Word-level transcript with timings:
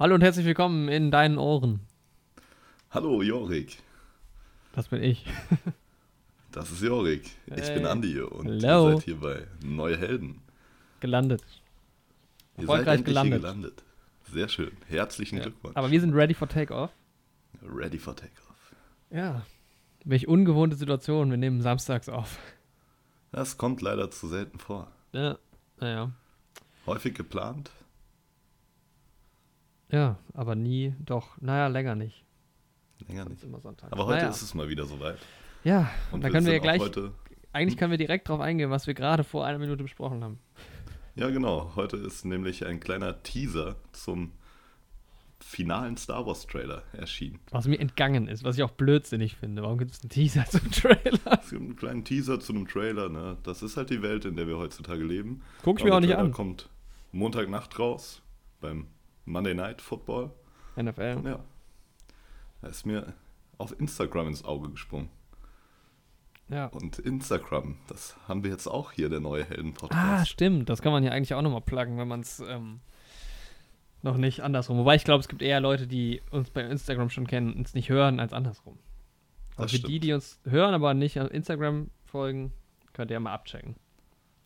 Hallo 0.00 0.14
und 0.14 0.22
herzlich 0.22 0.46
willkommen 0.46 0.88
in 0.88 1.10
deinen 1.10 1.36
Ohren. 1.38 1.80
Hallo 2.90 3.22
Jorik. 3.22 3.78
Das 4.72 4.88
bin 4.88 5.02
ich. 5.02 5.24
Das 6.52 6.68
ist 6.72 6.82
Jorik. 6.82 7.30
Ich 7.46 7.62
Hey. 7.68 7.74
bin 7.76 7.86
Andi 7.86 8.20
und 8.20 8.44
Hello. 8.48 8.88
ihr 8.88 8.94
seid 8.96 9.04
hier 9.04 9.20
bei 9.20 9.46
Neue 9.64 9.96
Helden. 9.96 10.40
Gelandet. 10.98 11.44
Ihr 12.56 12.62
Erfolgreich 12.62 12.96
seid 12.98 13.04
gelandet. 13.04 13.32
hier 13.34 13.40
gelandet. 13.40 13.84
Sehr 14.32 14.48
schön. 14.48 14.72
Herzlichen 14.88 15.36
Ja. 15.36 15.42
Glückwunsch. 15.44 15.76
Aber 15.76 15.92
wir 15.92 16.00
sind 16.00 16.12
ready 16.12 16.34
for 16.34 16.48
Takeoff. 16.48 16.90
Ready 17.62 17.98
for 18.00 18.16
Takeoff. 18.16 18.74
Ja. 19.12 19.42
Welch 20.04 20.26
ungewohnte 20.26 20.74
Situation. 20.74 21.30
Wir 21.30 21.36
nehmen 21.36 21.62
samstags 21.62 22.08
auf. 22.08 22.36
Das 23.30 23.56
kommt 23.56 23.80
leider 23.80 24.10
zu 24.10 24.26
selten 24.26 24.58
vor. 24.58 24.90
Ja. 25.12 25.38
Naja. 25.78 26.10
Häufig 26.84 27.14
geplant. 27.14 27.70
Ja, 29.90 30.18
aber 30.34 30.54
nie, 30.54 30.94
doch, 31.04 31.40
naja, 31.40 31.66
länger 31.66 31.94
nicht. 31.94 32.24
Länger 33.08 33.22
Ist 33.22 33.30
nicht. 33.30 33.44
immer 33.44 33.60
Sonntag. 33.60 33.92
Aber 33.92 34.06
heute 34.06 34.18
naja. 34.18 34.28
ist 34.30 34.42
es 34.42 34.54
mal 34.54 34.68
wieder 34.68 34.84
soweit. 34.86 35.18
Ja, 35.64 35.90
und, 36.12 36.22
da 36.22 36.30
können 36.30 36.46
wir 36.46 36.54
ja 36.54 36.58
gleich, 36.58 36.80
Heute, 36.80 37.12
eigentlich 37.52 37.76
können 37.76 37.90
wir 37.90 37.98
direkt 37.98 38.28
drauf 38.28 38.40
eingehen, 38.40 38.70
was 38.70 38.86
wir 38.86 38.94
gerade 38.94 39.24
vor 39.24 39.44
einer 39.46 39.58
Minute 39.58 39.82
besprochen 39.82 40.22
haben. 40.22 40.38
ja, 41.14 41.28
genau. 41.30 41.72
Heute 41.76 41.96
ist 41.96 42.24
nämlich 42.24 42.64
ein 42.66 42.80
kleiner 42.80 43.22
Teaser 43.22 43.76
zum 43.92 44.32
finalen 45.42 45.96
Star 45.96 46.26
Wars 46.26 46.46
Trailer 46.46 46.82
erschienen. 46.92 47.40
Was 47.50 47.66
mir 47.66 47.80
entgangen 47.80 48.28
ist, 48.28 48.44
was 48.44 48.56
ich 48.56 48.62
auch 48.62 48.70
blödsinnig 48.70 49.36
finde. 49.36 49.62
Warum 49.62 49.78
gibt 49.78 49.92
es 49.92 50.02
einen 50.02 50.10
Teaser 50.10 50.44
zum 50.50 50.70
Trailer? 50.70 51.40
Es 51.42 51.50
gibt 51.50 51.62
einen 51.62 51.76
kleinen 51.76 52.04
Teaser 52.04 52.38
zu 52.40 52.52
einem 52.52 52.68
Trailer. 52.68 53.08
Ne? 53.08 53.36
Das 53.42 53.62
ist 53.62 53.76
halt 53.76 53.90
die 53.90 54.02
Welt, 54.02 54.24
in 54.26 54.36
der 54.36 54.46
wir 54.46 54.58
heutzutage 54.58 55.02
leben. 55.02 55.42
Guck 55.62 55.78
ich 55.78 55.84
Aber 55.84 55.90
mir 55.90 55.96
auch 55.96 56.00
nicht 56.00 56.10
Trailer 56.10 56.24
an. 56.24 56.32
kommt 56.32 56.68
Montagnacht 57.12 57.78
raus 57.78 58.22
beim 58.60 58.86
Monday 59.30 59.54
Night 59.54 59.80
Football. 59.80 60.30
NFL. 60.76 61.22
Ja, 61.24 61.40
da 62.62 62.68
ist 62.68 62.86
mir 62.86 63.12
auf 63.58 63.78
Instagram 63.78 64.28
ins 64.28 64.44
Auge 64.44 64.70
gesprungen. 64.70 65.08
Ja. 66.48 66.66
Und 66.66 66.98
Instagram, 66.98 67.76
das 67.86 68.16
haben 68.26 68.42
wir 68.42 68.50
jetzt 68.50 68.66
auch 68.66 68.90
hier, 68.92 69.08
der 69.08 69.20
neue 69.20 69.44
Ah, 69.44 69.48
Helden-Podcast. 69.48 70.28
stimmt. 70.30 70.68
Das 70.68 70.82
kann 70.82 70.90
man 70.92 71.04
ja 71.04 71.12
eigentlich 71.12 71.34
auch 71.34 71.42
nochmal 71.42 71.60
pluggen, 71.60 71.96
wenn 71.98 72.08
man 72.08 72.20
es 72.20 72.40
ähm, 72.40 72.80
noch 74.02 74.16
nicht 74.16 74.40
andersrum. 74.40 74.78
Wobei 74.78 74.96
ich 74.96 75.04
glaube, 75.04 75.20
es 75.20 75.28
gibt 75.28 75.42
eher 75.42 75.60
Leute, 75.60 75.86
die 75.86 76.22
uns 76.30 76.50
bei 76.50 76.62
Instagram 76.62 77.08
schon 77.10 77.26
kennen 77.26 77.52
und 77.52 77.58
uns 77.58 77.74
nicht 77.74 77.88
hören, 77.88 78.18
als 78.18 78.32
andersrum. 78.32 78.78
Aber 79.54 79.64
Das 79.66 79.72
für 79.72 79.78
die, 79.78 79.84
stimmt. 79.86 80.04
die 80.04 80.12
uns 80.12 80.40
hören, 80.44 80.74
aber 80.74 80.94
nicht 80.94 81.20
auf 81.20 81.30
Instagram 81.30 81.90
folgen, 82.04 82.52
könnt 82.94 83.10
ihr 83.10 83.14
ja 83.14 83.20
mal 83.20 83.34
abchecken. 83.34 83.76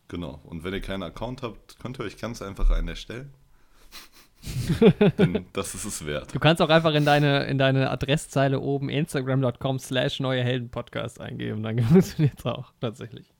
Genau. 0.07 0.39
Und 0.43 0.63
wenn 0.63 0.73
ihr 0.73 0.81
keinen 0.81 1.01
Account 1.03 1.41
habt, 1.41 1.79
könnt 1.79 1.97
ihr 1.99 2.05
euch 2.05 2.17
ganz 2.17 2.41
einfach 2.43 2.69
einen 2.69 2.89
erstellen. 2.89 3.33
Denn 5.17 5.45
das 5.53 5.75
ist 5.75 5.85
es 5.85 6.05
wert. 6.05 6.33
Du 6.33 6.39
kannst 6.39 6.61
auch 6.61 6.69
einfach 6.69 6.93
in 6.93 7.05
deine, 7.05 7.45
in 7.45 7.57
deine 7.57 7.89
Adresszeile 7.89 8.59
oben 8.59 8.89
instagram.com 8.89 9.79
slash 9.79 10.19
neue 10.19 10.43
Helden 10.43 10.69
Podcast 10.69 11.19
eingeben. 11.21 11.63
Dann 11.63 11.79
funktioniert 11.83 12.39
es 12.39 12.45
auch 12.45 12.71
tatsächlich. 12.79 13.33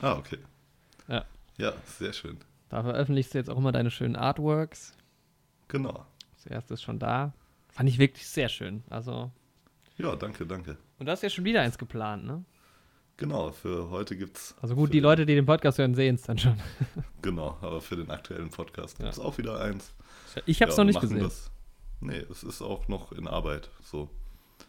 Ah, 0.00 0.14
okay. 0.16 0.38
Ja. 1.08 1.24
Ja, 1.58 1.72
sehr 1.86 2.12
schön. 2.12 2.38
Da 2.68 2.82
veröffentlichst 2.82 3.34
du 3.34 3.38
jetzt 3.38 3.50
auch 3.50 3.58
immer 3.58 3.72
deine 3.72 3.90
schönen 3.90 4.16
Artworks. 4.16 4.94
Genau. 5.68 6.06
Das 6.36 6.46
erste 6.46 6.74
ist 6.74 6.82
schon 6.82 6.98
da. 6.98 7.32
Fand 7.68 7.88
ich 7.88 7.98
wirklich 7.98 8.26
sehr 8.26 8.48
schön. 8.48 8.82
Also. 8.90 9.30
Ja, 9.98 10.16
danke, 10.16 10.46
danke. 10.46 10.76
Und 10.98 11.06
da 11.06 11.12
ist 11.12 11.22
ja 11.22 11.30
schon 11.30 11.44
wieder 11.44 11.60
eins 11.62 11.78
geplant, 11.78 12.24
ne? 12.24 12.44
Genau, 13.18 13.52
für 13.52 13.90
heute 13.90 14.16
gibt's. 14.16 14.56
Also 14.62 14.74
gut, 14.74 14.92
die 14.92 15.00
Leute, 15.00 15.26
die 15.26 15.34
den 15.34 15.46
Podcast 15.46 15.78
hören, 15.78 15.94
sehen 15.94 16.14
es 16.16 16.22
dann 16.22 16.38
schon. 16.38 16.56
Genau, 17.20 17.56
aber 17.60 17.80
für 17.80 17.94
den 17.96 18.10
aktuellen 18.10 18.50
Podcast 18.50 18.98
Ja. 18.98 19.04
gibt 19.04 19.12
es 19.14 19.20
auch 19.20 19.36
wieder 19.38 19.60
eins. 19.60 19.94
Ich 20.46 20.60
habe 20.62 20.70
es 20.70 20.76
Ja, 20.76 20.84
noch 20.84 20.88
nicht 20.88 21.00
gesehen. 21.00 21.20
Das. 21.20 21.50
Nee, 22.00 22.24
es 22.30 22.42
ist 22.42 22.62
auch 22.62 22.88
noch 22.88 23.12
in 23.12 23.26
Arbeit. 23.28 23.70
So. 23.82 24.08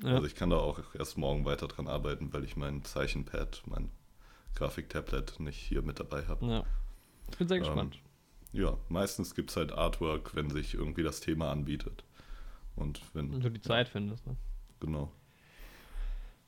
Ja. 0.03 0.15
Also 0.15 0.25
ich 0.27 0.35
kann 0.35 0.49
da 0.49 0.57
auch 0.57 0.79
erst 0.95 1.17
morgen 1.17 1.45
weiter 1.45 1.67
dran 1.67 1.87
arbeiten, 1.87 2.33
weil 2.33 2.43
ich 2.43 2.55
mein 2.55 2.83
Zeichenpad, 2.83 3.63
mein 3.65 3.89
Grafiktablet 4.55 5.39
nicht 5.39 5.57
hier 5.57 5.81
mit 5.81 5.99
dabei 5.99 6.25
habe. 6.27 6.45
ja. 6.45 6.63
Ich 7.31 7.37
bin 7.37 7.47
sehr 7.47 7.57
Ähm, 7.57 7.63
gespannt. 7.63 7.99
Ja, 8.51 8.77
meistens 8.89 9.33
gibt 9.33 9.49
es 9.49 9.55
halt 9.57 9.71
Artwork, 9.71 10.35
wenn 10.35 10.49
sich 10.51 10.73
irgendwie 10.75 11.01
das 11.03 11.19
Thema 11.21 11.51
anbietet. 11.51 12.03
Und 12.75 13.01
wenn, 13.13 13.31
Wenn 13.31 13.41
du 13.41 13.49
die 13.49 13.61
Zeit 13.61 13.87
findest, 13.89 14.25
ne? 14.27 14.35
genau. 14.79 15.11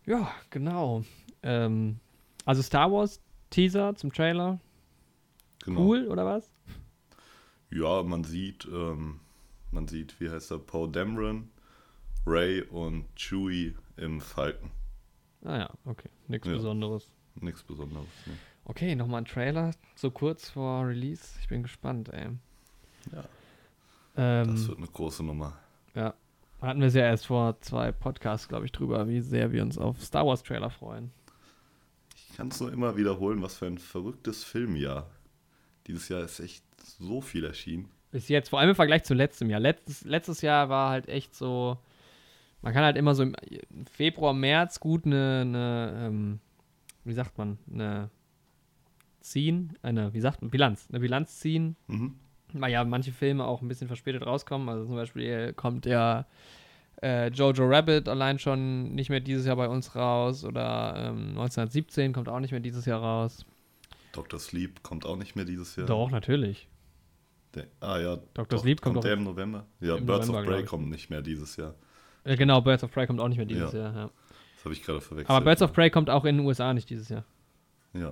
Ja, 0.05 0.31
genau. 0.51 1.03
Ähm, 1.41 1.99
also 2.45 2.61
Star 2.61 2.91
Wars 2.91 3.19
Teaser 3.49 3.95
zum 3.95 4.11
Trailer. 4.11 4.59
genau. 5.63 5.81
Cool, 5.81 6.07
oder 6.07 6.25
was? 6.25 6.51
Ja, 7.75 8.03
man 8.03 8.23
sieht, 8.23 8.65
ähm, 8.71 9.19
man 9.71 9.87
sieht, 9.87 10.19
wie 10.21 10.29
heißt 10.29 10.51
er, 10.51 10.59
Poe 10.59 10.87
Dameron, 10.89 11.49
Ray 12.25 12.61
und 12.61 13.05
Chewie 13.15 13.75
im 13.97 14.21
Falken. 14.21 14.71
Ah 15.43 15.57
ja, 15.57 15.69
okay. 15.85 16.09
Nichts 16.27 16.47
Ja. 16.47 16.53
Besonderes. 16.53 17.09
Nichts 17.35 17.63
Besonderes. 17.63 18.07
Ne? 18.25 18.33
Okay, 18.63 18.95
nochmal 18.95 19.21
ein 19.21 19.25
Trailer, 19.25 19.71
so 19.95 20.09
kurz 20.09 20.49
vor 20.49 20.87
Release. 20.87 21.37
Ich 21.41 21.47
bin 21.49 21.63
gespannt, 21.63 22.09
ey. 22.09 22.29
Ja, 23.11 23.25
Ähm, 24.15 24.47
das 24.47 24.67
wird 24.67 24.77
eine 24.79 24.87
große 24.87 25.23
Nummer. 25.23 25.57
ja. 25.93 26.13
Hatten 26.61 26.79
wir 26.79 26.87
es 26.87 26.93
ja 26.95 27.03
erst 27.03 27.27
vor 27.27 27.59
zwei 27.61 27.91
Podcasts, 27.91 28.47
glaube 28.47 28.65
ich, 28.65 28.71
drüber, 28.71 29.07
wie 29.09 29.19
sehr 29.21 29.51
wir 29.51 29.61
uns 29.61 29.77
auf 29.77 30.01
Star 30.01 30.25
Wars 30.25 30.41
Trailer 30.41 30.69
freuen. 30.71 31.11
Ich 32.15 32.37
kann 32.37 32.47
es 32.47 32.59
nur 32.59 32.71
immer 32.71 32.95
wiederholen, 32.97 33.41
was 33.43 33.57
für 33.57 33.67
ein 33.67 33.77
verrücktes 33.77 34.43
Filmjahr. 34.45 35.11
Dieses 35.85 36.07
Jahr 36.09 36.21
ist 36.21 36.39
echt 36.39 36.64
so 36.85 37.21
viel 37.21 37.43
erschienen. 37.45 37.89
Bis 38.11 38.29
jetzt, 38.29 38.49
vor 38.49 38.59
allem 38.59 38.69
im 38.69 38.75
Vergleich 38.75 39.03
zu 39.03 39.13
letztem 39.13 39.49
Jahr. 39.49 39.59
Letztes, 39.59 40.03
letztes 40.05 40.41
Jahr 40.41 40.69
war 40.69 40.89
halt 40.91 41.09
echt 41.09 41.35
so, 41.35 41.77
man 42.61 42.73
kann 42.73 42.83
halt 42.83 42.95
immer 42.97 43.13
so 43.15 43.23
im 43.23 43.35
Februar, 43.91 44.33
März 44.33 44.79
gut 44.79 45.05
eine, 45.05 45.41
eine 45.41 46.07
ähm, 46.07 46.39
wie 47.03 47.13
sagt 47.13 47.37
man, 47.37 47.57
eine 47.71 48.09
ziehen, 49.21 49.77
eine, 49.81 50.13
wie 50.13 50.21
sagt 50.21 50.41
man, 50.41 50.51
Bilanz, 50.51 50.87
eine 50.89 50.99
Bilanz 50.99 51.39
ziehen, 51.39 51.75
Mhm. 51.87 52.15
weil 52.53 52.71
ja 52.71 52.83
manche 52.83 53.11
Filme 53.11 53.43
auch 53.45 53.61
ein 53.61 53.67
bisschen 53.67 53.87
verspätet 53.87 54.25
rauskommen. 54.25 54.69
Also 54.69 54.85
zum 54.85 54.95
Beispiel 54.95 55.53
kommt 55.53 55.85
ja 55.85 56.25
äh, 57.01 57.27
Jojo 57.29 57.65
Rabbit 57.67 58.07
allein 58.07 58.39
schon 58.39 58.93
nicht 58.95 59.09
mehr 59.09 59.19
dieses 59.19 59.45
Jahr 59.45 59.55
bei 59.57 59.67
uns 59.67 59.95
raus 59.95 60.45
oder 60.45 60.93
ähm, 60.97 61.29
1917 61.31 62.13
kommt 62.13 62.29
auch 62.29 62.39
nicht 62.39 62.51
mehr 62.51 62.59
dieses 62.61 62.85
Jahr 62.85 63.01
raus. 63.01 63.45
Dr. 64.13 64.39
Sleep 64.39 64.81
kommt 64.83 65.05
auch 65.05 65.17
nicht 65.17 65.35
mehr 65.35 65.43
dieses 65.43 65.75
Jahr. 65.75 65.87
Doch, 65.87 66.09
natürlich. 66.09 66.69
Der, 67.55 67.67
ah 67.79 67.97
ja, 67.99 68.17
Dr. 68.33 68.59
Sleep 68.59 68.81
kommt 68.81 68.95
kommt 68.95 69.05
der 69.05 69.13
im 69.13 69.23
November. 69.23 69.65
Ja, 69.79 69.95
im 69.95 70.05
Birds 70.05 70.27
November, 70.27 70.49
of 70.51 70.55
Prey 70.57 70.65
kommt 70.65 70.89
nicht 70.89 71.09
mehr 71.09 71.21
dieses 71.21 71.55
Jahr. 71.55 71.75
Äh, 72.23 72.35
genau, 72.35 72.61
Birds 72.61 72.83
of 72.83 72.91
Prey 72.91 73.07
kommt 73.07 73.19
auch 73.21 73.27
nicht 73.29 73.37
mehr 73.37 73.45
dieses 73.45 73.71
Ja. 73.73 73.79
Jahr. 73.79 73.95
Ja. 73.95 74.09
Das 74.55 74.65
habe 74.65 74.73
ich 74.73 74.83
gerade 74.83 75.01
verwechselt. 75.01 75.29
Aber 75.29 75.43
Birds 75.45 75.61
of 75.61 75.73
Prey 75.73 75.89
kommt 75.89 76.09
auch 76.09 76.25
in 76.25 76.37
den 76.37 76.45
USA 76.45 76.73
nicht 76.73 76.89
dieses 76.89 77.09
Jahr. 77.09 77.23
Ja. 77.93 78.11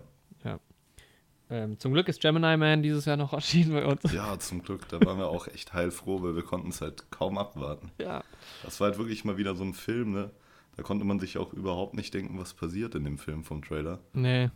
Ähm, 1.50 1.78
zum 1.78 1.94
Glück 1.94 2.08
ist 2.08 2.20
Gemini 2.22 2.58
Man 2.58 2.82
dieses 2.82 3.06
Jahr 3.06 3.18
noch 3.18 3.34
erschienen 3.34 3.74
bei 3.74 3.86
uns. 3.86 4.12
ja, 4.12 4.40
zum 4.40 4.64
Glück. 4.64 4.88
Da 4.88 5.00
waren 5.06 5.20
wir 5.20 5.28
auch 5.28 5.48
echt 5.48 5.74
heilfroh, 5.74 6.24
weil 6.24 6.36
wir 6.36 6.42
konnten 6.44 6.70
es 6.70 6.82
halt 6.82 7.12
kaum 7.12 7.38
abwarten. 7.38 7.92
Ja. 8.00 8.24
Das 8.64 8.80
war 8.80 8.88
halt 8.90 8.98
wirklich 8.98 9.24
mal 9.26 9.38
wieder 9.38 9.54
so 9.54 9.64
ein 9.64 9.74
Film, 9.74 10.14
ne? 10.14 10.32
Da 10.76 10.82
konnte 10.82 11.06
man 11.06 11.20
sich 11.20 11.38
auch 11.38 11.54
überhaupt 11.54 11.94
nicht 11.94 12.14
denken, 12.14 12.40
was 12.40 12.56
passiert 12.56 12.96
in 12.96 13.04
dem 13.04 13.20
Film 13.20 13.44
vom 13.44 13.62
Trailer. 13.62 14.00
Nee. 14.14 14.50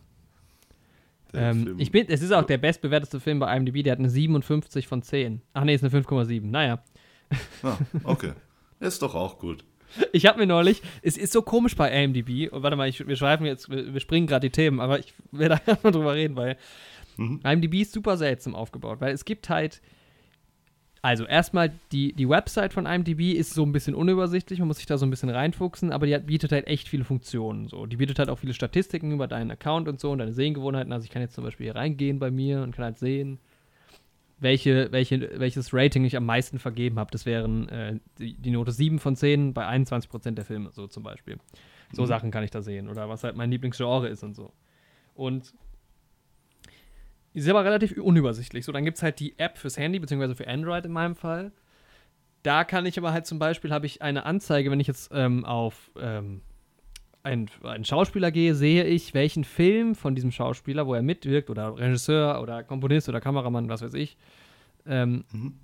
Ähm, 1.34 1.74
ich 1.78 1.90
bin, 1.90 2.06
es 2.08 2.22
ist 2.22 2.32
auch 2.32 2.44
der 2.44 2.58
bestbewerteste 2.58 3.20
Film 3.20 3.38
bei 3.38 3.54
IMDb, 3.56 3.82
der 3.82 3.92
hat 3.92 3.98
eine 3.98 4.08
57 4.10 4.86
von 4.86 5.02
10. 5.02 5.42
Ach 5.52 5.64
nee, 5.64 5.74
ist 5.74 5.84
eine 5.84 5.92
5,7. 5.92 6.46
Naja. 6.46 6.82
ah, 7.62 7.76
okay. 8.04 8.32
Ist 8.80 9.02
doch 9.02 9.14
auch 9.14 9.38
gut. 9.38 9.64
Ich 10.12 10.26
habe 10.26 10.38
mir 10.38 10.46
neulich, 10.46 10.82
es 11.02 11.16
ist 11.16 11.32
so 11.32 11.42
komisch 11.42 11.74
bei 11.74 11.90
IMDb, 11.90 12.52
und 12.52 12.62
warte 12.62 12.76
mal, 12.76 12.88
ich, 12.88 13.06
wir 13.06 13.16
schreiben 13.16 13.46
jetzt, 13.46 13.70
wir, 13.70 13.92
wir 13.94 14.00
springen 14.00 14.26
gerade 14.26 14.48
die 14.48 14.52
Themen, 14.52 14.80
aber 14.80 14.98
ich 14.98 15.14
werde 15.32 15.60
da 15.64 15.78
mal 15.82 15.92
drüber 15.92 16.14
reden, 16.14 16.36
weil 16.36 16.56
Mhm. 17.18 17.40
IMDb 17.44 17.82
ist 17.82 17.92
super 17.92 18.16
seltsam 18.16 18.54
aufgebaut, 18.54 19.00
weil 19.00 19.12
es 19.12 19.24
gibt 19.24 19.48
halt, 19.48 19.82
also 21.00 21.24
erstmal 21.24 21.72
die, 21.92 22.12
die 22.12 22.28
Website 22.28 22.72
von 22.72 22.86
IMDb 22.86 23.32
ist 23.32 23.54
so 23.54 23.64
ein 23.64 23.72
bisschen 23.72 23.94
unübersichtlich, 23.94 24.58
man 24.58 24.68
muss 24.68 24.78
sich 24.78 24.86
da 24.86 24.98
so 24.98 25.06
ein 25.06 25.10
bisschen 25.10 25.30
reinfuchsen, 25.30 25.92
aber 25.92 26.06
die 26.06 26.14
hat, 26.14 26.26
bietet 26.26 26.52
halt 26.52 26.66
echt 26.66 26.88
viele 26.88 27.04
Funktionen. 27.04 27.68
So. 27.68 27.86
Die 27.86 27.96
bietet 27.96 28.18
halt 28.18 28.28
auch 28.30 28.38
viele 28.38 28.54
Statistiken 28.54 29.12
über 29.12 29.28
deinen 29.28 29.50
Account 29.50 29.88
und 29.88 30.00
so 30.00 30.10
und 30.10 30.18
deine 30.18 30.32
Sehgewohnheiten. 30.32 30.92
Also 30.92 31.04
ich 31.04 31.10
kann 31.10 31.22
jetzt 31.22 31.34
zum 31.34 31.44
Beispiel 31.44 31.66
hier 31.66 31.76
reingehen 31.76 32.18
bei 32.18 32.30
mir 32.30 32.62
und 32.62 32.74
kann 32.74 32.84
halt 32.84 32.98
sehen, 32.98 33.38
welche, 34.40 34.90
welche, 34.92 35.38
welches 35.38 35.72
Rating 35.72 36.04
ich 36.04 36.16
am 36.16 36.26
meisten 36.26 36.58
vergeben 36.58 36.98
habe. 36.98 37.10
Das 37.10 37.26
wären 37.26 37.68
äh, 37.68 37.98
die, 38.18 38.34
die 38.34 38.50
Note 38.50 38.72
7 38.72 38.98
von 38.98 39.16
10 39.16 39.52
bei 39.54 39.66
21% 39.66 40.32
der 40.32 40.44
Filme, 40.44 40.70
so 40.72 40.86
zum 40.86 41.02
Beispiel. 41.02 41.38
So 41.92 42.02
Mhm. 42.02 42.06
Sachen 42.06 42.30
kann 42.30 42.44
ich 42.44 42.50
da 42.50 42.62
sehen. 42.62 42.88
Oder 42.88 43.08
was 43.08 43.24
halt 43.24 43.36
mein 43.36 43.50
Lieblingsgenre 43.50 44.08
ist 44.08 44.22
und 44.22 44.34
so. 44.34 44.52
Und 45.14 45.54
ist 47.34 47.48
aber 47.48 47.64
relativ 47.64 47.96
unübersichtlich. 47.98 48.64
So, 48.64 48.72
dann 48.72 48.84
gibt 48.84 48.96
es 48.96 49.02
halt 49.02 49.20
die 49.20 49.38
App 49.38 49.58
fürs 49.58 49.76
Handy, 49.76 49.98
beziehungsweise 49.98 50.34
für 50.34 50.48
Android 50.48 50.84
in 50.84 50.92
meinem 50.92 51.14
Fall. 51.14 51.52
Da 52.42 52.64
kann 52.64 52.86
ich 52.86 52.98
aber 52.98 53.12
halt 53.12 53.26
zum 53.26 53.38
Beispiel, 53.38 53.72
habe 53.72 53.86
ich 53.86 54.00
eine 54.02 54.24
Anzeige, 54.24 54.70
wenn 54.70 54.80
ich 54.80 54.86
jetzt 54.86 55.10
ähm, 55.12 55.44
auf 55.44 55.90
ähm, 56.00 56.40
einen, 57.22 57.50
einen 57.62 57.84
Schauspieler 57.84 58.30
gehe, 58.30 58.54
sehe 58.54 58.84
ich, 58.84 59.12
welchen 59.12 59.44
Film 59.44 59.94
von 59.94 60.14
diesem 60.14 60.30
Schauspieler, 60.30 60.86
wo 60.86 60.94
er 60.94 61.02
mitwirkt, 61.02 61.50
oder 61.50 61.76
Regisseur 61.76 62.40
oder 62.40 62.62
Komponist 62.62 63.08
oder 63.08 63.20
Kameramann, 63.20 63.68
was 63.68 63.82
weiß 63.82 63.94
ich, 63.94 64.16
ähm, 64.86 65.24
Mhm. 65.32 65.54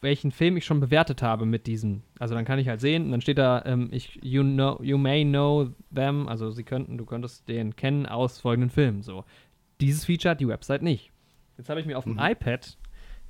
welchen 0.00 0.32
Film 0.32 0.56
ich 0.56 0.64
schon 0.64 0.80
bewertet 0.80 1.22
habe 1.22 1.44
mit 1.44 1.66
diesem. 1.66 2.02
Also 2.18 2.34
dann 2.34 2.46
kann 2.46 2.58
ich 2.58 2.66
halt 2.66 2.80
sehen, 2.80 3.04
und 3.04 3.10
dann 3.10 3.20
steht 3.20 3.36
da, 3.36 3.62
ähm, 3.66 3.88
ich, 3.92 4.18
you, 4.22 4.42
know, 4.42 4.80
you 4.82 4.96
may 4.96 5.22
know 5.22 5.68
them, 5.94 6.28
also 6.28 6.50
sie 6.50 6.64
könnten, 6.64 6.96
du 6.96 7.04
könntest 7.04 7.46
den 7.46 7.76
kennen 7.76 8.06
aus 8.06 8.40
folgenden 8.40 8.70
Filmen. 8.70 9.02
So. 9.02 9.24
Dieses 9.80 10.04
Feature 10.04 10.32
hat 10.32 10.40
die 10.40 10.48
Website 10.48 10.82
nicht. 10.82 11.10
Jetzt 11.58 11.68
habe 11.68 11.80
ich 11.80 11.86
mir 11.86 11.98
auf 11.98 12.04
dem 12.04 12.14
Mhm. 12.14 12.20
iPad 12.20 12.76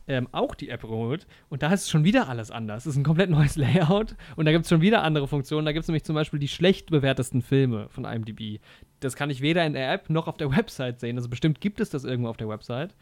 ähm, 0.08 0.28
auch 0.32 0.54
die 0.56 0.70
App 0.70 0.82
geholt 0.82 1.26
und 1.50 1.62
da 1.62 1.72
ist 1.72 1.88
schon 1.88 2.02
wieder 2.04 2.28
alles 2.28 2.50
anders. 2.50 2.84
Es 2.86 2.94
ist 2.94 2.96
ein 2.96 3.04
komplett 3.04 3.30
neues 3.30 3.56
Layout 3.56 4.16
und 4.36 4.44
da 4.44 4.50
gibt 4.52 4.64
es 4.64 4.68
schon 4.68 4.80
wieder 4.80 5.02
andere 5.02 5.28
Funktionen. 5.28 5.64
Da 5.66 5.72
gibt 5.72 5.82
es 5.84 5.88
nämlich 5.88 6.04
zum 6.04 6.14
Beispiel 6.14 6.40
die 6.40 6.48
schlecht 6.48 6.90
bewertesten 6.90 7.42
Filme 7.42 7.88
von 7.90 8.04
IMDb. 8.04 8.60
Das 9.00 9.14
kann 9.14 9.30
ich 9.30 9.40
weder 9.40 9.64
in 9.64 9.72
der 9.74 9.92
App 9.92 10.10
noch 10.10 10.26
auf 10.26 10.36
der 10.36 10.50
Website 10.56 10.98
sehen. 11.00 11.16
Also 11.16 11.28
bestimmt 11.28 11.60
gibt 11.60 11.80
es 11.80 11.90
das 11.90 12.04
irgendwo 12.04 12.28
auf 12.30 12.36
der 12.36 12.48
Website, 12.48 12.94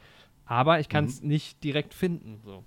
aber 0.44 0.80
ich 0.80 0.88
kann 0.88 1.06
es 1.06 1.22
nicht 1.22 1.62
direkt 1.64 1.94
finden. 1.94 2.40
So. 2.44 2.64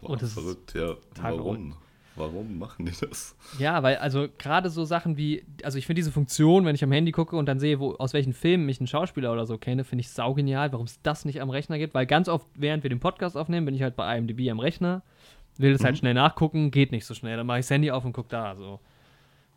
Boah, 0.00 0.10
Und 0.10 0.22
das 0.22 0.30
ist 0.30 0.34
verrückt, 0.34 0.74
ja. 0.74 0.96
Warum? 1.20 1.76
Warum 2.16 2.58
machen 2.58 2.86
die 2.86 2.92
das? 3.00 3.36
Ja, 3.58 3.82
weil 3.82 3.96
also 3.96 4.28
gerade 4.38 4.70
so 4.70 4.84
Sachen 4.84 5.16
wie, 5.16 5.44
also 5.64 5.78
ich 5.78 5.86
finde 5.86 5.98
diese 5.98 6.12
Funktion, 6.12 6.64
wenn 6.64 6.74
ich 6.74 6.84
am 6.84 6.92
Handy 6.92 7.10
gucke 7.10 7.34
und 7.36 7.46
dann 7.46 7.58
sehe, 7.58 7.80
wo, 7.80 7.94
aus 7.94 8.12
welchen 8.12 8.32
Filmen 8.32 8.68
ich 8.68 8.78
einen 8.80 8.86
Schauspieler 8.86 9.32
oder 9.32 9.46
so 9.46 9.58
kenne, 9.58 9.82
finde 9.84 10.00
ich 10.02 10.10
saugenial, 10.10 10.70
warum 10.72 10.86
es 10.86 11.00
das 11.02 11.24
nicht 11.24 11.40
am 11.42 11.50
Rechner 11.50 11.78
gibt. 11.78 11.92
Weil 11.94 12.06
ganz 12.06 12.28
oft, 12.28 12.46
während 12.54 12.82
wir 12.84 12.90
den 12.90 13.00
Podcast 13.00 13.36
aufnehmen, 13.36 13.66
bin 13.66 13.74
ich 13.74 13.82
halt 13.82 13.96
bei 13.96 14.16
IMDb 14.16 14.48
am 14.50 14.60
Rechner, 14.60 15.02
will 15.58 15.72
das 15.72 15.82
halt 15.82 15.94
Mhm. 15.94 15.98
schnell 15.98 16.14
nachgucken, 16.14 16.70
geht 16.70 16.92
nicht 16.92 17.04
so 17.06 17.14
schnell. 17.14 17.36
Dann 17.36 17.46
mache 17.46 17.58
ich 17.58 17.64
das 17.66 17.70
Handy 17.70 17.90
auf 17.90 18.04
und 18.04 18.12
gucke 18.12 18.28
da 18.28 18.54
so. 18.54 18.78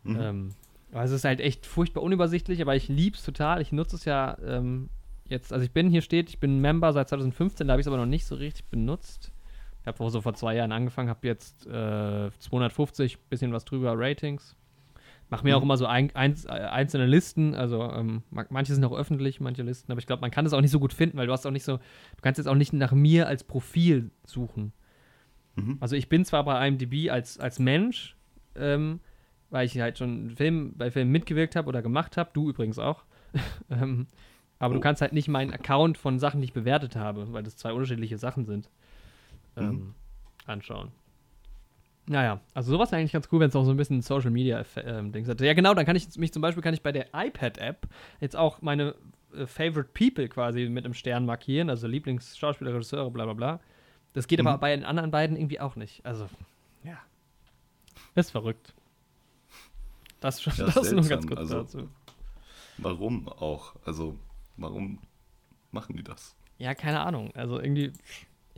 Mhm. 0.02 0.18
Ähm, 0.20 0.54
aber 0.92 1.04
es 1.04 1.10
ist 1.12 1.24
halt 1.24 1.40
echt 1.40 1.64
furchtbar 1.66 2.02
unübersichtlich, 2.02 2.60
aber 2.62 2.74
ich 2.74 2.88
liebe 2.88 3.16
es 3.16 3.22
total. 3.22 3.60
Ich 3.60 3.70
nutze 3.72 3.94
es 3.96 4.04
ja 4.04 4.36
ähm, 4.44 4.88
jetzt, 5.28 5.52
also 5.52 5.64
ich 5.64 5.70
bin, 5.72 5.90
hier 5.90 6.02
steht, 6.02 6.28
ich 6.30 6.38
bin 6.40 6.60
Member 6.60 6.92
seit 6.92 7.08
2015, 7.10 7.68
da 7.68 7.72
habe 7.72 7.80
ich 7.80 7.84
es 7.84 7.88
aber 7.88 7.98
noch 7.98 8.06
nicht 8.06 8.26
so 8.26 8.34
richtig 8.34 8.64
benutzt. 8.66 9.30
Ich 9.88 9.98
habe 10.00 10.10
so 10.10 10.20
vor 10.20 10.34
zwei 10.34 10.54
Jahren 10.54 10.72
angefangen, 10.72 11.08
habe 11.08 11.26
jetzt 11.26 11.66
äh, 11.66 12.30
250, 12.38 13.18
bisschen 13.30 13.52
was 13.52 13.64
drüber 13.64 13.94
Ratings. 13.96 14.54
Mach 15.30 15.42
mir 15.42 15.54
Mhm. 15.54 15.58
auch 15.58 15.62
immer 15.62 15.76
so 15.78 15.86
ein, 15.86 16.14
eins, 16.14 16.44
äh, 16.44 16.48
einzelne 16.50 17.06
Listen, 17.06 17.54
also 17.54 17.82
ähm, 17.90 18.22
ma- 18.30 18.44
manche 18.50 18.74
sind 18.74 18.84
auch 18.84 18.92
öffentlich, 18.96 19.40
manche 19.40 19.62
Listen, 19.62 19.90
aber 19.90 19.98
ich 19.98 20.06
glaube, 20.06 20.20
man 20.20 20.30
kann 20.30 20.44
das 20.44 20.52
auch 20.52 20.60
nicht 20.60 20.70
so 20.70 20.78
gut 20.80 20.92
finden, 20.92 21.16
weil 21.16 21.26
du 21.26 21.32
hast 21.32 21.46
auch 21.46 21.50
nicht 21.50 21.64
so, 21.64 21.76
du 21.78 22.20
kannst 22.22 22.38
jetzt 22.38 22.46
auch 22.48 22.54
nicht 22.54 22.72
nach 22.74 22.92
mir 22.92 23.26
als 23.28 23.44
Profil 23.44 24.10
suchen. 24.26 24.72
Mhm. 25.56 25.78
Also 25.80 25.96
ich 25.96 26.08
bin 26.10 26.24
zwar 26.24 26.44
bei 26.44 26.66
IMDb 26.68 27.10
als, 27.10 27.38
als 27.40 27.58
Mensch, 27.58 28.16
ähm, 28.56 29.00
weil 29.50 29.64
ich 29.66 29.78
halt 29.80 29.96
schon 29.98 30.30
Film, 30.36 30.74
bei 30.76 30.90
Filmen 30.90 31.10
mitgewirkt 31.12 31.56
habe 31.56 31.68
oder 31.68 31.80
gemacht 31.82 32.16
habe, 32.18 32.30
du 32.34 32.50
übrigens 32.50 32.78
auch. 32.78 33.04
ähm, 33.70 34.06
aber 34.58 34.74
du 34.74 34.80
Oh. 34.80 34.82
kannst 34.82 35.00
halt 35.02 35.12
nicht 35.14 35.28
meinen 35.28 35.52
Account 35.52 35.96
von 35.98 36.18
Sachen, 36.18 36.40
die 36.40 36.46
ich 36.46 36.52
bewertet 36.52 36.96
habe, 36.96 37.32
weil 37.32 37.42
das 37.42 37.56
zwei 37.56 37.72
unterschiedliche 37.72 38.18
Sachen 38.18 38.44
sind, 38.44 38.70
ähm, 39.58 39.70
Mhm. 39.70 39.94
anschauen. 40.46 40.92
Naja, 42.06 42.40
also 42.54 42.70
sowas 42.72 42.88
ist 42.88 42.94
eigentlich 42.94 43.12
ganz 43.12 43.28
cool, 43.32 43.40
wenn 43.40 43.50
es 43.50 43.56
auch 43.56 43.64
so 43.64 43.70
ein 43.70 43.76
bisschen 43.76 44.00
Social 44.00 44.30
Media 44.30 44.64
ähm, 44.76 45.12
Dings 45.12 45.28
hat. 45.28 45.40
Ja, 45.42 45.52
genau, 45.52 45.74
dann 45.74 45.84
kann 45.84 45.94
ich 45.96 46.16
mich 46.16 46.32
zum 46.32 46.40
Beispiel 46.40 46.62
kann 46.62 46.72
ich 46.72 46.82
bei 46.82 46.90
der 46.92 47.08
iPad-App 47.12 47.86
jetzt 48.20 48.34
auch 48.34 48.62
meine 48.62 48.94
äh, 49.34 49.46
Favorite 49.46 49.90
People 49.92 50.26
quasi 50.28 50.68
mit 50.70 50.86
einem 50.86 50.94
Stern 50.94 51.26
markieren, 51.26 51.68
also 51.68 51.86
Lieblingsschauspieler, 51.86 52.72
Regisseure, 52.72 53.10
bla 53.10 53.24
bla 53.24 53.34
bla. 53.34 53.60
Das 54.14 54.26
geht 54.26 54.40
aber 54.40 54.56
Mhm. 54.56 54.60
bei 54.60 54.74
den 54.74 54.84
anderen 54.86 55.10
beiden 55.10 55.36
irgendwie 55.36 55.60
auch 55.60 55.76
nicht. 55.76 56.04
Also, 56.06 56.30
ja. 56.82 56.96
Ist 58.14 58.30
verrückt. 58.30 58.72
Das, 60.20 60.42
Ja, 60.44 60.52
das 60.56 60.76
ist 60.76 60.92
nur 60.92 61.02
ganz 61.02 61.08
seltsam, 61.08 61.28
kurz 61.28 61.40
also- 61.40 61.54
dazu. 61.62 61.88
Warum 62.78 63.28
auch? 63.28 63.74
Also, 63.84 64.16
warum 64.56 64.98
machen 65.72 65.96
die 65.96 66.02
das? 66.04 66.34
Ja, 66.58 66.74
keine 66.74 67.00
Ahnung. 67.00 67.32
Also 67.34 67.60
irgendwie, 67.60 67.92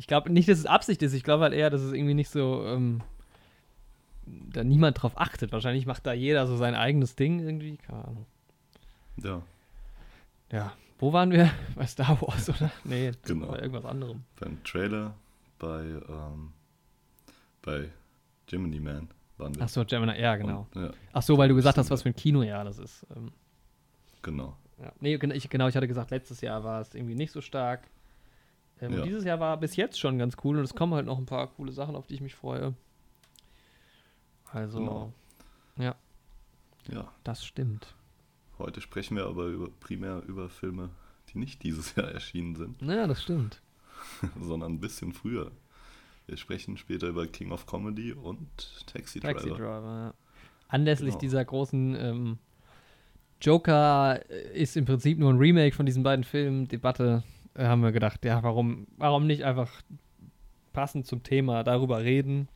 ich 0.00 0.06
glaube 0.06 0.32
nicht, 0.32 0.49
dass 0.49 0.58
es 0.58 0.64
Absicht 0.64 1.02
ist. 1.02 1.12
Ich 1.12 1.25
glaube 1.25 1.43
halt 1.43 1.52
eher, 1.52 1.69
dass 1.69 1.82
es 1.82 1.93
irgendwie 1.93 2.14
nicht 2.14 2.31
so, 2.31 2.64
ähm, 2.64 3.02
da 4.25 4.64
niemand 4.64 5.02
drauf 5.02 5.12
achtet. 5.20 5.52
Wahrscheinlich 5.52 5.85
macht 5.85 6.06
da 6.06 6.14
jeder 6.14 6.47
so 6.47 6.56
sein 6.56 6.75
eigenes 6.75 7.17
Ding 7.17 7.38
irgendwie. 7.38 7.76
Keine 7.76 8.05
Ahnung. 8.06 8.26
Ja, 9.23 9.43
Ja. 10.50 10.73
Wo 10.99 11.12
waren 11.12 11.31
wir? 11.32 11.50
Bei 11.76 11.87
Star 11.87 12.19
Wars, 12.23 12.49
oder? 12.49 12.70
Nee, 12.85 13.12
Genau. 13.25 13.49
bei 13.49 13.58
irgendwas 13.58 13.85
anderem. 13.85 14.25
beim 14.38 14.62
Trailer 14.64 15.14
bei, 15.58 15.82
ähm, 15.82 16.52
bei 17.61 17.91
Gemini 18.47 18.81
Man 18.81 19.08
waren 19.37 19.55
wir. 19.55 19.62
Ach 19.62 19.69
so, 19.69 19.85
Gemini, 19.85 20.19
ja, 20.19 20.37
genau. 20.37 20.67
Und, 20.75 20.82
ja, 20.82 20.91
Ach 21.12 21.23
so, 21.23 21.37
weil 21.37 21.49
du 21.50 21.55
gesagt 21.55 21.76
hast, 21.76 21.91
was 21.91 22.02
für 22.02 22.08
ein 22.08 22.17
Kinojahr 22.17 22.64
das 22.64 22.79
ist. 22.79 23.06
Ähm, 23.14 23.32
genau. 24.23 24.56
ja. 24.79 24.93
Nee, 25.00 25.19
ich, 25.35 25.50
genau, 25.50 25.69
ich 25.69 25.76
hatte 25.76 25.88
gesagt, 25.88 26.11
letztes 26.11 26.41
Jahr 26.41 26.64
war 26.64 26.81
es 26.81 26.94
irgendwie 26.94 27.14
nicht 27.14 27.32
so 27.32 27.43
stark. 27.43 27.82
Ähm, 28.81 28.93
Ja. 28.94 29.03
Dieses 29.03 29.25
Jahr 29.25 29.41
war 29.41 29.56
bis 29.59 29.77
jetzt 29.77 29.99
schon 30.00 30.19
ganz 30.19 30.37
cool 30.44 30.59
und 30.59 30.65
es 30.65 30.75
kommen 30.75 30.94
halt 30.94 31.06
noch 31.06 31.19
ein 31.19 31.27
paar 31.27 31.47
coole 31.49 31.73
Sachen, 31.73 31.94
auf 31.97 32.06
die 32.06 32.15
ich 32.15 32.21
mich 32.21 32.35
freue. 32.35 32.75
Also, 34.53 34.79
Genau. 34.79 35.12
Ja, 36.88 37.12
das 37.25 37.44
stimmt. 37.44 37.94
heute 38.59 38.81
sprechen 38.81 39.17
wir 39.17 39.27
aber 39.27 39.44
über, 39.47 39.69
primär 39.81 40.23
über 40.27 40.49
Filme, 40.49 40.88
die 41.29 41.38
nicht 41.38 41.62
dieses 41.62 41.94
Jahr 41.94 42.09
erschienen 42.11 42.56
sind, 42.56 42.81
Ja, 42.82 43.06
das 43.06 43.23
stimmt. 43.23 43.61
sondern 44.41 44.73
ein 44.73 44.81
bisschen 44.81 45.12
früher. 45.12 45.53
Wir 46.26 46.37
sprechen 46.38 46.76
später 46.79 47.09
über 47.09 47.26
King 47.26 47.53
of 47.53 47.67
Comedy 47.67 48.12
und 48.12 48.49
Taxi, 48.87 49.21
Taxi 49.21 49.49
Driver. 49.50 49.56
Driver, 49.59 49.97
ja. 50.06 50.15
Anlässlich 50.69 51.11
Genau. 51.11 51.21
dieser 51.21 51.44
großen 51.44 51.94
ähm, 51.97 52.38
Joker 53.43 54.21
äh, 54.31 54.59
ist 54.61 54.76
im 54.76 54.85
Prinzip 54.87 55.19
nur 55.19 55.31
ein 55.33 55.38
Remake 55.38 55.76
von 55.76 55.87
diesen 55.87 56.03
beiden 56.03 56.25
Filmen. 56.25 56.67
Debatte 56.67 57.23
äh, 57.55 57.64
haben 57.64 57.82
wir 57.82 57.93
gedacht, 57.93 58.25
ja, 58.25 58.43
warum, 58.43 58.87
warum 58.97 59.26
nicht 59.26 59.44
einfach 59.44 59.70
passend 60.73 61.06
zum 61.06 61.23
Thema 61.23 61.64
darüber 61.64 62.02
reden? 62.02 62.49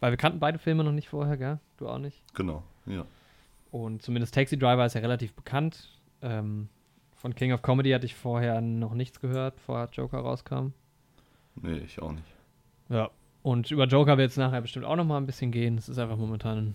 Weil 0.00 0.12
wir 0.12 0.16
kannten 0.16 0.40
beide 0.40 0.58
Filme 0.58 0.84
noch 0.84 0.92
nicht 0.92 1.08
vorher, 1.08 1.36
gell? 1.36 1.60
Du 1.76 1.88
auch 1.88 1.98
nicht. 1.98 2.22
Genau, 2.34 2.62
ja. 2.86 3.04
Und 3.70 4.02
zumindest 4.02 4.34
Taxi 4.34 4.58
Driver 4.58 4.86
ist 4.86 4.94
ja 4.94 5.00
relativ 5.00 5.34
bekannt. 5.34 5.88
Ähm, 6.22 6.68
von 7.14 7.34
King 7.34 7.52
of 7.52 7.62
Comedy 7.62 7.90
hatte 7.90 8.06
ich 8.06 8.14
vorher 8.14 8.60
noch 8.60 8.94
nichts 8.94 9.20
gehört, 9.20 9.56
bevor 9.56 9.88
Joker 9.92 10.18
rauskam. 10.18 10.68
Nee, 11.56 11.78
ich 11.78 12.00
auch 12.00 12.12
nicht. 12.12 12.34
Ja. 12.88 13.10
Und 13.42 13.70
über 13.70 13.86
Joker 13.86 14.16
wird 14.18 14.30
es 14.30 14.36
nachher 14.36 14.60
bestimmt 14.60 14.84
auch 14.84 14.96
noch 14.96 15.04
mal 15.04 15.18
ein 15.18 15.26
bisschen 15.26 15.50
gehen. 15.50 15.76
Es 15.76 15.88
ist 15.88 15.98
einfach 15.98 16.16
momentan 16.16 16.74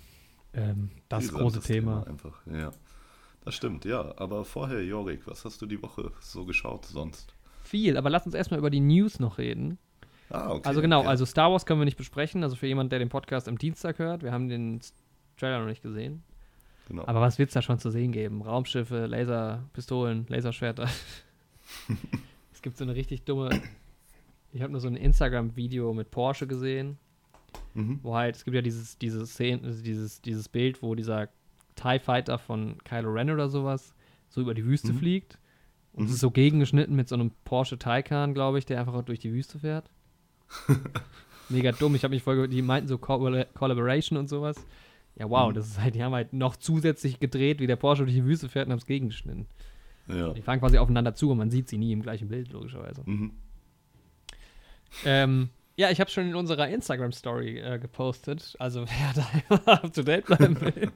ähm, 0.54 0.92
das 1.08 1.28
Brisantes 1.28 1.42
große 1.42 1.62
Thema. 1.62 2.06
Einfach, 2.08 2.46
ja. 2.46 2.72
Das 3.46 3.56
stimmt, 3.56 3.86
ja. 3.86 4.14
Aber 4.18 4.46
vorher, 4.46 4.84
Jorik, 4.84 5.26
was 5.26 5.46
hast 5.46 5.62
du 5.62 5.66
die 5.66 5.82
Woche 5.82 6.12
so 6.20 6.46
geschaut 6.46 6.86
sonst? 6.86 7.34
Viel, 7.70 7.98
aber 7.98 8.10
lass 8.10 8.26
uns 8.26 8.34
erstmal 8.34 8.58
über 8.58 8.72
die 8.72 8.80
News 8.80 9.20
noch 9.20 9.38
reden. 9.38 9.78
Ah, 10.32 10.50
okay. 10.50 10.68
also 10.68 10.82
genau, 10.82 11.04
ja. 11.04 11.10
also 11.10 11.24
Star 11.26 11.52
Wars 11.52 11.68
können 11.68 11.80
wir 11.80 11.86
nicht 11.86 11.98
besprechen. 11.98 12.44
Also 12.44 12.56
für 12.56 12.66
jemanden, 12.66 12.90
der 12.90 12.98
den 12.98 13.10
Podcast 13.10 13.48
am 13.48 13.60
Dienstag 13.60 14.00
hört, 14.00 14.24
wir 14.24 14.32
haben 14.32 14.50
den 14.50 14.82
Trailer 15.38 15.60
noch 15.60 15.68
nicht 15.68 15.84
gesehen. 15.84 16.24
Genau. 16.88 17.06
Aber 17.06 17.22
was 17.22 17.38
wird 17.38 17.50
es 17.50 17.54
da 17.54 17.62
schon 17.62 17.78
zu 17.78 17.92
sehen 17.92 18.12
geben? 18.12 18.42
Raumschiffe, 18.42 19.06
Laserpistolen, 19.06 20.26
Laserschwerter. 20.30 20.90
es 22.54 22.62
gibt 22.64 22.78
so 22.78 22.84
eine 22.84 22.96
richtig 22.96 23.24
dumme. 23.26 23.62
Ich 24.52 24.64
habe 24.64 24.72
nur 24.72 24.82
so 24.82 24.88
ein 24.88 24.96
Instagram-Video 24.96 25.94
mit 25.94 26.10
Porsche 26.10 26.48
gesehen, 26.48 26.98
mhm. 27.76 28.00
wo 28.02 28.16
halt, 28.16 28.36
es 28.36 28.46
gibt 28.46 28.56
ja 28.56 28.64
dieses, 28.64 28.98
dieses 28.98 29.34
Szene, 29.34 29.62
also 29.64 29.84
dieses, 29.84 30.22
dieses 30.22 30.50
Bild, 30.50 30.82
wo 30.82 30.96
dieser 30.96 31.30
TIE 31.76 32.00
Fighter 32.00 32.40
von 32.40 32.78
Kylo 32.84 33.12
Ren 33.12 33.30
oder 33.30 33.48
sowas 33.48 33.94
so 34.30 34.42
über 34.42 34.54
die 34.54 34.66
Wüste 34.66 34.94
Mhm. 34.94 34.98
fliegt. 34.98 35.39
Und 36.00 36.06
es 36.06 36.12
Mhm. 36.12 36.16
ist 36.16 36.20
so 36.22 36.32
gegengeschnitten 36.32 36.96
mit 36.96 37.08
so 37.10 37.16
einem 37.16 37.32
Porsche 37.44 37.78
Taycan, 37.78 38.34
glaube 38.34 38.58
ich, 38.58 38.66
der 38.66 38.80
einfach 38.80 39.04
durch 39.04 39.20
die 39.20 39.34
Wüste 39.34 39.60
fährt. 39.60 39.90
Mega 41.50 41.72
dumm. 41.72 41.94
Ich 41.96 42.04
habe 42.04 42.14
mich 42.14 42.24
voll, 42.24 42.48
die 42.48 42.62
meinten 42.62 42.88
so 42.88 42.98
Collab- 42.98 43.54
Collaboration 43.54 44.18
und 44.18 44.30
sowas. 44.30 44.56
Ja, 45.18 45.30
wow, 45.30 45.50
Mhm. 45.50 45.56
das 45.56 45.68
ist 45.68 45.82
halt, 45.82 45.96
die 45.96 46.04
haben 46.04 46.14
halt 46.14 46.32
noch 46.32 46.56
zusätzlich 46.56 47.20
gedreht, 47.20 47.60
wie 47.60 47.68
der 47.68 47.76
Porsche 47.76 48.04
durch 48.04 48.16
die 48.16 48.24
Wüste 48.26 48.48
fährt 48.50 48.68
und 48.68 48.72
haben 48.72 48.80
es 48.80 48.86
gegengeschnitten. 48.86 49.48
Ja. 50.08 50.34
Die 50.34 50.42
fahren 50.42 50.60
quasi 50.60 50.78
aufeinander 50.78 51.14
zu 51.14 51.30
und 51.32 51.38
man 51.38 51.52
sieht 51.52 51.68
sie 51.70 51.78
nie 51.78 51.92
im 51.92 52.02
gleichen 52.02 52.30
Bild, 52.30 52.52
logischerweise. 52.52 53.02
Mhm. 53.06 53.32
Ähm, 55.06 55.50
ja, 55.76 55.92
ich 55.92 56.00
habe 56.00 56.10
schon 56.10 56.28
in 56.28 56.36
unserer 56.36 56.68
Instagram-Story 56.70 57.60
äh, 57.60 57.78
gepostet, 57.80 58.56
also 58.60 58.86
wer 59.50 59.58
da 59.66 59.72
up 59.74 59.94
to 59.94 60.02
date 60.04 60.26
bleiben 60.26 60.60
will. 60.62 60.92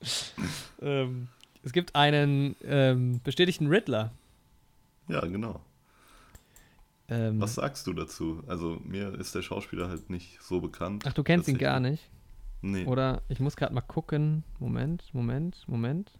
ähm, 0.82 1.28
es 1.62 1.72
gibt 1.72 1.94
einen 1.94 2.56
ähm, 2.64 3.20
bestätigten 3.22 3.66
Riddler. 3.68 4.12
ja, 5.08 5.20
genau. 5.20 5.60
Ähm, 7.08 7.40
Was 7.40 7.56
sagst 7.56 7.86
du 7.86 7.92
dazu? 7.92 8.42
Also, 8.46 8.80
mir 8.84 9.14
ist 9.18 9.34
der 9.34 9.42
Schauspieler 9.42 9.88
halt 9.88 10.08
nicht 10.08 10.40
so 10.40 10.60
bekannt. 10.60 11.04
ach, 11.06 11.12
du 11.12 11.22
kennst 11.22 11.48
ihn 11.48 11.58
gar 11.58 11.80
nicht? 11.80 12.08
Nee. 12.62 12.86
Oder 12.86 13.22
ich 13.28 13.40
muss 13.40 13.56
gerade 13.56 13.74
mal 13.74 13.80
gucken. 13.80 14.44
Moment, 14.60 15.12
Moment, 15.12 15.64
Moment. 15.66 16.12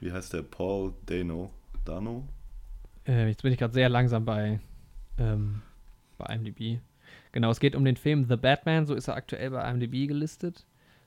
Wie 0.00 0.12
heißt 0.12 0.32
der? 0.32 0.42
Paul 0.42 0.92
Dano? 1.06 1.50
Dano? 1.84 2.28
Äh, 3.06 3.28
jetzt 3.28 3.42
bin 3.42 3.52
ich 3.52 3.58
gerade 3.58 3.72
sehr 3.72 3.88
langsam 3.88 4.24
bei, 4.24 4.60
ähm, 5.18 5.62
bei 6.18 6.34
IMDb. 6.34 6.80
Genau, 7.32 7.50
es 7.50 7.60
geht 7.60 7.74
um 7.76 7.84
den 7.84 7.96
Film 7.96 8.26
The 8.28 8.36
Batman, 8.36 8.86
so 8.86 8.94
ist 8.94 9.08
er 9.08 9.14
aktuell 9.14 9.50
bei 9.50 9.70
IMDb 9.70 10.08
gelistet, 10.08 10.66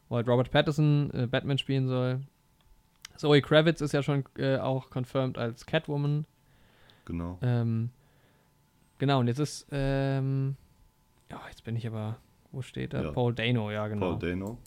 wo 0.10 0.16
halt 0.16 0.28
Robert 0.28 0.52
Pattinson 0.52 1.12
äh, 1.14 1.28
Batman 1.28 1.58
spielen 1.58 1.88
soll. 1.88 2.22
Zoe 3.18 3.42
Kravitz 3.42 3.82
ist 3.82 3.92
ja 3.92 4.02
schon 4.04 4.24
äh, 4.38 4.58
auch 4.58 4.90
confirmed 4.90 5.38
als 5.38 5.66
Catwoman. 5.66 6.26
Genau. 7.06 7.38
Ähm, 7.42 7.90
genau, 8.98 9.20
und 9.20 9.28
jetzt 9.28 9.40
ist, 9.40 9.68
ähm, 9.72 10.56
Ja, 11.30 11.42
jetzt 11.50 11.64
bin 11.64 11.76
ich 11.76 11.86
aber. 11.88 12.18
Wo 12.52 12.62
steht 12.62 12.94
er? 12.94 13.04
Ja. 13.06 13.12
Paul 13.12 13.34
Dano, 13.34 13.72
ja, 13.72 13.88
genau. 13.88 14.12
Paul 14.12 14.20
Dano. 14.20 14.58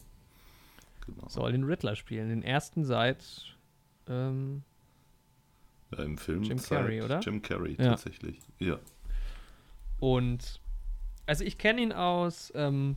Genau. 1.06 1.28
Soll 1.28 1.52
den 1.52 1.64
Riddler 1.64 1.94
spielen. 1.96 2.28
Den 2.30 2.42
ersten 2.42 2.84
seit. 2.84 3.56
Ähm, 4.08 4.62
Ja, 5.96 6.02
Im 6.02 6.16
Film 6.16 6.42
Jim 6.42 6.56
Carrey, 6.58 7.02
oder? 7.02 7.20
Jim 7.20 7.42
Carrey, 7.42 7.74
Ja. 7.78 7.90
tatsächlich. 7.90 8.40
Ja. 8.58 8.78
und. 10.00 10.60
Also, 11.26 11.42
ich 11.44 11.56
kenne 11.56 11.80
ihn 11.82 11.92
aus. 11.92 12.52
Ähm, 12.54 12.96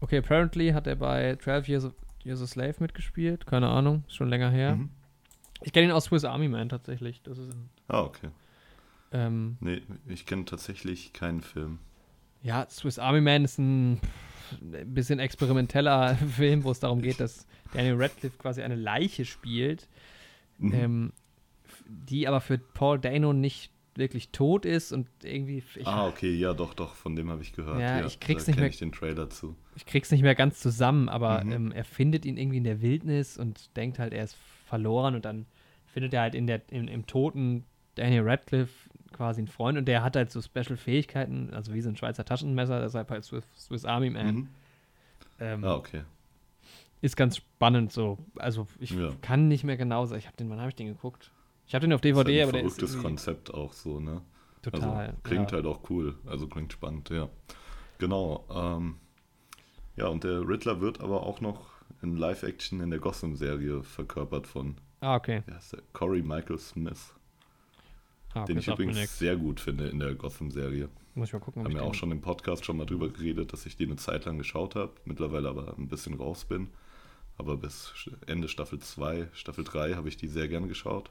okay, 0.00 0.18
apparently 0.18 0.70
hat 0.72 0.86
er 0.86 0.96
bei 0.96 1.36
12 1.36 1.68
Years, 1.68 1.88
a 2.30 2.46
Slave 2.46 2.74
mitgespielt. 2.80 3.46
Keine 3.46 3.68
Ahnung, 3.68 4.04
ist 4.06 4.16
schon 4.16 4.28
länger 4.28 4.50
her. 4.50 4.76
Mhm. 4.76 4.90
Ich 5.62 5.72
kenne 5.72 5.86
ihn 5.86 5.92
aus 5.92 6.04
Swiss 6.06 6.24
Army 6.24 6.48
Man 6.48 6.68
tatsächlich. 6.68 7.22
Das 7.22 7.38
ist. 7.38 7.56
Ah, 7.88 8.02
okay. 8.02 8.28
Ähm, 9.12 9.56
Nee, 9.60 9.82
ich 10.06 10.26
kenne 10.26 10.44
tatsächlich 10.44 11.12
keinen 11.12 11.40
Film. 11.40 11.78
Ja, 12.42 12.66
Swiss 12.68 12.98
Army 12.98 13.20
Man 13.20 13.44
ist 13.44 13.58
ein 13.58 14.00
bisschen 14.86 15.18
experimenteller 15.18 16.14
Film, 16.36 16.64
wo 16.64 16.70
es 16.70 16.80
darum 16.80 17.00
geht, 17.02 17.20
dass 17.20 17.46
Daniel 17.72 17.94
Radcliffe 17.96 18.36
quasi 18.38 18.62
eine 18.62 18.76
Leiche 18.76 19.24
spielt, 19.24 19.88
Mhm. 20.58 20.72
ähm, 20.74 21.12
die 21.88 22.26
aber 22.28 22.40
für 22.40 22.56
Paul 22.58 22.98
Dano 22.98 23.32
nicht 23.32 23.70
wirklich 23.98 24.30
tot 24.30 24.64
ist 24.66 24.92
und 24.92 25.08
irgendwie, 25.22 25.62
ich, 25.74 25.86
ah, 25.86 26.06
okay, 26.06 26.32
ja, 26.34 26.52
doch, 26.54 26.74
doch, 26.74 26.94
von 26.94 27.16
dem 27.16 27.30
habe 27.30 27.42
ich 27.42 27.52
gehört. 27.52 27.80
Ja, 27.80 28.00
Ja, 28.00 28.06
ich 28.06 28.20
krieg's 28.20 28.46
nicht 28.46 28.58
mehr- 28.58 28.68
ich 28.68 28.78
den 28.78 28.92
Trailer 28.92 29.30
zu. 29.30 29.56
ich 29.74 29.86
krieg's 29.86 30.10
nicht 30.10 30.22
mehr 30.22 30.34
ganz 30.34 30.60
zusammen, 30.60 31.08
aber 31.08 31.44
Mhm. 31.44 31.52
ähm, 31.52 31.72
er 31.72 31.84
findet 31.84 32.24
ihn 32.24 32.36
irgendwie 32.36 32.58
in 32.58 32.64
der 32.64 32.80
Wildnis 32.82 33.36
und 33.38 33.74
denkt 33.76 33.98
halt, 33.98 34.12
er 34.12 34.24
ist 34.24 34.36
verloren 34.66 35.14
und 35.14 35.24
dann 35.24 35.46
findet 35.86 36.12
er 36.14 36.22
halt 36.22 36.34
in 36.34 36.46
der, 36.46 36.60
im, 36.70 36.88
im 36.88 37.06
toten 37.06 37.64
Daniel 37.94 38.22
Radcliffe 38.28 38.90
quasi 39.12 39.40
einen 39.40 39.48
Freund 39.48 39.78
und 39.78 39.86
der 39.86 40.02
hat 40.02 40.16
halt 40.16 40.30
so 40.30 40.42
Special-Fähigkeiten, 40.42 41.54
also 41.54 41.72
wie 41.72 41.80
so 41.80 41.88
ein 41.88 41.96
Schweizer 41.96 42.24
Taschenmesser, 42.24 42.80
deshalb 42.80 43.10
halt 43.10 43.24
Swiss, 43.24 43.44
Swiss 43.56 43.84
Army 43.84 44.10
Man. 44.10 44.34
Mhm. 44.34 44.48
Ähm, 45.40 45.64
Ah, 45.64 45.74
okay. 45.74 46.02
ist 47.00 47.16
ganz 47.16 47.36
spannend 47.36 47.92
so. 47.92 48.18
Also 48.36 48.66
ich 48.80 48.90
Ja. 48.90 49.12
kann 49.22 49.48
nicht 49.48 49.64
mehr 49.64 49.76
genau 49.76 50.04
sagen. 50.06 50.18
Ich 50.18 50.26
habe 50.26 50.36
den, 50.36 50.50
wann 50.50 50.58
habe 50.58 50.68
ich 50.70 50.74
den 50.74 50.88
geguckt? 50.88 51.30
Ich 51.66 51.74
habe 51.74 51.82
den 51.86 51.92
auf 51.92 52.02
Ist 52.04 52.14
halt 52.16 52.26
DVD, 52.28 52.42
ein 52.42 52.48
aber 52.48 52.52
der 52.52 52.64
ist 52.64 52.74
verrücktes 52.76 53.02
Konzept 53.02 53.52
auch 53.54 53.72
so, 53.72 54.00
ne? 54.00 54.22
total. 54.62 54.82
Also, 55.08 55.12
klingt 55.22 55.50
ja. 55.50 55.56
halt 55.56 55.66
auch 55.66 55.80
cool, 55.90 56.16
also 56.26 56.46
klingt 56.48 56.72
spannend, 56.72 57.08
ja. 57.10 57.28
Genau. 57.98 58.44
Ähm, 58.50 58.96
ja, 59.96 60.08
und 60.08 60.24
der 60.24 60.46
Riddler 60.46 60.80
wird 60.80 61.00
aber 61.00 61.22
auch 61.22 61.40
noch 61.40 61.68
in 62.02 62.16
Live-Action 62.16 62.80
in 62.80 62.90
der 62.90 62.98
Gotham-Serie 62.98 63.82
verkörpert 63.82 64.46
von, 64.46 64.76
Ah, 65.00 65.16
okay. 65.16 65.42
wie 65.46 65.54
heißt 65.54 65.72
der? 65.74 65.82
Corey 65.92 66.22
Michael 66.22 66.58
Smith, 66.58 67.14
Ah, 68.34 68.42
okay 68.42 68.52
den 68.52 68.58
ich 68.58 68.68
übrigens 68.68 69.18
sehr 69.18 69.36
gut 69.36 69.60
finde 69.60 69.88
in 69.88 69.98
der 69.98 70.14
Gotham-Serie. 70.14 70.88
Muss 71.14 71.28
ich 71.28 71.32
mal 71.32 71.38
gucken. 71.40 71.64
Haben 71.64 71.72
wir 71.74 71.82
auch 71.82 71.92
den- 71.92 71.94
schon 71.94 72.10
im 72.12 72.20
Podcast 72.20 72.64
schon 72.66 72.76
mal 72.76 72.84
drüber 72.84 73.08
geredet, 73.08 73.52
dass 73.52 73.64
ich 73.64 73.76
die 73.76 73.84
eine 73.86 73.96
Zeit 73.96 74.26
lang 74.26 74.36
geschaut 74.36 74.74
habe, 74.74 74.92
mittlerweile 75.06 75.48
aber 75.48 75.74
ein 75.78 75.88
bisschen 75.88 76.14
raus 76.14 76.44
bin. 76.44 76.68
Aber 77.38 77.56
bis 77.56 77.92
Ende 78.26 78.48
Staffel 78.48 78.78
2, 78.80 79.28
Staffel 79.32 79.64
3 79.64 79.94
habe 79.94 80.08
ich 80.08 80.16
die 80.18 80.28
sehr 80.28 80.48
gern 80.48 80.68
geschaut. 80.68 81.10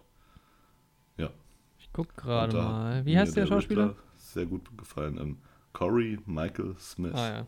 Ich 1.18 1.92
guck 1.94 2.16
gerade 2.18 2.58
mal. 2.58 3.06
Wie 3.06 3.18
heißt 3.18 3.38
der 3.38 3.46
Schauspieler? 3.46 3.90
Riddler 3.90 4.04
Sehr 4.18 4.46
gut 4.46 4.78
gefallen. 4.78 5.18
Ähm, 5.18 5.38
Corey 5.72 6.18
Michael 6.26 6.76
Smith 6.80 7.14
Ah 7.14 7.30
ja. 7.30 7.48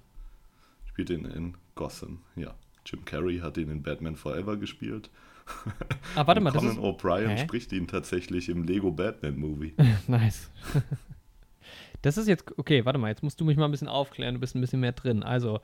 spielt 0.85 1.09
ihn 1.09 1.25
in 1.25 1.55
Gotham. 1.75 2.19
Ja. 2.35 2.53
Jim 2.85 3.03
Carrey 3.03 3.39
hat 3.39 3.57
ihn 3.57 3.69
in 3.69 3.83
Batman 3.83 4.15
Forever 4.15 4.55
gespielt. 4.57 5.09
Ah, 6.15 6.25
warte 6.27 6.41
mal, 6.41 6.51
das 6.51 6.61
Conan 6.61 6.77
ist 6.77 6.83
O'Brien 6.83 7.29
Hä? 7.29 7.37
spricht 7.37 7.71
ihn 7.71 7.87
tatsächlich 7.87 8.49
im 8.49 8.63
Lego 8.63 8.91
Batman 8.91 9.37
Movie. 9.37 9.73
nice. 10.07 10.49
das 12.01 12.17
ist 12.17 12.27
jetzt 12.27 12.57
okay. 12.57 12.85
Warte 12.85 12.99
mal, 12.99 13.09
jetzt 13.09 13.23
musst 13.23 13.39
du 13.39 13.45
mich 13.45 13.55
mal 13.57 13.65
ein 13.65 13.71
bisschen 13.71 13.87
aufklären. 13.87 14.35
Du 14.35 14.39
bist 14.41 14.55
ein 14.55 14.61
bisschen 14.61 14.79
mehr 14.81 14.91
drin. 14.93 15.23
Also 15.23 15.59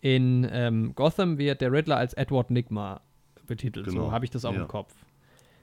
in 0.00 0.46
ähm, 0.50 0.94
Gotham 0.94 1.36
wird 1.38 1.60
der 1.60 1.72
Riddler 1.72 1.96
als 1.96 2.14
Edward 2.14 2.50
Nigma 2.50 3.00
betitelt. 3.46 3.86
So 3.86 3.92
Genau, 3.92 4.12
habe 4.12 4.24
ich 4.24 4.30
das 4.30 4.44
auch 4.44 4.54
ja. 4.54 4.62
im 4.62 4.68
Kopf. 4.68 4.94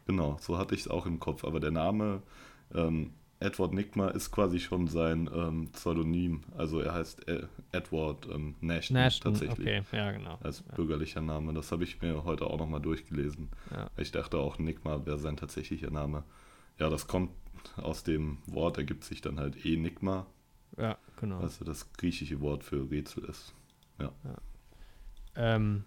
Genau, 0.06 0.38
so 0.40 0.58
hatte 0.58 0.76
ich 0.76 0.82
es 0.82 0.88
auch 0.88 1.06
im 1.06 1.20
Kopf. 1.20 1.44
Aber 1.44 1.60
der 1.60 1.72
Name 1.72 2.22
ähm, 2.74 3.14
Edward 3.40 3.74
Nigma 3.74 4.10
ist 4.10 4.32
quasi 4.32 4.60
schon 4.60 4.88
sein 4.88 5.30
ähm, 5.34 5.70
Pseudonym. 5.72 6.42
Also 6.58 6.80
er 6.80 6.94
heißt 6.94 7.28
äh, 7.28 7.48
Edward 7.72 8.28
ähm, 8.32 8.56
Nashton, 8.62 8.94
Nashton, 8.96 9.34
tatsächlich. 9.34 9.80
okay, 9.82 9.84
ja 9.98 10.12
genau. 10.12 10.38
Als 10.42 10.62
bürgerlicher 10.62 11.22
Name. 11.22 11.54
Das 11.54 11.72
habe 11.72 11.84
ich 11.84 12.02
mir 12.02 12.24
heute 12.24 12.46
auch 12.46 12.58
nochmal 12.58 12.82
durchgelesen. 12.82 13.50
Ja. 13.72 13.90
Ich 13.98 14.12
dachte 14.12 14.38
auch, 14.38 14.58
Nigma 14.60 15.06
wäre 15.06 15.18
sein 15.20 15.38
tatsächlicher 15.38 15.92
Name. 15.92 16.24
Ja, 16.80 16.90
das 16.90 17.08
kommt 17.08 17.32
aus 17.78 18.04
dem 18.04 18.38
Wort, 18.48 18.78
ergibt 18.78 19.04
sich 19.04 19.22
dann 19.22 19.40
halt 19.40 19.66
Enigma, 19.66 20.26
Ja, 20.78 20.98
genau. 21.20 21.40
also 21.40 21.66
das 21.66 21.92
griechische 21.94 22.40
Wort 22.42 22.64
für 22.64 22.90
Rätsel 22.92 23.26
ist. 23.26 23.54
Ähm, 25.36 25.84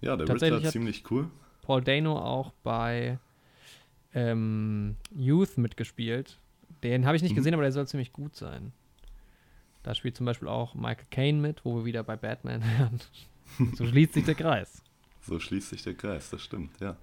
Ja, 0.00 0.16
der 0.16 0.28
Riddler 0.28 0.62
ziemlich 0.64 1.10
cool. 1.10 1.28
Paul 1.62 1.82
Dano 1.82 2.18
auch 2.18 2.52
bei 2.62 3.18
ähm, 4.18 4.96
Youth 5.14 5.56
mitgespielt. 5.58 6.38
Den 6.82 7.06
habe 7.06 7.16
ich 7.16 7.22
nicht 7.22 7.32
Mhm. 7.32 7.36
gesehen, 7.36 7.54
aber 7.54 7.62
der 7.62 7.72
soll 7.72 7.86
ziemlich 7.88 8.12
gut 8.12 8.36
sein. 8.36 8.72
Da 9.82 9.94
spielt 9.94 10.16
zum 10.16 10.26
Beispiel 10.26 10.48
auch 10.48 10.74
Michael 10.74 11.06
Caine 11.10 11.40
mit, 11.40 11.64
wo 11.64 11.76
wir 11.76 11.84
wieder 11.84 12.02
bei 12.02 12.16
Batman 12.16 12.62
wären. 12.78 13.00
so 13.74 13.86
schließt 13.86 14.14
sich 14.14 14.24
der 14.24 14.34
Kreis. 14.34 14.82
So 15.22 15.38
schließt 15.40 15.70
sich 15.70 15.82
der 15.82 15.94
Kreis, 15.94 16.30
das 16.30 16.42
stimmt, 16.42 16.78
ja. 16.80 16.96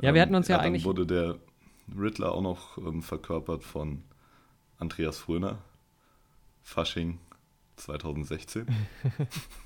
Ja, 0.00 0.12
wir 0.14 0.20
hatten 0.20 0.34
uns 0.34 0.48
ja 0.48 0.56
dann 0.58 0.66
eigentlich- 0.66 0.84
wurde 0.84 1.06
der 1.06 1.36
Riddler 1.96 2.32
auch 2.32 2.42
noch 2.42 2.78
ähm, 2.78 3.02
verkörpert 3.02 3.64
von 3.64 4.02
Andreas 4.78 5.18
Fröner. 5.18 5.58
Fasching 6.62 7.18
2016. 7.76 8.66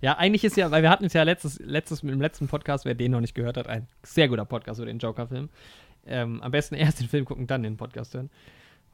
Ja, 0.00 0.16
eigentlich 0.18 0.44
ist 0.44 0.56
ja, 0.56 0.70
weil 0.70 0.82
wir 0.82 0.90
hatten 0.90 1.04
es 1.04 1.12
ja 1.12 1.22
letztes, 1.22 1.58
letztes, 1.60 2.02
im 2.02 2.20
letzten 2.20 2.48
Podcast, 2.48 2.84
wer 2.84 2.94
den 2.94 3.12
noch 3.12 3.20
nicht 3.20 3.34
gehört 3.34 3.56
hat, 3.56 3.66
ein 3.68 3.86
sehr 4.02 4.28
guter 4.28 4.44
Podcast 4.44 4.78
über 4.80 4.86
den 4.86 4.98
Joker-Film. 4.98 5.48
Ähm, 6.06 6.42
am 6.42 6.50
besten 6.52 6.74
erst 6.76 7.00
den 7.00 7.08
Film 7.08 7.24
gucken, 7.24 7.46
dann 7.46 7.62
den 7.62 7.76
Podcast 7.76 8.14
hören. 8.14 8.30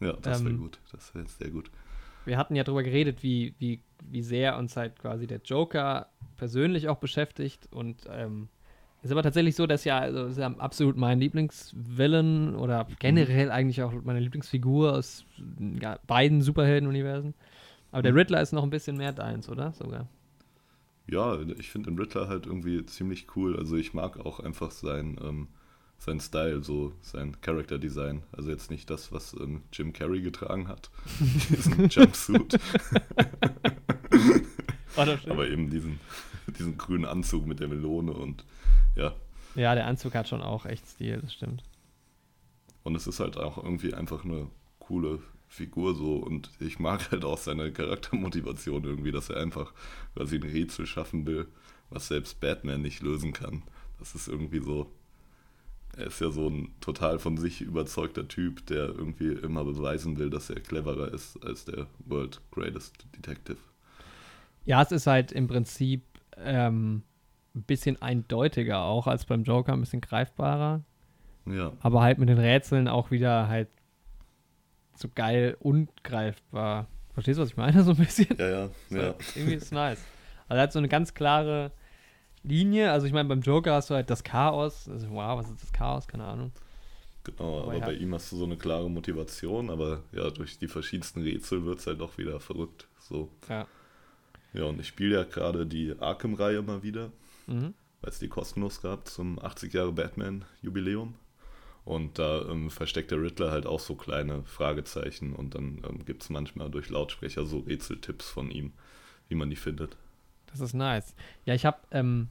Ja, 0.01 0.15
das 0.23 0.43
wäre 0.43 0.55
Ähm, 0.55 0.61
gut. 0.61 0.79
Das 0.91 1.15
wäre 1.15 1.27
sehr 1.29 1.51
gut. 1.51 1.71
wir 2.25 2.39
hatten 2.39 2.55
ja 2.57 2.65
darüber 2.65 2.83
geredet, 2.83 3.23
wie, 3.23 3.55
wie, 3.59 3.81
wie 4.11 4.23
sehr 4.23 4.57
uns 4.57 4.77
halt 4.77 4.99
quasi 4.99 5.27
der 5.27 5.41
Joker 5.45 6.09
persönlich 6.37 6.89
auch 6.89 6.99
beschäftigt. 6.99 7.69
Und 7.73 8.05
ähm, 8.11 8.49
ist 9.03 9.11
aber 9.13 9.23
tatsächlich 9.23 9.57
so, 9.57 9.67
dass 9.67 9.85
ja, 9.85 9.99
also 9.99 10.27
ist 10.27 10.39
ja 10.39 10.47
absolut 10.59 10.97
mein 10.97 11.19
Lieblingsvillain 11.21 12.55
oder 12.55 12.87
generell 12.99 13.51
eigentlich 13.51 13.83
auch 13.83 13.93
meine 14.05 14.21
Lieblingsfigur 14.21 14.93
aus 14.95 15.25
ja, 15.81 15.99
beiden 16.07 16.41
Superhelden-Universen. 16.43 17.35
Aber 17.91 18.03
der 18.03 18.13
Mhm. 18.13 18.19
Riddler 18.19 18.41
ist 18.41 18.53
noch 18.53 18.63
ein 18.63 18.71
bisschen 18.71 18.97
mehr 18.97 19.13
deins, 19.13 19.49
oder? 19.49 19.73
Sogar. 19.73 20.09
Ja, 21.07 21.41
ich 21.59 21.71
finde 21.71 21.91
den 21.91 21.99
Riddler 21.99 22.29
halt 22.29 22.47
irgendwie 22.47 22.87
ziemlich 22.87 23.27
cool. 23.37 23.57
Also 23.59 23.77
ich 23.77 23.93
mag 23.93 24.19
auch 24.21 24.41
einfach 24.41 24.71
sein, 24.71 25.19
ähm, 25.23 25.49
sein 25.99 26.21
Style, 26.21 26.63
so 26.63 26.93
sein 27.01 27.41
Character 27.41 27.79
Design. 27.79 28.23
Also 28.33 28.51
jetzt 28.51 28.71
nicht 28.71 28.91
das, 28.91 29.13
was 29.13 29.35
ähm, 29.35 29.63
Jim 29.73 29.93
Carrey 29.93 30.21
getragen 30.21 30.69
hat, 30.69 30.91
diesen 31.21 31.89
Jumpsuit, 31.89 32.53
schön? 34.95 35.33
aber 35.33 35.49
eben 35.49 35.71
diesen, 35.71 36.01
diesen 36.59 36.79
grünen 36.79 37.05
Anzug 37.05 37.47
mit 37.47 37.61
der 37.61 37.69
Melone 37.69 38.13
und 38.13 38.45
ja. 38.97 39.15
Ja, 39.55 39.75
der 39.75 39.87
Anzug 39.87 40.15
hat 40.15 40.29
schon 40.29 40.43
auch 40.43 40.67
echt 40.67 40.89
Stil, 40.89 41.21
das 41.21 41.35
stimmt. 41.35 41.63
Und 42.85 42.97
es 42.97 43.07
ist 43.07 43.21
halt 43.21 43.37
auch 43.37 43.59
irgendwie 43.63 43.95
einfach 43.95 44.25
eine 44.25 44.49
coole 44.79 45.21
Figur 45.53 45.95
so 45.95 46.17
und 46.17 46.51
ich 46.61 46.79
mag 46.79 47.11
halt 47.11 47.25
auch 47.25 47.37
seine 47.37 47.73
Charaktermotivation 47.73 48.85
irgendwie, 48.85 49.13
dass 49.13 49.29
er 49.29 49.37
einfach 49.37 49.75
quasi 50.17 50.37
ein 50.37 50.45
Rätsel 50.45 50.87
schaffen 50.87 51.27
will, 51.27 51.47
was 51.91 52.09
selbst 52.09 52.41
Batman 52.41 52.81
nicht 52.81 53.03
lösen 53.03 53.35
kann. 53.35 53.63
Das 53.99 54.15
ist 54.15 54.29
irgendwie 54.29 54.61
so, 54.61 54.91
er 55.95 56.07
ist 56.07 56.21
ja 56.23 56.31
so 56.31 56.49
ein 56.49 56.73
total 56.81 57.19
von 57.19 57.37
sich 57.37 57.61
überzeugter 57.61 58.27
Typ, 58.27 58.65
der 58.67 58.87
irgendwie 58.87 59.33
immer 59.33 59.63
beweisen 59.63 60.19
will, 60.19 60.31
dass 60.31 60.49
er 60.49 60.59
cleverer 60.59 61.13
ist 61.13 61.37
als 61.45 61.67
der 61.67 61.87
World 62.07 62.41
Greatest 62.51 63.05
Detective. 63.15 63.59
Ja, 64.65 64.81
es 64.81 64.91
ist 64.91 65.07
halt 65.07 65.33
im 65.33 65.49
Prinzip 65.49 66.03
ähm, 66.39 67.03
ein 67.55 67.63
bisschen 67.65 68.01
eindeutiger 68.01 68.81
auch 68.81 69.07
als 69.07 69.27
beim 69.27 69.43
Joker, 69.43 69.75
ein 69.75 69.81
bisschen 69.81 70.01
greifbarer. 70.01 70.83
Ja, 71.45 71.73
Aber 71.81 72.01
halt 72.01 72.19
mit 72.19 72.31
den 72.31 72.39
Rätseln 72.39 72.89
auch 72.89 73.11
wieder 73.11 73.49
halt 73.49 73.69
so 75.03 75.09
geil 75.15 75.57
ungreifbar. 75.61 76.87
Verstehst 77.15 77.39
du, 77.39 77.43
was 77.43 77.51
ich 77.51 77.57
meine? 77.57 77.83
So 77.85 77.91
ein 77.91 77.97
bisschen. 77.97 78.27
ja, 78.39 78.49
ja, 78.49 78.71
So, 78.89 78.97
ja. 78.97 79.15
Irgendwie 79.37 79.55
ist 79.57 79.73
nice. 79.73 80.01
Also 80.49 80.59
er 80.59 80.63
hat 80.63 80.73
so 80.73 80.79
eine 80.79 80.89
ganz 80.89 81.13
klare 81.15 81.73
Linie. 82.43 82.91
Also 82.91 83.07
ich 83.07 83.13
meine, 83.13 83.29
beim 83.29 83.41
Joker 83.43 83.75
hast 83.75 83.91
du 83.91 83.95
halt 83.95 84.09
das 84.11 84.25
Chaos. 84.25 84.89
Also 84.89 85.11
wow, 85.11 85.39
was 85.39 85.51
ist 85.51 85.63
das 85.63 85.73
Chaos? 85.73 86.09
Keine 86.09 86.25
Ahnung. 86.25 86.53
Genau, 87.25 87.59
Aber 87.61 87.63
aber 87.69 87.75
ja. 87.79 87.87
bei 87.87 87.93
ihm 87.95 88.13
hast 88.15 88.33
du 88.33 88.37
so 88.37 88.45
eine 88.45 88.57
klare 88.57 88.91
Motivation, 88.91 89.71
aber 89.71 90.03
ja, 90.11 90.29
durch 90.31 90.59
die 90.59 90.67
verschiedensten 90.67 91.23
Rätsel 91.23 91.65
wird 91.65 91.79
es 91.79 91.87
halt 91.87 92.01
auch 92.01 92.19
wieder 92.19 92.41
verrückt. 92.41 92.89
So. 92.99 93.31
Ja. 93.49 93.67
Ja, 94.55 94.65
und 94.65 94.81
ich 94.81 94.89
spiele 94.89 95.15
ja 95.17 95.23
gerade 95.25 95.65
die 95.65 95.95
Arkham-Reihe 95.99 96.63
mal 96.63 96.83
wieder, 96.83 97.11
Mhm. 97.47 97.75
weil 98.01 98.11
es 98.11 98.19
die 98.19 98.29
kostenlos 98.29 98.83
gab 98.83 99.07
zum 99.09 99.39
80 99.39 99.73
Jahre 99.73 99.93
Batman-Jubiläum. 99.93 101.15
Und 101.85 102.19
da 102.19 102.43
ähm, 102.43 102.71
versteckt 102.71 103.11
der 103.11 103.21
Riddler 103.21 103.51
halt 103.51 103.67
auch 103.67 103.81
so 103.81 103.97
kleine 103.97 104.45
Fragezeichen 104.45 105.33
und 105.33 105.57
dann 105.57 105.83
ähm, 105.89 106.05
gibt 106.05 106.23
es 106.23 106.31
manchmal 106.31 106.71
durch 106.71 106.91
Lautsprecher 106.91 107.45
so 107.45 107.59
Rätseltipps 107.59 108.31
von 108.31 108.51
ihm, 108.53 108.73
wie 109.29 109.35
man 109.35 109.51
die 109.51 109.57
findet. 109.57 109.97
Das 110.47 110.61
ist 110.61 110.75
nice. 110.75 111.15
Ja, 111.45 111.55
ich 111.55 111.65
habe 111.65 111.79
ähm, 111.91 112.29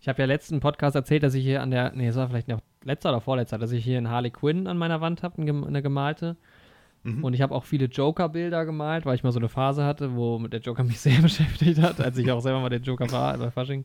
ich 0.00 0.08
habe 0.08 0.22
ja 0.22 0.26
letzten 0.26 0.60
Podcast 0.60 0.94
erzählt, 0.94 1.22
dass 1.22 1.34
ich 1.34 1.44
hier 1.44 1.60
an 1.60 1.70
der, 1.70 1.92
nee, 1.92 2.06
es 2.06 2.16
war 2.16 2.28
vielleicht 2.28 2.48
noch 2.48 2.60
letzter 2.84 3.10
oder 3.10 3.20
vorletzter, 3.20 3.58
dass 3.58 3.72
ich 3.72 3.84
hier 3.84 3.98
in 3.98 4.08
Harley 4.08 4.30
Quinn 4.30 4.66
an 4.66 4.78
meiner 4.78 5.00
Wand 5.00 5.22
habe, 5.22 5.42
eine 5.42 5.82
gemalte. 5.82 6.36
Mhm. 7.02 7.24
Und 7.24 7.34
ich 7.34 7.42
habe 7.42 7.54
auch 7.54 7.64
viele 7.64 7.86
Joker-Bilder 7.86 8.64
gemalt, 8.64 9.06
weil 9.06 9.16
ich 9.16 9.24
mal 9.24 9.32
so 9.32 9.40
eine 9.40 9.48
Phase 9.48 9.84
hatte, 9.84 10.14
wo 10.14 10.38
der 10.46 10.60
Joker 10.60 10.84
mich 10.84 11.00
sehr 11.00 11.20
beschäftigt 11.20 11.80
hat, 11.80 12.00
als 12.00 12.16
ich 12.18 12.30
auch 12.30 12.40
selber 12.40 12.60
mal 12.60 12.68
den 12.68 12.82
Joker 12.82 13.10
war 13.10 13.36
bei 13.38 13.50
Fasching. 13.50 13.84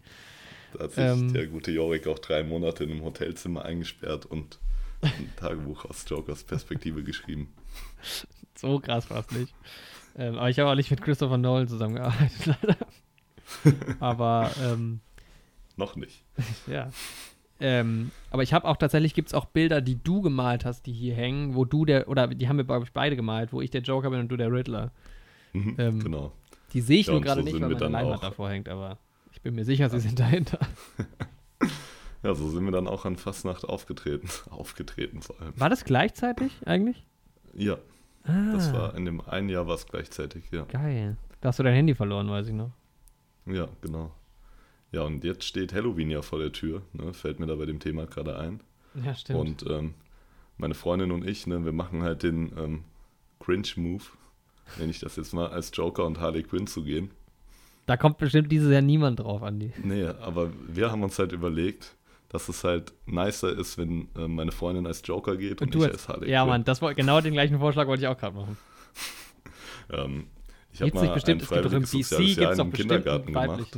Da 0.74 0.84
hat 0.84 0.92
sich 0.92 1.04
ähm, 1.04 1.34
der 1.34 1.48
gute 1.48 1.72
Jorik 1.72 2.08
auch 2.08 2.20
drei 2.20 2.44
Monate 2.44 2.84
in 2.84 2.92
einem 2.92 3.04
Hotelzimmer 3.04 3.66
eingesperrt 3.66 4.26
und 4.26 4.60
ein 5.04 5.32
Tagebuch 5.38 5.86
aus 5.86 6.06
Jokers 6.08 6.44
Perspektive 6.44 7.04
geschrieben. 7.04 7.54
So 8.56 8.80
krass 8.80 9.10
war 9.10 9.20
es 9.20 9.32
nicht. 9.32 9.54
Ähm, 10.18 10.38
aber 10.38 10.50
ich 10.50 10.60
habe 10.60 10.70
auch 10.70 10.76
nicht 10.76 10.92
mit 10.92 11.02
Christopher 11.02 11.38
Nolan 11.38 11.68
zusammengearbeitet, 11.68 12.46
leider. 12.62 12.78
aber 14.00 14.52
ähm, 14.62 15.00
noch 15.76 15.96
nicht. 15.96 16.24
ja. 16.68 16.90
Ähm, 17.60 18.12
aber 18.30 18.44
ich 18.44 18.54
habe 18.54 18.68
auch 18.68 18.78
tatsächlich, 18.78 19.14
gibt 19.14 19.30
es 19.30 19.34
auch 19.34 19.46
Bilder, 19.46 19.82
die 19.82 20.02
du 20.02 20.22
gemalt 20.22 20.66
hast, 20.66 20.86
die 20.86 20.92
hier 20.92 21.16
hängen, 21.16 21.56
wo 21.56 21.66
du 21.66 21.86
der, 21.86 22.08
oder 22.08 22.28
die 22.28 22.48
haben 22.48 22.58
wir, 22.58 22.66
glaube 22.66 22.86
ich, 22.86 22.92
beide 22.92 23.16
gemalt, 23.16 23.54
wo 23.54 23.62
ich 23.62 23.72
der 23.72 23.82
Joker 23.82 24.10
bin 24.10 24.20
und 24.20 24.28
du 24.28 24.38
der 24.38 24.52
Riddler. 24.52 24.92
Mhm, 25.54 25.76
ähm, 25.78 26.00
genau. 26.04 26.32
Die 26.74 26.82
sehe 26.82 27.00
ich 27.00 27.08
ja, 27.08 27.14
nur 27.14 27.22
gerade 27.22 27.42
so 27.42 27.46
nicht, 27.46 27.62
weil 27.62 27.70
meine 27.70 27.90
Leinwand 27.90 28.24
davor 28.24 28.50
hängt, 28.50 28.68
aber 28.68 28.98
ich 29.32 29.42
bin 29.42 29.56
mir 29.56 29.64
sicher, 29.64 29.90
sie 29.90 30.00
sind 30.00 30.20
dahinter. 30.20 30.60
Ja, 32.24 32.34
so 32.34 32.50
sind 32.50 32.64
wir 32.64 32.72
dann 32.72 32.88
auch 32.88 33.06
an 33.06 33.18
Fastnacht 33.18 33.66
aufgetreten. 33.66 34.30
aufgetreten 34.50 35.22
vor 35.22 35.40
allem. 35.42 35.54
War 35.58 35.70
das 35.70 35.84
gleichzeitig 35.84 36.52
eigentlich? 36.66 37.06
Ja. 37.54 37.78
Ah. 38.24 38.54
Das 38.54 38.74
war 38.74 38.96
in 38.96 39.06
dem 39.06 39.22
einen 39.22 39.50
Jahr 39.50 39.68
war 39.68 39.76
es 39.76 39.86
gleichzeitig, 39.86 40.46
ja. 40.52 40.64
Geil. 40.66 41.18
Da 41.42 41.50
hast 41.50 41.60
du 41.60 41.64
dein 41.64 41.76
Handy 41.76 41.94
verloren, 41.94 42.30
weiß 42.30 42.48
ich 42.48 42.54
noch. 42.54 42.72
Ja, 43.46 43.68
genau. 43.82 44.12
Ja, 44.94 45.02
und 45.02 45.24
jetzt 45.24 45.44
steht 45.44 45.74
Halloween 45.74 46.10
ja 46.10 46.22
vor 46.22 46.40
der 46.40 46.52
Tür, 46.52 46.84
ne? 46.94 47.14
fällt 47.14 47.40
mir 47.40 47.48
da 47.48 47.56
bei 47.56 47.66
dem 47.66 47.80
Thema 47.80 48.06
gerade 48.06 48.38
ein. 48.40 48.62
Ja, 49.04 49.14
stimmt. 49.16 49.40
Und 49.40 49.70
ähm, 49.70 49.96
meine 50.58 50.76
Freundin 50.76 51.12
und 51.12 51.28
ich, 51.28 51.48
ne, 51.48 51.66
wir 51.66 51.72
machen 51.72 52.04
halt 52.04 52.24
den 52.24 52.54
ähm, 52.58 52.84
Cringe-Move, 53.40 54.04
nenne 54.78 54.92
ich 54.92 55.00
das 55.00 55.16
jetzt 55.16 55.34
mal, 55.34 55.48
als 55.48 55.72
Joker 55.74 56.06
und 56.06 56.20
Harley 56.20 56.44
Quinn 56.44 56.68
zu 56.68 56.84
gehen. 56.84 57.12
Da 57.86 57.98
kommt 57.98 58.18
bestimmt 58.18 58.52
dieses 58.52 58.72
Jahr 58.72 58.82
niemand 58.82 59.20
drauf, 59.20 59.44
Andi. 59.44 59.74
Nee, 59.84 60.06
aber 60.06 60.52
wir 60.68 60.92
haben 60.92 61.04
uns 61.04 61.20
halt 61.20 61.34
überlegt, 61.34 61.96
dass 62.34 62.50
es 62.50 62.64
halt 62.64 62.94
nicer 63.06 63.58
ist, 63.58 63.78
wenn 63.78 64.10
äh, 64.18 64.28
meine 64.28 64.52
Freundin 64.52 64.88
als 64.88 65.02
Joker 65.06 65.38
geht 65.38 65.62
und, 65.62 65.74
und 65.74 65.82
ich 65.82 65.90
als 65.90 66.10
Harley 66.10 66.30
Ja. 66.30 66.46
Mann, 66.46 66.66
das 66.66 66.82
war, 66.82 66.94
genau 66.94 67.22
den 67.22 67.34
gleichen 67.34 67.60
Vorschlag 67.60 67.88
wollte 67.88 68.04
ich 68.04 68.08
auch 68.10 68.18
gerade 68.18 68.36
machen. 68.36 68.58
ähm, 69.92 70.28
ich 70.72 70.82
habe 70.82 70.94
mal 70.94 71.14
bestimmt, 71.14 71.44
ein 71.44 71.48
freiwilliges 71.48 71.92
soziales 71.92 72.36
Jahr 72.36 72.54
in 72.54 72.60
einem 72.60 72.74
Kindergarten 72.74 73.32
gemacht 73.32 73.78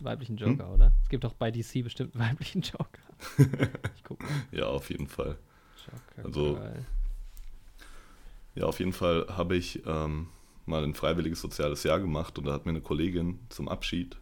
weiblichen 0.00 0.38
hm? 0.38 0.46
Joker, 0.52 0.66
hm? 0.66 0.74
oder? 0.74 0.92
Es 1.02 1.08
gibt 1.08 1.24
auch 1.24 1.32
bei 1.34 1.50
DC 1.50 1.84
bestimmt 1.84 2.14
einen 2.14 2.28
weiblichen 2.28 2.62
Joker. 2.62 3.00
ich 3.38 4.04
guck 4.04 4.20
mal. 4.20 4.28
Ja, 4.52 4.66
auf 4.66 4.90
jeden 4.90 5.06
Fall. 5.06 5.38
Joker, 5.86 6.26
also, 6.26 6.54
geil. 6.56 6.86
ja, 8.56 8.64
auf 8.64 8.78
jeden 8.78 8.92
Fall 8.92 9.26
habe 9.28 9.56
ich 9.56 9.82
ähm, 9.86 10.28
mal 10.66 10.82
ein 10.82 10.94
freiwilliges 10.94 11.40
soziales 11.40 11.82
Jahr 11.84 12.00
gemacht 12.00 12.38
und 12.38 12.46
da 12.46 12.52
hat 12.52 12.66
mir 12.66 12.70
eine 12.70 12.80
Kollegin 12.80 13.38
zum 13.48 13.68
Abschied 13.68 14.16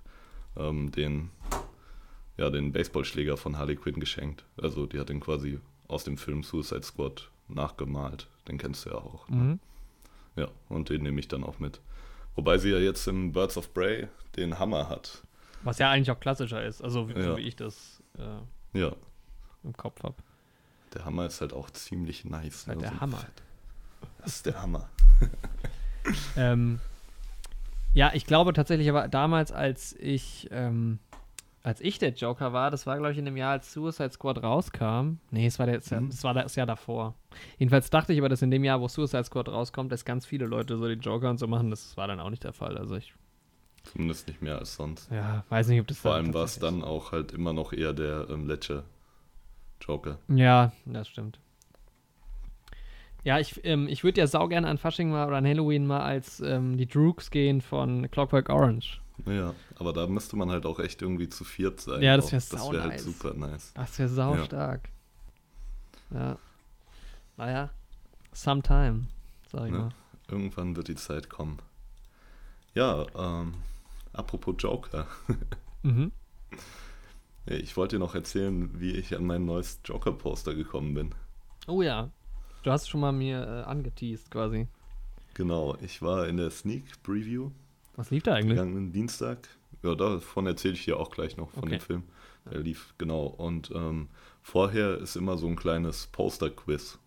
ähm, 0.56 0.92
den, 0.92 1.30
ja, 2.36 2.50
den 2.50 2.72
Baseballschläger 2.72 3.36
von 3.36 3.58
Harley 3.58 3.76
Quinn 3.76 4.00
geschenkt. 4.00 4.44
Also 4.56 4.86
die 4.86 4.98
hat 4.98 5.08
den 5.08 5.20
quasi 5.20 5.60
aus 5.88 6.04
dem 6.04 6.18
Film 6.18 6.42
Suicide 6.42 6.82
Squad 6.82 7.30
nachgemalt. 7.48 8.28
Den 8.48 8.58
kennst 8.58 8.84
du 8.84 8.90
ja 8.90 8.96
auch. 8.96 9.28
Ne? 9.28 9.36
Mhm. 9.36 9.60
Ja, 10.36 10.48
und 10.68 10.88
den 10.88 11.02
nehme 11.02 11.20
ich 11.20 11.28
dann 11.28 11.44
auch 11.44 11.58
mit. 11.58 11.80
Wobei 12.34 12.58
sie 12.58 12.70
ja 12.70 12.78
jetzt 12.78 13.06
im 13.06 13.32
Birds 13.32 13.56
of 13.56 13.72
Prey 13.72 14.08
den 14.36 14.58
Hammer 14.58 14.88
hat. 14.88 15.22
Was 15.62 15.78
ja 15.78 15.90
eigentlich 15.90 16.10
auch 16.10 16.20
klassischer 16.20 16.64
ist, 16.64 16.82
also 16.82 17.08
wie, 17.08 17.14
ja. 17.14 17.22
so 17.22 17.36
wie 17.36 17.42
ich 17.42 17.56
das 17.56 18.02
äh, 18.18 18.78
ja. 18.78 18.94
im 19.62 19.72
Kopf 19.76 20.02
habe. 20.02 20.16
Der 20.92 21.04
Hammer 21.04 21.26
ist 21.26 21.40
halt 21.40 21.52
auch 21.52 21.70
ziemlich 21.70 22.24
nice. 22.24 22.66
Halt 22.66 22.78
ne? 22.78 22.82
der 22.82 22.92
so 22.92 23.00
Hammer. 23.00 23.24
Das 24.18 24.36
ist 24.36 24.46
der 24.46 24.60
Hammer. 24.60 24.88
ähm, 26.36 26.80
ja, 27.94 28.10
ich 28.12 28.26
glaube 28.26 28.52
tatsächlich, 28.52 28.88
aber 28.90 29.08
damals, 29.08 29.52
als 29.52 29.94
ich, 29.94 30.48
ähm, 30.50 30.98
als 31.64 31.80
ich 31.80 31.98
der 31.98 32.10
Joker 32.10 32.52
war, 32.52 32.70
das 32.70 32.86
war, 32.86 32.96
glaube 32.98 33.12
ich, 33.12 33.18
in 33.18 33.24
dem 33.24 33.36
Jahr, 33.36 33.52
als 33.52 33.72
Suicide 33.72 34.12
Squad 34.12 34.42
rauskam. 34.42 35.16
Nee, 35.30 35.46
es 35.46 35.58
war, 35.58 35.66
der, 35.66 35.80
mhm. 36.00 36.08
es 36.08 36.22
war 36.22 36.34
das 36.34 36.54
Jahr 36.54 36.66
davor. 36.66 37.14
Jedenfalls 37.58 37.90
dachte 37.90 38.12
ich 38.12 38.20
aber, 38.20 38.28
dass 38.28 38.42
in 38.42 38.50
dem 38.52 38.62
Jahr, 38.62 38.80
wo 38.80 38.86
Suicide 38.86 39.24
Squad 39.24 39.48
rauskommt, 39.48 39.90
dass 39.90 40.04
ganz 40.04 40.26
viele 40.26 40.46
Leute 40.46 40.76
so 40.76 40.86
die 40.86 41.00
Joker 41.00 41.30
und 41.30 41.38
so 41.38 41.48
machen. 41.48 41.70
Das 41.70 41.96
war 41.96 42.06
dann 42.06 42.20
auch 42.20 42.30
nicht 42.30 42.44
der 42.44 42.52
Fall. 42.52 42.78
Also 42.78 42.94
ich 42.94 43.14
Zumindest 43.84 44.28
nicht 44.28 44.40
mehr 44.40 44.58
als 44.58 44.76
sonst. 44.76 45.10
Ja, 45.10 45.44
weiß 45.50 45.68
nicht, 45.68 45.80
ob 45.80 45.86
das 45.86 45.98
Vor 45.98 46.14
allem 46.14 46.32
war 46.32 46.44
es 46.44 46.58
dann 46.58 46.82
auch 46.82 47.12
halt 47.12 47.32
immer 47.32 47.52
noch 47.52 47.72
eher 47.72 47.92
der 47.92 48.28
ähm, 48.30 48.46
Ledger 48.46 48.84
Joker. 49.80 50.18
Ja, 50.28 50.72
das 50.86 51.08
stimmt. 51.08 51.38
Ja, 53.24 53.38
ich, 53.38 53.64
ähm, 53.64 53.88
ich 53.88 54.04
würde 54.04 54.20
ja 54.20 54.26
sau 54.26 54.48
gerne 54.48 54.68
an 54.68 54.78
Fasching 54.78 55.10
mal 55.10 55.26
oder 55.26 55.36
an 55.36 55.46
Halloween 55.46 55.86
mal 55.86 56.00
als 56.00 56.40
ähm, 56.40 56.76
die 56.76 56.86
Droogs 56.86 57.30
gehen 57.30 57.60
von 57.60 58.10
Clockwork 58.10 58.48
Orange. 58.48 59.00
Ja, 59.26 59.54
aber 59.76 59.92
da 59.92 60.06
müsste 60.06 60.36
man 60.36 60.50
halt 60.50 60.66
auch 60.66 60.80
echt 60.80 61.00
irgendwie 61.02 61.28
zu 61.28 61.44
viert 61.44 61.80
sein. 61.80 62.02
Ja, 62.02 62.16
das 62.16 62.32
wäre 62.32 62.42
Das 62.50 62.72
wäre 62.72 62.82
halt 62.82 63.00
super 63.00 63.34
nice. 63.34 63.72
Das 63.74 63.98
wäre 63.98 64.08
sau 64.08 64.34
ja. 64.34 64.44
stark. 64.44 64.88
Ja. 66.10 66.38
Naja, 67.36 67.70
sometime, 68.32 69.06
sag 69.50 69.66
ich 69.66 69.72
ne? 69.72 69.78
mal. 69.78 69.90
Irgendwann 70.28 70.74
wird 70.76 70.88
die 70.88 70.96
Zeit 70.96 71.28
kommen. 71.28 71.58
Ja, 72.74 73.06
ähm, 73.16 73.54
Apropos 74.14 74.54
Joker. 74.58 75.06
mhm. 75.82 76.12
Ich 77.46 77.76
wollte 77.76 77.96
dir 77.96 78.00
noch 78.00 78.14
erzählen, 78.14 78.80
wie 78.80 78.92
ich 78.92 79.14
an 79.14 79.26
mein 79.26 79.44
neues 79.44 79.80
Joker-Poster 79.84 80.54
gekommen 80.54 80.94
bin. 80.94 81.14
Oh 81.66 81.82
ja. 81.82 82.10
Du 82.62 82.70
hast 82.70 82.88
schon 82.88 83.00
mal 83.00 83.12
mir 83.12 83.42
äh, 83.42 83.68
angeteased 83.68 84.30
quasi. 84.30 84.68
Genau, 85.34 85.76
ich 85.82 86.00
war 86.00 86.28
in 86.28 86.36
der 86.36 86.50
Sneak 86.50 87.02
Preview. 87.02 87.50
Was 87.96 88.10
lief 88.10 88.22
da 88.22 88.34
eigentlich? 88.34 88.56
Vergangenen 88.56 88.92
Dienstag. 88.92 89.48
Ja, 89.82 89.94
davon 89.94 90.46
erzähle 90.46 90.74
ich 90.74 90.84
dir 90.84 90.98
auch 90.98 91.10
gleich 91.10 91.36
noch 91.36 91.50
von 91.50 91.64
okay. 91.64 91.78
dem 91.78 91.80
Film. 91.80 92.02
Der 92.50 92.60
lief, 92.60 92.94
genau. 92.98 93.26
Und 93.26 93.70
ähm, 93.74 94.08
vorher 94.42 94.98
ist 94.98 95.16
immer 95.16 95.36
so 95.38 95.46
ein 95.46 95.56
kleines 95.56 96.06
Poster-Quiz. 96.08 96.98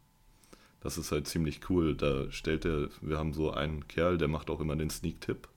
Das 0.79 0.97
ist 0.97 1.11
halt 1.11 1.27
ziemlich 1.27 1.69
cool. 1.69 1.95
Da 1.95 2.31
stellt 2.31 2.65
er, 2.65 2.89
wir 3.01 3.17
haben 3.17 3.33
so 3.33 3.51
einen 3.51 3.87
Kerl, 3.87 4.17
der 4.17 4.27
macht 4.27 4.49
auch 4.49 4.61
immer 4.61 4.75
den 4.75 4.89
Sneak-Tipp 4.89 5.47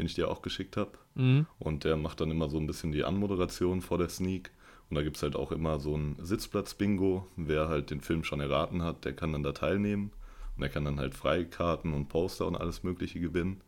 den 0.00 0.06
ich 0.06 0.14
dir 0.14 0.30
auch 0.30 0.40
geschickt 0.40 0.78
habe. 0.78 0.92
Mhm. 1.14 1.46
Und 1.58 1.84
der 1.84 1.96
macht 1.96 2.20
dann 2.22 2.30
immer 2.30 2.48
so 2.48 2.56
ein 2.56 2.66
bisschen 2.66 2.90
die 2.90 3.04
Anmoderation 3.04 3.82
vor 3.82 3.98
der 3.98 4.08
Sneak. 4.08 4.50
Und 4.88 4.96
da 4.96 5.02
gibt 5.02 5.16
es 5.16 5.22
halt 5.22 5.36
auch 5.36 5.52
immer 5.52 5.78
so 5.78 5.94
ein 5.94 6.16
Sitzplatz-Bingo. 6.18 7.26
Wer 7.36 7.68
halt 7.68 7.90
den 7.90 8.00
Film 8.00 8.24
schon 8.24 8.40
erraten 8.40 8.82
hat, 8.82 9.04
der 9.04 9.12
kann 9.12 9.32
dann 9.32 9.42
da 9.42 9.52
teilnehmen. 9.52 10.10
Und 10.56 10.62
er 10.62 10.70
kann 10.70 10.86
dann 10.86 10.98
halt 10.98 11.14
Freikarten 11.14 11.92
und 11.92 12.08
Poster 12.08 12.46
und 12.46 12.56
alles 12.56 12.82
Mögliche 12.82 13.20
gewinnen. 13.20 13.60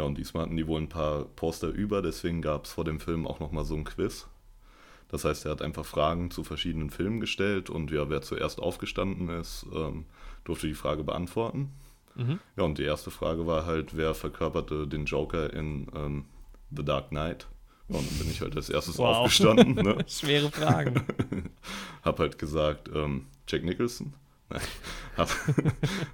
Ja, 0.00 0.06
und 0.06 0.16
diesmal 0.16 0.44
hatten 0.44 0.56
die 0.56 0.66
wohl 0.66 0.80
ein 0.80 0.88
paar 0.88 1.26
Poster 1.26 1.68
über, 1.68 2.00
deswegen 2.00 2.40
gab 2.40 2.64
es 2.64 2.72
vor 2.72 2.84
dem 2.84 3.00
Film 3.00 3.26
auch 3.26 3.38
nochmal 3.38 3.66
so 3.66 3.74
ein 3.74 3.84
Quiz. 3.84 4.28
Das 5.08 5.26
heißt, 5.26 5.44
er 5.44 5.50
hat 5.50 5.60
einfach 5.60 5.84
Fragen 5.84 6.30
zu 6.30 6.42
verschiedenen 6.42 6.88
Filmen 6.88 7.20
gestellt 7.20 7.68
und 7.68 7.90
ja, 7.90 8.08
wer 8.08 8.22
zuerst 8.22 8.60
aufgestanden 8.60 9.28
ist, 9.28 9.66
ähm, 9.74 10.06
durfte 10.44 10.68
die 10.68 10.74
Frage 10.74 11.04
beantworten. 11.04 11.74
Mhm. 12.14 12.38
Ja, 12.56 12.64
und 12.64 12.78
die 12.78 12.84
erste 12.84 13.10
Frage 13.10 13.46
war 13.46 13.66
halt, 13.66 13.94
wer 13.94 14.14
verkörperte 14.14 14.88
den 14.88 15.04
Joker 15.04 15.52
in 15.52 15.88
ähm, 15.94 16.24
The 16.74 16.82
Dark 16.82 17.10
Knight? 17.10 17.46
Ja, 17.88 17.98
und 17.98 18.10
dann 18.10 18.18
bin 18.20 18.30
ich 18.30 18.40
halt 18.40 18.56
als 18.56 18.70
erstes 18.70 18.96
wow. 18.96 19.18
aufgestanden. 19.18 19.74
Ne? 19.74 20.02
Schwere 20.08 20.50
Fragen. 20.50 21.04
hab 22.02 22.18
halt 22.20 22.38
gesagt, 22.38 22.88
ähm, 22.94 23.26
Jack 23.46 23.64
Nicholson. 23.64 24.14
Nein, 24.48 24.62
hab 25.18 25.28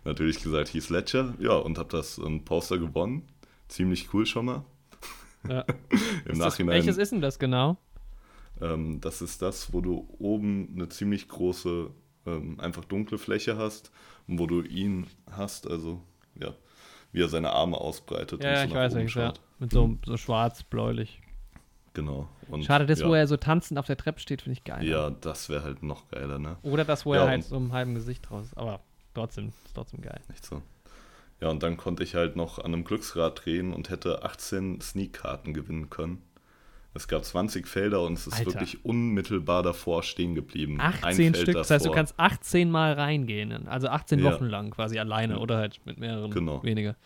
natürlich 0.05 0.43
gesagt, 0.43 0.75
Heath 0.75 0.91
Ledger. 0.91 1.35
Ja, 1.39 1.53
und 1.53 1.79
hab 1.79 1.91
das 1.91 2.19
ähm, 2.19 2.45
Poster 2.45 2.79
gewonnen. 2.79 3.29
Ziemlich 3.69 4.13
cool 4.13 4.27
schon 4.27 4.47
mal. 4.47 4.65
Ja. 5.49 5.65
Im 6.25 6.33
ist 6.33 6.39
Nachhinein. 6.39 6.77
Das, 6.77 6.87
welches 6.87 6.99
ist 6.99 7.13
denn 7.13 7.21
das 7.21 7.39
genau? 7.39 7.77
Ähm, 8.61 9.01
das 9.01 9.23
ist 9.23 9.43
das, 9.43 9.73
wo 9.73 9.81
du 9.81 10.09
oben 10.19 10.71
eine 10.75 10.89
ziemlich 10.89 11.29
große, 11.29 11.91
ähm, 12.27 12.59
einfach 12.61 12.85
dunkle 12.85 13.19
Fläche 13.19 13.57
hast 13.57 13.93
wo 14.27 14.47
du 14.47 14.63
ihn 14.63 15.07
hast, 15.31 15.69
also 15.69 16.01
ja, 16.35 16.55
wie 17.13 17.23
er 17.23 17.29
seine 17.29 17.53
Arme 17.53 17.79
ausbreitet. 17.79 18.43
Ja, 18.43 18.51
und 18.51 18.57
so 18.57 18.67
ich 18.67 18.75
weiß 18.75 18.95
nicht, 18.95 19.15
ja. 19.15 19.33
Mit 19.59 19.73
so, 19.73 19.97
so 20.05 20.17
schwarz-bläulich. 20.17 21.23
Genau. 21.95 22.29
Und, 22.49 22.65
Schade, 22.65 22.85
das, 22.85 23.01
ja. 23.01 23.09
wo 23.09 23.15
er 23.15 23.27
so 23.27 23.39
tanzend 23.39 23.79
auf 23.79 23.87
der 23.87 23.97
Treppe 23.97 24.21
steht, 24.21 24.43
finde 24.43 24.59
ich 24.59 24.65
geil. 24.65 24.85
Ja, 24.85 25.11
das 25.11 25.49
wäre 25.49 25.63
halt 25.63 25.83
noch 25.83 26.09
geiler, 26.09 26.39
ne? 26.39 26.59
Oder 26.63 26.85
das, 26.85 27.07
wo 27.07 27.15
ja, 27.15 27.23
er 27.23 27.29
halt 27.29 27.45
so 27.45 27.57
im 27.57 27.73
halben 27.73 27.95
Gesicht 27.95 28.31
raus 28.31 28.51
Aber 28.55 28.81
trotzdem, 29.15 29.49
ist 29.49 29.75
trotzdem 29.75 30.03
geil. 30.03 30.21
Nicht 30.29 30.45
so. 30.45 30.63
Ja, 31.41 31.49
und 31.51 31.63
dann 31.63 31.77
konnte 31.77 32.03
ich 32.03 32.15
halt 32.15 32.35
noch 32.37 32.59
an 32.59 32.67
einem 32.73 32.85
Glücksrad 32.85 33.45
drehen 33.45 33.73
und 33.75 33.91
hätte 33.91 34.23
18 34.25 34.81
Sneak-Karten 34.81 35.53
gewinnen 35.53 35.91
können. 35.91 36.23
Es 36.95 37.09
gab 37.09 37.27
20 37.27 37.69
Felder 37.69 38.01
und 38.01 38.15
es 38.15 38.27
ist 38.27 38.39
Alter. 38.39 38.55
wirklich 38.55 38.83
unmittelbar 38.87 39.63
davor 39.63 40.03
stehen 40.03 40.35
geblieben. 40.35 40.81
Ein 40.81 40.95
18 40.95 41.35
Feld 41.35 41.37
Stück, 41.37 41.55
das 41.55 41.71
heißt, 41.71 41.85
du 41.85 41.89
davor. 41.91 41.97
kannst 41.97 42.15
18 42.19 42.71
Mal 42.71 42.95
reingehen. 42.95 43.69
Also 43.69 43.89
18 43.89 44.21
Ja. 44.21 44.33
Wochen 44.33 44.47
lang 44.47 44.71
quasi 44.71 44.99
alleine 44.99 45.35
Ja. 45.35 45.39
oder 45.41 45.59
halt 45.59 45.79
mit 45.85 45.99
mehreren 45.99 46.31
Genau. 46.31 46.63
weniger. 46.63 46.97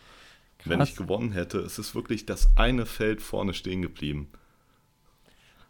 Wenn 0.63 0.77
Krass. 0.77 0.89
ich 0.91 0.95
gewonnen 0.95 1.33
hätte, 1.33 1.57
es 1.59 1.77
ist 1.77 1.93
wirklich 1.93 2.25
das 2.25 2.55
eine 2.55 2.85
Feld 2.85 3.21
vorne 3.21 3.53
stehen 3.53 3.81
geblieben. 3.81 4.29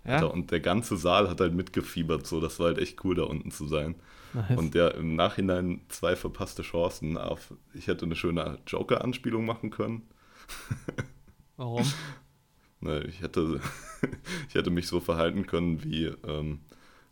Alter, 0.04 0.26
Ja, 0.28 0.32
und 0.32 0.52
der 0.52 0.60
ganze 0.60 0.98
Saal 0.98 1.28
hat 1.30 1.40
halt 1.42 1.54
mitgefiebert, 1.56 2.28
so 2.28 2.40
das 2.42 2.60
war 2.60 2.68
halt 2.68 2.78
echt 2.78 3.04
cool, 3.04 3.16
da 3.16 3.24
unten 3.24 3.50
zu 3.52 3.68
sein. 3.68 3.96
Nice. 4.34 4.58
Und 4.58 4.74
der 4.76 4.96
im 4.96 5.16
Nachhinein 5.16 5.82
zwei 5.90 6.16
verpasste 6.16 6.62
Chancen 6.64 7.18
auf, 7.18 7.54
ich 7.74 7.88
hätte 7.88 8.06
eine 8.06 8.16
schöne 8.16 8.60
Joker-Anspielung 8.68 9.46
machen 9.46 9.70
können. 9.70 10.04
Warum? 11.58 11.86
Ne, 12.80 13.04
ich 13.04 13.22
hätte, 13.22 13.60
ich 14.50 14.56
hätte 14.56 14.72
mich 14.72 14.88
so 14.88 15.00
verhalten 15.00 15.46
können 15.46 15.84
wie 15.84 16.06
ähm, 16.28 16.60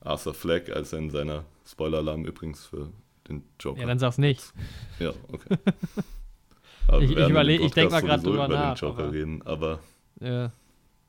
Arthur 0.02 0.34
Fleck, 0.34 0.70
als 0.76 0.94
er 0.94 1.00
in 1.00 1.10
seiner 1.10 1.46
Spoiler-Alarm 1.66 2.26
übrigens 2.26 2.66
für 2.66 2.90
den 3.28 3.44
Joker. 3.60 3.82
Ja, 3.82 3.88
dann 3.88 4.00
sag's 4.00 4.18
nicht. 4.18 4.54
Ja, 5.00 5.14
okay. 5.32 5.58
Aber 6.88 7.02
Ich- 7.02 7.12
ich 7.12 7.16
werden 7.18 7.30
im 7.30 7.36
überleg- 7.38 7.62
ich 7.64 7.72
denk 7.74 7.92
Podcast 7.92 8.08
mal 8.08 8.18
sowieso 8.20 8.32
drüber 8.32 8.46
über 8.46 8.56
nach, 8.56 8.74
den 8.80 8.88
Joker 8.88 9.04
aber- 9.04 9.14
reden, 9.14 9.42
aber 9.44 9.80
Ja. 10.20 10.52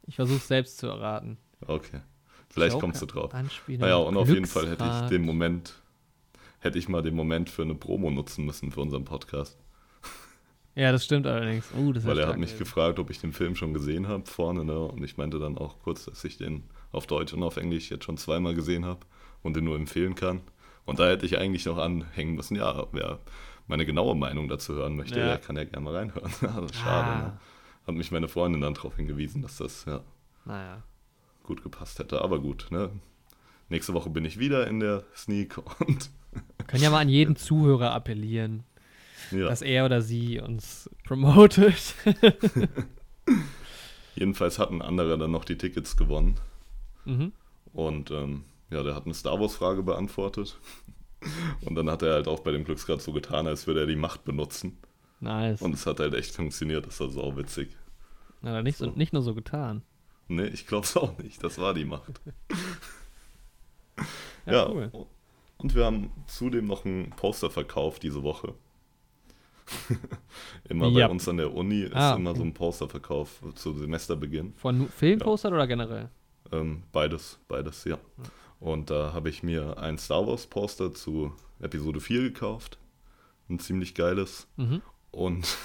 Ich 0.07 0.16
versuch's 0.16 0.49
selbst 0.49 0.79
zu 0.79 0.88
erraten. 0.88 1.38
okay. 1.66 2.01
Vielleicht 2.53 2.73
Joker, 2.73 2.81
kommst 2.81 3.01
du 3.01 3.07
drauf. 3.07 3.33
Anspielung, 3.33 3.83
Naja, 3.83 3.94
und 3.96 4.16
auf 4.16 4.29
jeden 4.29 4.44
Fall 4.44 4.68
hätte 4.68 4.85
ich 4.85 5.09
den 5.09 5.23
Moment, 5.23 5.73
hätte 6.61 6.79
ich 6.79 6.88
mal 6.88 7.03
den 7.03 7.14
Moment 7.14 7.51
für 7.51 7.62
eine 7.62 7.75
Promo 7.75 8.11
nutzen 8.11 8.44
müssen 8.46 8.70
für 8.70 8.81
unseren 8.81 9.05
Podcast. 9.05 9.59
Ja, 10.77 10.92
das 10.92 11.05
stimmt 11.05 11.27
allerdings. 11.27 11.66
Oh, 11.77 11.92
das 11.92 12.05
Weil 12.07 12.18
er 12.18 12.29
hat 12.29 12.37
mich 12.38 12.51
gewesen. 12.51 12.59
gefragt, 12.64 12.99
ob 13.01 13.11
ich 13.11 13.20
den 13.20 13.33
Film 13.33 13.57
schon 13.57 13.75
gesehen 13.75 14.07
habe 14.07 14.25
vorne, 14.27 14.64
ne? 14.64 14.79
Und 14.79 15.03
ich 15.03 15.16
meinte 15.16 15.38
dann 15.40 15.59
auch 15.59 15.81
kurz, 15.81 16.05
dass 16.05 16.23
ich 16.25 16.37
den 16.37 16.62
auf 16.92 17.07
Deutsch 17.09 17.33
und 17.35 17.42
auf 17.42 17.57
Englisch 17.57 17.90
jetzt 17.90 18.05
schon 18.05 18.16
zweimal 18.16 18.55
gesehen 18.55 18.85
habe 18.87 19.01
und 19.42 19.57
den 19.57 19.64
nur 19.64 19.75
empfehlen 19.77 20.14
kann. 20.14 20.40
Und 20.87 21.01
da 21.01 21.09
hätte 21.09 21.27
ich 21.27 21.38
eigentlich 21.38 21.66
noch 21.66 21.77
anhängen 21.77 22.35
müssen, 22.37 22.57
ja, 22.57 22.87
wer 22.92 23.18
meine 23.66 23.85
genaue 23.85 24.14
Meinung 24.14 24.49
dazu 24.49 24.75
hören 24.75 24.96
möchte, 24.96 25.18
Ja. 25.18 25.27
der 25.27 25.38
kann 25.38 25.57
ja 25.57 25.64
gerne 25.64 25.85
mal 25.85 25.96
reinhören. 25.96 26.31
Das 26.40 26.40
ist 26.40 26.44
Ah. 26.46 26.68
Schade, 26.73 27.18
ne? 27.25 27.38
Hat 27.87 27.94
mich 27.96 28.11
meine 28.12 28.29
Freundin 28.29 28.61
dann 28.61 28.75
darauf 28.75 28.94
hingewiesen, 28.96 29.42
dass 29.42 29.57
das 29.59 29.85
ja 29.87 30.03
Naja. 30.44 30.83
gut 31.42 31.62
gepasst 31.64 31.99
hätte. 31.99 32.23
Aber 32.23 32.38
gut, 32.38 32.68
ne? 32.70 32.90
Nächste 33.68 33.92
Woche 33.92 34.11
bin 34.11 34.25
ich 34.25 34.38
wieder 34.38 34.66
in 34.68 34.79
der 34.81 35.03
Sneak 35.16 35.59
und 35.87 36.11
können 36.70 36.85
ja 36.85 36.90
mal 36.90 37.00
an 37.00 37.09
jeden 37.09 37.35
Zuhörer 37.35 37.92
appellieren, 37.92 38.62
ja. 39.33 39.48
dass 39.48 39.61
er 39.61 39.85
oder 39.85 40.02
sie 40.02 40.40
uns 40.40 40.88
promotet. 41.04 41.94
Jedenfalls 44.14 44.61
hat 44.61 44.70
ein 44.70 44.80
anderer 44.80 45.18
dann 45.18 45.33
noch 45.33 45.44
die 45.44 45.59
Tickets 45.59 45.96
gewonnen. 45.96 46.37
mhm. 47.04 47.33
Und 47.72 48.12
ähm, 48.12 48.44
ja, 48.70 48.85
der 48.85 48.94
hat 48.94 49.04
eine 49.04 49.14
Star 49.14 49.40
Wars-Frage 49.40 49.83
beantwortet. 49.83 50.59
Und 51.64 51.74
dann 51.74 51.90
hat 51.90 52.02
er 52.02 52.14
halt 52.14 52.28
auch 52.28 52.40
bei 52.40 52.52
dem 52.52 52.64
Glücksgrad 52.64 53.02
so 53.02 53.12
getan, 53.12 53.48
als 53.48 53.66
würde 53.66 53.80
er 53.80 53.87
die 53.87 53.96
Macht 53.96 54.24
benutzen. 54.24 54.78
Nice. 55.18 55.61
Und 55.61 55.74
es 55.74 55.87
hat 55.87 55.98
halt 55.98 56.14
echt 56.14 56.37
funktioniert, 56.37 56.87
das 56.87 57.00
war 57.00 57.11
sau 57.11 57.37
witzig. 57.37 57.76
Na, 58.42 58.52
dann 58.52 58.64
nicht, 58.64 58.78
so. 58.78 58.87
nicht 58.87 59.12
nur 59.12 59.22
so 59.22 59.35
getan. 59.35 59.83
Nee, 60.28 60.46
ich 60.46 60.68
glaub's 60.68 60.96
auch 60.96 61.18
nicht, 61.18 61.42
das 61.42 61.59
war 61.59 61.74
die 61.74 61.85
Macht. 61.85 62.20
Ja, 64.46 64.52
Ja, 64.52 64.68
cool. 64.70 64.90
Und 65.62 65.75
wir 65.75 65.85
haben 65.85 66.11
zudem 66.27 66.66
noch 66.66 66.85
ein 66.85 67.11
Poster 67.16 67.51
verkauft 67.51 68.03
diese 68.03 68.23
Woche. 68.23 68.55
immer 70.68 70.88
Ja. 70.88 71.07
bei 71.07 71.12
uns 71.12 71.29
an 71.29 71.37
der 71.37 71.53
Uni 71.55 71.83
ist 71.83 71.94
Ah, 71.94 72.14
immer 72.16 72.31
okay. 72.31 72.38
so 72.40 72.44
ein 72.44 72.55
Posterverkauf 72.55 73.42
zu 73.55 73.73
Semesterbeginn. 73.75 74.53
Von 74.57 74.88
Filmpostern 74.88 75.53
oder 75.53 75.66
generell? 75.66 76.09
Ähm, 76.53 76.83
beides, 76.92 77.38
beides, 77.49 77.85
ja. 77.85 77.99
Und 78.59 78.90
da 78.90 79.12
habe 79.12 79.29
ich 79.31 79.42
mir 79.42 79.79
ein 79.79 79.96
Star 79.99 80.27
Wars 80.27 80.46
Poster 80.46 80.92
zu 80.92 81.33
Episode 81.61 82.01
4 82.01 82.23
gekauft. 82.23 82.79
Ein 83.49 83.59
ziemlich 83.59 83.94
geiles. 83.94 84.49
Mhm. 84.57 84.83
Und 85.12 85.57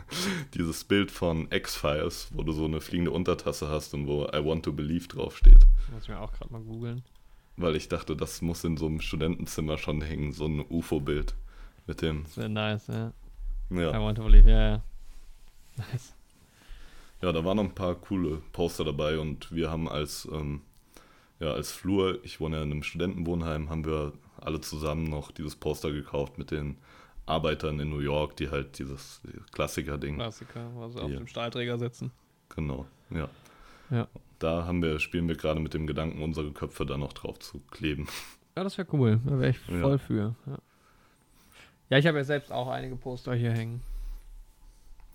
dieses 0.54 0.84
Bild 0.84 1.10
von 1.10 1.48
X-Files, 1.50 2.28
wo 2.32 2.42
du 2.42 2.52
so 2.52 2.64
eine 2.64 2.80
fliegende 2.80 3.10
Untertasse 3.12 3.68
hast 3.68 3.94
und 3.94 4.06
wo 4.06 4.24
I 4.26 4.44
want 4.44 4.64
to 4.64 4.72
believe 4.72 5.06
draufsteht. 5.08 5.66
Muss 5.92 6.02
ich 6.04 6.08
mir 6.08 6.20
auch 6.20 6.32
gerade 6.32 6.52
mal 6.52 6.62
googeln. 6.62 7.02
Weil 7.56 7.76
ich 7.76 7.88
dachte, 7.88 8.16
das 8.16 8.42
muss 8.42 8.64
in 8.64 8.76
so 8.76 8.86
einem 8.86 9.00
Studentenzimmer 9.00 9.78
schon 9.78 10.00
hängen, 10.00 10.32
so 10.32 10.46
ein 10.46 10.64
UFO-Bild. 10.68 11.34
Mit 11.86 12.00
dem, 12.02 12.24
Das 12.24 12.36
wäre 12.38 12.48
nice, 12.48 12.86
ja. 12.88 13.12
I 13.70 13.74
ja. 13.80 14.00
want 14.00 14.16
to 14.18 14.24
believe, 14.24 14.48
ja, 14.50 14.60
ja. 14.76 14.82
Nice. 15.76 16.14
Ja, 17.20 17.32
da 17.32 17.44
waren 17.44 17.56
noch 17.56 17.64
ein 17.64 17.74
paar 17.74 17.94
coole 17.94 18.42
Poster 18.52 18.84
dabei 18.84 19.18
und 19.18 19.50
wir 19.52 19.70
haben 19.70 19.88
als, 19.88 20.28
ähm, 20.32 20.62
ja, 21.40 21.52
als 21.52 21.72
Flur, 21.72 22.22
ich 22.24 22.40
wohne 22.40 22.56
ja 22.56 22.62
in 22.62 22.70
einem 22.72 22.82
Studentenwohnheim, 22.82 23.70
haben 23.70 23.84
wir 23.84 24.12
alle 24.40 24.60
zusammen 24.60 25.04
noch 25.04 25.30
dieses 25.30 25.56
Poster 25.56 25.90
gekauft 25.92 26.38
mit 26.38 26.50
den 26.50 26.76
Arbeitern 27.26 27.80
in 27.80 27.88
New 27.90 28.00
York, 28.00 28.36
die 28.36 28.50
halt 28.50 28.78
dieses 28.78 29.22
Klassiker-Ding. 29.52 30.16
Klassiker, 30.16 30.70
also 30.80 31.00
auf 31.00 31.10
Ja. 31.10 31.16
dem 31.18 31.26
Stahlträger 31.26 31.78
sitzen. 31.78 32.10
Genau, 32.54 32.86
ja. 33.10 33.28
Ja. 33.90 34.08
Da 34.38 34.66
haben 34.66 34.82
wir, 34.82 34.98
spielen 35.00 35.28
wir 35.28 35.36
gerade 35.36 35.60
mit 35.60 35.74
dem 35.74 35.86
Gedanken, 35.86 36.22
unsere 36.22 36.52
Köpfe 36.52 36.84
da 36.86 36.96
noch 36.96 37.12
drauf 37.12 37.38
zu 37.38 37.60
kleben. 37.70 38.08
Ja, 38.56 38.62
das 38.64 38.76
wäre 38.78 38.88
cool. 38.92 39.20
Da 39.24 39.38
wäre 39.38 39.50
ich 39.50 39.58
Ja. 39.68 39.80
voll 39.80 39.98
für. 39.98 40.34
Ja, 40.46 40.58
ja 41.90 41.98
ich 41.98 42.06
habe 42.06 42.18
ja 42.18 42.24
selbst 42.24 42.52
auch 42.52 42.68
einige 42.68 42.96
Poster 42.96 43.34
hier 43.34 43.52
hängen. 43.52 43.80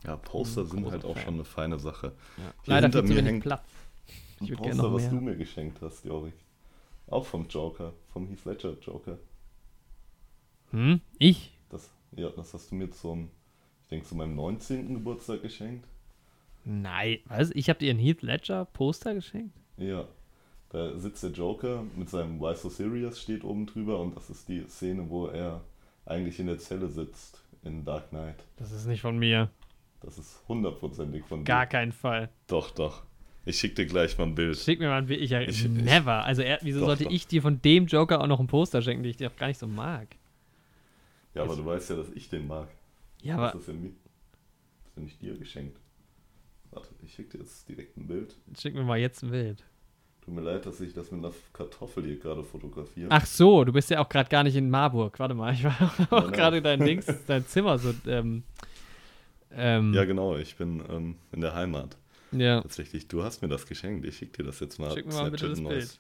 Ja, 0.06 0.16
Poster 0.18 0.62
Ein 0.62 0.68
sind 0.68 0.92
halt 0.92 1.04
auch 1.06 1.16
Fan. 1.16 1.24
schon 1.26 1.34
eine 1.36 1.44
feine 1.46 1.80
Sache. 1.80 2.14
Ja. 2.38 2.54
Leider 2.66 2.88
hinter 2.88 3.04
mir 3.04 3.22
hängt 3.22 3.44
Platz. 3.44 3.64
Ein 4.40 4.46
Ich 4.46 4.50
würd 4.52 4.60
Poster, 4.62 4.94
was 4.94 5.10
du 5.10 5.16
mir 5.16 5.36
geschenkt 5.36 5.82
hast, 5.82 6.06
Jorik. 6.06 6.34
Auch 7.08 7.26
vom 7.26 7.48
Joker, 7.48 7.94
vom 8.14 8.28
Heath 8.28 8.46
Ledger 8.46 8.78
Joker. 8.82 9.18
Hm? 10.72 11.02
Ich? 11.18 11.58
Das, 11.70 11.90
ja, 12.16 12.30
das 12.30 12.54
hast 12.54 12.72
du 12.72 12.76
mir 12.76 12.90
zum, 12.92 13.30
ich 13.84 13.90
denke, 13.90 14.06
zu 14.08 14.16
meinem 14.16 14.36
19. 14.36 14.94
Geburtstag 14.94 15.42
geschenkt. 15.42 15.86
Nein. 16.66 17.20
Was? 17.26 17.52
Ich 17.52 17.70
habe 17.70 17.80
dir 17.80 17.92
ein 17.92 18.00
Heath 18.00 18.22
Ledger 18.22 18.66
Poster 18.66 19.14
geschenkt? 19.14 19.56
Ja. 19.78 20.08
Da 20.70 20.98
sitzt 21.00 21.24
der 21.24 21.32
Joker 21.32 21.84
mit 21.96 22.10
seinem 22.10 22.40
Why 22.40 22.56
So 22.56 22.70
Serious 22.70 23.20
steht 23.22 23.44
oben 23.44 23.66
drüber 23.66 24.00
und 24.00 24.16
das 24.16 24.30
ist 24.30 24.48
die 24.48 24.64
Szene, 24.68 25.10
wo 25.10 25.26
er 25.28 25.62
eigentlich 26.06 26.40
in 26.40 26.46
der 26.48 26.60
Zelle 26.60 26.88
sitzt 26.90 27.44
in 27.64 27.84
Dark 27.86 28.10
Knight. 28.10 28.36
Das 28.58 28.72
ist 28.72 28.86
nicht 28.86 29.02
von 29.02 29.18
mir. 29.18 29.50
Das 30.02 30.18
ist 30.18 30.42
hundertprozentig 30.48 31.26
von 31.26 31.44
Gar 31.44 31.66
dir. 31.66 31.70
keinen 31.72 31.92
Fall. 31.92 32.30
Doch, 32.48 32.72
doch. 32.72 33.04
Ich 33.46 33.58
schick 33.58 33.76
dir 33.76 33.86
gleich 33.88 34.18
mal 34.18 34.26
ein 34.26 34.36
Bild. 34.36 34.58
Schick 34.58 34.80
mir 34.80 34.90
mal 34.90 35.00
ein 35.00 35.08
Bild. 35.08 35.22
Ich, 35.22 35.32
Ich- 35.32 35.66
ich- 35.66 35.70
never. 35.70 36.24
Also, 36.24 36.42
er, 36.44 36.60
wieso 36.62 36.82
Doch, 36.82 36.88
sollte 36.88 37.06
doch. 37.06 37.12
ich 37.12 37.26
dir 37.26 37.42
von 37.42 37.62
dem 37.62 37.88
Joker 37.88 38.22
auch 38.22 38.28
noch 38.28 38.40
ein 38.40 38.48
Poster 38.48 38.82
schenken, 38.82 39.02
den 39.04 39.10
ich 39.10 39.18
dir 39.18 39.30
auch 39.32 39.36
gar 39.36 39.48
nicht 39.48 39.58
so 39.60 39.66
mag? 39.68 40.08
Ja, 41.34 41.44
aber 41.44 41.56
du 41.56 41.66
weißt 41.66 41.90
ja, 41.90 41.96
dass 41.96 42.10
ich 42.12 42.30
den 42.30 42.48
mag. 42.48 42.68
Ja, 43.24 43.38
das 43.38 43.52
aber 43.54 43.60
ist 43.60 43.68
ja, 43.68 43.74
das 43.74 43.82
ist 43.84 44.98
ja 44.98 45.02
nicht 45.04 45.22
dir 45.22 45.38
geschenkt. 45.38 45.79
Warte, 46.72 46.90
ich 47.04 47.14
schick 47.14 47.30
dir 47.32 47.40
jetzt 47.40 47.68
direkt 47.68 47.98
ein 47.98 48.08
Bild. 48.08 48.36
schick 48.58 48.74
mir 48.76 48.84
mal 48.84 48.98
jetzt 49.00 49.24
ein 49.24 49.32
Bild. 49.32 49.64
Tut 50.22 50.34
mir 50.36 50.42
leid, 50.42 50.66
dass 50.66 50.80
ich 50.82 50.94
das 50.94 51.12
mit 51.12 51.24
einer 51.26 51.34
Kartoffel 51.54 52.04
hier 52.06 52.20
gerade 52.20 52.44
fotografiere. 52.44 53.08
Ach 53.10 53.26
so, 53.26 53.64
du 53.64 53.74
bist 53.74 53.90
ja 53.90 54.00
auch 54.00 54.10
gerade 54.10 54.30
gar 54.30 54.44
nicht 54.44 54.56
in 54.56 54.70
Marburg. 54.70 55.18
Warte 55.20 55.34
mal, 55.34 55.54
ich 55.54 55.64
war 55.64 55.76
auch 56.12 56.24
nein. 56.24 56.32
gerade 56.32 56.62
dein 56.62 56.80
Dings, 56.82 57.08
dein 57.28 57.46
Zimmer 57.48 57.78
so. 57.80 57.94
Ähm, 58.06 58.44
ähm, 59.52 59.94
Ja, 59.94 60.06
genau, 60.06 60.38
ich 60.38 60.56
bin 60.56 60.84
ähm, 60.90 61.16
in 61.32 61.42
der 61.42 61.56
Heimat. 61.56 61.98
ja. 62.32 62.62
Tatsächlich, 62.62 63.08
du 63.08 63.24
hast 63.24 63.42
mir 63.42 63.48
das 63.48 63.66
geschenkt. 63.66 64.06
Ich 64.06 64.18
schick 64.18 64.34
dir 64.34 64.44
das 64.44 64.60
jetzt 64.60 64.78
mal. 64.78 64.92
Schick 64.92 65.08
mir 65.08 65.14
mal 65.14 65.32
bitte 65.32 65.50
das 65.50 65.64
Bild. 65.64 66.00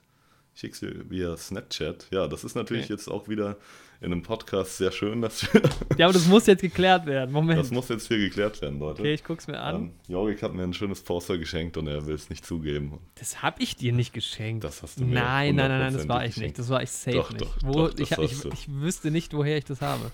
Ich 0.59 0.61
schick's 0.61 0.81
dir 0.81 1.09
via 1.09 1.37
Snapchat. 1.37 2.07
Ja, 2.11 2.27
das 2.27 2.43
ist 2.43 2.53
natürlich 2.53 2.83
Okay. 2.83 2.93
jetzt 2.93 3.07
auch 3.07 3.29
wieder 3.29 3.55
in 4.01 4.11
einem 4.11 4.23
Podcast 4.23 4.75
sehr 4.75 4.91
schön, 4.91 5.21
dass 5.21 5.41
wir. 5.53 5.61
ja, 5.97 6.05
aber 6.07 6.11
das 6.11 6.27
muss 6.27 6.47
jetzt 6.47 6.59
geklärt 6.59 7.05
werden. 7.05 7.31
Moment. 7.31 7.57
das 7.61 7.71
muss 7.71 7.87
jetzt 7.87 8.09
hier 8.09 8.17
geklärt 8.17 8.61
werden, 8.61 8.77
Leute. 8.77 8.99
okay, 9.01 9.13
ich 9.13 9.23
guck's 9.23 9.47
mir 9.47 9.57
an. 9.61 9.75
Ähm, 9.75 9.91
Jorik 10.09 10.43
hat 10.43 10.53
mir 10.53 10.63
ein 10.63 10.73
schönes 10.73 11.01
Poster 11.01 11.37
geschenkt 11.37 11.77
und 11.77 11.87
er 11.87 12.05
will 12.07 12.15
es 12.15 12.29
nicht 12.29 12.45
zugeben. 12.45 12.99
Das 13.15 13.41
hab 13.41 13.61
ich 13.61 13.77
dir 13.77 13.93
nicht 13.93 14.11
geschenkt. 14.11 14.65
Das 14.65 14.83
hast 14.83 14.99
du 14.99 15.05
mir 15.05 15.13
nein, 15.13 15.55
nein, 15.55 15.69
nein, 15.69 15.79
nein, 15.79 15.93
das 15.93 16.09
war 16.09 16.25
ich 16.25 16.35
hundertprozentig 16.35 16.43
nicht. 16.43 16.59
Das 16.59 16.67
war 16.67 16.83
ich 16.83 16.91
safe 16.91 17.15
Doch, 17.15 17.31
nicht. 17.31 17.41
doch, 17.45 17.55
Wo, 17.63 17.71
doch, 17.87 17.93
das 17.93 18.11
ich, 18.11 18.17
ich, 18.17 18.45
ich 18.53 18.67
wüsste 18.81 19.11
nicht, 19.11 19.33
woher 19.33 19.57
ich 19.57 19.63
das 19.63 19.79
habe. 19.79 20.11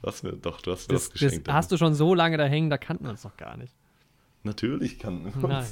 Du 0.00 0.08
hast 0.08 0.24
mir, 0.24 0.32
doch, 0.32 0.60
du 0.60 0.72
hast 0.72 0.88
mir 0.88 0.94
Das, 0.94 1.04
das, 1.04 1.12
das 1.12 1.20
geschenkt. 1.20 1.48
hast 1.52 1.70
du 1.70 1.76
schon 1.76 1.94
so 1.94 2.16
lange 2.16 2.36
da 2.36 2.46
hängen, 2.46 2.68
da 2.68 2.78
kannten 2.78 3.04
wir 3.04 3.10
uns 3.10 3.22
noch 3.22 3.36
gar 3.36 3.56
nicht. 3.56 3.72
Natürlich 4.42 4.98
kann 4.98 5.24
wir 5.24 5.48
Nein. 5.48 5.64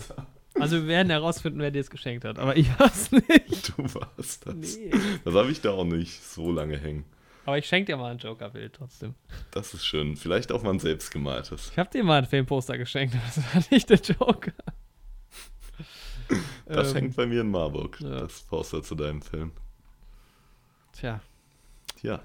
Also 0.54 0.76
wir 0.76 0.86
werden 0.88 1.10
herausfinden, 1.10 1.60
wer 1.60 1.70
dir 1.70 1.80
es 1.80 1.90
geschenkt 1.90 2.24
hat. 2.24 2.38
Aber 2.38 2.56
ich 2.56 2.68
weiß 2.78 3.12
nicht. 3.12 3.78
Du 3.78 3.82
warst 3.94 4.46
das. 4.46 4.54
Nee. 4.56 4.90
Das 5.24 5.34
habe 5.34 5.50
ich 5.50 5.60
da 5.60 5.70
auch 5.70 5.84
nicht 5.84 6.22
so 6.22 6.50
lange 6.50 6.76
hängen. 6.76 7.04
Aber 7.46 7.56
ich 7.56 7.66
schenke 7.66 7.92
dir 7.92 7.96
mal 7.96 8.10
ein 8.10 8.18
Joker-Bild 8.18 8.74
trotzdem. 8.74 9.14
Das 9.50 9.72
ist 9.74 9.84
schön. 9.86 10.16
Vielleicht 10.16 10.52
auch 10.52 10.62
mal 10.62 10.70
ein 10.70 10.78
selbstgemaltes. 10.78 11.70
Ich 11.72 11.78
habe 11.78 11.90
dir 11.90 12.04
mal 12.04 12.18
ein 12.18 12.26
Filmposter 12.26 12.76
geschenkt, 12.78 13.14
aber 13.14 13.24
das 13.34 13.54
war 13.54 13.62
nicht 13.70 13.88
der 13.90 13.98
Joker. 13.98 14.52
Das 16.66 16.90
Ähm, 16.90 16.96
hängt 16.96 17.16
bei 17.16 17.26
mir 17.26 17.40
in 17.40 17.50
Marburg, 17.50 17.98
ja. 18.00 18.20
das 18.20 18.42
Poster 18.42 18.82
zu 18.82 18.94
deinem 18.94 19.22
Film. 19.22 19.50
Tja, 20.92 21.20
Ja, 22.02 22.20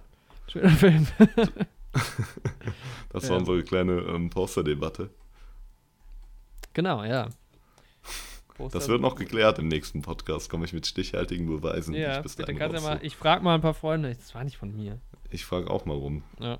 schöner 0.48 0.70
Film. 0.72 1.08
das 3.10 3.24
Ja. 3.24 3.30
war 3.30 3.38
unsere 3.38 3.64
kleine 3.64 3.94
ähm, 3.94 4.30
Poster-Debatte. 4.30 5.10
genau, 6.74 7.04
ja. 7.04 7.30
Poster 8.56 8.80
Das 8.80 8.88
wird 8.88 9.02
noch 9.02 9.16
geklärt 9.16 9.60
im 9.60 9.68
nächsten 9.68 10.02
Podcast. 10.02 10.50
Komme 10.50 10.66
ich 10.66 10.74
mit 10.74 10.88
stichhaltigen 10.88 11.48
Beweisen. 11.48 11.94
Ja, 11.94 12.18
ich 12.18 12.24
bis 12.24 12.36
bitte 12.36 12.56
kannst 12.56 12.76
ja 12.76 12.82
mal, 12.82 13.00
ich 13.02 13.16
frage 13.16 13.44
mal 13.44 13.56
ein 13.56 13.62
paar 13.62 13.74
Freunde. 13.74 14.16
Das 14.16 14.34
war 14.34 14.44
nicht 14.44 14.58
von 14.58 14.76
mir. 14.76 15.00
Ich 15.30 15.46
frage 15.46 15.70
auch 15.70 15.86
mal 15.86 15.96
rum. 15.96 16.24
Ja. 16.40 16.60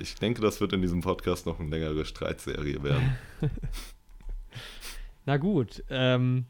Ich 0.00 0.16
denke, 0.16 0.40
das 0.40 0.60
wird 0.60 0.72
in 0.72 0.82
diesem 0.82 1.00
Podcast 1.00 1.46
noch 1.46 1.60
eine 1.60 1.68
längere 1.68 2.04
Streitserie 2.04 2.82
werden. 2.82 3.16
Na 5.26 5.36
gut, 5.36 5.84
ähm, 5.90 6.46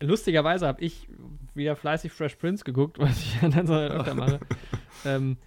lustigerweise 0.00 0.66
habe 0.66 0.82
ich 0.82 1.08
wieder 1.54 1.76
fleißig 1.76 2.12
Fresh 2.12 2.36
Prince 2.36 2.64
geguckt, 2.64 2.98
was 3.00 3.18
ich 3.18 3.38
dann 3.40 3.66
so 3.66 3.74
öfter 3.74 4.14
mache. 4.14 4.40
ähm, 5.04 5.38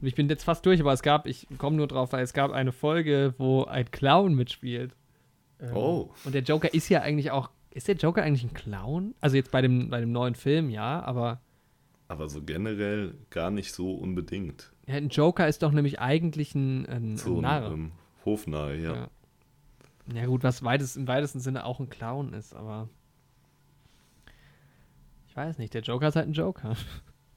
ich 0.00 0.14
bin 0.14 0.28
jetzt 0.28 0.44
fast 0.44 0.64
durch, 0.64 0.80
aber 0.80 0.92
es 0.92 1.02
gab, 1.02 1.26
ich 1.26 1.46
komme 1.58 1.76
nur 1.76 1.86
drauf, 1.86 2.12
weil 2.12 2.22
es 2.22 2.32
gab 2.32 2.52
eine 2.52 2.72
Folge, 2.72 3.34
wo 3.38 3.64
ein 3.64 3.90
Clown 3.90 4.34
mitspielt. 4.34 4.94
Ähm, 5.60 5.76
Oh. 5.76 6.10
Und 6.24 6.34
der 6.34 6.42
Joker 6.42 6.72
ist 6.72 6.88
ja 6.88 7.00
eigentlich 7.02 7.30
auch, 7.30 7.50
ist 7.70 7.88
der 7.88 7.96
Joker 7.96 8.22
eigentlich 8.22 8.44
ein 8.44 8.54
Clown? 8.54 9.14
Also 9.20 9.36
jetzt 9.36 9.50
bei 9.50 9.62
dem, 9.62 9.90
bei 9.90 10.00
dem 10.00 10.12
neuen 10.12 10.34
Film, 10.34 10.70
ja, 10.70 11.02
aber 11.02 11.40
Aber 12.08 12.28
so 12.28 12.42
generell 12.42 13.14
gar 13.30 13.50
nicht 13.50 13.72
so 13.72 13.92
unbedingt. 13.94 14.72
ja, 14.86 14.94
ein 14.96 15.08
Joker 15.08 15.46
ist 15.48 15.62
doch 15.62 15.72
nämlich 15.72 16.00
eigentlich 16.00 16.54
ein, 16.54 16.86
ein, 16.86 17.16
So 17.16 17.30
ein 17.32 17.36
ein 17.36 17.40
Narr. 17.42 17.72
ähm, 17.72 17.92
Hofnarr, 18.24 18.74
ja. 18.74 18.94
Ja. 18.94 19.08
Ja, 20.12 20.26
gut, 20.26 20.42
was 20.42 20.64
weites, 20.64 20.96
im 20.96 21.06
weitesten 21.06 21.38
Sinne 21.40 21.64
auch 21.64 21.78
ein 21.78 21.88
Clown 21.88 22.32
ist, 22.32 22.54
aber. 22.54 22.88
Ich 25.28 25.36
weiß 25.36 25.58
nicht, 25.58 25.72
der 25.74 25.82
Joker 25.82 26.08
ist 26.08 26.16
halt 26.16 26.26
ein 26.28 26.32
Joker. 26.32 26.74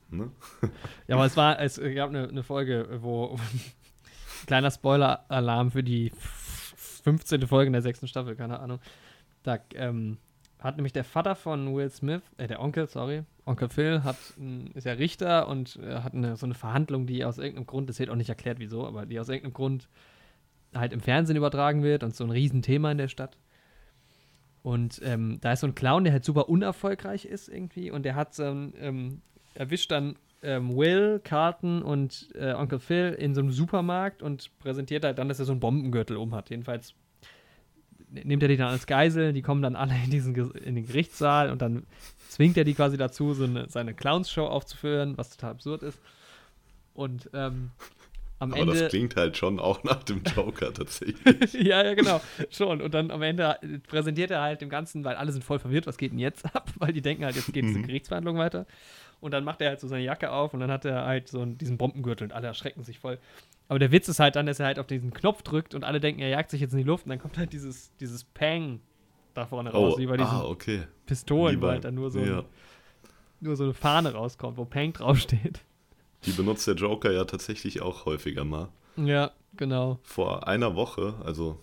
Ne? 0.10 0.32
Ja, 1.08 1.16
aber 1.16 1.26
es 1.26 1.38
war, 1.38 1.60
es 1.60 1.80
gab 1.80 2.10
eine, 2.10 2.28
eine 2.28 2.44
Folge, 2.44 2.98
wo. 3.02 3.38
kleiner 4.48 4.72
Spoiler-Alarm 4.72 5.72
für 5.72 5.84
die 5.84 6.12
15. 7.04 7.48
Folge 7.48 7.68
in 7.68 7.74
der 7.74 7.82
sechsten 7.82 8.08
Staffel, 8.08 8.36
keine 8.36 8.60
Ahnung. 8.60 8.80
Da 9.44 9.60
ähm, 9.76 10.18
hat 10.60 10.78
nämlich 10.78 10.94
der 10.94 11.04
Vater 11.04 11.36
von 11.36 11.76
Will 11.76 11.90
Smith, 11.90 12.22
äh, 12.38 12.48
der 12.48 12.62
Onkel, 12.62 12.88
sorry, 12.88 13.24
Onkel 13.46 13.70
Phil, 13.70 14.04
hat, 14.04 14.18
ist 14.74 14.86
ja 14.86 14.94
Richter 14.94 15.48
und 15.48 15.78
äh, 15.78 15.96
hat 15.96 16.14
eine, 16.14 16.38
so 16.38 16.46
eine 16.46 16.56
Verhandlung, 16.56 17.06
die 17.06 17.26
aus 17.26 17.38
irgendeinem 17.38 17.68
Grund, 17.68 17.90
das 17.90 18.00
wird 18.00 18.10
auch 18.10 18.16
nicht 18.16 18.30
erklärt, 18.30 18.60
wieso, 18.60 18.88
aber 18.88 19.06
die 19.06 19.20
aus 19.20 19.28
irgendeinem 19.28 19.54
Grund 19.54 19.90
halt 20.74 20.94
im 20.94 21.02
Fernsehen 21.02 21.36
übertragen 21.36 21.84
wird 21.84 22.04
und 22.04 22.16
so 22.16 22.24
ein 22.24 22.32
Riesenthema 22.32 22.92
in 22.92 22.98
der 22.98 23.10
Stadt. 23.10 23.38
Und 24.64 25.02
ähm, 25.04 25.40
da 25.42 25.52
ist 25.52 25.60
so 25.60 25.68
ein 25.68 25.76
Clown, 25.76 26.06
der 26.06 26.14
halt 26.14 26.24
super 26.24 26.48
unerfolgreich 26.48 27.26
ist 27.26 27.50
irgendwie 27.50 27.92
und 27.92 28.04
der 28.04 28.16
hat 28.16 28.34
so 28.34 28.44
ähm, 28.44 29.22
erwischt 29.56 29.92
dann 29.92 30.16
ähm, 30.44 30.76
Will, 30.76 31.20
Carlton 31.24 31.82
und 31.82 32.30
äh, 32.36 32.54
Onkel 32.54 32.80
Phil 32.80 33.16
in 33.18 33.34
so 33.34 33.42
einem 33.42 33.52
Supermarkt 33.52 34.22
und 34.22 34.52
präsentiert 34.60 35.04
halt 35.06 35.18
dann, 35.18 35.30
dass 35.30 35.40
er 35.40 35.46
so 35.46 35.52
einen 35.54 35.60
Bombengürtel 35.62 36.18
um 36.18 36.36
hat. 36.36 36.50
Jedenfalls 36.50 36.94
nimmt 38.12 38.44
er 38.44 38.50
die 38.50 38.58
dann 38.58 38.70
als 38.70 38.86
Geisel, 38.86 39.34
die 39.34 39.42
kommen 39.42 39.62
dann 39.62 39.76
alle 39.76 39.94
in, 40.04 40.12
diesen, 40.12 40.36
in 40.36 40.76
den 40.76 40.86
Gerichtssaal 40.86 41.50
und 41.50 41.62
dann 41.62 41.84
zwingt 42.30 42.58
er 42.58 42.64
die 42.64 42.74
quasi 42.76 42.98
dazu, 42.98 43.34
so 43.34 43.46
eine, 43.46 43.70
seine 43.70 43.94
Clowns-Show 43.94 44.46
aufzuführen, 44.46 45.18
was 45.18 45.32
total 45.32 45.52
absurd 45.52 45.82
ist. 45.84 46.00
Und 46.94 47.30
ähm, 47.34 47.72
am 48.40 48.52
Aber 48.52 48.62
Ende. 48.62 48.74
das 48.80 48.90
klingt 48.90 49.16
halt 49.16 49.38
schon 49.38 49.60
auch 49.60 49.84
nach 49.84 50.04
dem 50.04 50.22
Joker 50.36 50.74
tatsächlich. 50.74 51.54
ja, 51.54 51.84
ja, 51.84 51.94
genau. 51.96 52.22
Schon. 52.52 52.82
Und 52.82 52.94
dann 52.94 53.10
am 53.10 53.22
Ende 53.22 53.58
präsentiert 53.88 54.30
er 54.32 54.42
halt 54.42 54.62
dem 54.62 54.70
Ganzen, 54.70 55.04
weil 55.04 55.16
alle 55.16 55.32
sind 55.32 55.44
voll 55.44 55.60
verwirrt, 55.60 55.88
was 55.88 55.98
geht 55.98 56.12
denn 56.12 56.20
jetzt 56.20 56.46
ab? 56.56 56.70
Weil 56.78 56.92
die 56.94 57.02
denken 57.02 57.24
halt, 57.26 57.36
jetzt 57.36 57.54
geht 57.54 57.64
diese 57.64 57.80
Mhm. 57.80 57.88
Gerichtsverhandlung 57.88 58.38
weiter. 58.38 58.66
Und 59.24 59.32
dann 59.32 59.44
macht 59.44 59.62
er 59.62 59.70
halt 59.70 59.80
so 59.80 59.88
seine 59.88 60.04
Jacke 60.04 60.32
auf 60.32 60.54
und 60.54 60.60
dann 60.60 60.70
hat 60.72 60.86
er 60.86 61.06
halt 61.06 61.28
so 61.30 61.42
einen- 61.42 61.58
diesen 61.58 61.78
Bombengürtel 61.78 62.26
und 62.28 62.34
alle 62.34 62.48
erschrecken 62.48 62.84
sich 62.84 63.00
voll. 63.00 63.18
Aber 63.70 63.80
der 63.80 63.92
Witz 63.92 64.08
ist 64.10 64.20
halt 64.20 64.36
dann, 64.36 64.46
dass 64.46 64.60
er 64.60 64.66
halt 64.68 64.78
auf 64.80 64.88
diesen 64.88 65.14
Knopf 65.14 65.42
drückt 65.42 65.74
und 65.74 65.84
alle 65.84 66.00
denken, 66.00 66.22
er 66.22 66.30
jagt 66.30 66.52
sich 66.52 66.62
jetzt 66.62 66.74
in 66.74 66.78
die 66.80 66.84
Luft 66.84 67.06
und 67.06 67.10
dann 67.10 67.20
kommt 67.20 67.38
halt 67.38 67.54
dieses, 67.54 67.96
dieses 67.98 68.24
Pang 68.26 68.82
da 69.34 69.46
vorne 69.48 69.72
raus, 69.72 69.94
Oh, 69.96 70.00
wie 70.00 70.06
bei 70.06 70.18
diesen 70.18 70.32
ah, 70.32 70.44
okay. 70.44 70.84
Pistolen, 71.06 71.58
Wie 71.58 71.62
wo 71.62 71.68
halt 71.68 71.86
dann 71.86 71.96
nur 71.96 72.12
so, 72.12 72.20
ja. 72.20 72.40
ein, 72.40 72.46
nur 73.40 73.56
so 73.56 73.64
eine 73.64 73.74
Fahne 73.74 74.14
rauskommt, 74.14 74.58
wo 74.58 74.66
Pang 74.66 74.94
draufsteht. 74.94 75.62
Die 76.26 76.32
benutzt 76.32 76.68
der 76.68 76.76
Joker 76.76 77.12
ja 77.12 77.26
tatsächlich 77.26 77.82
auch 77.82 78.06
häufiger 78.06 78.44
mal. 78.44 78.70
Ja, 78.98 79.32
genau. 79.58 80.00
Vor 80.04 80.48
einer 80.48 80.76
Woche, 80.76 81.16
also, 81.26 81.60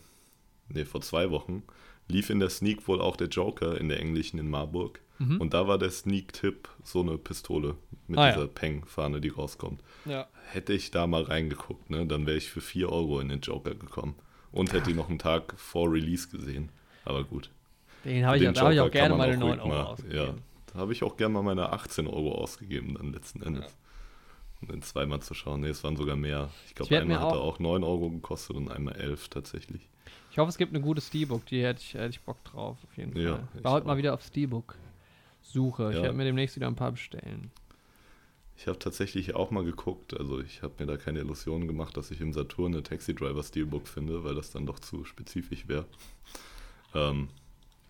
nee, 0.68 0.85
vor 0.85 1.01
zwei 1.03 1.31
Wochen, 1.31 1.62
lief 2.09 2.29
in 2.31 2.40
der 2.40 2.51
Sneak 2.51 2.88
wohl 2.88 3.01
auch 3.01 3.16
der 3.16 3.29
Joker 3.29 3.79
in 3.81 3.88
der 3.88 4.01
englischen 4.01 4.38
in 4.38 4.51
Marburg. 4.51 5.01
Mhm. 5.20 5.40
Und 5.40 5.54
da 5.54 5.68
war 5.68 5.78
der 5.78 5.90
Sneak-Tipp 5.90 6.68
so 6.83 7.02
eine 7.02 7.18
Pistole 7.18 7.76
mit 8.09 8.18
Ah, 8.18 8.28
ja. 8.28 8.35
dieser 8.35 8.48
Peng-Fahne, 8.48 9.20
die 9.20 9.28
rauskommt. 9.28 9.83
Ja. 10.06 10.26
Hätte 10.50 10.72
ich 10.72 10.90
da 10.90 11.06
mal 11.06 11.22
reingeguckt, 11.22 11.90
ne, 11.90 12.06
dann 12.06 12.26
wäre 12.26 12.37
ich 12.38 12.50
für 12.50 12.61
4 12.62 12.90
Euro 12.90 13.20
in 13.20 13.28
den 13.28 13.40
Joker 13.40 13.74
gekommen. 13.74 14.14
Und 14.50 14.72
hätte 14.72 14.90
ihn 14.90 14.96
noch 14.96 15.09
einen 15.09 15.18
Tag 15.20 15.54
vor 15.61 15.92
Release 15.92 16.28
gesehen. 16.28 16.70
Aber 17.04 17.22
gut. 17.22 17.50
Den 18.04 18.26
habe 18.26 18.38
ich, 18.38 18.42
Den 18.42 18.54
da 18.54 18.62
hab 18.62 18.72
ich 18.72 18.80
auch 18.80 18.90
gerne 18.90 19.14
meine 19.14 19.37
auch 19.37 19.40
9 19.40 19.48
ruhig 19.50 19.61
Euro 19.61 19.68
mal- 19.68 19.85
ausgegeben. 19.85 20.16
Ja, 20.16 20.35
da 20.72 20.78
habe 20.80 20.92
ich 20.92 21.02
auch 21.04 21.16
gerne 21.16 21.35
mal 21.35 21.42
meine 21.42 21.72
18 21.72 22.06
Euro 22.09 22.33
ausgegeben, 22.35 22.94
dann 22.94 23.12
letzten 23.12 23.42
Endes. 23.42 23.76
Um 24.62 24.68
dann 24.68 24.83
zweimal 24.83 25.20
zu 25.20 25.35
schauen. 25.35 25.61
Nee, 25.61 25.68
es 25.68 25.85
waren 25.85 25.96
sogar 25.96 26.16
mehr. 26.16 26.50
Ich 26.66 26.74
glaube, 26.74 26.98
einmal 26.98 27.20
hat 27.20 27.33
er 27.33 27.40
auch- 27.40 27.54
auch 27.54 27.59
9 27.61 27.85
Euro 27.85 28.11
gekostet 28.11 28.56
und 28.56 28.70
einmal 28.70 28.96
11 28.96 29.28
tatsächlich. 29.28 29.88
Ich 30.33 30.38
hoffe, 30.38 30.48
es 30.48 30.59
gibt 30.59 30.74
eine 30.74 30.83
gute 30.83 31.00
Steelbook, 31.00 31.44
die 31.46 31.62
hätte 31.62 31.80
ich, 31.83 31.94
hätte 31.94 32.11
ich 32.11 32.20
Bock 32.20 32.42
drauf, 32.44 32.76
auf 32.83 32.96
jeden 32.96 33.16
Ja, 33.16 33.37
Fall. 33.37 33.64
War 33.64 33.72
heute 33.72 33.87
mal 33.87 33.92
auch. 33.94 33.96
wieder 33.98 34.14
auf 34.14 34.22
Steelbook. 34.22 34.76
Suche. 35.42 35.90
Ich 35.90 35.96
Ja. 35.96 36.03
werde 36.03 36.16
mir 36.16 36.24
demnächst 36.24 36.57
wieder 36.57 36.66
ein 36.68 36.76
paar 36.76 36.92
bestellen. 36.92 37.50
Ich 38.57 38.66
habe 38.66 38.79
tatsächlich 38.79 39.35
auch 39.35 39.50
mal 39.50 39.64
geguckt, 39.64 40.18
also 40.18 40.38
ich 40.40 40.62
habe 40.62 40.74
mir 40.79 40.87
da 40.87 40.98
keine 40.98 41.20
Illusionen 41.20 41.66
gemacht, 41.66 41.96
dass 41.96 42.11
ich 42.11 42.20
im 42.20 42.33
Saturn 42.35 42.74
eine 42.74 42.83
Taxi 42.83 43.14
Driver 43.14 43.42
Steelbook 43.42 43.88
finde, 43.88 44.22
weil 44.22 44.35
das 44.35 44.50
dann 44.50 44.66
doch 44.66 44.79
zu 44.79 45.05
spezifisch 45.07 45.66
wäre. 45.66 45.87
Ähm, 46.94 47.29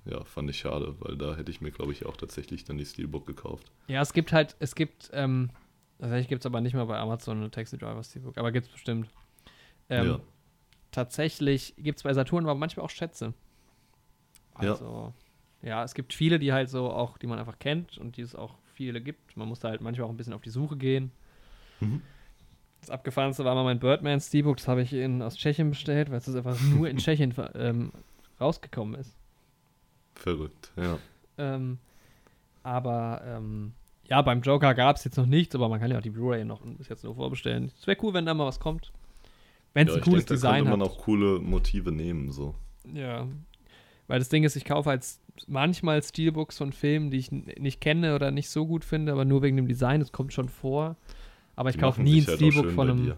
ja, 0.05 0.23
fand 0.25 0.49
ich 0.49 0.59
schade, 0.59 0.95
weil 1.01 1.17
da 1.17 1.35
hätte 1.35 1.51
ich 1.51 1.61
mir, 1.61 1.73
glaube 1.73 1.91
ich, 1.93 2.07
auch 2.07 2.17
tatsächlich 2.17 2.65
dann 2.65 2.79
die 2.79 2.87
Steelbook 2.87 3.27
gekauft. 3.27 3.71
Ja, 3.89 4.01
es 4.01 4.13
gibt 4.13 4.33
halt, 4.33 4.55
es 4.61 4.77
gibt, 4.77 5.11
ähm, 5.13 5.51
tatsächlich 5.99 6.29
gibt 6.29 6.43
es 6.43 6.47
aber 6.47 6.61
nicht 6.61 6.75
mal 6.75 6.85
bei 6.87 6.99
Amazon 6.99 7.39
eine 7.39 7.51
Taxi 7.51 7.77
Driver 7.77 8.05
Steelbook, 8.05 8.39
aber 8.39 8.53
gibt 8.53 8.67
es 8.67 8.73
bestimmt. 8.73 9.09
Ähm, 9.89 10.07
Ja. 10.07 10.21
Tatsächlich 10.93 11.75
gibt 11.79 11.99
es 11.99 12.03
bei 12.03 12.13
Saturn 12.15 12.45
aber 12.45 12.55
manchmal 12.57 12.85
auch 12.85 12.91
Schätze. 12.91 13.33
Ja. 14.61 14.73
Also, 14.73 15.15
ja. 15.63 15.85
es 15.85 15.95
gibt 15.95 16.13
viele, 16.13 16.39
die 16.39 16.53
halt 16.53 16.71
so 16.71 16.91
auch, 16.91 17.19
die 17.19 17.27
man 17.27 17.39
einfach 17.39 17.59
kennt 17.59 17.99
und 17.99 18.17
die 18.17 18.23
es 18.23 18.35
auch 18.35 18.55
viele 18.75 19.01
gibt. 19.01 19.37
Man 19.37 19.49
muss 19.49 19.61
da 19.61 19.69
halt 19.69 19.81
manchmal 19.81 20.07
auch 20.07 20.11
ein 20.11 20.17
bisschen 20.17 20.33
auf 20.33 20.43
die 20.43 20.51
Suche 20.51 20.77
gehen. 20.77 21.13
Mhm. 21.81 22.03
Das 22.81 22.91
abgefahrenste 22.91 23.45
war 23.45 23.55
mal 23.55 23.65
mein 23.65 23.79
Birdman 23.79 24.21
Steelbook, 24.21 24.57
das 24.57 24.69
habe 24.69 24.83
ich 24.83 24.93
in, 24.93 25.21
aus 25.21 25.37
Tschechien 25.37 25.71
bestellt, 25.71 26.11
weil 26.11 26.19
es 26.19 26.35
einfach 26.35 26.59
nur 26.61 26.89
in 26.89 26.97
Tschechien 26.99 27.35
ähm, 27.55 27.93
rausgekommen 28.41 28.99
ist. 28.99 29.15
Verrückt, 30.15 30.73
ja. 30.77 30.99
Ähm, 31.37 31.79
aber 32.63 33.23
ähm, 33.27 33.73
ja, 34.05 34.23
beim 34.23 34.41
Joker 34.41 34.75
gab 34.75 34.97
es 34.97 35.05
jetzt 35.05 35.17
noch 35.17 35.27
nichts, 35.27 35.55
aber 35.55 35.69
man 35.69 35.79
kann 35.79 35.91
ja 35.91 35.99
auch 35.99 36.03
die 36.03 36.11
Blu-ray 36.11 36.45
noch 36.45 36.63
bis 36.63 36.89
jetzt 36.89 37.05
nur 37.05 37.15
vorbestellen. 37.15 37.71
Es 37.79 37.87
wäre 37.87 37.99
cool, 38.03 38.13
wenn 38.13 38.27
da 38.27 38.35
mal 38.35 38.47
was 38.47 38.61
kommt. 38.61 38.93
Wenn 39.73 39.87
es 39.87 39.95
ja 39.95 40.01
ein 40.01 40.05
cooles 40.05 40.25
da 40.25 40.35
Design 40.35 40.65
hat. 40.65 40.79
man 40.79 40.83
auch 40.83 40.99
coole 40.99 41.39
Motive 41.39 41.93
nehmen, 41.93 42.33
so. 42.33 42.55
Ja. 42.93 43.29
Weil 44.11 44.19
das 44.19 44.29
Ding 44.29 44.43
ist, 44.43 44.57
ich 44.57 44.65
kaufe 44.65 44.91
halt 44.91 45.07
manchmal 45.47 46.03
Steelbooks 46.03 46.59
von 46.59 46.73
Filmen, 46.73 47.13
die 47.13 47.19
ich 47.19 47.31
nicht 47.31 47.81
kenne 47.81 48.17
oder 48.17 48.33
nicht 48.33 48.51
so 48.51 48.67
gut 48.67 48.85
finde, 48.85 49.13
aber 49.13 49.25
nur 49.25 49.41
wegen 49.43 49.57
dem 49.57 49.69
Design. 49.69 50.01
Das 50.01 50.11
kommt 50.11 50.33
schon 50.33 50.49
vor. 50.49 50.97
Aber 51.55 51.71
ich 51.71 51.77
Die 51.77 51.81
kaufe 51.81 52.03
nie 52.03 52.21
ein 52.21 52.27
halt 52.27 52.37
Steelbook 52.39 52.73
von 52.73 52.91
einem, 52.91 53.15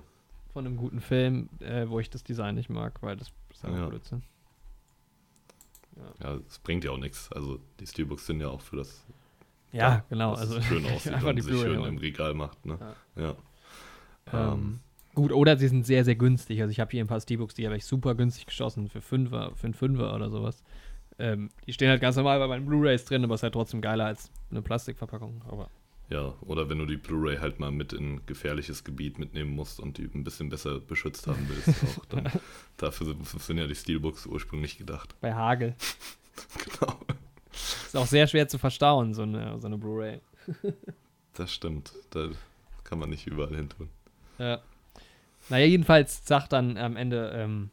von 0.53 0.67
einem 0.67 0.77
guten 0.77 1.01
Film, 1.01 1.49
äh, 1.61 1.89
wo 1.89 1.99
ich 1.99 2.11
das 2.11 2.25
Design 2.25 2.57
nicht 2.57 2.69
mag, 2.69 3.01
weil 3.01 3.17
das 3.17 3.33
ist 3.51 3.65
einfach 3.65 3.79
Ja. 3.81 3.87
Blödsinn. 3.87 4.23
Ja, 6.23 6.39
es 6.47 6.59
bringt 6.59 6.85
ja 6.85 6.91
auch 6.91 6.99
nichts. 6.99 7.33
Also 7.33 7.59
die 7.81 7.87
Steelbooks 7.87 8.27
sind 8.27 8.41
ja 8.43 8.49
auch 8.49 8.61
für 8.61 8.77
das, 8.77 9.03
Ja, 9.73 10.05
genau. 10.11 10.35
Also 10.35 10.59
es 10.59 10.65
schön 10.67 10.85
aussieht 10.95 11.15
einfach 11.15 11.31
und 11.31 11.41
sich 11.41 11.59
schön 11.59 11.83
im 11.83 11.97
Regal 11.97 12.35
macht, 12.35 12.67
ne? 12.67 12.79
Ja. 13.17 13.35
Ähm, 14.31 14.81
gut, 15.15 15.33
oder 15.33 15.57
sie 15.57 15.69
sind 15.69 15.85
sehr, 15.87 16.05
sehr 16.05 16.15
günstig. 16.17 16.61
Also 16.61 16.71
ich 16.71 16.81
habe 16.81 16.91
hier 16.91 17.03
ein 17.05 17.09
paar 17.09 17.21
Steelbooks, 17.21 17.55
die 17.55 17.67
habe 17.67 17.77
ich 17.77 17.85
super 17.85 18.15
günstig 18.15 18.47
geschossen 18.47 18.89
für 18.89 19.01
Fünfer, 19.01 19.53
für 19.57 19.65
einen 19.67 19.75
Fünfer 19.75 20.15
oder 20.15 20.31
sowas. 20.31 20.63
Ähm, 21.19 21.51
die 21.67 21.73
stehen 21.73 21.91
halt 21.91 22.01
ganz 22.01 22.17
normal 22.17 22.39
bei 22.39 22.49
meinen 22.49 22.67
Blu-Rays 22.67 23.05
drin, 23.05 23.23
aber 23.25 23.35
ist 23.35 23.43
halt 23.43 23.53
trotzdem 23.53 23.81
geiler 23.81 24.07
als 24.07 24.31
eine 24.51 24.63
Plastikverpackung. 24.63 25.43
Aber 25.49 25.69
Ja, 26.09 26.35
oder 26.41 26.69
wenn 26.69 26.79
du 26.79 26.87
die 26.87 26.97
Blu-ray 26.97 27.37
halt 27.39 27.61
mal 27.61 27.71
mit 27.71 27.93
in 27.93 28.25
gefährliches 28.27 28.83
Gebiet 28.85 29.19
mitnehmen 29.19 29.51
musst 29.55 29.79
und 29.79 29.99
die 29.99 30.05
ein 30.15 30.25
bisschen 30.25 30.49
besser 30.49 30.81
beschützt 30.81 31.27
haben 31.27 31.47
willst, 31.49 31.69
auch 31.99 32.05
dann 32.07 32.29
dafür 32.79 33.09
sind, 33.09 33.27
sind 33.29 33.59
ja 33.59 33.67
die 33.67 33.75
Steelbooks 33.75 34.27
ursprünglich 34.27 34.79
gedacht. 34.79 35.15
bei 35.21 35.35
Hagel 35.35 35.75
Genau. 36.65 36.99
ist 37.53 37.97
auch 37.97 38.07
sehr 38.07 38.27
schwer 38.27 38.49
zu 38.49 38.59
verstauen, 38.59 39.13
so 39.15 39.23
eine, 39.23 39.61
so 39.61 39.67
eine 39.67 39.77
Blu-ray. 39.77 40.21
Das 41.35 41.53
stimmt. 41.53 41.93
Da 42.11 42.29
kann 42.85 42.99
man 42.99 43.11
nicht 43.11 43.27
überall 43.27 43.55
hin 43.55 43.69
tun. 43.69 43.89
Ja. 44.39 44.61
Naja, 45.49 45.67
jedenfalls 45.67 46.27
sagt 46.27 46.53
dann 46.53 46.77
am 46.77 46.97
Ende, 46.97 47.33
ähm, 47.35 47.71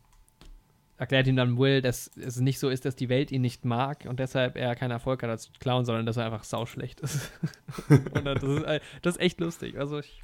erklärt 0.98 1.28
ihm 1.28 1.38
dann 1.38 1.58
Will, 1.58 1.82
dass 1.82 2.12
es 2.18 2.40
nicht 2.40 2.60
so 2.60 2.70
ist, 2.70 2.84
dass 2.84 2.96
die 2.96 3.08
Welt 3.08 3.32
ihn 3.32 3.42
nicht 3.42 3.64
mag 3.64 4.06
und 4.06 4.20
deshalb 4.20 4.58
er 4.58 4.76
keinen 4.76 4.92
Erfolg 4.92 5.24
hat 5.24 5.30
als 5.30 5.52
Clown, 5.60 5.86
sondern 5.86 6.06
dass 6.06 6.18
er 6.18 6.26
einfach 6.26 6.44
sauschlecht 6.44 7.00
ist. 7.00 7.32
und 7.90 8.26
das 8.26 8.44
ist, 8.44 8.64
äh, 8.64 8.80
das 9.02 9.16
ist 9.16 9.22
echt 9.22 9.40
lustig. 9.40 9.78
Also 9.78 10.00
ich, 10.00 10.22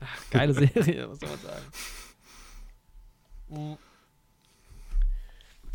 ach, 0.00 0.30
geile 0.30 0.52
Serie, 0.52 1.08
was 1.08 1.20
soll 1.20 1.28
man 1.28 1.38
sagen. 1.38 1.64
Mhm. 3.48 3.78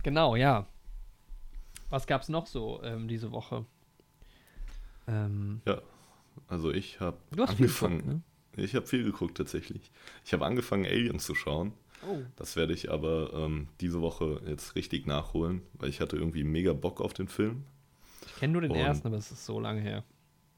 Genau, 0.03 0.35
ja. 0.35 0.67
Was 1.89 2.07
gab's 2.07 2.27
noch 2.27 2.47
so 2.47 2.81
ähm, 2.83 3.07
diese 3.07 3.31
Woche? 3.31 3.65
Ähm, 5.07 5.61
ja, 5.65 5.81
also 6.47 6.71
ich 6.71 6.99
habe 6.99 7.17
angefangen. 7.37 7.97
Geguckt, 7.99 8.15
ne? 8.15 8.21
Ich 8.57 8.75
habe 8.75 8.85
viel 8.85 9.03
geguckt 9.03 9.37
tatsächlich. 9.37 9.91
Ich 10.25 10.33
habe 10.33 10.45
angefangen, 10.45 10.85
Aliens 10.85 11.25
zu 11.25 11.35
schauen. 11.35 11.73
Oh. 12.07 12.17
Das 12.35 12.55
werde 12.55 12.73
ich 12.73 12.91
aber 12.91 13.31
ähm, 13.33 13.67
diese 13.79 14.01
Woche 14.01 14.41
jetzt 14.47 14.75
richtig 14.75 15.05
nachholen, 15.05 15.61
weil 15.73 15.89
ich 15.89 16.01
hatte 16.01 16.17
irgendwie 16.17 16.43
mega 16.43 16.73
Bock 16.73 16.99
auf 16.99 17.13
den 17.13 17.27
Film. 17.27 17.63
Ich 18.25 18.35
kenne 18.37 18.53
nur 18.53 18.61
den 18.61 18.71
Und, 18.71 18.77
ersten, 18.77 19.07
aber 19.07 19.17
es 19.17 19.31
ist 19.31 19.45
so 19.45 19.59
lange 19.59 19.81
her. 19.81 20.03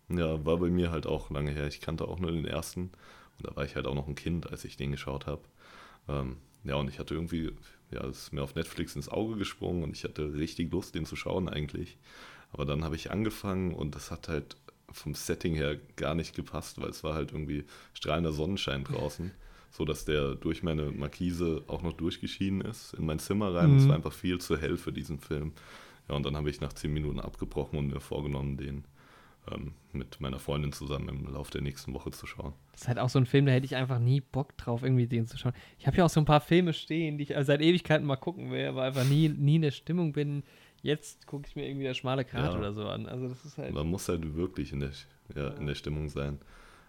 Ja, 0.09 0.45
war 0.45 0.57
bei 0.57 0.69
mir 0.69 0.91
halt 0.91 1.05
auch 1.05 1.29
lange 1.29 1.51
her. 1.51 1.67
Ich 1.67 1.81
kannte 1.81 2.07
auch 2.07 2.19
nur 2.19 2.31
den 2.31 2.45
ersten. 2.45 2.91
Und 3.37 3.47
da 3.47 3.55
war 3.55 3.65
ich 3.65 3.75
halt 3.75 3.87
auch 3.87 3.95
noch 3.95 4.07
ein 4.07 4.15
Kind, 4.15 4.51
als 4.51 4.63
ich 4.63 4.77
den 4.77 4.91
geschaut 4.91 5.27
habe. 5.27 5.41
Ähm, 6.07 6.37
ja, 6.63 6.75
und 6.75 6.89
ich 6.89 6.99
hatte 6.99 7.13
irgendwie, 7.13 7.51
ja, 7.91 8.05
es 8.05 8.23
ist 8.23 8.33
mir 8.33 8.41
auf 8.43 8.55
Netflix 8.55 8.95
ins 8.95 9.09
Auge 9.09 9.35
gesprungen 9.35 9.83
und 9.83 9.95
ich 9.95 10.03
hatte 10.03 10.33
richtig 10.33 10.71
Lust, 10.71 10.95
den 10.95 11.05
zu 11.05 11.15
schauen 11.15 11.49
eigentlich. 11.49 11.97
Aber 12.51 12.65
dann 12.65 12.83
habe 12.83 12.95
ich 12.95 13.11
angefangen 13.11 13.73
und 13.73 13.95
das 13.95 14.11
hat 14.11 14.29
halt 14.29 14.55
vom 14.93 15.13
Setting 15.15 15.55
her 15.55 15.77
gar 15.95 16.15
nicht 16.15 16.35
gepasst, 16.35 16.79
weil 16.81 16.89
es 16.89 17.03
war 17.03 17.13
halt 17.13 17.31
irgendwie 17.31 17.65
strahlender 17.93 18.31
Sonnenschein 18.31 18.83
draußen, 18.83 19.31
so 19.71 19.85
dass 19.85 20.05
der 20.05 20.35
durch 20.35 20.63
meine 20.63 20.91
Markise 20.91 21.63
auch 21.67 21.81
noch 21.81 21.93
durchgeschienen 21.93 22.61
ist 22.61 22.93
in 22.93 23.05
mein 23.05 23.19
Zimmer 23.19 23.53
rein. 23.53 23.71
Mhm. 23.71 23.77
Es 23.77 23.87
war 23.87 23.95
einfach 23.95 24.13
viel 24.13 24.39
zu 24.39 24.57
hell 24.57 24.77
für 24.77 24.93
diesen 24.93 25.19
Film. 25.19 25.53
Ja, 26.07 26.15
und 26.15 26.25
dann 26.25 26.35
habe 26.35 26.49
ich 26.49 26.61
nach 26.61 26.73
zehn 26.73 26.93
Minuten 26.93 27.19
abgebrochen 27.19 27.79
und 27.79 27.87
mir 27.87 27.99
vorgenommen, 27.99 28.57
den 28.57 28.83
ähm, 29.51 29.73
mit 29.91 30.21
meiner 30.21 30.39
Freundin 30.39 30.71
zusammen 30.71 31.09
im 31.09 31.33
Laufe 31.33 31.51
der 31.51 31.61
nächsten 31.61 31.93
Woche 31.93 32.11
zu 32.11 32.25
schauen. 32.25 32.53
Das 32.71 32.81
ist 32.81 32.87
halt 32.87 32.99
auch 32.99 33.09
so 33.09 33.19
ein 33.19 33.25
Film, 33.25 33.45
da 33.45 33.51
hätte 33.51 33.65
ich 33.65 33.75
einfach 33.75 33.99
nie 33.99 34.21
Bock 34.21 34.55
drauf, 34.57 34.83
irgendwie 34.83 35.07
den 35.07 35.27
zu 35.27 35.37
schauen. 35.37 35.53
Ich 35.77 35.85
habe 35.85 35.97
ja 35.97 36.05
auch 36.05 36.09
so 36.09 36.19
ein 36.19 36.25
paar 36.25 36.41
Filme 36.41 36.73
stehen, 36.73 37.17
die 37.17 37.23
ich 37.25 37.33
seit 37.41 37.61
Ewigkeiten 37.61 38.05
mal 38.05 38.15
gucken 38.15 38.51
will, 38.51 38.65
aber 38.67 38.83
einfach 38.83 39.05
nie, 39.05 39.29
nie 39.29 39.57
in 39.57 39.61
der 39.63 39.71
Stimmung 39.71 40.13
bin. 40.13 40.43
Jetzt 40.83 41.25
gucke 41.25 41.47
ich 41.47 41.55
mir 41.55 41.65
irgendwie 41.65 41.85
der 41.85 41.93
schmale 41.93 42.25
Grat 42.25 42.53
ja. 42.53 42.59
oder 42.59 42.73
so 42.73 42.87
an. 42.87 43.07
Also 43.07 43.29
das 43.29 43.43
ist 43.45 43.57
halt. 43.57 43.73
Man 43.73 43.87
muss 43.87 44.09
halt 44.09 44.35
wirklich 44.35 44.73
in 44.73 44.81
der, 44.81 44.91
ja, 45.33 45.47
in 45.51 45.65
der 45.65 45.75
Stimmung 45.75 46.09
sein. 46.09 46.39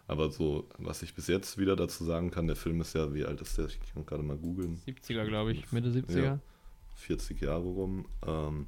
Aber 0.09 0.31
so, 0.31 0.69
was 0.79 1.03
ich 1.03 1.15
bis 1.15 1.29
jetzt 1.29 1.59
wieder 1.59 1.77
dazu 1.77 2.05
sagen 2.05 2.33
kann, 2.33 2.49
der 2.49 2.57
Film 2.57 2.81
ist 2.81 2.95
ja, 2.95 3.15
wie 3.15 3.25
alt 3.25 3.41
ist 3.41 3.57
der? 3.57 3.67
Ich 3.67 3.79
kann 3.95 4.05
gerade 4.05 4.25
mal 4.25 4.37
googeln. 4.37 4.83
70er, 4.87 5.25
glaube 5.25 5.53
ich, 5.53 5.73
Mitte 5.73 5.91
70er. 5.91 6.23
Ja, 6.23 6.39
40 6.97 7.41
Jahre 7.41 7.63
rum. 7.63 8.07
Ähm, 8.27 8.67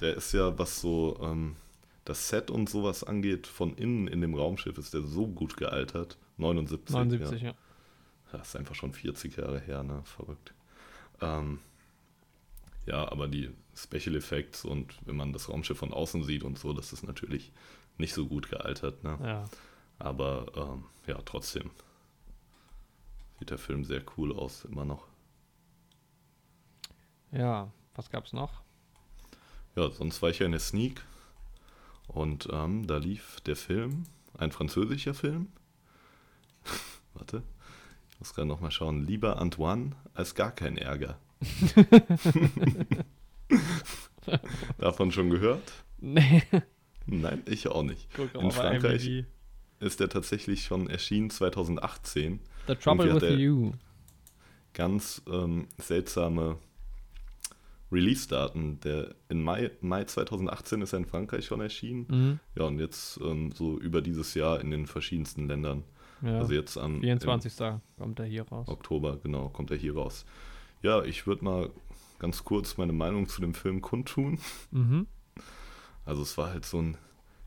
der 0.00 0.16
ist 0.16 0.32
ja, 0.32 0.58
was 0.58 0.80
so 0.80 1.20
ähm, 1.22 1.54
das 2.06 2.28
Set 2.28 2.50
und 2.50 2.70
sowas 2.70 3.04
angeht, 3.04 3.46
von 3.46 3.76
innen 3.76 4.08
in 4.08 4.22
dem 4.22 4.34
Raumschiff 4.34 4.78
ist 4.78 4.94
der 4.94 5.02
so 5.02 5.28
gut 5.28 5.58
gealtert. 5.58 6.16
79. 6.38 6.92
79, 6.92 7.42
ja. 7.42 7.48
ja. 7.50 7.54
Das 8.32 8.48
ist 8.48 8.56
einfach 8.56 8.74
schon 8.74 8.94
40 8.94 9.36
Jahre 9.36 9.60
her, 9.60 9.82
ne? 9.82 10.00
Verrückt. 10.04 10.54
Ähm, 11.20 11.60
ja, 12.86 13.10
aber 13.10 13.28
die 13.28 13.50
Special 13.74 14.16
Effects 14.16 14.64
und 14.64 14.94
wenn 15.06 15.16
man 15.16 15.32
das 15.32 15.48
Raumschiff 15.48 15.78
von 15.78 15.92
außen 15.92 16.24
sieht 16.24 16.42
und 16.42 16.58
so, 16.58 16.72
das 16.72 16.92
ist 16.92 17.04
natürlich 17.04 17.52
nicht 17.98 18.14
so 18.14 18.26
gut 18.26 18.50
gealtert, 18.50 19.04
ne? 19.04 19.18
Ja. 19.22 19.44
Aber 19.98 20.46
ähm, 20.56 20.84
ja, 21.06 21.20
trotzdem 21.24 21.70
sieht 23.38 23.50
der 23.50 23.58
Film 23.58 23.84
sehr 23.84 24.02
cool 24.16 24.32
aus, 24.32 24.64
immer 24.64 24.84
noch. 24.84 25.06
Ja, 27.30 27.70
was 27.94 28.10
gab's 28.10 28.32
noch? 28.32 28.62
Ja, 29.76 29.90
sonst 29.90 30.20
war 30.20 30.30
ich 30.30 30.40
ja 30.40 30.46
in 30.46 30.52
der 30.52 30.60
Sneak 30.60 31.02
und 32.08 32.48
ähm, 32.52 32.86
da 32.86 32.98
lief 32.98 33.40
der 33.42 33.56
Film, 33.56 34.04
ein 34.36 34.52
französischer 34.52 35.14
Film. 35.14 35.48
Warte, 37.14 37.42
ich 38.10 38.18
muss 38.18 38.34
gerade 38.34 38.48
nochmal 38.48 38.70
schauen. 38.70 39.06
Lieber 39.06 39.38
Antoine 39.38 39.96
als 40.14 40.34
gar 40.34 40.50
kein 40.50 40.76
Ärger. 40.76 41.18
Davon 44.78 45.12
schon 45.12 45.30
gehört? 45.30 45.72
Nee. 45.98 46.42
Nein, 47.06 47.42
ich 47.46 47.68
auch 47.68 47.82
nicht. 47.82 48.08
In 48.34 48.50
Frankreich 48.50 49.24
ist 49.80 50.00
der 50.00 50.08
tatsächlich 50.08 50.64
schon 50.64 50.88
erschienen 50.88 51.30
2018. 51.30 52.40
The 52.68 52.74
Trouble 52.76 53.20
with 53.20 53.38
You. 53.38 53.72
Ganz 54.72 55.22
ähm, 55.28 55.66
seltsame 55.78 56.58
Release-Daten. 57.90 58.80
Der 58.80 59.14
in 59.28 59.42
Mai, 59.42 59.70
Mai 59.80 60.04
2018 60.04 60.82
ist 60.82 60.92
er 60.92 61.00
in 61.00 61.06
Frankreich 61.06 61.44
schon 61.44 61.60
erschienen. 61.60 62.06
Mhm. 62.08 62.40
Ja, 62.56 62.64
und 62.64 62.78
jetzt 62.78 63.20
ähm, 63.22 63.52
so 63.52 63.78
über 63.78 64.00
dieses 64.00 64.34
Jahr 64.34 64.60
in 64.60 64.70
den 64.70 64.86
verschiedensten 64.86 65.48
Ländern. 65.48 65.84
Ja. 66.22 66.38
Also 66.38 66.54
jetzt 66.54 66.78
am 66.78 67.00
24. 67.00 67.52
kommt 67.98 68.20
er 68.20 68.26
hier 68.26 68.44
raus. 68.44 68.68
Oktober, 68.68 69.18
genau, 69.22 69.48
kommt 69.48 69.72
er 69.72 69.76
hier 69.76 69.94
raus. 69.94 70.24
Ja, 70.82 71.02
ich 71.04 71.26
würde 71.26 71.44
mal 71.44 71.70
ganz 72.18 72.44
kurz 72.44 72.76
meine 72.76 72.92
Meinung 72.92 73.28
zu 73.28 73.40
dem 73.40 73.54
Film 73.54 73.80
kundtun. 73.80 74.38
Mhm. 74.70 75.06
Also 76.04 76.22
es 76.22 76.36
war 76.36 76.50
halt 76.50 76.64
so 76.64 76.80
ein, 76.80 76.96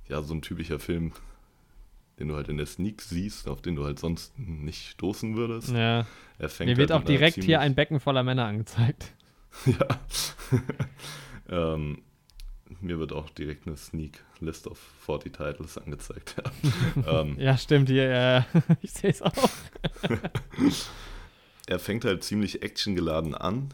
ja, 0.07 0.21
so 0.21 0.33
ein 0.33 0.41
typischer 0.41 0.79
Film, 0.79 1.11
den 2.19 2.29
du 2.29 2.35
halt 2.35 2.47
in 2.47 2.57
der 2.57 2.65
Sneak 2.65 3.01
siehst, 3.01 3.47
auf 3.47 3.61
den 3.61 3.75
du 3.75 3.83
halt 3.83 3.99
sonst 3.99 4.37
nicht 4.39 4.89
stoßen 4.91 5.35
würdest. 5.35 5.69
Ja. 5.69 6.05
Er 6.37 6.49
fängt 6.49 6.69
Mir 6.69 6.77
wird 6.77 6.91
halt 6.91 7.01
auch 7.01 7.05
direkt 7.05 7.43
hier 7.43 7.59
ein 7.59 7.75
Becken 7.75 7.99
voller 7.99 8.23
Männer 8.23 8.45
angezeigt. 8.45 9.13
ja. 9.65 9.87
ähm, 11.49 12.01
mir 12.81 12.99
wird 12.99 13.13
auch 13.13 13.29
direkt 13.29 13.67
eine 13.67 13.77
Sneak 13.77 14.23
List 14.39 14.67
of 14.67 14.79
40 15.05 15.33
Titles 15.33 15.77
angezeigt. 15.77 16.35
Ja, 17.05 17.21
ähm, 17.21 17.39
ja 17.39 17.57
stimmt 17.57 17.89
hier. 17.89 18.09
Ja. 18.09 18.45
ich 18.81 18.91
sehe 18.91 19.11
es 19.11 19.21
auch. 19.21 19.49
Er 21.67 21.79
fängt 21.79 22.05
halt 22.05 22.23
ziemlich 22.23 22.63
actiongeladen 22.63 23.35
an. 23.35 23.73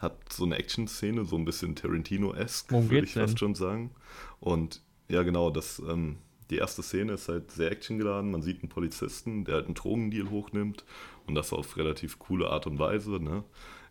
Hat 0.00 0.16
so 0.32 0.44
eine 0.44 0.56
Action-Szene, 0.56 1.24
so 1.24 1.36
ein 1.36 1.44
bisschen 1.44 1.74
Tarantino-esque, 1.74 2.70
würde 2.70 3.06
ich 3.06 3.14
fast 3.14 3.38
schon 3.38 3.54
sagen. 3.54 3.90
Und 4.38 4.80
ja, 5.08 5.22
genau, 5.22 5.50
das, 5.50 5.80
ähm, 5.80 6.18
die 6.50 6.56
erste 6.56 6.82
Szene 6.82 7.14
ist 7.14 7.28
halt 7.28 7.50
sehr 7.50 7.72
actiongeladen. 7.72 8.30
Man 8.30 8.42
sieht 8.42 8.62
einen 8.62 8.68
Polizisten, 8.68 9.44
der 9.44 9.56
halt 9.56 9.66
einen 9.66 9.74
Drogendeal 9.74 10.30
hochnimmt 10.30 10.84
und 11.26 11.34
das 11.34 11.52
auf 11.52 11.76
relativ 11.76 12.18
coole 12.18 12.48
Art 12.48 12.66
und 12.66 12.78
Weise. 12.78 13.22
Ne? 13.22 13.42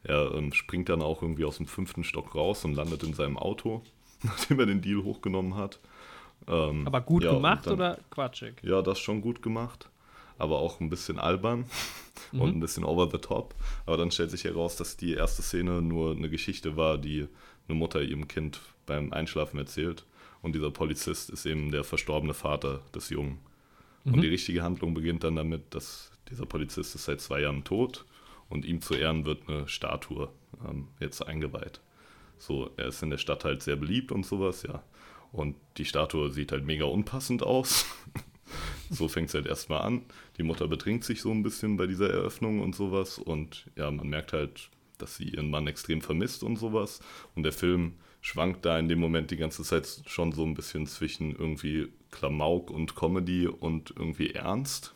Er 0.03 0.33
ähm, 0.33 0.53
springt 0.53 0.89
dann 0.89 1.01
auch 1.01 1.21
irgendwie 1.21 1.45
aus 1.45 1.57
dem 1.57 1.67
fünften 1.67 2.03
Stock 2.03 2.35
raus 2.35 2.63
und 2.63 2.73
landet 2.73 3.03
in 3.03 3.13
seinem 3.13 3.37
Auto, 3.37 3.83
nachdem 4.23 4.59
er 4.59 4.65
den 4.65 4.81
Deal 4.81 5.03
hochgenommen 5.03 5.55
hat. 5.55 5.79
Ähm, 6.47 6.87
Aber 6.87 7.01
gut 7.01 7.23
ja, 7.23 7.33
gemacht 7.33 7.67
dann, 7.67 7.73
oder 7.73 7.99
quatschig? 8.09 8.55
Ja, 8.63 8.81
das 8.81 8.99
schon 8.99 9.21
gut 9.21 9.41
gemacht. 9.41 9.89
Aber 10.37 10.59
auch 10.59 10.79
ein 10.79 10.89
bisschen 10.89 11.19
albern 11.19 11.65
mhm. 12.31 12.41
und 12.41 12.55
ein 12.55 12.59
bisschen 12.59 12.83
over 12.83 13.09
the 13.11 13.17
top. 13.17 13.55
Aber 13.85 13.97
dann 13.97 14.11
stellt 14.11 14.31
sich 14.31 14.43
heraus, 14.43 14.75
dass 14.75 14.97
die 14.97 15.13
erste 15.13 15.41
Szene 15.41 15.81
nur 15.81 16.11
eine 16.11 16.29
Geschichte 16.29 16.77
war, 16.77 16.97
die 16.97 17.27
eine 17.67 17.77
Mutter 17.77 18.01
ihrem 18.01 18.27
Kind 18.27 18.61
beim 18.85 19.13
Einschlafen 19.13 19.57
erzählt. 19.57 20.05
Und 20.41 20.53
dieser 20.53 20.71
Polizist 20.71 21.29
ist 21.29 21.45
eben 21.45 21.71
der 21.71 21.83
verstorbene 21.83 22.33
Vater 22.33 22.81
des 22.93 23.09
Jungen. 23.09 23.39
Mhm. 24.03 24.13
Und 24.13 24.21
die 24.21 24.29
richtige 24.29 24.63
Handlung 24.63 24.93
beginnt 24.93 25.23
dann 25.23 25.35
damit, 25.35 25.73
dass 25.73 26.11
dieser 26.29 26.45
Polizist 26.45 26.95
ist 26.95 27.05
seit 27.05 27.21
zwei 27.21 27.41
Jahren 27.41 27.63
tot 27.63 28.05
und 28.49 28.65
ihm 28.65 28.81
zu 28.81 28.93
Ehren 28.93 29.25
wird 29.25 29.47
eine 29.47 29.67
Statue 29.67 30.29
ähm, 30.67 30.87
jetzt 30.99 31.25
eingeweiht. 31.25 31.81
So, 32.37 32.69
er 32.77 32.87
ist 32.87 33.01
in 33.01 33.09
der 33.09 33.17
Stadt 33.17 33.45
halt 33.45 33.63
sehr 33.63 33.75
beliebt 33.75 34.11
und 34.11 34.25
sowas, 34.25 34.63
ja. 34.63 34.83
Und 35.31 35.55
die 35.77 35.85
Statue 35.85 36.31
sieht 36.31 36.51
halt 36.51 36.65
mega 36.65 36.85
unpassend 36.85 37.43
aus. 37.43 37.85
so 38.89 39.07
fängt 39.07 39.29
es 39.29 39.33
halt 39.33 39.45
erstmal 39.45 39.81
an. 39.81 40.01
Die 40.37 40.43
Mutter 40.43 40.67
betrinkt 40.67 41.03
sich 41.03 41.21
so 41.21 41.31
ein 41.31 41.43
bisschen 41.43 41.77
bei 41.77 41.87
dieser 41.87 42.09
Eröffnung 42.09 42.61
und 42.61 42.75
sowas. 42.75 43.17
Und 43.17 43.69
ja, 43.75 43.89
man 43.91 44.07
merkt 44.07 44.33
halt, 44.33 44.69
dass 44.97 45.17
sie 45.17 45.29
ihren 45.29 45.49
Mann 45.49 45.67
extrem 45.67 46.01
vermisst 46.01 46.43
und 46.43 46.57
sowas. 46.57 46.99
Und 47.35 47.43
der 47.43 47.53
Film 47.53 47.93
schwankt 48.21 48.65
da 48.65 48.79
in 48.79 48.87
dem 48.87 48.99
Moment 48.99 49.31
die 49.31 49.37
ganze 49.37 49.63
Zeit 49.63 50.01
schon 50.07 50.31
so 50.31 50.43
ein 50.43 50.53
bisschen 50.53 50.87
zwischen 50.87 51.35
irgendwie 51.35 51.89
Klamauk 52.11 52.71
und 52.71 52.95
Comedy 52.95 53.47
und 53.47 53.93
irgendwie 53.95 54.31
Ernst 54.31 54.93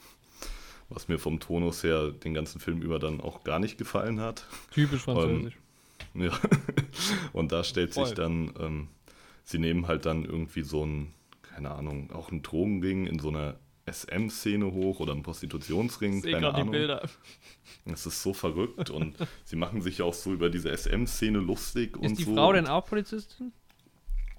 was 0.92 1.08
mir 1.08 1.18
vom 1.18 1.40
Tonus 1.40 1.84
her 1.84 2.12
den 2.12 2.34
ganzen 2.34 2.60
Film 2.60 2.82
über 2.82 3.00
dann 3.00 3.22
auch 3.22 3.44
gar 3.44 3.60
nicht 3.60 3.78
gefallen 3.78 4.20
hat. 4.20 4.46
Typisch 4.72 5.02
französisch. 5.02 5.58
Ähm, 6.14 6.24
ja. 6.24 6.32
Und 7.34 7.52
da 7.52 7.64
stellt 7.64 7.94
Voll. 7.94 8.06
sich 8.06 8.16
dann, 8.16 8.54
ähm, 8.60 8.88
sie 9.44 9.58
nehmen 9.58 9.88
halt 9.88 10.06
dann 10.06 10.26
irgendwie 10.26 10.64
so 10.64 10.86
ein, 10.86 11.14
keine 11.42 11.72
Ahnung, 11.72 12.12
auch 12.12 12.32
ein 12.32 12.42
Drogenring 12.42 13.08
in 13.08 13.20
so 13.20 13.30
einer 13.30 13.58
SM-Szene 13.92 14.72
hoch 14.72 15.00
oder 15.00 15.14
ein 15.14 15.24
Prostitutionsring. 15.24 16.18
Ich 16.18 16.24
sehe 16.24 16.40
gerade 16.40 16.64
die 16.64 16.70
Bilder. 16.70 17.08
Es 17.86 18.06
ist 18.06 18.22
so 18.22 18.34
verrückt 18.34 18.90
und 18.90 19.16
sie 19.44 19.56
machen 19.56 19.82
sich 19.82 20.02
auch 20.02 20.14
so 20.14 20.34
über 20.34 20.50
diese 20.50 20.76
SM-Szene 20.76 21.40
lustig 21.40 21.92
ist 21.92 21.98
und 21.98 22.04
so. 22.04 22.12
Ist 22.12 22.20
die 22.20 22.34
Frau 22.34 22.54
denn 22.54 22.68
auch 22.68 22.86
Polizistin? 22.86 23.52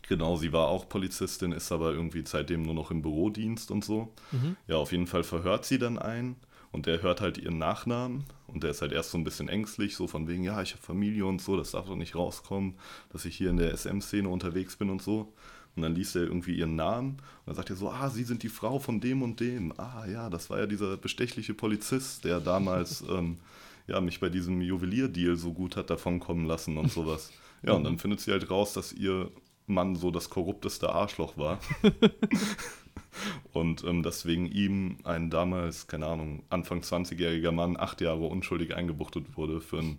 Genau, 0.09 0.37
sie 0.37 0.53
war 0.53 0.69
auch 0.69 0.89
Polizistin, 0.89 1.53
ist 1.53 1.73
aber 1.73 1.93
irgendwie 1.93 2.23
seitdem 2.27 2.63
nur 2.63 2.75
noch 2.75 2.91
im 2.91 3.03
Bürodienst 3.03 3.71
und 3.71 3.85
so. 3.85 4.13
Mhm. 4.33 4.57
Ja, 4.67 4.77
auf 4.77 4.93
jeden 4.93 5.07
Fall 5.07 5.23
verhört 5.23 5.65
sie 5.65 5.79
dann 5.79 5.99
einen 5.99 6.37
und 6.73 6.87
der 6.87 7.03
hört 7.03 7.21
halt 7.21 7.39
ihren 7.39 7.59
Nachnamen 7.59 8.25
und 8.47 8.63
der 8.63 8.71
ist 8.71 8.83
halt 8.83 8.93
erst 8.93 9.11
so 9.11 9.19
ein 9.19 9.25
bisschen 9.25 9.49
ängstlich, 9.49 9.95
so 9.95 10.07
von 10.07 10.27
wegen, 10.27 10.43
ja, 10.43 10.61
ich 10.61 10.73
habe 10.73 10.83
Familie 10.83 11.27
und 11.27 11.41
so, 11.41 11.57
das 11.57 11.71
darf 11.73 11.87
doch 11.87 11.97
nicht 11.97 12.17
rauskommen, 12.17 12.79
dass 13.11 13.25
ich 13.25 13.37
hier 13.37 13.51
in 13.51 13.59
der 13.59 13.77
SM-Szene 13.77 14.29
unterwegs 14.29 14.77
bin 14.77 14.91
und 14.91 15.03
so. 15.03 15.33
Und 15.75 15.83
dann 15.83 15.95
liest 15.95 16.17
er 16.17 16.23
irgendwie 16.23 16.55
ihren 16.55 16.77
Namen 16.77 17.11
und 17.11 17.47
dann 17.47 17.55
sagt 17.55 17.71
er 17.71 17.77
so, 17.77 17.91
ah, 17.91 18.11
Sie 18.11 18.25
sind 18.25 18.43
die 18.43 18.51
Frau 18.51 18.79
von 18.79 19.01
dem 19.01 19.23
und 19.23 19.41
dem. 19.41 19.73
Ah 19.79 20.05
ja, 20.07 20.29
das 20.29 20.51
war 20.51 20.59
ja 20.59 20.67
dieser 20.67 20.97
bestechliche 20.99 21.55
Polizist, 21.55 22.25
der 22.25 22.41
damals 22.41 23.03
ähm, 23.09 23.39
ja, 23.87 24.01
mich 24.01 24.21
bei 24.21 24.29
diesem 24.29 24.61
Juwelierdeal 24.61 25.37
so 25.37 25.53
gut 25.53 25.77
hat 25.77 25.91
davonkommen 25.91 26.47
lassen 26.47 26.77
und 26.77 26.93
sowas. 26.93 27.33
Ja, 27.63 27.73
und 27.75 27.85
dann 27.85 27.99
findet 27.99 28.21
sie 28.21 28.33
halt 28.33 28.51
raus, 28.51 28.73
dass 28.73 28.93
ihr 28.93 29.31
Mann 29.67 29.97
so 29.97 30.11
das 30.11 30.31
korrupteste 30.31 30.91
Arschloch 30.91 31.37
war. 31.37 31.61
und 33.53 33.85
ähm, 33.85 34.03
deswegen 34.03 34.47
ihm 34.47 34.99
ein 35.05 35.31
damals, 35.31 35.87
keine 35.87 36.07
Ahnung, 36.07 36.43
Anfang 36.51 36.81
20-jähriger 36.81 37.53
Mann 37.53 37.77
acht 37.77 38.01
Jahre 38.01 38.27
unschuldig 38.27 38.75
eingebuchtet 38.75 39.37
wurde 39.37 39.61
für 39.61 39.79
einen 39.79 39.99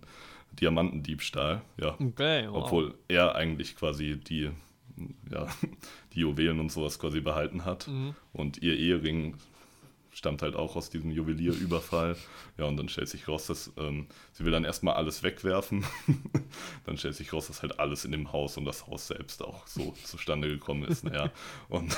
Diamantendiebstahl. 0.60 1.62
Ja. 1.80 1.94
Okay, 1.98 2.46
wow. 2.48 2.64
Obwohl 2.64 2.94
er 3.08 3.34
eigentlich 3.34 3.76
quasi 3.76 4.18
die, 4.18 4.50
ja, 5.30 5.46
die 6.14 6.20
Juwelen 6.20 6.60
und 6.60 6.72
sowas 6.72 6.98
quasi 6.98 7.20
behalten 7.20 7.64
hat. 7.64 7.88
Mhm. 7.88 8.14
Und 8.32 8.58
ihr 8.62 8.76
Ehering 8.76 9.36
stammt 10.14 10.42
halt 10.42 10.54
auch 10.54 10.76
aus 10.76 10.90
diesem 10.90 11.10
Juwelierüberfall. 11.10 12.16
Ja, 12.56 12.66
und 12.66 12.76
dann 12.76 12.88
stellt 12.88 13.08
sich 13.08 13.26
raus, 13.26 13.48
dass 13.48 13.72
ähm, 13.78 14.06
sie 14.32 14.44
will 14.44 14.52
dann 14.52 14.62
erstmal 14.62 14.94
alles 14.94 15.24
wegwerfen. 15.24 15.84
dann 16.86 16.96
stellt 16.96 17.16
sich 17.16 17.32
raus, 17.32 17.48
dass 17.48 17.62
halt 17.62 17.80
alles 17.80 18.04
in 18.04 18.12
dem 18.12 18.30
Haus 18.30 18.56
und 18.56 18.64
das 18.64 18.86
Haus 18.86 19.08
selbst 19.08 19.42
auch 19.42 19.66
so 19.66 19.92
zustande 20.04 20.46
gekommen 20.46 20.84
ist. 20.84 21.02
Naja, 21.02 21.32
und 21.68 21.96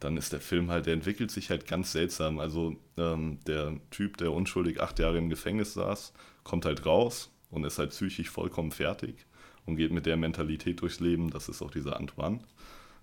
dann 0.00 0.16
ist 0.16 0.32
der 0.32 0.40
Film 0.40 0.70
halt, 0.70 0.86
der 0.86 0.94
entwickelt 0.94 1.30
sich 1.30 1.50
halt 1.50 1.66
ganz 1.66 1.92
seltsam. 1.92 2.38
Also 2.38 2.76
ähm, 2.96 3.38
der 3.46 3.74
Typ, 3.90 4.16
der 4.16 4.32
unschuldig 4.32 4.80
acht 4.80 4.98
Jahre 4.98 5.18
im 5.18 5.28
Gefängnis 5.28 5.74
saß, 5.74 6.14
kommt 6.42 6.64
halt 6.64 6.86
raus 6.86 7.30
und 7.50 7.64
ist 7.64 7.78
halt 7.78 7.90
psychisch 7.90 8.30
vollkommen 8.30 8.72
fertig 8.72 9.25
und 9.66 9.76
geht 9.76 9.92
mit 9.92 10.06
der 10.06 10.16
Mentalität 10.16 10.80
durchs 10.80 11.00
Leben. 11.00 11.30
Das 11.30 11.48
ist 11.48 11.60
auch 11.62 11.70
dieser 11.70 11.96
Antoine. 11.98 12.40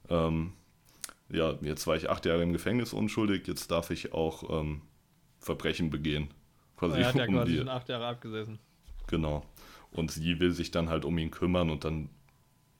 Ähm, 0.09 0.53
ja, 1.29 1.53
jetzt 1.61 1.87
war 1.87 1.95
ich 1.95 2.09
acht 2.09 2.25
Jahre 2.25 2.43
im 2.43 2.53
Gefängnis 2.53 2.93
unschuldig, 2.93 3.47
jetzt 3.47 3.71
darf 3.71 3.89
ich 3.91 4.13
auch 4.13 4.61
ähm, 4.61 4.81
Verbrechen 5.39 5.89
begehen. 5.89 6.29
Quasi 6.77 6.99
er 6.99 7.07
hat 7.07 7.15
ja 7.15 7.25
um 7.25 7.33
quasi 7.35 7.51
die- 7.51 7.57
schon 7.59 7.69
acht 7.69 7.89
Jahre 7.89 8.07
abgesessen. 8.07 8.59
Genau. 9.07 9.45
Und 9.91 10.11
sie 10.11 10.39
will 10.39 10.51
sich 10.51 10.71
dann 10.71 10.89
halt 10.89 11.05
um 11.05 11.17
ihn 11.17 11.29
kümmern 11.31 11.69
und 11.69 11.83
dann 11.83 12.09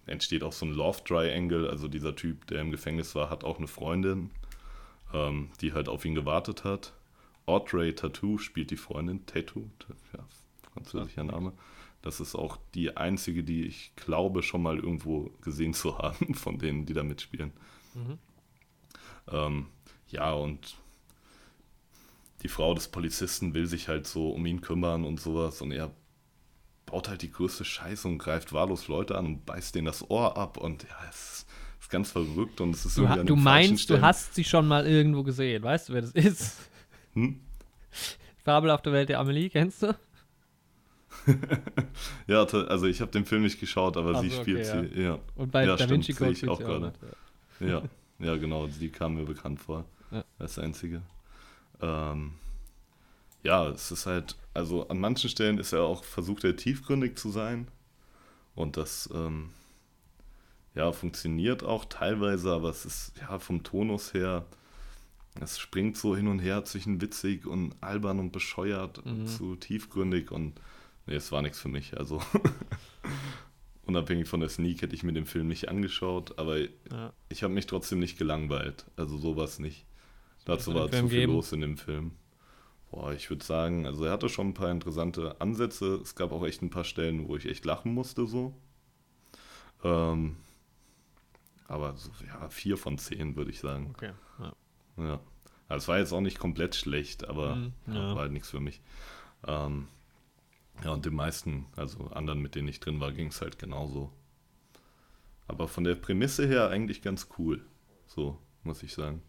entsteht 0.05 0.43
auch 0.43 0.53
so 0.53 0.65
ein 0.65 0.71
Love 0.73 1.03
Triangle. 1.03 1.69
Also 1.69 1.87
dieser 1.87 2.15
Typ, 2.15 2.47
der 2.47 2.61
im 2.61 2.71
Gefängnis 2.71 3.13
war, 3.15 3.29
hat 3.29 3.43
auch 3.43 3.57
eine 3.57 3.67
Freundin, 3.67 4.29
ähm, 5.13 5.49
die 5.61 5.73
halt 5.73 5.89
auf 5.89 6.05
ihn 6.05 6.15
gewartet 6.15 6.63
hat. 6.63 6.93
Audrey 7.45 7.93
Tattoo 7.93 8.37
spielt 8.37 8.71
die 8.71 8.77
Freundin. 8.77 9.25
Tattoo, 9.25 9.69
ja, 10.13 10.23
französischer 10.73 11.23
Name. 11.23 11.53
Das 12.03 12.19
ist 12.19 12.35
auch 12.35 12.57
die 12.75 12.95
einzige, 12.97 13.43
die 13.43 13.65
ich 13.65 13.93
glaube 13.95 14.43
schon 14.43 14.61
mal 14.61 14.77
irgendwo 14.77 15.31
gesehen 15.41 15.73
zu 15.73 15.97
haben, 15.97 16.35
von 16.35 16.59
denen, 16.59 16.85
die 16.85 16.93
da 16.93 17.01
mitspielen. 17.01 17.51
Mhm. 17.95 18.17
Ähm, 19.31 19.65
ja, 20.09 20.31
und 20.33 20.75
die 22.43 22.49
Frau 22.49 22.73
des 22.73 22.89
Polizisten 22.89 23.53
will 23.53 23.65
sich 23.67 23.87
halt 23.87 24.05
so 24.05 24.29
um 24.29 24.45
ihn 24.45 24.61
kümmern 24.61 25.05
und 25.05 25.19
sowas 25.19 25.61
und 25.61 25.71
er 25.71 25.91
baut 26.85 27.07
halt 27.07 27.21
die 27.21 27.31
größte 27.31 27.63
Scheiße 27.63 28.07
und 28.07 28.17
greift 28.17 28.51
wahllos 28.51 28.87
Leute 28.89 29.17
an 29.17 29.25
und 29.25 29.45
beißt 29.45 29.73
denen 29.75 29.85
das 29.85 30.09
Ohr 30.11 30.35
ab 30.37 30.57
und 30.57 30.83
ja, 30.83 30.97
es 31.09 31.45
ist 31.79 31.89
ganz 31.89 32.11
verrückt 32.11 32.59
und 32.59 32.71
es 32.75 32.85
ist 32.85 32.97
Du, 32.97 33.07
ha- 33.07 33.23
du 33.23 33.35
meinst, 33.37 33.89
du 33.89 34.01
hast 34.01 34.35
sie 34.35 34.43
schon 34.43 34.67
mal 34.67 34.85
irgendwo 34.85 35.23
gesehen. 35.23 35.63
Weißt 35.63 35.87
du, 35.89 35.93
wer 35.93 36.01
das 36.01 36.11
ist? 36.11 36.57
Hm? 37.13 37.39
Fabelhafte 38.43 38.91
Welt 38.91 39.07
der 39.07 39.19
Amelie, 39.19 39.49
kennst 39.49 39.83
du? 39.83 39.95
Ja, 42.27 42.43
also 42.43 42.85
ich 42.85 43.01
habe 43.01 43.11
den 43.11 43.25
Film 43.25 43.43
nicht 43.43 43.59
geschaut, 43.59 43.97
aber 43.97 44.13
Ach 44.15 44.21
sie 44.21 44.31
spielt 44.31 44.67
okay, 44.67 44.89
sie, 44.93 45.01
ja. 45.01 45.19
Und 45.35 45.51
bei 45.51 45.61
Ja, 45.65 45.71
Da 45.71 45.77
stimmt, 45.77 45.91
Vinci 46.07 46.13
sehe 46.13 46.27
Code 46.27 46.31
ich 46.37 46.47
auch 46.49 46.59
gerade. 46.59 46.93
ja. 47.59 47.67
Ja, 47.67 47.83
ja, 48.19 48.35
genau, 48.37 48.67
die 48.67 48.89
kam 48.89 49.15
mir 49.15 49.25
bekannt 49.25 49.59
vor. 49.59 49.85
Ja. 50.11 50.23
Als 50.39 50.59
einzige. 50.59 51.01
Ähm, 51.81 52.33
ja, 53.43 53.67
es 53.69 53.91
ist 53.91 54.05
halt, 54.05 54.35
also 54.53 54.87
an 54.87 54.99
manchen 54.99 55.29
Stellen 55.29 55.57
ist 55.57 55.73
er 55.73 55.81
auch 55.83 56.03
versucht, 56.03 56.43
er 56.43 56.55
tiefgründig 56.55 57.17
zu 57.17 57.29
sein. 57.29 57.67
Und 58.55 58.77
das, 58.77 59.09
ähm, 59.13 59.49
ja, 60.75 60.91
funktioniert 60.91 61.63
auch 61.63 61.85
teilweise, 61.85 62.51
aber 62.51 62.69
es 62.69 62.85
ist, 62.85 63.13
ja, 63.19 63.39
vom 63.39 63.63
Tonus 63.63 64.13
her, 64.13 64.45
es 65.39 65.59
springt 65.59 65.97
so 65.97 66.15
hin 66.15 66.27
und 66.27 66.39
her 66.39 66.63
zwischen 66.65 67.01
witzig 67.01 67.45
und 67.45 67.75
albern 67.81 68.19
und 68.19 68.31
bescheuert 68.31 69.03
Mhm. 69.05 69.27
zu 69.27 69.55
tiefgründig 69.55 70.31
und 70.31 70.53
nee, 71.05 71.15
es 71.15 71.31
war 71.31 71.41
nichts 71.41 71.59
für 71.59 71.69
mich. 71.69 71.97
Also 71.97 72.21
unabhängig 73.85 74.27
von 74.27 74.39
der 74.39 74.49
Sneak 74.49 74.81
hätte 74.81 74.95
ich 74.95 75.03
mir 75.03 75.13
den 75.13 75.25
Film 75.25 75.47
nicht 75.47 75.69
angeschaut, 75.69 76.37
aber 76.37 76.59
Ja. 76.59 77.13
ich 77.29 77.43
habe 77.43 77.53
mich 77.53 77.65
trotzdem 77.67 77.99
nicht 77.99 78.17
gelangweilt. 78.17 78.85
Also 78.95 79.17
sowas 79.17 79.59
nicht. 79.59 79.85
Dazu 80.45 80.73
war 80.73 80.89
Film 80.89 81.05
zu 81.05 81.09
viel 81.09 81.19
geben? 81.21 81.33
los 81.33 81.51
in 81.51 81.61
dem 81.61 81.77
Film. 81.77 82.11
Boah, 82.91 83.11
ich 83.13 83.29
würde 83.29 83.43
sagen, 83.43 83.85
also 83.87 84.05
er 84.05 84.11
hatte 84.11 84.29
schon 84.29 84.49
ein 84.49 84.53
paar 84.53 84.69
interessante 84.69 85.39
Ansätze. 85.41 85.95
Es 85.95 86.15
gab 86.15 86.31
auch 86.31 86.45
echt 86.45 86.61
ein 86.61 86.69
paar 86.69 86.83
Stellen, 86.83 87.27
wo 87.27 87.35
ich 87.35 87.45
echt 87.47 87.65
lachen 87.65 87.93
musste 87.93 88.27
so. 88.27 88.53
Ähm, 89.83 90.37
aber 91.67 91.95
so, 91.97 92.11
ja, 92.25 92.49
vier 92.49 92.77
von 92.77 92.97
zehn 92.97 93.35
würde 93.35 93.51
ich 93.51 93.59
sagen. 93.59 93.91
Okay. 93.95 94.11
Ja. 94.39 94.53
Ja. 94.97 95.19
Also 95.69 95.83
es 95.83 95.87
war 95.87 95.97
jetzt 95.97 96.11
auch 96.13 96.21
nicht 96.21 96.37
komplett 96.39 96.75
schlecht, 96.75 97.27
aber 97.27 97.55
Mhm, 97.55 97.73
ja. 97.87 98.09
war 98.15 98.21
halt 98.23 98.31
nichts 98.31 98.49
für 98.49 98.59
mich. 98.59 98.81
Ähm, 99.47 99.87
ja, 100.83 100.91
und 100.91 101.05
den 101.05 101.15
meisten, 101.15 101.67
also 101.75 102.07
anderen, 102.07 102.41
mit 102.41 102.55
denen 102.55 102.67
ich 102.67 102.79
drin 102.79 102.99
war, 102.99 103.11
ging 103.11 103.27
es 103.27 103.41
halt 103.41 103.59
genauso. 103.59 104.11
Aber 105.47 105.67
von 105.67 105.83
der 105.83 105.95
Prämisse 105.95 106.47
her 106.47 106.69
eigentlich 106.69 107.01
ganz 107.01 107.27
cool. 107.37 107.65
So, 108.07 108.39
muss 108.63 108.83
ich 108.83 108.93
sagen. 108.93 109.21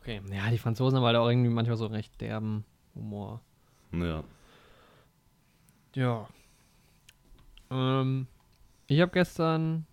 Okay. 0.00 0.20
Ja, 0.30 0.50
die 0.50 0.58
Franzosen 0.58 0.98
haben 0.98 1.04
halt 1.04 1.16
auch 1.16 1.28
irgendwie 1.28 1.50
manchmal 1.50 1.76
so 1.76 1.86
recht 1.86 2.20
derben 2.20 2.64
Humor. 2.94 3.40
Ja. 3.92 4.24
Ja. 5.94 6.28
Ähm, 7.70 8.26
ich 8.86 9.00
habe 9.00 9.12
gestern 9.12 9.86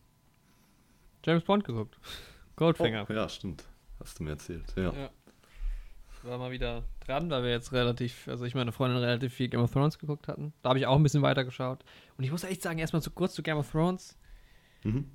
James 1.23 1.43
Bond 1.43 1.63
geguckt. 1.63 1.97
Goldfinger. 2.55 3.05
Oh, 3.09 3.13
ja, 3.13 3.29
stimmt. 3.29 3.63
Hast 3.99 4.19
du 4.19 4.23
mir 4.23 4.31
erzählt. 4.31 4.73
Ja. 4.75 4.91
Ja. 4.91 5.09
War 6.23 6.37
mal 6.37 6.51
wieder 6.51 6.83
dran, 7.09 7.29
weil 7.29 7.43
wir 7.43 7.49
jetzt 7.49 7.73
relativ, 7.73 8.27
also 8.27 8.45
ich 8.45 8.55
meine 8.55 8.71
Freundin 8.71 8.99
relativ 8.99 9.33
viel 9.33 9.49
Game 9.49 9.61
of 9.61 9.71
Thrones 9.71 9.97
geguckt 9.99 10.27
hatten. 10.27 10.53
Da 10.61 10.69
habe 10.69 10.79
ich 10.79 10.85
auch 10.85 10.95
ein 10.95 11.03
bisschen 11.03 11.21
weiter 11.21 11.43
geschaut. 11.43 11.83
Und 12.17 12.23
ich 12.23 12.31
muss 12.31 12.43
echt 12.43 12.61
sagen, 12.61 12.79
erstmal 12.79 13.01
so 13.01 13.11
kurz 13.11 13.33
zu 13.33 13.43
Game 13.43 13.57
of 13.57 13.69
Thrones. 13.71 14.17
Mhm. 14.83 15.05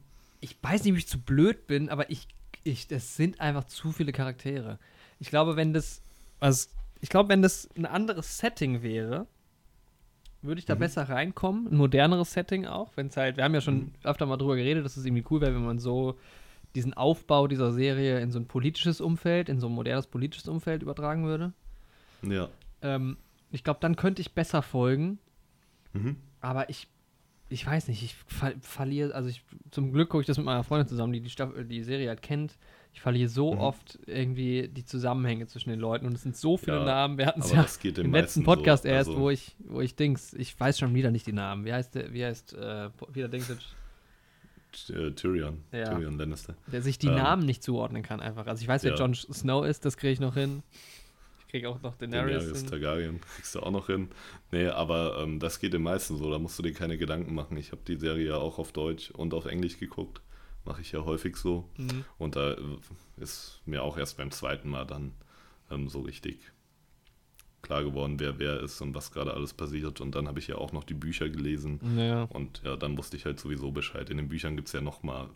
Ich 0.41 0.57
weiß 0.63 0.85
nicht, 0.85 0.93
ob 0.93 0.99
ich 0.99 1.09
zu 1.09 1.21
blöd 1.21 1.67
bin, 1.67 1.89
aber 1.89 2.11
ich, 2.11 2.29
ich, 2.65 2.87
das 2.89 3.17
sind 3.17 3.41
einfach 3.41 3.65
zu 3.65 3.93
viele 3.93 4.13
Charaktere. 4.13 4.79
Ich 5.21 5.31
glaube, 5.31 5.57
wenn 5.57 5.73
das, 5.73 6.03
also 6.41 6.69
ich 7.01 7.09
glaube, 7.09 7.29
wenn 7.29 7.43
das 7.43 7.69
ein 7.77 7.87
anderes 7.87 8.39
Setting 8.39 8.83
wäre, 8.83 9.27
würde 10.43 10.59
ich 10.59 10.67
da 10.67 10.75
Mhm. 10.75 10.81
besser 10.81 11.09
reinkommen. 11.09 11.69
Ein 11.73 11.77
moderneres 11.77 12.33
Setting 12.33 12.67
auch, 12.67 12.93
wenn 12.97 13.07
es 13.07 13.17
halt, 13.17 13.37
wir 13.39 13.45
haben 13.45 13.55
ja 13.55 13.61
schon 13.63 13.77
Mhm. 13.79 13.93
öfter 14.03 14.27
mal 14.27 14.37
drüber 14.37 14.57
geredet, 14.57 14.85
dass 14.85 14.97
es 14.97 15.05
irgendwie 15.07 15.25
cool 15.31 15.41
wäre, 15.41 15.55
wenn 15.55 15.65
man 15.65 15.79
so 15.79 16.19
diesen 16.75 16.93
Aufbau 16.93 17.47
dieser 17.47 17.73
Serie 17.73 18.19
in 18.21 18.31
so 18.33 18.39
ein 18.39 18.47
politisches 18.47 19.01
Umfeld, 19.01 19.49
in 19.49 19.61
so 19.61 19.69
ein 19.69 19.73
modernes 19.73 20.07
politisches 20.09 20.49
Umfeld 20.49 20.83
übertragen 20.83 21.25
würde. 21.25 21.53
Ja. 22.31 22.49
Ähm, 22.83 23.17
ich 23.51 23.65
glaube, 23.65 23.81
dann 23.81 23.97
könnte 23.97 24.21
ich 24.23 24.33
besser 24.35 24.63
folgen, 24.63 25.19
Mhm. 25.93 26.17
aber 26.41 26.69
ich, 26.71 26.89
ich 27.49 27.65
weiß 27.67 27.89
nicht, 27.89 28.03
ich 28.03 28.15
ver 28.27 28.53
verliere, 28.61 29.15
also 29.15 29.29
ich, 29.29 29.45
zum 29.71 29.93
Glück 29.93 30.09
gucke 30.09 30.23
ich 30.23 30.27
das 30.27 30.37
mit 30.39 30.47
meiner 30.47 30.65
Freundin 30.65 30.89
zusammen, 30.89 31.13
die 31.13 31.21
die, 31.21 31.31
Staffel, 31.31 31.65
die 31.65 31.83
Serie 31.83 32.09
halt 32.09 32.23
kennt. 32.23 32.57
Ich 32.93 33.01
verliere 33.01 33.29
so 33.29 33.55
Mhm. 33.55 33.61
oft 33.61 33.99
irgendwie 34.07 34.69
die 34.69 34.85
Zusammenhänge 34.85 35.47
zwischen 35.47 35.71
den 35.71 35.81
Leuten 35.81 36.07
und 36.07 36.13
es 36.15 36.23
sind 36.23 36.37
so 36.37 36.57
viele 36.57 36.79
Ja, 36.79 36.85
Namen. 36.85 37.19
Wir 37.19 37.27
hatten 37.27 37.41
es 37.41 37.51
ja 37.53 37.67
im 38.03 38.13
letzten 38.13 38.45
Podcast 38.45 38.85
so. 38.85 38.89
erst, 38.89 39.09
Also, 39.11 39.21
wo 39.21 39.31
ich, 39.31 39.57
wo 39.59 39.81
ich 39.81 39.97
Dings, 39.97 40.33
ich 40.35 40.59
weiß 40.59 40.79
schon 40.79 40.95
wieder 40.95 41.11
nicht 41.11 41.27
die 41.27 41.33
Namen. 41.33 41.65
Wie 41.65 41.73
heißt 41.73 41.95
der, 41.97 42.13
wie 42.13 42.25
heißt 42.25 42.53
äh, 42.55 42.91
Peter 43.13 43.29
Dinklage, 43.29 43.61
äh, 44.91 45.11
Tyrion. 45.13 45.63
Ja. 45.73 45.85
Tyrion 45.91 46.19
Lannister. 46.19 46.55
der 46.71 46.83
sich 46.83 46.99
die 46.99 47.07
Ähm. 47.09 47.15
Namen 47.17 47.45
nicht 47.47 47.63
zuordnen 47.63 48.03
kann 48.03 48.21
einfach. 48.21 48.47
Also 48.47 48.63
ich 48.63 48.69
weiß, 48.69 48.83
wer 48.85 48.93
Ja. 48.93 48.99
Jon 48.99 49.15
Snow 49.15 49.65
ist, 49.67 49.85
das 49.85 49.97
kriege 49.97 50.13
ich 50.13 50.21
noch 50.21 50.35
hin. 50.35 50.63
Ich 51.55 51.61
kriege 51.61 51.71
auch 51.71 51.83
noch 51.83 51.95
Daenerys 51.95 52.43
Daenerys 52.43 52.61
hin. 52.63 52.69
Targaryen 52.69 53.21
kriegst 53.21 53.55
du 53.55 53.61
auch 53.61 53.71
noch 53.71 53.87
hin. 53.87 54.09
Nee, 54.51 54.67
aber 54.67 55.21
ähm, 55.21 55.39
das 55.39 55.61
geht 55.61 55.73
den 55.73 55.85
meisten 55.85 56.17
so, 56.17 56.29
da 56.29 56.41
musst 56.41 56.59
du 56.59 56.65
dir 56.65 56.73
keine 56.73 56.99
Gedanken 56.99 57.33
machen. 57.33 57.57
Ich 57.57 57.71
habe 57.71 57.81
die 57.87 57.95
Serie 57.95 58.27
ja 58.27 58.37
auch 58.39 58.59
auf 58.59 58.73
Deutsch 58.73 59.13
und 59.13 59.33
auf 59.35 59.47
Englisch 59.47 59.79
geguckt. 59.79 60.21
Mache 60.65 60.81
ich 60.81 60.91
ja 60.91 61.05
häufig 61.05 61.37
so. 61.37 61.69
Mhm. 61.77 62.05
Und 62.19 62.35
da 62.35 62.55
äh, 62.55 62.59
ist 63.19 63.61
mir 63.67 63.85
auch 63.85 63.97
erst 63.97 64.17
beim 64.17 64.33
zweiten 64.33 64.69
Mal 64.69 64.85
dann 64.85 65.13
ähm, 65.71 65.89
so 65.89 66.01
richtig 66.01 66.41
klar 67.63 67.85
geworden, 67.85 68.19
wer 68.19 68.41
wer 68.41 68.59
ist 68.59 68.81
und 68.81 68.97
was 68.97 69.13
gerade 69.13 69.33
alles 69.33 69.55
passiert. 69.55 70.01
Und 70.01 70.17
dann 70.17 70.27
habe 70.27 70.41
ich 70.41 70.49
ja 70.49 70.57
auch 70.57 70.73
noch 70.73 70.83
die 70.83 70.95
Bücher 70.95 71.29
gelesen. 71.29 71.79
Ja. 71.97 72.25
Und 72.25 72.63
ja, 72.65 72.75
dann 72.75 72.99
wusste 72.99 73.17
ich 73.17 73.27
halt 73.27 73.39
sowieso 73.39 73.71
Bescheid. 73.71 74.11
In 74.11 74.17
den 74.17 74.29
Büchern 74.29 74.57
gibt 74.57 74.67
es 74.67 74.73
ja 74.73 74.81
nochmal 74.81 75.29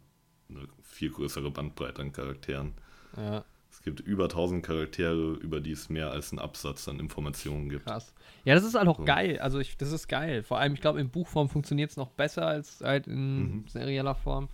eine 0.50 0.66
viel 0.82 1.12
größere 1.12 1.52
Bandbreite 1.52 2.02
an 2.02 2.10
Charakteren. 2.10 2.72
ja, 3.16 3.44
Es 3.78 3.84
gibt 3.84 4.00
über 4.00 4.24
1000 4.24 4.66
Charaktere, 4.66 5.34
über 5.34 5.60
die 5.60 5.70
es 5.70 5.88
mehr 5.88 6.10
als 6.10 6.32
einen 6.32 6.40
Absatz 6.40 6.88
an 6.88 6.98
Informationen 6.98 7.68
gibt. 7.68 7.84
krass. 7.86 8.12
Ja, 8.44 8.54
das 8.56 8.64
ist 8.64 8.74
halt 8.74 8.88
auch 8.88 8.98
So. 8.98 9.04
geil. 9.04 9.38
Also 9.38 9.60
ich, 9.60 9.76
das 9.76 9.92
ist 9.92 10.08
geil. 10.08 10.42
Vor 10.42 10.58
allem, 10.58 10.74
ich 10.74 10.80
glaube, 10.80 11.00
in 11.00 11.08
Buchform 11.10 11.48
funktioniert 11.48 11.90
es 11.92 11.96
noch 11.96 12.08
besser 12.10 12.44
als 12.46 12.80
halt 12.82 13.06
in 13.06 13.38
Mhm. 13.38 13.64
serieller 13.68 14.16
Form. 14.16 14.48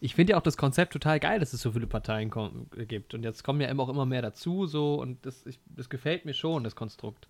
Ich 0.00 0.14
finde 0.14 0.32
ja 0.32 0.38
auch 0.38 0.42
das 0.42 0.56
Konzept 0.56 0.92
total 0.92 1.18
geil, 1.18 1.40
dass 1.40 1.52
es 1.52 1.60
so 1.62 1.72
viele 1.72 1.88
Parteien 1.88 2.30
gibt. 2.88 3.12
Und 3.12 3.24
jetzt 3.24 3.42
kommen 3.42 3.60
ja 3.60 3.66
immer 3.68 3.82
auch 3.82 3.88
immer 3.88 4.06
mehr 4.06 4.22
dazu, 4.22 4.66
so 4.66 4.94
und 4.94 5.26
das, 5.26 5.44
ich, 5.46 5.58
das 5.76 5.90
gefällt 5.90 6.24
mir 6.24 6.32
schon, 6.34 6.62
das 6.64 6.76
Konstrukt. 6.76 7.26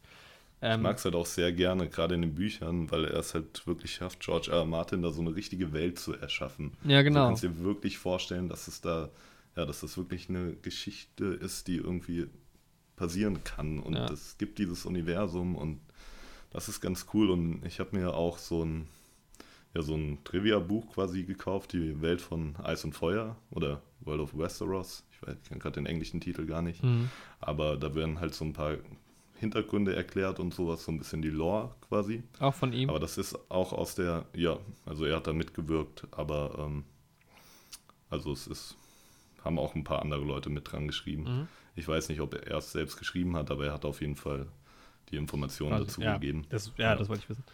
ich 0.60 0.76
mag 0.76 0.98
es 0.98 1.04
halt 1.06 1.14
auch 1.14 1.26
sehr 1.26 1.52
gerne, 1.52 1.88
gerade 1.88 2.14
in 2.16 2.20
den 2.22 2.34
Büchern, 2.34 2.90
weil 2.90 3.06
er 3.06 3.18
es 3.20 3.32
halt 3.34 3.66
wirklich 3.66 3.94
schafft, 3.94 4.20
George 4.20 4.50
R. 4.52 4.58
R. 4.58 4.64
Martin 4.66 5.00
da 5.02 5.10
so 5.10 5.22
eine 5.22 5.34
richtige 5.34 5.72
Welt 5.72 5.98
zu 5.98 6.14
erschaffen. 6.14 6.74
Ja, 6.84 7.00
genau. 7.02 7.22
Du 7.22 7.26
kannst 7.28 7.42
dir 7.44 7.58
wirklich 7.60 7.96
vorstellen, 7.98 8.48
dass 8.50 8.68
es 8.68 8.80
da, 8.82 9.08
ja, 9.56 9.66
dass 9.66 9.80
das 9.80 9.96
wirklich 9.96 10.28
eine 10.28 10.54
Geschichte 10.54 11.24
ist, 11.26 11.68
die 11.68 11.76
irgendwie 11.76 12.26
passieren 12.96 13.42
kann. 13.44 13.80
Und 13.80 13.94
Ja. 13.94 14.10
es 14.10 14.36
gibt 14.38 14.58
dieses 14.58 14.84
Universum 14.86 15.56
und 15.56 15.80
das 16.50 16.68
ist 16.68 16.80
ganz 16.80 17.06
cool. 17.14 17.30
Und 17.30 17.64
ich 17.64 17.80
habe 17.80 17.96
mir 17.96 18.14
auch 18.14 18.38
so 18.38 18.64
ein, 18.64 18.86
ja, 19.74 19.82
so 19.82 19.94
ein 19.94 20.18
Trivia-Buch 20.24 20.92
quasi 20.94 21.24
gekauft, 21.24 21.72
die 21.72 22.00
Welt 22.02 22.20
von 22.20 22.56
Eis 22.56 22.84
und 22.84 22.92
Feuer 22.94 23.36
oder 23.50 23.82
World 24.00 24.20
of 24.20 24.36
Westeros. 24.36 25.04
Ich 25.12 25.26
weiß, 25.26 25.36
ich 25.42 25.58
gerade 25.58 25.74
den 25.74 25.86
englischen 25.86 26.20
Titel 26.20 26.46
gar 26.46 26.62
nicht. 26.62 26.82
Mhm. 26.82 27.08
Aber 27.40 27.76
da 27.76 27.94
werden 27.94 28.20
halt 28.20 28.34
so 28.34 28.44
ein 28.44 28.52
paar 28.52 28.76
Hintergründe 29.40 29.94
erklärt 29.96 30.38
und 30.38 30.52
sowas, 30.52 30.84
so 30.84 30.92
ein 30.92 30.98
bisschen 30.98 31.22
die 31.22 31.30
Lore 31.30 31.74
quasi. 31.88 32.22
Auch 32.40 32.54
von 32.54 32.72
ihm. 32.74 32.90
Aber 32.90 33.00
das 33.00 33.16
ist 33.16 33.38
auch 33.50 33.72
aus 33.72 33.94
der, 33.94 34.26
ja, 34.34 34.58
also 34.84 35.06
er 35.06 35.16
hat 35.16 35.26
da 35.26 35.32
mitgewirkt, 35.32 36.06
aber 36.10 36.56
ähm, 36.58 36.84
also 38.10 38.32
es 38.32 38.46
ist, 38.46 38.76
haben 39.44 39.58
auch 39.58 39.74
ein 39.74 39.84
paar 39.84 40.02
andere 40.02 40.22
Leute 40.24 40.50
mit 40.50 40.70
dran 40.70 40.86
geschrieben. 40.86 41.22
Mhm. 41.24 41.48
Ich 41.76 41.86
weiß 41.88 42.08
nicht, 42.08 42.20
ob 42.20 42.34
er 42.34 42.58
es 42.58 42.72
selbst 42.72 42.98
geschrieben 42.98 43.36
hat, 43.36 43.50
aber 43.50 43.66
er 43.66 43.72
hat 43.72 43.84
auf 43.84 44.00
jeden 44.00 44.16
Fall 44.16 44.46
die 45.10 45.16
Informationen 45.16 45.72
Quasi, 45.72 45.86
dazu 45.86 46.00
ja, 46.02 46.14
gegeben. 46.14 46.46
Das, 46.50 46.72
ja, 46.76 46.90
Ja. 46.90 46.96
das 46.96 47.08
wollte 47.08 47.22
ich 47.22 47.28
wissen. 47.30 47.44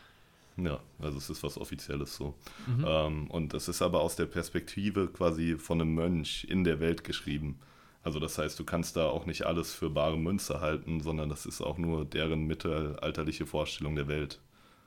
Ja, 0.59 0.80
also 0.99 1.18
es 1.18 1.28
ist 1.28 1.43
was 1.43 1.59
Offizielles 1.59 2.16
so. 2.16 2.34
Mhm. 2.66 2.84
Ähm, 2.89 3.30
und 3.30 3.53
das 3.53 3.68
ist 3.68 3.82
aber 3.82 4.01
aus 4.01 4.16
der 4.16 4.24
Perspektive 4.26 5.09
quasi 5.09 5.57
von 5.59 5.80
einem 5.80 5.95
Mönch 5.95 6.47
in 6.49 6.64
der 6.64 6.80
Welt 6.80 7.05
geschrieben. 7.05 7.59
Also 8.03 8.20
das 8.20 8.39
heißt, 8.39 8.59
du 8.59 8.64
kannst 8.64 8.97
da 8.97 9.07
auch 9.09 9.26
nicht 9.26 9.43
alles 9.45 9.74
für 9.74 9.91
bare 9.91 10.16
Münze 10.16 10.61
halten, 10.61 11.01
sondern 11.01 11.28
das 11.28 11.45
ist 11.45 11.61
auch 11.61 11.76
nur 11.76 12.05
deren 12.07 12.47
mittelalterliche 12.47 13.45
Vorstellung 13.47 13.97
der 13.97 14.09
Welt. 14.09 14.41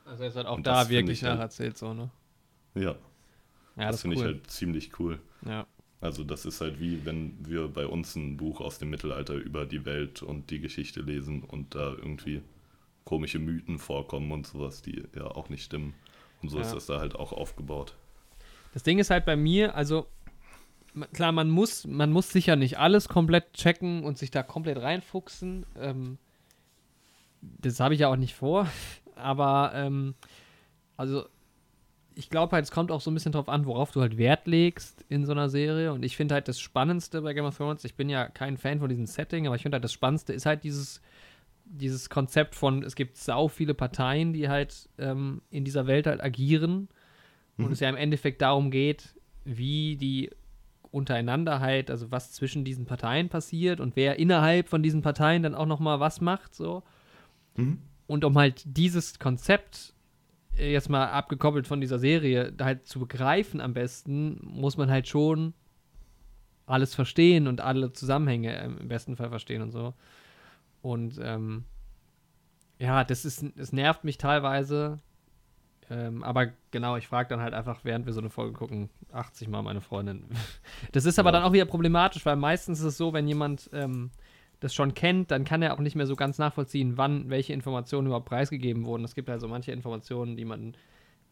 Also 0.06 0.24
er 0.24 0.30
ist 0.30 0.36
halt 0.38 0.48
auch 0.48 0.58
Und 0.58 0.66
da 0.66 0.90
wirklich 0.90 1.20
ich 1.20 1.24
halt- 1.26 1.36
nacherzählt, 1.38 1.78
so, 1.78 1.94
ne? 1.94 2.10
Ja, 2.76 2.82
Ja, 2.82 2.96
das, 3.76 3.92
das, 3.92 4.02
finde 4.02 4.16
cool. 4.18 4.22
ich 4.22 4.28
halt 4.34 4.50
ziemlich 4.50 5.00
cool. 5.00 5.20
ja. 5.46 5.68
Also 6.02 6.24
das 6.24 6.46
ist 6.46 6.62
halt 6.62 6.80
wie 6.80 7.06
wenn 7.06 7.38
wir 7.46 7.68
bei 7.68 7.86
uns 7.86 8.16
ein 8.16 8.38
Buch 8.38 8.62
aus 8.62 8.80
dem 8.80 8.90
Mittelalter 8.90 9.34
über 9.36 9.66
die 9.66 9.86
Welt 9.86 10.22
und 10.24 10.50
die 10.50 10.60
Geschichte 10.60 11.02
lesen 11.02 11.44
und 11.44 11.76
da 11.76 11.90
irgendwie 11.92 12.42
komische 13.04 13.40
Mythen 13.40 13.80
vorkommen 13.80 14.32
und 14.32 14.48
sowas, 14.48 14.82
die 14.82 15.04
ja 15.16 15.26
auch 15.26 15.50
nicht 15.50 15.64
stimmen. 15.64 15.94
Und 16.42 16.50
so 16.50 16.58
Ja. 16.58 16.64
ist 16.64 16.74
das 16.74 16.86
da 16.86 17.00
halt 17.00 17.16
auch 17.16 17.34
aufgebaut. 17.34 17.96
Das 18.74 18.84
Ding 18.84 19.00
ist 19.00 19.10
halt 19.10 19.26
bei 19.26 19.36
mir, 19.36 19.76
also 19.76 20.06
klar, 21.14 21.32
man 21.32 21.50
muss, 21.50 21.86
man 21.86 22.12
muss 22.12 22.30
sicher 22.32 22.56
nicht 22.56 22.78
alles 22.78 23.10
komplett 23.10 23.54
checken 23.54 24.04
und 24.04 24.18
sich 24.18 24.32
da 24.32 24.44
komplett 24.44 24.78
reinfuchsen. 24.78 25.66
Ähm, 25.78 26.18
das 27.42 27.80
habe 27.80 27.94
ich 27.94 28.00
ja 28.02 28.08
auch 28.10 28.16
nicht 28.16 28.36
vor. 28.36 28.70
Aber 29.16 29.72
ähm, 29.76 30.16
also 30.96 31.26
ich 32.20 32.30
glaube 32.30 32.52
halt, 32.52 32.66
es 32.66 32.72
kommt 32.72 32.92
auch 32.92 33.00
so 33.00 33.10
ein 33.10 33.14
bisschen 33.14 33.32
drauf 33.32 33.48
an, 33.48 33.66
worauf 33.66 33.92
du 33.92 34.02
halt 34.02 34.18
Wert 34.18 34.46
legst 34.46 35.06
in 35.08 35.26
so 35.26 35.32
einer 35.32 35.48
Serie. 35.48 35.94
Und 35.94 36.04
ich 36.04 36.18
finde 36.18 36.36
halt 36.36 36.50
das 36.50 36.60
Spannendste 36.60 37.22
bei 37.22 37.34
Game 37.34 37.46
of 37.46 37.56
Thrones, 37.56 37.86
ich 37.86 37.96
bin 37.96 38.10
ja 38.10 38.28
kein 38.28 38.58
Fan 38.58 38.80
von 38.80 38.90
diesem 38.90 39.06
Setting, 39.06 39.48
aber 39.48 39.56
ich 39.56 39.62
finde 39.62 39.76
halt 39.76 39.86
das 39.86 39.94
Spannendste 39.94 40.34
ist 40.34 40.46
halt 40.46 40.66
dieses, 40.66 41.02
dieses 41.64 42.10
Konzept 42.10 42.56
von, 42.56 42.84
es 42.84 42.96
gibt 42.96 43.16
sau 43.16 43.48
viele 43.48 43.74
Parteien, 43.74 44.34
die 44.34 44.50
halt 44.50 44.90
ähm, 44.98 45.42
in 45.50 45.64
dieser 45.64 45.88
Welt 45.88 46.08
halt 46.08 46.22
agieren. 46.22 46.90
Und 47.58 47.68
Mhm. 47.68 47.72
es 47.72 47.80
ja 47.80 47.90
im 47.90 47.96
Endeffekt 47.96 48.42
darum 48.42 48.70
geht, 48.70 49.16
wie 49.46 49.96
die 49.96 50.30
untereinander 50.92 51.62
halt, 51.62 51.90
also 51.90 52.12
was 52.12 52.34
zwischen 52.34 52.66
diesen 52.66 52.86
Parteien 52.86 53.30
passiert 53.30 53.80
und 53.80 53.96
wer 53.96 54.20
innerhalb 54.20 54.68
von 54.68 54.84
diesen 54.84 55.02
Parteien 55.02 55.44
dann 55.44 55.56
auch 55.56 55.68
noch 55.68 55.80
mal 55.80 56.00
was 56.02 56.20
macht, 56.20 56.54
so. 56.54 56.84
Mhm. 57.56 57.80
Und 58.08 58.26
um 58.26 58.38
halt 58.38 58.64
dieses 58.66 59.20
Konzept 59.20 59.94
jetzt 60.56 60.90
mal 60.90 61.08
abgekoppelt 61.08 61.68
von 61.68 61.82
dieser 61.82 62.00
Serie 62.00 62.54
halt 62.60 62.86
zu 62.88 63.00
begreifen 63.00 63.62
am 63.62 63.74
besten, 63.74 64.40
muss 64.44 64.78
man 64.78 64.90
halt 64.92 65.08
schon 65.08 65.54
alles 66.66 66.94
verstehen 66.94 67.48
und 67.48 67.62
alle 67.62 67.94
Zusammenhänge 67.94 68.56
im 68.60 68.88
besten 68.88 69.16
Fall 69.16 69.30
verstehen 69.30 69.62
und 69.62 69.72
so. 69.72 69.94
Und 70.82 71.20
ähm, 71.22 71.66
ja, 72.78 73.04
das 73.04 73.26
ist, 73.26 73.44
es 73.58 73.74
nervt 73.74 74.04
mich 74.04 74.18
teilweise. 74.18 75.00
Ähm, 75.90 76.24
aber 76.24 76.50
genau, 76.72 76.96
ich 76.98 77.08
frage 77.08 77.30
dann 77.30 77.42
halt 77.42 77.54
einfach, 77.56 77.80
während 77.84 78.06
wir 78.06 78.14
so 78.14 78.20
eine 78.22 78.30
Folge 78.30 78.54
gucken, 78.54 78.90
80 79.12 79.48
Mal 79.48 79.64
meine 79.64 79.82
Freundin. 79.82 80.26
Das 80.92 81.06
ist 81.06 81.18
aber 81.18 81.30
Ja. 81.30 81.34
dann 81.34 81.44
auch 81.44 81.54
wieder 81.54 81.66
problematisch, 81.66 82.26
weil 82.26 82.36
meistens 82.36 82.80
ist 82.80 82.86
es 82.86 82.98
so, 82.98 83.12
wenn 83.14 83.28
jemand 83.28 83.70
ähm, 83.74 84.12
das 84.60 84.74
schon 84.74 84.94
kennt, 84.94 85.32
dann 85.32 85.46
kann 85.46 85.62
er 85.62 85.74
auch 85.74 85.80
nicht 85.80 85.96
mehr 85.96 86.06
so 86.06 86.16
ganz 86.16 86.38
nachvollziehen, 86.38 86.98
wann 86.98 87.30
welche 87.30 87.54
Informationen 87.54 88.08
überhaupt 88.08 88.28
preisgegeben 88.28 88.86
wurden. 88.86 89.04
Es 89.06 89.16
gibt 89.16 89.30
also 89.30 89.48
manche 89.48 89.72
Informationen, 89.72 90.36
die 90.36 90.46
man, 90.46 90.76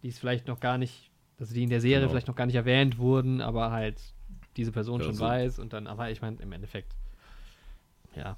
die 0.01 0.07
es 0.09 0.17
vielleicht 0.19 0.47
noch 0.47 0.59
gar 0.59 0.77
nicht, 0.77 1.11
also 1.39 1.53
die 1.53 1.63
in 1.63 1.69
der 1.69 1.81
Serie 1.81 1.99
Genau. 1.99 2.11
vielleicht 2.11 2.27
noch 2.27 2.35
gar 2.35 2.45
nicht 2.45 2.55
erwähnt 2.55 2.97
wurden, 2.97 3.41
aber 3.41 3.71
halt 3.71 4.01
diese 4.55 4.71
Person 4.71 5.01
Ja, 5.01 5.07
schon 5.07 5.15
so. 5.15 5.25
weiß 5.25 5.59
und 5.59 5.73
dann, 5.73 5.87
aber 5.87 6.09
ich 6.09 6.21
meine, 6.21 6.37
im 6.41 6.51
Endeffekt, 6.51 6.95
ja. 8.15 8.37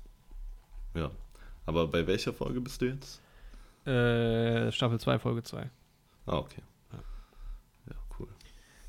Ja. 0.95 1.11
Aber 1.65 1.87
bei 1.87 2.07
welcher 2.07 2.33
Folge 2.33 2.59
bist 2.59 2.81
du 2.81 2.85
jetzt? 2.87 3.21
Äh, 3.85 4.71
Staffel 4.71 4.99
2, 4.99 5.19
Folge 5.19 5.43
2. 5.43 5.69
Ah, 6.25 6.37
okay. 6.37 6.61
Ja. 6.91 6.99
Ja, 7.91 7.95
cool. 8.19 8.27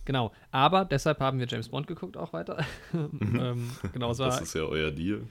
Genau, 0.07 0.33
aber 0.51 0.87
deshalb 0.87 1.21
haben 1.21 1.39
wir 1.39 1.47
James 1.47 1.69
Bond 1.69 1.87
geguckt 1.87 2.17
auch 2.17 2.33
weiter. 2.33 2.65
ähm, 2.95 3.71
genau, 3.93 4.13
es 4.13 4.19
war, 4.19 4.29
Das 4.29 4.41
ist 4.41 4.55
ja 4.55 4.63
euer 4.63 4.91
Deal. 4.91 5.23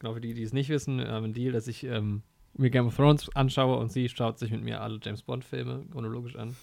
Genau 0.00 0.14
für 0.14 0.20
die, 0.20 0.34
die 0.34 0.42
es 0.42 0.52
nicht 0.52 0.68
wissen, 0.68 1.00
haben 1.00 1.24
einen 1.24 1.34
Deal, 1.34 1.52
dass 1.52 1.68
ich 1.68 1.84
ähm, 1.84 2.22
mir 2.54 2.70
Game 2.70 2.86
of 2.86 2.96
Thrones 2.96 3.30
anschaue 3.36 3.76
und 3.78 3.92
sie 3.92 4.08
schaut 4.08 4.38
sich 4.38 4.50
mit 4.50 4.62
mir 4.62 4.80
alle 4.80 4.98
James 5.00 5.22
Bond 5.22 5.44
Filme 5.44 5.84
chronologisch 5.92 6.34
an. 6.34 6.56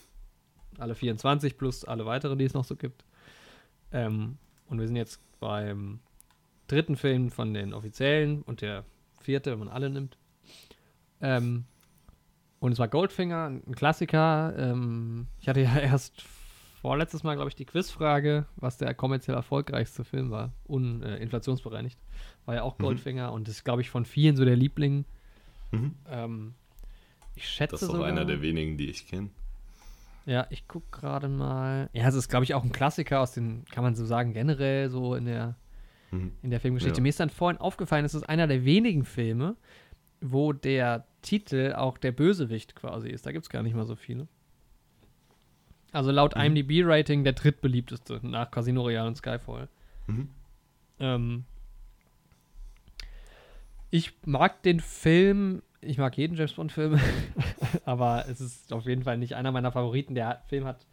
Alle 0.77 0.95
24 0.95 1.57
plus 1.57 1.85
alle 1.85 2.05
weiteren, 2.05 2.37
die 2.37 2.45
es 2.45 2.53
noch 2.53 2.65
so 2.65 2.75
gibt. 2.75 3.05
Ähm, 3.91 4.37
und 4.67 4.79
wir 4.79 4.87
sind 4.87 4.97
jetzt 4.97 5.21
beim 5.39 5.99
dritten 6.67 6.97
Film 6.97 7.31
von 7.31 7.53
den 7.53 7.73
offiziellen 7.73 8.41
und 8.41 8.61
der 8.61 8.83
vierte, 9.21 9.51
wenn 9.51 9.59
man 9.59 9.69
alle 9.69 9.89
nimmt. 9.89 10.17
Ähm, 11.21 11.65
und 12.59 12.71
es 12.71 12.79
war 12.79 12.87
Goldfinger, 12.87 13.47
ein 13.47 13.75
Klassiker. 13.75 14.53
Ähm, 14.57 15.27
ich 15.39 15.47
hatte 15.47 15.61
ja 15.61 15.77
erst 15.79 16.23
vorletztes 16.81 17.23
Mal, 17.23 17.35
glaube 17.35 17.49
ich, 17.49 17.55
die 17.55 17.65
Quizfrage, 17.65 18.45
was 18.55 18.77
der 18.77 18.93
kommerziell 18.93 19.35
erfolgreichste 19.35 20.03
Film 20.03 20.31
war, 20.31 20.53
uninflationsbereinigt. 20.65 21.99
War 22.45 22.55
ja 22.55 22.63
auch 22.63 22.77
Mhm. 22.77 22.83
Goldfinger 22.83 23.31
und 23.31 23.47
das 23.47 23.55
ist, 23.55 23.63
glaube 23.63 23.81
ich, 23.81 23.89
von 23.89 24.05
vielen 24.05 24.35
so 24.35 24.45
der 24.45 24.55
Liebling. 24.55 25.05
Mhm. 25.71 25.95
Ähm, 26.09 26.53
ich 27.35 27.47
schätze 27.47 27.71
Das 27.73 27.81
ist 27.83 27.89
auch 27.89 27.93
sogar, 27.93 28.07
einer 28.07 28.25
der 28.25 28.41
wenigen, 28.41 28.77
die 28.77 28.89
ich 28.89 29.07
kenne. 29.07 29.29
Ja, 30.25 30.45
ich 30.49 30.67
gucke 30.67 30.87
gerade 30.91 31.27
mal. 31.29 31.89
Ja, 31.93 32.07
es 32.07 32.15
ist, 32.15 32.27
glaube 32.29 32.43
ich, 32.43 32.53
auch 32.53 32.63
ein 32.63 32.71
Klassiker 32.71 33.21
aus 33.21 33.31
den, 33.33 33.63
kann 33.71 33.83
man 33.83 33.95
so 33.95 34.05
sagen, 34.05 34.33
generell 34.33 34.89
so 34.89 35.15
in 35.15 35.25
der, 35.25 35.55
Mhm. 36.11 36.31
in 36.41 36.49
der 36.51 36.59
Filmgeschichte. 36.59 36.97
Ja. 36.99 37.01
Mir 37.03 37.09
ist 37.09 37.19
dann 37.19 37.29
vorhin 37.29 37.59
aufgefallen, 37.61 38.05
es 38.05 38.13
ist 38.13 38.23
einer 38.23 38.47
der 38.47 38.65
wenigen 38.65 39.05
Filme, 39.05 39.55
wo 40.21 40.51
der 40.53 41.05
Titel 41.21 41.73
auch 41.75 41.97
der 41.97 42.11
Bösewicht 42.11 42.75
quasi 42.75 43.09
ist. 43.09 43.25
Da 43.25 43.31
gibt 43.31 43.43
es 43.45 43.49
gar 43.49 43.61
nicht 43.63 43.75
mal 43.75 43.85
so 43.85 43.95
viele. 43.95 44.27
Also 45.91 46.11
laut 46.11 46.35
Mhm. 46.35 46.41
IMDb-Rating 46.41 47.23
der 47.23 47.33
drittbeliebteste 47.33 48.19
nach 48.23 48.51
Casino 48.51 48.81
Royale 48.81 49.07
und 49.07 49.15
Skyfall. 49.17 49.69
Mhm. 50.07 50.29
Ähm, 50.99 51.45
ich 53.89 54.13
mag 54.25 54.61
den 54.63 54.79
Film, 54.79 55.61
ich 55.81 55.97
mag 55.97 56.17
jeden 56.17 56.35
James 56.35 56.53
Bond-Film, 56.53 56.99
aber 57.85 58.25
es 58.29 58.41
ist 58.41 58.73
auf 58.73 58.85
jeden 58.85 59.03
Fall 59.03 59.17
nicht 59.17 59.35
einer 59.35 59.51
meiner 59.51 59.71
Favoriten. 59.71 60.15
Der 60.15 60.41
Film 60.47 60.65
hat 60.65 60.85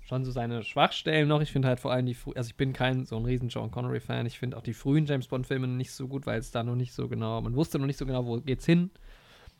schon 0.00 0.24
so 0.24 0.30
seine 0.30 0.62
Schwachstellen 0.62 1.28
noch. 1.28 1.40
Ich 1.42 1.52
finde 1.52 1.68
halt 1.68 1.80
vor 1.80 1.92
allem 1.92 2.06
die, 2.06 2.16
also 2.34 2.48
ich 2.48 2.56
bin 2.56 2.72
kein 2.72 3.04
so 3.04 3.16
ein 3.16 3.24
riesen 3.24 3.48
John 3.48 3.70
Connery-Fan. 3.70 4.26
Ich 4.26 4.38
finde 4.38 4.56
auch 4.56 4.62
die 4.62 4.72
frühen 4.74 5.06
James 5.06 5.26
Bond-Filme 5.26 5.66
nicht 5.68 5.92
so 5.92 6.08
gut, 6.08 6.26
weil 6.26 6.38
es 6.38 6.50
da 6.50 6.62
noch 6.62 6.76
nicht 6.76 6.92
so 6.94 7.08
genau, 7.08 7.40
man 7.42 7.54
wusste 7.54 7.78
noch 7.78 7.86
nicht 7.86 7.98
so 7.98 8.06
genau, 8.06 8.24
wo 8.24 8.40
geht's 8.40 8.64
hin. 8.64 8.90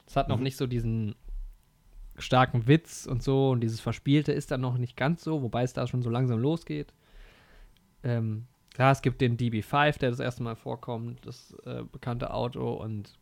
Es 0.07 0.17
hat 0.17 0.29
noch 0.29 0.39
Mhm. 0.39 0.45
nicht 0.45 0.57
so 0.57 0.67
diesen 0.67 1.15
starken 2.17 2.67
Witz 2.67 3.07
und 3.07 3.23
so 3.23 3.51
und 3.51 3.61
dieses 3.61 3.81
Verspielte 3.81 4.33
ist 4.33 4.51
dann 4.51 4.61
noch 4.61 4.79
nicht 4.79 4.97
ganz 4.97 5.23
so, 5.23 5.43
wobei 5.43 5.63
es 5.63 5.73
da 5.73 5.87
schon 5.87 6.03
so 6.03 6.11
langsam 6.11 6.41
losgeht. 6.41 6.93
Ähm, 8.03 8.47
klar, 8.79 8.93
es 8.93 9.03
gibt 9.03 9.21
den 9.21 9.37
DB5, 9.37 9.99
der 9.99 10.11
das 10.11 10.21
erste 10.21 10.45
Mal 10.45 10.55
vorkommt, 10.55 11.27
das 11.27 11.53
äh, 11.67 11.83
bekannte 11.91 12.33
Auto 12.33 12.75
und 12.75 13.19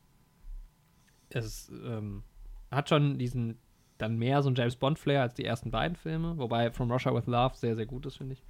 es 1.31 1.73
ähm, 1.83 2.25
hat 2.71 2.91
schon 2.91 3.17
diesen 3.17 3.57
dann 3.97 4.19
mehr 4.19 4.43
so 4.43 4.51
ein 4.51 4.55
James 4.55 4.77
Bond 4.77 4.99
Flair 4.99 5.23
als 5.23 5.33
die 5.33 5.47
ersten 5.47 5.71
beiden 5.71 5.97
Filme, 5.97 6.37
wobei 6.37 6.71
From 6.73 6.93
Russia 6.93 7.15
with 7.15 7.25
Love 7.25 7.57
sehr, 7.57 7.75
sehr 7.75 7.87
gut 7.87 8.05
ist, 8.05 8.19
finde 8.19 8.35
ich. 8.35 8.43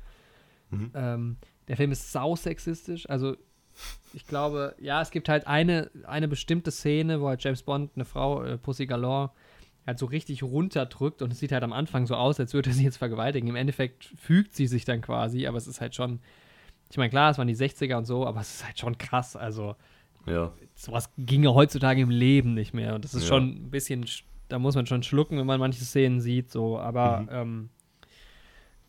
Mhm. 0.71 0.91
Ähm, 0.97 1.37
der 1.69 1.77
Film 1.77 1.93
ist 1.93 2.11
sau 2.11 2.35
sexistisch, 2.35 3.09
also 3.09 3.37
ich 4.13 4.27
glaube, 4.27 4.75
ja, 4.81 5.01
es 5.01 5.13
gibt 5.13 5.29
halt 5.29 5.47
eine, 5.47 5.93
eine 6.09 6.27
bestimmte 6.27 6.73
Szene, 6.73 7.21
wo 7.21 7.29
halt 7.29 7.45
James 7.45 7.63
Bond 7.63 7.93
eine 7.95 8.05
Frau, 8.05 8.43
äh, 8.43 8.59
Pussy 8.59 8.87
Galore, 8.87 9.31
halt 9.87 10.01
so 10.01 10.07
richtig 10.07 10.43
runterdrückt 10.43 11.23
und 11.23 11.33
es 11.33 11.39
sieht 11.39 11.53
halt 11.53 11.63
am 11.63 11.73
Anfang 11.73 12.05
so 12.09 12.17
aus, 12.17 12.41
als 12.41 12.53
würde 12.53 12.71
er 12.71 12.75
sie 12.75 12.83
jetzt 12.83 12.97
vergewaltigen. 12.97 13.49
Im 13.49 13.55
Endeffekt 13.55 14.13
fügt 14.17 14.55
sie 14.57 14.67
sich 14.67 14.85
dann 14.85 15.03
quasi, 15.03 15.47
aber 15.47 15.57
es 15.57 15.69
ist 15.69 15.81
halt 15.81 15.95
schon, 15.95 16.19
ich 16.91 16.97
meine, 16.99 17.11
klar, 17.11 17.31
es 17.31 17.39
waren 17.39 17.49
die 17.49 17.57
60er 17.57 17.97
und 17.97 18.05
so, 18.05 18.27
aber 18.27 18.41
es 18.41 18.55
ist 18.57 18.65
halt 18.67 18.79
schon 18.79 18.97
krass. 18.99 19.37
Also, 19.37 19.75
Ja. 20.27 20.53
sowas 20.75 21.11
ginge 21.19 21.55
heutzutage 21.55 22.01
im 22.01 22.11
Leben 22.11 22.55
nicht 22.55 22.75
mehr. 22.75 22.95
Und 22.95 23.05
das 23.05 23.15
ist 23.15 23.23
Ja. 23.25 23.29
schon 23.29 23.67
ein 23.67 23.71
bisschen, 23.71 24.05
sch- 24.05 24.23
da 24.49 24.59
muss 24.59 24.75
man 24.77 24.87
schon 24.87 25.03
schlucken, 25.03 25.39
wenn 25.39 25.47
man 25.47 25.59
manche 25.61 25.85
Szenen 25.85 26.21
sieht, 26.21 26.51
so. 26.51 26.79
Aber 26.79 27.21
Mhm. 27.23 27.29
ähm, 27.33 27.69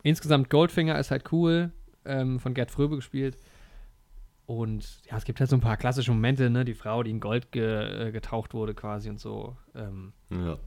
insgesamt 0.03 0.49
Goldfinger 0.49 0.97
ist 0.99 1.11
halt 1.11 1.31
cool, 1.31 1.71
ähm, 2.05 2.39
von 2.39 2.53
Gerd 2.53 2.71
Fröbe 2.71 2.95
gespielt. 2.95 3.37
Und 4.45 5.01
ja, 5.09 5.17
es 5.17 5.25
gibt 5.25 5.39
halt 5.41 5.49
so 5.49 5.57
ein 5.57 5.61
paar 5.61 5.75
klassische 5.75 6.11
Momente, 6.11 6.49
ne? 6.49 6.63
Die 6.63 6.73
Frau, 6.73 7.03
die 7.03 7.11
in 7.11 7.19
Gold 7.19 7.51
ge, 7.51 8.07
äh, 8.07 8.11
getaucht 8.11 8.53
wurde 8.53 8.73
quasi 8.73 9.09
und 9.09 9.19
so. 9.19 9.57
Ähm, 9.75 10.13
Ja. 10.29 10.57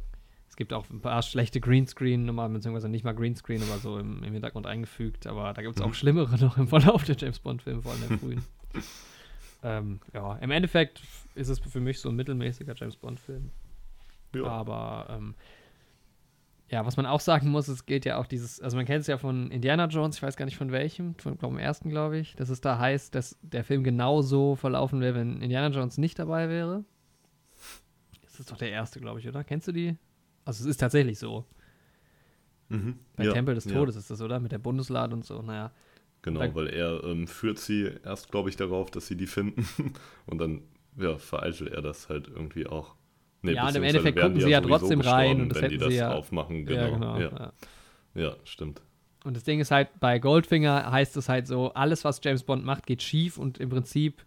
Es 0.60 0.68
gibt 0.68 0.74
auch 0.74 0.90
ein 0.90 1.00
paar 1.00 1.22
schlechte 1.22 1.58
Greenscreen, 1.58 2.26
nochmal, 2.26 2.50
beziehungsweise 2.50 2.90
nicht 2.90 3.02
mal 3.02 3.14
Greenscreen, 3.14 3.62
aber 3.62 3.78
so 3.78 3.96
im, 3.98 4.22
im 4.22 4.34
Hintergrund 4.34 4.66
eingefügt. 4.66 5.26
Aber 5.26 5.54
da 5.54 5.62
gibt 5.62 5.74
es 5.76 5.80
auch 5.80 5.86
Mhm. 5.86 5.94
schlimmere 5.94 6.36
noch 6.38 6.58
im 6.58 6.68
Verlauf 6.68 7.04
der 7.04 7.16
James 7.16 7.38
Bond-Filme, 7.38 7.80
vor 7.80 7.92
allem 7.92 8.06
der 8.06 8.18
frühen. 8.18 8.44
ähm, 9.62 10.00
ja, 10.12 10.36
im 10.36 10.50
Endeffekt 10.50 11.00
ist 11.34 11.48
es 11.48 11.60
für 11.60 11.80
mich 11.80 11.98
so 11.98 12.10
ein 12.10 12.14
mittelmäßiger 12.16 12.74
James 12.76 12.96
Bond-Film. 12.96 13.52
ja. 14.34 14.44
Aber 14.44 15.06
ähm, 15.08 15.34
ja, 16.68 16.84
was 16.84 16.98
man 16.98 17.06
auch 17.06 17.20
sagen 17.20 17.48
muss, 17.48 17.68
es 17.68 17.86
geht 17.86 18.04
ja 18.04 18.18
auch 18.18 18.26
dieses, 18.26 18.60
also 18.60 18.76
man 18.76 18.84
kennt 18.84 19.00
es 19.00 19.06
ja 19.06 19.16
von 19.16 19.50
Indiana 19.50 19.86
Jones, 19.86 20.16
ich 20.16 20.22
weiß 20.22 20.36
gar 20.36 20.44
nicht 20.44 20.58
von 20.58 20.72
welchem, 20.72 21.14
von 21.14 21.38
glaub, 21.38 21.52
dem 21.52 21.58
ersten, 21.58 21.88
glaube 21.88 22.18
ich, 22.18 22.36
dass 22.36 22.50
es 22.50 22.60
da 22.60 22.78
heißt, 22.78 23.14
dass 23.14 23.38
der 23.40 23.64
Film 23.64 23.82
genauso 23.82 24.56
verlaufen 24.56 25.00
wäre, 25.00 25.14
wenn 25.14 25.40
Indiana 25.40 25.74
Jones 25.74 25.96
nicht 25.96 26.18
dabei 26.18 26.50
wäre. 26.50 26.84
Das 28.20 28.38
ist 28.40 28.52
doch 28.52 28.58
der 28.58 28.70
erste, 28.72 29.00
glaube 29.00 29.20
ich, 29.20 29.26
oder? 29.26 29.42
Kennst 29.42 29.66
du 29.66 29.72
die? 29.72 29.96
Also 30.44 30.64
es 30.64 30.70
ist 30.70 30.78
tatsächlich 30.78 31.18
so. 31.18 31.44
Mhm. 32.68 32.98
Bei 33.16 33.24
ja. 33.24 33.32
Tempel 33.32 33.54
des 33.54 33.64
ja. 33.64 33.72
Todes 33.72 33.96
ist 33.96 34.10
das, 34.10 34.20
oder? 34.22 34.38
Mit 34.40 34.52
der 34.52 34.58
Bundeslade 34.58 35.14
und 35.14 35.24
so, 35.24 35.42
naja. 35.42 35.72
Genau, 36.22 36.40
Da- 36.40 36.54
weil 36.54 36.68
er 36.68 37.02
ähm, 37.04 37.26
führt 37.26 37.58
sie 37.58 37.90
erst, 38.04 38.30
glaube 38.30 38.48
ich, 38.50 38.56
darauf, 38.56 38.90
dass 38.90 39.06
sie 39.06 39.16
die 39.16 39.26
finden. 39.26 39.64
Und 40.26 40.38
dann, 40.38 40.62
ja, 40.98 41.16
vereitelt 41.16 41.72
er 41.72 41.80
das 41.82 42.08
halt 42.08 42.28
irgendwie 42.28 42.66
auch. 42.66 42.94
Nee, 43.42 43.52
Ja, 43.54 43.66
und 43.68 43.74
im 43.74 43.82
Endeffekt 43.84 44.18
gucken 44.20 44.38
sie 44.38 44.50
ja 44.50 44.60
trotzdem 44.60 45.00
rein 45.00 45.40
und 45.40 45.48
das 45.48 45.62
wenn 45.62 45.70
die 45.70 45.78
das 45.78 45.88
sie 45.88 45.94
ja- 45.96 46.12
aufmachen. 46.12 46.66
Genau. 46.66 46.78
Ja, 46.80 46.86
Ja, 46.88 46.92
genau. 46.92 47.18
Ja. 47.18 47.52
Ja. 48.14 48.36
stimmt. 48.44 48.82
Und 49.24 49.34
das 49.34 49.44
Ding 49.44 49.60
ist 49.60 49.70
halt, 49.70 49.88
bei 49.98 50.18
Goldfinger 50.18 50.90
heißt 50.92 51.16
es 51.16 51.28
halt 51.30 51.46
so, 51.46 51.72
alles, 51.72 52.04
was 52.04 52.20
James 52.22 52.42
Bond 52.42 52.64
macht, 52.66 52.84
geht 52.86 53.02
schief 53.02 53.38
und 53.38 53.56
im 53.58 53.70
Prinzip 53.70 54.22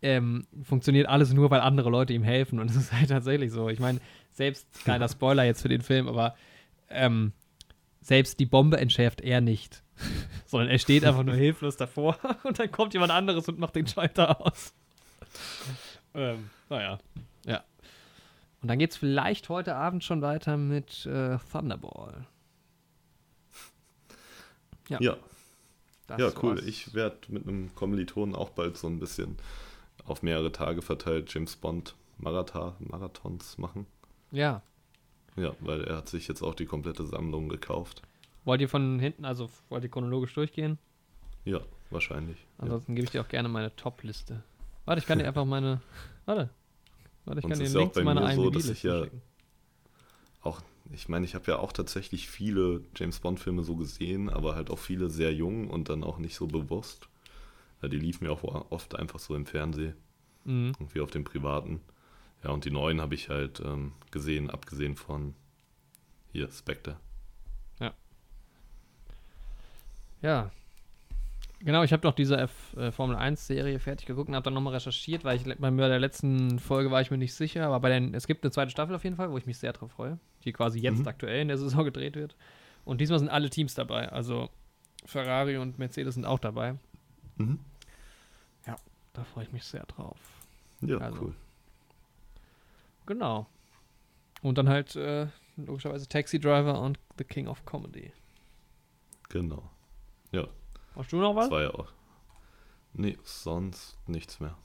ähm, 0.00 0.46
funktioniert 0.62 1.06
alles 1.06 1.34
nur, 1.34 1.50
weil 1.50 1.60
andere 1.60 1.90
Leute 1.90 2.14
ihm 2.14 2.22
helfen. 2.22 2.60
Und 2.60 2.70
es 2.70 2.76
ist 2.76 2.92
halt 2.94 3.10
tatsächlich 3.10 3.50
so. 3.52 3.68
Ich 3.68 3.78
meine, 3.80 4.00
selbst, 4.36 4.68
kleiner 4.84 5.08
Spoiler 5.08 5.44
jetzt 5.44 5.62
für 5.62 5.68
den 5.68 5.80
Film, 5.80 6.08
aber 6.08 6.36
ähm, 6.90 7.32
selbst 8.02 8.38
die 8.38 8.46
Bombe 8.46 8.76
entschärft 8.76 9.22
er 9.22 9.40
nicht. 9.40 9.82
Sondern 10.46 10.68
er 10.68 10.78
steht 10.78 11.04
einfach 11.04 11.24
nur 11.24 11.34
hilflos 11.34 11.76
davor 11.76 12.18
und 12.44 12.58
dann 12.58 12.70
kommt 12.70 12.92
jemand 12.92 13.12
anderes 13.12 13.48
und 13.48 13.58
macht 13.58 13.74
den 13.74 13.86
Schalter 13.86 14.40
aus. 14.40 14.74
ähm, 16.14 16.50
naja, 16.68 16.98
ja. 17.46 17.64
Und 18.60 18.68
dann 18.68 18.78
geht's 18.78 18.96
vielleicht 18.96 19.48
heute 19.48 19.74
Abend 19.74 20.04
schon 20.04 20.20
weiter 20.20 20.56
mit 20.58 21.06
äh, 21.06 21.38
Thunderball. 21.50 22.26
Ja. 24.88 25.00
Ja, 25.00 25.16
Das 26.06 26.20
ja, 26.20 26.30
cool. 26.42 26.56
war's. 26.56 26.66
Ich 26.66 26.94
werde 26.94 27.16
mit 27.28 27.48
einem 27.48 27.74
Kommilitonen 27.74 28.34
auch 28.34 28.50
bald 28.50 28.76
so 28.76 28.86
ein 28.86 29.00
bisschen 29.00 29.36
auf 30.04 30.22
mehrere 30.22 30.52
Tage 30.52 30.82
verteilt 30.82 31.32
James 31.32 31.56
Bond 31.56 31.96
Marathon, 32.18 32.74
Marathons 32.78 33.58
machen. 33.58 33.86
Ja. 34.36 34.62
Ja, 35.36 35.54
weil 35.60 35.84
er 35.84 35.96
hat 35.96 36.08
sich 36.08 36.28
jetzt 36.28 36.42
auch 36.42 36.54
die 36.54 36.66
komplette 36.66 37.06
Sammlung 37.06 37.48
gekauft. 37.48 38.02
Wollt 38.44 38.60
ihr 38.60 38.68
von 38.68 38.98
hinten, 38.98 39.24
also 39.24 39.50
wollt 39.68 39.82
ihr 39.84 39.90
chronologisch 39.90 40.34
durchgehen? 40.34 40.78
Ja, 41.44 41.60
wahrscheinlich. 41.90 42.36
Ja. 42.58 42.64
Ansonsten 42.64 42.94
gebe 42.94 43.04
ich 43.06 43.10
dir 43.10 43.20
auch 43.22 43.28
gerne 43.28 43.48
meine 43.48 43.74
Top-Liste. 43.76 44.42
Warte, 44.84 45.00
ich 45.00 45.06
kann 45.06 45.18
dir 45.18 45.26
einfach 45.26 45.44
meine. 45.44 45.80
Warte. 46.26 46.50
Warte, 47.24 47.40
ich 47.40 47.48
kann 47.48 47.58
dir 47.58 47.64
ja 47.66 47.78
Link 47.78 47.90
auch 47.90 47.92
zu 47.94 48.00
bei 48.00 48.04
meiner 48.04 48.20
mir 48.28 48.34
so, 48.34 48.50
dass 48.50 48.68
ich 48.68 48.82
ja- 48.82 49.04
schicken. 49.04 49.22
Auch, 50.42 50.62
ich 50.92 51.08
meine, 51.08 51.24
ich 51.24 51.34
habe 51.34 51.50
ja 51.50 51.58
auch 51.58 51.72
tatsächlich 51.72 52.28
viele 52.28 52.82
James 52.94 53.18
Bond-Filme 53.20 53.64
so 53.64 53.74
gesehen, 53.76 54.30
aber 54.30 54.54
halt 54.54 54.70
auch 54.70 54.78
viele 54.78 55.10
sehr 55.10 55.34
jung 55.34 55.68
und 55.68 55.88
dann 55.88 56.04
auch 56.04 56.18
nicht 56.18 56.36
so 56.36 56.46
bewusst. 56.46 57.08
Ja, 57.82 57.88
die 57.88 57.98
liefen 57.98 58.24
mir 58.24 58.30
auch 58.32 58.44
oft 58.70 58.94
einfach 58.94 59.18
so 59.18 59.34
im 59.34 59.44
Fernsehen, 59.46 59.96
Mhm. 60.44 60.72
irgendwie 60.78 61.00
auf 61.00 61.10
dem 61.10 61.24
privaten. 61.24 61.80
Ja, 62.46 62.52
und 62.52 62.64
die 62.64 62.70
neuen 62.70 63.00
habe 63.00 63.16
ich 63.16 63.28
halt 63.28 63.58
ähm, 63.58 63.90
gesehen, 64.12 64.50
abgesehen 64.50 64.94
von 64.94 65.34
hier, 66.30 66.48
Spectre. 66.52 66.96
Ja. 70.22 70.50
Genau, 71.60 71.82
ich 71.82 71.92
habe 71.92 72.06
noch 72.06 72.14
diese 72.14 72.36
F 72.38 72.74
äh, 72.76 72.90
Formel 72.92 73.16
1 73.16 73.46
Serie 73.46 73.78
fertig 73.80 74.06
geguckt 74.06 74.28
und 74.28 74.34
habe 74.34 74.44
dann 74.44 74.54
nochmal 74.54 74.74
recherchiert, 74.74 75.24
weil 75.24 75.36
ich 75.36 75.58
bei 75.58 75.70
mir 75.70 75.88
der 75.88 75.98
letzten 75.98 76.58
Folge 76.58 76.90
war 76.90 77.00
ich 77.00 77.10
mir 77.10 77.18
nicht 77.18 77.34
sicher, 77.34 77.66
aber 77.66 77.80
bei 77.80 77.88
den, 77.90 78.14
es 78.14 78.26
gibt 78.28 78.44
eine 78.44 78.50
zweite 78.52 78.70
Staffel 78.70 78.94
auf 78.94 79.02
jeden 79.04 79.16
Fall, 79.16 79.30
wo 79.30 79.38
ich 79.38 79.46
mich 79.46 79.58
sehr 79.58 79.72
drauf 79.72 79.90
freue, 79.92 80.18
die 80.44 80.52
quasi 80.52 80.78
jetzt 80.78 81.00
Mhm. 81.00 81.08
aktuell 81.08 81.42
in 81.42 81.48
der 81.48 81.58
Saison 81.58 81.84
gedreht 81.84 82.14
wird. 82.14 82.36
Und 82.84 83.00
diesmal 83.00 83.18
sind 83.18 83.28
alle 83.28 83.50
Teams 83.50 83.74
dabei, 83.74 84.08
also 84.10 84.48
Ferrari 85.04 85.56
und 85.58 85.78
Mercedes 85.80 86.14
sind 86.14 86.24
auch 86.26 86.38
dabei. 86.38 86.76
Mhm. 87.38 87.58
Da 89.12 89.24
freue 89.24 89.44
ich 89.44 89.52
mich 89.52 89.64
sehr 89.64 89.84
drauf. 89.86 90.18
Ja, 90.82 90.98
Also. 90.98 91.22
cool. 91.22 91.34
Genau. 93.06 93.46
Und 94.42 94.58
dann 94.58 94.68
halt 94.68 94.96
äh, 94.96 95.28
logischerweise 95.56 96.08
Taxi 96.08 96.38
Driver 96.38 96.80
und 96.80 96.98
The 97.18 97.24
King 97.24 97.48
of 97.48 97.64
Comedy. 97.64 98.12
Genau. 99.28 99.70
Hast 100.96 101.12
du 101.12 101.20
noch 101.20 101.36
was? 101.36 101.44
Das 101.44 101.50
war 101.52 101.62
ja 101.62 101.70
auch. 101.74 101.92
Nee, 102.94 103.18
sonst 103.22 103.98
nichts 104.06 104.40
mehr. 104.40 104.56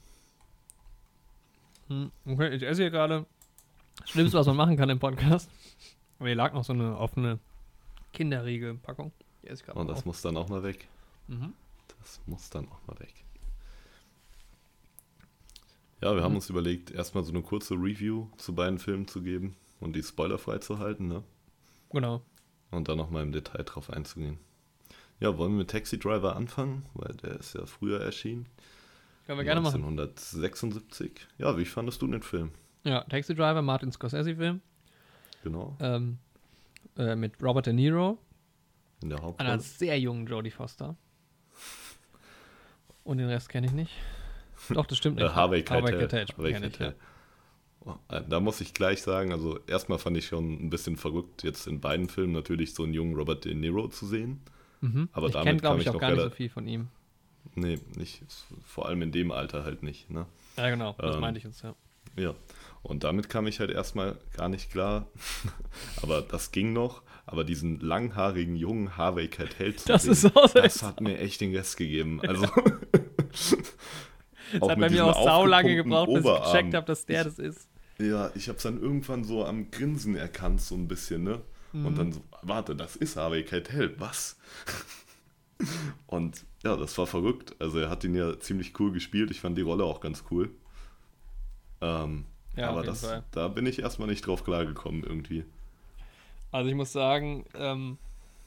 Hm, 1.88 2.10
okay, 2.24 2.54
ich 2.54 2.62
esse 2.62 2.82
hier 2.82 2.90
gerade. 2.90 3.26
Das 4.00 4.10
Schlimmste, 4.10 4.38
was 4.38 4.46
man 4.46 4.56
machen 4.56 4.76
kann 4.78 4.88
im 4.88 4.98
Podcast. 4.98 5.50
Aber 6.18 6.28
hier 6.28 6.36
lag 6.36 6.54
noch 6.54 6.64
so 6.64 6.72
eine 6.72 6.96
offene 6.96 7.38
Kinderriegel-Packung. 8.14 9.12
Und 9.74 9.88
das 9.88 9.98
auf. 9.98 10.04
muss 10.06 10.22
dann 10.22 10.36
auch 10.38 10.48
mal 10.48 10.62
weg. 10.62 10.88
Mhm. 11.28 11.52
Das 11.98 12.20
muss 12.24 12.48
dann 12.48 12.66
auch 12.68 12.80
mal 12.86 12.98
weg. 12.98 13.12
Ja, 16.02 16.14
wir 16.16 16.22
haben 16.22 16.32
Mhm. 16.32 16.36
uns 16.36 16.50
überlegt, 16.50 16.90
erstmal 16.90 17.22
so 17.24 17.30
eine 17.32 17.42
kurze 17.42 17.74
Review 17.74 18.26
zu 18.36 18.54
beiden 18.54 18.78
Filmen 18.78 19.06
zu 19.08 19.22
geben 19.22 19.56
und 19.80 19.94
die 19.94 20.02
spoilerfrei 20.02 20.58
zu 20.58 20.78
halten, 20.78 21.06
ne? 21.08 21.22
Genau. 21.90 22.22
Und 22.70 22.88
dann 22.88 22.98
nochmal 22.98 23.22
im 23.22 23.32
Detail 23.32 23.62
drauf 23.62 23.88
einzugehen. 23.90 24.38
Ja, 25.20 25.36
wollen 25.38 25.52
wir 25.52 25.58
mit 25.58 25.70
Taxi 25.70 25.98
Driver 25.98 26.34
anfangen? 26.34 26.84
Weil 26.94 27.14
der 27.16 27.38
ist 27.38 27.54
ja 27.54 27.64
früher 27.66 28.00
erschienen. 28.00 28.46
Können 29.26 29.38
wir 29.38 29.44
gerne 29.44 29.60
machen. 29.60 29.84
1976. 29.84 31.28
Ja, 31.38 31.56
wie 31.56 31.64
fandest 31.64 32.02
du 32.02 32.08
den 32.08 32.22
Film? 32.22 32.50
Ja, 32.82 33.02
Taxi 33.04 33.34
Driver, 33.34 33.62
Martin 33.62 33.92
Scorsese-Film. 33.92 34.60
Genau. 35.44 35.76
Ähm, 35.80 36.18
äh, 36.96 37.14
mit 37.14 37.40
Robert 37.40 37.66
De 37.66 37.72
Niro. 37.72 38.18
In 39.02 39.10
der 39.10 39.18
Einer 39.18 39.26
Hauptrolle. 39.28 39.60
sehr 39.60 40.00
jungen 40.00 40.26
Jodie 40.26 40.50
Foster. 40.50 40.96
Und 43.04 43.18
den 43.18 43.28
Rest 43.28 43.48
kenne 43.48 43.66
ich 43.68 43.72
nicht. 43.72 43.92
Doch, 44.70 44.86
das 44.86 44.98
stimmt 44.98 45.18
Äh, 45.20 45.24
nicht. 45.24 45.34
Harvey 45.34 45.62
Keitel. 45.62 45.98
Keitel. 46.08 46.26
Harvey 46.36 46.52
Keitel, 46.52 46.70
Keitel. 46.70 46.94
Oh, 47.84 47.94
äh, 48.08 48.22
Da 48.28 48.40
muss 48.40 48.60
ich 48.60 48.74
gleich 48.74 49.02
sagen, 49.02 49.32
also 49.32 49.58
erstmal 49.66 49.98
fand 49.98 50.16
ich 50.16 50.26
schon 50.26 50.52
ein 50.64 50.70
bisschen 50.70 50.96
verrückt, 50.96 51.42
jetzt 51.42 51.66
in 51.66 51.80
beiden 51.80 52.08
Filmen 52.08 52.32
natürlich 52.32 52.74
so 52.74 52.84
einen 52.84 52.94
jungen 52.94 53.16
Robert 53.16 53.44
De 53.44 53.54
Niro 53.54 53.88
zu 53.88 54.06
sehen. 54.06 54.40
Mhm. 54.80 55.08
Aber 55.12 55.26
ich 55.28 55.32
damit 55.32 55.46
kenne, 55.48 55.60
kam 55.60 55.78
glaube 55.78 55.82
ich 55.82 55.88
auch 55.90 55.98
gar 55.98 56.10
nicht 56.12 56.22
so 56.22 56.30
viel 56.30 56.48
von 56.48 56.66
ihm. 56.68 56.88
Nee, 57.54 57.80
nicht, 57.96 58.22
vor 58.64 58.86
allem 58.86 59.02
in 59.02 59.10
dem 59.12 59.32
Alter 59.32 59.64
halt 59.64 59.82
nicht, 59.82 60.10
ne? 60.10 60.26
Ja, 60.56 60.70
genau. 60.70 60.94
Das 60.98 61.16
Ähm, 61.16 61.20
meinte 61.20 61.38
ich 61.38 61.44
jetzt, 61.44 61.62
ja. 61.62 61.74
Ja. 62.16 62.34
Und 62.82 63.04
damit 63.04 63.28
kam 63.28 63.46
ich 63.46 63.58
halt 63.60 63.70
erstmal 63.70 64.16
gar 64.36 64.48
nicht 64.48 64.70
klar. 64.70 65.06
aber 66.02 66.22
das 66.22 66.52
ging 66.52 66.72
noch. 66.72 67.02
Aber 67.26 67.44
diesen 67.44 67.78
langhaarigen 67.80 68.56
jungen 68.56 68.96
Harvey 68.96 69.28
Keitel 69.28 69.74
zu 69.76 69.86
Das 69.88 70.02
sehen, 70.04 70.32
das 70.54 70.82
hat 70.82 71.00
mir 71.00 71.18
echt 71.18 71.40
den 71.40 71.54
Rest 71.54 71.76
gegeben. 71.76 72.20
Also 72.26 72.46
Das 74.52 74.62
auch 74.62 74.70
hat 74.70 74.78
bei 74.80 74.90
mir 74.90 75.04
auch 75.06 75.14
saulange 75.14 75.70
aufgepumpten 75.80 75.84
gebraucht, 75.84 76.14
bis 76.14 76.24
ich 76.24 76.52
gecheckt 76.52 76.74
habe, 76.74 76.86
dass 76.86 77.06
der 77.06 77.24
das 77.24 77.38
ist. 77.38 77.68
Ja, 77.98 78.30
ich 78.34 78.48
habe 78.48 78.56
es 78.56 78.62
dann 78.62 78.80
irgendwann 78.80 79.24
so 79.24 79.44
am 79.44 79.70
Grinsen 79.70 80.16
erkannt, 80.16 80.60
so 80.60 80.74
ein 80.74 80.88
bisschen, 80.88 81.24
ne? 81.24 81.40
Und 81.72 81.92
Mhm. 81.92 81.94
dann 81.96 82.12
so, 82.12 82.22
warte, 82.42 82.76
das 82.76 82.96
ist 82.96 83.16
Harvey 83.16 83.44
Keitel, 83.44 83.94
was? 83.98 84.36
Und 86.06 86.44
ja, 86.64 86.76
das 86.76 86.96
war 86.98 87.06
verrückt. 87.06 87.54
Also 87.58 87.78
er 87.78 87.88
hat 87.90 88.04
ihn 88.04 88.14
ja 88.14 88.38
ziemlich 88.38 88.78
cool 88.80 88.92
gespielt. 88.92 89.30
Ich 89.30 89.40
fand 89.40 89.56
die 89.56 89.62
Rolle 89.62 89.84
auch 89.84 90.00
ganz 90.00 90.24
cool. 90.30 90.50
Ähm, 91.80 92.24
Ja, 92.56 92.68
aber 92.70 92.82
das, 92.82 93.06
Fall. 93.06 93.22
da 93.30 93.48
bin 93.48 93.64
ich 93.66 93.78
erstmal 93.78 94.08
nicht 94.08 94.26
drauf 94.26 94.44
klargekommen 94.44 95.02
irgendwie. 95.04 95.44
Also 96.50 96.68
ich 96.68 96.74
muss 96.74 96.92
sagen, 96.92 97.44
ähm, 97.54 97.96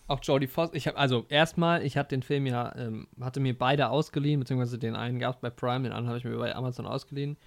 auch 0.08 0.20
Jodie 0.22 0.48
Foster, 0.48 0.76
ich 0.76 0.88
habe, 0.88 0.98
also 0.98 1.26
erstmal, 1.30 1.84
ich 1.84 1.98
hatte 1.98 2.10
den 2.10 2.22
Film 2.24 2.46
ja, 2.46 2.76
ähm, 2.76 3.08
hatte 3.20 3.40
mir 3.40 3.58
beide 3.58 3.90
ausgeliehen, 3.90 4.40
beziehungsweise 4.40 4.78
den 4.78 4.96
einen 4.96 5.20
gab 5.20 5.36
es 5.36 5.42
bei 5.42 5.50
Prime, 5.50 5.84
den 5.84 5.92
anderen 5.92 6.10
habe 6.10 6.18
ich 6.20 6.24
mir 6.26 6.38
bei 6.38 6.56
Amazon 6.56 6.86
ausgeliehen. 6.86 7.38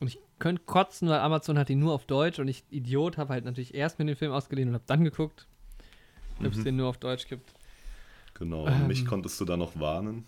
Und 0.00 0.08
ich 0.08 0.18
könnte 0.38 0.62
kotzen, 0.66 1.08
weil 1.08 1.20
Amazon 1.20 1.58
hat 1.58 1.70
ihn 1.70 1.78
nur 1.78 1.94
auf 1.94 2.04
Deutsch 2.04 2.38
und 2.38 2.48
ich, 2.48 2.64
Idiot, 2.70 3.16
habe 3.16 3.32
halt 3.32 3.44
natürlich 3.44 3.74
erst 3.74 3.98
mir 3.98 4.04
den 4.04 4.16
Film 4.16 4.32
ausgeliehen 4.32 4.68
und 4.68 4.74
habe 4.74 4.84
dann 4.86 5.04
geguckt, 5.04 5.46
ob 6.40 6.46
es 6.46 6.58
Mhm. 6.58 6.64
den 6.64 6.76
nur 6.76 6.88
auf 6.88 6.98
Deutsch 6.98 7.28
gibt. 7.28 7.54
Genau. 8.34 8.66
Ähm. 8.66 8.88
Mich 8.88 9.06
konntest 9.06 9.40
du 9.40 9.44
da 9.44 9.56
noch 9.56 9.78
warnen. 9.78 10.26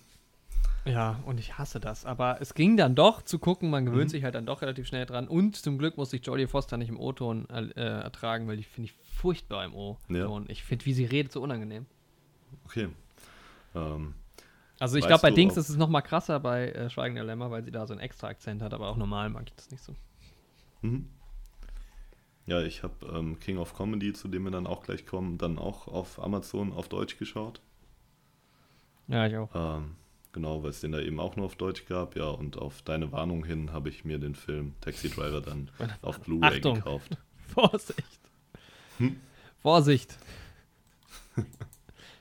Ja, 0.87 1.19
und 1.27 1.39
ich 1.41 1.59
hasse 1.59 1.81
das. 1.81 2.05
Aber 2.05 2.41
es 2.41 2.55
ging 2.55 2.77
dann 2.77 2.95
doch 2.95 3.23
zu 3.23 3.39
gucken, 3.39 3.71
man 3.71 3.85
gewöhnt 3.87 4.05
Mhm. 4.05 4.11
sich 4.11 4.25
halt 4.25 4.35
dann 4.37 4.47
doch 4.47 4.63
relativ 4.63 4.87
schnell 4.87 5.05
dran. 5.05 5.27
Und 5.29 5.57
zum 5.57 5.79
Glück 5.79 5.97
musste 5.97 6.17
ich 6.17 6.25
Jodie 6.25 6.47
Foster 6.47 6.77
nicht 6.77 6.89
im 6.89 6.99
O-Ton 7.01 7.49
äh, 7.51 7.63
äh, 7.71 7.81
ertragen, 8.03 8.47
weil 8.47 8.57
die 8.57 8.63
finde 8.63 8.91
ich 8.91 8.97
furchtbar 9.15 9.65
im 9.65 9.75
O-Ton. 9.75 10.15
Ja. 10.45 10.51
Ich 10.51 10.63
finde, 10.63 10.87
wie 10.87 10.93
sie 10.93 11.05
redet, 11.05 11.33
so 11.33 11.43
unangenehm. 11.43 11.87
Okay. 12.67 12.89
Ähm, 13.75 14.15
Also 14.79 14.97
ich 14.99 15.07
glaube, 15.07 15.23
bei 15.23 15.31
Dings 15.33 15.57
ist 15.57 15.69
es 15.69 15.77
noch 15.77 15.89
mal 15.89 16.03
krasser 16.03 16.39
bei 16.39 16.71
äh, 16.71 16.89
Schweigen 16.91 17.15
der 17.17 17.25
Lämmer, 17.25 17.51
weil 17.51 17.65
sie 17.65 17.73
da 17.73 17.87
so 17.87 17.93
einen 17.95 18.01
extra 18.01 18.29
Akzent 18.29 18.63
hat, 18.63 18.73
aber 18.73 18.89
auch 18.89 18.97
normal 18.97 19.29
mag 19.31 19.45
ich 19.49 19.55
das 19.55 19.71
nicht 19.71 19.83
so. 19.83 19.95
mhm. 20.83 21.09
Ja, 22.49 22.63
ich 22.63 22.85
habe 22.85 22.95
ähm, 23.13 23.41
King 23.41 23.59
of 23.59 23.75
Comedy, 23.75 24.13
zu 24.13 24.29
dem 24.29 24.45
wir 24.45 24.53
dann 24.53 24.69
auch 24.69 24.85
gleich 24.85 25.05
kommen, 25.05 25.37
dann 25.37 25.59
auch 25.59 25.89
auf 25.89 26.23
Amazon 26.23 26.73
auf 26.73 26.89
Deutsch 26.89 27.19
geschaut. 27.19 27.61
Ja, 29.09 29.27
ich 29.27 29.37
auch. 29.37 29.51
Ähm, 29.53 29.97
genau, 30.37 30.63
weil 30.63 30.71
es 30.71 30.81
den 30.81 30.93
da 30.93 31.01
eben 31.01 31.19
auch 31.19 31.35
nur 31.37 31.47
auf 31.47 31.57
Deutsch 31.57 31.87
gab. 31.87 32.15
Ja, 32.15 32.27
und 32.29 32.59
auf 32.59 32.83
deine 32.83 33.11
Warnung 33.11 33.45
hin 33.45 33.73
habe 33.73 33.89
ich 33.89 34.05
mir 34.05 34.19
den 34.19 34.35
Film 34.35 34.75
Taxi 34.83 35.09
Driver 35.09 35.41
dann 35.41 35.71
auf 36.03 36.21
Blu-ray 36.21 36.59
Achtung. 36.59 36.75
gekauft. 36.75 37.17
Vorsicht. 37.49 38.21
Hm? 38.99 39.19
Vorsicht. 39.59 40.17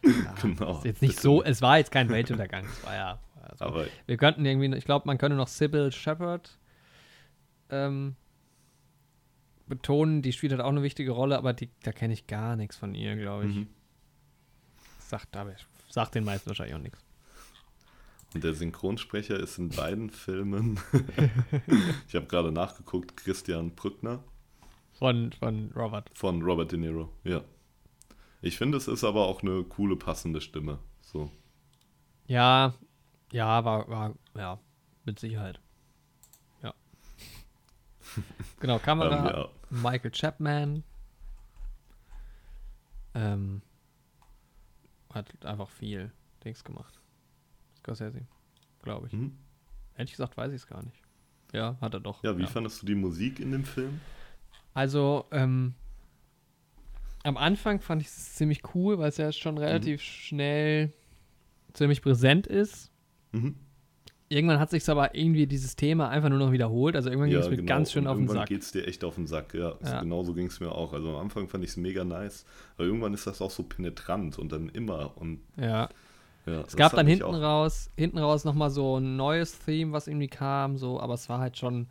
Ja, 0.03 0.36
Genau. 0.39 0.82
Jetzt 0.84 1.01
nicht 1.01 1.20
so, 1.20 1.41
es 1.43 1.63
war 1.63 1.80
jetzt 1.80 1.91
kein 1.91 2.09
Weltuntergang. 2.09 2.63
Es 2.66 2.84
war 2.86 2.93
ja. 2.95 3.20
Also, 3.41 3.66
Aber 3.66 3.88
wir 4.05 4.18
könnten 4.18 4.45
irgendwie, 4.45 4.72
ich 4.78 4.86
glaube, 4.86 5.07
man 5.07 5.18
könnte 5.18 5.36
noch 5.36 5.47
Sybil 5.47 5.91
Shepard 5.91 6.59
ähm, 7.72 8.16
betonen. 9.68 10.22
Die 10.22 10.32
spielt 10.32 10.51
halt 10.51 10.61
auch 10.61 10.70
eine 10.70 10.84
wichtige 10.84 11.09
Rolle, 11.11 11.38
aber 11.39 11.53
die, 11.53 11.70
da 11.82 11.91
kenne 11.91 12.13
ich 12.13 12.28
gar 12.28 12.55
nichts 12.55 12.76
von 12.76 12.93
ihr, 12.93 13.16
glaube 13.16 13.45
ich. 13.47 13.55
mhm. 13.55 13.68
Sagt, 14.99 15.36
aber 15.36 15.53
sagt 15.89 16.13
den 16.16 16.24
meisten 16.24 16.47
wahrscheinlich 16.49 16.76
auch 16.76 16.82
nichts. 16.82 17.04
Und 18.36 18.43
der 18.43 18.53
Synchronsprecher 18.53 19.39
ist 19.39 19.57
in 19.59 19.69
beiden 19.69 20.09
Filmen, 20.11 20.77
ich 22.05 22.15
habe 22.15 22.25
gerade 22.25 22.51
nachgeguckt, 22.51 23.15
Christian 23.15 23.73
Brückner 23.73 24.21
Von, 24.91 25.31
von 25.31 25.71
Robert. 25.73 26.11
von 26.13 26.41
Robert 26.41 26.69
De 26.73 26.77
Niro. 26.77 27.09
Ja. 27.23 27.45
Ich 28.41 28.57
finde, 28.57 28.77
es 28.77 28.89
ist 28.89 29.05
aber 29.05 29.25
auch 29.27 29.41
eine 29.41 29.63
coole, 29.63 29.95
passende 29.95 30.41
Stimme. 30.41 30.79
So. 30.99 31.31
Ja, 32.27 32.73
ja, 33.31 33.63
war, 33.63 33.88
war, 33.88 34.13
ja, 34.36 34.59
mit 35.05 35.17
Sicherheit. 35.17 35.61
Ja. 36.61 36.73
genau, 38.59 38.79
Kamera, 38.79 39.17
Ähm, 39.17 39.25
ja. 39.25 39.49
Michael 39.69 40.11
Chapman. 40.11 40.83
Ähm, 43.13 43.61
hat 45.13 45.45
einfach 45.45 45.69
viel 45.69 46.11
Dings 46.43 46.65
gemacht. 46.65 46.99
Scorsese, 47.86 48.21
glaube 48.83 49.07
ich. 49.07 49.13
Mhm. 49.13 49.33
Ehrlich 49.97 50.11
gesagt 50.11 50.36
weiß 50.38 50.49
ich 50.51 50.57
es 50.61 50.67
gar 50.67 50.83
nicht. 50.83 50.99
Ja, 51.53 51.77
hat 51.79 51.93
er 51.93 51.99
doch. 51.99 52.23
ja, 52.23 52.38
wie 52.38 52.47
fandest 52.47 52.81
du 52.81 52.86
die 52.88 52.95
Musik 52.95 53.39
in 53.39 53.51
dem 53.51 53.63
Film? 53.63 54.01
Also, 54.73 55.25
ähm, 55.31 55.73
am 57.23 57.38
Anfang 57.38 57.79
fand 57.79 58.01
ich 58.01 58.07
es 58.09 58.36
ziemlich 58.36 58.61
cool, 58.75 58.97
weil 58.97 59.09
es 59.09 59.17
ja 59.17 59.27
Mhm. 59.27 59.31
schon 59.33 59.57
relativ 59.57 60.01
schnell 60.01 60.91
ziemlich 61.73 62.01
präsent 62.01 62.47
ist. 62.47 62.91
Mhm. 63.31 63.55
Irgendwann 64.27 64.59
hat 64.59 64.71
sich 64.71 64.88
aber 64.89 65.13
irgendwie 65.15 65.45
dieses 65.45 65.75
Thema 65.75 66.09
einfach 66.09 66.29
nur 66.29 66.39
noch 66.39 66.51
wiederholt. 66.51 66.95
Also 66.95 67.09
irgendwann 67.09 67.29
ging 67.29 67.39
es 67.39 67.49
mir 67.49 67.63
ganz 67.63 67.91
schön 67.91 68.03
Und 68.03 68.07
auf 68.07 68.15
den 68.15 68.23
irgendwann 68.23 68.38
Sack. 68.41 68.49
geht 68.49 68.61
es 68.63 68.71
dir 68.71 68.88
echt 68.88 69.03
auf 69.03 69.15
den 69.15 69.27
Sack. 69.27 69.53
Ja, 69.53 69.75
Ja. 69.83 70.01
genauso 70.01 70.33
ging 70.33 70.47
es 70.47 70.59
mir 70.59 70.71
auch. 70.71 70.93
Also 70.93 71.09
am 71.15 71.21
Anfang 71.23 71.47
fand 71.47 71.63
ich 71.63 71.69
es 71.71 71.77
mega 71.77 72.03
nice, 72.03 72.43
aber 72.75 72.86
irgendwann 72.86 73.13
ist 73.13 73.27
das 73.27 73.39
auch 73.41 73.51
so 73.51 73.63
penetrant 73.63 74.39
und 74.39 74.51
dann 74.51 74.69
immer. 74.69 75.15
Und 75.17 75.41
Ja. 75.57 75.89
Ja, 76.45 76.61
Es 76.61 76.75
gab 76.75 76.93
dann 76.93 77.07
hinten 77.07 77.23
raus, 77.23 77.89
hinten 77.97 78.17
raus 78.19 78.43
nochmal 78.45 78.69
so 78.69 78.97
ein 78.97 79.15
neues 79.15 79.57
Theme, 79.59 79.91
was 79.93 80.07
irgendwie 80.07 80.27
kam, 80.27 80.77
so, 80.77 80.99
aber 80.99 81.15
es 81.15 81.27
war 81.29 81.39
halt 81.39 81.57
schon. 81.57 81.87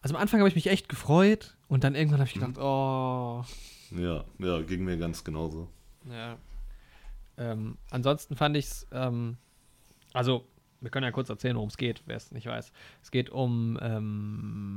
Also 0.00 0.16
am 0.16 0.20
Anfang 0.20 0.40
habe 0.40 0.48
ich 0.48 0.56
mich 0.56 0.66
echt 0.66 0.88
gefreut 0.88 1.56
und 1.68 1.84
dann 1.84 1.94
irgendwann 1.94 2.18
habe 2.18 2.28
ich 2.28 2.34
gedacht, 2.34 2.58
oh. 2.58 3.44
Ja, 3.96 4.24
ja, 4.38 4.62
ging 4.62 4.84
mir 4.84 4.96
ganz 4.98 5.22
genauso. 5.22 5.68
Ja. 6.10 6.36
Ähm, 7.36 7.78
ansonsten 7.90 8.34
fand 8.36 8.56
ich 8.56 8.64
es, 8.66 8.86
ähm, 8.90 9.36
also, 10.12 10.44
wir 10.80 10.90
können 10.90 11.04
ja 11.04 11.12
kurz 11.12 11.28
erzählen, 11.28 11.54
worum 11.54 11.68
es 11.68 11.76
geht, 11.76 12.02
wer 12.06 12.16
es 12.16 12.32
nicht 12.32 12.46
weiß. 12.46 12.72
Es 13.02 13.10
geht 13.12 13.30
um, 13.30 13.78
ähm, 13.80 14.72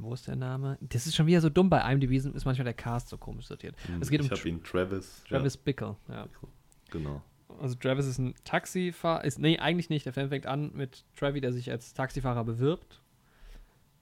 wo 0.00 0.12
ist 0.12 0.28
der 0.28 0.36
Name? 0.36 0.76
Das 0.80 1.06
ist 1.06 1.16
schon 1.16 1.26
wieder 1.26 1.40
so 1.40 1.48
dumm, 1.48 1.70
bei 1.70 1.80
IMDb 1.90 2.12
ist 2.12 2.44
manchmal 2.44 2.64
der 2.64 2.74
Cast 2.74 3.08
so 3.08 3.16
komisch 3.16 3.46
sortiert. 3.46 3.74
Es 4.00 4.10
geht 4.10 4.20
ich 4.20 4.30
um 4.30 4.36
habe 4.36 4.48
ihn 4.48 4.62
Travis. 4.62 5.24
Travis 5.26 5.56
Bickle, 5.56 5.96
ja. 6.08 6.14
Ja, 6.16 6.28
genau. 6.92 7.22
Also 7.60 7.74
Travis 7.74 8.06
ist 8.06 8.18
ein 8.18 8.34
Taxifahrer, 8.44 9.24
ist, 9.24 9.38
nee, 9.38 9.58
eigentlich 9.58 9.90
nicht. 9.90 10.06
Der 10.06 10.12
Film 10.12 10.28
fängt 10.28 10.46
an 10.46 10.70
mit 10.74 11.04
Travis, 11.16 11.40
der 11.42 11.52
sich 11.52 11.70
als 11.70 11.92
Taxifahrer 11.94 12.44
bewirbt, 12.44 13.00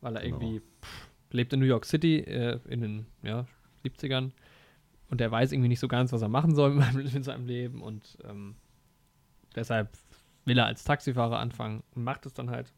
weil 0.00 0.16
er 0.16 0.22
Genau. 0.22 0.36
irgendwie 0.36 0.60
pff, 0.82 1.10
lebt 1.30 1.52
in 1.52 1.60
New 1.60 1.66
York 1.66 1.84
City 1.84 2.18
äh, 2.18 2.58
in 2.68 2.80
den 2.82 3.06
ja, 3.22 3.46
70ern 3.84 4.30
und 5.10 5.20
der 5.20 5.30
weiß 5.30 5.52
irgendwie 5.52 5.68
nicht 5.68 5.80
so 5.80 5.88
ganz, 5.88 6.12
was 6.12 6.22
er 6.22 6.28
machen 6.28 6.54
soll 6.54 6.74
mit 6.94 7.14
in 7.14 7.22
seinem 7.22 7.46
Leben 7.46 7.82
und 7.82 8.18
ähm, 8.24 8.54
deshalb 9.54 9.88
will 10.44 10.58
er 10.58 10.66
als 10.66 10.84
Taxifahrer 10.84 11.38
anfangen 11.38 11.82
und 11.94 12.04
macht 12.04 12.26
es 12.26 12.34
dann 12.34 12.50
halt. 12.50 12.72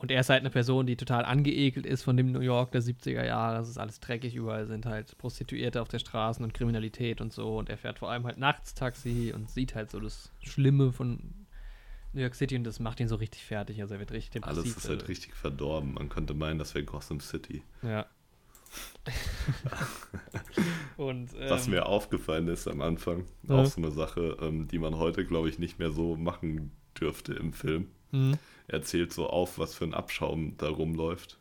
Und 0.00 0.10
er 0.10 0.20
ist 0.20 0.30
halt 0.30 0.40
eine 0.40 0.48
Person, 0.48 0.86
die 0.86 0.96
total 0.96 1.26
angeekelt 1.26 1.84
ist 1.84 2.02
von 2.04 2.16
dem 2.16 2.32
New 2.32 2.40
York 2.40 2.72
der 2.72 2.80
70er 2.82 3.22
Jahre. 3.22 3.60
Es 3.60 3.68
ist 3.68 3.76
alles 3.76 4.00
dreckig, 4.00 4.34
überall 4.34 4.66
sind 4.66 4.86
halt 4.86 5.18
Prostituierte 5.18 5.82
auf 5.82 5.88
der 5.88 5.98
Straße 5.98 6.42
und 6.42 6.54
Kriminalität 6.54 7.20
und 7.20 7.34
so. 7.34 7.58
Und 7.58 7.68
er 7.68 7.76
fährt 7.76 7.98
vor 7.98 8.10
allem 8.10 8.24
halt 8.24 8.38
nachts 8.38 8.72
Taxi 8.72 9.30
und 9.34 9.50
sieht 9.50 9.74
halt 9.74 9.90
so 9.90 10.00
das 10.00 10.32
Schlimme 10.40 10.92
von 10.92 11.34
New 12.14 12.22
York 12.22 12.34
City 12.34 12.56
und 12.56 12.64
das 12.64 12.80
macht 12.80 12.98
ihn 13.00 13.08
so 13.08 13.16
richtig 13.16 13.44
fertig. 13.44 13.82
Also 13.82 13.92
er 13.92 14.00
wird 14.00 14.12
richtig 14.12 14.42
Alles 14.42 14.64
ist 14.64 14.88
halt 14.88 15.06
richtig 15.06 15.34
verdorben. 15.34 15.92
Man 15.92 16.08
könnte 16.08 16.32
meinen, 16.32 16.58
das 16.58 16.74
wäre 16.74 16.86
Gotham 16.86 17.20
City. 17.20 17.62
Ja. 17.82 18.06
und 20.96 21.30
ähm, 21.38 21.50
Was 21.50 21.68
mir 21.68 21.84
aufgefallen 21.84 22.48
ist 22.48 22.68
am 22.68 22.80
Anfang, 22.80 23.26
Ja. 23.42 23.56
auch 23.56 23.66
so 23.66 23.82
eine 23.82 23.90
Sache, 23.90 24.38
ähm, 24.40 24.66
die 24.66 24.78
man 24.78 24.96
heute, 24.96 25.26
glaube 25.26 25.50
ich, 25.50 25.58
nicht 25.58 25.78
mehr 25.78 25.90
so 25.90 26.16
machen 26.16 26.72
dürfte 26.98 27.34
im 27.34 27.52
Film. 27.52 27.88
Hm, 28.10 28.38
Er 28.68 28.82
zählt 28.82 29.12
so 29.12 29.28
auf, 29.28 29.58
was 29.58 29.74
für 29.74 29.84
ein 29.84 29.94
Abschaum 29.94 30.56
da 30.58 30.68
rumläuft. 30.68 31.38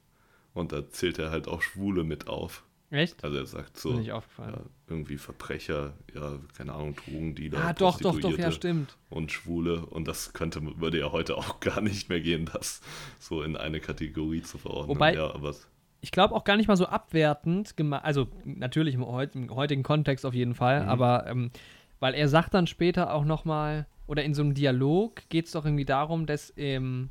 Und 0.53 0.71
da 0.71 0.89
zählt 0.89 1.19
er 1.19 1.29
halt 1.31 1.47
auch 1.47 1.61
Schwule 1.61 2.03
mit 2.03 2.27
auf. 2.27 2.63
echt? 2.91 3.23
Also 3.23 3.37
er 3.37 3.45
sagt 3.45 3.77
so, 3.77 3.93
nicht 3.93 4.11
aufgefallen. 4.11 4.53
ja, 4.55 4.61
irgendwie 4.87 5.17
Verbrecher, 5.17 5.93
ja, 6.15 6.39
keine 6.57 6.73
Ahnung, 6.73 6.95
Drogendealer, 6.95 7.59
ah, 7.59 7.73
doch, 7.73 7.99
doch, 7.99 8.19
doch, 8.19 8.37
ja, 8.37 8.51
stimmt. 8.51 8.97
und 9.11 9.31
Schwule. 9.31 9.85
Und 9.85 10.07
das 10.07 10.33
könnte, 10.33 10.59
würde 10.79 10.99
ja 10.99 11.11
heute 11.11 11.37
auch 11.37 11.59
gar 11.59 11.81
nicht 11.81 12.09
mehr 12.09 12.19
gehen, 12.19 12.49
das 12.51 12.81
so 13.19 13.43
in 13.43 13.55
eine 13.55 13.79
Kategorie 13.79 14.41
zu 14.41 14.57
verordnen. 14.57 14.95
Wobei- 14.97 15.13
ja, 15.13 15.31
aber 15.33 15.53
ich 16.01 16.11
glaube 16.11 16.33
auch 16.33 16.45
gar 16.45 16.57
nicht 16.57 16.67
mal 16.67 16.77
so 16.77 16.85
abwertend, 16.87 17.75
also 18.03 18.27
natürlich 18.45 18.95
im 18.95 19.05
heutigen 19.05 19.83
Kontext 19.83 20.25
auf 20.25 20.33
jeden 20.33 20.55
Fall, 20.55 20.83
Mhm. 20.83 20.89
aber 20.89 21.27
ähm, 21.27 21.51
weil 21.99 22.15
er 22.15 22.27
sagt 22.29 22.53
dann 22.53 22.65
später 22.67 23.13
auch 23.13 23.25
noch 23.25 23.43
mal, 23.45 23.85
oder 24.09 24.23
in 24.23 24.33
so 24.33 24.41
einem 24.41 24.55
Dialog 24.55 25.21
geht 25.29 25.45
es 25.45 25.51
doch 25.51 25.65
irgendwie 25.65 25.85
darum, 25.85 26.25
dass, 26.25 26.51
ähm, 26.57 27.09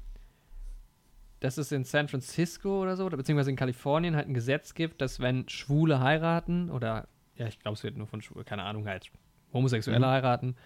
dass 1.40 1.56
es 1.56 1.70
in 1.70 1.84
San 1.84 2.08
Francisco 2.08 2.82
oder 2.82 2.96
so, 2.96 3.04
oder 3.06 3.16
beziehungsweise 3.16 3.50
in 3.50 3.56
Kalifornien 3.56 4.16
halt 4.16 4.26
ein 4.28 4.34
Gesetz 4.34 4.74
gibt, 4.74 5.00
dass 5.00 5.20
wenn 5.20 5.48
Schwule 5.48 6.00
heiraten, 6.00 6.70
oder 6.70 7.06
ja, 7.36 7.46
ich 7.46 7.60
glaube, 7.60 7.74
es 7.76 7.84
wird 7.84 7.96
nur 7.96 8.08
von 8.08 8.20
Schwule, 8.20 8.44
keine 8.44 8.64
Ahnung, 8.64 8.86
halt 8.86 9.10
Homosexuelle 9.52 10.04
Mhm. 10.06 10.10
heiraten, 10.10 10.56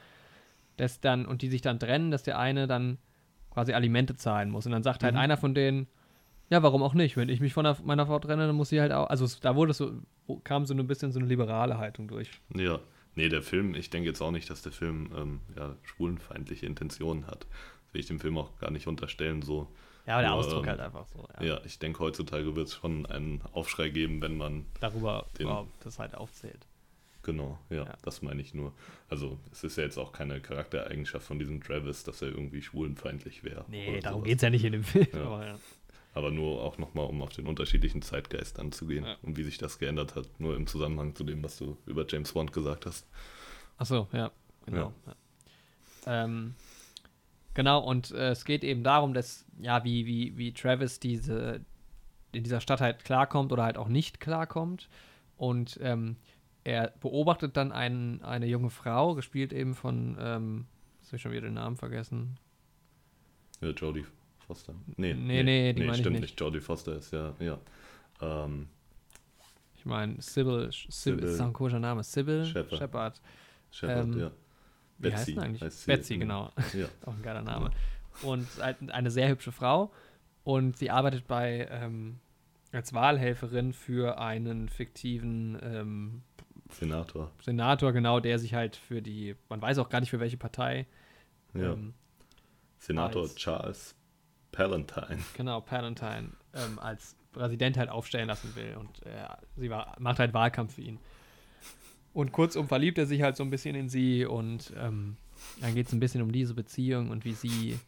dass 0.78 1.00
dann, 1.00 1.26
und 1.26 1.42
die 1.42 1.48
sich 1.50 1.60
dann 1.60 1.78
trennen, 1.78 2.10
dass 2.10 2.22
der 2.22 2.38
eine 2.38 2.66
dann 2.66 2.96
quasi 3.50 3.74
Alimente 3.74 4.16
zahlen 4.16 4.48
muss. 4.48 4.64
Und 4.64 4.72
dann 4.72 4.82
sagt 4.82 5.04
halt 5.04 5.12
Mhm. 5.12 5.20
einer 5.20 5.36
von 5.36 5.54
denen, 5.54 5.86
ja, 6.48 6.62
warum 6.62 6.82
auch 6.82 6.94
nicht? 6.94 7.18
Wenn 7.18 7.28
ich 7.28 7.40
mich 7.40 7.52
von 7.52 7.64
der, 7.64 7.76
meiner 7.84 8.06
Frau 8.06 8.18
trenne, 8.18 8.46
dann 8.46 8.56
muss 8.56 8.70
sie 8.70 8.80
halt 8.80 8.92
auch. 8.92 9.08
Also 9.10 9.26
da 9.42 9.54
wurde 9.54 9.74
so, 9.74 9.92
kam 10.44 10.64
so 10.64 10.72
ein 10.72 10.86
bisschen 10.86 11.12
so 11.12 11.18
eine 11.18 11.28
liberale 11.28 11.76
Haltung 11.76 12.08
durch. 12.08 12.30
ja. 12.54 12.78
Nee, 13.14 13.28
der 13.28 13.42
Film, 13.42 13.74
ich 13.74 13.90
denke 13.90 14.08
jetzt 14.08 14.20
auch 14.22 14.30
nicht, 14.30 14.48
dass 14.48 14.62
der 14.62 14.72
Film 14.72 15.10
ähm, 15.16 15.40
ja, 15.56 15.76
schwulenfeindliche 15.82 16.66
Intentionen 16.66 17.26
hat. 17.26 17.42
Das 17.86 17.94
will 17.94 18.00
ich 18.00 18.06
dem 18.06 18.20
Film 18.20 18.38
auch 18.38 18.58
gar 18.58 18.70
nicht 18.70 18.86
unterstellen, 18.86 19.42
so. 19.42 19.68
Ja, 20.06 20.14
aber 20.14 20.22
der 20.22 20.30
Nur, 20.30 20.38
Ausdruck 20.40 20.62
ähm, 20.64 20.70
halt 20.70 20.80
einfach 20.80 21.06
so. 21.08 21.28
Ja. 21.38 21.44
Ja, 21.44 21.60
ich 21.64 21.78
denke, 21.78 21.98
heutzutage 22.00 22.56
wird 22.56 22.68
es 22.68 22.74
schon 22.74 23.06
einen 23.06 23.40
Aufschrei 23.52 23.88
geben, 23.90 24.20
wenn 24.22 24.36
man, 24.36 24.66
Darüber 24.80 25.26
Den- 25.38 25.48
das 25.84 25.98
halt 25.98 26.14
aufzählt. 26.14 26.66
genau, 27.22 27.58
ja, 27.70 27.84
Ja. 27.84 27.94
das 28.02 28.20
meine 28.22 28.40
ich 28.40 28.52
nur. 28.54 28.72
Also, 29.08 29.38
es 29.52 29.62
ist 29.62 29.76
ja 29.76 29.84
jetzt 29.84 29.98
auch 29.98 30.12
keine 30.12 30.40
Charaktereigenschaft 30.40 31.24
von 31.26 31.38
diesem 31.38 31.60
Travis, 31.62 32.02
dass 32.04 32.20
er 32.22 32.28
irgendwie 32.28 32.62
schwulenfeindlich 32.62 33.44
wäre. 33.44 33.64
Nee, 33.68 34.00
darum 34.00 34.24
geht 34.24 34.36
es 34.36 34.42
ja 34.42 34.50
nicht 34.50 34.64
in 34.64 34.72
dem 34.72 34.84
Film. 34.84 35.06
Ja. 35.12 35.22
Aber 35.24 35.46
ja. 35.46 35.58
Aber 36.14 36.30
nur 36.30 36.62
auch 36.62 36.76
nochmal, 36.78 37.06
um 37.06 37.22
auf 37.22 37.30
den 37.30 37.46
unterschiedlichen 37.46 38.02
Zeitgeist 38.02 38.58
anzugehen 38.58 39.04
Ja. 39.04 39.16
und 39.22 39.36
wie 39.36 39.44
sich 39.44 39.56
das 39.58 39.78
geändert 39.78 40.14
hat. 40.14 40.28
Nur 40.38 40.56
im 40.56 40.66
Zusammenhang 40.66 41.14
zu 41.14 41.24
dem, 41.24 41.42
was 41.42 41.56
du 41.56 41.78
über 41.86 42.04
James 42.06 42.32
Bond 42.32 42.52
gesagt 42.52 42.84
hast. 42.86 43.06
Achso, 43.78 44.08
ja, 44.12 44.30
genau. 44.66 44.92
Ja. 45.06 46.24
Ähm, 46.24 46.54
genau, 47.54 47.80
und 47.80 48.10
äh, 48.10 48.30
es 48.30 48.44
geht 48.44 48.62
eben 48.64 48.84
darum, 48.84 49.14
dass, 49.14 49.46
ja, 49.60 49.84
wie, 49.84 50.04
wie, 50.06 50.36
wie 50.36 50.52
Travis 50.52 51.00
diese 51.00 51.64
in 52.32 52.42
dieser 52.44 52.60
Stadt 52.60 52.80
halt 52.80 53.04
klarkommt 53.04 53.52
oder 53.52 53.62
halt 53.64 53.76
auch 53.76 53.88
nicht 53.88 54.18
klarkommt. 54.20 54.88
Und 55.36 55.78
ähm, 55.82 56.16
er 56.64 56.92
beobachtet 57.00 57.56
dann 57.56 57.72
einen, 57.72 58.22
eine 58.22 58.46
junge 58.46 58.70
Frau, 58.70 59.14
gespielt 59.14 59.52
eben 59.52 59.74
von 59.74 60.16
ähm, 60.18 60.66
habe 61.12 61.16
ich 61.16 61.22
schon 61.22 61.32
wieder 61.32 61.42
den 61.42 61.54
Namen 61.54 61.76
vergessen. 61.76 62.38
Ja, 63.60 63.68
Jodie 63.68 64.06
Foster. 64.46 64.74
Nee, 64.96 65.14
Nee, 65.14 65.42
nee, 65.42 65.72
die 65.72 65.80
meine 65.82 65.92
ich 65.92 65.98
stimmt 66.00 66.14
nicht. 66.14 66.22
nicht. 66.22 66.40
Jodie 66.40 66.60
Foster 66.60 66.96
ist 66.96 67.12
ja, 67.12 67.34
ja. 67.40 67.58
Ähm, 68.20 68.68
Ich 69.76 69.84
meine, 69.84 70.20
Sybil, 70.20 70.70
Sybil, 70.70 71.24
ist 71.24 71.40
ein 71.40 71.52
komischer 71.52 71.78
Name. 71.80 72.02
Sybil 72.02 72.44
Shepard. 72.44 72.78
Shepard. 72.78 73.20
Shepard, 73.70 74.04
Ähm, 74.06 74.18
ja. 74.18 74.30
Wie 74.98 75.10
Betsy 75.10 75.32
heißt 75.34 75.38
eigentlich? 75.44 75.62
heißt 75.62 75.86
Betsy, 75.86 76.18
genau. 76.18 76.50
Ja, 76.74 76.86
Auch 77.06 77.14
ein 77.14 77.22
geiler 77.22 77.42
Name. 77.42 77.70
Und 78.22 78.46
eine 78.60 79.10
sehr 79.10 79.28
hübsche 79.28 79.52
Frau. 79.52 79.90
Und 80.44 80.76
sie 80.76 80.90
arbeitet 80.90 81.26
bei 81.26 81.66
ähm, 81.70 82.18
als 82.72 82.92
Wahlhelferin 82.92 83.72
für 83.72 84.18
einen 84.18 84.68
fiktiven 84.68 85.58
ähm, 85.62 86.22
Senator. 86.70 87.30
Senator, 87.42 87.92
genau, 87.92 88.18
der 88.20 88.38
sich 88.38 88.54
halt 88.54 88.76
für 88.76 89.02
die, 89.02 89.36
man 89.48 89.60
weiß 89.62 89.78
auch 89.78 89.88
gar 89.88 90.00
nicht 90.00 90.10
für 90.10 90.20
welche 90.20 90.36
Partei. 90.36 90.86
Ja. 91.54 91.72
Ähm, 91.72 91.94
Senator 92.78 93.28
Charles 93.34 93.94
Palantine. 94.52 95.18
genau, 95.36 95.60
Palantine 95.60 96.30
ähm, 96.54 96.78
als 96.78 97.16
Präsident 97.32 97.76
halt 97.76 97.88
aufstellen 97.88 98.28
lassen 98.28 98.54
will. 98.54 98.76
Und 98.78 99.04
äh, 99.06 99.26
sie 99.56 99.70
war, 99.70 99.96
macht 99.98 100.18
halt 100.18 100.34
Wahlkampf 100.34 100.74
für 100.74 100.82
ihn. 100.82 100.98
Und 102.14 102.32
kurzum 102.32 102.68
verliebt 102.68 102.98
er 102.98 103.06
sich 103.06 103.22
halt 103.22 103.36
so 103.36 103.42
ein 103.42 103.50
bisschen 103.50 103.74
in 103.74 103.88
sie 103.88 104.26
und 104.26 104.72
ähm, 104.78 105.16
dann 105.60 105.74
geht 105.74 105.86
es 105.86 105.92
ein 105.92 106.00
bisschen 106.00 106.20
um 106.22 106.30
diese 106.30 106.54
Beziehung 106.54 107.10
und 107.10 107.24
wie 107.24 107.32
sie 107.32 107.78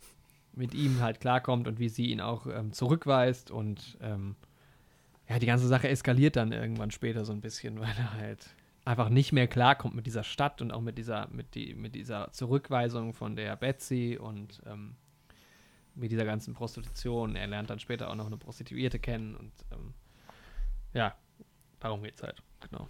mit 0.55 0.73
ihm 0.73 1.01
halt 1.01 1.21
klarkommt 1.21 1.69
und 1.69 1.79
wie 1.79 1.91
sie 1.91 2.07
ihn 2.07 2.21
auch 2.21 2.47
ähm, 2.47 2.73
zurückweist 2.73 3.51
und 3.51 3.99
ähm, 4.01 4.35
ja, 5.29 5.39
die 5.39 5.47
ganze 5.47 5.69
Sache 5.69 5.89
eskaliert 5.89 6.37
dann 6.37 6.53
irgendwann 6.53 6.91
später 6.91 7.25
so 7.25 7.33
ein 7.33 7.41
bisschen, 7.43 7.81
weil 7.81 7.95
er 7.99 8.15
halt 8.15 8.47
einfach 8.87 9.11
nicht 9.11 9.33
mehr 9.33 9.47
klarkommt 9.47 9.95
mit 9.95 10.07
dieser 10.07 10.25
Stadt 10.25 10.62
und 10.62 10.71
auch 10.71 10.81
mit 10.81 10.97
dieser, 10.97 11.29
mit 11.29 11.55
die, 11.55 11.75
mit 11.75 11.95
dieser 11.95 12.33
Zurückweisung 12.33 13.12
von 13.12 13.37
der 13.37 13.57
Betsy 13.57 14.19
und 14.21 14.62
ähm, 14.67 14.97
mit 15.95 16.11
dieser 16.11 16.24
ganzen 16.24 16.55
Prostitution. 16.55 17.36
Er 17.36 17.47
lernt 17.47 17.70
dann 17.70 17.78
später 17.78 18.11
auch 18.11 18.14
noch 18.14 18.26
eine 18.26 18.36
Prostituierte 18.36 18.99
kennen 18.99 19.36
und 19.36 19.53
ähm, 19.72 19.95
ja, 20.92 21.14
darum 21.80 22.03
geht's 22.03 22.22
halt, 22.22 22.42
genau. 22.68 22.88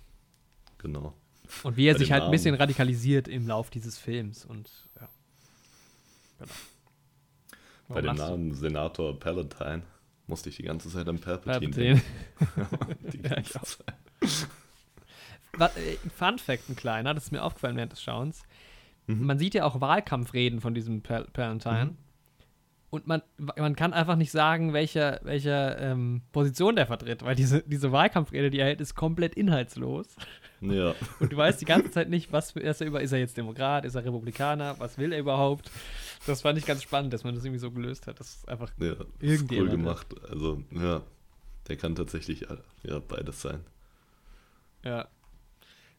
Genau. 0.78 1.14
Und 1.62 1.76
wie 1.76 1.86
er 1.86 1.94
Bei 1.94 1.98
sich 1.98 2.10
halt 2.12 2.22
ein 2.22 2.26
Namen. 2.26 2.32
bisschen 2.32 2.54
radikalisiert 2.54 3.28
im 3.28 3.46
Lauf 3.46 3.70
dieses 3.70 3.98
Films 3.98 4.44
und 4.44 4.70
ja. 5.00 5.08
Genau. 6.38 6.52
Bei 7.88 8.00
dem 8.00 8.06
lachst 8.06 8.22
du? 8.22 8.26
Namen 8.30 8.54
Senator 8.54 9.18
Palatine 9.18 9.82
musste 10.26 10.48
ich 10.48 10.56
die 10.56 10.62
ganze 10.62 10.88
Zeit 10.88 11.06
an 11.08 11.18
Palpatine 11.20 11.70
Palpatine. 11.70 12.02
denken. 12.80 13.10
Die 13.12 13.18
Ja, 13.22 13.28
ganze 13.34 13.60
auch. 13.60 13.64
Zeit. 13.64 13.94
Was, 15.56 15.76
äh, 15.76 15.96
Fun 16.16 16.38
Fact, 16.38 16.68
ein 16.68 16.76
kleiner, 16.76 17.14
das 17.14 17.24
ist 17.24 17.30
mir 17.32 17.42
aufgefallen 17.42 17.76
während 17.76 17.92
des 17.92 18.02
Schauens. 18.02 18.42
Mhm. 19.06 19.26
Man 19.26 19.38
sieht 19.38 19.54
ja 19.54 19.64
auch 19.64 19.80
Wahlkampfreden 19.80 20.60
von 20.60 20.74
diesem 20.74 21.02
Pal 21.02 21.26
Palantine. 21.32 21.84
Mhm. 21.86 21.96
Und 22.94 23.08
man, 23.08 23.22
man 23.38 23.74
kann 23.74 23.92
einfach 23.92 24.14
nicht 24.14 24.30
sagen, 24.30 24.72
welcher, 24.72 25.18
welcher 25.24 25.80
ähm, 25.80 26.22
Position 26.30 26.76
der 26.76 26.86
vertritt, 26.86 27.24
weil 27.24 27.34
diese, 27.34 27.64
diese 27.64 27.90
Wahlkampfrede, 27.90 28.50
die 28.50 28.60
er 28.60 28.66
hält, 28.66 28.80
ist 28.80 28.94
komplett 28.94 29.34
inhaltslos. 29.34 30.14
Ja, 30.60 30.94
Und 31.18 31.32
du 31.32 31.36
weißt 31.36 31.60
die 31.60 31.64
ganze 31.64 31.90
Zeit 31.90 32.08
nicht, 32.08 32.32
was 32.32 32.52
ist 32.52 32.80
er 32.80 32.86
über, 32.86 33.02
ist 33.02 33.10
er 33.10 33.18
jetzt 33.18 33.36
Demokrat, 33.36 33.84
ist 33.84 33.96
er 33.96 34.04
Republikaner, 34.04 34.76
was 34.78 34.96
will 34.96 35.12
er 35.12 35.18
überhaupt? 35.18 35.72
Das 36.28 36.42
fand 36.42 36.56
ich 36.56 36.66
ganz 36.66 36.84
spannend, 36.84 37.12
dass 37.12 37.24
man 37.24 37.34
das 37.34 37.44
irgendwie 37.44 37.58
so 37.58 37.72
gelöst 37.72 38.06
hat. 38.06 38.20
Das 38.20 38.36
ist 38.36 38.48
einfach 38.48 38.70
ja. 38.78 38.94
Ist 39.18 39.50
cool 39.50 39.68
gemacht. 39.68 40.06
Also, 40.30 40.62
ja. 40.70 41.02
Der 41.66 41.76
kann 41.76 41.96
tatsächlich 41.96 42.48
äh, 42.48 42.58
ja, 42.84 43.00
beides 43.00 43.42
sein. 43.42 43.58
Ja. 44.84 45.08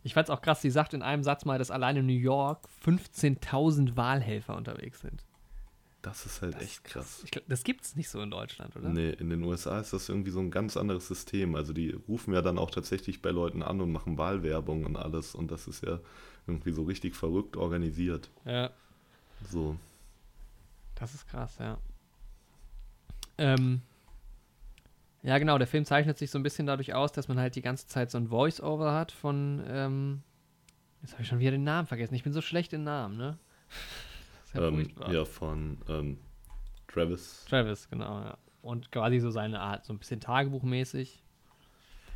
Ich 0.02 0.14
fand's 0.14 0.30
auch 0.30 0.42
krass, 0.42 0.62
sie 0.62 0.70
sagt 0.70 0.94
in 0.94 1.02
einem 1.02 1.24
Satz 1.24 1.44
mal, 1.44 1.60
dass 1.60 1.72
allein 1.72 1.98
in 1.98 2.06
New 2.06 2.14
York 2.14 2.70
15.000 2.86 3.98
Wahlhelfer 3.98 4.56
unterwegs 4.56 5.02
sind. 5.02 5.26
Das 6.06 6.24
ist 6.28 6.44
halt 6.44 6.54
Das 6.54 6.62
echt 6.62 6.84
krass. 6.84 7.22
Ich 7.24 7.32
glaub, 7.32 7.46
das 7.48 7.64
gibt's 7.64 7.96
nicht 7.96 8.10
so 8.10 8.22
in 8.22 8.30
Deutschland, 8.30 8.76
oder? 8.76 8.90
Nee, 8.90 9.10
in 9.10 9.32
den 9.32 9.42
USA 9.42 9.80
ist 9.80 9.92
das 9.92 10.08
irgendwie 10.08 10.30
so 10.30 10.40
ein 10.40 10.52
ganz 10.52 10.78
anderes 10.78 11.08
System. 11.08 11.56
Also 11.56 11.74
die 11.74 11.98
rufen 12.08 12.32
ja 12.32 12.44
dann 12.44 12.60
auch 12.60 12.70
tatsächlich 12.70 13.24
bei 13.24 13.32
Leuten 13.32 13.64
an 13.64 13.82
und 13.82 13.92
machen 13.92 14.16
Wahlwerbung 14.20 14.86
und 14.86 14.98
alles. 14.98 15.34
Und 15.34 15.50
das 15.50 15.68
ist 15.68 15.84
ja 15.84 16.00
irgendwie 16.46 16.74
so 16.74 16.84
richtig 16.84 17.16
verrückt 17.16 17.58
organisiert. 17.58 18.30
Ja, 18.46 18.70
So, 19.50 19.78
das 20.94 21.16
ist 21.16 21.28
krass, 21.28 21.58
ja. 21.58 21.80
Ähm, 23.40 23.82
ja, 25.24 25.40
genau, 25.40 25.58
der 25.58 25.66
Film 25.66 25.86
zeichnet 25.86 26.20
sich 26.20 26.30
so 26.30 26.38
ein 26.38 26.44
bisschen 26.44 26.68
dadurch 26.68 26.94
aus, 26.94 27.14
dass 27.14 27.28
man 27.28 27.40
halt 27.40 27.56
die 27.56 27.64
ganze 27.64 27.88
Zeit 27.88 28.12
so 28.12 28.20
ein 28.20 28.28
Voice-Over 28.28 28.94
hat 28.94 29.12
von, 29.12 29.64
ähm, 29.68 30.22
jetzt 31.02 31.14
habe 31.14 31.24
ich 31.24 31.28
schon 31.28 31.40
wieder 31.40 31.50
den 31.50 31.64
Namen 31.64 31.88
vergessen. 31.88 32.14
Ich 32.14 32.22
bin 32.24 32.32
so 32.32 32.42
schlecht 32.42 32.74
in 32.74 32.84
Namen, 32.84 33.18
ne? 33.18 33.40
Ähm, 34.58 34.92
ja, 35.12 35.26
von 35.26 35.78
ähm, 35.90 36.18
Travis, 36.88 37.46
Travis, 37.50 37.90
genau, 37.90 38.20
ja. 38.22 38.38
Und 38.62 38.92
quasi 38.92 39.20
so 39.20 39.30
seine 39.30 39.60
Art, 39.60 39.86
so 39.86 39.94
ein 39.94 40.00
bisschen 40.00 40.20
Tagebuchmäßig. 40.20 41.24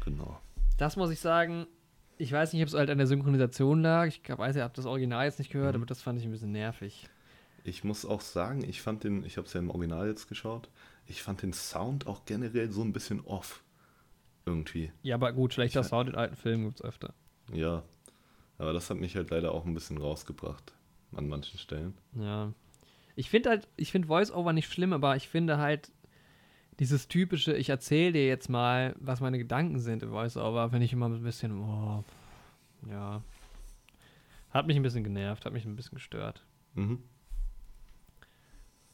genau. 0.03 0.39
Das 0.77 0.95
muss 0.95 1.11
ich 1.11 1.19
sagen, 1.19 1.67
ich 2.17 2.31
weiß 2.31 2.53
nicht, 2.53 2.61
ob 2.61 2.69
es 2.69 2.73
halt 2.73 2.89
an 2.89 2.97
der 2.97 3.07
Synchronisation 3.07 3.81
lag. 3.81 4.07
Ich 4.07 4.21
weiß, 4.27 4.55
ihr 4.55 4.63
habt 4.63 4.77
das 4.77 4.85
Original 4.85 5.25
jetzt 5.25 5.39
nicht 5.39 5.51
gehört, 5.51 5.75
Mhm. 5.75 5.81
aber 5.81 5.85
das 5.87 6.01
fand 6.01 6.17
ich 6.19 6.25
ein 6.25 6.31
bisschen 6.31 6.51
nervig. 6.51 7.07
Ich 7.65 7.83
muss 7.83 8.05
auch 8.05 8.21
sagen, 8.21 8.63
ich 8.63 8.81
fand 8.81 9.03
den, 9.03 9.23
ich 9.25 9.37
habe 9.37 9.45
es 9.45 9.53
ja 9.53 9.59
im 9.59 9.69
Original 9.69 10.07
jetzt 10.07 10.27
geschaut, 10.27 10.69
ich 11.05 11.21
fand 11.21 11.41
den 11.41 11.53
Sound 11.53 12.07
auch 12.07 12.23
generell 12.25 12.71
so 12.71 12.81
ein 12.81 12.93
bisschen 12.93 13.21
off. 13.25 13.63
Irgendwie. 14.45 14.91
Ja, 15.03 15.15
aber 15.15 15.33
gut, 15.33 15.53
schlechter 15.53 15.81
Ich- 15.81 15.87
Sound 15.87 16.09
in 16.09 16.15
alten 16.15 16.35
Filmen 16.35 16.65
gibt 16.65 16.79
es 16.79 16.85
öfter. 16.85 17.13
Ja. 17.53 17.83
Aber 18.57 18.73
das 18.73 18.89
hat 18.89 18.97
mich 18.97 19.15
halt 19.15 19.29
leider 19.29 19.53
auch 19.53 19.65
ein 19.65 19.73
bisschen 19.73 19.97
rausgebracht. 19.97 20.73
An 21.16 21.28
manchen 21.28 21.57
Stellen. 21.57 21.93
Ja. 22.16 22.53
Ich 23.16 23.30
finde 23.30 23.49
halt, 23.49 23.68
ich 23.76 23.91
finde 23.91 24.07
Voice-Over 24.07 24.53
nicht 24.53 24.72
schlimm, 24.72 24.93
aber 24.93 25.16
ich 25.16 25.28
finde 25.28 25.57
halt 25.57 25.91
dieses 26.80 27.07
typische, 27.10 27.53
ich 27.55 27.70
erzähle 27.70 28.14
dir 28.14 28.28
jetzt 28.28 28.49
mal, 28.49 28.95
was 28.99 29.20
meine 29.20 29.38
Gedanken 29.38 29.80
sind 29.80 30.03
im 30.03 30.12
Voice-Over, 30.12 30.70
finde 30.70 30.86
ich 30.86 30.93
immer 30.93 31.10
ein 31.10 31.22
bisschen, 31.24 31.60
oh, 31.60 32.03
ja. 32.89 33.22
Hat 34.51 34.66
mich 34.68 34.78
ein 34.78 34.84
bisschen 34.84 35.03
genervt, 35.03 35.45
hat 35.45 35.53
mich 35.53 35.66
ein 35.66 35.76
bisschen 35.76 35.95
gestört. 35.95 36.45
Mhm. 36.76 37.03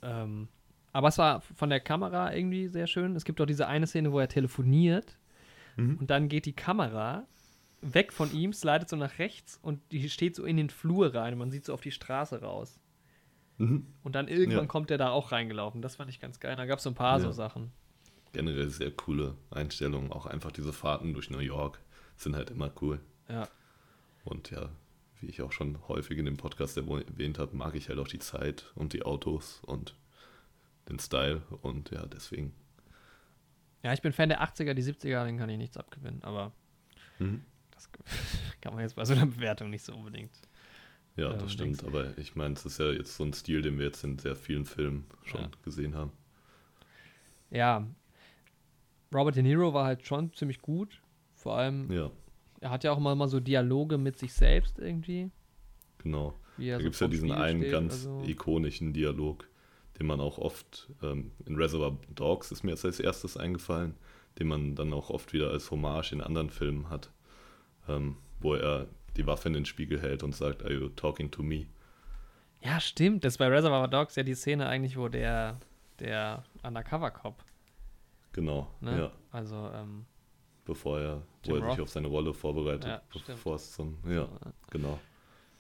Ähm, 0.02 0.48
aber 0.92 1.10
es 1.10 1.18
war 1.18 1.42
von 1.42 1.70
der 1.70 1.80
Kamera 1.80 2.34
irgendwie 2.34 2.68
sehr 2.68 2.88
schön. 2.88 3.16
Es 3.16 3.26
gibt 3.26 3.40
auch 3.42 3.46
diese 3.46 3.68
eine 3.68 3.88
Szene, 3.88 4.12
wo 4.12 4.20
er 4.20 4.28
telefoniert 4.30 5.18
Mhm. 5.78 5.98
und 5.98 6.10
dann 6.10 6.30
geht 6.30 6.46
die 6.46 6.54
Kamera 6.54 7.28
weg 7.94 8.12
von 8.14 8.32
ihm, 8.34 8.52
slidet 8.54 8.90
so 8.90 8.96
nach 8.96 9.20
rechts 9.20 9.60
und 9.62 9.80
die 9.92 10.10
steht 10.10 10.36
so 10.36 10.44
in 10.46 10.58
den 10.58 10.70
Flur 10.70 11.14
rein 11.14 11.38
man 11.38 11.52
sieht 11.52 11.66
so 11.66 11.74
auf 11.74 11.82
die 11.82 11.92
Straße 11.92 12.42
raus. 12.42 12.80
Mhm. 13.58 13.86
Und 14.04 14.16
dann 14.16 14.28
irgendwann 14.28 14.66
Ja. 14.66 14.68
kommt 14.68 14.92
er 14.92 14.98
da 14.98 15.12
auch 15.12 15.32
reingelaufen. 15.32 15.82
Das 15.82 15.96
fand 15.96 16.10
ich 16.10 16.20
ganz 16.20 16.40
geil. 16.40 16.56
Da 16.56 16.66
gab 16.66 16.80
es 16.80 16.84
so 16.84 16.90
ein 16.90 16.96
paar 16.96 17.20
so 17.20 17.28
Ja. 17.28 17.34
Sachen. 17.34 17.72
Generell 18.34 18.70
sehr 18.70 18.92
coole 18.92 19.36
Einstellungen. 19.50 20.12
Auch 20.12 20.26
einfach 20.26 20.52
diese 20.52 20.74
Fahrten 20.74 21.14
durch 21.14 21.30
New 21.30 21.40
York 21.40 21.80
sind 22.18 22.36
halt 22.36 22.50
immer 22.50 22.70
cool. 22.82 23.00
Ja. 23.30 23.48
Und 24.26 24.52
ja, 24.52 24.70
wie 25.22 25.28
ich 25.28 25.42
auch 25.42 25.54
schon 25.54 25.78
häufig 25.88 26.18
in 26.18 26.26
dem 26.26 26.36
Podcast 26.36 26.76
erwähnt 26.78 27.40
habe, 27.40 27.56
mag 27.56 27.76
ich 27.76 27.88
halt 27.88 28.00
auch 28.00 28.08
die 28.10 28.20
Zeit 28.20 28.72
und 28.76 28.92
die 28.92 29.04
Autos 29.04 29.62
und 29.66 29.96
den 30.90 31.00
Style. 31.00 31.42
Und 31.62 31.92
ja, 31.92 32.06
deswegen. 32.08 32.54
Ja, 33.84 33.94
ich 33.94 34.02
bin 34.02 34.12
Fan 34.12 34.30
der 34.30 34.42
80er, 34.44 34.74
die 34.74 34.84
70er, 34.84 35.24
den 35.26 35.38
kann 35.38 35.50
ich 35.50 35.58
nichts 35.58 35.78
abgewinnen. 35.78 36.24
Aber 36.24 36.52
Mhm. 37.20 37.42
Das 37.92 38.16
kann 38.62 38.74
man 38.74 38.84
jetzt 38.84 38.96
bei 38.96 39.06
so 39.06 39.14
einer 39.14 39.26
Bewertung 39.26 39.70
nicht 39.70 39.84
so 39.86 39.94
unbedingt. 39.96 40.32
Ja, 41.16 41.32
Ähm, 41.34 41.40
das 41.40 41.54
stimmt. 41.54 41.84
Aber 41.84 42.18
ich 42.18 42.36
meine, 42.36 42.56
es 42.56 42.66
ist 42.66 42.80
ja 42.80 42.92
jetzt 42.92 43.16
so 43.16 43.24
ein 43.24 43.34
Stil, 43.34 43.62
den 43.62 43.78
wir 43.78 43.86
jetzt 43.86 44.04
in 44.04 44.20
sehr 44.20 44.36
vielen 44.36 44.66
Filmen 44.66 45.06
schon 45.24 45.42
Ja. 45.42 45.50
gesehen 45.64 45.96
haben. 45.96 46.12
Ja. 47.52 47.88
Robert 49.14 49.36
De 49.36 49.44
Niro 49.44 49.74
war 49.74 49.86
halt 49.86 50.06
schon 50.06 50.34
ziemlich 50.34 50.60
gut. 50.62 51.02
Vor 51.34 51.58
allem, 51.58 51.92
Ja, 51.92 52.12
er 52.60 52.70
hat 52.72 52.84
ja 52.84 52.92
auch 52.92 53.00
mal, 53.00 53.16
mal 53.16 53.28
so 53.28 53.40
Dialoge 53.40 53.98
mit 53.98 54.18
sich 54.18 54.34
selbst 54.34 54.80
irgendwie. 54.80 55.32
genau. 56.00 56.34
Da 56.58 56.78
so 56.78 56.84
gibt 56.84 56.94
es 56.96 57.00
ja 57.02 57.08
diesen 57.10 57.28
Spiegel 57.30 57.44
einen 57.44 57.60
steht 57.60 57.72
ganz 57.72 58.06
oder 58.06 58.24
so. 58.24 58.24
ikonischen 58.30 58.94
Dialog, 58.94 59.50
den 60.00 60.08
man 60.08 60.22
auch 60.22 60.38
oft 60.38 60.90
ähm, 61.04 61.32
in 61.46 61.56
Reservoir 61.58 61.98
Dogs 62.16 62.52
ist 62.52 62.64
mir 62.64 62.72
jetzt 62.72 62.86
als 62.86 63.00
erstes 63.00 63.36
eingefallen, 63.36 63.96
den 64.40 64.48
man 64.48 64.74
dann 64.76 64.94
auch 64.94 65.10
oft 65.10 65.34
wieder 65.34 65.50
als 65.52 65.70
Hommage 65.72 66.14
in 66.14 66.22
anderen 66.22 66.50
Filmen 66.50 66.90
hat, 66.90 67.12
ähm, 67.88 68.18
wo 68.40 68.56
er 68.56 68.88
die 69.18 69.26
Waffe 69.28 69.48
in 69.48 69.54
den 69.54 69.66
Spiegel 69.66 70.02
hält 70.02 70.24
und 70.24 70.36
sagt, 70.36 70.64
Are 70.64 70.74
you 70.74 70.90
talking 70.90 71.32
to 71.32 71.42
me? 71.44 71.66
Ja, 72.62 72.80
stimmt. 72.80 73.24
Das 73.24 73.34
ist 73.34 73.38
bei 73.38 73.48
Reservoir 73.48 73.88
Dogs 73.88 74.16
ja 74.16 74.24
die 74.24 74.34
Szene 74.36 74.68
eigentlich, 74.68 74.98
wo 74.98 75.08
der, 75.08 75.60
der 76.00 76.44
Undercover-Cop, 76.64 77.44
Genau, 78.34 78.68
ne? 78.82 78.98
ja, 79.00 79.12
Also, 79.32 79.70
ähm, 79.74 80.06
bevor 80.66 81.00
er, 81.00 81.22
wo 81.46 81.56
er 81.56 81.62
Roth. 81.62 81.72
sich 81.72 81.82
auf 81.82 81.90
seine 81.90 82.08
Rolle 82.08 82.34
vorbereitet, 82.34 82.86
Ja, 82.86 83.02
bevor 83.28 83.56
es 83.56 83.72
zum, 83.72 83.98
ja, 84.06 84.28
genau. 84.72 85.00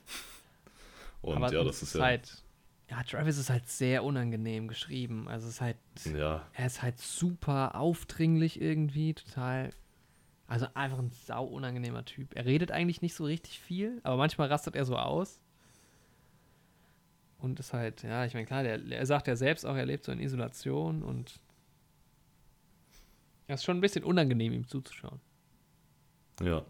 Und 1.22 1.38
aber 1.38 1.54
ja, 1.54 1.64
das 1.64 1.82
ist 1.82 1.96
ja, 1.96 2.02
halt, 2.04 2.44
ja, 2.90 3.02
Travis 3.04 3.38
ist 3.38 3.50
halt 3.50 3.68
sehr 3.68 4.04
unangenehm 4.04 4.68
geschrieben. 4.68 5.28
Also, 5.28 5.48
es 5.48 5.54
ist 5.56 5.62
halt, 5.62 5.78
ja, 6.18 6.46
er 6.54 6.66
ist 6.66 6.82
halt 6.82 7.00
super 7.00 7.76
aufdringlich 7.76 8.60
irgendwie, 8.62 9.14
total, 9.14 9.72
also 10.48 10.68
einfach 10.74 11.00
ein 11.00 11.12
sau 11.12 11.46
unangenehmer 11.46 12.06
Typ. 12.06 12.36
Er 12.36 12.46
redet 12.46 12.72
eigentlich 12.72 13.02
nicht 13.02 13.16
so 13.16 13.26
richtig 13.26 13.60
viel, 13.60 14.00
aber 14.04 14.18
manchmal 14.18 14.48
rastet 14.48 14.76
er 14.76 14.86
so 14.86 14.96
aus. 14.98 15.42
und 17.40 17.60
ist 17.60 17.74
halt, 17.74 18.04
ja, 18.04 18.26
ich 18.26 18.34
meine, 18.34 18.46
klar, 18.46 18.64
der, 18.64 18.84
er 18.84 19.06
sagt 19.06 19.28
ja 19.28 19.36
selbst 19.36 19.66
auch, 19.66 19.76
er 19.76 19.86
lebt 19.86 20.04
so 20.04 20.12
in 20.12 20.20
Isolation 20.20 21.04
und 21.04 21.40
es 23.48 23.62
ist 23.62 23.66
schon 23.66 23.78
ein 23.78 23.82
bisschen 23.82 24.04
unangenehm, 24.04 24.54
ihm 24.54 24.68
zuzuschauen. 24.68 25.20
Ja. 26.42 26.66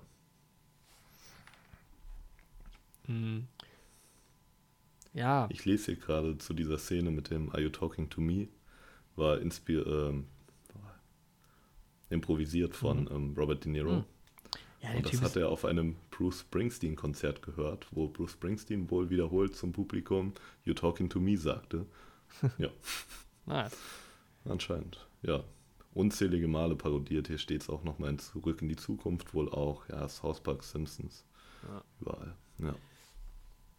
Mhm. 3.08 3.48
Ja. 5.14 5.48
Ich 5.50 5.64
lese 5.64 5.94
hier 5.94 5.96
gerade 5.96 6.38
zu 6.38 6.54
dieser 6.54 6.78
Szene 6.78 7.12
mit 7.12 7.30
dem 7.30 7.50
Are 7.52 7.62
You 7.62 7.70
Talking 7.70 8.10
to 8.10 8.20
Me? 8.20 8.50
War 9.16 9.40
inspir 9.40 9.88
ähm, 9.88 10.28
improvisiert 12.10 12.76
von 12.76 13.02
Mhm. 13.04 13.10
ähm, 13.12 13.34
Robert 13.38 13.66
De 13.66 13.72
Niro. 13.72 13.94
Mhm. 13.98 14.04
Ja, 14.82 14.92
Und 14.92 15.06
das 15.06 15.12
Typ 15.12 15.22
hat 15.22 15.36
er 15.36 15.50
auf 15.50 15.66
einem 15.66 15.96
Bruce 16.12 16.42
Springsteen-Konzert 16.42 17.42
gehört, 17.42 17.88
wo 17.92 18.08
Bruce 18.08 18.32
Springsteen 18.34 18.90
wohl 18.92 19.10
wiederholt 19.10 19.56
zum 19.56 19.72
Publikum 19.72 20.34
You 20.64 20.74
Talking 20.74 21.10
to 21.10 21.20
Me 21.20 21.38
sagte. 21.38 21.86
Ja, 22.58 22.70
nice. 23.46 23.76
anscheinend. 24.46 25.08
Ja. 25.22 25.44
Unzählige 25.94 26.48
Male 26.50 26.76
parodiert. 26.76 27.28
Hier 27.28 27.38
steht 27.38 27.62
es 27.62 27.70
auch 27.70 27.84
nochmal 27.86 28.10
in 28.10 28.20
Zurück 28.20 28.62
in 28.62 28.68
die 28.68 28.76
Zukunft 28.76 29.34
wohl 29.34 29.50
auch. 29.50 29.88
Ja, 29.88 30.10
South 30.10 30.42
Park 30.42 30.62
Simpsons. 30.64 31.26
Ja. 31.64 31.82
Überall. 32.02 32.36
Ja. 32.60 32.76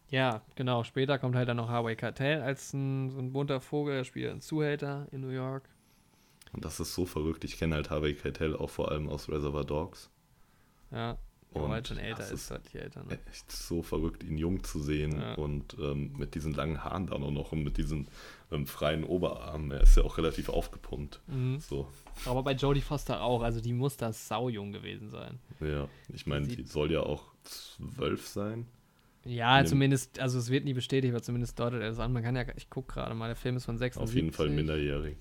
Ja, 0.09 0.41
genau. 0.55 0.83
Später 0.83 1.19
kommt 1.19 1.35
halt 1.35 1.47
dann 1.49 1.57
noch 1.57 1.69
Harvey 1.69 1.95
Keitel 1.95 2.41
als 2.41 2.73
ein, 2.73 3.11
so 3.11 3.19
ein 3.19 3.33
bunter 3.33 3.61
Vogel. 3.61 3.95
Er 3.97 4.03
spielt 4.05 4.31
einen 4.31 4.41
Zuhälter 4.41 5.07
in 5.11 5.21
New 5.21 5.29
York. 5.29 5.69
Und 6.53 6.65
das 6.65 6.79
ist 6.79 6.93
so 6.93 7.05
verrückt. 7.05 7.43
Ich 7.43 7.57
kenne 7.57 7.75
halt 7.75 7.89
Harvey 7.89 8.13
Keitel 8.15 8.55
auch 8.55 8.69
vor 8.69 8.91
allem 8.91 9.09
aus 9.09 9.29
Reservoir 9.29 9.65
Dogs. 9.65 10.09
Ja, 10.91 11.17
Und 11.51 11.69
halt 11.69 11.87
schon 11.87 11.97
älter 11.97 12.29
ist, 12.31 12.49
deutlich 12.49 12.75
älter. 12.75 13.03
Ne? 13.03 13.19
Echt 13.29 13.51
so 13.51 13.81
verrückt, 13.81 14.23
ihn 14.23 14.37
jung 14.37 14.63
zu 14.63 14.79
sehen 14.79 15.19
Ja. 15.19 15.35
und 15.35 15.75
ähm, 15.79 16.13
mit 16.17 16.35
diesen 16.35 16.53
langen 16.53 16.83
Haaren 16.83 17.07
dann 17.07 17.23
auch 17.23 17.31
noch 17.31 17.51
und 17.51 17.63
mit 17.63 17.77
diesen 17.77 18.07
ähm, 18.51 18.65
freien 18.67 19.03
Oberarmen. 19.03 19.71
Er 19.71 19.81
ist 19.81 19.97
ja 19.97 20.03
auch 20.03 20.17
relativ 20.17 20.47
aufgepumpt. 20.49 21.19
Mhm. 21.27 21.59
So, 21.59 21.87
Aber 22.25 22.43
bei 22.43 22.53
Jodie 22.53 22.81
Foster 22.81 23.21
auch. 23.21 23.41
Also 23.43 23.59
die 23.59 23.73
muss 23.73 23.97
da 23.97 24.13
saujung 24.13 24.71
gewesen 24.71 25.09
sein. 25.09 25.39
ja. 25.59 25.87
Ich 26.13 26.25
meine, 26.27 26.47
die 26.47 26.63
soll 26.63 26.91
ja 26.91 27.01
auch 27.01 27.25
zwölf 27.43 28.25
sein. 28.27 28.65
Ja, 29.25 29.65
zumindest, 29.65 30.19
also 30.19 30.39
es 30.39 30.49
wird 30.49 30.63
nie 30.63 30.73
bestätigt, 30.73 31.13
aber 31.13 31.21
zumindest 31.21 31.59
deutet 31.59 31.81
er 31.81 31.89
das 31.89 31.99
an. 31.99 32.13
Man 32.13 32.23
kann 32.23 32.37
ja, 32.37 32.45
ich 32.55 32.69
gucke 32.69 32.93
gerade 32.93 33.13
mal, 33.13 33.27
der 33.27 33.35
Film 33.35 33.57
ist 33.57 33.65
von 33.65 33.77
76. 33.77 34.01
Auf 34.01 34.15
jeden 34.15 34.31
Fall 34.31 34.49
minderjährig. 34.49 35.17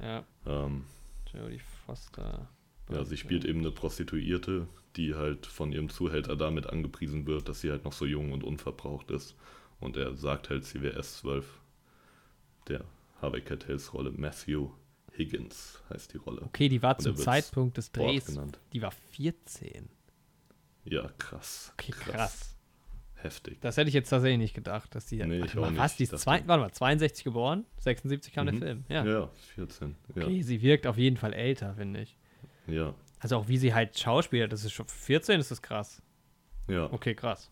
Ja, 0.00 0.24
Ähm, 0.46 0.84
Jodie 1.32 1.60
Foster. 1.86 2.48
ja, 2.90 3.04
sie 3.04 3.16
spielt 3.16 3.44
eben 3.44 3.60
eine 3.60 3.70
Prostituierte, 3.70 4.66
die 4.96 5.14
halt 5.14 5.46
von 5.46 5.72
ihrem 5.72 5.88
Zuhälter 5.88 6.36
damit 6.36 6.66
angepriesen 6.66 7.26
wird, 7.26 7.48
dass 7.48 7.60
sie 7.60 7.70
halt 7.70 7.84
noch 7.84 7.92
so 7.92 8.04
jung 8.04 8.32
und 8.32 8.44
unverbraucht 8.44 9.10
ist. 9.10 9.34
Und 9.80 9.96
er 9.96 10.14
sagt 10.14 10.50
halt, 10.50 10.64
sie 10.64 10.82
wäre 10.82 10.94
erst 10.96 11.18
zwölf. 11.18 11.60
Der 12.68 12.84
Harvey 13.20 13.40
Keitels 13.40 13.92
Rolle, 13.94 14.10
Matthew 14.12 14.70
Higgins 15.16 15.82
heißt 15.90 16.12
die 16.12 16.18
Rolle. 16.18 16.42
Okay, 16.42 16.68
die 16.68 16.82
war 16.82 16.98
zum 16.98 17.16
Zeitpunkt 17.16 17.76
des 17.76 17.90
Drehs, 17.92 18.26
genannt. 18.26 18.58
die 18.72 18.82
war 18.82 18.92
14. 18.92 19.88
Ja, 20.84 21.08
krass. 21.18 21.72
Okay, 21.74 21.92
krass. 21.92 22.54
Heftig. 23.22 23.60
Das 23.60 23.76
hätte 23.76 23.88
ich 23.88 23.94
jetzt 23.94 24.08
tatsächlich 24.10 24.38
nicht 24.38 24.54
gedacht, 24.54 24.94
dass 24.94 25.06
die. 25.06 25.16
Nee, 25.24 25.44
ich 25.44 25.52
auch 25.52 25.62
mal, 25.62 25.70
nicht. 25.70 25.78
Was? 25.80 25.96
Die 25.96 26.08
zwei, 26.08 26.42
warte 26.46 26.62
mal, 26.62 26.72
62 26.72 27.22
geboren, 27.24 27.64
76 27.78 28.32
kam 28.32 28.46
Mhm. 28.46 28.50
der 28.50 28.58
Film. 28.60 28.84
Ja. 28.88 29.04
Ja, 29.04 29.30
14. 29.54 29.94
Ja. 30.16 30.22
Okay, 30.24 30.42
sie 30.42 30.60
wirkt 30.62 30.86
auf 30.86 30.98
jeden 30.98 31.16
Fall 31.16 31.32
älter, 31.32 31.74
finde 31.76 32.00
ich. 32.02 32.16
ja, 32.66 32.94
Also 33.20 33.36
auch 33.36 33.48
wie 33.48 33.58
sie 33.58 33.72
halt 33.74 33.96
schauspielt, 33.98 34.52
das 34.52 34.64
ist 34.64 34.72
schon 34.72 34.88
14, 34.88 35.38
ist 35.40 35.50
das 35.50 35.62
krass. 35.62 36.02
ja. 36.68 36.92
Okay, 36.92 37.14
krass. 37.14 37.48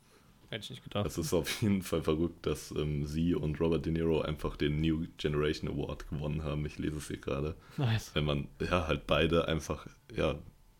Hätte 0.49 0.64
ich 0.64 0.71
nicht 0.71 0.83
gedacht. 0.83 1.07
Es 1.07 1.16
ist 1.16 1.33
auf 1.33 1.62
jeden 1.62 1.83
Fall 1.83 2.03
verrückt, 2.03 2.45
dass 2.45 2.73
ähm, 2.73 3.07
sie 3.07 3.37
und 3.37 3.61
Robert 3.61 3.87
De 3.87 3.93
Niro 3.93 4.23
einfach 4.23 4.57
den 4.57 4.81
New 4.81 5.07
Generation 5.16 5.71
Award 5.71 6.09
gewonnen 6.11 6.43
haben. 6.43 6.66
Ich 6.66 6.77
lese 6.77 6.97
es 6.97 7.07
hier 7.07 7.18
gerade. 7.18 7.55
nice. 7.77 8.11
Wenn 8.16 8.25
man 8.25 8.49
ja 8.61 8.89
halt 8.89 9.07
beide 9.07 9.47
einfach 9.47 9.87
ja 10.12 10.35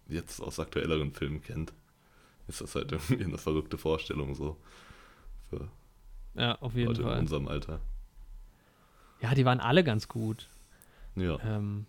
jetzt 0.09 0.41
aus 0.41 0.59
aktuelleren 0.59 1.13
Filmen 1.13 1.41
kennt, 1.41 1.73
ist 2.51 2.61
das 2.61 2.75
halt 2.75 2.93
irgendwie 2.93 3.25
eine 3.25 3.39
verrückte 3.39 3.79
Vorstellung 3.79 4.35
so 4.35 4.57
für 5.49 5.69
Ja, 6.35 6.57
auf 6.61 6.75
jeden 6.75 6.89
Leute 6.89 7.03
in 7.03 7.09
Fall. 7.09 7.19
unserem 7.21 7.49
Alter. 7.49 7.81
Ja, 9.23 9.35
die 9.35 9.45
waren 9.45 9.61
alle 9.61 9.85
ganz 9.85 10.09
gut. 10.09 10.47
Ja, 11.17 11.39
Ähm, 11.45 11.87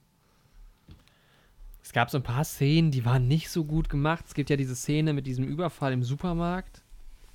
es 1.84 1.94
gab 1.94 2.10
so 2.10 2.18
ein 2.18 2.24
paar 2.24 2.44
Szenen, 2.44 2.92
die 2.92 3.06
waren 3.06 3.28
nicht 3.28 3.50
so 3.50 3.66
gut 3.66 3.90
gemacht. 3.90 4.26
Es 4.28 4.34
gibt 4.34 4.50
ja 4.50 4.56
diese 4.56 4.76
Szene 4.76 5.14
mit 5.14 5.26
diesem 5.28 5.46
Überfall 5.46 5.94
im 5.94 6.04
Supermarkt. 6.04 6.82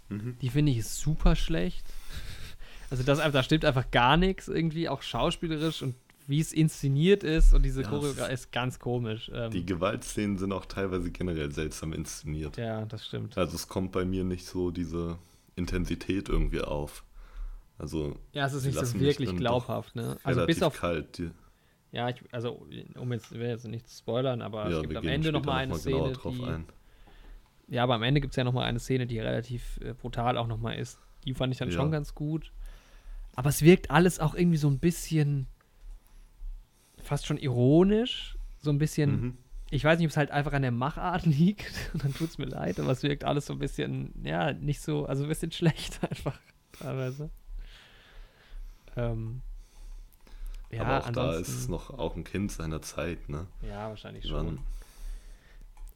mhm. 0.08 0.36
Die 0.40 0.48
finde 0.50 0.72
ich 0.72 0.84
super 0.86 1.36
schlecht. 1.36 1.84
Also 2.88 3.02
das, 3.02 3.18
da 3.18 3.42
stimmt 3.42 3.64
einfach 3.64 3.90
gar 3.90 4.16
nichts 4.16 4.46
irgendwie, 4.46 4.88
auch 4.88 5.02
schauspielerisch 5.02 5.82
und 5.82 5.96
wie 6.26 6.40
es 6.40 6.52
inszeniert 6.52 7.22
ist 7.22 7.52
und 7.54 7.62
diese 7.62 7.82
Ja, 7.82 7.88
Choreografie 7.88 8.32
ist 8.34 8.52
ganz 8.52 8.78
komisch. 8.78 9.30
Ähm, 9.32 9.50
die 9.50 9.64
Gewaltszenen 9.64 10.38
sind 10.38 10.52
auch 10.52 10.66
teilweise 10.66 11.10
generell 11.10 11.52
seltsam 11.52 11.92
inszeniert. 11.92 12.56
ja, 12.56 12.84
das 12.84 13.06
stimmt. 13.06 13.36
Also 13.38 13.54
es 13.54 13.68
kommt 13.68 13.92
bei 13.92 14.04
mir 14.04 14.24
nicht 14.24 14.46
so 14.46 14.70
diese 14.70 15.18
Intensität 15.54 16.28
irgendwie 16.28 16.60
auf. 16.60 17.04
Also 17.78 18.16
Ja, 18.32 18.46
es 18.46 18.54
ist 18.54 18.64
nicht 18.64 18.78
so 18.78 19.00
wirklich 19.00 19.36
glaubhaft, 19.36 19.94
ne? 19.94 20.18
Also 20.24 20.46
bis 20.46 20.62
auf, 20.62 20.78
kalt. 20.80 21.18
Die, 21.18 21.30
ja, 21.92 22.08
ich, 22.08 22.16
also 22.32 22.66
um 22.96 23.12
jetzt, 23.12 23.32
will 23.32 23.48
jetzt 23.48 23.66
nicht 23.66 23.88
zu 23.88 23.98
spoilern, 23.98 24.42
aber 24.42 24.70
ja, 24.70 24.76
es 24.76 24.82
gibt 24.82 24.96
am 24.96 25.06
Ende 25.06 25.28
später 25.28 25.38
nochmal 25.38 25.62
eine 25.62 25.72
noch 25.72 25.84
mal 25.84 26.12
Szene, 26.12 26.12
die, 26.36 26.44
ein. 26.44 26.66
ja, 27.68 27.82
aber 27.82 27.94
am 27.94 28.02
Ende 28.02 28.20
gibt 28.20 28.32
es 28.32 28.36
ja 28.36 28.44
nochmal 28.44 28.64
eine 28.64 28.78
Szene, 28.80 29.06
die 29.06 29.18
relativ 29.18 29.78
äh, 29.82 29.94
brutal 29.94 30.36
auch 30.38 30.46
nochmal 30.46 30.78
ist. 30.78 30.98
Die 31.24 31.34
fand 31.34 31.52
ich 31.52 31.58
dann 31.58 31.68
Ja. 31.70 31.76
schon 31.76 31.90
ganz 31.90 32.14
gut. 32.14 32.52
Aber 33.34 33.50
es 33.50 33.62
wirkt 33.62 33.90
alles 33.90 34.18
auch 34.20 34.34
irgendwie 34.34 34.56
so 34.56 34.68
ein 34.68 34.78
bisschen 34.78 35.46
fast 37.06 37.26
schon 37.26 37.38
ironisch, 37.38 38.36
so 38.58 38.70
ein 38.70 38.78
bisschen 38.78 39.10
Mhm. 39.20 39.38
ich 39.70 39.82
weiß 39.84 39.98
nicht, 39.98 40.06
ob 40.06 40.10
es 40.10 40.16
halt 40.16 40.30
einfach 40.30 40.52
an 40.52 40.62
der 40.62 40.70
Machart 40.72 41.24
liegt, 41.26 41.90
dann 41.94 42.12
tut 42.14 42.28
es 42.30 42.38
mir 42.38 42.46
leid, 42.46 42.78
aber 42.80 42.90
es 42.90 43.02
wirkt 43.02 43.24
alles 43.24 43.46
so 43.46 43.52
ein 43.52 43.58
bisschen, 43.58 44.12
ja, 44.24 44.52
nicht 44.52 44.80
so, 44.80 45.06
also 45.06 45.22
ein 45.24 45.28
bisschen 45.28 45.52
schlecht 45.52 46.00
einfach 46.08 46.38
teilweise. 46.72 47.30
Ähm, 48.96 49.42
ja, 50.70 50.82
Aber 50.82 51.04
auch 51.06 51.10
da 51.10 51.34
ist 51.34 51.48
es 51.48 51.68
noch 51.68 51.90
auch 51.90 52.16
ein 52.16 52.24
Kind 52.24 52.50
seiner 52.52 52.82
Zeit, 52.82 53.28
ne? 53.28 53.46
ja, 53.62 53.88
wahrscheinlich 53.88 54.26
schon. 54.26 54.46
waren- 54.46 54.58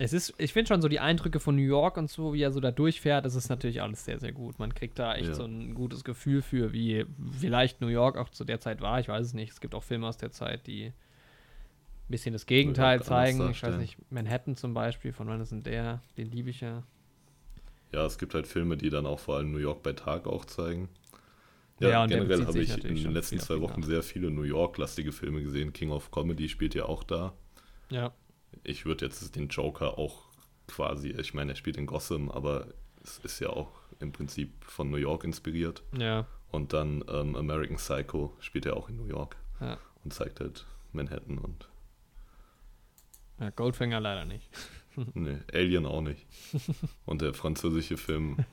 Es 0.03 0.15
ist, 0.15 0.33
ich 0.39 0.55
finde 0.55 0.69
schon 0.69 0.81
so 0.81 0.89
die 0.89 0.99
Eindrücke 0.99 1.41
von 1.41 1.55
New 1.57 1.63
York 1.63 1.99
und 1.99 2.09
so, 2.09 2.33
wie 2.33 2.41
er 2.41 2.53
so 2.53 2.61
da 2.61 2.71
durchfährt, 2.71 3.27
das 3.27 3.35
ist 3.35 3.51
natürlich 3.51 3.83
alles 3.83 4.03
sehr, 4.03 4.19
sehr 4.19 4.33
gut. 4.33 4.59
Man 4.59 4.75
kriegt 4.75 4.99
da 4.99 5.15
echt 5.15 5.29
Ja. 5.29 5.35
so 5.35 5.45
ein 5.45 5.75
gutes 5.75 6.05
Gefühl 6.05 6.41
für, 6.41 6.73
wie 6.73 7.05
vielleicht 7.39 7.83
New 7.83 7.89
York 7.89 8.17
auch 8.17 8.31
zu 8.31 8.45
der 8.47 8.61
Zeit 8.61 8.81
war. 8.81 8.99
Ich 8.99 9.09
weiß 9.09 9.27
es 9.27 9.35
nicht. 9.35 9.53
Es 9.53 9.61
gibt 9.61 9.75
auch 9.75 9.83
Filme 9.83 10.07
aus 10.09 10.17
der 10.17 10.31
Zeit, 10.31 10.67
die 10.67 10.87
ein 10.87 10.93
bisschen 12.09 12.33
das 12.33 12.47
Gegenteil 12.47 13.03
zeigen. 13.03 13.51
Ich 13.51 13.63
weiß 13.63 13.77
nicht, 13.77 13.99
Manhattan 14.11 14.57
zum 14.57 14.73
Beispiel, 14.73 15.13
von 15.13 15.29
wann 15.29 15.43
ist 15.43 15.53
denn 15.53 15.65
der? 15.65 16.01
Den 16.17 16.31
liebe 16.31 16.49
ich 16.49 16.63
ja. 16.63 16.83
Ja, 17.93 18.07
es 18.07 18.17
gibt 18.17 18.33
halt 18.33 18.47
Filme, 18.47 18.79
die 18.79 18.89
dann 18.89 19.05
auch 19.05 19.21
vor 19.21 19.37
allem 19.37 19.53
New 19.53 19.59
York 19.59 19.83
bei 19.83 19.93
Tag 19.93 20.27
auch 20.27 20.47
zeigen. 20.47 20.89
Ja, 21.79 21.91
Ja, 21.91 22.07
generell 22.07 22.47
habe 22.47 22.59
ich 22.61 22.71
in 22.85 22.95
den 22.97 23.13
letzten 23.13 23.39
zwei 23.39 23.61
Wochen 23.61 23.83
sehr 23.83 24.03
viele 24.03 24.31
New 24.31 24.45
York-lastige 24.45 25.13
Filme 25.13 25.43
gesehen. 25.43 25.75
King 25.75 25.91
of 25.91 26.11
Comedy 26.11 26.49
spielt 26.49 26.75
ja 26.75 26.87
auch 26.87 27.05
da. 27.05 27.35
Ja. 27.91 28.15
Ich 28.65 28.85
würde 28.85 29.07
jetzt 29.07 29.35
den 29.37 29.49
Joker 29.49 29.99
auch 29.99 30.25
quasi, 30.67 31.09
ich 31.11 31.35
meine, 31.35 31.53
er 31.53 31.57
spielt 31.57 31.77
in 31.77 31.87
Gotham, 31.87 32.31
aber 32.31 32.69
es 33.03 33.19
ist 33.19 33.41
ja 33.41 33.51
auch 33.51 33.73
im 33.99 34.13
Prinzip 34.13 34.65
von 34.65 34.91
New 34.91 34.97
York 34.97 35.25
inspiriert. 35.25 35.83
Ja. 35.99 36.27
Und 36.51 36.73
dann 36.73 37.05
ähm, 37.09 37.37
American 37.37 37.77
Psycho 37.77 38.37
spielt 38.41 38.67
er 38.67 38.77
auch 38.77 38.89
in 38.89 38.97
New 38.97 39.07
York 39.07 39.37
Ja. 39.61 39.79
und 40.05 40.13
zeigt 40.13 40.41
halt 40.41 40.67
Manhattan 40.93 41.39
und 41.39 41.69
ja 43.39 43.51
Goldfinger 43.51 44.01
leider 44.01 44.25
nicht. 44.25 44.49
nee, 45.15 45.39
Alien 45.53 45.87
auch 45.87 46.01
nicht. 46.03 46.27
Und 47.07 47.23
der 47.23 47.33
französische 47.33 47.97
Film 47.97 48.45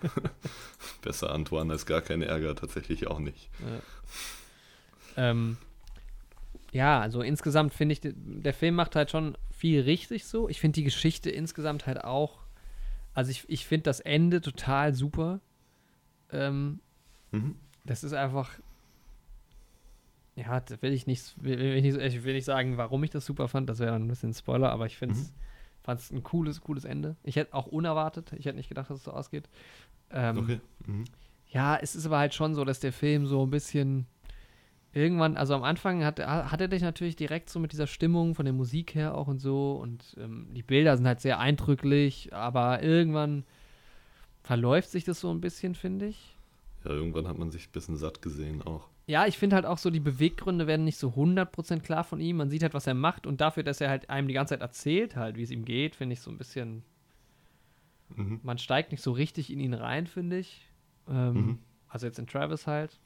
Besser 1.01 1.31
Antoine 1.31 1.73
als 1.73 1.85
gar 1.85 2.01
kein 2.01 2.21
Ärger 2.21 2.55
tatsächlich 2.55 3.07
auch 3.07 3.19
nicht. 3.19 3.49
Ja. 3.59 5.29
Ähm, 5.31 5.57
ja, 6.77 6.99
also 7.01 7.21
insgesamt 7.21 7.73
finde 7.73 7.93
ich, 7.93 8.01
de- 8.01 8.13
der 8.15 8.53
Film 8.53 8.75
macht 8.75 8.95
halt 8.95 9.09
schon 9.09 9.35
viel 9.51 9.81
richtig 9.81 10.25
so. 10.25 10.47
Ich 10.47 10.59
finde 10.59 10.75
die 10.75 10.83
Geschichte 10.83 11.29
insgesamt 11.31 11.87
halt 11.87 12.03
auch, 12.03 12.39
also 13.15 13.31
ich, 13.31 13.49
ich 13.49 13.65
finde 13.65 13.83
das 13.83 13.99
Ende 13.99 14.41
total 14.41 14.93
super. 14.93 15.39
Ähm, 16.31 16.79
Mhm. 17.31 17.55
das 17.83 18.03
ist 18.03 18.13
einfach, 18.13 18.51
ja, 20.35 20.61
will 20.81 20.93
ich 20.93 21.07
nicht, 21.07 21.33
will, 21.43 21.57
will 21.57 21.73
ich 21.75 21.83
nicht, 21.83 21.97
ich 21.97 22.23
will 22.23 22.33
nicht 22.35 22.45
sagen, 22.45 22.77
warum 22.77 23.03
ich 23.03 23.09
das 23.09 23.25
super 23.25 23.47
fand, 23.47 23.67
das 23.69 23.79
wäre 23.79 23.95
ein 23.95 24.07
bisschen 24.07 24.33
Spoiler, 24.33 24.69
aber 24.71 24.85
ich 24.85 24.97
finde 24.97 25.15
es, 25.15 25.31
Mhm. 25.31 25.33
fand 25.83 25.99
es 25.99 26.11
ein 26.11 26.23
cooles, 26.23 26.61
cooles 26.61 26.85
Ende. 26.85 27.15
Ich 27.23 27.35
hätte 27.37 27.53
auch 27.55 27.65
unerwartet, 27.67 28.33
ich 28.37 28.45
hätte 28.45 28.57
nicht 28.57 28.69
gedacht, 28.69 28.89
dass 28.89 28.99
es 28.99 29.03
so 29.03 29.11
ausgeht. 29.11 29.49
Ähm, 30.11 30.37
Okay. 30.37 30.61
Mhm. 30.85 31.05
ja, 31.49 31.75
es 31.77 31.95
ist 31.95 32.05
aber 32.05 32.19
halt 32.19 32.35
schon 32.35 32.53
so, 32.53 32.63
dass 32.65 32.79
der 32.79 32.93
Film 32.93 33.25
so 33.25 33.43
ein 33.45 33.49
bisschen 33.49 34.05
irgendwann, 34.93 35.37
also 35.37 35.53
am 35.53 35.63
Anfang 35.63 36.03
hat, 36.03 36.19
hat 36.19 36.61
er 36.61 36.67
dich 36.67 36.81
natürlich 36.81 37.15
direkt 37.15 37.49
so 37.49 37.59
mit 37.59 37.71
dieser 37.71 37.87
Stimmung 37.87 38.35
von 38.35 38.45
der 38.45 38.53
Musik 38.53 38.95
her 38.95 39.15
auch 39.15 39.27
und 39.27 39.39
so 39.39 39.73
und 39.73 40.15
ähm, 40.19 40.47
die 40.53 40.63
Bilder 40.63 40.97
sind 40.97 41.05
halt 41.05 41.21
sehr 41.21 41.39
eindrücklich, 41.39 42.33
aber 42.33 42.81
irgendwann 42.81 43.43
verläuft 44.43 44.89
sich 44.89 45.03
das 45.03 45.19
so 45.19 45.29
ein 45.31 45.41
bisschen, 45.41 45.75
finde 45.75 46.07
ich. 46.07 46.35
Ja, 46.83 46.91
irgendwann 46.91 47.27
hat 47.27 47.37
man 47.37 47.51
sich 47.51 47.67
ein 47.67 47.71
bisschen 47.71 47.97
satt 47.97 48.21
gesehen 48.21 48.61
auch. 48.61 48.87
Ja, 49.07 49.25
ich 49.25 49.37
finde 49.37 49.55
halt 49.55 49.65
auch 49.65 49.77
so, 49.77 49.89
die 49.89 49.99
Beweggründe 49.99 50.67
werden 50.67 50.83
nicht 50.83 50.97
so 50.97 51.09
100% 51.09 51.79
klar 51.79 52.03
von 52.03 52.19
ihm. 52.19 52.37
Man 52.37 52.49
sieht 52.49 52.63
halt, 52.63 52.73
was 52.73 52.87
er 52.87 52.93
macht 52.93 53.25
und 53.25 53.39
dafür, 53.39 53.63
dass 53.63 53.79
er 53.79 53.89
halt 53.89 54.09
einem 54.09 54.27
die 54.27 54.33
ganze 54.33 54.53
Zeit 54.53 54.61
erzählt, 54.61 55.15
halt, 55.15 55.37
wie 55.37 55.43
es 55.43 55.51
ihm 55.51 55.63
geht, 55.63 55.95
finde 55.95 56.13
ich 56.13 56.21
so 56.21 56.29
ein 56.29 56.37
bisschen. 56.37 56.83
Mhm. 58.15 58.39
Man 58.43 58.57
steigt 58.57 58.91
nicht 58.91 59.01
so 59.01 59.11
richtig 59.11 59.51
in 59.51 59.59
ihn 59.59 59.73
rein, 59.73 60.07
finde 60.07 60.39
ich. 60.39 60.65
Ähm, 61.09 61.33
Mhm. 61.33 61.59
Also 61.89 62.05
jetzt 62.05 62.19
in 62.19 62.27
Travis 62.27 62.67
halt. 62.67 62.99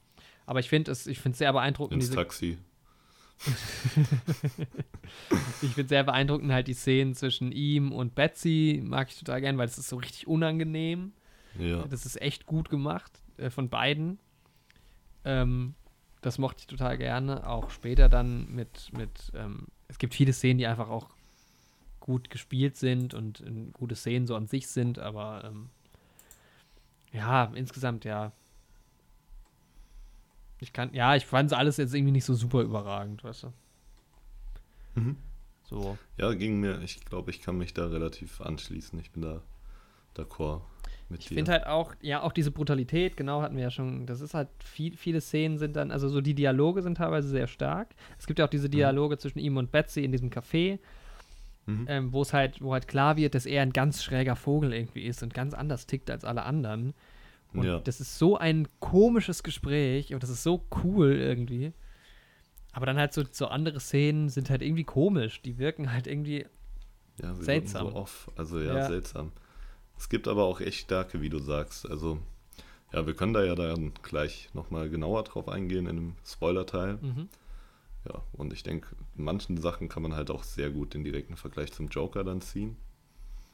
Aber 0.51 0.59
ich 0.59 0.67
finde 0.67 0.91
es 0.91 1.07
ich 1.07 1.21
find's 1.21 1.37
sehr 1.37 1.53
beeindruckend, 1.53 2.03
Ins 2.03 2.11
Taxi. 2.11 2.57
Ich 5.61 5.69
finde 5.71 5.87
sehr 5.87 6.03
beeindruckend 6.03 6.51
halt 6.51 6.67
die 6.67 6.73
Szenen 6.73 7.15
zwischen 7.15 7.53
ihm 7.53 7.93
und 7.93 8.15
Betsy. 8.15 8.81
Mag 8.83 9.07
ich 9.09 9.17
total 9.17 9.39
gern, 9.39 9.57
weil 9.57 9.67
es 9.67 9.77
ist 9.77 9.87
so 9.87 9.95
richtig 9.95 10.27
unangenehm. 10.27 11.13
Ja. 11.57 11.85
Das 11.85 12.05
ist 12.05 12.21
echt 12.21 12.45
gut 12.45 12.69
gemacht 12.69 13.23
äh, 13.37 13.49
von 13.49 13.69
beiden. 13.69 14.19
Ähm, 15.23 15.73
das 16.19 16.37
mochte 16.37 16.59
ich 16.59 16.67
total 16.67 16.97
gerne. 16.97 17.47
Auch 17.47 17.69
später 17.69 18.09
dann 18.09 18.53
mit, 18.53 18.91
mit 18.91 19.31
ähm, 19.33 19.67
es 19.87 19.99
gibt 19.99 20.13
viele 20.13 20.33
Szenen, 20.33 20.57
die 20.57 20.67
einfach 20.67 20.89
auch 20.89 21.11
gut 22.01 22.29
gespielt 22.29 22.75
sind 22.75 23.13
und 23.13 23.39
äh, 23.39 23.71
gute 23.71 23.95
Szenen 23.95 24.27
so 24.27 24.35
an 24.35 24.47
sich 24.47 24.67
sind, 24.67 24.99
aber 24.99 25.45
ähm, 25.45 25.69
ja, 27.13 27.45
insgesamt 27.55 28.03
ja. 28.03 28.33
Ich 30.61 30.71
kann, 30.73 30.93
ja, 30.93 31.15
ich 31.15 31.25
fand 31.25 31.51
alles 31.53 31.77
jetzt 31.77 31.93
irgendwie 31.93 32.11
nicht 32.13 32.23
so 32.23 32.33
super 32.33 32.61
überragend, 32.61 33.23
weißt 33.23 33.43
du. 33.43 33.53
Mhm. 34.95 35.17
So. 35.63 35.97
Ja, 36.17 36.33
ging 36.33 36.59
mir, 36.59 36.81
ich 36.81 37.03
glaube, 37.03 37.31
ich 37.31 37.41
kann 37.41 37.57
mich 37.57 37.73
da 37.73 37.87
relativ 37.87 38.39
anschließen. 38.41 38.99
Ich 38.99 39.11
bin 39.11 39.23
da 39.23 39.41
d'accord 40.15 40.61
mit 41.09 41.21
Ich 41.21 41.27
dir. 41.29 41.35
finde 41.35 41.51
halt 41.51 41.65
auch, 41.65 41.95
ja, 42.01 42.21
auch 42.21 42.31
diese 42.31 42.51
Brutalität, 42.51 43.17
genau 43.17 43.41
hatten 43.41 43.55
wir 43.55 43.63
ja 43.63 43.71
schon, 43.71 44.05
das 44.05 44.21
ist 44.21 44.33
halt, 44.33 44.49
viel, 44.63 44.95
viele 44.97 45.19
Szenen 45.19 45.57
sind 45.57 45.75
dann, 45.75 45.91
also 45.91 46.07
so 46.09 46.21
die 46.21 46.35
Dialoge 46.35 46.81
sind 46.81 46.95
teilweise 46.95 47.27
sehr 47.29 47.47
stark. 47.47 47.89
Es 48.19 48.27
gibt 48.27 48.39
ja 48.39 48.45
auch 48.45 48.49
diese 48.49 48.69
Dialoge 48.69 49.17
zwischen 49.17 49.39
ihm 49.39 49.57
und 49.57 49.71
Betsy 49.71 50.03
in 50.03 50.11
diesem 50.11 50.29
Café, 50.29 50.79
Mhm. 51.67 51.85
ähm, 51.87 52.11
wo 52.11 52.23
es 52.23 52.33
halt, 52.33 52.59
wo 52.61 52.73
halt 52.73 52.87
klar 52.87 53.17
wird, 53.17 53.35
dass 53.35 53.45
er 53.45 53.61
ein 53.61 53.71
ganz 53.71 54.03
schräger 54.03 54.35
Vogel 54.35 54.73
irgendwie 54.73 55.03
ist 55.03 55.21
und 55.21 55.31
ganz 55.33 55.53
anders 55.53 55.85
tickt 55.85 56.09
als 56.09 56.25
alle 56.25 56.41
anderen. 56.43 56.93
Und 57.53 57.63
Ja. 57.63 57.79
das 57.79 57.99
ist 57.99 58.17
so 58.17 58.37
ein 58.37 58.67
komisches 58.79 59.43
Gespräch 59.43 60.13
und 60.13 60.23
das 60.23 60.29
ist 60.29 60.43
so 60.43 60.63
cool 60.83 61.11
irgendwie. 61.13 61.73
Aber 62.71 62.85
dann 62.85 62.97
halt 62.97 63.13
so, 63.13 63.23
so 63.29 63.47
andere 63.47 63.79
Szenen 63.79 64.29
sind 64.29 64.49
halt 64.49 64.61
irgendwie 64.61 64.85
komisch. 64.85 65.41
Die 65.41 65.57
wirken 65.57 65.91
halt 65.91 66.07
irgendwie, 66.07 66.45
Ja, 67.21 67.33
sie 67.35 67.43
Seltsam. 67.43 67.89
So 67.89 67.95
off. 67.95 68.31
Also 68.37 68.59
ja, 68.59 68.77
Ja. 68.77 68.87
seltsam. 68.87 69.31
Es 69.97 70.07
gibt 70.09 70.27
aber 70.27 70.45
auch 70.45 70.61
echt 70.61 70.79
starke, 70.85 71.21
wie 71.21 71.29
du 71.29 71.39
sagst. 71.39 71.87
Also, 71.89 72.19
ja, 72.93 73.05
wir 73.05 73.13
können 73.13 73.33
da 73.33 73.43
ja 73.43 73.53
dann 73.55 73.93
gleich 74.01 74.49
nochmal 74.53 74.89
genauer 74.89 75.23
drauf 75.23 75.47
eingehen 75.49 75.85
in 75.87 75.95
dem 75.97 76.15
Spoiler-Teil. 76.25 76.97
mhm. 77.01 77.27
Ja, 78.09 78.23
und 78.33 78.51
ich 78.51 78.63
denke, 78.63 78.95
manchen 79.15 79.57
Sachen 79.57 79.87
kann 79.87 80.01
man 80.01 80.15
halt 80.15 80.31
auch 80.31 80.41
sehr 80.43 80.71
gut 80.71 80.95
den 80.95 81.03
direkten 81.03 81.35
Vergleich 81.37 81.71
zum 81.71 81.87
Joker 81.89 82.23
dann 82.23 82.41
ziehen. 82.41 82.77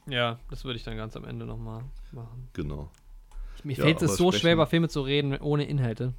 ja, 0.06 0.38
das 0.48 0.64
würde 0.64 0.78
ich 0.78 0.84
dann 0.84 0.96
ganz 0.96 1.16
am 1.16 1.24
Ende 1.26 1.44
nochmal 1.44 1.82
machen. 2.12 2.48
Genau. 2.54 2.90
Mir 3.64 3.76
Ja, 3.76 3.84
fällt 3.84 4.02
es 4.02 4.16
so 4.16 4.30
sprechen- 4.30 4.40
schwer, 4.42 4.52
über 4.54 4.66
Filme 4.66 4.88
zu 4.88 5.00
reden 5.02 5.36
ohne 5.38 5.64
Inhalte. 5.64 6.14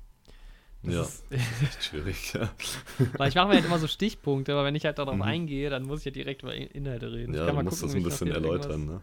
Das 0.83 0.93
ja, 0.93 1.01
ist, 1.01 1.23
echt 1.31 1.83
schwierig, 1.89 2.33
ja. 2.33 2.49
weil 3.17 3.29
ich 3.29 3.35
mache 3.35 3.47
mir 3.49 3.55
halt 3.55 3.65
immer 3.65 3.79
so 3.79 3.87
Stichpunkte, 3.87 4.53
aber 4.53 4.63
wenn 4.63 4.75
ich 4.75 4.85
halt 4.85 4.97
darauf 4.97 5.15
Mhm. 5.15 5.21
eingehe, 5.23 5.69
dann 5.69 5.83
muss 5.83 5.99
ich 5.99 6.05
ja 6.05 6.11
direkt 6.11 6.43
über 6.43 6.55
In- 6.55 6.67
Inhalte 6.69 7.11
reden. 7.11 7.33
ich 7.33 7.39
Ja, 7.39 7.45
kann 7.45 7.55
du 7.55 7.55
mal 7.57 7.63
musst 7.63 7.81
gucken, 7.81 7.87
das 7.89 7.95
ein 7.95 7.97
ich 7.99 8.03
bisschen 8.05 8.31
erläutern, 8.31 8.85
ne? 8.85 9.01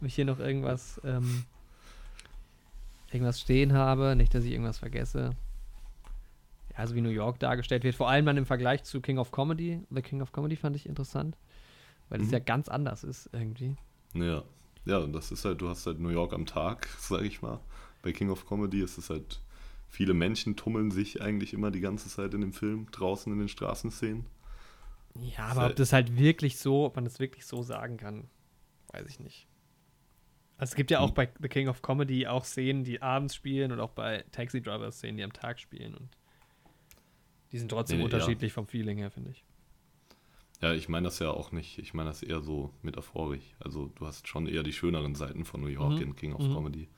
ob 0.00 0.06
ich 0.06 0.14
hier 0.14 0.24
noch 0.26 0.38
irgendwas, 0.38 1.00
ähm, 1.04 1.44
irgendwas 3.12 3.40
stehen 3.40 3.72
habe, 3.72 4.16
nicht, 4.16 4.34
dass 4.34 4.44
ich 4.44 4.50
irgendwas 4.52 4.78
vergesse. 4.78 5.30
Ja, 6.72 6.78
also 6.78 6.94
wie 6.94 7.00
New 7.00 7.08
York 7.10 7.38
dargestellt 7.38 7.84
wird, 7.84 7.94
vor 7.94 8.08
allem 8.10 8.26
dann 8.26 8.36
im 8.36 8.46
Vergleich 8.46 8.82
zu 8.82 9.00
King 9.00 9.18
of 9.18 9.30
Comedy. 9.32 9.80
The 9.90 10.02
King 10.02 10.20
of 10.20 10.32
Comedy 10.32 10.56
fand 10.56 10.74
ich 10.76 10.86
interessant, 10.86 11.36
weil 12.08 12.20
es 12.20 12.26
Mhm. 12.28 12.32
ja 12.34 12.38
ganz 12.40 12.68
anders 12.68 13.04
ist 13.04 13.30
irgendwie. 13.32 13.76
Ja. 14.14 14.42
Ja, 14.84 14.98
und 14.98 15.12
das 15.12 15.32
ist 15.32 15.44
halt, 15.44 15.60
du 15.60 15.68
hast 15.68 15.86
halt 15.86 15.98
New 16.00 16.10
York 16.10 16.32
am 16.32 16.46
Tag, 16.46 16.88
sag 16.98 17.22
ich 17.22 17.42
mal. 17.42 17.60
Bei 18.02 18.12
King 18.12 18.30
of 18.30 18.46
Comedy 18.46 18.82
ist 18.82 18.98
es 18.98 19.10
halt, 19.10 19.40
viele 19.88 20.14
Menschen 20.14 20.56
tummeln 20.56 20.90
sich 20.90 21.22
eigentlich 21.22 21.52
immer 21.54 21.70
die 21.70 21.80
ganze 21.80 22.08
Zeit 22.08 22.34
in 22.34 22.40
dem 22.42 22.52
Film, 22.52 22.86
draußen 22.90 23.32
in 23.32 23.38
den 23.38 23.48
Straßenszenen. 23.48 24.26
Ja, 25.20 25.46
aber 25.46 25.66
ob 25.66 25.68
Sel- 25.68 25.74
das 25.76 25.92
halt 25.92 26.16
wirklich 26.18 26.58
so, 26.58 26.84
ob 26.86 26.96
man 26.96 27.04
das 27.04 27.20
wirklich 27.20 27.46
so 27.46 27.62
sagen 27.62 27.96
kann, 27.96 28.28
weiß 28.92 29.06
ich 29.08 29.20
nicht. 29.20 29.46
Also 30.56 30.72
es 30.72 30.76
gibt 30.76 30.90
ja 30.90 31.00
auch 31.00 31.08
Hm. 31.08 31.14
bei 31.14 31.28
The 31.40 31.48
King 31.48 31.68
of 31.68 31.82
Comedy 31.82 32.26
auch 32.26 32.44
Szenen, 32.44 32.84
die 32.84 33.02
abends 33.02 33.34
spielen 33.34 33.72
und 33.72 33.80
auch 33.80 33.90
bei 33.90 34.24
Taxi 34.32 34.60
Driver 34.62 34.90
Szenen, 34.92 35.16
die 35.16 35.24
am 35.24 35.32
Tag 35.32 35.60
spielen 35.60 35.94
und 35.94 36.08
die 37.52 37.58
sind 37.58 37.68
trotzdem 37.70 37.98
Nee, 37.98 38.02
ja. 38.02 38.04
unterschiedlich 38.04 38.52
vom 38.52 38.66
Feeling 38.66 38.98
her, 38.98 39.10
finde 39.10 39.30
ich. 39.30 39.44
Ja, 40.60 40.72
ich 40.72 40.88
meine 40.88 41.04
das 41.06 41.18
ja 41.18 41.30
auch 41.30 41.52
nicht, 41.52 41.78
ich 41.78 41.92
meine 41.94 42.10
das 42.10 42.22
eher 42.22 42.40
so 42.40 42.72
metaphorisch. 42.82 43.54
Also 43.60 43.88
du 43.96 44.06
hast 44.06 44.28
schon 44.28 44.46
eher 44.46 44.62
die 44.62 44.72
schöneren 44.72 45.14
Seiten 45.14 45.44
von 45.44 45.60
New 45.60 45.66
York 45.68 45.94
Mhm. 45.96 46.02
in 46.02 46.16
King 46.16 46.32
of 46.34 46.42
Mhm. 46.42 46.54
Comedy. 46.54 46.88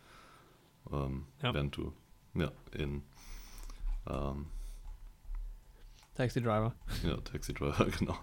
Ähm, 0.93 1.27
Ja. 1.43 1.53
Während 1.55 1.77
du, 1.77 1.93
ja, 2.35 2.53
in 2.73 3.03
ähm, 4.09 4.47
Taxi 6.15 6.41
Driver. 6.41 6.75
ja, 7.03 7.17
Taxi 7.19 7.53
Driver, 7.53 7.87
genau. 7.99 8.17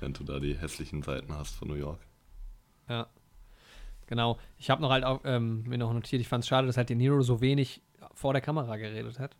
Während 0.00 0.18
du 0.20 0.24
da 0.24 0.38
die 0.38 0.56
hässlichen 0.56 1.02
Seiten 1.02 1.32
hast 1.34 1.54
von 1.56 1.68
New 1.68 1.74
York. 1.74 2.00
Ja. 2.88 3.08
Genau. 4.06 4.38
Ich 4.56 4.70
habe 4.70 4.80
noch 4.80 4.90
halt 4.90 5.04
auch, 5.04 5.20
ähm, 5.24 5.64
mir 5.64 5.76
noch 5.76 5.92
notiert, 5.92 6.20
ich 6.22 6.28
fand 6.28 6.44
es 6.44 6.48
schade, 6.48 6.66
dass 6.66 6.76
halt 6.78 6.88
De 6.88 6.96
Niro 6.96 7.20
so 7.20 7.40
wenig 7.40 7.82
vor 8.14 8.32
der 8.32 8.40
Kamera 8.40 8.76
geredet 8.76 9.18
hat. 9.18 9.36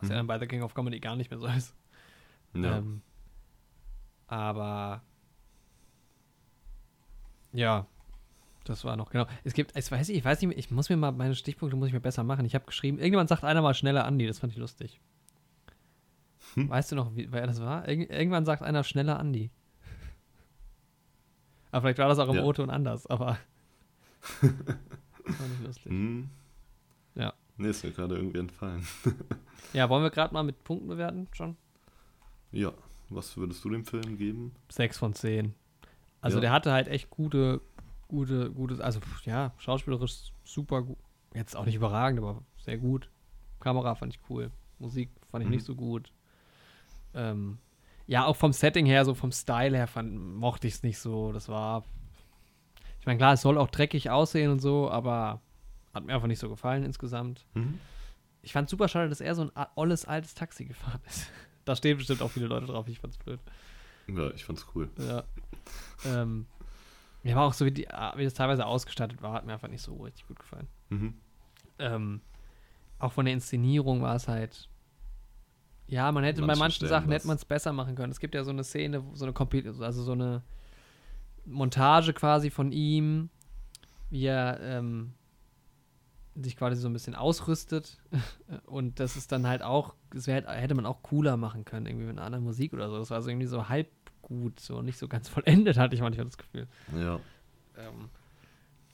Was 0.00 0.08
ja 0.08 0.14
Mhm. 0.14 0.18
dann 0.20 0.26
bei 0.28 0.38
The 0.38 0.46
King 0.46 0.62
of 0.62 0.74
Comedy 0.74 1.00
gar 1.00 1.16
nicht 1.16 1.30
mehr 1.30 1.38
so 1.40 1.46
ist. 1.46 1.74
Ja. 2.54 2.78
Ähm, 2.78 3.02
aber 4.32 5.02
ja, 7.52 7.86
das 8.64 8.82
war 8.82 8.96
noch 8.96 9.10
genau. 9.10 9.26
Es 9.44 9.52
gibt, 9.52 9.76
ich 9.76 9.92
weiß, 9.92 10.08
nicht, 10.08 10.16
ich 10.16 10.24
weiß 10.24 10.40
nicht, 10.40 10.58
ich 10.58 10.70
muss 10.70 10.88
mir 10.88 10.96
mal 10.96 11.12
meine 11.12 11.34
Stichpunkte 11.34 11.76
muss 11.76 11.88
ich 11.88 11.92
mir 11.92 12.00
besser 12.00 12.24
machen. 12.24 12.46
Ich 12.46 12.54
habe 12.54 12.64
geschrieben, 12.64 12.96
irgendjemand 12.96 13.28
sagt 13.28 13.44
einer 13.44 13.60
mal 13.60 13.74
schneller 13.74 14.06
Andi, 14.06 14.26
das 14.26 14.38
fand 14.38 14.54
ich 14.54 14.58
lustig. 14.58 15.00
Hm. 16.54 16.70
Weißt 16.70 16.90
du 16.90 16.96
noch, 16.96 17.14
wie, 17.14 17.30
wer 17.30 17.46
das 17.46 17.60
war? 17.60 17.86
Irgend, 17.86 18.08
irgendwann 18.08 18.46
sagt 18.46 18.62
einer 18.62 18.84
schneller 18.84 19.20
Andi. 19.20 19.50
Aber 21.70 21.82
vielleicht 21.82 21.98
war 21.98 22.08
das 22.08 22.18
auch 22.18 22.28
im 22.30 22.36
Ja. 22.36 22.44
O-Ton 22.44 22.70
anders, 22.70 23.06
aber 23.08 23.36
das 24.40 25.40
war 25.40 25.48
nicht 25.48 25.62
lustig. 25.62 25.92
Hm. 25.92 26.30
Ja. 27.16 27.34
Nee, 27.58 27.68
ist 27.68 27.84
mir 27.84 27.90
gerade 27.90 28.16
irgendwie 28.16 28.38
entfallen. 28.38 28.86
Ja, 29.74 29.90
wollen 29.90 30.02
wir 30.02 30.10
gerade 30.10 30.32
mal 30.32 30.42
mit 30.42 30.64
Punkten 30.64 30.88
bewerten 30.88 31.28
schon? 31.32 31.58
Ja, 32.50 32.72
was 33.14 33.36
würdest 33.36 33.64
du 33.64 33.70
dem 33.70 33.84
Film 33.84 34.16
geben? 34.18 34.52
Sechs 34.70 34.98
von 34.98 35.14
zehn. 35.14 35.54
Also 36.20 36.38
Ja. 36.38 36.42
der 36.42 36.52
hatte 36.52 36.72
halt 36.72 36.88
echt 36.88 37.10
gute, 37.10 37.60
gute, 38.08 38.50
gutes, 38.50 38.80
also 38.80 39.00
ja, 39.24 39.52
schauspielerisch 39.58 40.32
super 40.44 40.82
gut. 40.82 40.98
Jetzt 41.34 41.56
auch 41.56 41.64
nicht 41.64 41.74
überragend, 41.74 42.20
aber 42.20 42.42
sehr 42.58 42.78
gut. 42.78 43.08
Kamera 43.60 43.94
fand 43.94 44.14
ich 44.14 44.20
cool. 44.28 44.50
Musik 44.78 45.10
fand 45.30 45.42
ich 45.42 45.48
Mhm. 45.48 45.54
nicht 45.54 45.64
so 45.64 45.74
gut. 45.74 46.12
Ähm, 47.14 47.58
ja, 48.06 48.24
auch 48.26 48.36
vom 48.36 48.52
Setting 48.52 48.86
her, 48.86 49.04
so 49.04 49.14
vom 49.14 49.32
Style 49.32 49.76
her, 49.76 49.86
fand, 49.86 50.14
mochte 50.16 50.66
ich 50.66 50.74
es 50.74 50.82
nicht 50.82 50.98
so. 50.98 51.32
Das 51.32 51.48
war. 51.48 51.84
Ich 53.00 53.06
meine, 53.06 53.18
klar, 53.18 53.32
es 53.32 53.42
soll 53.42 53.58
auch 53.58 53.68
dreckig 53.68 54.10
aussehen 54.10 54.50
und 54.50 54.60
so, 54.60 54.90
aber 54.90 55.40
hat 55.94 56.04
mir 56.04 56.14
einfach 56.14 56.28
nicht 56.28 56.38
so 56.38 56.48
gefallen 56.48 56.84
insgesamt. 56.84 57.46
Mhm. 57.54 57.78
Ich 58.42 58.52
fand 58.52 58.68
super 58.68 58.88
schade, 58.88 59.08
dass 59.08 59.20
er 59.20 59.34
so 59.34 59.42
ein 59.54 59.66
olles 59.76 60.04
altes 60.04 60.34
Taxi 60.34 60.64
gefahren 60.64 61.00
ist. 61.06 61.28
Da 61.64 61.76
stehen 61.76 61.96
bestimmt 61.98 62.22
auch 62.22 62.30
viele 62.30 62.46
Leute 62.46 62.66
drauf, 62.66 62.88
ich 62.88 62.98
fand's 62.98 63.18
blöd. 63.18 63.40
Ja, 64.08 64.30
ich 64.30 64.44
fand's 64.44 64.66
cool. 64.74 64.88
Ja. 64.98 65.22
ähm, 66.04 66.46
mir 67.22 67.36
war 67.36 67.44
auch 67.44 67.52
so, 67.52 67.64
wie, 67.64 67.70
die, 67.70 67.86
wie 68.16 68.24
das 68.24 68.34
teilweise 68.34 68.66
ausgestattet 68.66 69.22
war, 69.22 69.32
hat 69.34 69.46
mir 69.46 69.52
einfach 69.52 69.68
nicht 69.68 69.82
so 69.82 69.94
richtig 70.02 70.26
gut 70.26 70.38
gefallen. 70.40 70.66
Mhm. 70.90 71.14
Ähm, 71.78 72.20
auch 72.98 73.12
von 73.12 73.24
der 73.24 73.34
Inszenierung 73.34 74.02
war 74.02 74.16
es 74.16 74.26
halt. 74.28 74.68
Ja, 75.86 76.10
man 76.10 76.24
hätte 76.24 76.40
bei 76.42 76.56
Manchen 76.56 76.88
Sachen 76.88 77.08
was- 77.08 77.14
hätte 77.14 77.26
man 77.28 77.36
es 77.36 77.44
besser 77.44 77.72
machen 77.72 77.94
können. 77.94 78.10
Es 78.12 78.18
gibt 78.20 78.34
ja 78.34 78.42
so 78.44 78.50
eine 78.50 78.64
Szene, 78.64 79.04
so 79.14 79.24
eine 79.24 79.32
Kompi 79.32 79.64
also 79.66 80.02
so 80.02 80.12
eine 80.12 80.42
Montage 81.44 82.12
quasi 82.12 82.50
von 82.50 82.72
ihm, 82.72 83.28
wie 84.10 84.26
er 84.26 84.58
ähm, 84.60 85.12
sich 86.34 86.56
quasi 86.56 86.80
so 86.80 86.88
ein 86.88 86.92
bisschen 86.92 87.14
ausrüstet. 87.14 87.98
Und 88.66 89.00
das 89.00 89.16
ist 89.16 89.32
dann 89.32 89.46
halt 89.46 89.62
auch, 89.62 89.94
das 90.10 90.26
wär, 90.26 90.46
hätte 90.46 90.74
man 90.74 90.86
auch 90.86 91.02
cooler 91.02 91.36
machen 91.36 91.64
können, 91.64 91.86
irgendwie 91.86 92.06
mit 92.06 92.16
einer 92.16 92.26
anderen 92.26 92.44
Musik 92.44 92.72
oder 92.72 92.88
so. 92.88 92.98
Das 92.98 93.10
war 93.10 93.20
so 93.22 93.30
irgendwie 93.30 93.46
so 93.46 93.68
halb 93.68 93.88
gut, 94.22 94.60
so 94.60 94.82
nicht 94.82 94.98
so 94.98 95.08
ganz 95.08 95.28
vollendet, 95.30 95.76
hatte 95.78 95.94
ich 95.94 96.00
manchmal 96.00 96.26
das 96.26 96.38
Gefühl. 96.38 96.66
Ja. 96.96 97.20
Ähm, 97.76 98.08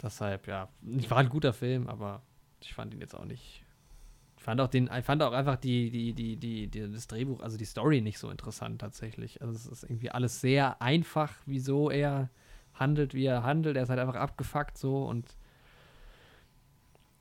deshalb, 0.03 0.47
ja, 0.47 0.69
ich 0.83 1.11
war 1.11 1.19
ein 1.19 1.29
guter 1.29 1.53
Film, 1.53 1.89
aber 1.89 2.23
ich 2.61 2.75
fand 2.75 2.95
ihn 2.95 3.01
jetzt 3.01 3.15
auch 3.15 3.25
nicht. 3.25 3.65
Ich 4.37 4.45
fand 4.45 4.61
auch 4.61 4.69
den, 4.69 4.89
ich 4.97 5.05
fand 5.05 5.23
auch 5.23 5.33
einfach 5.33 5.57
die, 5.57 5.91
die, 5.91 6.13
die, 6.13 6.37
die, 6.37 6.69
die, 6.69 6.93
das 6.93 7.09
Drehbuch, 7.09 7.41
also 7.41 7.57
die 7.57 7.65
Story 7.65 8.01
nicht 8.01 8.19
so 8.19 8.31
interessant 8.31 8.81
tatsächlich. 8.81 9.43
Also 9.43 9.53
es 9.53 9.67
ist 9.67 9.83
irgendwie 9.83 10.11
alles 10.11 10.41
sehr 10.41 10.81
einfach, 10.81 11.35
wieso 11.45 11.91
er 11.91 12.31
handelt, 12.73 13.15
wie 13.15 13.27
er 13.27 13.43
handelt. 13.43 13.77
Er 13.77 13.83
ist 13.83 13.89
halt 13.89 13.99
einfach 13.99 14.15
abgefuckt 14.15 14.79
so 14.79 15.05
und 15.05 15.37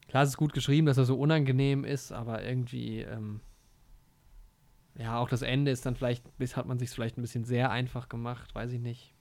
klar, 0.07 0.23
es 0.23 0.29
ist 0.29 0.37
gut 0.37 0.53
geschrieben, 0.53 0.87
dass 0.87 0.97
er 0.97 1.05
so 1.05 1.17
unangenehm 1.19 1.83
ist, 1.83 2.11
aber 2.11 2.43
irgendwie, 2.43 3.01
ähm, 3.01 3.41
ja, 4.97 5.17
auch 5.19 5.29
das 5.29 5.41
Ende 5.41 5.71
ist 5.71 5.85
dann 5.85 5.95
vielleicht, 5.95 6.37
bis 6.37 6.55
hat 6.55 6.65
man 6.65 6.79
sich 6.79 6.89
vielleicht 6.89 7.17
ein 7.17 7.21
bisschen 7.21 7.45
sehr 7.45 7.71
einfach 7.71 8.09
gemacht, 8.09 8.53
weiß 8.55 8.71
ich 8.73 8.79
nicht. 8.79 9.13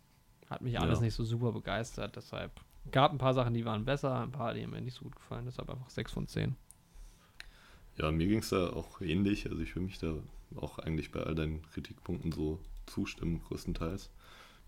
Hat 0.48 0.62
mich 0.62 0.78
alles 0.80 0.98
Ja. 1.00 1.04
nicht 1.04 1.14
so 1.14 1.24
super 1.24 1.52
begeistert, 1.52 2.16
deshalb 2.16 2.52
gab 2.92 3.10
ein 3.12 3.18
paar 3.18 3.34
Sachen, 3.34 3.52
die 3.52 3.64
waren 3.64 3.84
besser, 3.84 4.20
ein 4.20 4.30
paar, 4.32 4.54
die 4.54 4.66
mir 4.66 4.80
nicht 4.80 4.94
so 4.94 5.04
gut 5.04 5.16
gefallen, 5.16 5.44
deshalb 5.44 5.68
einfach 5.68 5.90
6 5.90 6.12
von 6.12 6.28
10. 6.28 6.54
Ja, 7.98 8.10
mir 8.12 8.26
ging 8.28 8.40
es 8.40 8.50
da 8.50 8.70
auch 8.70 9.00
ähnlich. 9.00 9.48
Also 9.50 9.62
ich 9.62 9.74
will 9.74 9.82
mich 9.82 9.98
da 9.98 10.14
auch 10.54 10.78
eigentlich 10.78 11.10
bei 11.10 11.20
all 11.20 11.34
deinen 11.34 11.62
Kritikpunkten 11.70 12.30
so 12.30 12.60
zustimmen, 12.86 13.40
größtenteils. 13.48 14.10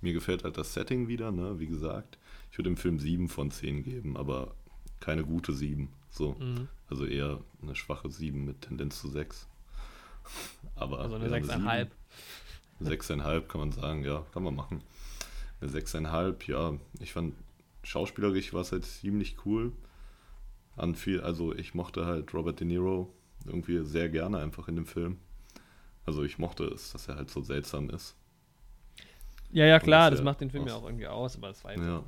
Mir 0.00 0.12
gefällt 0.12 0.44
halt 0.44 0.56
das 0.56 0.74
Setting 0.74 1.08
wieder, 1.08 1.30
ne? 1.30 1.58
Wie 1.60 1.66
gesagt, 1.66 2.18
ich 2.50 2.58
würde 2.58 2.70
dem 2.70 2.76
Film 2.76 2.98
7 2.98 3.28
von 3.28 3.50
10 3.50 3.82
geben, 3.82 4.16
aber 4.16 4.54
keine 5.00 5.24
gute 5.24 5.52
7. 5.52 5.88
So. 6.10 6.32
Mhm. 6.38 6.68
Also 6.88 7.04
eher 7.04 7.40
eine 7.62 7.74
schwache 7.74 8.10
7 8.10 8.44
mit 8.44 8.62
Tendenz 8.62 9.00
zu 9.00 9.08
6. 9.08 9.46
Aber 10.74 11.00
Also 11.00 11.16
eine 11.16 11.28
ja, 11.28 11.36
6,5. 11.36 11.88
6,5 12.82 13.40
kann 13.48 13.60
man 13.60 13.72
sagen, 13.72 14.04
ja, 14.04 14.24
kann 14.32 14.42
man 14.42 14.54
machen. 14.54 14.82
Eine 15.60 15.70
6,5, 15.70 16.48
ja, 16.50 16.74
ich 17.00 17.12
fand 17.12 17.34
schauspielerisch 17.82 18.52
war 18.52 18.60
es 18.62 18.72
halt 18.72 18.84
ziemlich 18.84 19.36
cool. 19.44 19.72
An 20.76 20.94
viel, 20.94 21.20
also 21.20 21.52
ich 21.54 21.74
mochte 21.74 22.06
halt 22.06 22.32
Robert 22.34 22.60
De 22.60 22.66
Niro 22.66 23.12
irgendwie 23.44 23.84
sehr 23.84 24.08
gerne 24.08 24.38
einfach 24.38 24.68
in 24.68 24.76
dem 24.76 24.86
Film. 24.86 25.18
Also 26.06 26.22
ich 26.22 26.38
mochte 26.38 26.64
es, 26.64 26.92
dass 26.92 27.08
er 27.08 27.16
halt 27.16 27.30
so 27.30 27.42
seltsam 27.42 27.90
ist. 27.90 28.14
Ja, 29.50 29.64
ja, 29.66 29.80
klar, 29.80 30.10
das 30.10 30.20
ja 30.20 30.24
macht 30.24 30.40
den 30.40 30.50
Film 30.50 30.66
ja 30.66 30.74
aus- 30.74 30.82
auch 30.82 30.86
irgendwie 30.86 31.06
aus, 31.08 31.36
aber 31.36 31.48
das 31.48 31.64
war 31.64 31.76
Ja. 31.76 32.02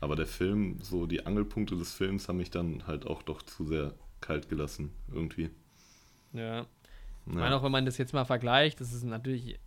Aber 0.00 0.14
der 0.16 0.26
Film, 0.26 0.78
so 0.80 1.06
die 1.06 1.26
Angelpunkte 1.26 1.76
des 1.76 1.92
Films 1.94 2.28
haben 2.28 2.36
mich 2.36 2.50
dann 2.50 2.86
halt 2.86 3.06
auch 3.06 3.22
doch 3.22 3.42
zu 3.42 3.64
sehr 3.66 3.94
kalt 4.20 4.48
gelassen, 4.48 4.90
irgendwie. 5.12 5.50
Ja. 6.32 6.60
Ich 7.26 7.34
Ja. 7.34 7.40
meine, 7.40 7.56
auch 7.56 7.62
wenn 7.62 7.72
man 7.72 7.84
das 7.84 7.98
jetzt 7.98 8.14
mal 8.14 8.24
vergleicht, 8.24 8.80
das 8.80 8.92
ist 8.92 9.04
natürlich 9.04 9.58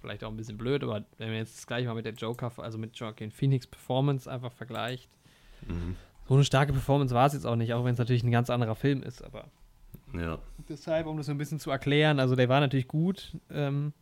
vielleicht 0.00 0.24
auch 0.24 0.30
ein 0.30 0.36
bisschen 0.36 0.58
blöd, 0.58 0.82
aber 0.82 1.04
wenn 1.18 1.28
man 1.28 1.36
jetzt 1.38 1.56
das 1.58 1.66
gleiche 1.66 1.86
mal 1.86 1.94
mit 1.94 2.04
der 2.04 2.14
Joker, 2.14 2.52
also 2.58 2.76
mit 2.76 2.96
Joaquin 2.96 3.30
Phoenix 3.30 3.66
Performance 3.66 4.30
einfach 4.30 4.52
vergleicht, 4.52 5.08
Mhm. 5.66 5.94
so 6.26 6.34
eine 6.34 6.44
starke 6.44 6.72
Performance 6.72 7.14
war 7.14 7.26
es 7.26 7.34
jetzt 7.34 7.46
auch 7.46 7.54
nicht, 7.54 7.72
auch 7.72 7.84
wenn 7.84 7.92
es 7.92 7.98
natürlich 7.98 8.24
ein 8.24 8.32
ganz 8.32 8.50
anderer 8.50 8.74
Film 8.74 9.02
ist, 9.04 9.22
aber 9.22 9.48
ja. 10.12 10.40
deshalb, 10.68 11.06
um 11.06 11.16
das 11.18 11.26
so 11.26 11.32
ein 11.32 11.38
bisschen 11.38 11.60
zu 11.60 11.70
erklären, 11.70 12.18
also 12.18 12.34
der 12.34 12.48
war 12.48 12.58
natürlich 12.58 12.88
gut, 12.88 13.36
ähm, 13.48 13.92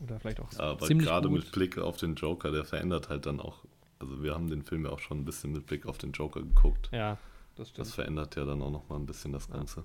oder 0.00 0.20
vielleicht 0.20 0.40
auch 0.40 0.50
Aber 0.58 0.86
ziemlich 0.86 1.08
gerade 1.08 1.28
gut. 1.28 1.44
mit 1.44 1.52
Blick 1.52 1.78
auf 1.78 1.96
den 1.96 2.14
Joker, 2.14 2.50
der 2.50 2.66
verändert 2.66 3.08
halt 3.08 3.24
dann 3.24 3.40
auch. 3.40 3.64
Also 3.98 4.22
wir 4.22 4.34
haben 4.34 4.48
den 4.48 4.62
Film 4.62 4.84
ja 4.84 4.90
auch 4.92 4.98
schon 4.98 5.20
ein 5.20 5.24
bisschen 5.24 5.52
mit 5.52 5.66
Blick 5.66 5.86
auf 5.86 5.98
den 5.98 6.12
Joker 6.12 6.40
geguckt. 6.40 6.90
Ja, 6.92 7.18
das 7.56 7.70
stimmt. 7.70 7.86
Das 7.86 7.94
verändert 7.94 8.36
ja 8.36 8.44
dann 8.44 8.60
auch 8.62 8.70
nochmal 8.70 8.98
ein 8.98 9.06
bisschen 9.06 9.32
das. 9.32 9.48
Ganze. 9.48 9.84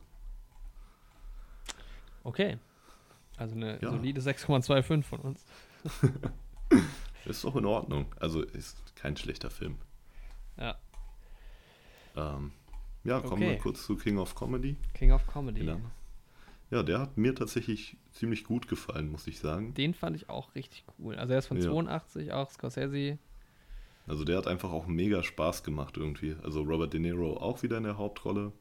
okay. 2.23 2.57
Also 3.37 3.55
eine 3.55 3.79
Ja. 3.81 3.89
solide 3.91 4.21
6,25 4.21 5.03
von 5.03 5.19
uns. 5.21 5.45
Ist 7.25 7.43
doch 7.43 7.55
in 7.55 7.65
Ordnung. 7.65 8.05
Also 8.19 8.41
ist 8.41 8.95
kein 8.95 9.15
schlechter 9.15 9.49
Film. 9.51 9.77
Ja. 10.57 10.75
Ähm, 12.15 12.51
ja, 13.03 13.19
kommen 13.19 13.33
Okay. 13.33 13.49
wir 13.51 13.57
kurz 13.57 13.85
zu 13.85 13.95
King 13.95 14.17
of 14.17 14.35
Comedy. 14.35 14.75
King 14.93 15.11
of 15.11 15.25
Comedy. 15.27 15.63
Ja. 15.65 15.77
Ja, 16.71 16.83
der 16.83 16.99
hat 16.99 17.17
mir 17.17 17.35
tatsächlich 17.35 17.97
ziemlich 18.11 18.43
gut 18.43 18.67
gefallen, 18.67 19.11
muss 19.11 19.27
ich 19.27 19.39
sagen. 19.39 19.73
Den 19.73 19.93
fand 19.93 20.15
ich 20.15 20.29
auch 20.29 20.55
richtig 20.55 20.83
cool. 20.97 21.15
Also 21.15 21.33
er 21.33 21.39
ist 21.39 21.47
von 21.47 21.57
Ja. 21.57 21.63
82, 21.69 22.31
auch 22.31 22.49
Scorsese. 22.49 23.17
Also 24.07 24.23
der 24.25 24.37
hat 24.37 24.47
einfach 24.47 24.71
auch 24.71 24.87
mega 24.87 25.23
Spaß 25.23 25.63
gemacht 25.63 25.97
irgendwie. 25.97 26.35
Also 26.43 26.61
Robert 26.63 26.93
De 26.93 26.99
Niro 26.99 27.37
auch 27.37 27.63
wieder 27.63 27.77
in 27.77 27.83
der 27.83 27.97
Hauptrolle. 27.97 28.51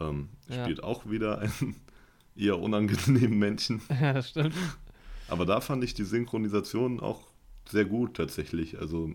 Ähm, 0.00 0.28
Ja. 0.48 0.62
Spielt 0.64 0.82
auch 0.82 1.06
wieder 1.10 1.38
einen 1.40 1.76
eher 2.36 2.58
unangenehmen 2.58 3.38
Menschen. 3.38 3.82
Ja, 4.00 4.12
das 4.14 4.30
stimmt. 4.30 4.54
Aber 5.28 5.46
da 5.46 5.60
fand 5.60 5.82
ich 5.84 5.94
die 5.94 6.04
Synchronisation 6.04 7.00
auch 7.00 7.28
sehr 7.68 7.84
gut 7.84 8.16
tatsächlich. 8.16 8.78
Also 8.78 9.10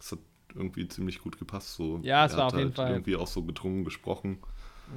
es 0.00 0.12
hat 0.12 0.18
irgendwie 0.54 0.88
ziemlich 0.88 1.20
gut 1.20 1.38
gepasst. 1.38 1.74
So. 1.74 1.98
Ja, 2.02 2.24
es 2.26 2.32
Er 2.32 2.38
war 2.38 2.46
auf 2.46 2.52
jeden 2.54 2.66
halt 2.66 2.76
Fall- 2.76 2.90
irgendwie 2.92 3.16
auch 3.16 3.26
so 3.26 3.42
gedrungen 3.42 3.84
gesprochen. 3.84 4.38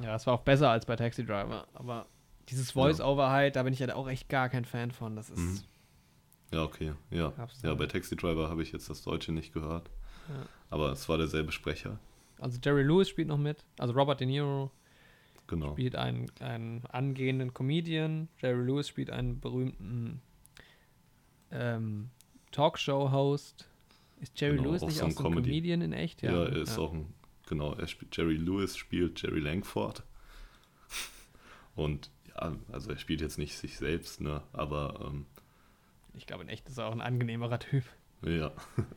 Ja, 0.02 0.14
es 0.14 0.26
war 0.26 0.34
auch 0.34 0.42
besser 0.42 0.70
als 0.70 0.86
bei 0.86 0.96
Taxi 0.96 1.24
Driver. 1.24 1.66
Aber 1.74 2.06
dieses 2.48 2.70
Voice-Over 2.72 3.30
halt, 3.30 3.56
da 3.56 3.62
bin 3.64 3.72
ich 3.72 3.80
halt 3.80 3.92
auch 3.92 4.08
echt 4.08 4.28
gar 4.28 4.48
kein 4.48 4.64
Fan 4.64 4.90
von. 4.92 5.16
Das 5.16 5.30
ist. 5.30 5.38
Mhm. 5.38 5.60
Ja, 6.52 6.64
okay. 6.64 6.92
Ja, 7.10 7.32
ja 7.62 7.74
bei 7.74 7.86
Taxi 7.86 8.16
Driver 8.16 8.48
habe 8.48 8.62
ich 8.62 8.72
jetzt 8.72 8.90
das 8.90 9.02
Deutsche 9.02 9.32
nicht 9.32 9.52
gehört. 9.52 9.88
Ja. 10.28 10.46
Aber 10.70 10.92
es 10.92 11.08
war 11.08 11.18
derselbe 11.18 11.52
Sprecher. 11.52 11.98
Also 12.38 12.58
Jerry 12.62 12.82
Lewis 12.82 13.08
spielt 13.08 13.28
noch 13.28 13.38
mit. 13.38 13.64
Also 13.78 13.92
Robert 13.94 14.20
De 14.20 14.26
Niro 14.26 14.70
Genau. 15.46 15.72
spielt 15.72 15.96
einen, 15.96 16.30
einen 16.40 16.84
angehenden 16.86 17.52
Comedian. 17.52 18.28
Jerry 18.40 18.64
Lewis 18.64 18.86
spielt 18.88 19.10
einen 19.10 19.40
berühmten 19.40 20.22
ähm, 21.50 22.10
Talkshow-Host. 22.52 23.68
Ist 24.20 24.40
Jerry 24.40 24.56
Genau, 24.56 24.70
Lewis 24.70 24.82
nicht 24.82 24.96
so 24.98 25.06
auch 25.06 25.10
so 25.10 25.18
ein 25.18 25.24
Comedy. 25.24 25.48
Comedian 25.50 25.80
in 25.82 25.92
echt? 25.92 26.22
Ja, 26.22 26.44
er 26.44 26.56
ist 26.56 26.78
auch 26.78 26.92
ein, 26.92 27.12
genau, 27.48 27.74
er 27.74 27.86
spielt, 27.88 28.16
Jerry 28.16 28.36
Lewis 28.36 28.76
spielt 28.76 29.20
Jerry 29.22 29.40
Langford. 29.40 30.04
Und 31.74 32.10
ja, 32.28 32.54
also 32.70 32.90
er 32.90 32.98
spielt 32.98 33.20
jetzt 33.20 33.38
nicht 33.38 33.56
sich 33.56 33.76
selbst, 33.76 34.20
ne, 34.20 34.42
aber 34.52 35.00
ähm, 35.04 35.26
Ich 36.20 36.26
glaube, 36.26 36.42
in 36.42 36.50
echt 36.50 36.68
ist 36.68 36.76
er 36.76 36.84
auch 36.86 36.92
ein 36.92 37.00
angenehmerer 37.00 37.58
Typ. 37.58 37.82
ja. 38.22 38.52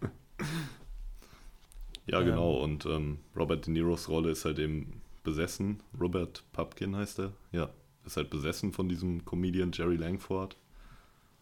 ja, 2.05 2.19
Ähm. 2.19 2.25
genau, 2.25 2.55
und 2.61 2.85
ähm, 2.85 3.19
Robert 3.33 3.65
De 3.65 3.71
Niros 3.73 4.09
Rolle 4.09 4.31
ist 4.31 4.43
halt 4.43 4.59
eben 4.59 5.01
besessen. 5.23 5.81
Robert 5.97 6.43
Pupkin 6.51 6.97
heißt 6.97 7.19
er, 7.19 7.31
ja. 7.53 7.69
Ist 8.05 8.17
halt 8.17 8.29
besessen 8.29 8.73
von 8.73 8.89
diesem 8.89 9.23
Comedian 9.23 9.71
Jerry 9.71 9.95
Langford. 9.95 10.57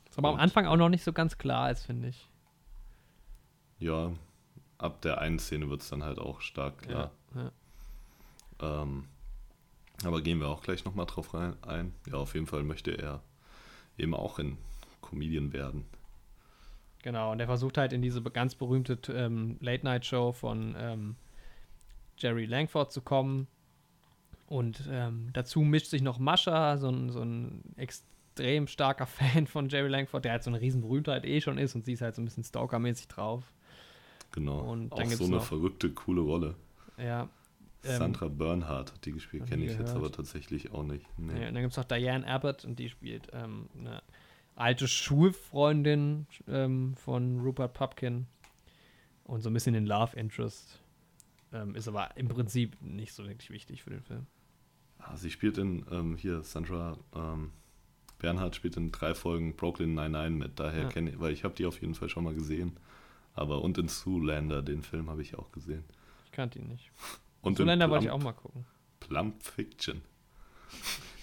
Was 0.09 0.19
aber 0.19 0.27
am 0.29 0.35
Und- 0.35 0.41
Anfang 0.41 0.67
auch 0.67 0.77
noch 0.77 0.89
nicht 0.89 1.03
so 1.03 1.13
ganz 1.13 1.39
klar 1.39 1.71
ist, 1.71 1.83
finde 1.87 2.09
ich. 2.09 2.29
Ja, 3.79 4.11
ab 4.77 5.01
der 5.01 5.19
einen 5.19 5.39
Szene 5.39 5.67
wird 5.71 5.81
es 5.81 5.89
dann 5.89 6.03
halt 6.03 6.19
auch 6.19 6.41
stark 6.41 6.83
klar. 6.83 7.09
Ja, 7.33 7.51
ja. 8.61 8.81
Ähm, 8.83 9.05
aber 10.03 10.21
gehen 10.21 10.37
wir 10.39 10.49
auch 10.49 10.61
gleich 10.61 10.85
nochmal 10.85 11.07
drauf 11.07 11.33
rein, 11.33 11.55
ein. 11.63 11.95
Ja, 12.05 12.13
auf 12.17 12.35
jeden 12.35 12.45
Fall 12.45 12.61
möchte 12.61 12.91
er 12.91 13.23
eben 13.97 14.13
auch 14.13 14.37
ein 14.37 14.59
Comedian 15.01 15.53
werden. 15.53 15.85
Genau, 17.03 17.31
und 17.31 17.39
er 17.39 17.47
versucht 17.47 17.77
halt 17.77 17.93
in 17.93 18.01
diese 18.01 18.21
ganz 18.21 18.53
berühmte 18.55 18.99
ähm, 19.13 19.57
Late-Night-Show 19.59 20.33
von 20.33 20.75
ähm, 20.77 21.15
Jerry 22.17 22.45
Langford 22.45 22.91
zu 22.91 23.01
kommen. 23.01 23.47
Und 24.47 24.87
ähm, 24.91 25.29
dazu 25.33 25.61
mischt 25.61 25.87
sich 25.87 26.01
noch 26.01 26.19
Mascha, 26.19 26.77
so 26.77 26.89
ein, 26.89 27.09
so 27.09 27.21
ein 27.23 27.63
extrem 27.77 28.67
starker 28.67 29.05
Fan 29.07 29.47
von 29.47 29.69
Jerry 29.69 29.89
Langford, 29.89 30.25
der 30.25 30.33
halt 30.33 30.43
so 30.43 30.51
eine 30.51 30.61
Riesenberühmtheit 30.61 31.25
eh 31.25 31.41
schon 31.41 31.57
ist 31.57 31.73
und 31.73 31.85
sie 31.85 31.93
ist 31.93 32.01
halt 32.01 32.15
so 32.15 32.21
ein 32.21 32.25
bisschen 32.25 32.43
stalkermäßig 32.43 33.07
drauf. 33.07 33.43
Genau. 34.31 34.59
Und 34.59 34.93
auch 34.93 35.03
so 35.05 35.25
eine 35.25 35.37
noch- 35.37 35.43
verrückte, 35.43 35.89
coole 35.91 36.21
Rolle. 36.21 36.55
Ja. 36.97 37.29
Ähm, 37.83 37.97
Sandra 37.97 38.27
Bernhardt 38.27 38.93
hat 38.93 39.05
die 39.05 39.11
gespielt, 39.11 39.47
kenne 39.47 39.63
ich 39.63 39.71
jetzt 39.71 39.79
gehört. 39.79 39.95
aber 39.95 40.11
tatsächlich 40.11 40.71
auch 40.71 40.83
nicht. 40.83 41.03
Nee. 41.17 41.41
Ja, 41.41 41.47
und 41.47 41.55
dann 41.55 41.63
gibt 41.63 41.71
es 41.71 41.77
noch 41.77 41.85
Diane 41.85 42.27
Abbott 42.27 42.63
und 42.63 42.77
die 42.77 42.89
spielt 42.89 43.29
ähm, 43.33 43.69
eine 43.79 44.03
alte 44.55 44.87
Schulfreundin 44.87 46.27
ähm, 46.47 46.95
von 46.95 47.39
Rupert 47.39 47.73
Pupkin 47.73 48.27
und 49.23 49.41
so 49.41 49.49
ein 49.49 49.53
bisschen 49.53 49.73
den 49.73 49.85
Love 49.85 50.15
Interest. 50.17 50.79
Ähm, 51.53 51.75
ist 51.75 51.87
aber 51.87 52.15
im 52.17 52.27
Prinzip 52.27 52.81
nicht 52.81 53.13
so 53.13 53.25
wirklich 53.27 53.49
wichtig 53.49 53.83
für 53.83 53.89
den 53.89 54.01
Film. 54.03 54.25
Ah, 54.99 55.17
sie 55.17 55.31
spielt 55.31 55.57
in, 55.57 55.85
ähm, 55.91 56.15
hier, 56.15 56.43
Sandra 56.43 56.97
ähm, 57.15 57.51
Bernhardt 58.19 58.55
spielt 58.55 58.77
in 58.77 58.91
drei 58.91 59.15
Folgen 59.15 59.55
Brooklyn 59.55 59.95
99 59.95 60.39
mit, 60.39 60.59
daher 60.59 60.83
Ja. 60.83 60.89
kenne 60.89 61.09
ich, 61.09 61.19
weil 61.19 61.33
ich 61.33 61.43
habe 61.43 61.55
die 61.55 61.65
auf 61.65 61.81
jeden 61.81 61.95
Fall 61.95 62.07
schon 62.07 62.23
mal 62.23 62.33
gesehen. 62.35 62.77
Aber 63.33 63.61
und 63.63 63.77
in 63.77 63.87
Zoolander, 63.87 64.61
den 64.61 64.83
Film 64.83 65.09
habe 65.09 65.21
ich 65.21 65.35
auch 65.37 65.51
gesehen. 65.51 65.83
Ich 66.25 66.31
kannte 66.31 66.59
ihn 66.59 66.67
nicht. 66.67 66.91
Und 67.41 67.59
in 67.59 67.65
Länder 67.65 67.89
wollte 67.89 68.05
ich 68.05 68.11
Plump- 68.11 68.19
auch 68.19 68.23
mal 68.23 68.33
gucken. 68.33 68.65
Plump 68.99 69.41
Fiction. 69.43 70.01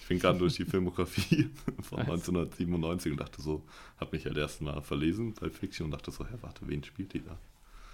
Ich 0.09 0.15
bin 0.15 0.19
gerade 0.21 0.39
durch 0.39 0.55
die 0.55 0.65
Filmografie 0.65 1.51
von 1.81 1.99
Was? 1.99 2.07
1997 2.27 3.11
und 3.11 3.19
dachte 3.21 3.43
so, 3.43 3.63
habe 3.99 4.15
mich 4.17 4.25
halt 4.25 4.37
erst 4.37 4.59
mal 4.59 4.81
verlesen 4.81 5.35
bei 5.39 5.51
Fiction 5.51 5.85
und 5.85 5.91
dachte 5.91 6.09
so, 6.09 6.25
hä, 6.25 6.33
warte, 6.41 6.67
wen 6.67 6.83
spielt 6.83 7.13
die 7.13 7.23
da? 7.23 7.37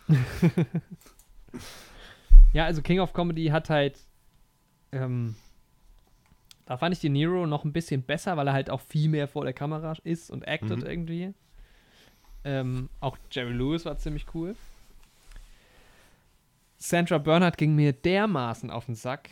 Ja, 2.54 2.64
also 2.64 2.82
King 2.82 3.02
of 3.02 3.12
Comedy 3.12 3.48
hat 3.48 3.70
halt. 3.70 4.00
Ähm, 4.94 5.36
da 6.66 6.78
fand 6.78 6.96
ich 6.96 7.02
De 7.02 7.10
Niro 7.10 7.46
noch 7.46 7.66
ein 7.66 7.74
bisschen 7.74 8.02
besser, 8.02 8.38
weil 8.38 8.48
er 8.48 8.54
halt 8.54 8.70
auch 8.70 8.80
viel 8.80 9.10
mehr 9.10 9.28
vor 9.28 9.44
der 9.44 9.52
Kamera 9.52 9.94
ist 10.06 10.32
und 10.32 10.48
actet 10.48 10.80
Mhm. 10.80 10.86
irgendwie. 10.86 11.34
Ähm, 12.46 12.88
auch 13.02 13.18
Jerry 13.30 13.52
Lewis 13.52 13.84
war 13.84 13.98
ziemlich 13.98 14.26
cool. 14.34 14.56
Sandra 16.78 17.18
Bernhardt 17.18 17.58
ging 17.58 17.76
mir 17.76 17.92
dermaßen 17.92 18.72
auf 18.72 18.86
den 18.86 18.96
Sack. 18.96 19.30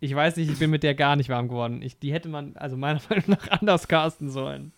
Ich 0.00 0.14
weiß 0.14 0.36
nicht, 0.36 0.50
ich 0.50 0.58
bin 0.58 0.70
mit 0.70 0.82
der 0.82 0.94
gar 0.94 1.16
nicht 1.16 1.28
warm 1.28 1.48
geworden. 1.48 1.80
Ich, 1.82 1.98
die 1.98 2.12
hätte 2.12 2.28
man, 2.28 2.56
also 2.56 2.76
meiner 2.76 3.00
Meinung 3.08 3.24
nach, 3.28 3.48
anders 3.60 3.88
casten 3.88 4.30
sollen. 4.30 4.72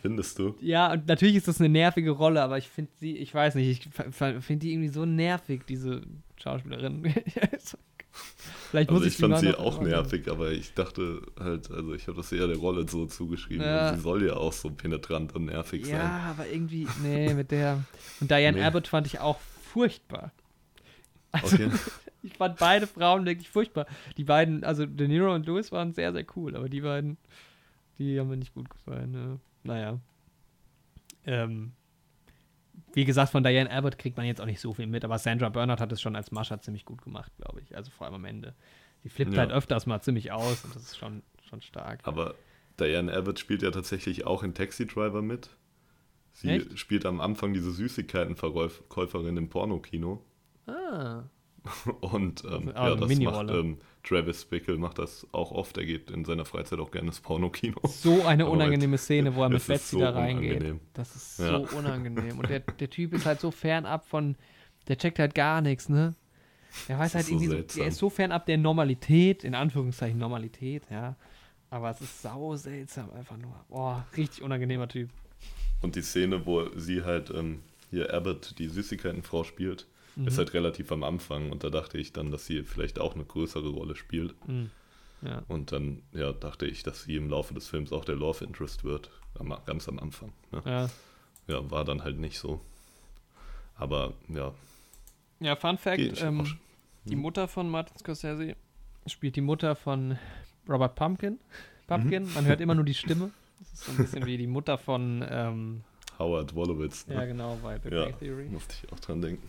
Findest 0.00 0.38
du? 0.38 0.54
Ja, 0.60 0.92
und 0.92 1.06
natürlich 1.08 1.36
ist 1.36 1.46
das 1.46 1.60
eine 1.60 1.68
nervige 1.68 2.10
Rolle, 2.10 2.42
aber 2.42 2.56
ich 2.56 2.68
finde 2.68 2.90
sie, 3.00 3.16
ich 3.18 3.34
weiß 3.34 3.54
nicht, 3.54 3.86
ich 3.86 4.14
finde 4.16 4.56
die 4.56 4.72
irgendwie 4.72 4.88
so 4.88 5.04
nervig, 5.04 5.62
diese 5.68 6.02
Schauspielerin. 6.42 7.14
Vielleicht 8.70 8.90
muss 8.90 9.02
also 9.02 9.08
ich, 9.08 9.14
ich 9.14 9.20
fand 9.20 9.38
sie 9.38 9.54
auch 9.58 9.80
nervig, 9.80 10.30
aber 10.30 10.52
ich 10.52 10.74
dachte 10.74 11.22
halt, 11.38 11.70
also 11.70 11.94
ich 11.94 12.06
habe 12.06 12.16
das 12.16 12.32
eher 12.32 12.46
der 12.46 12.56
Rolle 12.56 12.88
so 12.88 13.06
zugeschrieben. 13.06 13.64
Ja. 13.64 13.94
Sie 13.94 14.00
soll 14.00 14.26
ja 14.26 14.34
auch 14.34 14.52
so 14.52 14.70
penetrant 14.70 15.34
und 15.34 15.46
nervig 15.46 15.82
ja, 15.82 15.86
sein. 15.86 15.96
Ja, 15.96 16.30
aber 16.30 16.48
irgendwie, 16.48 16.88
nee, 17.02 17.34
mit 17.34 17.50
der. 17.50 17.84
Und 18.20 18.30
Diane 18.30 18.58
nee. 18.58 18.64
Abbott 18.64 18.88
fand 18.88 19.06
ich 19.06 19.20
auch 19.20 19.38
furchtbar. 19.72 20.32
Also, 21.32 21.56
okay. 21.56 21.70
ich 22.22 22.36
fand 22.36 22.58
beide 22.58 22.86
Frauen 22.86 23.26
wirklich 23.26 23.48
furchtbar. 23.48 23.86
Die 24.16 24.24
beiden, 24.24 24.64
also 24.64 24.86
De 24.86 25.08
Niro 25.08 25.34
und 25.34 25.46
Lewis 25.46 25.72
waren 25.72 25.92
sehr, 25.92 26.12
sehr 26.12 26.24
cool, 26.36 26.56
aber 26.56 26.68
die 26.68 26.80
beiden, 26.80 27.16
die 27.98 28.18
haben 28.18 28.28
mir 28.28 28.36
nicht 28.36 28.54
gut 28.54 28.68
gefallen. 28.70 29.10
Ne? 29.10 29.40
Naja. 29.62 29.98
Ähm, 31.24 31.72
wie 32.92 33.04
gesagt, 33.04 33.30
von 33.30 33.42
Diane 33.42 33.70
Abbott 33.70 33.98
kriegt 33.98 34.16
man 34.16 34.26
jetzt 34.26 34.40
auch 34.40 34.46
nicht 34.46 34.60
so 34.60 34.72
viel 34.72 34.86
mit, 34.86 35.04
aber 35.04 35.18
Sandra 35.18 35.48
Bernard 35.48 35.80
hat 35.80 35.92
es 35.92 36.00
schon 36.00 36.16
als 36.16 36.30
Mascha 36.30 36.60
ziemlich 36.60 36.84
gut 36.84 37.02
gemacht, 37.02 37.32
glaube 37.36 37.60
ich. 37.60 37.76
Also 37.76 37.90
vor 37.90 38.06
allem 38.06 38.16
am 38.16 38.24
Ende. 38.24 38.54
Die 39.04 39.08
flippt 39.08 39.34
ja. 39.34 39.40
halt 39.40 39.52
öfters 39.52 39.86
mal 39.86 40.00
ziemlich 40.00 40.32
aus 40.32 40.64
und 40.64 40.74
das 40.74 40.82
ist 40.82 40.98
schon, 40.98 41.22
schon 41.48 41.62
stark. 41.62 42.00
Aber 42.04 42.34
Diane 42.78 43.12
Abbott 43.12 43.38
spielt 43.38 43.62
ja 43.62 43.70
tatsächlich 43.70 44.26
auch 44.26 44.42
in 44.42 44.54
Taxi 44.54 44.86
Driver 44.86 45.22
mit. 45.22 45.50
Sie 46.32 46.48
Echt? 46.48 46.78
spielt 46.78 47.06
am 47.06 47.20
Anfang 47.20 47.52
diese 47.52 47.70
Süßigkeitenverkäuferin 47.72 49.36
im 49.36 49.48
Pornokino. 49.48 50.24
Ah. 50.66 51.24
Und 52.00 52.44
ähm, 52.44 52.72
ja, 52.74 52.94
das 52.94 53.18
macht 53.18 53.50
ähm, 53.50 53.78
Travis 54.02 54.44
Bickle 54.44 54.78
macht 54.78 54.98
das 54.98 55.26
auch 55.32 55.52
oft. 55.52 55.76
Er 55.76 55.84
geht 55.84 56.10
in 56.10 56.24
seiner 56.24 56.44
Freizeit 56.44 56.78
auch 56.78 56.90
gerne 56.90 57.08
ins 57.08 57.20
Pornokino. 57.20 57.80
So 57.84 58.24
eine 58.24 58.46
unangenehme 58.50 58.98
Szene, 58.98 59.34
wo 59.34 59.42
er 59.42 59.50
mit 59.50 59.66
Betsy 59.66 59.96
so 59.96 60.00
da 60.00 60.10
reingeht. 60.10 60.56
Unangenehm. 60.56 60.80
Das 60.94 61.14
ist 61.14 61.36
so 61.36 61.44
ja. 61.44 61.56
unangenehm. 61.56 62.38
Und 62.38 62.48
der, 62.48 62.60
der 62.60 62.88
Typ 62.88 63.12
ist 63.12 63.26
halt 63.26 63.40
so 63.40 63.50
fernab 63.50 64.06
von, 64.06 64.36
der 64.88 64.96
checkt 64.96 65.18
halt 65.18 65.34
gar 65.34 65.60
nichts, 65.60 65.88
ne? 65.88 66.14
Der 66.88 66.98
weiß 66.98 67.14
halt 67.14 67.28
irgendwie 67.28 67.46
so, 67.48 67.60
der 67.78 67.86
ist 67.88 67.98
so 67.98 68.10
fernab 68.10 68.46
der 68.46 68.56
Normalität, 68.56 69.44
in 69.44 69.54
Anführungszeichen 69.54 70.18
Normalität, 70.18 70.84
ja. 70.90 71.16
Aber 71.68 71.90
es 71.90 72.00
ist 72.00 72.22
sau 72.22 72.56
seltsam 72.56 73.10
einfach 73.12 73.36
nur. 73.36 73.64
Boah, 73.68 74.06
richtig 74.16 74.42
unangenehmer 74.42 74.88
Typ. 74.88 75.10
Und 75.82 75.96
die 75.96 76.02
Szene, 76.02 76.46
wo 76.46 76.68
sie 76.76 77.04
halt 77.04 77.30
ähm, 77.30 77.60
hier 77.90 78.12
Abbott, 78.12 78.54
die 78.58 78.68
Süßigkeitenfrau, 78.68 79.44
spielt, 79.44 79.86
mhm. 80.22 80.28
ist 80.28 80.38
halt 80.38 80.54
relativ 80.54 80.92
am 80.92 81.02
Anfang 81.02 81.50
und 81.50 81.64
da 81.64 81.70
dachte 81.70 81.98
ich 81.98 82.12
dann, 82.12 82.30
dass 82.30 82.46
sie 82.46 82.62
vielleicht 82.62 82.98
auch 82.98 83.14
eine 83.14 83.24
größere 83.24 83.68
Rolle 83.68 83.96
spielt. 83.96 84.34
Mhm. 84.48 84.70
Ja. 85.22 85.42
Und 85.48 85.72
dann 85.72 86.02
ja, 86.12 86.32
dachte 86.32 86.66
ich, 86.66 86.82
dass 86.82 87.04
sie 87.04 87.16
im 87.16 87.28
Laufe 87.28 87.52
des 87.52 87.68
Films 87.68 87.92
auch 87.92 88.04
der 88.04 88.16
Love 88.16 88.44
Interest 88.44 88.84
wird, 88.84 89.10
ganz 89.66 89.88
am 89.88 89.98
Anfang. 89.98 90.32
Ne? 90.50 90.62
Ja. 90.64 90.90
ja, 91.46 91.70
war 91.70 91.84
dann 91.84 92.04
halt 92.04 92.18
nicht 92.18 92.38
so. 92.38 92.60
Aber 93.76 94.14
ja. 94.28 94.52
Ja, 95.40 95.56
Fun 95.56 95.78
Fact: 95.78 96.22
ähm, 96.22 96.58
Die 97.04 97.14
hm. 97.14 97.20
Mutter 97.20 97.48
von 97.48 97.68
Martin 97.68 97.96
Scorsese 97.98 98.56
spielt 99.06 99.36
die 99.36 99.40
Mutter 99.40 99.74
von 99.74 100.18
Robert 100.68 100.94
Pumpkin. 100.94 101.38
Pumpkin, 101.86 102.24
mhm. 102.24 102.34
man 102.34 102.46
hört 102.46 102.60
immer 102.60 102.74
nur 102.74 102.84
die 102.84 102.94
Stimme. 103.04 103.30
Das 103.58 103.72
ist 103.72 103.84
so 103.84 103.92
ein 103.92 103.98
bisschen 103.98 104.26
wie 104.26 104.38
die 104.38 104.46
Mutter 104.46 104.78
von 104.78 105.24
ähm, 105.28 105.82
Howard 106.18 106.54
Wolowitz. 106.54 107.06
Ne? 107.06 107.14
Ja, 107.14 107.24
genau, 107.26 107.58
bei 107.62 107.78
The 107.78 107.94
ja, 107.94 108.12
Theory. 108.12 108.44
Musste 108.44 108.74
ich 108.82 108.92
auch 108.92 109.00
dran 109.00 109.20
denken. 109.20 109.46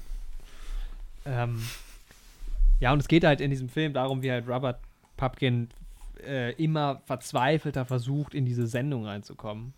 Ähm, 1.26 1.62
ja, 2.80 2.92
und 2.92 3.00
es 3.00 3.08
geht 3.08 3.24
halt 3.24 3.42
in 3.42 3.52
diesem 3.52 3.70
Film 3.70 3.94
darum, 3.94 4.22
wie 4.22 4.32
halt 4.32 4.48
Robert 4.48 4.80
Pupkin 5.18 5.70
äh, 6.26 6.54
immer 6.54 7.02
verzweifelter 7.06 7.86
versucht, 7.86 8.34
in 8.34 8.46
diese 8.46 8.68
Sendung 8.68 9.06
reinzukommen. 9.06 9.74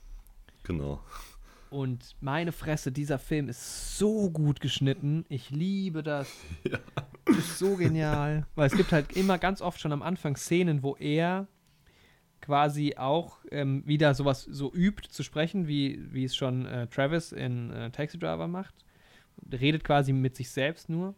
Genau. 0.64 1.02
Und 1.70 2.15
meine 2.22 2.52
Fresse, 2.52 2.91
dieser 2.91 3.18
Film 3.18 3.49
ist 3.49 3.98
so 3.98 4.30
gut 4.30 4.61
geschnitten. 4.61 5.26
Ich 5.28 5.49
liebe 5.49 6.03
das. 6.03 6.32
Ja. 6.70 6.80
Ist 7.26 7.57
so 7.57 7.78
genial. 7.78 8.45
Weil 8.56 8.68
es 8.68 8.76
gibt 8.76 8.91
halt 8.91 9.15
immer 9.15 9.38
ganz 9.38 9.61
oft 9.61 9.80
schon 9.80 9.94
am 9.94 10.02
Anfang 10.02 10.36
Szenen, 10.36 10.84
wo 10.84 10.95
er 10.98 11.48
quasi 12.41 12.95
auch 12.98 13.38
ähm, 13.49 13.82
wieder 13.86 14.14
sowas 14.14 14.44
so 14.44 14.74
übt 14.74 15.07
zu 15.10 15.24
sprechen, 15.24 15.65
wie, 15.68 16.06
wie 16.11 16.26
es 16.26 16.36
schon 16.36 16.65
äh, 16.65 16.88
Travis 16.88 17.32
in 17.32 17.72
äh, 17.72 17.90
Taxi 17.91 18.20
Driver 18.20 18.48
macht. 18.48 18.76
Redet 19.52 19.86
quasi 19.86 20.11
mit 20.11 20.36
sich 20.36 20.49
selbst 20.52 20.90
nur 20.90 21.15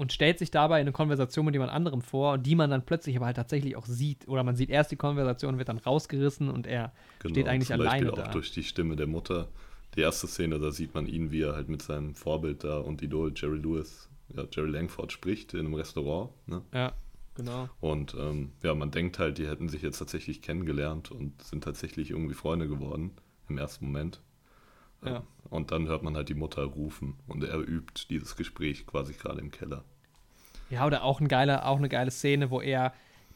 und 0.00 0.14
stellt 0.14 0.38
sich 0.38 0.50
dabei 0.50 0.80
eine 0.80 0.92
Konversation 0.92 1.44
mit 1.44 1.54
jemand 1.54 1.70
anderem 1.70 2.00
vor, 2.00 2.38
die 2.38 2.54
man 2.54 2.70
dann 2.70 2.86
plötzlich 2.86 3.16
aber 3.16 3.26
halt 3.26 3.36
tatsächlich 3.36 3.76
auch 3.76 3.84
sieht. 3.84 4.26
Oder 4.28 4.42
man 4.44 4.56
sieht 4.56 4.70
erst 4.70 4.90
die 4.90 4.96
Konversation, 4.96 5.58
wird 5.58 5.68
dann 5.68 5.76
rausgerissen 5.76 6.48
und 6.48 6.66
er 6.66 6.94
genau, 7.18 7.34
steht 7.34 7.48
eigentlich 7.48 7.68
zum 7.68 7.82
alleine 7.82 8.06
Beispiel 8.06 8.24
auch 8.24 8.30
durch 8.30 8.50
die 8.50 8.64
Stimme 8.64 8.96
der 8.96 9.06
Mutter. 9.06 9.48
Die 9.96 10.00
erste 10.00 10.26
Szene, 10.26 10.58
da 10.58 10.70
sieht 10.70 10.94
man 10.94 11.06
ihn, 11.06 11.30
wie 11.32 11.42
er 11.42 11.54
halt 11.54 11.68
mit 11.68 11.82
seinem 11.82 12.14
Vorbild 12.14 12.64
da 12.64 12.78
und 12.78 13.02
Idol 13.02 13.34
Jerry 13.36 13.58
Lewis, 13.58 14.08
ja, 14.34 14.44
Jerry 14.50 14.70
Langford 14.70 15.12
spricht 15.12 15.52
in 15.52 15.60
einem 15.60 15.74
Restaurant. 15.74 16.30
Ne? 16.46 16.62
Ja, 16.72 16.94
genau. 17.34 17.68
Und 17.80 18.14
ähm, 18.18 18.52
ja, 18.62 18.74
man 18.74 18.90
denkt 18.90 19.18
halt, 19.18 19.36
die 19.36 19.46
hätten 19.46 19.68
sich 19.68 19.82
jetzt 19.82 19.98
tatsächlich 19.98 20.40
kennengelernt 20.40 21.10
und 21.10 21.42
sind 21.42 21.62
tatsächlich 21.62 22.10
irgendwie 22.10 22.34
Freunde 22.34 22.68
geworden 22.68 23.10
im 23.50 23.58
ersten 23.58 23.84
Moment. 23.84 24.22
Ja. 25.04 25.24
Und 25.50 25.72
dann 25.72 25.88
hört 25.88 26.02
man 26.02 26.16
halt 26.16 26.28
die 26.28 26.34
Mutter 26.34 26.62
rufen 26.62 27.16
und 27.26 27.42
er 27.44 27.58
übt 27.58 28.06
dieses 28.08 28.36
Gespräch 28.36 28.86
quasi 28.86 29.12
gerade 29.14 29.40
im 29.40 29.50
Keller. 29.50 29.84
Ja, 30.70 30.86
oder 30.86 31.02
auch, 31.02 31.20
ein 31.20 31.26
geiler, 31.26 31.66
auch 31.66 31.78
eine 31.78 31.88
geile 31.88 32.12
Szene, 32.12 32.50
wo 32.50 32.60
er 32.60 32.92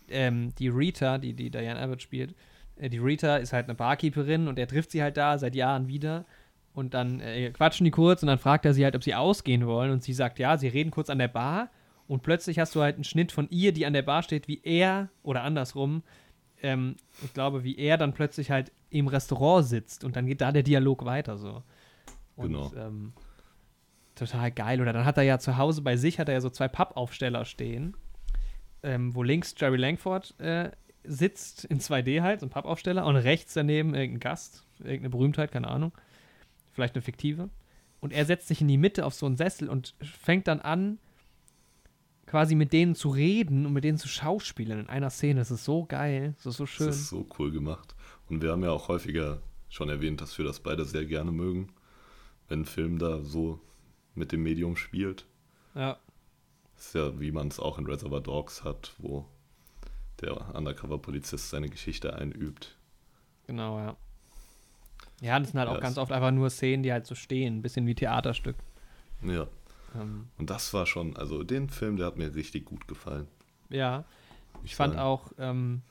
ähm, 0.09 0.55
die 0.59 0.69
Rita, 0.69 1.19
die, 1.19 1.35
die 1.35 1.51
Diane 1.51 1.81
Abbott 1.81 2.03
spielt, 2.03 2.35
äh, 2.77 2.89
die 2.89 2.99
Rita 2.99 3.37
ist 3.37 3.53
halt 3.53 3.67
eine 3.67 3.75
Barkeeperin 3.75 4.47
und 4.47 4.59
er 4.59 4.69
trifft 4.69 4.93
sie 4.93 5.03
halt 5.03 5.17
da 5.17 5.39
seit 5.39 5.55
Jahren 5.57 5.89
wieder. 5.89 6.25
Und 6.73 6.95
dann 6.95 7.21
äh, 7.21 7.51
quatschen 7.51 7.85
die 7.85 7.91
kurz 7.91 8.23
und 8.23 8.29
dann 8.29 8.39
fragt 8.39 8.65
er 8.65 8.75
sie 8.75 8.85
halt, 8.85 8.97
ob 8.97 9.05
sie 9.05 9.15
ausgehen 9.15 9.67
wollen. 9.67 9.91
Und 9.91 10.03
sie 10.03 10.13
sagt, 10.13 10.39
ja, 10.39 10.57
sie 10.57 10.69
reden 10.69 10.91
kurz 10.91 11.11
an 11.11 11.19
der 11.19 11.29
Bar. 11.29 11.71
Und 12.07 12.23
plötzlich 12.23 12.59
hast 12.59 12.75
du 12.75 12.83
halt 12.83 12.97
einen 12.97 13.05
Schnitt 13.05 13.33
von 13.33 13.49
ihr, 13.51 13.73
die 13.73 13.87
an 13.87 13.93
der 13.93 14.03
Bar 14.03 14.23
steht, 14.23 14.49
wie 14.49 14.61
er, 14.63 15.09
oder 15.23 15.43
andersrum, 15.43 16.03
ähm, 16.63 16.97
ich 17.23 17.33
glaube, 17.33 17.65
wie 17.65 17.77
er 17.77 17.97
dann 17.97 18.13
plötzlich 18.13 18.51
halt 18.51 18.73
im 18.91 19.09
Restaurant 19.09 19.67
sitzt 19.67 20.05
und 20.05 20.17
dann 20.17 20.27
geht 20.27 20.41
da 20.41 20.53
der 20.53 20.63
Dialog 20.63 21.05
weiter 21.05 21.37
so. 21.37 21.63
Und, 22.37 22.49
genau. 22.49 22.73
Ähm, 22.77 23.13
total 24.15 24.51
geil. 24.51 24.81
Oder 24.81 24.93
dann 24.93 25.05
hat 25.05 25.17
er 25.17 25.25
ja 25.25 25.39
zu 25.39 25.57
Hause 25.57 25.83
bei 25.83 25.97
sich 25.97 26.19
hat 26.19 26.29
er 26.29 26.35
ja 26.35 26.41
so 26.41 26.51
zwei 26.51 26.69
Pappaufsteller 26.69 27.45
stehen, 27.45 27.97
ähm, 28.83 29.15
wo 29.15 29.23
links 29.23 29.55
Jerry 29.57 29.77
Langford 29.77 30.39
äh, 30.41 30.71
sitzt 31.05 31.65
in 31.65 31.81
2D 31.81 32.23
halt, 32.23 32.41
so 32.41 32.47
ein 32.47 32.51
Pappaufsteller, 32.51 33.05
und 33.07 33.17
rechts 33.17 33.55
daneben 33.55 33.95
irgendein 33.95 34.21
Gast, 34.21 34.67
irgendeine 34.79 35.11
Berühmtheit, 35.11 35.53
keine 35.53 35.69
Ahnung, 35.69 35.93
vielleicht 36.73 36.95
eine 36.95 37.03
fiktive. 37.03 37.51
Und 38.01 38.13
er 38.13 38.25
setzt 38.25 38.49
sich 38.49 38.61
in 38.61 38.69
die 38.69 38.77
Mitte 38.77 39.07
auf 39.07 39.15
so 39.15 39.27
einen 39.27 39.37
Sessel 39.37 39.69
und 39.69 39.95
fängt 40.01 40.49
dann 40.49 40.61
an, 40.61 40.99
quasi 42.27 42.55
mit 42.55 42.73
denen 42.73 42.95
zu 42.95 43.11
reden 43.11 43.67
und 43.67 43.73
mit 43.73 43.85
denen 43.85 43.99
zu 43.99 44.09
schauspielen 44.09 44.81
in 44.81 44.89
einer 44.89 45.11
Szene. 45.11 45.41
Das 45.41 45.51
ist 45.51 45.65
so 45.65 45.85
geil, 45.85 46.35
das 46.39 46.47
ist 46.47 46.57
so 46.57 46.67
schön. 46.67 46.87
Das 46.87 46.97
ist 46.97 47.09
so 47.09 47.27
cool 47.39 47.51
gemacht. 47.51 47.95
Und 48.29 48.43
wir 48.43 48.51
haben 48.51 48.63
ja 48.63 48.71
auch 48.71 48.89
häufiger 48.89 49.41
schon 49.69 49.89
erwähnt, 49.89 50.21
dass 50.21 50.37
wir 50.39 50.45
das 50.45 50.61
beide 50.61 50.85
sehr 50.85 51.05
gerne 51.05 51.33
mögen, 51.33 51.69
wenn 52.49 52.63
ein 52.63 52.67
Film 52.67 52.99
da 52.99 53.23
so 53.23 53.61
mit 54.15 54.33
dem 54.33 54.43
Medium 54.43 54.77
spielt. 54.77 55.27
Ja. 55.75 55.99
Das 56.75 56.87
ist 56.87 56.95
ja, 56.95 57.19
wie 57.21 57.33
man 57.33 57.49
es 57.49 57.61
auch 57.61 57.79
in 57.79 57.87
Reservoir 57.87 58.21
Dogs 58.21 58.65
hat, 58.65 58.95
wo 58.99 59.27
der 60.21 60.55
Undercover-Polizist 60.55 61.51
seine 61.51 61.69
Geschichte 61.69 62.15
einübt. 62.15 62.77
Genau, 63.47 63.79
ja. 63.79 63.97
Ja, 65.21 65.39
das 65.39 65.51
sind 65.51 65.61
halt 65.61 65.71
ja, 65.71 65.77
auch 65.77 65.81
ganz 65.81 65.99
oft 65.99 66.13
einfach 66.13 66.31
nur 66.31 66.51
Szenen, 66.51 66.83
die 66.83 66.93
halt 66.93 67.07
so 67.07 67.15
stehen, 67.15 67.59
ein 67.59 67.63
bisschen 67.63 67.87
wie 67.87 67.95
Theaterstück. 67.95 68.57
Ja. 69.23 69.47
Ähm, 69.95 70.29
Und 70.39 70.51
das 70.51 70.75
war 70.75 70.87
schon, 70.87 71.17
also 71.17 71.45
den 71.45 71.69
Film, 71.69 71.97
der 71.97 72.07
hat 72.07 72.17
mir 72.17 72.35
richtig 72.35 72.65
gut 72.65 72.89
gefallen. 72.89 73.29
Ja. 73.71 74.05
Ich 74.65 74.75
fand 74.77 74.95
sagen. 74.95 75.05
auch, 75.05 75.33
ähm, 75.39 75.83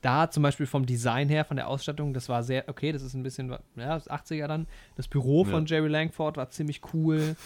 da 0.00 0.30
zum 0.30 0.42
Beispiel 0.42 0.66
vom 0.66 0.86
Design 0.86 1.28
her, 1.28 1.44
von 1.44 1.56
der 1.56 1.68
Ausstattung, 1.68 2.14
das 2.14 2.28
war 2.28 2.42
sehr, 2.42 2.68
okay, 2.68 2.92
das 2.92 3.02
ist 3.02 3.14
ein 3.14 3.22
bisschen, 3.22 3.50
ja, 3.76 3.94
das 3.94 4.08
80er 4.08 4.46
dann. 4.46 4.66
Das 4.96 5.08
Büro 5.08 5.44
von 5.44 5.66
ja. 5.66 5.76
Jerry 5.76 5.88
Langford 5.88 6.36
war 6.36 6.48
ziemlich 6.50 6.80
cool. 6.94 7.36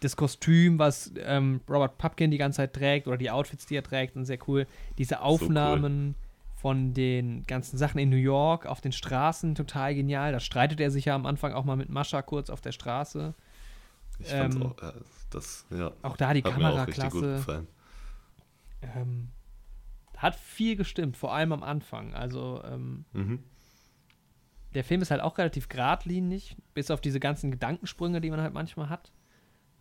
Das 0.00 0.16
Kostüm, 0.16 0.78
was 0.78 1.12
ähm, 1.18 1.60
Robert 1.68 1.98
Pupkin 1.98 2.30
die 2.30 2.38
ganze 2.38 2.58
Zeit 2.58 2.74
trägt, 2.74 3.08
oder 3.08 3.16
die 3.16 3.30
Outfits, 3.30 3.66
die 3.66 3.76
er 3.76 3.82
trägt, 3.82 4.14
sind 4.14 4.26
sehr 4.26 4.38
cool. 4.46 4.66
Diese 4.98 5.20
Aufnahmen 5.20 6.08
so 6.08 6.18
cool. 6.18 6.60
von 6.60 6.94
den 6.94 7.44
ganzen 7.44 7.78
Sachen 7.78 7.98
in 7.98 8.10
New 8.10 8.16
York 8.16 8.66
auf 8.66 8.80
den 8.80 8.92
Straßen, 8.92 9.54
total 9.54 9.94
genial. 9.94 10.32
Da 10.32 10.40
streitet 10.40 10.80
er 10.80 10.90
sich 10.90 11.06
ja 11.06 11.14
am 11.14 11.26
Anfang 11.26 11.54
auch 11.54 11.64
mal 11.64 11.76
mit 11.76 11.88
Mascha 11.88 12.22
kurz 12.22 12.50
auf 12.50 12.60
der 12.60 12.72
Straße. 12.72 13.34
Ich 14.18 14.32
ähm, 14.32 14.52
fand's 14.52 14.60
auch, 14.60 14.82
äh, 14.82 14.92
das, 15.30 15.66
ja. 15.70 15.90
Auch 16.02 16.16
da 16.16 16.34
die 16.34 16.42
Kamera 16.42 16.86
klasse. 16.86 17.66
Ähm, 18.82 19.28
hat 20.16 20.36
viel 20.36 20.76
gestimmt, 20.76 21.16
vor 21.16 21.34
allem 21.34 21.52
am 21.52 21.62
Anfang. 21.62 22.14
Also, 22.14 22.62
ähm, 22.64 23.04
mhm. 23.12 23.38
der 24.74 24.84
Film 24.84 25.02
ist 25.02 25.10
halt 25.10 25.20
auch 25.20 25.38
relativ 25.38 25.68
geradlinig, 25.68 26.56
bis 26.74 26.90
auf 26.90 27.00
diese 27.00 27.20
ganzen 27.20 27.50
Gedankensprünge, 27.50 28.20
die 28.20 28.30
man 28.30 28.40
halt 28.40 28.54
manchmal 28.54 28.88
hat. 28.88 29.12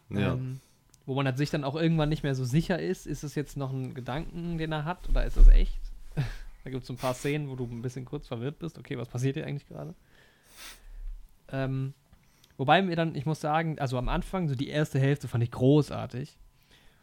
Ja. 0.10 0.34
Ähm, 0.34 0.60
wo 1.06 1.16
man 1.16 1.26
halt 1.26 1.38
sich 1.38 1.50
dann 1.50 1.64
auch 1.64 1.76
irgendwann 1.76 2.10
nicht 2.10 2.24
mehr 2.24 2.36
so 2.36 2.46
sicher 2.46 2.80
ist, 2.80 3.06
ist 3.06 3.24
es 3.24 3.36
jetzt 3.36 3.58
noch 3.58 3.72
ein 3.72 3.94
Gedanken, 3.94 4.58
den 4.58 4.72
er 4.72 4.86
hat, 4.86 5.08
oder 5.10 5.26
ist 5.26 5.38
das 5.38 5.48
echt? 5.48 5.80
da 6.64 6.70
gibt 6.70 6.84
es 6.84 6.90
ein 6.90 6.98
paar 6.98 7.14
Szenen, 7.14 7.50
wo 7.50 7.56
du 7.56 7.66
ein 7.66 7.82
bisschen 7.82 8.06
kurz 8.06 8.28
verwirrt 8.28 8.60
bist. 8.60 8.78
Okay, 8.78 8.98
was 8.98 9.08
passiert 9.08 9.36
hier 9.36 9.46
eigentlich 9.46 9.68
gerade? 9.68 9.94
Ähm, 11.50 11.94
wobei 12.58 12.82
mir 12.82 12.96
dann, 12.96 13.16
ich 13.16 13.26
muss 13.26 13.40
sagen, 13.40 13.78
also 13.80 13.98
am 13.98 14.10
Anfang, 14.10 14.50
so 14.50 14.56
die 14.56 14.70
erste 14.70 15.00
Hälfte 15.00 15.28
fand 15.28 15.44
ich 15.44 15.52
großartig. 15.52 16.38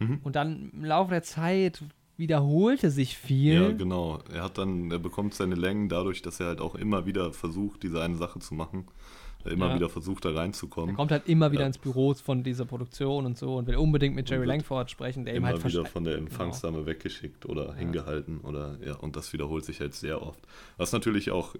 Mhm. 0.00 0.20
Und 0.24 0.36
dann 0.36 0.70
im 0.72 0.84
Laufe 0.84 1.10
der 1.10 1.22
Zeit 1.22 1.82
wiederholte 2.22 2.90
sich 2.90 3.16
viel. 3.18 3.54
Ja, 3.54 3.72
genau. 3.72 4.20
Er 4.32 4.44
hat 4.44 4.56
dann, 4.56 4.90
er 4.92 4.98
bekommt 5.00 5.34
seine 5.34 5.56
Längen 5.56 5.88
dadurch, 5.88 6.22
dass 6.22 6.38
er 6.40 6.46
halt 6.46 6.60
auch 6.60 6.76
immer 6.76 7.04
wieder 7.04 7.32
versucht, 7.32 7.82
diese 7.82 8.00
eine 8.00 8.16
Sache 8.16 8.38
zu 8.38 8.54
machen. 8.54 8.86
Er 9.44 9.50
immer 9.50 9.70
Ja. 9.70 9.74
wieder 9.74 9.88
versucht, 9.88 10.24
da 10.24 10.28
Er 10.30 10.36
reinzukommen. 10.36 10.94
kommt 10.94 11.10
halt 11.10 11.28
immer 11.28 11.50
wieder 11.50 11.62
Ja. 11.62 11.66
ins 11.66 11.78
Büro 11.78 12.14
von 12.14 12.44
dieser 12.44 12.64
Produktion 12.64 13.26
und 13.26 13.36
so 13.36 13.56
und 13.56 13.66
will 13.66 13.74
unbedingt 13.74 14.14
mit 14.14 14.30
Jerry 14.30 14.46
Langford 14.46 14.88
sprechen, 14.88 15.24
der 15.24 15.34
Immer 15.34 15.48
halt 15.48 15.64
wieder 15.64 15.84
von 15.84 16.04
der 16.04 16.16
Empfangsdame 16.16 16.86
weggeschickt 16.86 17.44
oder 17.46 17.70
Ja. 17.70 17.74
hingehalten 17.74 18.38
oder 18.42 18.78
ja, 18.86 18.94
und 18.94 19.16
das 19.16 19.32
wiederholt 19.32 19.64
sich 19.64 19.80
halt 19.80 19.94
sehr 19.94 20.22
oft. 20.22 20.38
Was 20.76 20.92
natürlich 20.92 21.32
auch, 21.32 21.56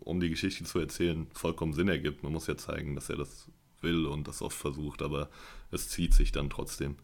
um 0.00 0.18
die 0.18 0.30
Geschichte 0.30 0.64
zu 0.64 0.80
erzählen, 0.80 1.28
vollkommen 1.32 1.74
Sinn 1.74 1.86
ergibt. 1.88 2.24
Man 2.24 2.32
muss 2.32 2.48
ja 2.48 2.56
zeigen, 2.56 2.96
dass 2.96 3.08
er 3.08 3.16
das 3.18 3.48
will 3.80 4.06
und 4.06 4.26
das 4.26 4.42
oft 4.42 4.56
versucht, 4.56 5.00
aber 5.00 5.28
es 5.70 5.88
zieht 5.88 6.14
sich 6.14 6.32
dann 6.32 6.50
trotzdem. 6.50 6.96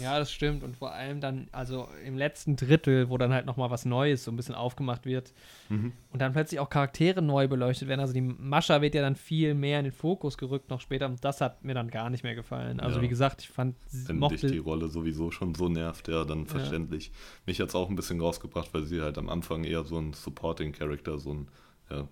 Ja, 0.00 0.18
das 0.18 0.32
stimmt. 0.32 0.62
Und 0.62 0.76
vor 0.76 0.92
allem 0.92 1.20
dann, 1.20 1.48
also 1.52 1.88
im 2.06 2.16
letzten 2.16 2.56
Drittel, 2.56 3.08
wo 3.10 3.18
dann 3.18 3.32
halt 3.32 3.46
nochmal 3.46 3.70
was 3.70 3.84
Neues 3.84 4.24
so 4.24 4.30
ein 4.30 4.36
bisschen 4.36 4.54
aufgemacht 4.54 5.04
wird 5.06 5.32
Mhm. 5.68 5.92
und 6.12 6.20
dann 6.22 6.32
plötzlich 6.32 6.60
auch 6.60 6.70
Charaktere 6.70 7.20
neu 7.22 7.48
beleuchtet 7.48 7.88
werden. 7.88 8.00
Also 8.00 8.12
die 8.12 8.20
Mascha 8.20 8.80
wird 8.82 8.94
ja 8.94 9.02
dann 9.02 9.16
viel 9.16 9.54
mehr 9.54 9.78
in 9.78 9.84
den 9.84 9.92
Fokus 9.92 10.38
gerückt 10.38 10.70
noch 10.70 10.80
später 10.80 11.06
und 11.06 11.24
das 11.24 11.40
hat 11.40 11.64
mir 11.64 11.74
dann 11.74 11.90
gar 11.90 12.10
nicht 12.10 12.24
mehr 12.24 12.34
gefallen. 12.34 12.80
Also 12.80 12.96
Ja. 12.96 13.02
wie 13.02 13.08
gesagt, 13.08 13.42
ich 13.42 13.48
fand, 13.48 13.76
sie 13.88 14.08
Wenn 14.08 14.20
dich 14.28 14.40
die 14.40 14.46
mochte. 14.46 14.60
Rolle 14.60 14.88
sowieso 14.88 15.30
schon 15.30 15.54
so 15.54 15.68
nervt, 15.68 16.08
ja, 16.08 16.24
dann 16.24 16.46
verständlich. 16.46 17.10
Mich 17.46 17.60
hat 17.60 17.68
es 17.68 17.74
auch 17.74 17.88
ein 17.90 17.96
bisschen 17.96 18.20
rausgebracht, 18.20 18.72
weil 18.72 18.84
sie 18.84 19.00
halt 19.02 19.18
am 19.18 19.28
Anfang 19.28 19.64
eher 19.64 19.84
so 19.84 19.98
ein 19.98 20.12
Supporting 20.12 20.72
Character, 20.72 21.18
so 21.18 21.34
ein 21.34 21.48
ja, 21.90 22.08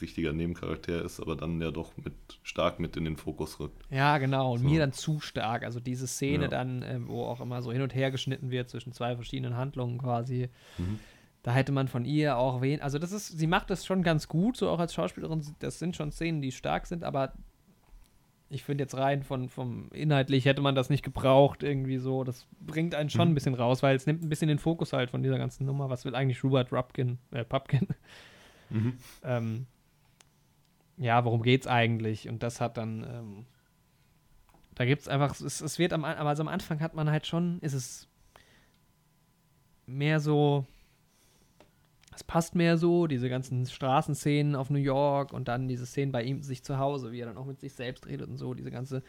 richtiger 0.00 0.32
Nebencharakter 0.32 1.02
ist, 1.02 1.20
aber 1.20 1.36
dann 1.36 1.60
ja 1.60 1.70
doch 1.70 1.96
mit 1.96 2.12
stark 2.42 2.78
mit 2.80 2.96
in 2.96 3.04
den 3.04 3.16
Fokus 3.16 3.60
rückt. 3.60 3.82
Ja, 3.90 4.18
genau. 4.18 4.52
Und 4.52 4.60
So. 4.60 4.68
mir 4.68 4.80
dann 4.80 4.92
zu 4.92 5.20
stark. 5.20 5.62
Also 5.64 5.80
diese 5.80 6.06
Szene 6.06 6.44
Ja. 6.44 6.48
dann, 6.50 6.82
äh, 6.82 6.98
wo 7.06 7.24
auch 7.24 7.40
immer 7.40 7.62
so 7.62 7.72
hin 7.72 7.82
und 7.82 7.94
her 7.94 8.10
geschnitten 8.10 8.50
wird 8.50 8.68
zwischen 8.70 8.92
zwei 8.92 9.14
verschiedenen 9.16 9.56
Handlungen 9.56 9.98
quasi. 9.98 10.48
Mhm. 10.78 10.98
Da 11.42 11.52
hätte 11.52 11.72
man 11.72 11.88
von 11.88 12.04
ihr 12.06 12.38
auch 12.38 12.62
wen. 12.62 12.80
Also 12.80 12.98
das 12.98 13.12
ist, 13.12 13.28
sie 13.38 13.46
macht 13.46 13.68
das 13.70 13.84
schon 13.84 14.02
ganz 14.02 14.28
gut, 14.28 14.56
so 14.56 14.68
auch 14.70 14.78
als 14.78 14.94
Schauspielerin. 14.94 15.42
Das 15.58 15.78
sind 15.78 15.94
schon 15.94 16.10
Szenen, 16.10 16.40
die 16.40 16.52
stark 16.52 16.86
sind, 16.86 17.04
aber 17.04 17.34
ich 18.50 18.62
finde 18.62 18.84
jetzt 18.84 18.96
rein 18.96 19.22
von 19.24 19.48
vom 19.48 19.90
inhaltlich 19.92 20.44
hätte 20.44 20.60
man 20.62 20.74
das 20.74 20.88
nicht 20.90 21.02
gebraucht 21.02 21.62
irgendwie 21.62 21.98
so. 21.98 22.24
Das 22.24 22.46
bringt 22.60 22.94
einen 22.94 23.10
schon 23.10 23.28
Mhm. 23.28 23.32
ein 23.32 23.34
bisschen 23.34 23.54
raus, 23.54 23.82
weil 23.82 23.96
es 23.96 24.06
nimmt 24.06 24.22
ein 24.22 24.28
bisschen 24.28 24.48
den 24.48 24.58
Fokus 24.58 24.92
halt 24.92 25.10
von 25.10 25.22
dieser 25.22 25.38
ganzen 25.38 25.66
Nummer. 25.66 25.90
Was 25.90 26.04
will 26.04 26.14
eigentlich 26.14 26.42
Robert 26.44 26.72
Rupkin, 26.72 27.18
äh, 27.32 27.44
Pupkin? 27.44 27.88
Mhm. 28.70 28.94
ähm, 29.24 29.66
ja, 30.96 31.24
worum 31.24 31.42
geht's 31.42 31.66
eigentlich? 31.66 32.28
Und 32.28 32.42
das 32.42 32.60
hat 32.60 32.76
dann, 32.76 33.04
ähm, 33.04 33.46
da 34.74 34.84
gibt's 34.84 35.08
einfach, 35.08 35.38
es, 35.40 35.60
es 35.60 35.78
wird 35.78 35.92
am, 35.92 36.04
also 36.04 36.42
am 36.42 36.48
Anfang 36.48 36.80
hat 36.80 36.94
man 36.94 37.10
halt 37.10 37.26
schon, 37.26 37.58
ist 37.60 37.74
es 37.74 38.08
mehr 39.86 40.20
so, 40.20 40.66
es 42.14 42.22
passt 42.22 42.54
mehr 42.54 42.78
so, 42.78 43.06
diese 43.06 43.28
ganzen 43.28 43.66
Straßenszenen 43.66 44.54
auf 44.54 44.70
New 44.70 44.78
York 44.78 45.32
und 45.32 45.48
dann 45.48 45.68
diese 45.68 45.84
Szenen 45.84 46.12
bei 46.12 46.22
ihm 46.22 46.42
sich 46.42 46.62
zu 46.62 46.78
Hause, 46.78 47.12
wie 47.12 47.20
er 47.20 47.26
dann 47.26 47.36
auch 47.36 47.46
mit 47.46 47.60
sich 47.60 47.72
selbst 47.72 48.06
redet 48.06 48.28
und 48.28 48.36
so, 48.36 48.54
diese 48.54 48.70
ganze, 48.70 49.02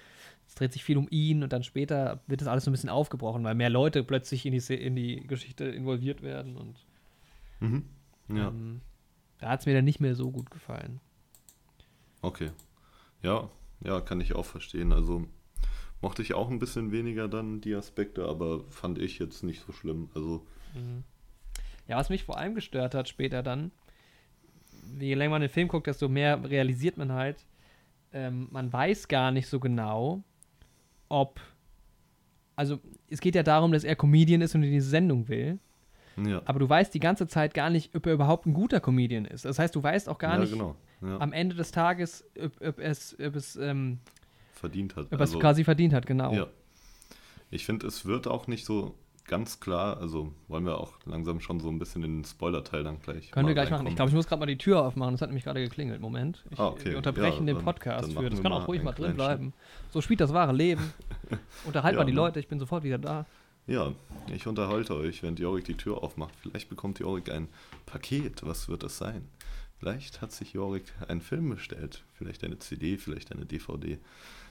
es 0.47 0.55
dreht 0.55 0.73
sich 0.73 0.83
viel 0.83 0.97
um 0.97 1.07
ihn 1.11 1.43
und 1.43 1.53
dann 1.53 1.63
später 1.63 2.21
wird 2.27 2.41
das 2.41 2.47
alles 2.47 2.65
so 2.65 2.71
ein 2.71 2.73
bisschen 2.73 2.89
aufgebrochen, 2.89 3.43
weil 3.43 3.55
mehr 3.55 3.69
Leute 3.69 4.03
plötzlich 4.03 4.45
in 4.45 4.53
die, 4.53 4.73
in 4.73 4.95
die 4.95 5.27
Geschichte 5.27 5.65
involviert 5.65 6.21
werden 6.21 6.57
und 6.57 6.75
Mhm. 7.59 7.83
Ja, 8.29 8.47
ähm, 8.47 8.81
da 9.39 9.49
hat 9.49 9.61
es 9.61 9.65
mir 9.65 9.73
dann 9.73 9.85
nicht 9.85 9.99
mehr 9.99 10.15
so 10.15 10.31
gut 10.31 10.49
gefallen. 10.51 10.99
Okay. 12.25 12.51
Ja, 13.21 13.49
ja, 13.83 14.01
kann 14.01 14.21
ich 14.21 14.35
auch 14.35 14.45
verstehen. 14.45 14.93
Also 14.93 15.25
mochte 16.01 16.21
ich 16.21 16.33
auch 16.33 16.49
ein 16.49 16.59
bisschen 16.59 16.91
weniger 16.91 17.27
dann 17.27 17.61
die 17.61 17.75
Aspekte, 17.75 18.25
aber 18.25 18.63
fand 18.69 18.99
ich 18.99 19.19
jetzt 19.19 19.43
nicht 19.43 19.63
so 19.65 19.71
schlimm. 19.71 20.09
Also, 20.13 20.45
Mhm. 20.75 21.03
Ja, 21.87 21.97
was 21.97 22.09
mich 22.09 22.23
vor 22.23 22.37
allem 22.37 22.55
gestört 22.55 22.95
hat 22.95 23.07
später 23.07 23.43
dann, 23.43 23.71
je 24.99 25.13
länger 25.13 25.31
man 25.31 25.41
den 25.41 25.49
Film 25.49 25.67
guckt, 25.67 25.87
desto 25.87 26.09
mehr 26.09 26.43
realisiert 26.49 26.97
man 26.97 27.11
halt, 27.11 27.45
ähm, 28.11 28.47
man 28.51 28.71
weiß 28.71 29.07
gar 29.07 29.31
nicht 29.31 29.47
so 29.47 29.59
genau, 29.59 30.23
ob. 31.09 31.39
Also, 32.55 32.79
es 33.09 33.19
geht 33.19 33.35
ja 33.35 33.43
darum, 33.43 33.71
dass 33.71 33.83
er 33.83 33.95
Comedian 33.95 34.41
ist 34.41 34.55
und 34.55 34.63
in 34.63 34.71
diese 34.71 34.89
Sendung 34.89 35.27
will, 35.27 35.59
ja. 36.25 36.41
aber 36.45 36.59
du 36.59 36.69
weißt 36.69 36.93
die 36.93 36.99
ganze 36.99 37.27
Zeit 37.27 37.53
gar 37.53 37.69
nicht, 37.69 37.95
ob 37.95 38.05
er 38.05 38.13
überhaupt 38.13 38.45
ein 38.45 38.53
guter 38.53 38.79
Comedian 38.79 39.25
ist. 39.25 39.45
Das 39.45 39.59
heißt, 39.59 39.75
du 39.75 39.83
weißt 39.83 40.07
auch 40.07 40.17
gar 40.17 40.35
ja, 40.35 40.39
nicht 40.39 40.53
genau. 40.53 40.75
Ja, 41.01 41.19
am 41.19 41.33
Ende 41.33 41.55
des 41.55 41.71
Tages, 41.71 42.23
ob, 42.41 42.51
ob 42.61 42.79
es, 42.79 43.15
ob 43.19 43.35
es, 43.35 43.55
ähm, 43.57 43.99
verdient 44.53 44.95
hat. 44.95 45.07
ob 45.11 45.19
Also, 45.19 45.35
es 45.37 45.41
quasi 45.41 45.63
verdient 45.63 45.93
hat, 45.93 46.05
genau. 46.05 46.33
Ja. 46.33 46.47
Ich 47.51 47.65
finde, 47.65 47.87
es 47.87 48.05
wird 48.05 48.27
auch 48.27 48.47
nicht 48.47 48.65
so 48.65 48.95
ganz 49.27 49.59
klar, 49.59 49.97
also 49.97 50.33
wollen 50.47 50.65
wir 50.65 50.77
auch 50.79 50.93
langsam 51.05 51.39
schon 51.39 51.59
so 51.59 51.69
ein 51.69 51.79
bisschen 51.79 52.03
in 52.03 52.17
den 52.21 52.25
Spoiler-Teil 52.25 52.83
dann 52.83 52.99
gleich. 53.01 53.31
Können 53.31 53.47
wir 53.47 53.53
gleich 53.55 53.65
machen. 53.65 53.73
reinkommen. 53.87 53.91
Ich 53.91 53.95
glaube, 53.95 54.09
ich 54.09 54.15
muss 54.15 54.27
gerade 54.27 54.39
mal 54.39 54.45
die 54.45 54.57
Tür 54.57 54.83
aufmachen. 54.85 55.13
Das 55.13 55.21
hat 55.21 55.29
nämlich 55.29 55.43
gerade 55.43 55.61
geklingelt. 55.63 55.99
Moment. 55.99 56.43
Ich, 56.51 56.59
Ah, 56.59 56.67
okay. 56.67 56.91
Wir 56.91 56.97
unterbrechen 56.97 57.47
Ja, 57.47 57.53
den 57.53 57.55
dann- 57.55 57.65
Podcast 57.65 58.03
dann 58.05 58.11
für. 58.11 58.15
machen 58.21 58.29
Das 58.31 58.41
kann 58.43 58.53
auch 58.53 58.67
ruhig 58.67 58.83
mal 58.83 58.91
drin 58.93 59.15
bleiben. 59.15 59.53
So 59.91 60.01
spielt 60.01 60.21
das 60.21 60.31
wahre 60.33 60.53
Leben. 60.53 60.93
Unterhalt 61.65 61.93
Ja, 61.95 61.99
mal 62.01 62.05
die? 62.05 62.11
Leute. 62.11 62.39
Ich 62.39 62.47
bin 62.47 62.59
sofort 62.59 62.83
wieder 62.83 62.97
da. 62.99 63.25
Ja, 63.67 63.93
ich 64.31 64.45
unterhalte 64.45 64.95
euch, 64.95 65.23
während 65.23 65.39
Jorik 65.39 65.65
die 65.65 65.75
Tür 65.75 66.03
aufmacht. 66.03 66.35
Vielleicht 66.41 66.69
bekommt 66.69 66.99
Jorik 66.99 67.31
ein 67.31 67.47
Paket. 67.87 68.45
Was 68.45 68.69
wird 68.69 68.83
das 68.83 68.97
sein? 68.99 69.27
Vielleicht 69.79 70.21
hat 70.21 70.31
sich 70.31 70.53
Jorik 70.53 70.85
einen 71.07 71.21
Film 71.21 71.49
bestellt. 71.49 72.03
Vielleicht 72.13 72.43
eine 72.43 72.57
CD, 72.59 72.97
vielleicht 72.97 73.31
eine 73.31 73.45
DVD. 73.45 73.99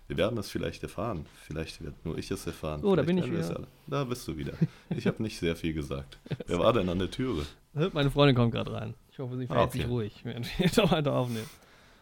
Wir 0.07 0.17
werden 0.19 0.37
es 0.39 0.51
vielleicht 0.51 0.83
erfahren. 0.83 1.25
Vielleicht 1.47 1.83
wird 1.83 2.05
nur 2.05 2.19
ich 2.19 2.31
es 2.31 2.47
erfahren. 2.47 2.85
Oh, 2.85 2.95
da 2.95 3.03
Vielleicht 3.03 3.07
bin 3.07 3.19
ich 3.19 3.33
wieder. 3.47 3.57
alle. 3.57 3.67
Da 3.87 4.05
bist 4.05 4.29
du 4.29 4.37
wieder. 4.37 4.53
Ich 4.91 5.07
habe 5.07 5.23
nicht 5.23 5.39
sehr 5.39 5.57
viel 5.57 5.73
gesagt. 5.73 6.19
Wer 6.47 6.59
war 6.59 6.73
denn 6.75 6.89
an 6.89 6.99
der 6.99 7.11
Türe? 7.11 7.47
Meine 7.93 8.11
Freundin 8.11 8.37
kommt 8.37 8.53
gerade 8.53 8.73
rein. 8.73 8.95
Ich 9.11 9.19
hoffe, 9.19 9.37
sie 9.39 9.47
verhält 9.47 9.65
Ah, 9.67 9.69
okay. 9.69 9.79
sich 9.79 9.89
ruhig, 9.89 10.21
während 10.25 10.59
wir 10.59 10.69
da 10.75 10.91
weiter 10.91 11.15
aufnehmen. 11.15 11.49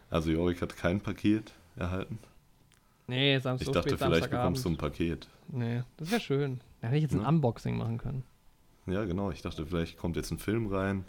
Also 0.09 0.29
Jorik 0.31 0.61
hat 0.61 0.75
kein 0.75 0.99
Paket 0.99 1.53
erhalten. 1.75 2.19
Nee, 3.07 3.39
Samstag, 3.39 3.67
Ich 3.67 3.73
dachte, 3.73 3.89
spät 3.89 3.99
vielleicht 4.07 4.29
bekommst 4.29 4.65
du 4.65 4.69
ein 4.69 4.77
Paket. 4.77 5.27
Nee, 5.47 5.83
das 5.97 6.11
wäre 6.11 6.21
schön. 6.21 6.59
Da 6.81 6.87
hätte 6.87 6.97
ich 6.97 7.03
jetzt 7.03 7.13
ein 7.15 7.21
Ja. 7.21 7.29
Unboxing 7.29 7.77
machen 7.77 7.97
können. 7.97 8.23
Ja, 8.85 9.05
genau. 9.05 9.31
Ich 9.31 9.41
dachte, 9.41 9.65
vielleicht 9.65 9.97
kommt 9.97 10.15
jetzt 10.17 10.31
ein 10.31 10.39
Film 10.39 10.67
rein. 10.67 11.05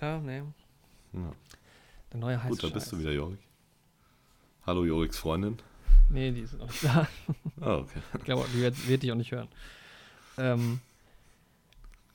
Ja, 0.00 0.18
nee. 0.20 0.42
Ja. 1.16 1.32
Der 2.12 2.20
neue 2.20 2.42
heiße 2.42 2.50
Gut, 2.50 2.64
da 2.64 2.68
bist 2.68 2.92
du 2.92 2.98
wieder, 2.98 3.12
Jorik. 3.12 3.40
Hallo, 4.66 4.84
Joriks 4.84 5.18
Freundin. 5.18 5.58
Nee, 6.08 6.30
die 6.30 6.40
ist 6.40 6.58
noch 6.58 6.66
nicht 6.66 6.84
da. 6.84 7.08
Ah, 7.60 7.76
okay. 7.76 8.00
Ich 8.18 8.24
glaube, 8.24 8.46
die 8.54 8.60
wird, 8.60 8.88
wird 8.88 9.02
dich 9.02 9.10
auch 9.10 9.16
nicht 9.16 9.32
hören. 9.32 9.48
Ähm, 10.36 10.80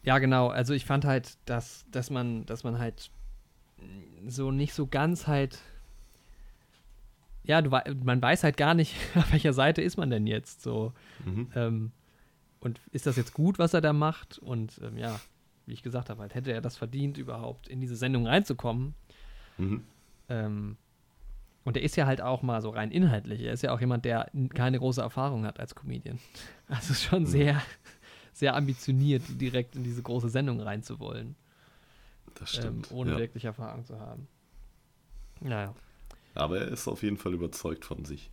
ja, 0.03 0.19
genau. 0.19 0.49
Also 0.49 0.73
ich 0.73 0.86
fand 0.86 1.03
halt, 1.03 1.38
dass, 1.45 1.86
dass 1.91 2.10
man, 2.10 2.45
dass 2.45 2.64
man 2.64 2.78
halt 2.78 3.10
so 4.28 4.52
nicht 4.52 4.73
so 4.73 4.88
ganz 4.88 5.28
halt. 5.28 5.60
Ja, 7.44 7.61
du, 7.61 7.72
man 8.03 8.22
weiß 8.22 8.44
halt 8.44 8.56
gar 8.56 8.76
nicht, 8.76 8.95
auf 9.15 9.32
welcher 9.32 9.53
Seite 9.53 9.82
ist 9.82 9.98
man 9.98 10.10
denn 10.10 10.28
jetzt 10.28 10.61
so. 10.61 10.94
Mhm. 11.26 11.52
Ähm, 11.56 11.91
und 12.60 12.80
ist 12.91 13.07
das 13.07 13.15
jetzt 13.15 13.34
gut, 13.34 13.57
was 13.57 13.73
er 13.73 13.82
da 13.82 13.94
macht? 13.94 14.38
Und 14.38 14.80
ähm, 14.84 14.98
ja, 14.98 15.19
wie 15.72 15.73
ich 15.73 15.84
gesagt 15.84 16.10
habe, 16.10 16.22
halt 16.22 16.35
hätte 16.35 16.52
er 16.52 16.60
das 16.61 16.76
verdient, 16.76 17.18
überhaupt 17.18 17.69
in 17.69 17.80
diese 17.80 17.95
Sendung 17.95 18.27
reinzukommen. 18.27 18.93
Mhm. 19.57 19.84
Ähm, 20.27 20.76
und 21.64 21.77
er 21.77 21.84
ist 21.84 21.95
ja 21.95 22.06
halt 22.06 22.22
auch 22.22 22.41
mal 22.41 22.61
so 22.61 22.72
rein 22.72 22.91
inhaltlich. 22.91 23.41
Er 23.41 23.53
ist 23.53 23.64
ja 23.64 23.72
auch 23.73 23.80
jemand, 23.80 24.03
der 24.03 24.30
keine 24.53 24.80
große 24.80 25.02
Erfahrung 25.02 25.45
hat 25.45 25.60
als 25.60 25.73
Comedian. 25.73 26.19
Also 26.68 26.93
schon 26.93 27.23
Mhm. 27.23 27.27
sehr, 27.27 27.61
sehr 28.34 28.56
ambitioniert, 28.56 29.23
direkt 29.39 29.76
in 29.77 29.84
diese 29.84 30.02
große 30.03 30.27
Sendung 30.30 30.60
reinzuwollen, 30.60 31.35
Das 32.35 32.53
ähm, 32.56 32.60
stimmt. 32.84 32.91
ohne 32.91 33.11
ja. 33.11 33.18
wirklich 33.18 33.45
Erfahrung 33.45 33.85
zu 33.85 33.98
haben. 33.99 34.27
Naja. 35.39 35.73
Aber 36.35 36.60
er 36.60 36.68
ist 36.68 36.88
auf 36.88 37.02
jeden 37.03 37.18
Fall 37.18 37.34
überzeugt 37.34 37.84
von 37.85 38.03
sich. 38.06 38.30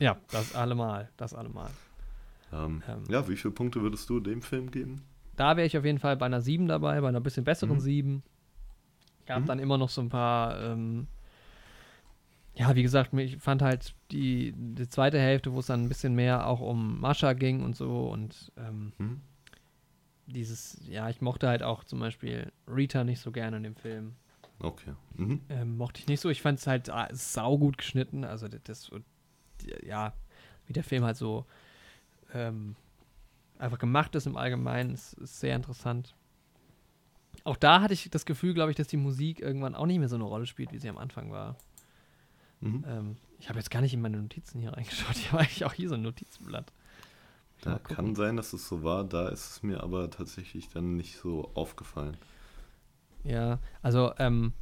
Ja, 0.00 0.18
das 0.30 0.54
allemal. 0.56 1.08
Das 1.16 1.34
allemal. 1.34 1.70
Ähm, 2.52 2.82
Ähm. 2.88 3.04
ja, 3.08 3.28
wie 3.28 3.36
viele 3.36 3.52
Punkte 3.54 3.80
würdest 3.82 4.08
du 4.10 4.18
dem 4.20 4.42
Film 4.42 4.70
geben? 4.72 5.02
Da 5.36 5.56
wäre 5.56 5.66
ich 5.66 5.76
auf 5.76 5.84
jeden 5.84 5.98
Fall 5.98 6.16
bei 6.16 6.26
einer 6.26 6.40
7 6.40 6.66
dabei, 6.66 7.00
bei 7.00 7.08
einer 7.08 7.20
bisschen 7.20 7.44
besseren 7.44 7.76
Mhm. 7.76 7.80
7. 7.80 8.22
Gab 9.26 9.42
Mhm. 9.42 9.46
dann 9.46 9.58
immer 9.58 9.78
noch 9.78 9.90
so 9.90 10.00
ein 10.00 10.08
paar, 10.08 10.60
ähm, 10.62 11.08
ja, 12.54 12.74
wie 12.74 12.82
gesagt, 12.82 13.12
ich 13.14 13.36
fand 13.38 13.60
halt 13.60 13.94
die, 14.10 14.54
die 14.56 14.88
zweite 14.88 15.18
Hälfte, 15.18 15.52
wo 15.52 15.60
es 15.60 15.66
dann 15.66 15.84
ein 15.84 15.88
bisschen 15.88 16.14
mehr 16.14 16.46
auch 16.46 16.60
um 16.60 17.00
Mascha 17.00 17.34
ging 17.34 17.62
und 17.62 17.76
so 17.76 18.08
und 18.08 18.50
ähm, 18.56 18.92
Mhm. 18.98 19.20
dieses, 20.26 20.80
ja, 20.88 21.08
ich 21.08 21.20
mochte 21.20 21.48
halt 21.48 21.62
auch 21.62 21.84
zum 21.84 22.00
Beispiel 22.00 22.50
Rita 22.66 23.04
nicht 23.04 23.20
so 23.20 23.30
gerne 23.30 23.58
in 23.58 23.62
dem 23.62 23.76
Film. 23.76 24.14
Okay. 24.58 24.94
Mhm. 25.14 25.40
Ähm, 25.48 25.76
mochte 25.76 26.00
ich 26.00 26.08
nicht 26.08 26.20
so. 26.20 26.30
Ich 26.30 26.42
fand 26.42 26.58
es 26.58 26.66
halt 26.66 26.88
ah, 26.90 27.08
saugut 27.12 27.78
geschnitten. 27.78 28.24
Also 28.24 28.48
das, 28.48 28.62
das, 28.64 28.90
ja, 29.84 30.14
wie 30.66 30.72
der 30.72 30.82
Film 30.82 31.04
halt 31.04 31.16
so 31.16 31.44
ähm, 32.32 32.74
einfach 33.58 33.78
gemacht 33.78 34.14
ist 34.14 34.26
im 34.26 34.36
Allgemeinen, 34.36 34.90
ist, 34.92 35.14
ist 35.14 35.40
sehr 35.40 35.56
interessant. 35.56 36.14
Auch 37.44 37.56
da 37.56 37.80
hatte 37.80 37.94
ich 37.94 38.10
das 38.10 38.26
Gefühl, 38.26 38.54
glaube 38.54 38.70
ich, 38.70 38.76
dass 38.76 38.88
die 38.88 38.96
Musik 38.96 39.40
irgendwann 39.40 39.74
auch 39.74 39.86
nicht 39.86 39.98
mehr 39.98 40.08
so 40.08 40.16
eine 40.16 40.24
Rolle 40.24 40.46
spielt, 40.46 40.72
wie 40.72 40.78
sie 40.78 40.88
am 40.88 40.98
Anfang 40.98 41.30
war. 41.30 41.56
Mhm. 42.60 42.84
Ähm, 42.86 43.16
ich 43.38 43.48
habe 43.48 43.58
jetzt 43.58 43.70
gar 43.70 43.82
nicht 43.82 43.94
in 43.94 44.00
meine 44.00 44.16
Notizen 44.16 44.60
hier 44.60 44.72
reingeschaut. 44.72 45.16
Ich 45.16 45.32
habe 45.32 45.42
eigentlich 45.42 45.64
auch 45.64 45.72
hier 45.72 45.88
so 45.88 45.94
ein 45.94 46.02
Notizblatt. 46.02 46.72
Da 47.62 47.78
kann 47.78 48.14
sein, 48.14 48.36
dass 48.36 48.52
es 48.52 48.68
so 48.68 48.82
war, 48.82 49.04
da 49.04 49.28
ist 49.28 49.50
es 49.50 49.62
mir 49.62 49.82
aber 49.82 50.10
tatsächlich 50.10 50.68
dann 50.68 50.96
nicht 50.96 51.16
so 51.16 51.50
aufgefallen. 51.54 52.16
Ja, 53.24 53.58
also 53.82 54.12
ähm, 54.18 54.52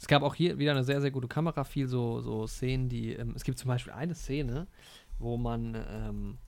es 0.00 0.06
gab 0.06 0.22
auch 0.22 0.34
hier 0.34 0.58
wieder 0.58 0.72
eine 0.72 0.84
sehr, 0.84 1.00
sehr 1.00 1.10
gute 1.10 1.28
Kamera, 1.28 1.64
viel 1.64 1.86
so, 1.86 2.20
so 2.20 2.46
Szenen, 2.46 2.88
die, 2.88 3.12
ähm, 3.12 3.32
es 3.36 3.44
gibt 3.44 3.58
zum 3.58 3.68
Beispiel 3.68 3.92
eine 3.92 4.14
Szene, 4.14 4.66
wo 5.18 5.36
man, 5.36 5.74
ähm, 5.88 6.38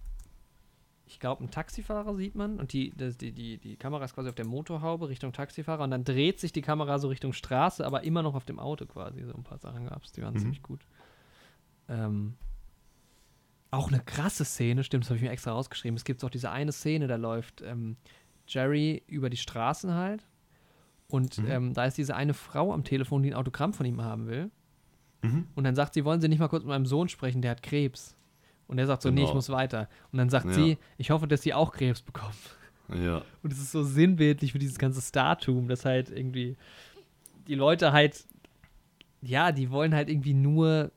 ich 1.08 1.20
glaube, 1.20 1.40
einen 1.40 1.50
Taxifahrer 1.50 2.14
sieht 2.16 2.34
man 2.34 2.58
und 2.60 2.72
die, 2.72 2.90
die, 2.90 3.32
die, 3.32 3.58
die 3.58 3.76
Kamera 3.76 4.04
ist 4.04 4.14
quasi 4.14 4.28
auf 4.28 4.34
der 4.34 4.46
Motorhaube 4.46 5.08
Richtung 5.08 5.32
Taxifahrer 5.32 5.82
und 5.84 5.90
dann 5.90 6.04
dreht 6.04 6.38
sich 6.38 6.52
die 6.52 6.62
Kamera 6.62 6.98
so 6.98 7.08
Richtung 7.08 7.32
Straße, 7.32 7.84
aber 7.86 8.04
immer 8.04 8.22
noch 8.22 8.34
auf 8.34 8.44
dem 8.44 8.58
Auto 8.60 8.86
quasi. 8.86 9.24
So 9.24 9.32
ein 9.34 9.42
paar 9.42 9.58
Sachen 9.58 9.86
gab 9.86 10.04
es, 10.04 10.12
die 10.12 10.22
waren 10.22 10.34
Mhm. 10.34 10.38
ziemlich 10.38 10.62
gut. 10.62 10.80
Ähm, 11.88 12.34
auch 13.70 13.88
eine 13.88 14.00
krasse 14.00 14.44
Szene, 14.44 14.84
stimmt, 14.84 15.04
das 15.04 15.10
habe 15.10 15.16
ich 15.16 15.22
mir 15.22 15.30
extra 15.30 15.52
rausgeschrieben. 15.52 15.96
Es 15.96 16.04
gibt 16.04 16.22
auch 16.24 16.30
diese 16.30 16.50
eine 16.50 16.72
Szene, 16.72 17.06
da 17.06 17.16
läuft 17.16 17.62
ähm, 17.62 17.96
Jerry 18.46 19.02
über 19.06 19.30
die 19.30 19.36
Straßen 19.36 19.92
halt. 19.94 20.26
Und 21.08 21.38
Mhm. 21.38 21.46
ähm, 21.50 21.74
da 21.74 21.84
ist 21.86 21.96
diese 21.98 22.14
eine 22.16 22.34
Frau 22.34 22.72
am 22.72 22.84
Telefon, 22.84 23.22
die 23.22 23.30
ein 23.30 23.34
Autogramm 23.34 23.72
von 23.72 23.86
ihm 23.86 24.02
haben 24.02 24.26
will. 24.26 24.50
Mhm. 25.22 25.46
Und 25.54 25.64
dann 25.64 25.74
sagt 25.74 25.94
sie, 25.94 26.04
wollen 26.04 26.20
Sie 26.20 26.28
nicht 26.28 26.38
mal 26.38 26.48
kurz 26.48 26.62
mit 26.64 26.68
meinem 26.68 26.86
Sohn 26.86 27.08
sprechen, 27.08 27.40
der 27.42 27.52
hat 27.52 27.62
Krebs. 27.62 28.14
Und 28.68 28.78
er 28.78 28.86
sagt 28.86 29.02
so, 29.02 29.10
nee, 29.10 29.20
ich 29.22 29.26
Genau. 29.26 29.34
muss 29.36 29.48
weiter. 29.50 29.88
Und 30.12 30.18
dann 30.18 30.30
sagt 30.30 30.46
Ja. 30.46 30.52
sie, 30.52 30.78
ich 30.98 31.10
hoffe, 31.10 31.26
dass 31.26 31.42
Sie 31.42 31.52
auch 31.54 31.72
Krebs 31.72 32.02
bekommen. 32.02 32.34
Ja, 33.02 33.22
Und 33.42 33.52
es 33.52 33.58
ist 33.58 33.72
so 33.72 33.82
sinnbildlich 33.82 34.52
für 34.52 34.58
dieses 34.58 34.78
ganze 34.78 35.00
Startum, 35.02 35.68
dass 35.68 35.84
halt 35.84 36.10
irgendwie 36.10 36.56
die 37.46 37.54
Leute 37.54 37.92
halt, 37.92 38.24
ja, 39.20 39.52
die 39.52 39.70
wollen 39.70 39.94
halt 39.94 40.08
irgendwie 40.08 40.32
nur 40.34 40.90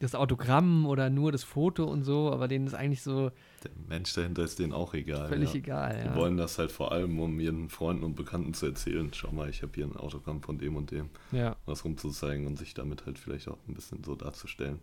das 0.00 0.14
Autogramm 0.14 0.86
oder 0.86 1.08
nur 1.08 1.32
das 1.32 1.44
Foto 1.44 1.84
und 1.84 2.02
so, 2.04 2.30
aber 2.30 2.46
denen 2.48 2.66
ist 2.66 2.74
eigentlich 2.74 3.02
so 3.02 3.30
der 3.62 3.70
Mensch 3.88 4.12
dahinter 4.12 4.42
ist 4.42 4.58
denen 4.58 4.72
auch 4.74 4.92
egal. 4.92 5.28
völlig 5.28 5.50
ja. 5.54 5.58
egal. 5.58 6.00
Die 6.02 6.08
Ja. 6.08 6.14
wollen 6.16 6.36
das 6.36 6.58
halt 6.58 6.70
vor 6.72 6.92
allem, 6.92 7.18
um 7.20 7.40
ihren 7.40 7.70
Freunden 7.70 8.04
und 8.04 8.14
Bekannten 8.14 8.52
zu 8.52 8.66
erzählen. 8.66 9.10
Schau 9.14 9.30
mal, 9.32 9.48
ich 9.48 9.62
habe 9.62 9.72
hier 9.74 9.86
ein 9.86 9.96
Autogramm 9.96 10.42
von 10.42 10.58
dem 10.58 10.76
und 10.76 10.90
dem. 10.90 11.08
ja. 11.32 11.56
was 11.64 11.84
rumzuzeigen 11.86 12.46
und 12.46 12.58
sich 12.58 12.74
damit 12.74 13.06
halt 13.06 13.18
vielleicht 13.18 13.48
auch 13.48 13.56
ein 13.66 13.74
bisschen 13.74 14.02
so 14.04 14.14
darzustellen. 14.14 14.78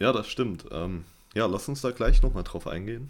Ja, 0.00 0.12
das 0.12 0.26
stimmt. 0.28 0.64
Ähm, 0.72 1.04
ja, 1.34 1.46
lass 1.46 1.68
uns 1.68 1.80
da 1.80 1.90
gleich 1.90 2.22
nochmal 2.22 2.42
drauf 2.44 2.66
eingehen. 2.66 3.08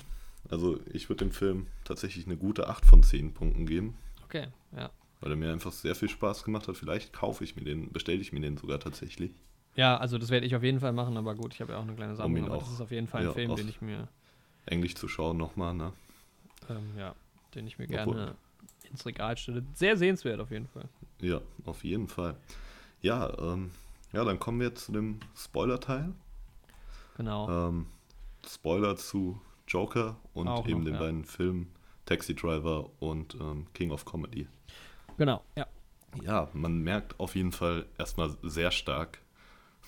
Also 0.50 0.80
ich 0.92 1.08
würde 1.08 1.24
dem 1.24 1.32
Film 1.32 1.66
tatsächlich 1.84 2.26
eine 2.26 2.36
gute 2.36 2.68
8 2.68 2.84
von 2.86 3.02
10 3.02 3.34
Punkten 3.34 3.66
geben, 3.66 3.96
Okay, 4.24 4.46
ja. 4.76 4.90
weil 5.20 5.30
er 5.32 5.36
mir 5.36 5.52
einfach 5.52 5.72
sehr 5.72 5.94
viel 5.94 6.08
Spaß 6.08 6.44
gemacht 6.44 6.68
hat. 6.68 6.76
Vielleicht 6.76 7.12
kaufe 7.12 7.44
ich 7.44 7.56
mir 7.56 7.64
den, 7.64 7.92
bestelle 7.92 8.20
ich 8.20 8.32
mir 8.32 8.40
den 8.40 8.56
sogar 8.56 8.80
tatsächlich. 8.80 9.32
Ja, 9.74 9.96
also 9.98 10.16
das 10.18 10.30
werde 10.30 10.46
ich 10.46 10.56
auf 10.56 10.62
jeden 10.62 10.80
Fall 10.80 10.92
machen, 10.92 11.16
aber 11.16 11.34
gut, 11.34 11.54
ich 11.54 11.60
habe 11.60 11.72
ja 11.72 11.78
auch 11.78 11.82
eine 11.82 11.94
kleine 11.94 12.16
Sammlung, 12.16 12.44
ihn 12.44 12.50
aber 12.50 12.58
das 12.58 12.68
auch- 12.68 12.72
ist 12.72 12.80
auf 12.80 12.90
jeden 12.90 13.06
Fall 13.08 13.20
ein 13.22 13.26
ja, 13.28 13.32
Film, 13.32 13.54
den 13.56 13.68
ich 13.68 13.80
mir 13.80 14.08
Englisch 14.66 14.94
zu 14.94 15.06
schauen 15.08 15.36
nochmal, 15.36 15.74
ne? 15.74 15.92
ähm, 16.70 16.90
ja, 16.98 17.14
den 17.54 17.66
ich 17.66 17.78
mir 17.78 17.84
Obwohl- 17.84 18.14
gerne 18.14 18.34
ins 18.90 19.04
Regal 19.06 19.36
stelle. 19.36 19.62
Sehr 19.74 19.96
sehenswert 19.96 20.40
auf 20.40 20.50
jeden 20.50 20.66
Fall. 20.68 20.88
Ja, 21.20 21.40
auf 21.66 21.84
jeden 21.84 22.08
Fall. 22.08 22.36
Ja, 23.02 23.36
ähm, 23.38 23.70
ja, 24.12 24.24
dann 24.24 24.38
kommen 24.38 24.60
wir 24.60 24.74
zu 24.74 24.92
dem 24.92 25.20
Spoiler-Teil. 25.36 26.12
Genau. 27.16 27.68
Ähm, 27.68 27.86
Spoiler 28.46 28.96
zu 28.96 29.40
Joker 29.66 30.16
und 30.34 30.48
Auch 30.48 30.66
eben 30.66 30.78
noch, 30.78 30.84
den 30.84 30.94
ja. 30.94 31.00
beiden 31.00 31.24
Filmen 31.24 31.72
Taxi 32.06 32.34
Driver 32.34 32.90
und 33.00 33.34
ähm, 33.34 33.66
King 33.74 33.90
of 33.90 34.04
Comedy. 34.04 34.48
Genau, 35.16 35.42
ja. 35.56 35.66
Ja, 36.22 36.48
man 36.54 36.78
merkt 36.78 37.20
auf 37.20 37.34
jeden 37.36 37.52
Fall 37.52 37.86
erstmal 37.98 38.34
sehr 38.42 38.70
stark, 38.70 39.20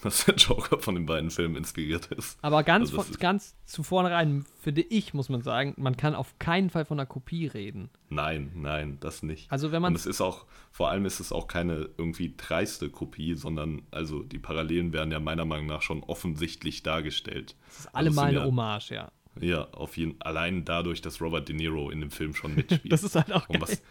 dass 0.02 0.24
der 0.24 0.34
Joker 0.34 0.78
von 0.78 0.94
den 0.94 1.06
beiden 1.06 1.30
Filmen 1.30 1.56
inspiriert 1.56 2.06
ist. 2.06 2.38
Aber 2.42 2.62
ganz, 2.62 2.90
Also 2.90 2.98
das 2.98 3.06
von, 3.08 3.16
ganz 3.18 3.54
zu 3.66 3.82
vornherein, 3.82 4.44
finde 4.62 4.80
ich, 4.82 5.14
muss 5.14 5.28
man 5.28 5.42
sagen, 5.42 5.74
man 5.76 5.96
kann 5.96 6.14
auf 6.14 6.38
keinen 6.38 6.70
Fall 6.70 6.84
von 6.84 6.98
einer 6.98 7.06
Kopie 7.06 7.46
reden. 7.46 7.90
Nein, 8.08 8.50
nein, 8.54 8.98
das 9.00 9.22
nicht. 9.22 9.50
Also 9.52 9.72
wenn 9.72 9.82
man 9.82 9.92
Und 9.92 9.96
es 9.98 10.06
ist 10.06 10.20
auch, 10.20 10.46
vor 10.70 10.90
allem 10.90 11.04
ist 11.04 11.20
es 11.20 11.32
auch 11.32 11.48
keine 11.48 11.88
irgendwie 11.98 12.34
dreiste 12.36 12.90
Kopie, 12.90 13.34
sondern 13.34 13.82
also 13.90 14.22
die 14.22 14.38
Parallelen 14.38 14.92
werden 14.92 15.12
ja 15.12 15.20
meiner 15.20 15.44
Meinung 15.44 15.66
nach 15.66 15.82
schon 15.82 16.02
offensichtlich 16.02 16.82
dargestellt. 16.82 17.54
es 17.70 17.80
ist 17.80 17.94
allemal 17.94 18.30
sind 18.30 18.38
eine 18.38 18.46
Hommage, 18.46 18.90
ja. 18.90 19.12
Ja, 19.40 19.68
auf 19.70 19.96
jeden 19.96 20.20
allein 20.20 20.64
dadurch, 20.64 21.02
dass 21.02 21.20
Robert 21.20 21.48
De 21.48 21.54
Niro 21.54 21.90
in 21.90 22.00
dem 22.00 22.10
Film 22.10 22.34
schon 22.34 22.54
mitspielt. 22.56 22.92
Das 22.92 23.04
ist 23.04 23.14
halt 23.14 23.32
auch 23.32 23.48
Und, 23.48 23.60
geil. 23.60 23.62
was, 23.62 23.82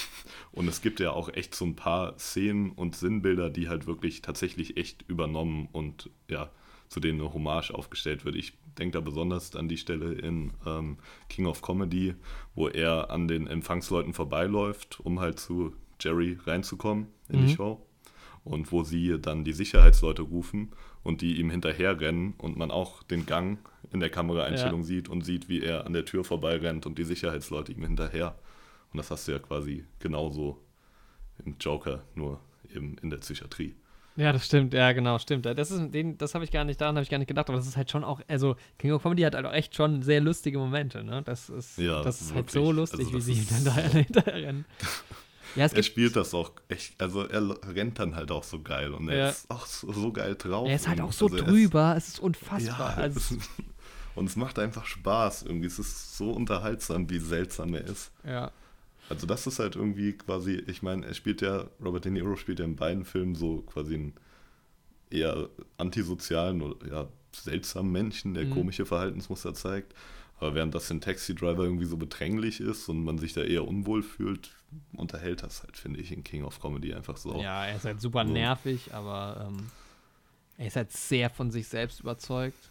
und 0.52 0.68
es 0.68 0.82
gibt 0.82 1.00
ja 1.00 1.12
auch 1.12 1.28
echt 1.32 1.54
so 1.54 1.64
ein 1.64 1.76
paar 1.76 2.18
Szenen 2.18 2.70
und 2.70 2.96
Sinnbilder, 2.96 3.50
die 3.50 3.68
halt 3.68 3.86
wirklich 3.86 4.22
tatsächlich 4.22 4.76
echt 4.76 5.04
übernommen 5.08 5.68
und 5.72 6.10
ja, 6.28 6.50
zu 6.88 7.00
denen 7.00 7.20
eine 7.20 7.32
Hommage 7.32 7.70
aufgestellt 7.70 8.24
wird. 8.24 8.36
Ich 8.36 8.52
denke 8.78 8.92
da 8.98 9.00
besonders 9.00 9.56
an 9.56 9.68
die 9.68 9.78
Stelle 9.78 10.12
in 10.12 10.52
ähm, 10.66 10.98
King 11.28 11.46
of 11.46 11.62
Comedy, 11.62 12.14
wo 12.54 12.68
er 12.68 13.10
an 13.10 13.28
den 13.28 13.46
Empfangsleuten 13.46 14.12
vorbeiläuft, 14.12 15.00
um 15.00 15.20
halt 15.20 15.38
zu 15.40 15.74
Jerry 16.00 16.38
reinzukommen 16.44 17.06
in 17.28 17.46
die 17.46 17.52
Mhm. 17.52 17.56
Show. 17.56 17.86
Und 18.44 18.72
wo 18.72 18.82
sie 18.82 19.20
dann 19.20 19.44
die 19.44 19.52
Sicherheitsleute 19.52 20.22
rufen 20.22 20.72
und 21.04 21.20
die 21.20 21.38
ihm 21.38 21.48
hinterherrennen 21.50 22.34
und 22.38 22.56
man 22.56 22.72
auch 22.72 23.04
den 23.04 23.24
Gang 23.24 23.58
in 23.92 24.00
der 24.00 24.10
Kameraeinstellung 24.10 24.82
sieht 24.82 25.08
und 25.08 25.22
sieht, 25.24 25.48
wie 25.48 25.62
er 25.62 25.86
an 25.86 25.92
der 25.92 26.04
Tür 26.04 26.24
vorbeirennt 26.24 26.84
und 26.84 26.98
die 26.98 27.04
Sicherheitsleute 27.04 27.70
ihm 27.70 27.84
hinterher. 27.84 28.34
Und 28.92 28.98
das 28.98 29.10
hast 29.10 29.26
du 29.28 29.32
ja 29.32 29.38
quasi 29.38 29.84
genauso 29.98 30.58
im 31.44 31.56
Joker, 31.58 32.02
nur 32.14 32.40
eben 32.74 32.96
in 33.02 33.10
der 33.10 33.18
Psychiatrie. 33.18 33.74
Ja, 34.16 34.30
das 34.32 34.44
stimmt, 34.44 34.74
ja, 34.74 34.92
genau, 34.92 35.18
stimmt. 35.18 35.46
Das 35.46 35.70
ist 35.70 35.90
den, 35.94 36.18
das 36.18 36.34
habe 36.34 36.44
ich 36.44 36.50
gar 36.50 36.64
nicht, 36.64 36.78
daran 36.78 36.96
habe 36.96 37.02
ich 37.02 37.08
gar 37.08 37.16
nicht 37.16 37.28
gedacht, 37.28 37.48
aber 37.48 37.56
das 37.56 37.66
ist 37.66 37.78
halt 37.78 37.90
schon 37.90 38.04
auch, 38.04 38.20
also 38.28 38.56
King 38.78 38.92
of 38.92 39.02
Comedy 39.02 39.22
hat 39.22 39.34
halt 39.34 39.46
auch 39.46 39.54
echt 39.54 39.74
schon 39.74 40.02
sehr 40.02 40.20
lustige 40.20 40.58
Momente, 40.58 41.02
ne? 41.02 41.22
Das 41.24 41.48
ist, 41.48 41.78
Ja, 41.78 42.02
das 42.02 42.20
ist 42.20 42.34
halt 42.34 42.50
so 42.50 42.70
lustig, 42.72 43.00
Also 43.06 43.14
wie 43.14 43.20
sie 43.22 43.32
ihm 43.32 43.38
ist- 43.38 43.52
dann 43.52 43.64
da 43.64 43.72
hinterher 43.80 44.34
rennen. 44.34 44.64
Ja, 45.54 45.66
es 45.66 45.74
Er 45.74 45.82
spielt 45.82 46.16
das 46.16 46.32
auch 46.32 46.50
echt, 46.68 46.98
also 47.00 47.26
er 47.26 47.42
rennt 47.74 47.98
dann 47.98 48.14
halt 48.16 48.30
auch 48.30 48.42
so 48.42 48.62
geil 48.62 48.94
und 48.94 49.10
er 49.10 49.16
Ja. 49.18 49.28
ist 49.28 49.50
auch 49.50 49.66
so, 49.66 49.92
so 49.92 50.10
geil 50.10 50.34
drauf. 50.34 50.66
er 50.66 50.76
ist 50.76 50.88
halt 50.88 51.00
auch 51.02 51.12
so 51.12 51.26
also 51.26 51.36
er 51.36 51.42
ist- 51.42 51.48
drüber, 51.50 51.94
es 51.94 52.08
ist 52.08 52.20
unfassbar. 52.20 52.90
Ja, 52.96 53.02
also, 53.02 53.18
es- 53.18 53.38
und 54.14 54.26
es 54.30 54.36
macht 54.36 54.58
einfach 54.58 54.86
Spaß 54.86 55.42
irgendwie. 55.42 55.66
Es 55.66 55.78
ist 55.78 56.16
so 56.16 56.30
unterhaltsam, 56.32 57.08
wie 57.10 57.18
seltsam 57.18 57.74
er 57.74 57.84
ist. 57.84 58.12
ja. 58.24 58.50
Also 59.08 59.26
das 59.26 59.46
ist 59.46 59.58
halt 59.58 59.76
irgendwie 59.76 60.12
quasi, 60.14 60.54
ich 60.66 60.82
meine, 60.82 61.06
er 61.06 61.14
spielt 61.14 61.42
ja, 61.42 61.66
Robert 61.84 62.04
De 62.04 62.12
Niro 62.12 62.36
spielt 62.36 62.58
ja 62.60 62.64
in 62.64 62.76
beiden 62.76 63.04
Filmen 63.04 63.34
so 63.34 63.62
quasi 63.62 63.94
einen 63.94 64.14
eher 65.10 65.48
antisozialen 65.78 66.62
oder 66.62 66.86
ja, 66.88 67.08
seltsamen 67.34 67.92
Menschen, 67.92 68.34
der 68.34 68.46
Mhm. 68.46 68.50
komische 68.50 68.86
Verhaltensmuster 68.86 69.54
zeigt. 69.54 69.94
Aber 70.38 70.54
während 70.54 70.74
das 70.74 70.90
in 70.90 71.00
Taxi 71.00 71.34
Driver 71.34 71.64
irgendwie 71.64 71.84
so 71.84 71.96
bedränglich 71.96 72.60
ist 72.60 72.88
und 72.88 73.04
man 73.04 73.18
sich 73.18 73.32
da 73.32 73.42
eher 73.42 73.66
unwohl 73.66 74.02
fühlt, 74.02 74.50
unterhält 74.96 75.42
das 75.42 75.62
halt, 75.62 75.76
finde 75.76 76.00
ich, 76.00 76.10
in 76.12 76.24
King 76.24 76.44
of 76.44 76.60
Comedy 76.60 76.94
einfach 76.94 77.16
so. 77.16 77.40
ja, 77.40 77.66
er 77.66 77.76
ist 77.76 77.84
halt 77.84 78.00
super 78.00 78.24
So. 78.24 78.32
nervig, 78.32 78.92
aber 78.92 79.46
ähm, 79.48 79.70
er 80.58 80.66
ist 80.66 80.76
halt 80.76 80.92
sehr 80.92 81.30
von 81.30 81.50
sich 81.50 81.68
selbst 81.68 82.00
überzeugt. 82.00 82.70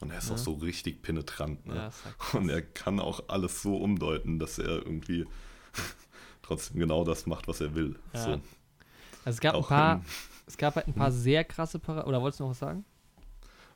Und 0.00 0.10
er 0.10 0.18
ist 0.18 0.28
Ja. 0.28 0.34
auch 0.34 0.38
so 0.38 0.52
richtig 0.54 1.02
penetrant. 1.02 1.66
Ne? 1.66 1.74
Ja, 1.74 1.92
halt 2.04 2.34
Und 2.34 2.48
er 2.48 2.62
kann 2.62 3.00
auch 3.00 3.28
alles 3.28 3.62
so 3.62 3.76
umdeuten, 3.76 4.38
dass 4.38 4.58
er 4.58 4.84
irgendwie 4.86 5.26
trotzdem 6.42 6.78
genau 6.80 7.04
das 7.04 7.26
macht, 7.26 7.48
was 7.48 7.60
er 7.60 7.74
will. 7.74 7.96
Ja. 8.12 8.20
So. 8.20 8.30
Also 8.30 9.36
es 9.36 9.40
gab 9.40 9.54
ein 9.54 9.60
Auch 9.60 9.68
paar, 9.68 9.96
in- 9.96 10.02
es 10.46 10.56
gab 10.56 10.76
halt 10.76 10.86
ein 10.88 10.94
paar 10.94 11.10
sehr 11.12 11.44
krasse 11.44 11.78
Para 11.78 12.06
oder 12.06 12.20
wolltest 12.20 12.40
du 12.40 12.44
noch 12.44 12.50
was 12.50 12.58
sagen? 12.58 12.84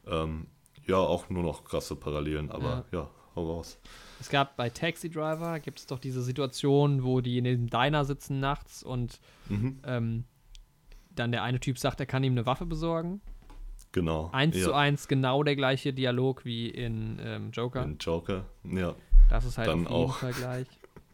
Ähm, 0.06 0.46
ja, 0.86 0.96
auch 0.96 1.28
nur 1.30 1.42
noch 1.42 1.64
krasse 1.64 1.96
Parallelen, 1.96 2.50
aber 2.50 2.84
ja, 2.92 3.08
hau 3.36 3.52
raus. 3.56 3.78
Es 4.20 4.28
gab 4.28 4.56
bei 4.56 4.68
Taxi 4.68 5.08
Driver 5.10 5.60
gibt 5.60 5.78
es 5.78 5.86
doch 5.86 5.98
diese 5.98 6.22
Situation, 6.22 7.04
wo 7.04 7.20
die 7.20 7.38
in 7.38 7.44
dem 7.44 7.68
Diner 7.70 8.04
sitzen 8.04 8.40
nachts 8.40 8.82
und 8.82 9.20
Mhm. 9.48 9.80
ähm, 9.84 10.24
dann 11.14 11.32
der 11.32 11.42
eine 11.42 11.60
Typ 11.60 11.78
sagt, 11.78 12.00
er 12.00 12.06
kann 12.06 12.22
ihm 12.24 12.32
eine 12.32 12.46
Waffe 12.46 12.66
besorgen. 12.66 13.20
Genau. 13.92 14.28
Eins 14.32 14.56
ja. 14.56 14.64
zu 14.64 14.74
eins 14.74 15.08
genau 15.08 15.42
der 15.42 15.56
gleiche 15.56 15.92
Dialog 15.94 16.44
wie 16.44 16.68
in 16.68 17.18
ähm, 17.22 17.50
Joker. 17.52 17.82
In 17.84 17.96
Joker, 17.98 18.44
ja. 18.64 18.94
Das 19.30 19.44
ist 19.44 19.56
halt 19.58 19.68
Dann 19.68 19.86
auf 19.86 19.92
jeden 19.92 20.10
auch. 20.10 20.14
Fall 20.16 20.32
gleich. 20.32 20.66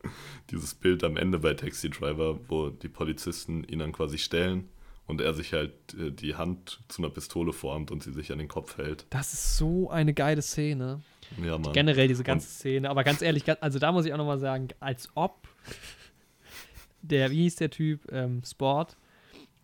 Dieses 0.51 0.75
Bild 0.75 1.05
am 1.05 1.17
Ende 1.17 1.39
bei 1.39 1.55
Taxi 1.55 1.91
Driver, 1.91 2.39
wo 2.49 2.71
die 2.71 2.89
Polizisten 2.89 3.65
ihn 3.65 3.79
dann 3.79 3.93
quasi 3.93 4.19
stellen 4.19 4.69
und 5.07 5.21
er 5.21 5.35
sich 5.35 5.53
halt 5.53 5.73
äh, 5.95 6.11
die 6.11 6.35
Hand 6.35 6.81
zu 6.89 7.03
einer 7.03 7.11
Pistole 7.11 7.53
formt 7.53 7.91
und 7.91 8.03
sie 8.03 8.13
sich 8.13 8.33
an 8.33 8.39
den 8.39 8.49
Kopf 8.49 8.79
hält. 8.79 9.07
Das 9.11 9.33
ist 9.33 9.57
so 9.57 9.91
eine 9.91 10.15
geile 10.15 10.43
Szene. 10.43 11.03
Ja, 11.43 11.59
Mann. 11.59 11.73
Generell 11.73 12.09
diese 12.09 12.25
ganze 12.25 12.49
Szene. 12.49 12.91
Aber 12.91 13.05
ganz 13.05 13.23
ehrlich, 13.23 13.45
also 13.63 13.79
da 13.79 13.93
muss 13.93 14.07
ich 14.07 14.13
auch 14.13 14.19
nochmal 14.19 14.39
sagen, 14.39 14.69
als 14.81 15.09
ob 15.15 15.49
der, 17.03 17.31
wie 17.31 17.43
hieß 17.43 17.57
der 17.57 17.71
Typ, 17.71 18.11
ähm, 18.13 18.43
Sport, 18.45 18.97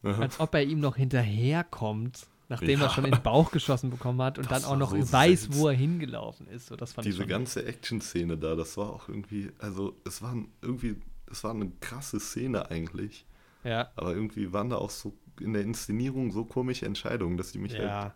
Aha. 0.02 0.22
als 0.22 0.40
ob 0.40 0.54
er 0.54 0.62
ihm 0.62 0.80
noch 0.80 0.96
hinterherkommt, 0.96 2.26
nachdem 2.50 2.80
er 2.80 2.86
Ja. 2.88 2.92
schon 2.92 3.06
in 3.06 3.12
den 3.12 3.22
Bauch 3.22 3.50
geschossen 3.50 3.88
bekommen 3.90 4.20
hat 4.20 4.36
und 4.36 4.50
Das 4.50 4.62
dann 4.64 4.70
auch 4.70 4.76
noch 4.76 4.90
so 4.90 5.12
weiß, 5.12 5.48
wo 5.52 5.68
er 5.68 5.74
hingelaufen 5.74 6.46
ist. 6.48 6.66
So, 6.66 6.76
das 6.76 6.92
fand 6.92 7.06
ich 7.06 7.12
Diese 7.12 7.22
schon. 7.22 7.28
ganze 7.30 7.64
Action-Szene 7.64 8.36
da, 8.36 8.54
das 8.56 8.76
war 8.76 8.90
auch 8.90 9.08
irgendwie, 9.08 9.50
also 9.58 9.96
es 10.04 10.20
war 10.20 10.36
irgendwie, 10.60 10.96
es 11.30 11.42
war 11.42 11.52
eine 11.52 11.70
krasse 11.80 12.20
Szene 12.20 12.70
eigentlich. 12.70 13.24
Ja. 13.64 13.90
Aber 13.96 14.14
irgendwie 14.14 14.52
waren 14.52 14.68
da 14.70 14.76
auch 14.76 14.90
so 14.90 15.16
in 15.40 15.54
der 15.54 15.62
Inszenierung 15.62 16.30
so 16.32 16.44
komische 16.44 16.84
Entscheidungen, 16.84 17.38
dass 17.38 17.52
die 17.52 17.58
mich 17.58 17.72
halt. 17.72 17.84
Ja. 17.84 18.14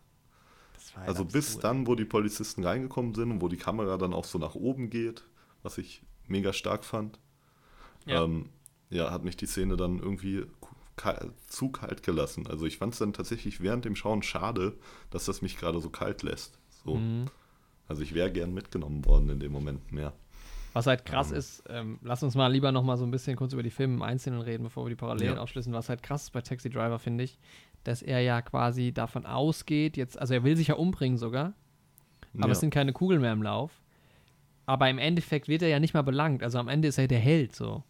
War 0.95 1.01
halt 1.01 1.09
Also 1.09 1.25
bis 1.25 1.47
absurd. 1.47 1.65
dann, 1.65 1.87
wo 1.87 1.95
die 1.95 2.05
Polizisten 2.05 2.63
reingekommen 2.65 3.15
sind 3.15 3.31
und 3.31 3.41
wo 3.41 3.49
die 3.49 3.57
Kamera 3.57 3.97
dann 3.97 4.13
auch 4.13 4.25
so 4.27 4.39
nach 4.39 4.55
oben 4.55 4.91
geht, 4.91 5.25
was 5.63 5.79
ich 5.79 6.03
mega 6.27 6.53
stark 6.53 6.85
fand, 6.85 7.19
Ja. 8.07 8.25
ähm, 8.25 8.51
ja 8.91 9.11
hat 9.11 9.25
mich 9.25 9.37
die 9.37 9.47
Szene 9.47 9.77
dann 9.77 9.99
irgendwie 9.99 10.45
zu 11.47 11.71
kalt 11.71 12.03
gelassen. 12.03 12.47
Also 12.47 12.67
ich 12.67 12.79
fand 12.79 12.93
es 12.93 12.99
dann 12.99 13.13
tatsächlich 13.13 13.61
während 13.61 13.85
dem 13.85 13.97
Schauen 13.97 14.23
schade, 14.23 14.75
dass 15.11 15.25
das 15.25 15.43
mich 15.43 15.57
gerade 15.59 15.81
so 15.81 15.91
kalt 15.91 16.23
lässt. 16.23 16.59
So. 16.85 16.97
Mhm. 16.97 17.27
Also 17.89 18.03
ich 18.03 18.15
wäre 18.15 18.31
gern 18.33 18.55
mitgenommen 18.55 19.05
worden 19.05 19.29
in 19.31 19.41
dem 19.41 19.53
Moment 19.53 19.93
mehr. 19.93 20.13
Was 20.73 20.87
halt 20.87 21.05
krass 21.05 21.31
Ähm. 21.31 21.37
ist, 21.37 21.63
ähm, 21.69 21.99
lass 22.03 22.23
uns 22.23 22.35
mal 22.35 22.51
lieber 22.51 22.73
noch 22.73 22.83
mal 22.83 22.97
so 22.97 23.05
ein 23.05 23.11
bisschen 23.11 23.37
kurz 23.37 23.53
über 23.53 23.63
die 23.63 23.71
Filme 23.71 23.95
im 23.95 24.03
Einzelnen 24.03 24.41
reden, 24.41 24.65
bevor 24.65 24.85
wir 24.85 24.91
die 24.91 24.97
Parallelen 24.97 25.37
Ja. 25.37 25.41
aufschlüsseln. 25.41 25.75
Was 25.75 25.89
halt 25.89 26.03
krass 26.03 26.25
ist 26.25 26.31
bei 26.31 26.41
Taxi 26.41 26.71
Driver, 26.71 26.99
finde 26.99 27.25
ich, 27.25 27.39
dass 27.85 28.03
er 28.03 28.21
ja 28.21 28.41
quasi 28.43 28.93
davon 28.93 29.27
ausgeht, 29.27 29.97
jetzt, 29.97 30.19
also 30.19 30.35
er 30.35 30.43
will 30.43 30.57
sich 30.57 30.69
ja 30.69 30.75
umbringen 30.75 31.19
sogar, 31.19 31.53
aber 32.37 32.47
ja. 32.47 32.53
es 32.53 32.61
sind 32.61 32.71
keine 32.73 32.93
Kugeln 32.93 33.21
mehr 33.21 33.33
im 33.33 33.43
Lauf. 33.43 33.71
Aber 34.67 34.89
im 34.89 34.99
Endeffekt 34.99 35.47
wird 35.47 35.61
er 35.63 35.69
ja 35.69 35.79
nicht 35.79 35.93
mal 35.93 36.03
belangt. 36.03 36.43
Also 36.43 36.59
am 36.59 36.69
Ende 36.69 36.89
ist 36.89 36.97
er 36.99 37.07
der 37.07 37.19
Held, 37.21 37.55
so. 37.55 37.85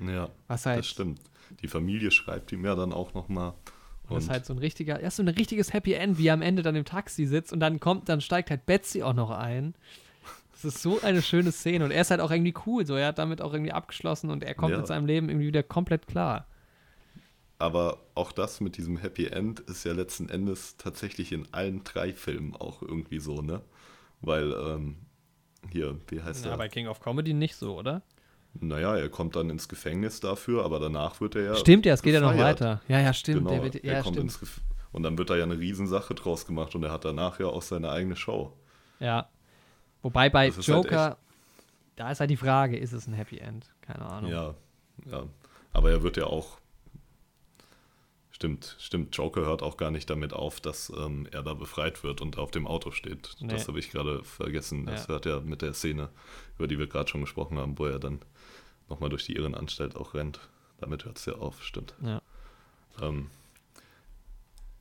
ja, 0.00 0.30
Was 0.46 0.64
halt, 0.64 0.78
das 0.78 0.86
stimmt. 0.86 1.20
Die 1.62 1.68
Familie 1.68 2.10
schreibt 2.10 2.52
ihm 2.52 2.64
ja 2.64 2.74
dann 2.74 2.92
auch 2.92 3.14
nochmal. 3.14 3.54
und 4.08 4.16
das 4.16 4.24
ist 4.24 4.30
halt 4.30 4.46
so 4.46 4.52
ein 4.54 4.58
richtiger, 4.58 5.02
ja, 5.02 5.10
so 5.10 5.22
ein 5.22 5.28
richtiges 5.28 5.72
Happy 5.72 5.92
End, 5.94 6.18
wie 6.18 6.26
er 6.28 6.34
am 6.34 6.42
Ende 6.42 6.62
dann 6.62 6.74
im 6.76 6.84
Taxi 6.84 7.26
sitzt 7.26 7.52
und 7.52 7.60
dann 7.60 7.80
kommt, 7.80 8.08
dann 8.08 8.20
steigt 8.20 8.50
halt 8.50 8.66
Betsy 8.66 9.02
auch 9.02 9.14
noch 9.14 9.30
ein. 9.30 9.74
Das 10.52 10.64
ist 10.74 10.82
so 10.82 11.00
eine 11.00 11.22
schöne 11.22 11.52
Szene 11.52 11.84
und 11.86 11.90
er 11.90 12.02
ist 12.02 12.10
halt 12.10 12.20
auch 12.20 12.30
irgendwie 12.30 12.54
cool, 12.66 12.84
so. 12.84 12.94
Er 12.94 13.08
hat 13.08 13.18
damit 13.18 13.40
auch 13.40 13.52
irgendwie 13.54 13.72
abgeschlossen 13.72 14.28
und 14.30 14.44
er 14.44 14.54
kommt 14.54 14.72
Ja. 14.72 14.78
mit 14.78 14.86
seinem 14.86 15.06
Leben 15.06 15.28
irgendwie 15.30 15.46
wieder 15.46 15.62
komplett 15.62 16.06
klar. 16.06 16.46
Aber 17.58 17.98
auch 18.14 18.32
das 18.32 18.60
mit 18.60 18.76
diesem 18.78 18.96
Happy 18.96 19.26
End 19.26 19.60
ist 19.60 19.84
ja 19.84 19.92
letzten 19.92 20.28
Endes 20.30 20.76
tatsächlich 20.78 21.32
in 21.32 21.46
allen 21.52 21.84
drei 21.84 22.12
Filmen 22.14 22.56
auch 22.56 22.80
irgendwie 22.82 23.20
so, 23.20 23.42
ne? 23.42 23.60
Weil, 24.22 24.52
ähm, 24.52 24.96
hier, 25.70 25.98
wie 26.08 26.22
heißt 26.22 26.44
Ja, 26.46 26.52
er? 26.52 26.56
bei 26.58 26.68
King 26.68 26.88
of 26.88 27.00
Comedy 27.00 27.34
nicht 27.34 27.56
so, 27.56 27.78
oder? 27.78 28.02
Naja, 28.54 28.96
er 28.96 29.08
kommt 29.08 29.36
dann 29.36 29.48
ins 29.48 29.68
Gefängnis 29.68 30.20
dafür, 30.20 30.64
aber 30.64 30.80
danach 30.80 31.20
wird 31.20 31.36
er 31.36 31.42
ja. 31.42 31.54
stimmt 31.54 31.86
ja, 31.86 31.94
es 31.94 32.02
geht 32.02 32.14
ja 32.14 32.20
noch 32.20 32.36
weiter. 32.36 32.80
Ja, 32.88 33.00
ja, 33.00 33.12
stimmt. 33.12 33.48
Genau, 33.48 33.62
wird, 33.62 33.76
er 33.76 33.92
ja, 33.94 34.02
kommt 34.02 34.16
stimmt. 34.16 34.30
ins 34.30 34.40
Gef 34.40 34.60
Und 34.92 35.04
dann 35.04 35.16
wird 35.18 35.30
da 35.30 35.36
ja 35.36 35.44
eine 35.44 35.58
Riesensache 35.58 36.14
draus 36.14 36.46
gemacht 36.46 36.74
und 36.74 36.82
er 36.82 36.90
hat 36.90 37.04
danach 37.04 37.38
ja 37.38 37.46
auch 37.46 37.62
seine 37.62 37.90
eigene 37.90 38.16
Show. 38.16 38.52
Ja. 38.98 39.28
Wobei 40.02 40.30
bei 40.30 40.50
halt 40.50 40.66
Joker, 40.66 41.16
da 41.96 42.10
ist 42.10 42.20
halt 42.20 42.30
die 42.30 42.36
Frage, 42.36 42.76
ist 42.76 42.92
es 42.92 43.06
ein 43.06 43.12
Happy 43.12 43.38
End? 43.38 43.70
Keine 43.82 44.06
Ahnung. 44.06 44.30
Ja, 44.30 44.54
ja. 45.06 45.24
Aber 45.72 45.90
er 45.90 46.02
wird 46.02 46.16
ja 46.16 46.24
auch. 46.24 46.58
Stimmt, 48.30 48.76
stimmt. 48.78 49.14
Joker 49.14 49.42
hört 49.42 49.62
auch 49.62 49.76
gar 49.76 49.90
nicht 49.90 50.08
damit 50.08 50.32
auf, 50.32 50.60
dass 50.60 50.90
ähm, 50.96 51.28
er 51.30 51.42
da 51.42 51.52
befreit 51.52 52.02
wird 52.02 52.22
und 52.22 52.38
auf 52.38 52.50
dem 52.50 52.66
Auto 52.66 52.90
steht. 52.90 53.36
Nee. 53.40 53.48
Das 53.48 53.68
habe 53.68 53.78
ich 53.78 53.90
gerade 53.90 54.24
vergessen. 54.24 54.86
Das 54.86 55.02
Ja. 55.02 55.08
hört 55.08 55.26
ja 55.26 55.40
mit 55.40 55.60
der 55.60 55.74
Szene, 55.74 56.08
über 56.56 56.66
die 56.66 56.78
wir 56.78 56.86
gerade 56.86 57.10
schon 57.10 57.20
gesprochen 57.20 57.58
haben, 57.58 57.78
wo 57.78 57.84
er 57.84 57.98
dann 57.98 58.20
nochmal 58.90 59.10
durch 59.10 59.24
die 59.24 59.36
Irrenanstalt 59.36 59.96
auch 59.96 60.14
rennt. 60.14 60.40
Damit 60.78 61.04
hört 61.04 61.18
es 61.18 61.26
ja 61.26 61.34
auf, 61.34 61.62
stimmt. 61.62 61.94
Ja. 62.02 62.20
Ähm, 63.00 63.28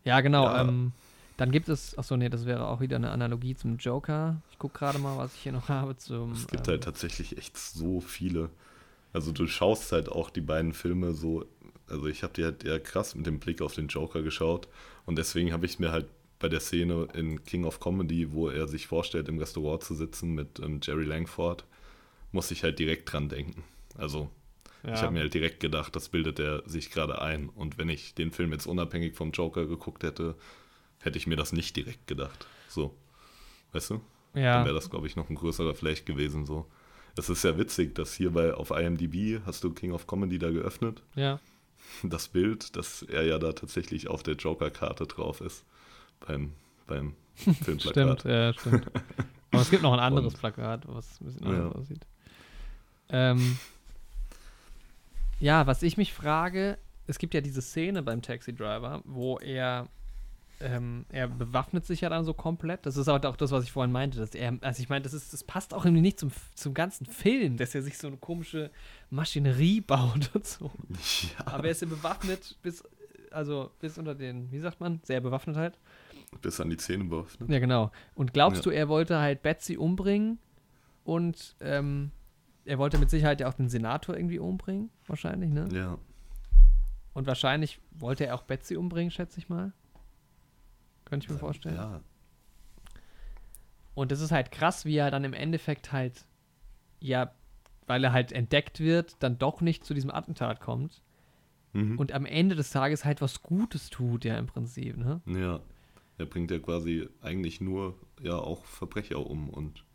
Ja, 0.03 0.21
genau. 0.21 0.45
Ja. 0.45 0.61
Ähm, 0.61 0.93
dann 1.37 1.51
gibt 1.51 1.69
es, 1.69 1.97
achso, 1.97 2.17
nee, 2.17 2.27
das 2.27 2.45
wäre 2.45 2.67
auch 2.67 2.81
wieder 2.81 2.97
eine 2.97 3.11
Analogie 3.11 3.55
zum 3.55 3.77
Joker. 3.77 4.41
Ich 4.51 4.59
gucke 4.59 4.77
gerade 4.77 4.99
mal, 4.99 5.17
was 5.17 5.33
ich 5.35 5.41
hier 5.41 5.53
noch 5.53 5.69
habe 5.69 5.95
zum. 5.95 6.33
es 6.33 6.47
gibt 6.47 6.67
ähm, 6.67 6.73
halt 6.73 6.83
tatsächlich 6.83 7.37
echt 7.37 7.57
so 7.57 8.01
viele. 8.01 8.49
Also 9.13 9.31
du 9.31 9.47
schaust 9.47 9.91
halt 9.91 10.09
auch 10.09 10.29
die 10.29 10.41
beiden 10.41 10.73
Filme 10.73 11.13
so. 11.13 11.45
Also 11.87 12.07
ich 12.07 12.23
habe 12.23 12.33
die 12.33 12.43
halt 12.43 12.65
eher 12.65 12.79
krass 12.79 13.15
mit 13.15 13.25
dem 13.25 13.39
Blick 13.39 13.61
auf 13.61 13.73
den 13.73 13.87
Joker 13.87 14.21
geschaut 14.21 14.67
und 15.05 15.17
deswegen 15.17 15.53
habe 15.53 15.65
ich 15.65 15.79
mir 15.79 15.91
halt 15.91 16.07
bei 16.39 16.47
der 16.49 16.59
Szene 16.59 17.07
in 17.13 17.43
King 17.43 17.65
of 17.65 17.79
Comedy, 17.79 18.31
wo 18.31 18.49
er 18.49 18.67
sich 18.67 18.87
vorstellt, 18.87 19.27
im 19.27 19.39
Restaurant 19.39 19.83
zu 19.83 19.95
sitzen 19.95 20.35
mit 20.35 20.59
ähm, 20.59 20.79
Jerry 20.83 21.03
Langford, 21.03 21.65
muss 22.31 22.51
ich 22.51 22.63
halt 22.63 22.79
direkt 22.79 23.11
dran 23.11 23.27
denken. 23.29 23.63
Also 23.99 24.29
ja. 24.83 24.93
ich 24.93 25.01
habe 25.01 25.11
mir 25.13 25.19
halt 25.21 25.33
direkt 25.33 25.59
gedacht, 25.59 25.95
das 25.95 26.09
bildet 26.09 26.39
er 26.39 26.63
sich 26.67 26.89
gerade 26.91 27.21
ein. 27.21 27.49
Und 27.49 27.77
wenn 27.77 27.89
ich 27.89 28.13
den 28.15 28.31
Film 28.31 28.51
jetzt 28.51 28.65
unabhängig 28.65 29.15
vom 29.15 29.31
Joker 29.31 29.65
geguckt 29.65 30.03
hätte, 30.03 30.35
hätte 31.01 31.17
ich 31.17 31.27
mir 31.27 31.35
das 31.35 31.51
nicht 31.53 31.75
direkt 31.75 32.07
gedacht. 32.07 32.47
So. 32.67 32.95
Weißt 33.73 33.89
du? 33.91 34.01
Dann 34.33 34.43
ja. 34.43 34.63
wäre 34.65 34.75
das, 34.75 34.89
glaube 34.89 35.07
ich, 35.07 35.15
noch 35.15 35.29
ein 35.29 35.35
größerer 35.35 35.73
Flash 35.75 36.05
gewesen. 36.05 36.45
So. 36.45 36.65
Es 37.17 37.29
ist 37.29 37.43
ja 37.43 37.57
witzig, 37.57 37.95
dass 37.95 38.13
hier 38.13 38.31
bei 38.31 38.53
auf 38.53 38.71
IMDb 38.71 39.41
hast 39.45 39.63
du 39.63 39.71
King 39.73 39.91
of 39.91 40.07
Comedy 40.07 40.39
da 40.39 40.49
geöffnet. 40.51 41.01
ja. 41.15 41.39
Das 42.03 42.27
Bild, 42.27 42.75
dass 42.75 43.01
er 43.03 43.23
ja 43.23 43.39
da 43.39 43.53
tatsächlich 43.53 44.09
auf 44.09 44.21
der 44.21 44.35
Joker-Karte 44.35 45.07
drauf 45.07 45.41
ist. 45.41 45.65
Beim, 46.19 46.51
beim 46.85 47.15
Filmplakat. 47.35 48.19
Stimmt, 48.19 48.23
ja, 48.25 48.53
stimmt. 48.53 48.91
Aber 49.51 49.61
es 49.61 49.69
gibt 49.71 49.81
noch 49.81 49.93
ein 49.93 49.99
anderes 49.99 50.33
Und- 50.33 50.39
Plakat, 50.39 50.83
was 50.87 51.19
ein 51.19 51.25
bisschen 51.25 51.43
Ja. 51.47 51.49
anders 51.53 51.75
aussieht. 51.75 52.05
Ähm, 53.09 53.57
ja, 55.39 55.67
was 55.67 55.83
ich 55.83 55.97
mich 55.97 56.13
frage, 56.13 56.77
es 57.07 57.17
gibt 57.17 57.33
ja 57.33 57.41
diese 57.41 57.61
Szene 57.61 58.03
beim 58.03 58.21
Taxi 58.21 58.53
Driver, 58.53 59.01
wo 59.05 59.37
er 59.39 59.87
ähm, 60.61 61.05
er 61.07 61.29
bewaffnet 61.29 61.85
sich 61.85 62.01
ja 62.01 62.09
dann 62.09 62.25
so 62.25 62.33
komplett. 62.33 62.85
Das 62.85 62.97
ist 62.97 63.07
halt 63.07 63.25
auch 63.25 63.37
das, 63.37 63.51
was 63.51 63.63
ich 63.63 63.71
vorhin 63.71 63.93
meinte. 63.93 64.17
Dass 64.19 64.35
er, 64.35 64.57
also 64.59 64.81
ich 64.83 64.89
meine, 64.89 65.03
das, 65.03 65.13
ist, 65.13 65.31
das 65.31 65.41
passt 65.45 65.73
auch 65.73 65.85
irgendwie 65.85 66.01
nicht 66.01 66.19
zum, 66.19 66.31
zum 66.53 66.73
ganzen 66.73 67.05
Film, 67.05 67.55
dass 67.55 67.73
er 67.73 67.81
sich 67.81 67.97
so 67.97 68.07
eine 68.07 68.17
komische 68.17 68.69
Maschinerie 69.09 69.79
baut 69.87 70.29
und 70.33 70.45
so. 70.45 70.69
Ja, 71.37 71.47
Aber 71.47 71.63
er 71.63 71.71
ist 71.71 71.81
ja 71.81 71.87
bewaffnet 71.87 72.57
bis, 72.61 72.83
also 73.31 73.71
bis 73.79 73.97
unter 73.97 74.15
den, 74.15 74.51
wie 74.51 74.59
sagt 74.59 74.81
man, 74.81 74.99
sehr 75.03 75.21
bewaffnet 75.21 75.55
halt. 75.55 75.79
bis 76.41 76.59
an 76.59 76.69
die 76.69 76.75
Zähne 76.77 77.05
bewaffnet. 77.05 77.49
Ja, 77.49 77.59
genau. 77.59 77.89
Und 78.13 78.33
glaubst 78.33 78.65
Ja. 78.65 78.71
du, 78.71 78.77
er 78.77 78.89
wollte 78.89 79.17
halt 79.17 79.41
Betsy 79.41 79.77
umbringen 79.77 80.39
und 81.05 81.55
ähm, 81.61 82.11
er 82.69 82.77
wollte 82.77 82.99
mit 82.99 83.09
Sicherheit 83.09 83.41
ja 83.41 83.49
auch 83.49 83.53
den 83.53 83.67
Senator 83.67 84.15
irgendwie 84.15 84.39
umbringen, 84.39 84.91
wahrscheinlich, 85.07 85.51
ne? 85.51 85.67
Ja. 85.73 85.97
Und 87.13 87.25
wahrscheinlich 87.25 87.79
wollte 87.91 88.27
er 88.27 88.35
auch 88.35 88.43
Betsy 88.43 88.77
umbringen, 88.77 89.11
schätze 89.11 89.39
ich 89.39 89.49
mal. 89.49 89.73
Könnte 91.05 91.25
ich 91.25 91.31
mir 91.31 91.39
vorstellen. 91.39 91.75
Ja, 91.75 92.01
Und 93.95 94.11
das 94.11 94.21
ist 94.21 94.31
halt 94.31 94.51
krass, 94.51 94.85
wie 94.85 94.95
er 94.95 95.09
dann 95.09 95.23
im 95.23 95.33
Endeffekt 95.33 95.91
halt, 95.91 96.25
ja, 96.99 97.33
weil 97.87 98.03
er 98.03 98.13
halt 98.13 98.31
entdeckt 98.31 98.79
wird, 98.79 99.15
dann 99.19 99.39
doch 99.39 99.61
nicht 99.61 99.83
zu 99.83 99.95
diesem 99.95 100.11
Attentat 100.11 100.61
kommt 100.61 101.01
mhm. 101.73 101.97
und 101.97 102.11
am 102.11 102.27
Ende 102.27 102.55
des 102.55 102.69
Tages 102.69 103.03
halt 103.03 103.19
was 103.19 103.41
Gutes 103.41 103.89
tut, 103.89 104.23
ja, 104.25 104.37
im 104.37 104.45
Prinzip, 104.45 104.95
ne? 104.95 105.21
ja. 105.25 105.59
Er 106.19 106.25
bringt 106.25 106.51
ja 106.51 106.59
quasi 106.59 107.07
eigentlich 107.21 107.61
nur 107.61 107.97
ja 108.21 108.35
auch 108.35 108.65
Verbrecher 108.65 109.25
um 109.25 109.49
und 109.49 109.85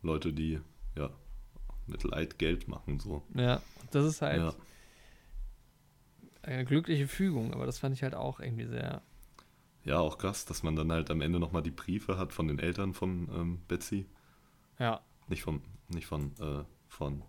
Leute, 0.00 0.32
die 0.32 0.60
ja 0.96 1.10
mit 1.86 2.02
Leid 2.04 2.38
Geld 2.38 2.68
machen, 2.68 3.00
so. 3.00 3.22
Ja, 3.34 3.60
das 3.90 4.04
ist 4.06 4.22
halt 4.22 4.38
Ja. 4.40 4.54
eine 6.42 6.64
glückliche 6.64 7.08
Fügung, 7.08 7.52
aber 7.52 7.66
das 7.66 7.78
fand 7.78 7.94
ich 7.94 8.02
halt 8.02 8.14
auch 8.14 8.40
irgendwie 8.40 8.66
sehr, 8.66 9.02
Ja, 9.84 9.98
auch 9.98 10.18
krass, 10.18 10.44
dass 10.44 10.62
man 10.62 10.76
dann 10.76 10.92
halt 10.92 11.10
am 11.10 11.20
Ende 11.20 11.38
nochmal 11.40 11.62
die 11.62 11.70
Briefe 11.70 12.18
hat 12.18 12.32
von 12.32 12.48
den 12.48 12.58
Eltern 12.58 12.92
von 12.94 13.28
ähm, 13.34 13.60
Betsy. 13.68 14.06
ja. 14.78 15.00
Nicht 15.28 15.42
von, 15.42 15.62
nicht 15.88 16.06
von, 16.06 16.32
äh, 16.40 16.64
von, 16.88 17.22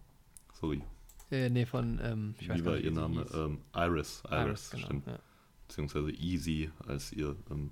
sorry, 0.54 0.82
Äh, 1.30 1.50
nee, 1.50 1.66
von, 1.68 2.00
ähm, 2.04 2.36
ich 2.40 2.50
weiß 2.50 2.58
wie 2.58 2.62
gar 2.64 2.72
war 2.72 2.76
nicht, 2.78 2.86
ihr 2.86 2.92
Name? 2.92 3.26
Ähm, 3.34 3.62
Iris, 3.76 4.24
Iris, 4.30 4.32
Iris, 4.48 4.70
genau. 4.72 4.86
stimmt. 4.86 5.08
Ja. 5.08 5.20
Beziehungsweise 5.68 6.12
Easy 6.12 6.72
als 6.88 7.14
ihr 7.14 7.36
ähm, 7.52 7.72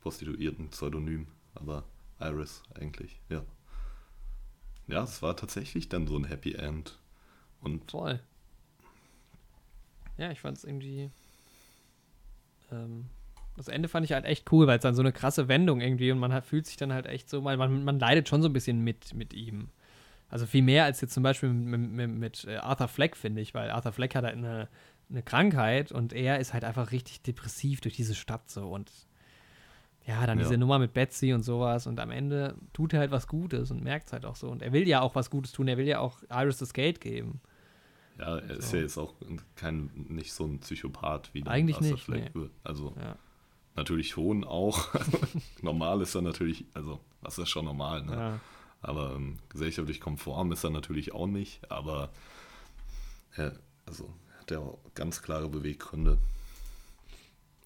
Prostituierten-Pseudonym, 0.00 1.26
aber 1.54 1.84
Iris 2.18 2.62
eigentlich, 2.74 3.20
ja. 3.28 3.44
Ja, 4.88 5.02
es 5.02 5.22
war 5.22 5.36
tatsächlich 5.36 5.88
dann 5.88 6.06
so 6.06 6.16
ein 6.16 6.24
Happy 6.24 6.54
End. 6.54 6.98
Und 7.60 7.90
Voll. 7.90 8.20
Ja, 10.18 10.30
ich 10.30 10.40
fand 10.40 10.56
es 10.56 10.64
irgendwie. 10.64 11.10
Ähm, 12.70 13.06
das 13.56 13.68
Ende 13.68 13.88
fand 13.88 14.04
ich 14.04 14.12
halt 14.12 14.24
echt 14.24 14.50
cool, 14.52 14.66
weil 14.66 14.78
es 14.78 14.82
dann 14.82 14.94
so 14.94 15.02
eine 15.02 15.12
krasse 15.12 15.48
Wendung 15.48 15.80
irgendwie 15.80 16.12
und 16.12 16.18
man 16.18 16.32
hat, 16.32 16.44
fühlt 16.44 16.66
sich 16.66 16.76
dann 16.76 16.92
halt 16.92 17.06
echt 17.06 17.28
so, 17.28 17.40
man, 17.40 17.58
man, 17.58 17.84
man 17.84 17.98
leidet 17.98 18.28
schon 18.28 18.42
so 18.42 18.48
ein 18.48 18.52
bisschen 18.52 18.84
mit, 18.84 19.14
mit 19.14 19.32
ihm. 19.32 19.70
Also 20.28 20.46
viel 20.46 20.62
mehr 20.62 20.84
als 20.84 21.00
jetzt 21.00 21.14
zum 21.14 21.22
Beispiel 21.22 21.48
mit, 21.50 21.80
mit, 21.80 22.10
mit 22.10 22.44
äh, 22.44 22.56
Arthur 22.56 22.88
Fleck, 22.88 23.16
finde 23.16 23.40
ich, 23.40 23.54
weil 23.54 23.70
Arthur 23.70 23.92
Fleck 23.92 24.14
hat 24.14 24.24
halt 24.24 24.36
eine, 24.36 24.68
eine 25.08 25.22
Krankheit 25.22 25.92
und 25.92 26.12
er 26.12 26.38
ist 26.38 26.52
halt 26.52 26.64
einfach 26.64 26.92
richtig 26.92 27.22
depressiv 27.22 27.80
durch 27.80 27.94
diese 27.96 28.14
Stadt 28.14 28.50
so 28.50 28.68
und 28.68 28.90
ja, 30.06 30.24
dann 30.26 30.38
Ja. 30.38 30.44
diese 30.44 30.56
Nummer 30.58 30.78
mit 30.78 30.92
Betsy 30.92 31.32
und 31.32 31.42
sowas 31.42 31.86
und 31.86 31.98
am 32.00 32.10
Ende 32.10 32.54
tut 32.72 32.92
er 32.92 33.00
halt 33.00 33.10
was 33.10 33.26
Gutes 33.26 33.70
und 33.70 33.82
merkt 33.82 34.06
es 34.06 34.12
halt 34.12 34.24
auch 34.24 34.36
so 34.36 34.48
und 34.48 34.62
er 34.62 34.72
will 34.72 34.86
ja 34.86 35.00
auch 35.00 35.14
was 35.14 35.30
Gutes 35.30 35.52
tun, 35.52 35.68
er 35.68 35.76
will 35.76 35.86
ja 35.86 35.98
auch 36.00 36.18
Iris 36.30 36.58
das 36.58 36.72
Geld 36.72 37.00
geben. 37.00 37.40
ja, 38.18 38.38
er 38.38 38.56
ist 38.58 38.70
So. 38.70 38.76
ja 38.76 38.82
jetzt 38.82 38.98
auch 38.98 39.14
kein, 39.56 39.90
nicht 40.08 40.32
so 40.32 40.44
ein 40.44 40.60
Psychopath 40.60 41.30
wie 41.34 41.42
der 41.42 41.52
Eigentlich 41.52 41.76
Arthur 41.76 41.90
nicht, 41.92 42.04
Fleck 42.04 42.34
wird. 42.34 42.50
Also 42.64 42.94
Ja. 43.00 43.16
natürlich 43.74 44.08
schon 44.10 44.44
auch. 44.44 44.88
normal 45.62 46.00
ist 46.02 46.14
er 46.14 46.22
natürlich, 46.22 46.64
also 46.74 47.00
was 47.20 47.38
ist 47.38 47.48
schon 47.50 47.64
normal, 47.64 48.02
ne? 48.04 48.12
Ja. 48.12 48.40
Aber 48.82 49.14
ähm, 49.16 49.38
gesellschaftlich 49.48 50.00
konform 50.00 50.52
ist 50.52 50.62
er 50.62 50.70
natürlich 50.70 51.12
auch 51.12 51.26
nicht. 51.26 51.68
Aber 51.72 52.10
er, 53.34 53.58
also, 53.86 54.14
hat 54.38 54.50
er 54.52 54.60
auch 54.60 54.78
ganz 54.94 55.22
klare 55.22 55.48
Beweggründe. 55.48 56.18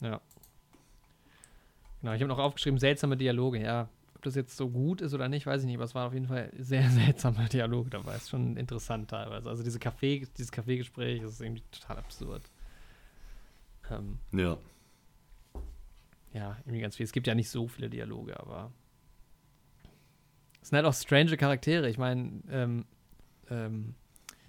Ja. 0.00 0.20
Genau, 2.00 2.12
ich 2.12 2.20
habe 2.20 2.28
noch 2.28 2.38
aufgeschrieben, 2.38 2.78
seltsame 2.78 3.16
Dialoge. 3.16 3.60
Ja, 3.60 3.88
ob 4.14 4.22
das 4.22 4.34
jetzt 4.34 4.56
so 4.56 4.68
gut 4.68 5.00
ist 5.00 5.14
oder 5.14 5.28
nicht, 5.28 5.46
weiß 5.46 5.62
ich 5.62 5.66
nicht, 5.66 5.76
aber 5.76 5.84
es 5.84 5.94
waren 5.94 6.06
auf 6.08 6.14
jeden 6.14 6.26
Fall 6.26 6.50
sehr 6.58 6.88
seltsame 6.90 7.48
Dialoge 7.48 7.90
dabei. 7.90 8.16
Ist 8.16 8.30
schon 8.30 8.56
interessant 8.56 9.10
teilweise. 9.10 9.48
Also 9.48 9.62
diese 9.62 9.78
Kaffee, 9.78 10.26
dieses 10.36 10.52
Kaffeegespräch 10.52 11.22
ist 11.22 11.40
irgendwie 11.40 11.62
total 11.70 11.98
absurd. 11.98 12.42
Ähm, 13.90 14.18
Ja, 14.32 14.58
ja, 16.32 16.56
irgendwie 16.64 16.80
ganz 16.80 16.96
viel. 16.96 17.04
Es 17.04 17.12
gibt 17.12 17.26
ja 17.26 17.34
nicht 17.34 17.50
so 17.50 17.66
viele 17.66 17.90
Dialoge, 17.90 18.38
aber 18.38 18.70
es 20.62 20.68
sind 20.68 20.76
halt 20.76 20.86
auch 20.86 20.94
strange 20.94 21.36
Charaktere. 21.36 21.88
Ich 21.88 21.98
meine, 21.98 22.40
ähm, 22.50 22.84
ähm, 23.50 23.94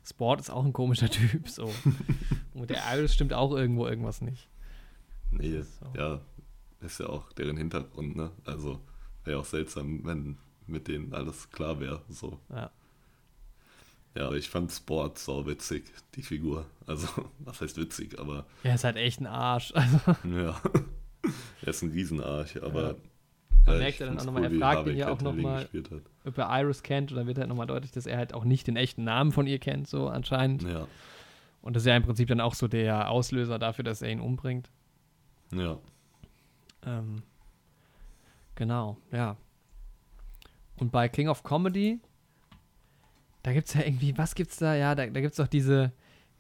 Sport 0.03 0.41
ist 0.41 0.49
auch 0.49 0.65
ein 0.65 0.73
komischer 0.73 1.09
Typ, 1.09 1.47
so. 1.47 1.73
Und 2.53 2.69
der 2.69 2.81
Iris 2.93 3.13
stimmt 3.13 3.33
auch 3.33 3.51
irgendwo 3.51 3.87
irgendwas 3.87 4.21
nicht. 4.21 4.49
nee, 5.31 5.61
So. 5.61 5.87
ja, 5.95 6.21
ist 6.81 6.99
ja 6.99 7.07
auch 7.07 7.31
deren 7.33 7.57
Hintergrund, 7.57 8.15
ne? 8.15 8.31
Also 8.45 8.79
wäre 9.23 9.39
auch 9.39 9.45
seltsam, 9.45 10.01
wenn 10.05 10.37
mit 10.67 10.87
denen 10.87 11.13
alles 11.13 11.49
klar 11.51 11.79
wäre. 11.79 12.01
So. 12.09 12.39
Ja. 12.49 12.69
Ja, 14.15 14.27
aber 14.27 14.35
ich 14.35 14.49
fand 14.49 14.71
Sport 14.71 15.19
so 15.19 15.45
witzig, 15.47 15.85
die 16.15 16.21
Figur. 16.21 16.65
Also, 16.85 17.07
was 17.39 17.61
heißt 17.61 17.77
witzig, 17.77 18.19
aber 18.19 18.45
Er 18.63 18.75
ist 18.75 18.83
halt 18.83 18.97
echt 18.97 19.21
ein 19.21 19.27
Arsch. 19.27 19.73
Also, 19.75 19.97
ja. 20.27 20.59
er 21.61 21.67
ist 21.67 21.81
ein 21.81 21.91
Riesenarsch, 21.91 22.57
aber. 22.57 22.95
Man 23.65 23.75
ja, 23.75 23.79
merkt 23.79 23.93
ich 23.93 23.99
ja 23.99 24.05
dann 24.07 24.19
auch 24.19 24.25
nochmal, 24.25 24.43
er 24.45 24.51
wie 24.51 24.57
fragt 24.59 24.87
ihn 24.87 24.97
ja 24.97 25.09
auch 25.11 25.21
nochmal- 25.21 25.69
ob 26.25 26.37
er 26.37 26.59
Iris 26.61 26.81
kennt 26.81 27.11
und 27.11 27.17
dann 27.17 27.27
wird 27.27 27.37
halt 27.37 27.47
nochmal 27.47 27.67
deutlich, 27.67 27.91
dass 27.91 28.07
er 28.07 28.17
halt 28.17 28.33
auch 28.33 28.43
nicht 28.43 28.65
den 28.65 28.75
echten 28.75 29.03
Namen 29.03 29.31
von 29.31 29.45
ihr 29.45 29.59
kennt, 29.59 29.87
so 29.87 30.07
anscheinend. 30.07 30.63
Ja, 30.63 30.87
Und 31.61 31.75
das 31.75 31.83
ist 31.83 31.87
ja 31.87 31.95
im 31.95 32.01
Prinzip 32.03 32.27
dann 32.27 32.41
auch 32.41 32.55
so 32.55 32.67
der 32.67 33.11
Auslöser 33.11 33.59
dafür, 33.59 33.83
dass 33.83 34.01
er 34.01 34.09
ihn 34.11 34.19
umbringt. 34.19 34.71
ja. 35.53 35.77
Ähm, 36.85 37.21
genau, 38.55 38.97
ja. 39.11 39.37
Und 40.77 40.91
bei 40.91 41.07
King 41.09 41.27
of 41.29 41.43
Comedy, 41.43 41.99
da 43.43 43.53
gibt 43.53 43.67
es 43.67 43.73
ja 43.73 43.81
irgendwie, 43.81 44.17
was 44.17 44.35
gibt's 44.35 44.57
da? 44.57 44.75
Ja, 44.75 44.95
da, 44.95 45.05
da 45.07 45.21
gibt 45.21 45.31
es 45.31 45.37
doch 45.37 45.47
diese, 45.47 45.91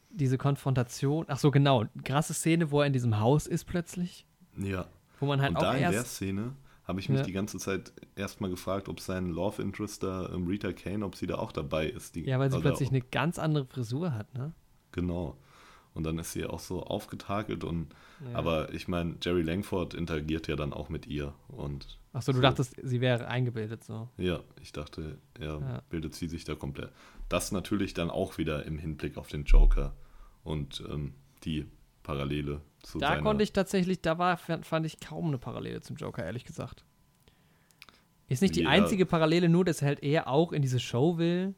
diese 0.09 0.37
Konfrontation. 0.37 1.25
Ach 1.27 1.37
so, 1.37 1.51
genau. 1.51 1.85
Krasse 2.03 2.33
Szene, 2.33 2.71
wo 2.71 2.81
er 2.81 2.87
in 2.87 2.93
diesem 2.93 3.19
Haus 3.19 3.47
ist 3.47 3.65
plötzlich. 3.65 4.25
Ja. 4.57 4.85
Wo 5.19 5.25
man 5.27 5.41
halt 5.41 5.51
Und 5.51 5.57
auch 5.57 5.61
da 5.61 5.73
in 5.75 5.91
der. 5.91 6.03
Szene 6.03 6.53
habe 6.87 6.99
ich 6.99 7.09
mich 7.09 7.19
Ja. 7.19 7.25
die 7.25 7.31
ganze 7.31 7.57
Zeit 7.59 7.93
erstmal 8.15 8.49
gefragt, 8.49 8.89
ob 8.89 8.99
sein 8.99 9.29
Love 9.29 9.61
Interest 9.61 10.01
da, 10.03 10.27
ähm, 10.33 10.47
Rita 10.47 10.73
Kane, 10.73 11.05
ob 11.05 11.15
sie 11.15 11.27
da 11.27 11.35
auch 11.35 11.51
dabei 11.51 11.87
ist. 11.87 12.15
Die, 12.15 12.25
Ja, 12.25 12.39
weil 12.39 12.51
sie 12.51 12.59
plötzlich 12.59 12.89
ob- 12.89 12.93
eine 12.95 13.01
ganz 13.03 13.37
andere 13.39 13.65
Frisur 13.65 14.13
hat, 14.13 14.33
ne? 14.33 14.51
Genau. 14.91 15.37
Und 15.93 16.03
dann 16.05 16.17
ist 16.19 16.31
sie 16.31 16.45
auch 16.45 16.59
so 16.59 16.83
aufgetakelt 16.83 17.63
und 17.65 17.93
Ja. 18.25 18.35
aber 18.37 18.73
ich 18.73 18.87
meine, 18.87 19.15
Jerry 19.21 19.41
Langford 19.41 19.93
interagiert 19.93 20.47
ja 20.47 20.55
dann 20.55 20.71
auch 20.73 20.87
mit 20.89 21.05
ihr 21.07 21.33
und 21.49 21.97
Ach 22.13 22.21
so, 22.21 22.31
du 22.31 22.37
so. 22.37 22.41
dachtest, 22.41 22.75
sie 22.81 23.01
wäre 23.01 23.27
eingebildet 23.27 23.83
so. 23.83 24.07
ja, 24.17 24.39
ich 24.61 24.71
dachte, 24.71 25.17
er 25.39 25.59
Ja. 25.59 25.81
bildet 25.89 26.15
sie 26.15 26.27
sich 26.27 26.45
da 26.45 26.55
komplett. 26.55 26.91
Das 27.29 27.51
natürlich 27.51 27.93
dann 27.93 28.09
auch 28.09 28.37
wieder 28.37 28.65
im 28.65 28.77
Hinblick 28.77 29.17
auf 29.17 29.27
den 29.27 29.43
Joker 29.43 29.93
und 30.43 30.81
ähm, 30.89 31.13
die 31.43 31.65
Parallele 32.03 32.61
zu 32.83 32.99
Da 32.99 33.17
konnte 33.17 33.43
ich 33.43 33.51
tatsächlich, 33.53 34.01
da 34.01 34.17
war, 34.17 34.37
fand 34.37 34.85
ich 34.85 34.99
kaum 35.01 35.27
eine 35.27 35.37
Parallele 35.37 35.81
zum 35.81 35.97
Joker, 35.97 36.23
ehrlich 36.23 36.45
gesagt. 36.45 36.83
Ist 38.27 38.41
nicht 38.41 38.55
die 38.55 38.61
Ja. 38.63 38.69
einzige 38.69 39.05
Parallele 39.05 39.49
nur, 39.49 39.65
dass 39.65 39.81
halt 39.81 40.01
er 40.03 40.27
auch 40.27 40.53
in 40.53 40.61
diese 40.61 40.79
Show 40.79 41.17
will, 41.17 41.53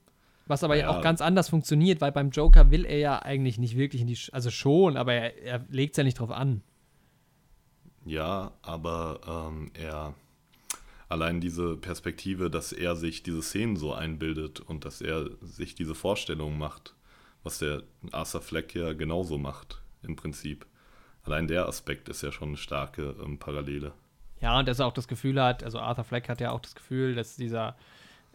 was 0.47 0.63
aber 0.63 0.75
ja 0.75 0.89
auch 0.89 1.01
ganz 1.01 1.21
anders 1.21 1.49
funktioniert, 1.49 2.01
weil 2.01 2.11
beim 2.11 2.29
Joker 2.29 2.71
will 2.71 2.85
er 2.85 2.97
ja 2.97 3.19
eigentlich 3.19 3.57
nicht 3.57 3.77
wirklich 3.77 4.01
in 4.01 4.07
die, 4.07 4.15
Sch 4.15 4.29
also 4.33 4.49
schon, 4.49 4.97
aber 4.97 5.13
er, 5.13 5.41
er 5.41 5.65
legt 5.69 5.93
es 5.93 5.97
ja 5.97 6.03
nicht 6.03 6.19
drauf 6.19 6.31
an. 6.31 6.61
Ja, 8.05 8.51
aber 8.61 9.21
ähm, 9.27 9.71
er 9.73 10.13
allein 11.13 11.39
diese 11.39 11.77
Perspektive, 11.77 12.49
dass 12.49 12.73
er 12.73 12.95
sich 12.95 13.23
diese 13.23 13.41
Szenen 13.41 13.77
so 13.77 13.93
einbildet 13.93 14.59
und 14.59 14.83
dass 14.83 14.99
er 14.99 15.29
sich 15.41 15.75
diese 15.75 15.95
Vorstellungen 15.95 16.57
macht, 16.57 16.95
was 17.43 17.59
der 17.59 17.83
Arthur 18.11 18.41
Fleck 18.41 18.75
ja 18.75 18.93
genauso 18.93 19.37
macht 19.37 19.81
im 20.01 20.15
Prinzip. 20.15 20.65
Allein 21.23 21.47
der 21.47 21.67
Aspekt 21.67 22.09
ist 22.09 22.21
ja 22.21 22.31
schon 22.31 22.49
eine 22.49 22.57
starke 22.57 23.15
ähm, 23.23 23.37
Parallele. 23.37 23.93
Ja, 24.41 24.59
und 24.59 24.67
dass 24.67 24.79
er 24.79 24.87
auch 24.87 24.93
das 24.93 25.07
Gefühl 25.07 25.41
hat, 25.41 25.63
also 25.63 25.79
Arthur 25.79 26.03
Fleck 26.03 26.27
hat 26.27 26.41
ja 26.41 26.51
auch 26.51 26.59
das 26.59 26.75
Gefühl, 26.75 27.15
dass 27.15 27.37
dieser, 27.37 27.77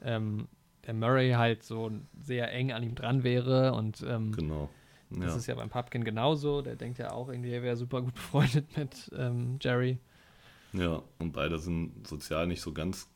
ähm, 0.01 0.49
Murray 0.95 1.33
halt 1.33 1.63
so 1.63 1.91
sehr 2.21 2.53
eng 2.53 2.73
an 2.73 2.83
ihm 2.83 2.95
dran 2.95 3.23
wäre 3.25 3.73
und 3.75 4.05
ähm, 4.07 4.33
Genau. 4.33 4.69
Das 5.11 5.33
Ja. 5.33 5.37
ist 5.37 5.47
ja 5.47 5.55
beim 5.55 5.71
Pumpkin 5.71 6.05
genauso. 6.05 6.61
Der 6.61 6.77
denkt 6.77 6.99
ja 6.99 7.13
auch 7.13 7.29
irgendwie, 7.31 7.51
er 7.53 7.63
wäre 7.63 7.77
super 7.77 8.03
gut 8.03 8.15
befreundet 8.15 8.77
mit 8.77 9.11
ähm, 9.17 9.59
Jerry. 9.61 9.99
ja, 10.75 11.03
und 11.19 11.33
beide 11.33 11.59
sind 11.59 12.07
sozial 12.07 12.47
nicht 12.47 12.61
so 12.61 12.73
ganz, 12.73 13.09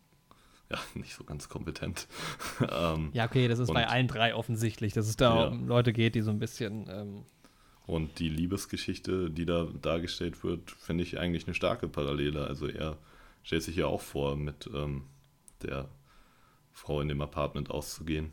ja, 0.70 0.78
nicht 0.94 1.14
so 1.14 1.24
ganz 1.24 1.48
kompetent. 1.50 2.06
ähm, 2.70 3.10
Ja, 3.12 3.26
okay, 3.26 3.46
das 3.48 3.58
ist 3.58 3.68
Und- 3.68 3.74
bei 3.74 3.86
allen 3.88 4.08
drei 4.08 4.34
offensichtlich, 4.34 4.92
dass 4.94 5.06
es 5.06 5.16
da 5.16 5.42
Ja. 5.42 5.48
um 5.48 5.66
Leute 5.68 5.92
geht, 5.92 6.14
die 6.14 6.22
so 6.22 6.30
ein 6.30 6.38
bisschen. 6.38 6.86
Ähm, 6.90 7.24
Und 7.86 8.18
die 8.20 8.28
Liebesgeschichte, 8.30 9.28
die 9.30 9.44
da 9.44 9.66
dargestellt 9.82 10.42
wird, 10.44 10.70
finde 10.70 11.02
ich 11.04 11.18
eigentlich 11.18 11.46
eine 11.46 11.54
starke 11.54 11.88
Parallele. 11.88 12.46
Also 12.46 12.68
er 12.68 12.96
stellt 13.42 13.64
sich 13.64 13.76
ja 13.76 13.86
auch 13.86 14.00
vor, 14.00 14.36
mit 14.36 14.70
ähm, 14.72 15.02
der 15.62 15.88
Frau 16.72 17.00
in 17.00 17.08
dem 17.08 17.20
Apartment 17.20 17.70
auszugehen. 17.70 18.32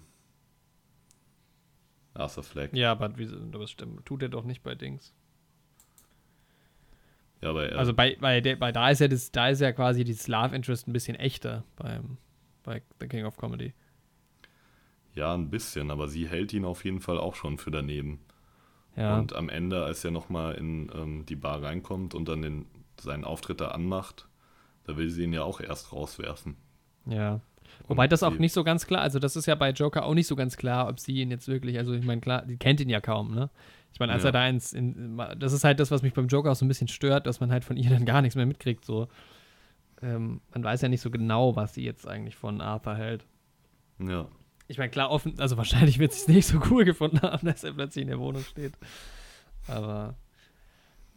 Arthur 2.14 2.44
Fleck. 2.44 2.74
ja, 2.74 2.92
aber 2.92 3.18
wie, 3.18 3.30
das 3.52 3.72
stimmt, 3.72 4.06
tut 4.06 4.22
er 4.24 4.30
doch 4.30 4.44
nicht 4.44 4.64
bei 4.64 4.76
Dings. 4.76 5.14
Ja, 7.42 7.52
aber 7.52 7.70
er, 7.70 7.80
Also 7.80 7.94
bei, 7.94 8.18
bei, 8.20 8.42
der, 8.42 8.58
bei 8.58 8.72
da 8.72 8.90
ist 8.90 9.00
ja 9.00 9.08
das, 9.08 9.32
da 9.32 9.48
ist 9.50 9.62
ja 9.62 9.72
quasi 9.72 10.04
dieses 10.04 10.28
Love 10.28 10.56
Interest 10.56 10.88
ein 10.88 10.94
bisschen 10.94 11.16
echter 11.16 11.64
beim 11.76 12.18
bei 12.64 12.82
The 13.00 13.08
King 13.08 13.26
of 13.26 13.38
Comedy. 13.38 13.74
ja, 15.14 15.34
ein 15.34 15.50
bisschen, 15.50 15.92
aber 15.92 16.08
sie 16.08 16.28
hält 16.28 16.52
ihn 16.54 16.66
auf 16.66 16.84
jeden 16.84 17.00
Fall 17.00 17.18
auch 17.18 17.36
schon 17.36 17.58
für 17.58 17.72
daneben. 17.72 18.20
Ja. 18.96 19.18
Und 19.18 19.34
am 19.34 19.48
Ende, 19.48 19.86
als 19.86 20.04
er 20.04 20.12
nochmal 20.12 20.56
in 20.56 20.92
ähm, 20.94 21.26
die 21.26 21.36
Bar 21.38 21.64
reinkommt 21.64 22.14
und 22.16 22.28
dann 22.28 22.42
den, 22.42 22.66
seinen 23.00 23.24
Auftritt 23.24 23.62
da 23.62 23.70
anmacht, 23.70 24.28
da 24.84 24.98
will 24.98 25.10
sie 25.10 25.24
ihn 25.24 25.34
ja 25.34 25.44
auch 25.44 25.62
erst 25.62 25.94
rauswerfen. 25.94 26.58
ja. 27.06 27.40
Wobei 27.88 28.08
das 28.08 28.22
auch 28.24 28.38
nicht 28.38 28.54
so 28.54 28.64
ganz 28.64 28.86
klar, 28.86 29.02
also 29.02 29.18
das 29.20 29.36
ist 29.36 29.46
ja 29.48 29.56
bei 29.56 29.72
Joker 29.72 30.06
auch 30.06 30.14
nicht 30.14 30.28
so 30.28 30.36
ganz 30.36 30.58
klar, 30.58 30.88
ob 30.88 31.00
sie 31.00 31.14
ihn 31.22 31.32
jetzt 31.32 31.48
wirklich, 31.48 31.78
also 31.78 31.94
ich 31.94 32.06
meine, 32.06 32.22
klar, 32.22 32.46
die 32.46 32.58
kennt 32.58 32.80
ihn 32.82 32.90
ja 32.90 33.02
kaum, 33.02 33.34
ne? 33.34 33.50
Ich 33.94 34.00
meine, 34.00 34.14
als 34.14 34.22
Ja. 34.24 34.30
er 34.30 34.32
da 34.34 34.48
ins, 34.48 34.74
in, 34.74 35.18
das 35.38 35.54
ist 35.54 35.64
halt 35.64 35.80
das, 35.80 35.90
was 35.90 36.04
mich 36.04 36.14
beim 36.14 36.28
Joker 36.28 36.52
auch 36.52 36.56
so 36.56 36.64
ein 36.66 36.68
bisschen 36.68 36.88
stört, 36.88 37.26
dass 37.26 37.40
man 37.40 37.52
halt 37.52 37.66
von 37.66 37.78
ihr 37.78 37.90
dann 37.90 38.06
gar 38.06 38.22
nichts 38.22 38.36
mehr 38.36 38.46
mitkriegt, 38.46 38.86
so. 38.86 39.08
Ähm, 40.02 40.42
man 40.54 40.64
weiß 40.64 40.82
ja 40.82 40.90
nicht 40.90 41.02
so 41.02 41.10
genau, 41.12 41.56
was 41.56 41.74
sie 41.74 41.84
jetzt 41.84 42.08
eigentlich 42.08 42.36
von 42.36 42.62
Arthur 42.62 42.96
hält. 42.96 43.26
Ja, 44.00 44.28
Ich 44.68 44.78
meine, 44.78 44.92
klar, 44.92 45.10
offen, 45.12 45.34
also 45.40 45.58
wahrscheinlich 45.58 45.98
wird 46.00 46.14
sie 46.14 46.22
es 46.22 46.28
nicht 46.28 46.46
so 46.46 46.62
cool 46.70 46.86
gefunden 46.86 47.20
haben, 47.24 47.46
dass 47.48 47.64
er 47.64 47.74
plötzlich 47.74 48.04
in 48.04 48.10
der 48.10 48.20
Wohnung 48.20 48.44
steht. 48.44 48.74
Aber 49.68 50.16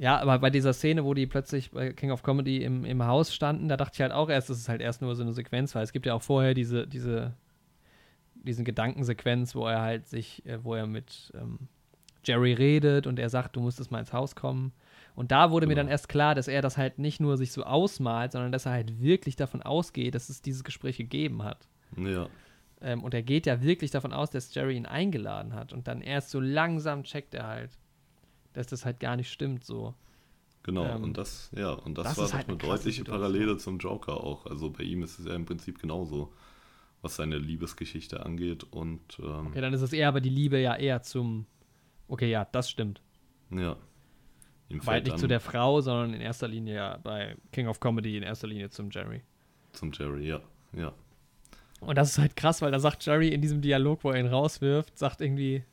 ja, 0.03 0.21
aber 0.21 0.39
bei 0.41 0.51
dieser 0.51 0.73
Szene, 0.73 1.05
wo 1.05 1.15
die 1.15 1.27
plötzlich 1.29 1.71
bei 1.71 1.93
King 1.93 2.11
of 2.11 2.25
Comedy 2.25 2.65
im, 2.65 2.85
im 2.85 3.05
Haus 3.07 3.33
standen, 3.33 3.69
da 3.69 3.77
dachte 3.77 3.95
ich 3.95 4.01
halt 4.01 4.11
auch 4.11 4.29
erst, 4.29 4.51
das 4.51 4.59
ist 4.59 4.69
halt 4.69 4.81
erst 4.81 5.01
nur 5.01 5.15
so 5.15 5.23
eine 5.23 5.33
Sequenz, 5.33 5.75
weil 5.77 5.85
es 5.85 5.93
gibt 5.93 6.07
ja 6.07 6.15
auch 6.15 6.23
vorher 6.23 6.55
diese, 6.55 6.89
diese, 6.89 7.35
diesen 8.35 8.65
Gedankensequenz, 8.65 9.55
wo 9.55 9.67
er 9.69 9.81
halt 9.81 10.09
sich, 10.09 10.45
äh, 10.45 10.63
wo 10.65 10.75
er 10.75 10.87
mit 10.89 11.33
ähm, 11.41 11.69
Jerry 12.25 12.53
redet 12.53 13.07
und 13.07 13.19
er 13.21 13.29
sagt, 13.29 13.55
du 13.55 13.61
musstest 13.61 13.93
mal 13.93 14.01
ins 14.01 14.13
Haus 14.13 14.35
kommen. 14.35 14.73
Und 15.15 15.31
da 15.31 15.51
wurde 15.53 15.67
mir 15.67 15.75
Genau. 15.75 15.85
dann 15.85 15.91
erst 15.91 16.09
klar, 16.09 16.35
dass 16.35 16.49
er 16.49 16.63
das 16.63 16.77
halt 16.79 16.99
nicht 16.99 17.21
nur 17.21 17.37
sich 17.37 17.53
so 17.53 17.63
ausmalt, 17.65 18.33
sondern 18.33 18.51
dass 18.51 18.67
er 18.67 18.73
halt 18.73 19.01
wirklich 19.01 19.37
davon 19.37 19.63
ausgeht, 19.63 20.15
dass 20.17 20.29
es 20.31 20.43
dieses 20.43 20.65
Gespräch 20.65 20.97
gegeben 20.97 21.45
hat. 21.45 21.69
ja, 21.97 22.29
Ähm, 22.81 23.05
und 23.05 23.15
er 23.15 23.23
geht 23.23 23.47
ja 23.47 23.63
wirklich 23.63 23.93
davon 23.93 24.13
aus, 24.13 24.31
dass 24.31 24.53
Jerry 24.55 24.77
ihn 24.77 24.87
eingeladen 24.87 25.55
hat. 25.55 25.73
Und 25.73 25.87
dann 25.87 26.01
erst 26.01 26.31
so 26.31 26.41
langsam 26.41 27.05
checkt 27.05 27.35
er 27.35 27.47
halt, 27.47 27.79
dass 28.53 28.67
das 28.69 28.85
halt 28.85 29.01
gar 29.01 29.17
nicht 29.17 29.31
stimmt 29.31 29.65
so. 29.65 29.95
Genau, 30.63 30.85
Ähm, 30.85 31.03
und 31.03 31.17
das, 31.19 31.51
ja, 31.57 31.73
und 31.73 31.99
das, 31.99 32.15
das 32.15 32.19
war 32.19 32.29
doch 32.29 32.35
halt 32.35 32.49
eine 32.49 32.57
deutliche 32.57 32.99
Situation. 32.99 33.07
Parallele 33.07 33.57
zum 33.59 33.79
Joker 33.79 34.19
auch. 34.23 34.47
Also 34.47 34.71
bei 34.71 34.85
ihm 34.85 35.03
ist 35.03 35.19
es 35.19 35.27
ja 35.27 35.35
im 35.35 35.45
Prinzip 35.45 35.81
genauso, 35.81 36.33
was 37.03 37.17
seine 37.17 37.39
Liebesgeschichte 37.39 38.25
angeht. 38.25 38.65
Und 38.65 39.19
ähm, 39.21 39.49
Okay, 39.49 39.61
dann 39.61 39.73
ist 39.75 39.83
es 39.83 39.93
eher 39.93 40.09
aber 40.09 40.21
die 40.21 40.31
Liebe 40.31 40.59
ja 40.61 40.77
eher 40.77 41.03
zum. 41.03 41.47
Okay, 42.09 42.31
ja, 42.31 42.45
das 42.45 42.71
stimmt. 42.71 43.03
ja, 43.51 43.77
ihm 44.69 44.81
Aber 44.81 44.93
halt 44.93 45.05
fällt 45.05 45.05
nicht 45.05 45.19
zu 45.19 45.27
der 45.29 45.41
Frau, 45.41 45.81
sondern 45.81 46.15
in 46.15 46.21
erster 46.21 46.49
Linie 46.49 46.75
ja 46.75 46.97
bei 46.99 47.37
King 47.53 47.69
of 47.69 47.81
Comedy 47.81 48.17
in 48.17 48.23
erster 48.23 48.49
Linie 48.49 48.71
zum 48.71 48.91
Jerry. 48.91 49.23
zum 49.73 49.93
Jerry, 49.93 50.29
ja, 50.29 50.41
ja, 50.73 50.93
Und 51.81 51.97
das 51.99 52.11
ist 52.13 52.19
halt 52.19 52.37
krass, 52.37 52.63
weil 52.63 52.71
da 52.71 52.79
sagt 52.79 53.05
Jerry 53.05 53.29
in 53.29 53.41
diesem 53.43 53.61
Dialog, 53.61 54.05
wo 54.05 54.11
er 54.11 54.21
ihn 54.21 54.27
rauswirft, 54.27 54.97
sagt 54.99 55.21
irgendwie, 55.21 55.65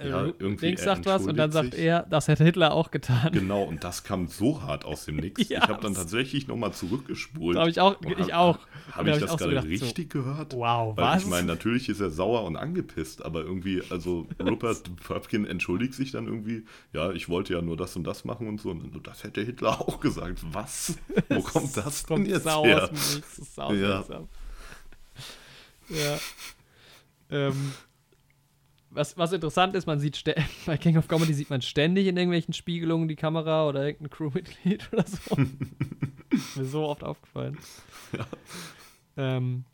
äh, 0.00 0.08
Ja, 0.08 0.24
irgendwie, 0.38 0.66
Dings 0.68 0.82
sagt 0.82 1.06
was 1.06 1.26
und 1.26 1.36
dann 1.36 1.52
sagt 1.52 1.74
er, 1.74 2.04
das 2.10 2.28
hätte 2.28 2.44
Hitler 2.44 2.72
auch 2.72 2.90
getan. 2.90 3.30
Genau, 3.32 3.62
und 3.62 3.84
das 3.84 4.02
kam 4.04 4.26
so 4.28 4.62
hart 4.62 4.84
aus 4.84 5.04
dem 5.04 5.16
Nix. 5.16 5.40
Ja, 5.50 5.62
ich 5.64 5.68
habe 5.68 5.82
dann 5.82 5.94
tatsächlich 5.94 6.46
nochmal 6.48 6.72
zurückgespult. 6.72 7.56
Hab 7.56 7.68
ich 7.68 7.80
auch- 7.80 7.96
ich 8.18 8.34
auch. 8.34 8.58
Habe 8.92 9.10
hab 9.10 9.16
ich 9.16 9.20
das 9.20 9.30
so 9.32 9.36
gerade 9.36 9.60
so, 9.62 9.66
richtig 9.68 10.10
gehört? 10.10 10.54
wow, 10.54 10.96
Weil 10.96 11.04
was? 11.16 11.22
ich 11.22 11.28
meine, 11.28 11.46
natürlich 11.46 11.88
ist 11.88 12.00
er 12.00 12.10
sauer 12.10 12.44
und 12.44 12.56
angepisst, 12.56 13.24
aber 13.24 13.40
irgendwie, 13.42 13.82
also 13.90 14.26
Rupert 14.42 14.90
Pupkin 15.04 15.44
entschuldigt 15.46 15.94
sich 15.94 16.10
dann 16.12 16.26
irgendwie, 16.26 16.64
ja, 16.92 17.12
ich 17.12 17.28
wollte 17.28 17.52
ja 17.54 17.62
nur 17.62 17.76
das 17.76 17.94
und 17.96 18.04
das 18.04 18.24
machen 18.24 18.48
und 18.48 18.60
so. 18.60 18.70
Und 18.70 19.06
das 19.06 19.22
hätte 19.24 19.42
Hitler 19.42 19.80
auch 19.80 20.00
gesagt. 20.00 20.40
Was? 20.52 20.94
Wo 21.28 21.40
kommt 21.42 21.76
das 21.76 22.04
denn 22.06 22.26
jetzt 22.26 22.44
sau 22.44 22.64
her? 22.64 22.82
aus 22.84 22.88
dem 22.90 22.94
Nichts, 22.96 23.36
das 23.36 23.38
ist 23.38 23.54
sau 23.54 23.72
Ja. 23.72 24.04
Ja. 25.88 26.18
Ähm, 27.30 27.72
was, 28.90 29.16
was 29.16 29.32
interessant 29.32 29.74
ist, 29.76 29.86
man 29.86 29.98
sieht 30.00 30.22
bei 30.66 30.76
King 30.76 30.96
of 30.96 31.08
Comedy 31.08 31.32
sieht 31.34 31.50
man 31.50 31.62
ständig 31.62 32.06
in 32.06 32.16
irgendwelchen 32.16 32.54
Spiegelungen 32.54 33.08
die 33.08 33.16
Kamera 33.16 33.68
oder 33.68 33.84
irgendein 33.86 34.10
Crewmitglied 34.10 34.88
oder 34.92 35.04
so. 35.06 35.36
ist 36.30 36.56
mir 36.56 36.64
so 36.64 36.84
oft 36.86 37.04
aufgefallen. 37.04 37.58
Ja. 38.16 38.26
Ähm, 39.16 39.64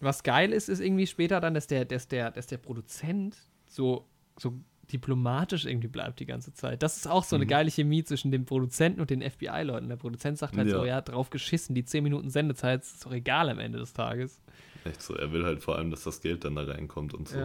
was 0.00 0.22
geil 0.22 0.52
ist, 0.52 0.68
ist 0.68 0.80
irgendwie 0.80 1.06
später 1.06 1.40
dann, 1.40 1.54
dass 1.54 1.66
der, 1.68 1.84
dass 1.84 2.08
der, 2.08 2.30
dass 2.32 2.46
der 2.48 2.58
Produzent 2.58 3.36
so, 3.68 4.06
so 4.38 4.54
diplomatisch 4.92 5.64
irgendwie 5.64 5.88
bleibt 5.88 6.18
die 6.20 6.26
ganze 6.26 6.52
Zeit. 6.52 6.82
Das 6.82 6.96
ist 6.96 7.06
auch 7.06 7.22
so 7.24 7.36
eine 7.36 7.44
Mhm. 7.44 7.48
geile 7.50 7.70
Chemie 7.70 8.02
zwischen 8.02 8.30
dem 8.32 8.44
Produzenten 8.44 9.00
und 9.00 9.10
den 9.10 9.22
FBI-Leuten. 9.22 9.88
Der 9.88 9.96
Produzent 9.96 10.38
sagt 10.38 10.56
halt 10.56 10.68
Ja. 10.68 10.78
so, 10.78 10.84
ja, 10.84 11.00
drauf 11.00 11.30
geschissen, 11.30 11.74
die 11.74 11.84
10 11.84 12.02
Minuten 12.02 12.30
Sendezeit 12.30 12.82
ist 12.82 13.06
doch 13.06 13.12
egal 13.12 13.48
am 13.48 13.58
Ende 13.60 13.78
des 13.78 13.92
Tages. 13.92 14.40
Echt 14.84 15.02
so, 15.02 15.14
er 15.14 15.32
will 15.32 15.44
halt 15.44 15.62
vor 15.62 15.76
allem, 15.76 15.90
dass 15.90 16.04
das 16.04 16.20
Geld 16.20 16.44
dann 16.44 16.56
da 16.56 16.62
reinkommt 16.64 17.14
und 17.14 17.28
so. 17.28 17.38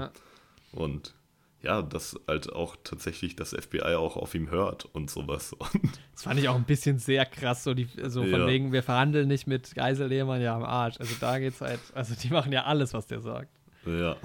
Und 0.72 1.14
ja, 1.62 1.82
dass 1.82 2.20
halt 2.28 2.52
auch 2.54 2.76
tatsächlich 2.84 3.36
das 3.36 3.50
FBI 3.52 3.96
auch 3.96 4.16
auf 4.16 4.36
ihm 4.36 4.52
hört 4.52 4.86
und 4.86 5.10
sowas. 5.10 5.54
Und 5.60 6.00
Das 6.14 6.24
fand 6.24 6.40
ich 6.40 6.48
auch 6.50 6.56
ein 6.56 6.66
bisschen 6.66 7.00
sehr 7.00 7.26
krass, 7.26 7.64
so, 7.64 7.74
die, 7.74 7.88
so 8.04 8.22
von 8.22 8.42
Ja. 8.42 8.48
wegen, 8.48 8.72
wir 8.72 8.84
verhandeln 8.84 9.28
nicht 9.28 9.48
mit 9.48 9.74
Geisel 9.74 10.08
Lehmann 10.08 10.40
ja 10.42 10.56
am 10.56 10.64
Arsch. 10.64 11.00
Also 11.00 11.16
da 11.20 11.40
geht's 11.40 11.60
halt, 11.62 11.80
also 11.96 12.14
die 12.16 12.30
machen 12.30 12.52
ja 12.52 12.66
alles, 12.66 12.94
was 12.94 13.08
der 13.08 13.22
sagt. 13.22 13.50
ja. 13.86 14.16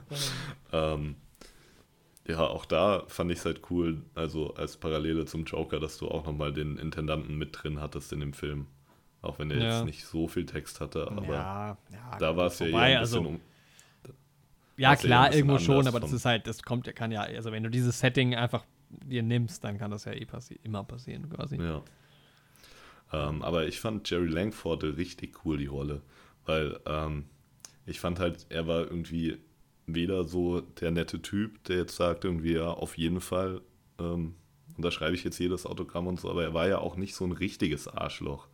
ähm, 0.72 1.16
ja, 2.28 2.40
auch 2.40 2.64
da 2.64 3.04
fand 3.06 3.30
ich 3.30 3.38
es 3.38 3.44
halt 3.44 3.62
cool, 3.70 4.02
also 4.16 4.54
als 4.54 4.76
Parallele 4.76 5.26
zum 5.26 5.44
Joker, 5.44 5.78
dass 5.78 5.98
du 5.98 6.08
auch 6.08 6.26
nochmal 6.26 6.52
den 6.52 6.76
Intendanten 6.76 7.38
mit 7.38 7.50
drin 7.62 7.80
hattest 7.80 8.12
in 8.12 8.18
dem 8.18 8.32
Film. 8.32 8.66
Auch 9.26 9.38
wenn 9.38 9.50
er 9.50 9.58
Ja. 9.58 9.76
jetzt 9.76 9.86
nicht 9.86 10.04
so 10.04 10.28
viel 10.28 10.46
Text 10.46 10.80
hatte, 10.80 11.10
aber 11.10 11.34
ja, 11.34 11.78
ja, 11.92 12.18
da 12.18 12.36
war 12.36 12.46
es 12.46 12.58
ja 12.58 12.66
eher 12.66 12.72
vorbei, 12.72 12.96
ein 12.96 13.02
bisschen 13.02 13.18
also, 13.18 13.28
um. 13.30 13.40
Ja, 14.78 14.94
klar, 14.94 15.34
irgendwo 15.34 15.58
schon, 15.58 15.86
aber 15.86 16.00
das 16.00 16.12
ist 16.12 16.24
halt, 16.24 16.46
das 16.46 16.62
kommt, 16.62 16.86
ja, 16.86 16.92
kann 16.92 17.10
ja, 17.10 17.22
also 17.22 17.50
wenn 17.50 17.62
du 17.62 17.70
dieses 17.70 17.98
Setting 17.98 18.34
einfach 18.34 18.64
dir 18.90 19.22
nimmst, 19.22 19.64
dann 19.64 19.78
kann 19.78 19.90
das 19.90 20.04
ja 20.04 20.12
eh 20.12 20.26
passi 20.26 20.60
immer 20.62 20.84
passieren, 20.84 21.28
quasi. 21.30 21.56
Ja. 21.56 21.82
Ähm, 23.12 23.42
aber 23.42 23.66
ich 23.66 23.80
fand 23.80 24.08
Jerry 24.08 24.26
Langford 24.26 24.82
richtig 24.84 25.44
cool, 25.44 25.58
die 25.58 25.66
Rolle. 25.66 26.02
Weil 26.44 26.78
ähm, 26.86 27.26
ich 27.86 28.00
fand 28.00 28.18
halt, 28.18 28.46
er 28.50 28.66
war 28.66 28.80
irgendwie 28.82 29.38
weder 29.86 30.24
so 30.24 30.60
der 30.60 30.90
nette 30.90 31.22
Typ, 31.22 31.62
der 31.64 31.78
jetzt 31.78 31.96
sagt, 31.96 32.24
irgendwie, 32.24 32.54
ja, 32.54 32.68
auf 32.68 32.98
jeden 32.98 33.20
Fall, 33.20 33.62
ähm, 33.98 34.34
unterschreibe 34.76 35.14
ich 35.14 35.24
jetzt 35.24 35.38
jedes 35.38 35.64
Autogramm 35.64 36.06
und 36.06 36.20
so, 36.20 36.30
aber 36.30 36.42
er 36.42 36.54
war 36.54 36.68
ja 36.68 36.78
auch 36.78 36.96
nicht 36.96 37.14
so 37.14 37.24
ein 37.24 37.32
richtiges 37.32 37.88
Arschloch. 37.88 38.48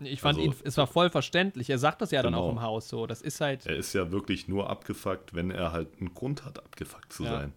Ich 0.00 0.20
fand 0.20 0.38
Also- 0.38 0.50
ihn, 0.50 0.54
es 0.64 0.76
war 0.76 0.86
voll 0.86 1.10
verständlich. 1.10 1.68
Er 1.70 1.78
sagt 1.78 2.00
das 2.02 2.10
ja 2.10 2.22
dann 2.22 2.32
Genau. 2.32 2.46
auch 2.46 2.50
im 2.52 2.62
Haus 2.62 2.88
so. 2.88 3.06
Das 3.06 3.20
ist 3.22 3.40
halt, 3.40 3.66
Er 3.66 3.76
ist 3.76 3.92
ja 3.92 4.10
wirklich 4.10 4.48
nur 4.48 4.68
abgefuckt, 4.70 5.34
wenn 5.34 5.50
er 5.50 5.72
halt 5.72 5.88
einen 6.00 6.14
Grund 6.14 6.44
hat, 6.44 6.58
abgefuckt 6.58 7.12
zu 7.12 7.24
Ja. 7.24 7.30
sein. 7.40 7.52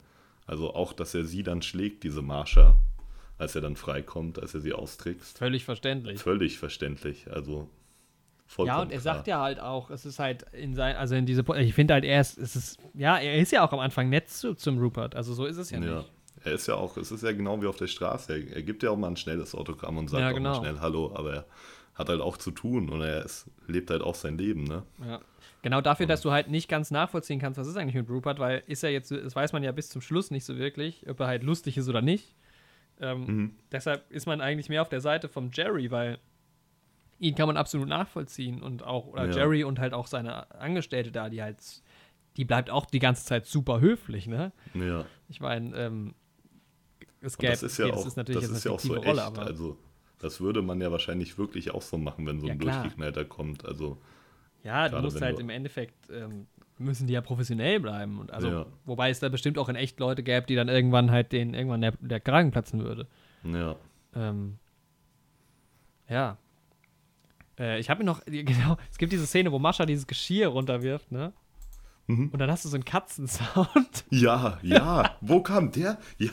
Also 0.45 0.73
auch, 0.75 0.91
dass 0.93 1.13
er 1.15 1.23
sie 1.25 1.41
dann 1.43 1.61
schlägt, 1.61 2.03
diese 2.03 2.21
Marsha, 2.21 2.75
als 3.37 3.55
er 3.55 3.61
dann 3.61 3.75
freikommt, 3.77 4.39
als 4.39 4.53
er 4.53 4.59
sie 4.61 4.73
austrickst. 4.73 5.37
völlig 5.37 5.63
verständlich. 5.65 6.19
Völlig 6.21 6.59
verständlich. 6.59 7.27
Also 7.31 7.69
vollkommen 8.45 8.77
Ja, 8.77 8.81
und 8.83 8.91
er 8.91 8.99
klar. 8.99 9.15
sagt 9.15 9.27
ja 9.27 9.41
halt 9.41 9.59
auch, 9.59 9.89
es 9.89 10.05
ist 10.05 10.19
halt 10.19 10.43
in 10.51 10.75
sein, 10.75 10.95
also 10.97 11.15
in 11.15 11.25
diese, 11.25 11.43
ich 11.57 11.73
finde 11.73 11.93
halt, 11.95 12.03
er 12.03 12.19
ist, 12.21 12.37
es 12.37 12.55
ist, 12.55 12.79
ja, 12.93 13.17
er 13.17 13.37
ist 13.37 13.51
ja 13.51 13.65
auch 13.65 13.71
am 13.73 13.79
Anfang 13.79 14.09
nett 14.09 14.29
zu, 14.29 14.53
zum 14.53 14.77
Rupert. 14.79 15.15
Also 15.15 15.33
so 15.33 15.45
ist 15.45 15.57
es 15.57 15.71
ja, 15.71 15.79
Ja, 15.79 15.95
nicht. 15.97 16.11
er 16.43 16.51
ist 16.51 16.67
ja 16.67 16.75
auch, 16.75 16.97
es 16.97 17.09
ist 17.11 17.23
ja 17.23 17.31
genau 17.31 17.61
wie 17.61 17.67
auf 17.67 17.77
der 17.77 17.87
Straße. 17.87 18.33
Er, 18.33 18.55
er 18.57 18.61
gibt 18.63 18.83
ja 18.83 18.89
auch 18.91 18.97
mal 18.97 19.07
ein 19.07 19.17
schnelles 19.17 19.55
Autogramm 19.55 19.97
und 19.97 20.09
sagt 20.09 20.21
Ja, 20.21 20.29
auch 20.29 20.33
genau. 20.35 20.51
mal 20.51 20.59
schnell 20.59 20.79
Hallo, 20.81 21.11
aber 21.15 21.33
er 21.33 21.45
hat 21.95 22.09
halt 22.09 22.21
auch 22.21 22.37
zu 22.37 22.51
tun 22.51 22.89
und 22.89 23.01
er 23.01 23.23
ist, 23.23 23.49
lebt 23.67 23.89
halt 23.91 24.01
auch 24.01 24.15
sein 24.15 24.37
Leben, 24.37 24.63
ne? 24.63 24.83
Ja. 25.05 25.21
Genau 25.61 25.79
dafür, 25.79 26.07
dass 26.07 26.21
du 26.21 26.31
halt 26.31 26.49
nicht 26.49 26.67
ganz 26.67 26.91
nachvollziehen 26.91 27.39
kannst, 27.39 27.57
was 27.59 27.67
ist 27.67 27.77
eigentlich 27.77 27.95
mit 27.95 28.09
Rupert, 28.09 28.37
weil 28.39 28.63
ist 28.67 28.83
er 28.83 28.89
jetzt, 28.89 29.11
das 29.11 29.35
weiß 29.35 29.53
man 29.53 29.63
ja 29.63 29.71
bis 29.71 29.89
zum 29.89 30.01
Schluss 30.01 30.29
nicht 30.31 30.43
so 30.43 30.57
wirklich, 30.57 31.07
ob 31.07 31.19
er 31.21 31.27
halt 31.27 31.43
lustig 31.43 31.77
ist 31.77 31.87
oder 31.87 32.01
nicht. 32.01 32.35
Ähm, 32.99 33.25
Mhm. 33.25 33.55
Deshalb 33.71 34.09
ist 34.11 34.25
man 34.25 34.41
eigentlich 34.41 34.69
mehr 34.69 34.81
auf 34.81 34.89
der 34.89 35.01
Seite 35.01 35.29
vom 35.29 35.51
Jerry, 35.53 35.89
weil 35.91 36.19
ihn 37.19 37.35
kann 37.35 37.47
man 37.47 37.55
absolut 37.57 37.87
nachvollziehen 37.87 38.61
und 38.61 38.83
auch, 38.83 39.07
oder 39.07 39.25
Ja. 39.27 39.35
Jerry 39.37 39.63
und 39.63 39.79
halt 39.79 39.93
auch 39.93 40.07
seine 40.07 40.51
Angestellte 40.59 41.11
da, 41.11 41.29
die 41.29 41.41
halt, 41.41 41.57
die 42.35 42.43
bleibt 42.43 42.69
auch 42.69 42.85
die 42.85 42.99
ganze 42.99 43.23
Zeit 43.25 43.45
super 43.45 43.79
höflich, 43.79 44.27
ne? 44.27 44.51
Ja. 44.73 45.05
Ich 45.29 45.39
meine, 45.39 45.75
ähm, 45.77 46.15
es 47.21 47.37
gäbe, 47.37 47.51
das 47.53 47.63
ist 47.63 47.77
ja 47.77 47.85
auch, 47.85 47.91
das 47.91 48.05
ist 48.07 48.17
natürlich 48.17 48.41
das 48.41 48.51
ist 48.51 48.65
ja 48.65 48.71
auch 48.71 48.79
so 48.79 48.95
echt. 48.97 49.05
Rolle, 49.05 49.23
aber 49.23 49.43
also 49.43 49.77
das 50.23 50.41
würde 50.41 50.61
man 50.63 50.81
ja 50.81 50.91
wahrscheinlich 50.91 51.37
wirklich 51.37 51.71
auch 51.71 51.81
so 51.83 51.97
machen, 51.99 52.25
wenn 52.25 52.39
so 52.39 52.47
Ja, 52.47 52.53
ein 52.53 52.59
klar. 52.59 52.81
Durchgeknallter 52.81 53.25
kommt. 53.25 53.65
Also 53.65 53.97
ja, 54.63 54.89
du 54.89 54.99
musst 55.01 55.21
halt 55.21 55.37
du- 55.37 55.41
im 55.41 55.49
Endeffekt, 55.49 56.09
ähm, 56.09 56.47
müssen 56.79 57.05
die 57.07 57.13
ja 57.13 57.21
professionell 57.21 57.79
bleiben. 57.79 58.19
Und 58.19 58.31
also, 58.31 58.47
Ja. 58.49 58.65
wobei 58.85 59.09
es 59.11 59.19
da 59.19 59.29
bestimmt 59.29 59.57
auch 59.59 59.69
in 59.69 59.75
echt 59.75 59.99
Leute 59.99 60.23
gäbe, 60.23 60.47
die 60.47 60.55
dann 60.55 60.69
irgendwann 60.69 61.11
halt 61.11 61.31
den, 61.31 61.53
irgendwann 61.53 61.81
der, 61.81 61.91
der 61.99 62.19
Kragen 62.19 62.49
platzen 62.51 62.83
würde. 62.83 63.07
ja. 63.43 63.75
Ähm, 64.15 64.57
ja. 66.09 66.37
Äh, 67.59 67.79
ich 67.79 67.89
habe 67.89 67.99
mir 67.99 68.05
noch, 68.05 68.21
genau, 68.25 68.77
es 68.91 68.97
gibt 68.97 69.11
diese 69.11 69.25
Szene, 69.27 69.51
wo 69.51 69.59
Mascha 69.59 69.85
dieses 69.85 70.07
Geschirr 70.07 70.47
runterwirft, 70.47 71.11
ne? 71.11 71.33
Mhm. 72.07 72.29
Und 72.29 72.39
dann 72.39 72.51
hast 72.51 72.65
du 72.65 72.69
so 72.69 72.75
einen 72.75 72.85
Katzensound. 72.85 74.05
Ja, 74.09 74.59
ja. 74.61 75.15
Wo 75.21 75.41
kam 75.41 75.71
der? 75.71 75.97
Ja, 76.17 76.29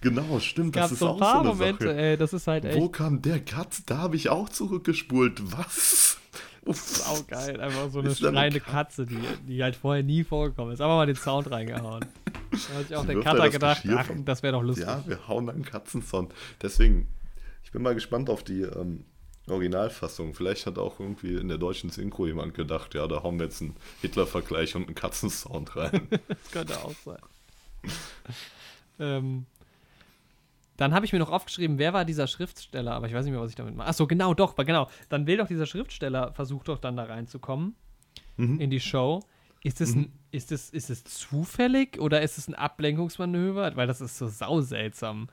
genau, 0.00 0.38
stimmt. 0.40 0.76
Das 0.76 0.92
ist 0.92 0.98
so 0.98 1.06
ein 1.06 1.12
auch 1.12 1.18
paar 1.18 1.34
so 1.34 1.38
eine 1.40 1.48
Momente, 1.50 1.84
Sache. 1.86 1.96
ey, 1.96 2.16
das 2.16 2.32
ist 2.32 2.46
halt 2.46 2.64
echt 2.64 2.78
Wo 2.78 2.88
kam 2.88 3.22
der 3.22 3.40
Katz? 3.40 3.84
Da 3.86 3.98
habe 3.98 4.16
ich 4.16 4.28
auch 4.28 4.48
zurückgespult. 4.48 5.40
Was? 5.56 6.18
saugeil. 6.66 7.60
Einfach 7.60 7.90
so 7.90 8.00
eine 8.00 8.10
Ist 8.10 8.22
da 8.22 8.28
eine 8.28 8.36
schreiende 8.36 8.60
Katze? 8.60 9.06
Die, 9.06 9.18
die 9.48 9.62
halt 9.62 9.76
vorher 9.76 10.02
nie 10.02 10.24
vorgekommen 10.24 10.74
ist. 10.74 10.80
Einfach 10.80 10.96
mal 10.96 11.06
den 11.06 11.16
Sound 11.16 11.50
reingehauen. 11.50 12.04
Da 12.50 12.78
hat 12.78 12.88
sich 12.88 12.96
auch 12.96 13.06
der 13.06 13.20
Cutter 13.20 13.36
das 13.44 13.50
gedacht, 13.52 13.82
ach, 13.96 14.08
das 14.24 14.42
wäre 14.42 14.52
doch 14.52 14.62
lustig. 14.62 14.86
Ja, 14.86 15.02
wir 15.06 15.26
hauen 15.28 15.48
einen 15.48 15.64
Katzensound. 15.64 16.34
Deswegen, 16.60 17.08
ich 17.64 17.72
bin 17.72 17.82
mal 17.82 17.94
gespannt 17.94 18.28
auf 18.28 18.42
die 18.44 18.62
ähm, 18.62 19.04
Originalfassung. 19.50 20.34
Vielleicht 20.34 20.66
hat 20.66 20.78
auch 20.78 21.00
irgendwie 21.00 21.34
in 21.36 21.48
der 21.48 21.58
deutschen 21.58 21.90
Synchro 21.90 22.26
jemand 22.26 22.54
gedacht, 22.54 22.94
ja, 22.94 23.06
da 23.06 23.22
hauen 23.22 23.38
wir 23.38 23.44
jetzt 23.46 23.60
einen 23.62 23.76
Hitler-Vergleich 24.00 24.74
und 24.76 24.86
einen 24.86 24.94
Katzensound 24.94 25.76
rein. 25.76 26.08
Das 26.28 26.50
könnte 26.52 26.78
auch 26.78 26.94
sein. 27.04 27.18
ähm, 28.98 29.46
dann 30.76 30.94
habe 30.94 31.04
ich 31.04 31.12
mir 31.12 31.18
noch 31.18 31.30
aufgeschrieben, 31.30 31.78
wer 31.78 31.92
war 31.92 32.04
dieser 32.04 32.26
Schriftsteller, 32.26 32.92
aber 32.92 33.06
ich 33.06 33.12
weiß 33.14 33.24
nicht 33.24 33.32
mehr, 33.32 33.40
was 33.42 33.50
ich 33.50 33.56
damit 33.56 33.76
mache. 33.76 33.88
Achso, 33.88 34.06
genau, 34.06 34.32
doch, 34.34 34.56
genau. 34.56 34.88
Dann 35.10 35.26
will 35.26 35.36
doch 35.36 35.46
dieser 35.46 35.66
Schriftsteller, 35.66 36.32
versucht 36.32 36.68
doch 36.68 36.78
dann 36.78 36.96
da 36.96 37.04
reinzukommen 37.04 37.74
Mhm. 38.36 38.58
in 38.60 38.70
die 38.70 38.80
Show. 38.80 39.20
Ist 39.62 39.82
es, 39.82 39.94
ein, 39.94 40.10
ist, 40.30 40.50
es, 40.52 40.70
ist 40.70 40.88
es 40.88 41.04
zufällig 41.04 42.00
oder 42.00 42.22
ist 42.22 42.38
es 42.38 42.48
ein 42.48 42.54
Ablenkungsmanöver? 42.54 43.76
Weil 43.76 43.86
das 43.86 44.00
ist 44.00 44.16
so 44.16 44.26
sauseltsam. 44.28 45.28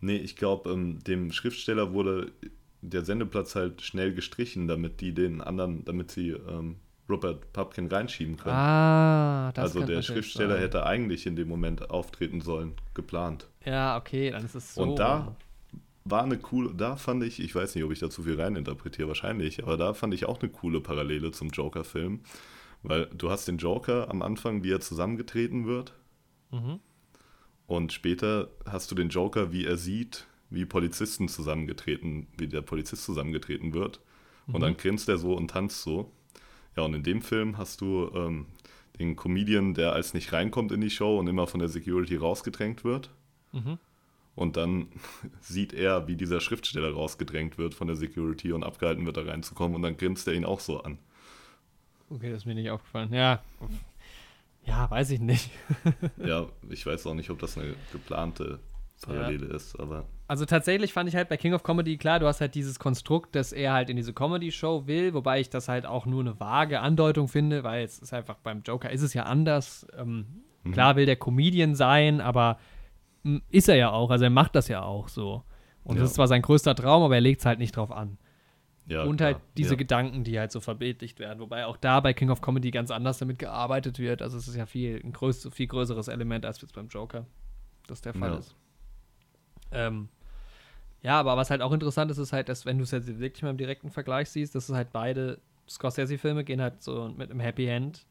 Nee, 0.00 0.16
ich 0.16 0.36
glaube, 0.36 0.70
ähm, 0.70 1.04
dem 1.04 1.30
Schriftsteller 1.32 1.92
wurde 1.92 2.32
der 2.80 3.04
Sendeplatz 3.04 3.54
halt 3.54 3.82
schnell 3.82 4.14
gestrichen, 4.14 4.68
damit 4.68 5.00
die 5.00 5.12
den 5.12 5.40
anderen, 5.40 5.84
damit 5.84 6.10
sie 6.10 6.30
ähm, 6.30 6.76
Robert 7.08 7.52
Pupkin 7.52 7.86
reinschieben 7.88 8.36
können. 8.36 8.54
Ah, 8.54 9.50
das 9.54 9.74
also 9.74 9.84
der 9.86 10.02
Schriftsteller 10.02 10.54
sein. 10.54 10.62
hätte 10.62 10.84
eigentlich 10.86 11.26
in 11.26 11.36
dem 11.36 11.48
Moment 11.48 11.90
auftreten 11.90 12.40
sollen, 12.40 12.74
geplant. 12.94 13.48
Ja, 13.64 13.96
okay, 13.96 14.30
dann 14.30 14.44
ist 14.44 14.54
es 14.54 14.74
so. 14.74 14.82
Und 14.82 14.98
da 14.98 15.34
war 16.04 16.22
eine 16.22 16.38
coole, 16.38 16.74
da 16.74 16.96
fand 16.96 17.22
ich, 17.24 17.40
ich 17.40 17.54
weiß 17.54 17.74
nicht, 17.74 17.84
ob 17.84 17.92
ich 17.92 17.98
da 17.98 18.08
zu 18.10 18.22
viel 18.22 18.40
reininterpretiere, 18.40 19.08
wahrscheinlich, 19.08 19.62
aber 19.62 19.76
da 19.76 19.92
fand 19.94 20.14
ich 20.14 20.26
auch 20.26 20.40
eine 20.40 20.50
coole 20.50 20.80
Parallele 20.80 21.32
zum 21.32 21.48
Joker-Film. 21.48 22.20
Weil 22.84 23.06
du 23.06 23.28
hast 23.28 23.48
den 23.48 23.58
Joker 23.58 24.08
am 24.08 24.22
Anfang, 24.22 24.62
wie 24.62 24.70
er 24.70 24.80
zusammengetreten 24.80 25.66
wird, 25.66 25.94
Mhm. 26.52 26.78
und 27.66 27.92
später 27.92 28.48
hast 28.64 28.90
du 28.90 28.94
den 28.94 29.08
Joker, 29.08 29.50
wie 29.52 29.64
er 29.66 29.76
sieht, 29.76 30.27
wie 30.50 30.64
Polizisten 30.64 31.28
zusammengetreten, 31.28 32.26
wie 32.36 32.48
der 32.48 32.62
Polizist 32.62 33.04
zusammengetreten 33.04 33.74
wird. 33.74 34.00
Und 34.50 34.62
dann 34.62 34.76
grinst 34.76 35.08
er 35.08 35.18
so 35.18 35.34
und 35.34 35.50
tanzt 35.50 35.82
so. 35.82 36.10
Ja, 36.76 36.84
und 36.84 36.94
in 36.94 37.02
dem 37.02 37.22
Film 37.22 37.58
hast 37.58 37.80
du 37.80 38.10
ähm, 38.14 38.46
den 38.98 39.14
Comedian, 39.14 39.74
der 39.74 39.92
als 39.92 40.14
nicht 40.14 40.32
reinkommt 40.32 40.72
in 40.72 40.80
die 40.80 40.90
Show 40.90 41.18
und 41.18 41.26
immer 41.26 41.46
von 41.46 41.60
der 41.60 41.68
Security 41.68 42.16
rausgedrängt 42.16 42.84
wird. 42.84 43.10
Mhm. 43.52 43.78
Und 44.34 44.56
dann 44.56 44.88
sieht 45.40 45.74
er, 45.74 46.08
wie 46.08 46.16
dieser 46.16 46.40
Schriftsteller 46.40 46.92
rausgedrängt 46.92 47.58
wird 47.58 47.74
von 47.74 47.88
der 47.88 47.96
Security 47.96 48.52
und 48.52 48.64
abgehalten 48.64 49.04
wird, 49.04 49.16
da 49.16 49.22
reinzukommen. 49.22 49.76
Und 49.76 49.82
dann 49.82 49.96
grinst 49.96 50.26
er 50.28 50.34
ihn 50.34 50.44
auch 50.44 50.60
so 50.60 50.80
an. 50.80 50.98
Okay, 52.08 52.30
das 52.30 52.38
ist 52.38 52.46
mir 52.46 52.54
nicht 52.54 52.70
aufgefallen. 52.70 53.12
Ja. 53.12 53.42
Ja, 54.64 54.90
weiß 54.90 55.10
ich 55.10 55.20
nicht. 55.20 55.50
ja, 56.24 56.46
ich 56.70 56.84
weiß 56.86 57.06
auch 57.06 57.14
nicht, 57.14 57.30
ob 57.30 57.38
das 57.38 57.58
eine 57.58 57.74
geplante 57.92 58.60
Parallele 59.06 59.48
ja. 59.48 59.54
ist, 59.54 59.78
aber. 59.78 60.06
Also 60.26 60.44
tatsächlich 60.44 60.92
fand 60.92 61.08
ich 61.08 61.16
halt 61.16 61.28
bei 61.28 61.36
King 61.36 61.54
of 61.54 61.62
Comedy, 61.62 61.96
klar, 61.96 62.18
du 62.18 62.26
hast 62.26 62.40
halt 62.40 62.54
dieses 62.54 62.78
Konstrukt, 62.78 63.34
dass 63.34 63.52
er 63.52 63.72
halt 63.72 63.90
in 63.90 63.96
diese 63.96 64.12
Comedy-Show 64.12 64.86
will, 64.86 65.14
wobei 65.14 65.40
ich 65.40 65.50
das 65.50 65.68
halt 65.68 65.86
auch 65.86 66.06
nur 66.06 66.20
eine 66.20 66.38
vage 66.38 66.80
Andeutung 66.80 67.28
finde, 67.28 67.64
weil 67.64 67.84
es 67.84 67.98
ist 67.98 68.12
einfach 68.12 68.36
beim 68.38 68.62
Joker 68.62 68.90
ist 68.90 69.02
es 69.02 69.14
ja 69.14 69.24
anders. 69.24 69.86
Ähm, 69.96 70.42
mhm. 70.64 70.72
Klar 70.72 70.96
will 70.96 71.06
der 71.06 71.16
Comedian 71.16 71.74
sein, 71.74 72.20
aber 72.20 72.58
m, 73.24 73.42
ist 73.50 73.68
er 73.68 73.76
ja 73.76 73.90
auch, 73.90 74.10
also 74.10 74.24
er 74.24 74.30
macht 74.30 74.54
das 74.54 74.68
ja 74.68 74.82
auch 74.82 75.08
so. 75.08 75.44
Und 75.84 75.96
ja. 75.96 76.02
das 76.02 76.10
ist 76.10 76.16
zwar 76.16 76.28
sein 76.28 76.42
größter 76.42 76.74
Traum, 76.74 77.02
aber 77.02 77.14
er 77.14 77.20
legt 77.20 77.40
es 77.40 77.46
halt 77.46 77.58
nicht 77.58 77.76
drauf 77.76 77.90
an. 77.90 78.18
Ja, 78.88 79.04
und 79.04 79.20
halt 79.20 79.36
diese 79.56 79.74
ja. 79.74 79.76
Gedanken, 79.76 80.24
die 80.24 80.38
halt 80.38 80.50
so 80.50 80.60
verbildlicht 80.60 81.18
werden. 81.20 81.40
Wobei 81.40 81.66
auch 81.66 81.76
da 81.76 82.00
bei 82.00 82.14
King 82.14 82.30
of 82.30 82.40
Comedy 82.40 82.70
ganz 82.70 82.90
anders 82.90 83.18
damit 83.18 83.38
gearbeitet 83.38 83.98
wird. 83.98 84.22
Also 84.22 84.38
es 84.38 84.48
ist 84.48 84.56
ja 84.56 84.64
viel, 84.64 85.00
ein 85.04 85.12
größ, 85.12 85.50
viel 85.52 85.66
größeres 85.66 86.08
Element 86.08 86.46
als 86.46 86.60
jetzt 86.62 86.74
beim 86.74 86.88
Joker, 86.88 87.26
das 87.86 88.00
der 88.00 88.14
Fall 88.14 88.38
ist. 88.38 88.56
Ähm, 89.72 90.08
ja, 91.02 91.20
aber 91.20 91.36
was 91.36 91.50
halt 91.50 91.62
auch 91.62 91.72
interessant 91.72 92.10
ist, 92.10 92.18
ist 92.18 92.32
halt, 92.32 92.48
dass 92.48 92.66
wenn 92.66 92.78
du 92.78 92.84
es 92.84 92.90
jetzt 92.90 93.06
wirklich 93.20 93.42
mal 93.42 93.50
im 93.50 93.56
direkten 93.56 93.90
Vergleich 93.90 94.30
siehst, 94.30 94.54
dass 94.54 94.68
es 94.68 94.74
halt 94.74 94.92
beide 94.92 95.38
Scorsese-Filme 95.68 96.44
gehen 96.44 96.60
halt 96.60 96.82
so 96.82 97.08
mit 97.16 97.30
einem 97.30 97.40
Happy 97.40 97.66
End 97.66 98.04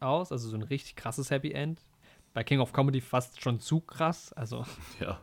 aus, 0.00 0.32
also 0.32 0.48
so 0.48 0.56
ein 0.56 0.62
richtig 0.62 0.96
krasses 0.96 1.30
Happy 1.30 1.52
End. 1.52 1.80
Bei 2.32 2.44
King 2.44 2.60
of 2.60 2.72
Comedy 2.72 3.00
fast 3.00 3.40
schon 3.42 3.60
zu 3.60 3.80
krass, 3.80 4.32
also. 4.32 4.64
Ja. 5.00 5.20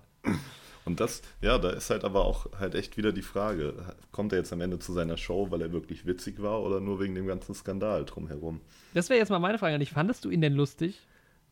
Und 0.86 1.02
das, 1.02 1.22
ja, 1.42 1.58
da 1.58 1.72
ist 1.72 1.90
halt 1.90 2.06
aber 2.06 2.24
auch 2.24 2.48
halt 2.58 2.74
echt 2.74 2.96
wieder 2.96 3.12
die 3.12 3.22
Frage, 3.22 3.74
kommt 4.14 4.32
er 4.32 4.40
jetzt 4.40 4.54
am 4.54 4.62
Ende 4.62 4.80
zu 4.80 4.94
seiner 4.94 5.18
Show, 5.18 5.52
weil 5.52 5.62
er 5.62 5.74
wirklich 5.74 6.06
witzig 6.06 6.42
war 6.42 6.62
oder 6.62 6.80
nur 6.80 7.02
wegen 7.02 7.14
dem 7.14 7.28
ganzen 7.28 7.54
Skandal 7.54 8.06
drumherum? 8.06 8.62
Das 8.94 9.10
wäre 9.10 9.20
jetzt 9.20 9.30
mal 9.30 9.40
meine 9.40 9.58
Frage 9.58 9.74
an 9.74 9.82
dich. 9.82 9.92
Fandest 9.92 10.24
du 10.24 10.30
ihn 10.30 10.40
denn 10.40 10.54
lustig? 10.54 11.02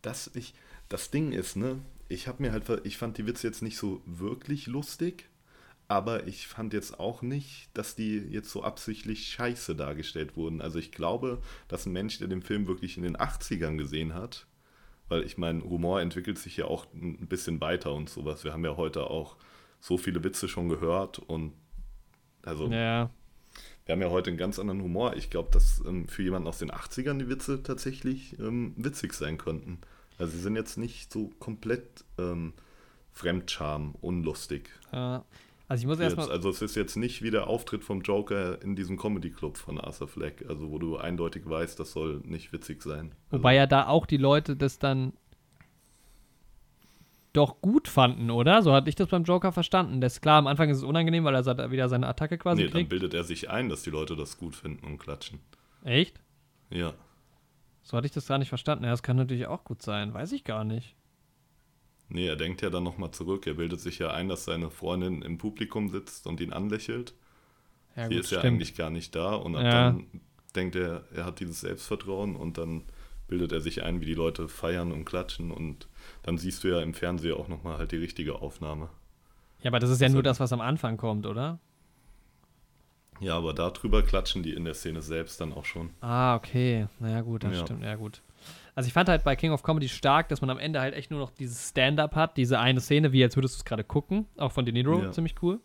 Das, 0.02 0.32
ich, 0.36 0.54
das 0.88 1.12
Ding 1.12 1.34
ist, 1.34 1.58
ne, 1.58 1.80
ich 2.08 2.28
habe 2.28 2.42
mir 2.42 2.52
halt, 2.52 2.66
ich 2.84 2.98
fand 2.98 3.18
die 3.18 3.26
Witze 3.26 3.48
jetzt 3.48 3.62
nicht 3.62 3.78
so 3.78 4.02
wirklich 4.06 4.68
lustig, 4.68 5.30
aber 5.88 6.28
ich 6.28 6.48
fand 6.48 6.74
jetzt 6.74 7.00
auch 7.00 7.22
nicht, 7.22 7.70
dass 7.74 7.96
die 7.96 8.18
jetzt 8.18 8.50
so 8.50 8.64
absichtlich 8.64 9.28
scheiße 9.28 9.76
dargestellt 9.76 10.36
wurden. 10.36 10.62
Also 10.62 10.80
ich 10.80 10.92
glaube, 10.92 11.42
dass 11.68 11.86
ein 11.86 11.94
Mensch, 11.94 12.18
der 12.20 12.28
den 12.28 12.42
Film 12.42 12.68
wirklich 12.68 12.98
in 12.98 13.04
den 13.04 13.18
80ern 13.18 13.78
gesehen 13.78 14.14
hat, 14.14 14.48
weil 15.10 15.24
ich 15.24 15.38
meine, 15.38 15.64
Humor 15.64 16.02
entwickelt 16.02 16.40
sich 16.40 16.58
ja 16.58 16.66
auch 16.66 16.88
ein 16.94 17.28
bisschen 17.28 17.62
weiter 17.62 17.94
und 17.94 18.10
sowas. 18.10 18.44
Wir 18.44 18.54
haben 18.54 18.66
ja 18.66 18.78
heute 18.78 19.10
auch 19.10 19.38
so 19.80 19.98
viele 19.98 20.24
Witze 20.24 20.48
schon 20.48 20.70
gehört 20.70 21.20
und 21.20 21.54
also 22.42 22.68
ja. 22.68 23.12
wir 23.86 23.94
haben 23.94 24.02
ja 24.02 24.10
heute 24.10 24.32
einen 24.32 24.38
ganz 24.38 24.58
anderen 24.58 24.82
Humor. 24.82 25.16
Ich 25.16 25.30
glaube, 25.30 25.50
dass 25.52 25.84
ähm, 25.86 26.08
für 26.08 26.24
jemanden 26.24 26.48
aus 26.48 26.60
den 26.60 26.72
80ern 26.72 27.20
die 27.20 27.30
Witze 27.30 27.62
tatsächlich 27.62 28.40
ähm, 28.40 28.74
witzig 28.78 29.14
sein 29.14 29.38
könnten. 29.38 29.80
Also 30.18 30.34
sie 30.34 30.42
sind 30.42 30.56
jetzt 30.56 30.78
nicht 30.78 31.12
so 31.12 31.32
komplett 31.40 32.06
ähm, 32.18 32.54
Fremdscham, 33.12 33.96
unlustig. 34.02 34.70
Ja. 34.92 35.26
Also 35.68 35.82
ich 35.82 35.88
muss 35.88 36.00
erstmal. 36.00 36.30
Also 36.30 36.50
es 36.50 36.62
ist 36.62 36.76
jetzt 36.76 36.96
nicht 36.96 37.24
wie 37.24 37.32
der 37.32 37.48
Auftritt 37.48 37.84
vom 37.84 38.02
Joker 38.02 38.62
in 38.62 38.76
diesem 38.76 38.98
Comedy 38.98 39.32
Club 39.32 39.58
von 39.58 39.80
Arthur 39.80 40.08
Fleck, 40.08 40.46
also 40.48 40.70
wo 40.70 40.78
du 40.78 40.98
eindeutig 40.98 41.50
weißt, 41.50 41.80
das 41.80 41.92
soll 41.92 42.22
nicht 42.24 42.54
witzig 42.54 42.84
sein. 42.84 43.14
Wobei 43.32 43.50
also, 43.50 43.58
ja 43.58 43.68
da 43.68 43.88
auch 43.88 44.06
die 44.06 44.18
Leute 44.18 44.56
das 44.56 44.78
dann 44.78 45.14
doch 47.34 47.62
gut 47.62 47.88
fanden, 47.88 48.30
oder? 48.30 48.62
So 48.62 48.74
hatte 48.74 48.90
ich 48.90 48.96
das 48.96 49.10
beim 49.10 49.24
Joker 49.24 49.52
verstanden. 49.52 50.02
Das 50.02 50.22
klar, 50.22 50.38
am 50.38 50.48
Anfang 50.48 50.70
ist 50.70 50.78
es 50.78 50.84
unangenehm, 50.84 51.24
weil 51.26 51.36
er 51.36 51.72
wieder 51.72 51.90
seine 51.90 52.08
Attacke 52.08 52.38
quasi 52.38 52.64
nee, 52.64 52.70
kriegt. 52.70 52.92
dann 52.92 53.00
bildet 53.00 53.14
er 53.14 53.24
sich 53.24 53.50
ein, 53.50 53.68
dass 53.68 53.84
die 53.84 53.90
Leute 53.90 54.16
das 54.16 54.38
gut 54.38 54.56
finden 54.56 54.86
und 54.86 55.00
klatschen. 55.00 55.40
Echt? 55.84 56.20
Ja. 56.70 56.94
So 57.86 57.96
hatte 57.96 58.08
ich 58.08 58.14
das 58.14 58.28
gar 58.28 58.40
nicht 58.40 58.50
verstanden. 58.50 58.84
Ja, 58.84 58.90
das 58.90 59.04
kann 59.04 59.16
natürlich 59.16 59.46
auch 59.46 59.64
gut 59.64 59.84
sein. 59.84 60.14
Weiß 60.14 60.32
ich 60.32 60.44
gar 60.44 60.64
nicht. 60.64 60.96
Nee, 62.10 62.28
er 62.28 62.36
denkt 62.36 62.64
ja 62.64 62.72
dann 62.72 62.84
nochmal 62.84 63.12
zurück. 63.12 63.46
Er 63.46 63.54
bildet 63.54 63.80
sich 63.80 64.00
ja 64.00 64.12
ein, 64.12 64.28
dass 64.28 64.46
seine 64.46 64.72
Freundin 64.72 65.22
im 65.22 65.38
Publikum 65.38 65.90
sitzt 65.90 66.26
und 66.26 66.42
ihn 66.42 66.52
anlächelt. 66.52 67.14
Ja, 67.96 68.08
Sie 68.08 68.16
gut, 68.16 68.26
ist 68.26 68.32
ja 68.32 68.40
stimmt. 68.40 68.56
eigentlich 68.56 68.76
gar 68.76 68.90
nicht 68.90 69.16
da 69.16 69.36
und 69.36 69.56
ab 69.56 69.64
ja. 69.64 69.72
dann 69.72 70.08
denkt 70.56 70.76
er, 70.76 71.04
er 71.14 71.26
hat 71.26 71.40
dieses 71.40 71.62
Selbstvertrauen 71.62 72.36
und 72.36 72.58
dann 72.58 72.84
bildet 73.28 73.52
er 73.52 73.62
sich 73.62 73.84
ein, 73.84 74.02
wie 74.02 74.06
die 74.06 74.14
Leute 74.14 74.48
feiern 74.48 74.92
und 74.92 75.06
klatschen 75.06 75.52
und 75.52 75.88
dann 76.24 76.38
siehst 76.38 76.64
du 76.64 76.70
ja 76.70 76.82
im 76.82 76.94
Fernsehen 76.94 77.36
auch 77.36 77.48
nochmal 77.48 77.78
halt 77.78 77.92
die 77.92 77.98
richtige 77.98 78.42
Aufnahme. 78.42 78.90
Ja, 79.62 79.70
aber 79.70 79.80
das 79.80 79.90
ist 79.92 80.02
ja 80.02 80.06
also, 80.06 80.16
nur 80.16 80.24
das, 80.24 80.40
was 80.40 80.52
am 80.54 80.62
Anfang 80.62 80.98
kommt, 80.98 81.26
oder? 81.26 81.60
Ja, 83.20 83.38
aber 83.38 83.54
darüber 83.54 84.04
klatschen 84.04 84.44
die 84.44 84.54
in 84.54 84.66
der 84.66 84.74
Szene 84.74 85.02
selbst 85.02 85.40
dann 85.40 85.54
auch 85.54 85.66
schon. 85.66 85.92
Ah, 86.02 86.36
okay. 86.36 86.88
Naja, 87.00 87.22
gut, 87.22 87.44
das 87.44 87.58
ja. 87.58 87.66
stimmt. 87.66 87.84
Ja, 87.84 87.96
gut. 87.96 88.22
Also 88.76 88.88
ich 88.88 88.94
fand 88.94 89.08
halt 89.08 89.24
bei 89.24 89.38
King 89.38 89.52
of 89.52 89.64
Comedy 89.64 89.88
stark, 89.88 90.28
dass 90.28 90.42
man 90.42 90.50
am 90.50 90.60
Ende 90.60 90.82
halt 90.82 90.94
echt 90.94 91.10
nur 91.10 91.22
noch 91.22 91.32
dieses 91.32 91.70
Stand-up 91.70 92.16
hat, 92.16 92.36
diese 92.36 92.60
eine 92.60 92.82
Szene, 92.82 93.14
wie 93.14 93.20
jetzt 93.20 93.38
würdest 93.38 93.56
du 93.56 93.60
es 93.60 93.66
gerade 93.66 93.86
gucken, 93.86 94.26
auch 94.38 94.52
von 94.52 94.66
De 94.66 94.74
Niro, 94.74 95.02
ja. 95.02 95.12
ziemlich 95.12 95.36
cool. 95.42 95.62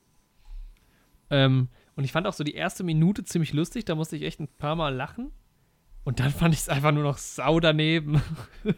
Ähm, 1.29 1.69
und 1.97 2.05
ich 2.05 2.13
fand 2.13 2.29
auch 2.29 2.33
so 2.33 2.45
die 2.45 2.55
erste 2.55 2.85
Minute 2.85 3.25
ziemlich 3.25 3.53
lustig, 3.53 3.85
da 3.85 3.97
musste 3.97 4.17
ich 4.17 4.23
echt 4.23 4.41
ein 4.41 4.47
paar 4.47 4.77
Mal 4.77 4.95
lachen. 4.95 5.33
Und 6.05 6.21
dann 6.21 6.31
fand 6.31 6.55
ich 6.55 6.61
es 6.61 6.69
einfach 6.69 6.93
nur 6.93 7.03
noch 7.03 7.19
sau 7.19 7.59
daneben. 7.59 8.23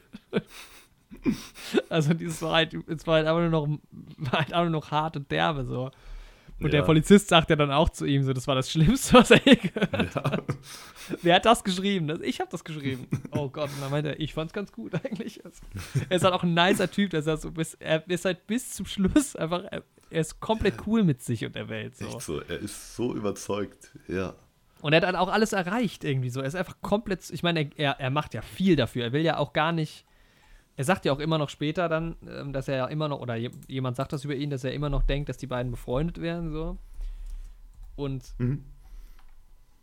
also 1.88 2.14
dieses 2.14 2.40
war 2.42 2.54
halt, 2.54 2.74
es 2.88 3.06
war 3.06 3.16
halt 3.16 3.26
einfach 3.26 3.40
nur 3.40 3.50
noch, 3.50 3.68
war 4.16 4.40
halt 4.40 4.52
einfach 4.52 4.62
nur 4.62 4.70
noch 4.70 4.90
hart 4.90 5.16
und 5.16 5.30
derbe 5.30 5.64
so. 5.64 5.90
Und 6.64 6.72
ja. 6.72 6.80
der 6.80 6.82
Polizist 6.82 7.28
sagt 7.28 7.50
ja 7.50 7.56
dann 7.56 7.70
auch 7.70 7.88
zu 7.88 8.04
ihm 8.04 8.22
so, 8.22 8.32
das 8.32 8.46
war 8.46 8.54
das 8.54 8.70
Schlimmste, 8.70 9.14
was 9.18 9.30
er 9.30 9.40
je 9.44 9.56
gehört 9.56 10.14
ja. 10.14 10.24
hat. 10.24 10.44
Wer 11.22 11.34
hat 11.36 11.44
das 11.46 11.64
geschrieben? 11.64 12.22
Ich 12.22 12.40
habe 12.40 12.50
das 12.50 12.64
geschrieben. 12.64 13.06
Oh 13.30 13.48
Gott, 13.48 13.70
und 13.74 13.82
dann 13.82 13.90
meinte 13.90 14.10
er, 14.10 14.20
ich 14.20 14.34
fand's 14.34 14.52
ganz 14.52 14.72
gut 14.72 14.94
eigentlich. 14.94 15.44
Also, 15.44 15.60
er 16.08 16.16
ist 16.16 16.24
halt 16.24 16.34
auch 16.34 16.42
ein 16.42 16.54
nicer 16.54 16.90
Typ, 16.90 17.10
der 17.10 17.22
sagt 17.22 17.42
so, 17.42 17.50
bis, 17.50 17.74
er 17.74 18.08
ist 18.08 18.24
halt 18.24 18.46
bis 18.46 18.70
zum 18.72 18.86
Schluss 18.86 19.36
einfach, 19.36 19.64
er, 19.64 19.82
er 20.10 20.20
ist 20.20 20.40
komplett 20.40 20.86
cool 20.86 21.04
mit 21.04 21.22
sich 21.22 21.44
und 21.44 21.54
der 21.54 21.68
Welt. 21.68 21.96
So. 21.96 22.06
Echt 22.06 22.20
so, 22.20 22.40
er 22.40 22.58
ist 22.58 22.96
so 22.96 23.14
überzeugt, 23.14 23.92
ja. 24.08 24.34
Und 24.80 24.92
er 24.92 24.96
hat 24.96 25.04
dann 25.04 25.16
auch 25.16 25.28
alles 25.28 25.52
erreicht 25.52 26.04
irgendwie 26.04 26.28
so. 26.28 26.40
Er 26.40 26.46
ist 26.46 26.56
einfach 26.56 26.76
komplett, 26.82 27.30
ich 27.30 27.42
meine, 27.42 27.70
er, 27.76 27.92
er 28.00 28.10
macht 28.10 28.34
ja 28.34 28.42
viel 28.42 28.74
dafür. 28.74 29.04
Er 29.04 29.12
will 29.12 29.22
ja 29.22 29.38
auch 29.38 29.52
gar 29.52 29.70
nicht 29.70 30.04
er 30.82 30.84
sagt 30.84 31.04
ja 31.04 31.12
auch 31.12 31.20
immer 31.20 31.38
noch 31.38 31.48
später 31.48 31.88
dann, 31.88 32.16
ähm, 32.28 32.52
dass 32.52 32.66
er 32.66 32.76
ja 32.76 32.86
immer 32.88 33.06
noch, 33.06 33.20
oder 33.20 33.36
jemand 33.68 33.96
sagt 33.96 34.12
das 34.12 34.24
über 34.24 34.34
ihn, 34.34 34.50
dass 34.50 34.64
er 34.64 34.72
immer 34.72 34.90
noch 34.90 35.04
denkt, 35.04 35.28
dass 35.28 35.36
die 35.36 35.46
beiden 35.46 35.70
befreundet 35.70 36.20
wären, 36.20 36.50
so. 36.50 36.76
Und 37.94 38.34
mhm. 38.38 38.64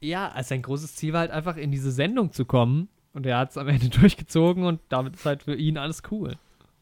ja, 0.01 0.27
also 0.27 0.49
sein 0.49 0.61
großes 0.61 0.97
Ziel 0.97 1.13
war 1.13 1.21
halt 1.21 1.31
einfach 1.31 1.55
in 1.55 1.71
diese 1.71 1.91
Sendung 1.91 2.33
zu 2.33 2.43
kommen. 2.43 2.89
Und 3.13 3.25
er 3.25 3.37
hat 3.37 3.51
es 3.51 3.57
am 3.57 3.69
Ende 3.69 3.87
durchgezogen 3.99 4.65
und 4.65 4.81
damit 4.89 5.15
ist 5.15 5.25
halt 5.25 5.43
für 5.43 5.55
ihn 5.55 5.77
alles 5.77 6.03
cool. 6.11 6.37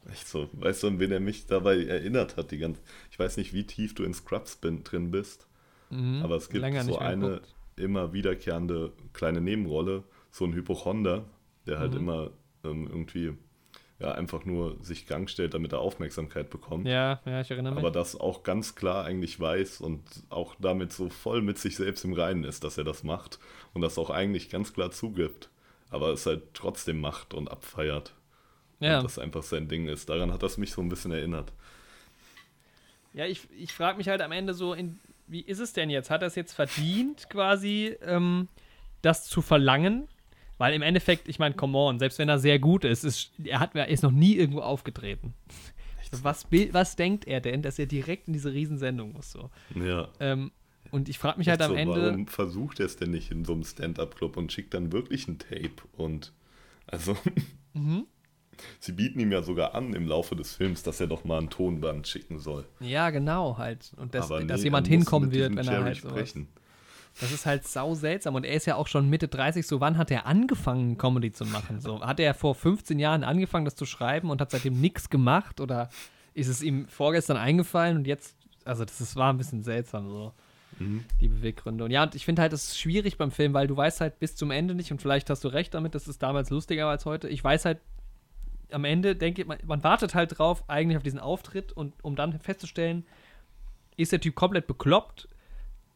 Echt 0.09 0.27
so, 0.27 0.49
weißt 0.53 0.81
du, 0.81 0.87
an 0.87 0.99
wen 0.99 1.11
er 1.11 1.19
mich 1.19 1.45
dabei 1.45 1.83
erinnert 1.83 2.37
hat, 2.37 2.49
die 2.49 2.57
ganze. 2.57 2.81
Ich 3.11 3.19
weiß 3.19 3.37
nicht, 3.37 3.53
wie 3.53 3.65
tief 3.65 3.93
du 3.93 4.03
in 4.03 4.15
Scrubs 4.15 4.55
bin, 4.55 4.83
drin 4.83 5.11
bist, 5.11 5.47
mhm, 5.91 6.21
aber 6.23 6.37
es 6.37 6.49
gibt 6.49 6.65
so 6.85 6.97
eine 6.97 7.27
geguckt. 7.27 7.55
immer 7.75 8.13
wiederkehrende 8.13 8.93
kleine 9.13 9.41
Nebenrolle, 9.41 10.03
so 10.31 10.45
ein 10.45 10.53
Hypochonder, 10.53 11.25
der 11.67 11.77
halt 11.77 11.91
mhm. 11.91 11.99
immer 11.99 12.31
ähm, 12.63 12.87
irgendwie 12.87 13.37
ja, 13.99 14.11
einfach 14.11 14.45
nur 14.45 14.77
sich 14.83 15.07
Gang 15.07 15.29
stellt, 15.29 15.53
damit 15.53 15.73
er 15.73 15.79
Aufmerksamkeit 15.79 16.49
bekommt. 16.49 16.87
Ja, 16.87 17.19
ja, 17.25 17.41
ich 17.41 17.49
erinnere 17.49 17.73
mich. 17.73 17.83
Aber 17.83 17.91
das 17.91 18.15
auch 18.15 18.43
ganz 18.43 18.75
klar 18.75 19.05
eigentlich 19.05 19.39
weiß 19.39 19.81
und 19.81 20.03
auch 20.29 20.55
damit 20.59 20.93
so 20.93 21.09
voll 21.09 21.41
mit 21.41 21.57
sich 21.57 21.75
selbst 21.75 22.05
im 22.05 22.13
Reinen 22.13 22.43
ist, 22.43 22.63
dass 22.63 22.77
er 22.77 22.83
das 22.83 23.03
macht 23.03 23.39
und 23.73 23.81
das 23.81 23.97
auch 23.97 24.11
eigentlich 24.11 24.49
ganz 24.49 24.73
klar 24.73 24.91
zugibt, 24.91 25.49
aber 25.89 26.09
es 26.09 26.25
halt 26.27 26.53
trotzdem 26.53 27.01
macht 27.01 27.33
und 27.33 27.49
abfeiert. 27.49 28.13
Ja. 28.79 28.97
Und 28.97 29.05
das 29.05 29.17
einfach 29.17 29.41
sein 29.41 29.67
Ding 29.67 29.87
ist. 29.87 30.09
Daran 30.09 30.31
hat 30.31 30.43
das 30.43 30.57
mich 30.57 30.71
so 30.71 30.81
ein 30.81 30.89
bisschen 30.89 31.11
erinnert. 31.11 31.51
Ja, 33.13 33.25
ich, 33.25 33.47
ich 33.57 33.73
frage 33.73 33.97
mich 33.97 34.07
halt 34.07 34.21
am 34.21 34.31
Ende 34.31 34.53
so, 34.53 34.73
in, 34.73 34.99
wie 35.25 35.41
ist 35.41 35.57
es 35.57 35.73
denn 35.73 35.89
jetzt? 35.89 36.11
Hat 36.11 36.21
er 36.21 36.27
es 36.27 36.35
jetzt 36.35 36.53
verdient, 36.53 37.31
quasi 37.31 37.97
ähm, 38.03 38.47
das 39.01 39.25
zu 39.25 39.41
verlangen? 39.41 40.07
Weil 40.57 40.73
im 40.73 40.81
Endeffekt, 40.81 41.27
ich 41.27 41.39
meine, 41.39 41.55
come 41.55 41.77
on, 41.77 41.99
selbst 41.99 42.19
wenn 42.19 42.29
er 42.29 42.39
sehr 42.39 42.59
gut 42.59 42.83
ist, 42.83 43.03
ist 43.03 43.31
er, 43.43 43.59
hat, 43.59 43.75
er 43.75 43.87
ist 43.89 44.03
noch 44.03 44.11
nie 44.11 44.35
irgendwo 44.35 44.61
aufgetreten. 44.61 45.33
Was, 46.21 46.47
was 46.71 46.95
denkt 46.95 47.27
er 47.27 47.41
denn, 47.41 47.61
dass 47.61 47.77
er 47.79 47.85
direkt 47.85 48.27
in 48.27 48.33
diese 48.33 48.53
Riesensendung 48.53 49.11
muss? 49.11 49.31
So? 49.31 49.49
Ja. 49.75 50.07
Ähm, 50.19 50.51
und 50.91 51.09
ich 51.09 51.19
frage 51.19 51.37
mich 51.37 51.49
halt 51.49 51.61
am 51.61 51.71
so, 51.71 51.75
Ende. 51.75 52.01
Warum 52.01 52.27
versucht 52.27 52.79
er 52.79 52.85
es 52.85 52.95
denn 52.95 53.11
nicht 53.11 53.29
in 53.31 53.43
so 53.45 53.53
einem 53.53 53.63
Stand-Up-Club 53.63 54.37
und 54.37 54.51
schickt 54.51 54.73
dann 54.73 54.91
wirklich 54.91 55.27
ein 55.27 55.37
Tape? 55.39 55.73
Und 55.95 56.33
also. 56.85 57.17
Mhm. 57.73 58.07
Sie 58.79 58.91
bieten 58.91 59.19
ihm 59.19 59.31
ja 59.31 59.43
sogar 59.43 59.75
an 59.75 59.93
im 59.93 60.07
Laufe 60.07 60.35
des 60.35 60.55
Films, 60.55 60.81
dass 60.81 60.99
er 60.99 61.05
doch 61.05 61.23
mal 61.23 61.39
ein 61.39 61.51
Tonband 61.51 62.07
schicken 62.07 62.39
soll. 62.39 62.65
Ja, 62.79 63.11
genau, 63.11 63.59
halt. 63.59 63.91
Und 63.97 64.15
das, 64.15 64.31
nee, 64.31 64.45
dass 64.45 64.63
jemand 64.63 64.87
hinkommen 64.87 65.31
wird, 65.31 65.55
wenn 65.55 65.67
er 65.67 65.83
halt 65.83 66.01
sowas. 66.01 66.33
Das 67.19 67.31
ist 67.31 67.45
halt 67.45 67.67
sau 67.67 67.95
seltsam. 67.95 68.35
Und 68.35 68.45
er 68.45 68.53
ist 68.53 68.65
ja 68.65 68.75
auch 68.75 68.87
schon 68.87 69.09
Mitte 69.09 69.27
30. 69.27 69.65
So, 69.65 69.79
wann 69.81 69.97
hat 69.97 70.11
er 70.11 70.25
angefangen, 70.25 70.97
Comedy 70.97 71.31
zu 71.31 71.45
machen? 71.45 71.81
So, 71.81 72.01
hat 72.01 72.19
er 72.19 72.33
vor 72.33 72.53
15 72.55 72.99
Jahren 72.99 73.23
angefangen, 73.23 73.65
das 73.65 73.75
zu 73.75 73.85
schreiben 73.85 74.29
und 74.29 74.39
hat 74.41 74.51
seitdem 74.51 74.79
nichts 74.79 75.09
gemacht? 75.09 75.59
Oder 75.59 75.89
ist 76.33 76.47
es 76.47 76.61
ihm 76.61 76.87
vorgestern 76.87 77.37
eingefallen 77.37 77.97
und 77.97 78.07
jetzt, 78.07 78.35
also 78.65 78.85
das 78.85 79.01
ist, 79.01 79.15
war 79.15 79.33
ein 79.33 79.37
bisschen 79.37 79.63
seltsam 79.63 80.07
so. 80.07 80.33
mhm. 80.79 81.05
die 81.19 81.27
Beweggründe. 81.27 81.83
Und 81.83 81.91
ja, 81.91 82.03
und 82.03 82.15
ich 82.15 82.25
finde 82.25 82.41
halt, 82.41 82.53
das 82.53 82.65
ist 82.65 82.79
schwierig 82.79 83.17
beim 83.17 83.31
Film, 83.31 83.53
weil 83.53 83.67
du 83.67 83.75
weißt 83.75 84.01
halt 84.01 84.19
bis 84.19 84.35
zum 84.35 84.51
Ende 84.51 84.75
nicht, 84.75 84.91
und 84.91 85.01
vielleicht 85.01 85.29
hast 85.29 85.43
du 85.43 85.47
recht 85.47 85.73
damit, 85.73 85.95
das 85.95 86.07
ist 86.07 86.21
damals 86.21 86.49
lustiger 86.49 86.87
als 86.87 87.05
heute. 87.05 87.27
Ich 87.29 87.43
weiß 87.43 87.65
halt 87.65 87.79
am 88.71 88.83
Ende, 88.83 89.15
denke 89.15 89.41
ich, 89.41 89.47
man, 89.47 89.57
man 89.65 89.83
wartet 89.83 90.13
halt 90.13 90.37
drauf, 90.37 90.63
eigentlich 90.67 90.97
auf 90.97 91.03
diesen 91.03 91.19
Auftritt, 91.19 91.71
und 91.71 91.93
um 92.03 92.15
dann 92.15 92.37
festzustellen, 92.39 93.05
ist 93.95 94.11
der 94.11 94.21
Typ 94.21 94.35
komplett 94.35 94.67
bekloppt 94.67 95.27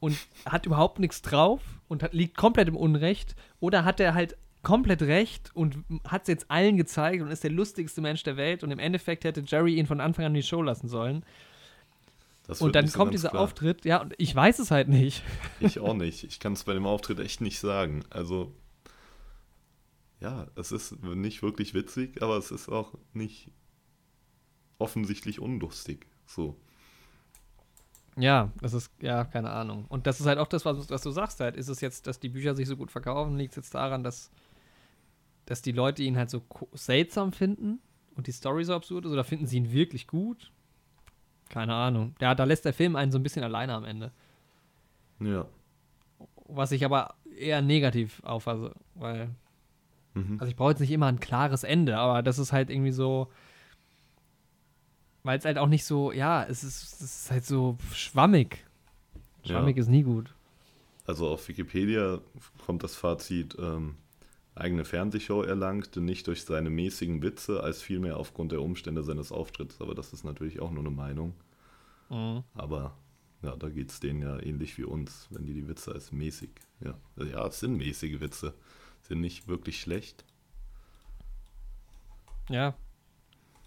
und 0.02 0.18
hat 0.46 0.66
überhaupt 0.66 1.00
nichts 1.00 1.22
drauf 1.22 1.62
und 1.88 2.04
hat, 2.04 2.14
liegt 2.14 2.36
komplett 2.36 2.68
im 2.68 2.76
Unrecht, 2.76 3.36
oder 3.62 3.86
hat 3.86 4.02
er 4.02 4.14
halt 4.14 4.36
komplett 4.64 5.04
recht 5.04 5.52
und 5.54 5.78
hat 6.06 6.24
es 6.24 6.28
jetzt 6.28 6.52
allen 6.52 6.76
gezeigt 6.76 7.22
und 7.22 7.30
ist 7.30 7.44
der 7.44 7.52
lustigste 7.52 8.02
Mensch 8.02 8.24
der 8.24 8.36
Welt 8.36 8.64
und 8.64 8.72
im 8.72 8.80
Endeffekt 8.80 9.24
hätte 9.24 9.44
Jerry 9.46 9.76
ihn 9.76 9.88
von 9.88 10.02
Anfang 10.02 10.26
an 10.26 10.32
in 10.32 10.42
die 10.42 10.48
Show 10.48 10.62
lassen 10.62 10.88
sollen. 10.90 11.24
und 12.60 12.76
dann 12.76 12.92
kommt 12.92 13.14
dieser 13.14 13.30
klar. 13.30 13.44
Auftritt, 13.44 13.86
ja, 13.86 14.02
und 14.02 14.14
ich 14.18 14.36
weiß 14.36 14.60
es 14.60 14.72
halt 14.72 14.90
nicht. 14.90 15.24
Ich 15.60 15.80
auch 15.80 15.94
nicht. 15.94 16.24
Ich 16.24 16.40
kann 16.40 16.54
es 16.54 16.64
bei 16.64 16.74
dem 16.74 16.88
Auftritt 16.88 17.20
echt 17.20 17.40
nicht 17.40 17.60
sagen. 17.60 18.04
Also, 18.10 18.52
ja, 20.20 20.48
es 20.56 20.72
ist 20.72 21.04
nicht 21.04 21.44
wirklich 21.44 21.76
witzig, 21.76 22.24
aber 22.24 22.38
es 22.38 22.50
ist 22.50 22.70
auch 22.70 22.96
nicht 23.14 23.52
offensichtlich 24.80 25.40
unlustig. 25.40 26.08
So. 26.26 26.60
Ja, 28.22 28.52
das 28.62 28.74
ist, 28.74 28.92
ja, 29.02 29.24
keine 29.26 29.50
Ahnung. 29.50 29.86
Und 29.90 30.08
das 30.08 30.20
ist 30.20 30.28
halt 30.28 30.38
auch 30.38 30.48
das, 30.48 30.64
was, 30.66 30.90
was 30.90 31.02
du 31.02 31.12
sagst 31.12 31.40
halt. 31.40 31.56
Ist 31.56 31.68
es 31.68 31.82
jetzt, 31.82 32.08
dass 32.08 32.20
die 32.20 32.30
Bücher 32.30 32.56
sich 32.56 32.68
so 32.68 32.78
gut 32.78 32.92
verkaufen? 32.92 33.38
Liegt 33.38 33.52
es 33.52 33.58
jetzt 33.58 33.76
daran, 33.76 34.04
dass 34.04 34.32
dass 35.46 35.62
die 35.62 35.72
Leute 35.72 36.04
ihn 36.04 36.18
halt 36.18 36.30
so 36.30 36.44
seltsam 36.74 37.34
finden 37.34 37.80
und 38.16 38.28
die 38.28 38.32
Story 38.32 38.64
so 38.64 38.74
absurd 38.74 39.06
ist 39.06 39.12
oder 39.12 39.24
finden 39.24 39.48
sie 39.48 39.58
ihn 39.58 39.72
wirklich 39.72 40.08
gut? 40.08 40.52
Keine 41.50 41.74
Ahnung. 41.74 42.16
Ja, 42.22 42.36
da 42.36 42.46
lässt 42.46 42.64
der 42.64 42.74
Film 42.74 42.96
einen 42.96 43.12
so 43.12 43.20
ein 43.20 43.24
bisschen 43.24 43.44
alleine 43.44 43.74
am 43.74 43.84
Ende. 43.84 44.12
Ja. 45.20 45.46
Was 46.46 46.72
ich 46.72 46.86
aber 46.86 47.16
eher 47.38 47.62
negativ 47.62 48.24
auffasse, 48.24 48.74
weil. 48.96 49.30
Mhm. 50.14 50.38
Also 50.40 50.50
ich 50.50 50.56
brauche 50.56 50.72
jetzt 50.72 50.80
nicht 50.80 50.92
immer 50.92 51.08
ein 51.08 51.20
klares 51.20 51.64
Ende, 51.64 51.98
aber 51.98 52.24
das 52.24 52.40
ist 52.40 52.54
halt 52.54 52.70
irgendwie 52.70 52.92
so. 52.92 53.28
Weil 55.24 55.38
es 55.38 55.46
halt 55.46 55.58
auch 55.58 55.68
nicht 55.68 55.86
so, 55.86 56.12
ja, 56.12 56.44
es 56.44 56.64
ist, 56.64 57.02
es 57.02 57.02
ist 57.02 57.32
halt 57.32 57.46
so 57.46 57.78
schwammig. 57.94 58.66
Schwammig 59.46 59.78
ja. 59.78 59.82
ist 59.82 59.90
nie 59.90 60.04
gut. 60.04 60.34
Also 61.06 61.28
auf 61.28 61.48
Wikipedia 61.48 62.22
kommt 62.66 62.84
das 62.84 62.96
Fazit, 62.96 63.56
ähm, 63.60 63.96
eigene 64.56 64.86
Fernsehshow 64.86 65.44
erlangte, 65.44 66.02
nicht 66.02 66.28
durch 66.28 66.44
seine 66.44 66.70
mäßigen 66.70 67.22
Witze, 67.22 67.62
als 67.64 67.82
vielmehr 67.82 68.18
aufgrund 68.18 68.52
der 68.52 68.62
Umstände 68.62 69.04
seines 69.04 69.32
Auftritts. 69.32 69.82
Aber 69.82 69.96
das 69.96 70.14
ist 70.14 70.24
natürlich 70.24 70.60
auch 70.60 70.72
nur 70.72 70.84
eine 70.84 70.92
Meinung. 70.92 71.34
Mhm. 72.10 72.44
Aber 72.54 72.96
ja, 73.42 73.56
da 73.56 73.70
geht 73.70 73.90
es 73.92 74.00
denen 74.00 74.22
ja 74.22 74.40
ähnlich 74.40 74.78
wie 74.78 74.84
uns, 74.84 75.28
wenn 75.32 75.46
die 75.46 75.54
die 75.54 75.68
Witze 75.68 75.92
als 75.92 76.12
mäßig, 76.12 76.52
ja, 76.80 76.96
ja, 77.18 77.48
es 77.48 77.60
sind 77.60 77.78
mäßige 77.78 78.20
Witze, 78.22 78.54
sind 79.02 79.22
nicht 79.22 79.48
wirklich 79.48 79.80
schlecht. 79.80 80.24
Ja, 82.50 82.76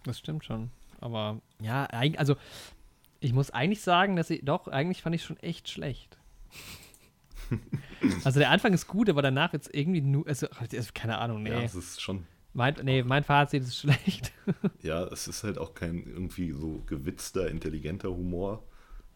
das 0.04 0.18
stimmt 0.18 0.44
schon. 0.44 0.70
Aber 1.04 1.42
ja, 1.60 1.84
also 1.84 2.34
ich 3.20 3.34
muss 3.34 3.50
eigentlich 3.50 3.82
sagen, 3.82 4.16
dass 4.16 4.30
ich, 4.30 4.42
doch, 4.42 4.68
eigentlich 4.68 5.02
fand 5.02 5.14
ich 5.14 5.22
schon 5.22 5.36
echt 5.36 5.68
schlecht. 5.68 6.16
also 8.24 8.40
der 8.40 8.48
Anfang 8.48 8.72
ist 8.72 8.86
gut, 8.86 9.10
aber 9.10 9.20
danach 9.20 9.52
jetzt 9.52 9.74
irgendwie 9.74 10.00
nur, 10.00 10.26
also, 10.26 10.46
also 10.48 10.90
keine 10.94 11.18
Ahnung, 11.18 11.42
nee. 11.42 11.50
Ja, 11.50 11.60
es 11.60 11.74
ist 11.74 12.00
schon. 12.00 12.26
Mein, 12.54 12.76
nee, 12.84 13.02
mein 13.02 13.22
Fazit 13.22 13.64
ist 13.64 13.76
schlecht. 13.76 14.32
ja, 14.82 15.04
es 15.04 15.28
ist 15.28 15.44
halt 15.44 15.58
auch 15.58 15.74
kein 15.74 16.06
irgendwie 16.06 16.52
so 16.52 16.82
gewitzter, 16.86 17.50
intelligenter 17.50 18.08
Humor. 18.08 18.64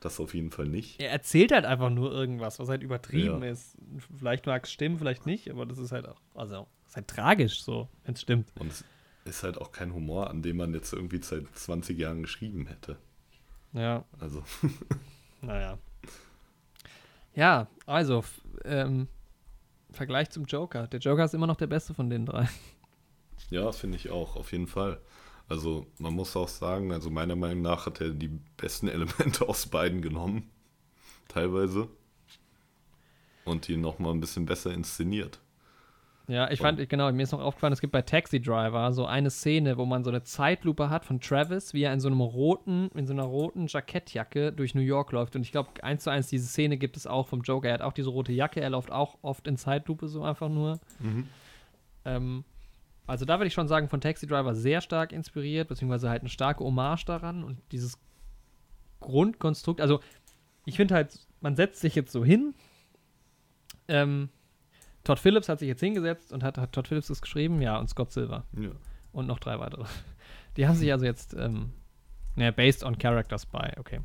Das 0.00 0.20
auf 0.20 0.34
jeden 0.34 0.50
Fall 0.50 0.66
nicht. 0.66 1.00
Er 1.00 1.10
erzählt 1.10 1.52
halt 1.52 1.64
einfach 1.64 1.90
nur 1.90 2.12
irgendwas, 2.12 2.58
was 2.58 2.68
halt 2.68 2.82
übertrieben 2.82 3.42
ja. 3.42 3.50
ist. 3.50 3.78
Vielleicht 4.16 4.44
mag 4.44 4.64
es 4.64 4.72
stimmen, 4.72 4.98
vielleicht 4.98 5.24
nicht, 5.24 5.50
aber 5.50 5.64
das 5.64 5.78
ist 5.78 5.90
halt 5.90 6.06
auch, 6.06 6.20
also, 6.34 6.66
ist 6.86 6.96
halt 6.96 7.08
tragisch 7.08 7.62
so, 7.62 7.88
wenn 8.04 8.14
es 8.14 8.20
stimmt. 8.20 8.52
Und 8.58 8.72
es 8.72 8.84
ist 9.28 9.42
halt 9.42 9.58
auch 9.58 9.72
kein 9.72 9.94
Humor, 9.94 10.30
an 10.30 10.42
dem 10.42 10.56
man 10.56 10.74
jetzt 10.74 10.92
irgendwie 10.92 11.22
seit 11.22 11.44
20 11.54 11.98
Jahren 11.98 12.22
geschrieben 12.22 12.66
hätte. 12.66 12.96
Ja. 13.72 14.04
Also. 14.18 14.42
naja. 15.42 15.78
Ja, 17.34 17.68
also, 17.86 18.24
ähm, 18.64 19.08
Vergleich 19.90 20.30
zum 20.30 20.44
Joker. 20.44 20.86
Der 20.86 21.00
Joker 21.00 21.24
ist 21.24 21.34
immer 21.34 21.46
noch 21.46 21.56
der 21.56 21.66
beste 21.66 21.94
von 21.94 22.10
den 22.10 22.26
drei. 22.26 22.48
Ja, 23.50 23.70
finde 23.72 23.96
ich 23.96 24.10
auch, 24.10 24.36
auf 24.36 24.50
jeden 24.52 24.66
Fall. 24.66 25.00
Also, 25.48 25.86
man 25.98 26.12
muss 26.12 26.36
auch 26.36 26.48
sagen, 26.48 26.92
also 26.92 27.08
meiner 27.08 27.36
Meinung 27.36 27.62
nach 27.62 27.86
hat 27.86 28.00
er 28.00 28.10
die 28.10 28.28
besten 28.56 28.88
Elemente 28.88 29.48
aus 29.48 29.68
beiden 29.68 30.02
genommen. 30.02 30.50
Teilweise. 31.28 31.88
Und 33.44 33.68
die 33.68 33.76
nochmal 33.76 34.12
ein 34.12 34.20
bisschen 34.20 34.44
besser 34.44 34.74
inszeniert. 34.74 35.40
Ja, 36.28 36.50
ich 36.50 36.60
fand, 36.60 36.86
genau, 36.90 37.10
mir 37.10 37.22
ist 37.22 37.32
noch 37.32 37.40
aufgefallen, 37.40 37.72
es 37.72 37.80
gibt 37.80 37.92
bei 37.92 38.02
Taxi 38.02 38.40
Driver 38.40 38.92
so 38.92 39.06
eine 39.06 39.30
Szene, 39.30 39.78
wo 39.78 39.86
man 39.86 40.04
so 40.04 40.10
eine 40.10 40.22
Zeitlupe 40.22 40.90
hat 40.90 41.06
von 41.06 41.20
Travis, 41.20 41.72
wie 41.72 41.82
er 41.84 41.92
in 41.94 42.00
so 42.00 42.08
einem 42.08 42.20
roten, 42.20 42.90
in 42.94 43.06
so 43.06 43.14
einer 43.14 43.22
roten 43.22 43.66
Jackettjacke 43.66 44.52
durch 44.52 44.74
New 44.74 44.82
York 44.82 45.12
läuft. 45.12 45.36
Und 45.36 45.42
ich 45.42 45.52
glaube, 45.52 45.70
eins 45.82 46.04
zu 46.04 46.10
eins 46.10 46.28
diese 46.28 46.46
Szene 46.46 46.76
gibt 46.76 46.98
es 46.98 47.06
auch 47.06 47.28
vom 47.28 47.40
Joker. 47.40 47.68
Er 47.68 47.74
hat 47.74 47.80
auch 47.80 47.94
diese 47.94 48.10
rote 48.10 48.32
Jacke, 48.32 48.60
er 48.60 48.68
läuft 48.68 48.92
auch 48.92 49.16
oft 49.22 49.48
in 49.48 49.56
Zeitlupe 49.56 50.06
so 50.06 50.22
einfach 50.22 50.50
nur. 50.50 50.78
Mhm. 51.00 51.28
Ähm, 52.04 52.44
also 53.06 53.24
da 53.24 53.38
würde 53.38 53.46
ich 53.46 53.54
schon 53.54 53.68
sagen, 53.68 53.88
von 53.88 54.02
Taxi 54.02 54.26
Driver 54.26 54.54
sehr 54.54 54.82
stark 54.82 55.12
inspiriert, 55.12 55.68
beziehungsweise 55.68 56.10
halt 56.10 56.20
eine 56.20 56.28
starke 56.28 56.62
Hommage 56.62 57.06
daran 57.06 57.42
und 57.42 57.56
dieses 57.72 57.98
Grundkonstrukt. 59.00 59.80
Also 59.80 60.00
ich 60.66 60.76
finde 60.76 60.94
halt, 60.94 61.26
man 61.40 61.56
setzt 61.56 61.80
sich 61.80 61.94
jetzt 61.94 62.12
so 62.12 62.22
hin, 62.22 62.54
ähm, 63.88 64.28
Todd 65.08 65.18
Phillips 65.18 65.48
hat 65.48 65.58
sich 65.58 65.68
jetzt 65.68 65.80
hingesetzt 65.80 66.34
und 66.34 66.42
hat, 66.42 66.58
hat 66.58 66.70
Todd 66.74 66.86
Phillips 66.86 67.06
das 67.06 67.22
geschrieben, 67.22 67.62
ja, 67.62 67.78
und 67.78 67.88
Scott 67.88 68.12
Silver. 68.12 68.44
Ja. 68.60 68.72
Und 69.12 69.26
noch 69.26 69.38
drei 69.38 69.58
weitere. 69.58 69.86
Die 70.58 70.68
haben 70.68 70.74
sich 70.74 70.92
also 70.92 71.06
jetzt, 71.06 71.32
ähm, 71.32 71.72
ne, 72.36 72.52
based 72.52 72.84
on 72.84 72.98
characters 72.98 73.46
by, 73.46 73.70
okay. 73.78 74.00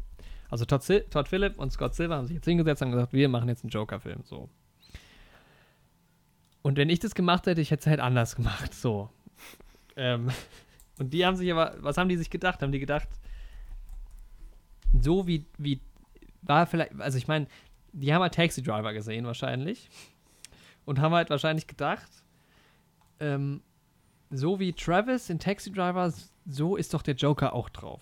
Also 0.49 0.63
Todd, 0.63 0.81
Todd 1.09 1.27
Phillips 1.27 1.57
und 1.57 1.73
Scott 1.73 1.93
Silver 1.93 2.15
haben 2.15 2.25
sich 2.27 2.35
jetzt 2.35 2.45
hingesetzt 2.45 2.81
und 2.83 2.91
gesagt, 2.91 3.11
wir 3.11 3.27
machen 3.27 3.49
jetzt 3.49 3.65
einen 3.65 3.71
Joker-Film, 3.71 4.21
so. 4.23 4.49
Und 6.61 6.77
wenn 6.77 6.89
ich 6.89 6.99
das 6.99 7.15
gemacht 7.15 7.47
hätte, 7.47 7.59
ich 7.59 7.71
hätte 7.71 7.81
es 7.81 7.87
halt 7.87 7.99
anders 7.99 8.35
gemacht, 8.37 8.73
so. 8.73 9.09
ähm, 9.97 10.29
und 10.99 11.13
die 11.13 11.25
haben 11.25 11.35
sich 11.35 11.51
aber, 11.51 11.75
was 11.79 11.97
haben 11.97 12.07
die 12.07 12.15
sich 12.15 12.29
gedacht? 12.29 12.61
Haben 12.61 12.71
die 12.71 12.79
gedacht, 12.79 13.09
so 15.01 15.27
wie, 15.27 15.47
wie 15.57 15.81
war 16.43 16.65
vielleicht, 16.65 16.97
also 17.01 17.17
ich 17.17 17.27
meine, 17.27 17.47
die 17.91 18.13
haben 18.13 18.21
halt 18.21 18.35
Taxi 18.35 18.63
Driver 18.63 18.93
gesehen 18.93 19.25
wahrscheinlich 19.25 19.89
und 20.85 20.99
haben 20.99 21.13
halt 21.13 21.29
wahrscheinlich 21.29 21.67
gedacht, 21.67 22.09
ähm, 23.19 23.61
so 24.29 24.59
wie 24.59 24.73
Travis 24.73 25.29
in 25.29 25.39
Taxi 25.39 25.71
Driver, 25.71 26.11
so 26.45 26.75
ist 26.75 26.93
doch 26.93 27.01
der 27.01 27.15
Joker 27.15 27.53
auch 27.53 27.69
drauf. 27.69 28.01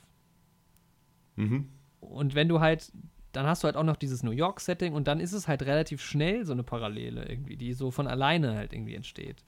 Mhm. 1.35 1.69
Und 1.99 2.35
wenn 2.35 2.47
du 2.47 2.59
halt, 2.59 2.91
dann 3.31 3.45
hast 3.45 3.63
du 3.63 3.65
halt 3.65 3.75
auch 3.75 3.83
noch 3.83 3.95
dieses 3.95 4.23
New 4.23 4.31
York-Setting 4.31 4.93
und 4.93 5.07
dann 5.07 5.19
ist 5.19 5.33
es 5.33 5.47
halt 5.47 5.63
relativ 5.63 6.01
schnell 6.01 6.45
so 6.45 6.53
eine 6.53 6.63
Parallele 6.63 7.27
irgendwie, 7.27 7.57
die 7.57 7.73
so 7.73 7.91
von 7.91 8.07
alleine 8.07 8.55
halt 8.55 8.73
irgendwie 8.73 8.95
entsteht. 8.95 9.43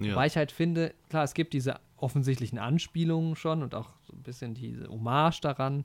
Ja. 0.00 0.14
Weil 0.14 0.26
ich 0.26 0.36
halt 0.36 0.52
finde, 0.52 0.94
klar, 1.08 1.24
es 1.24 1.34
gibt 1.34 1.52
diese 1.52 1.80
offensichtlichen 1.96 2.58
Anspielungen 2.58 3.36
schon 3.36 3.62
und 3.62 3.74
auch 3.74 3.90
so 4.02 4.12
ein 4.12 4.22
bisschen 4.22 4.54
diese 4.54 4.88
Hommage 4.88 5.40
daran, 5.40 5.84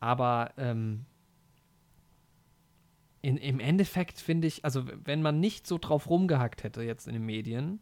aber 0.00 0.52
ähm, 0.56 1.06
in, 3.26 3.38
im 3.38 3.58
Endeffekt 3.58 4.20
finde 4.20 4.46
ich, 4.46 4.64
also 4.64 4.84
wenn 5.04 5.20
man 5.20 5.40
nicht 5.40 5.66
so 5.66 5.78
drauf 5.78 6.08
rumgehackt 6.08 6.62
hätte 6.62 6.82
jetzt 6.82 7.08
in 7.08 7.12
den 7.12 7.26
Medien, 7.26 7.80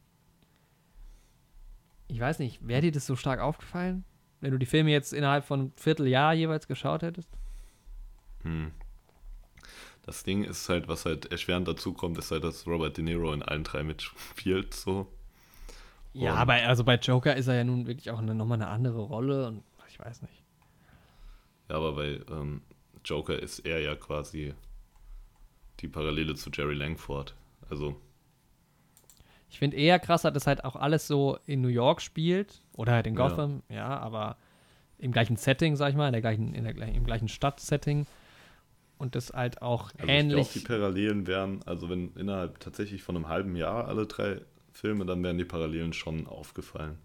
ich 2.08 2.18
weiß 2.18 2.38
nicht, 2.38 2.66
wäre 2.66 2.80
dir 2.80 2.92
das 2.92 3.04
so 3.04 3.14
stark 3.14 3.40
aufgefallen, 3.40 4.04
wenn 4.40 4.52
du 4.52 4.58
die 4.58 4.64
Filme 4.64 4.90
jetzt 4.90 5.12
innerhalb 5.12 5.44
von 5.44 5.60
einem 5.60 5.72
Vierteljahr 5.76 6.32
jeweils 6.32 6.66
geschaut 6.66 7.02
hättest? 7.02 7.28
Hm. 8.42 8.72
Das 10.06 10.22
Ding 10.22 10.44
ist 10.44 10.66
halt, 10.70 10.88
was 10.88 11.04
halt 11.04 11.30
erschwerend 11.30 11.68
dazu 11.68 11.92
kommt, 11.92 12.16
ist 12.16 12.30
halt, 12.30 12.42
dass 12.42 12.66
Robert 12.66 12.96
De 12.96 13.04
Niro 13.04 13.30
in 13.34 13.42
allen 13.42 13.64
drei 13.64 13.82
mitspielt, 13.82 14.72
so. 14.72 15.12
Ja, 16.14 16.32
und 16.32 16.38
aber 16.38 16.54
also 16.54 16.84
bei 16.84 16.94
Joker 16.94 17.36
ist 17.36 17.48
er 17.48 17.56
ja 17.56 17.64
nun 17.64 17.86
wirklich 17.86 18.10
auch 18.10 18.18
eine, 18.18 18.34
nochmal 18.34 18.62
eine 18.62 18.68
andere 18.68 19.02
Rolle 19.02 19.48
und 19.48 19.62
ich 19.88 19.98
weiß 19.98 20.22
nicht. 20.22 20.42
Ja, 21.68 21.76
aber 21.76 21.96
bei 21.96 22.20
ähm, 22.30 22.62
Joker 23.04 23.38
ist 23.38 23.58
er 23.58 23.80
ja 23.80 23.94
quasi 23.94 24.54
die 25.84 25.88
Parallele 25.88 26.34
zu 26.34 26.50
Jerry 26.50 26.74
Langford. 26.74 27.34
Also. 27.68 27.94
Ich 29.50 29.58
finde 29.58 29.76
eher 29.76 29.98
krasser, 29.98 30.30
dass 30.30 30.46
halt 30.46 30.64
auch 30.64 30.76
alles 30.76 31.06
so 31.06 31.38
in 31.46 31.60
New 31.60 31.68
York 31.68 32.00
spielt 32.00 32.62
oder 32.74 32.92
halt 32.92 33.06
in 33.06 33.14
Gotham, 33.14 33.62
ja, 33.68 33.76
ja 33.76 33.98
aber 33.98 34.36
im 34.98 35.12
gleichen 35.12 35.36
Setting, 35.36 35.76
sag 35.76 35.90
ich 35.90 35.96
mal, 35.96 36.06
in 36.06 36.12
der 36.12 36.22
gleichen, 36.22 36.54
in 36.54 36.64
der, 36.64 36.74
im 36.74 37.04
gleichen 37.04 37.28
Stadtsetting. 37.28 38.06
Und 38.96 39.16
das 39.16 39.32
halt 39.32 39.60
auch 39.60 39.90
also 39.98 40.06
ähnlich. 40.08 40.40
Ich 40.40 40.52
glaube, 40.52 40.60
die 40.60 40.66
Parallelen 40.66 41.26
wären, 41.26 41.62
also 41.66 41.90
wenn 41.90 42.14
innerhalb 42.14 42.60
tatsächlich 42.60 43.02
von 43.02 43.16
einem 43.16 43.28
halben 43.28 43.54
Jahr 43.56 43.86
alle 43.86 44.06
drei 44.06 44.40
Filme, 44.72 45.04
dann 45.04 45.22
wären 45.22 45.36
die 45.36 45.44
Parallelen 45.44 45.92
schon 45.92 46.26
aufgefallen. 46.26 46.96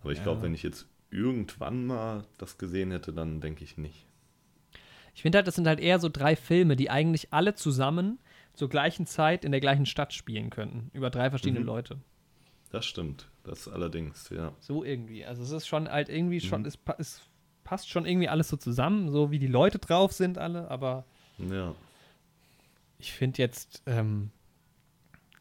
Aber 0.00 0.12
ich 0.12 0.18
ja. 0.18 0.24
glaube, 0.24 0.42
wenn 0.42 0.54
ich 0.54 0.62
jetzt 0.62 0.86
irgendwann 1.10 1.86
mal 1.86 2.24
das 2.36 2.58
gesehen 2.58 2.92
hätte, 2.92 3.12
dann 3.12 3.40
denke 3.40 3.64
ich 3.64 3.78
nicht. 3.78 4.07
Ich 5.18 5.22
finde 5.22 5.38
halt, 5.38 5.48
das 5.48 5.56
sind 5.56 5.66
halt 5.66 5.80
eher 5.80 5.98
so 5.98 6.08
drei 6.08 6.36
Filme, 6.36 6.76
die 6.76 6.90
eigentlich 6.90 7.32
alle 7.32 7.56
zusammen 7.56 8.20
zur 8.54 8.68
gleichen 8.68 9.04
Zeit 9.04 9.44
in 9.44 9.50
der 9.50 9.60
gleichen 9.60 9.84
Stadt 9.84 10.12
spielen 10.12 10.48
könnten. 10.48 10.92
Über 10.92 11.10
drei 11.10 11.28
verschiedene 11.28 11.58
Mhm. 11.58 11.66
Leute. 11.66 11.98
Das 12.70 12.86
stimmt. 12.86 13.28
Das 13.42 13.66
allerdings, 13.66 14.30
ja. 14.30 14.52
So 14.60 14.84
irgendwie. 14.84 15.24
Also 15.24 15.42
es 15.42 15.50
ist 15.50 15.66
schon 15.66 15.88
halt 15.90 16.08
irgendwie 16.08 16.40
schon, 16.40 16.60
Mhm. 16.60 16.66
es, 16.68 16.78
es 16.98 17.22
passt 17.64 17.90
schon 17.90 18.06
irgendwie 18.06 18.28
alles 18.28 18.48
so 18.48 18.56
zusammen, 18.56 19.10
so 19.10 19.32
wie 19.32 19.40
die 19.40 19.48
Leute 19.48 19.80
drauf 19.80 20.12
sind 20.12 20.38
alle, 20.38 20.70
aber 20.70 21.04
Ja. 21.38 21.74
ich 23.00 23.10
finde 23.12 23.38
jetzt, 23.42 23.82
ähm, 23.86 24.30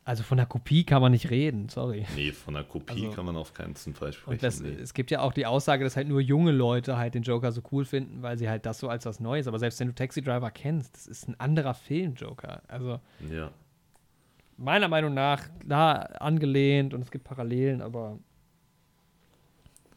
also 0.08 0.24
von 0.24 0.38
der 0.38 0.46
Kopie 0.46 0.86
kann 0.86 1.02
man 1.02 1.12
nicht 1.12 1.30
reden, 1.30 1.68
sorry. 1.68 2.06
Nee, 2.16 2.32
von 2.32 2.54
der 2.54 2.64
Kopie 2.64 3.06
Also- 3.08 3.12
kann 3.12 3.26
man 3.26 3.36
auf 3.36 3.54
keinen 3.54 3.76
Fall 3.76 4.14
sprechen. 4.14 4.30
Und 4.36 4.42
das, 4.44 4.62
nee. 4.62 4.70
es 4.82 4.94
gibt 4.94 5.12
ja 5.12 5.20
auch 5.20 5.34
die 5.34 5.46
Aussage, 5.46 5.84
dass 5.84 5.98
halt 5.98 6.08
nur 6.08 6.22
junge 6.22 6.52
Leute 6.52 6.98
halt 6.98 7.14
den 7.14 7.24
Joker 7.24 7.52
so 7.52 7.62
cool 7.74 7.84
finden, 7.84 8.22
weil 8.22 8.38
sie 8.38 8.48
halt 8.50 8.66
das 8.66 8.80
so 8.80 8.88
als 8.88 9.06
was 9.06 9.20
Neues, 9.20 9.48
aber 9.48 9.60
selbst 9.60 9.80
wenn 9.82 9.88
du 9.90 9.94
Taxi 9.96 10.22
Driver 10.22 10.50
kennst, 10.50 10.96
das 10.96 11.08
ist 11.08 11.28
ein 11.28 11.38
anderer 11.40 11.74
Film, 11.74 12.16
Joker. 12.16 12.62
Also 12.70 13.02
ja. 13.30 13.52
meiner 14.56 14.88
Meinung 14.88 15.14
nach, 15.14 15.44
klar, 15.60 16.22
angelehnt 16.22 16.94
und 16.94 17.02
es 17.02 17.12
gibt 17.12 17.26
Parallelen, 17.26 17.82
aber 17.82 18.18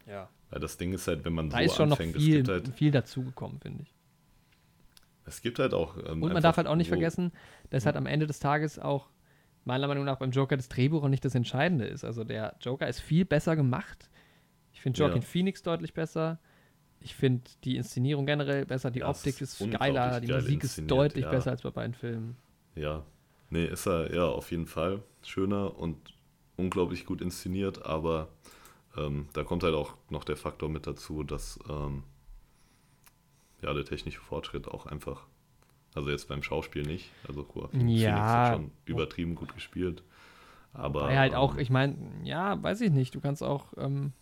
ja, 0.07 0.27
Weil 0.49 0.59
das 0.59 0.77
Ding 0.77 0.91
ist 0.93 1.07
halt, 1.07 1.23
wenn 1.23 1.33
man 1.33 1.49
da 1.49 1.57
so 1.59 1.63
ist 1.63 1.75
schon 1.77 1.87
noch 1.89 1.97
anfängt, 1.97 2.17
es 2.17 2.23
viel, 2.23 2.35
gibt 2.37 2.49
halt, 2.49 2.67
viel 2.75 2.91
dazugekommen, 2.91 3.59
finde 3.61 3.83
ich. 3.83 3.93
es 5.25 5.41
gibt 5.41 5.59
halt 5.59 5.73
auch. 5.73 5.95
Ähm, 6.05 6.21
Und 6.21 6.33
man 6.33 6.43
darf 6.43 6.57
halt 6.57 6.67
auch 6.67 6.75
nicht 6.75 6.87
wo- 6.89 6.95
vergessen, 6.95 7.31
dass 7.69 7.85
halt 7.85 7.95
am 7.95 8.05
Ende 8.07 8.27
des 8.27 8.39
Tages 8.39 8.77
auch 8.77 9.07
meiner 9.65 9.87
Meinung 9.87 10.05
nach 10.05 10.17
beim 10.17 10.31
Joker 10.31 10.57
das 10.57 10.69
Drehbuch 10.69 11.03
auch 11.03 11.07
nicht 11.09 11.23
das 11.25 11.35
Entscheidende 11.35 11.85
ist. 11.85 12.03
Also 12.03 12.23
der 12.23 12.55
Joker 12.61 12.87
ist 12.87 12.99
viel 12.99 13.25
besser 13.25 13.55
gemacht. 13.55 14.09
Ich 14.73 14.81
finde 14.81 14.99
Joaquin 14.99 15.21
Ja. 15.21 15.27
Phoenix 15.27 15.63
deutlich 15.63 15.93
besser. 15.93 16.39
Ich 16.99 17.15
finde 17.15 17.43
die 17.63 17.77
Inszenierung 17.77 18.25
generell 18.25 18.65
besser. 18.65 18.91
Die 18.91 18.99
Ja, 18.99 19.09
Optik 19.09 19.41
ist 19.41 19.59
ist 19.61 19.71
geiler. 19.71 20.19
Die 20.19 20.27
geil 20.27 20.41
Musik 20.41 20.63
ist 20.63 20.89
deutlich 20.89 21.25
ja. 21.25 21.31
besser 21.31 21.51
als 21.51 21.61
bei 21.61 21.71
beiden 21.71 21.93
Filmen. 21.93 22.37
Ja. 22.75 23.03
Nee, 23.49 23.65
ist 23.65 23.85
er 23.87 24.13
ja 24.13 24.25
auf 24.25 24.51
jeden 24.51 24.65
Fall 24.65 25.03
schöner 25.23 25.77
und 25.77 25.97
unglaublich 26.57 27.05
gut 27.05 27.21
inszeniert, 27.21 27.85
aber 27.85 28.29
ähm, 28.95 29.27
da 29.33 29.43
kommt 29.43 29.63
halt 29.63 29.75
auch 29.75 29.95
noch 30.09 30.23
der 30.23 30.37
Faktor 30.37 30.69
mit 30.69 30.87
dazu, 30.87 31.23
dass 31.23 31.59
ähm, 31.69 32.03
ja 33.61 33.73
der 33.73 33.83
technische 33.85 34.21
Fortschritt 34.21 34.67
auch 34.67 34.85
einfach, 34.85 35.27
also 35.95 36.09
jetzt 36.09 36.27
beim 36.27 36.43
Schauspiel 36.43 36.83
nicht, 36.83 37.11
also 37.27 37.45
Joaquin 37.53 37.81
Phoenix 37.81 38.01
Ja. 38.01 38.47
hat 38.47 38.53
schon 38.55 38.71
übertrieben 38.85 39.35
gut 39.35 39.53
gespielt, 39.53 40.03
aber 40.73 41.03
Weil 41.03 41.19
halt 41.19 41.35
auch, 41.35 41.55
ähm, 41.55 41.59
ich 41.59 41.69
meine, 41.69 41.95
ja, 42.23 42.61
weiß 42.61 42.81
ich 42.81 42.91
nicht. 42.91 43.13
Du 43.13 43.19
kannst 43.19 43.43
auch, 43.43 43.73
ähm, 43.77 44.13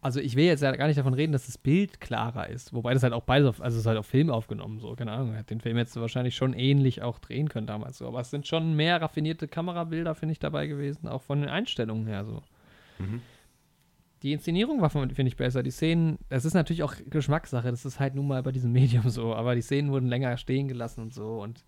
also 0.00 0.20
ich 0.20 0.36
will 0.36 0.44
jetzt 0.44 0.62
ja 0.62 0.74
gar 0.76 0.86
nicht 0.86 0.98
davon 0.98 1.14
reden, 1.14 1.32
dass 1.32 1.46
das 1.46 1.56
Bild 1.56 2.00
klarer 2.00 2.48
ist. 2.48 2.74
Wobei 2.74 2.92
das 2.92 3.02
halt 3.02 3.12
auch 3.12 3.22
beides 3.22 3.48
auf, 3.48 3.60
also 3.62 3.76
es 3.76 3.82
ist 3.82 3.86
halt 3.86 3.96
auf 3.98 4.06
Film 4.06 4.30
aufgenommen, 4.30 4.78
so, 4.80 4.94
keine 4.94 5.12
Ahnung. 5.12 5.36
Hat 5.36 5.48
den 5.48 5.60
Film 5.60 5.78
jetzt 5.78 5.96
wahrscheinlich 5.96 6.36
schon 6.36 6.52
ähnlich 6.52 7.02
auch 7.02 7.18
drehen 7.18 7.48
können 7.48 7.66
damals 7.66 7.98
so. 7.98 8.06
Aber 8.08 8.20
es 8.20 8.30
sind 8.30 8.46
schon 8.46 8.74
mehr 8.74 9.00
raffinierte 9.00 9.48
Kamerabilder, 9.48 10.14
finde 10.14 10.32
ich, 10.32 10.38
dabei 10.40 10.66
gewesen, 10.66 11.08
auch 11.08 11.22
von 11.22 11.40
den 11.40 11.48
Einstellungen 11.48 12.06
her 12.06 12.24
so. 12.24 12.42
Mhm. 12.98 13.22
Die 14.24 14.32
Inszenierung 14.32 14.80
war, 14.80 14.88
finde 14.88 15.12
ich, 15.26 15.36
besser. 15.36 15.62
Die 15.62 15.70
Szenen, 15.70 16.18
das 16.30 16.46
ist 16.46 16.54
natürlich 16.54 16.82
auch 16.82 16.94
Geschmackssache, 17.10 17.70
das 17.70 17.84
ist 17.84 18.00
halt 18.00 18.14
nun 18.14 18.26
mal 18.26 18.42
bei 18.42 18.52
diesem 18.52 18.72
Medium 18.72 19.10
so, 19.10 19.34
aber 19.34 19.54
die 19.54 19.60
Szenen 19.60 19.92
wurden 19.92 20.08
länger 20.08 20.36
stehen 20.38 20.66
gelassen 20.66 21.02
und 21.02 21.12
so. 21.12 21.42
Und 21.42 21.62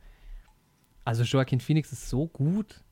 also 1.05 1.23
Joaquin 1.23 1.61
Phoenix 1.61 1.93
ist 1.93 2.09
so 2.09 2.27
gut. 2.27 2.83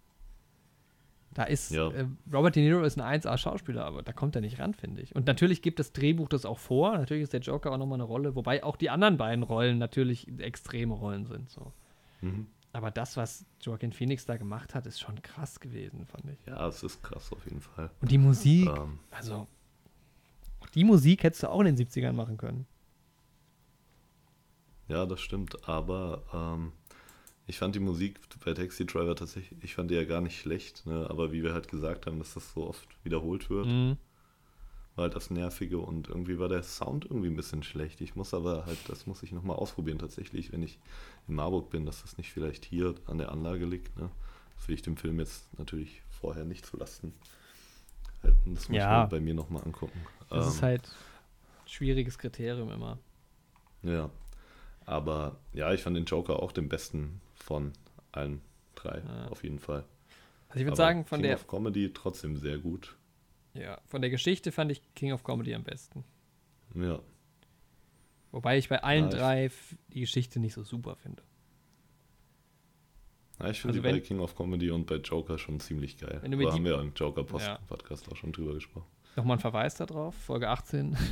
Da 1.33 1.45
ist 1.45 1.71
Ja. 1.73 1.89
äh, 1.91 2.07
Robert 2.33 2.55
De 2.55 2.63
Niro 2.63 2.85
ist 2.85 3.01
ein 3.01 3.21
1A-Schauspieler, 3.21 3.85
aber 3.87 4.03
da 4.03 4.13
kommt 4.13 4.37
er 4.37 4.43
nicht 4.43 4.61
ran, 4.61 4.75
finde 4.75 5.01
ich. 5.01 5.17
Und 5.17 5.27
natürlich 5.27 5.63
gibt 5.63 5.79
das 5.79 5.93
Drehbuch 5.93 6.29
das 6.29 6.45
auch 6.45 6.59
vor. 6.59 6.97
Natürlich 6.99 7.25
ist 7.25 7.33
der 7.33 7.41
Joker 7.41 7.73
auch 7.73 7.79
nochmal 7.79 7.97
eine 7.97 8.05
Rolle, 8.05 8.37
wobei 8.37 8.63
auch 8.63 8.77
die 8.77 8.91
anderen 8.91 9.17
beiden 9.17 9.43
Rollen 9.43 9.79
natürlich 9.79 10.29
extreme 10.39 10.95
Rollen 10.95 11.25
sind. 11.25 11.51
So. 11.51 11.73
Mhm. 12.21 12.47
Aber 12.75 12.91
das, 12.91 13.17
was 13.17 13.47
Joaquin 13.63 13.93
Phoenix 13.93 14.27
da 14.27 14.37
gemacht 14.37 14.75
hat, 14.75 14.85
ist 14.87 14.99
schon 15.01 15.23
krass 15.23 15.61
gewesen, 15.61 16.05
fand 16.07 16.25
ich. 16.29 16.39
ja, 16.47 16.67
es 16.67 16.83
ist 16.83 17.01
krass 17.05 17.31
auf 17.33 17.45
jeden 17.45 17.61
Fall. 17.61 17.89
Und 18.01 18.11
die 18.11 18.19
Musik, 18.19 18.69
Ähm, 18.69 18.99
also 19.13 19.47
die 20.75 20.83
Musik 20.83 21.23
hättest 21.23 21.45
du 21.45 21.49
auch 21.51 21.61
in 21.61 21.67
den 21.75 21.77
70ern 21.77 22.13
machen 22.13 22.37
können. 22.37 22.67
Ja, 24.89 25.07
das 25.07 25.21
stimmt, 25.21 25.69
aber 25.69 26.25
ähm, 26.33 26.73
ich 27.47 27.59
fand 27.59 27.75
die 27.77 27.81
Musik 27.81 28.19
bei 28.45 28.53
Taxi 28.55 28.85
Driver 28.85 29.15
tatsächlich, 29.15 29.63
ich 29.63 29.75
fand 29.77 29.91
die 29.91 29.95
ja 29.95 30.05
gar 30.05 30.21
nicht 30.21 30.39
schlecht, 30.39 30.85
ne? 30.85 31.07
aber 31.09 31.31
wie 31.33 31.43
wir 31.43 31.55
halt 31.55 31.69
gesagt 31.69 32.07
haben, 32.07 32.19
dass 32.19 32.35
das 32.35 32.53
so 32.53 32.67
oft 32.67 32.89
wiederholt 33.05 33.49
wird, 33.51 33.67
Mhm. 33.67 33.97
War 34.97 35.05
halt 35.05 35.17
das 35.17 35.31
Nervige 35.31 35.79
und 35.79 36.09
irgendwie 36.09 36.39
war 36.39 36.49
der 36.49 36.63
Sound 36.63 37.05
irgendwie 37.05 37.29
ein 37.29 37.37
bisschen 37.37 37.63
schlecht. 37.63 38.01
Ich 38.01 38.15
muss 38.15 38.33
aber 38.35 38.67
halt, 38.67 38.79
das 38.89 39.07
muss 39.07 39.23
ich 39.23 39.33
nochmal 39.33 39.57
ausprobieren 39.57 39.99
tatsächlich, 39.99 40.53
wenn 40.53 40.63
ich 40.63 40.79
in 41.29 41.35
Marburg 41.35 41.71
bin, 41.71 41.85
dass 41.85 42.03
das 42.03 42.17
nicht 42.17 42.33
vielleicht 42.33 42.65
hier 42.65 42.95
an 43.07 43.19
der 43.19 43.33
Anlage 43.33 43.65
liegt. 43.65 43.97
Ne? 43.99 44.11
Das 44.57 44.69
will 44.69 44.75
ich 44.77 44.83
dem 44.83 44.97
Film 44.97 45.19
jetzt 45.19 45.47
natürlich 45.59 46.03
vorher 46.21 46.45
nicht 46.45 46.65
zulasten 46.65 47.13
halten. 48.23 48.55
Das 48.55 48.69
muss 48.69 48.79
Ja. 48.79 49.03
ich 49.05 49.11
mir 49.11 49.19
bei 49.19 49.21
mir 49.21 49.35
nochmal 49.35 49.65
angucken. 49.65 50.01
Das 50.31 50.47
Ähm, 50.47 50.53
ist 50.53 50.63
halt 50.63 50.83
ein 50.87 51.69
schwieriges 51.69 52.17
Kriterium 52.19 52.71
immer. 52.71 52.99
Ja, 53.83 54.11
aber 54.87 55.37
ja, 55.53 55.73
ich 55.73 55.83
fand 55.83 55.97
den 55.97 56.05
Joker 56.05 56.41
auch 56.43 56.53
den 56.53 56.69
besten 56.69 57.21
von 57.35 57.73
allen 58.13 58.41
drei, 58.77 58.99
Ja. 59.07 59.27
auf 59.29 59.43
jeden 59.43 59.59
Fall. 59.59 59.85
Also 60.49 60.61
ich 60.61 60.67
würde 60.67 60.77
sagen, 60.77 61.05
von 61.05 61.19
King 61.19 61.27
der, 61.31 61.37
of 61.37 61.47
Comedy 61.49 61.93
trotzdem 61.93 62.37
sehr 62.37 62.59
gut. 62.59 62.97
Ja, 63.55 63.81
von 63.87 64.01
der 64.03 64.11
Geschichte 64.11 64.53
fand 64.53 64.71
ich 64.73 64.83
King 64.95 65.13
of 65.13 65.25
Comedy 65.25 65.55
am 65.55 65.65
besten. 65.65 66.05
Ja, 66.75 67.01
Wobei 68.33 68.59
ich 68.59 68.69
bei 68.69 68.83
allen 68.83 69.05
Ja, 69.05 69.11
drei 69.11 69.51
die 69.93 70.01
Geschichte 70.01 70.41
nicht 70.41 70.55
so 70.55 70.65
super 70.65 70.97
finde. 70.97 71.23
ja 73.41 73.49
ich 73.51 73.61
finde 73.61 73.79
Also 73.79 73.89
die 73.89 73.93
bei 73.95 74.01
King 74.01 74.19
of 74.21 74.35
Comedy 74.37 74.71
und 74.71 74.87
bei 74.87 74.97
Joker 74.97 75.39
schon 75.39 75.61
ziemlich 75.61 75.99
geil. 75.99 76.19
Wenn 76.23 76.33
die- 76.37 76.47
haben 76.47 76.65
wir 76.65 76.81
im 76.81 76.93
Joker 76.95 77.23
Post 77.25 77.47
Ja. 77.47 77.59
Auch 77.69 78.17
schon 78.17 78.33
drüber 78.33 78.55
gesprochen. 78.55 78.87
Nochmal 79.17 79.37
ein 79.37 79.41
Verweis 79.41 79.75
darauf, 79.77 80.15
Folge 80.15 80.49
18. 80.49 80.97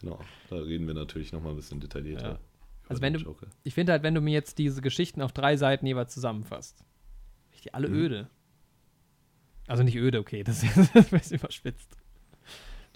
Genau, 0.00 0.20
da 0.48 0.54
reden 0.56 0.86
wir 0.86 0.94
natürlich 0.94 1.32
nochmal 1.32 1.52
ein 1.54 1.56
bisschen 1.56 1.80
detaillierter. 1.80 2.28
Ja. 2.34 2.38
Also 2.88 3.02
wenn 3.02 3.14
du- 3.14 3.18
Joker. 3.18 3.48
Ich 3.64 3.74
finde 3.74 3.90
halt, 3.92 4.04
wenn 4.04 4.14
du 4.14 4.20
mir 4.20 4.32
jetzt 4.32 4.58
diese 4.58 4.80
Geschichten 4.80 5.20
auf 5.22 5.32
drei 5.32 5.56
Seiten 5.56 5.86
jeweils 5.86 6.14
zusammenfasst, 6.14 6.84
ich 7.50 7.62
die 7.62 7.74
alle 7.74 7.88
Mhm. 7.88 7.94
öde. 7.96 8.30
Also 9.68 9.82
nicht 9.84 9.96
öde, 9.96 10.18
okay, 10.18 10.42
das 10.44 10.62
ist 10.64 10.96
ein 10.96 11.04
bisschen 11.04 11.38
überspitzt. 11.38 11.96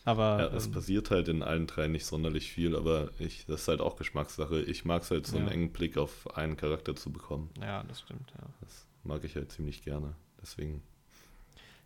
Aber 0.04 0.38
Ja, 0.40 0.56
es 0.56 0.66
ähm, 0.66 0.72
passiert 0.72 1.10
halt 1.12 1.28
in 1.28 1.42
allen 1.44 1.68
drei 1.68 1.86
nicht 1.86 2.04
sonderlich 2.06 2.50
viel, 2.50 2.74
aber 2.74 3.10
ich, 3.20 3.46
das 3.46 3.62
ist 3.62 3.68
halt 3.68 3.80
auch 3.80 3.96
Geschmackssache. 3.96 4.60
Ich 4.62 4.84
mag 4.84 5.02
es 5.02 5.10
halt, 5.12 5.26
so 5.28 5.36
einen 5.36 5.46
Ja. 5.46 5.52
engen 5.52 5.72
Blick 5.72 5.96
auf 5.96 6.36
einen 6.36 6.56
Charakter 6.56 6.96
zu 6.96 7.12
bekommen. 7.12 7.50
ja, 7.60 7.84
das 7.84 8.00
stimmt, 8.00 8.32
ja. 8.36 8.48
Das 8.62 8.86
mag 9.04 9.22
ich 9.22 9.36
halt 9.36 9.52
ziemlich 9.52 9.82
gerne. 9.84 10.16
Deswegen, 10.40 10.82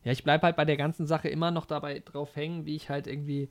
Ja, 0.03 0.13
ich 0.13 0.25
bleibe 0.25 0.45
halt 0.45 0.57
bei 0.57 0.65
der 0.65 0.79
ganzen 0.79 1.07
Sache 1.07 1.29
immer 1.29 1.51
noch 1.51 1.67
dabei 1.67 1.99
drauf 1.99 2.37
hängen, 2.37 2.65
wie 2.65 2.77
ich 2.77 2.89
halt 2.89 3.07
irgendwie 3.07 3.49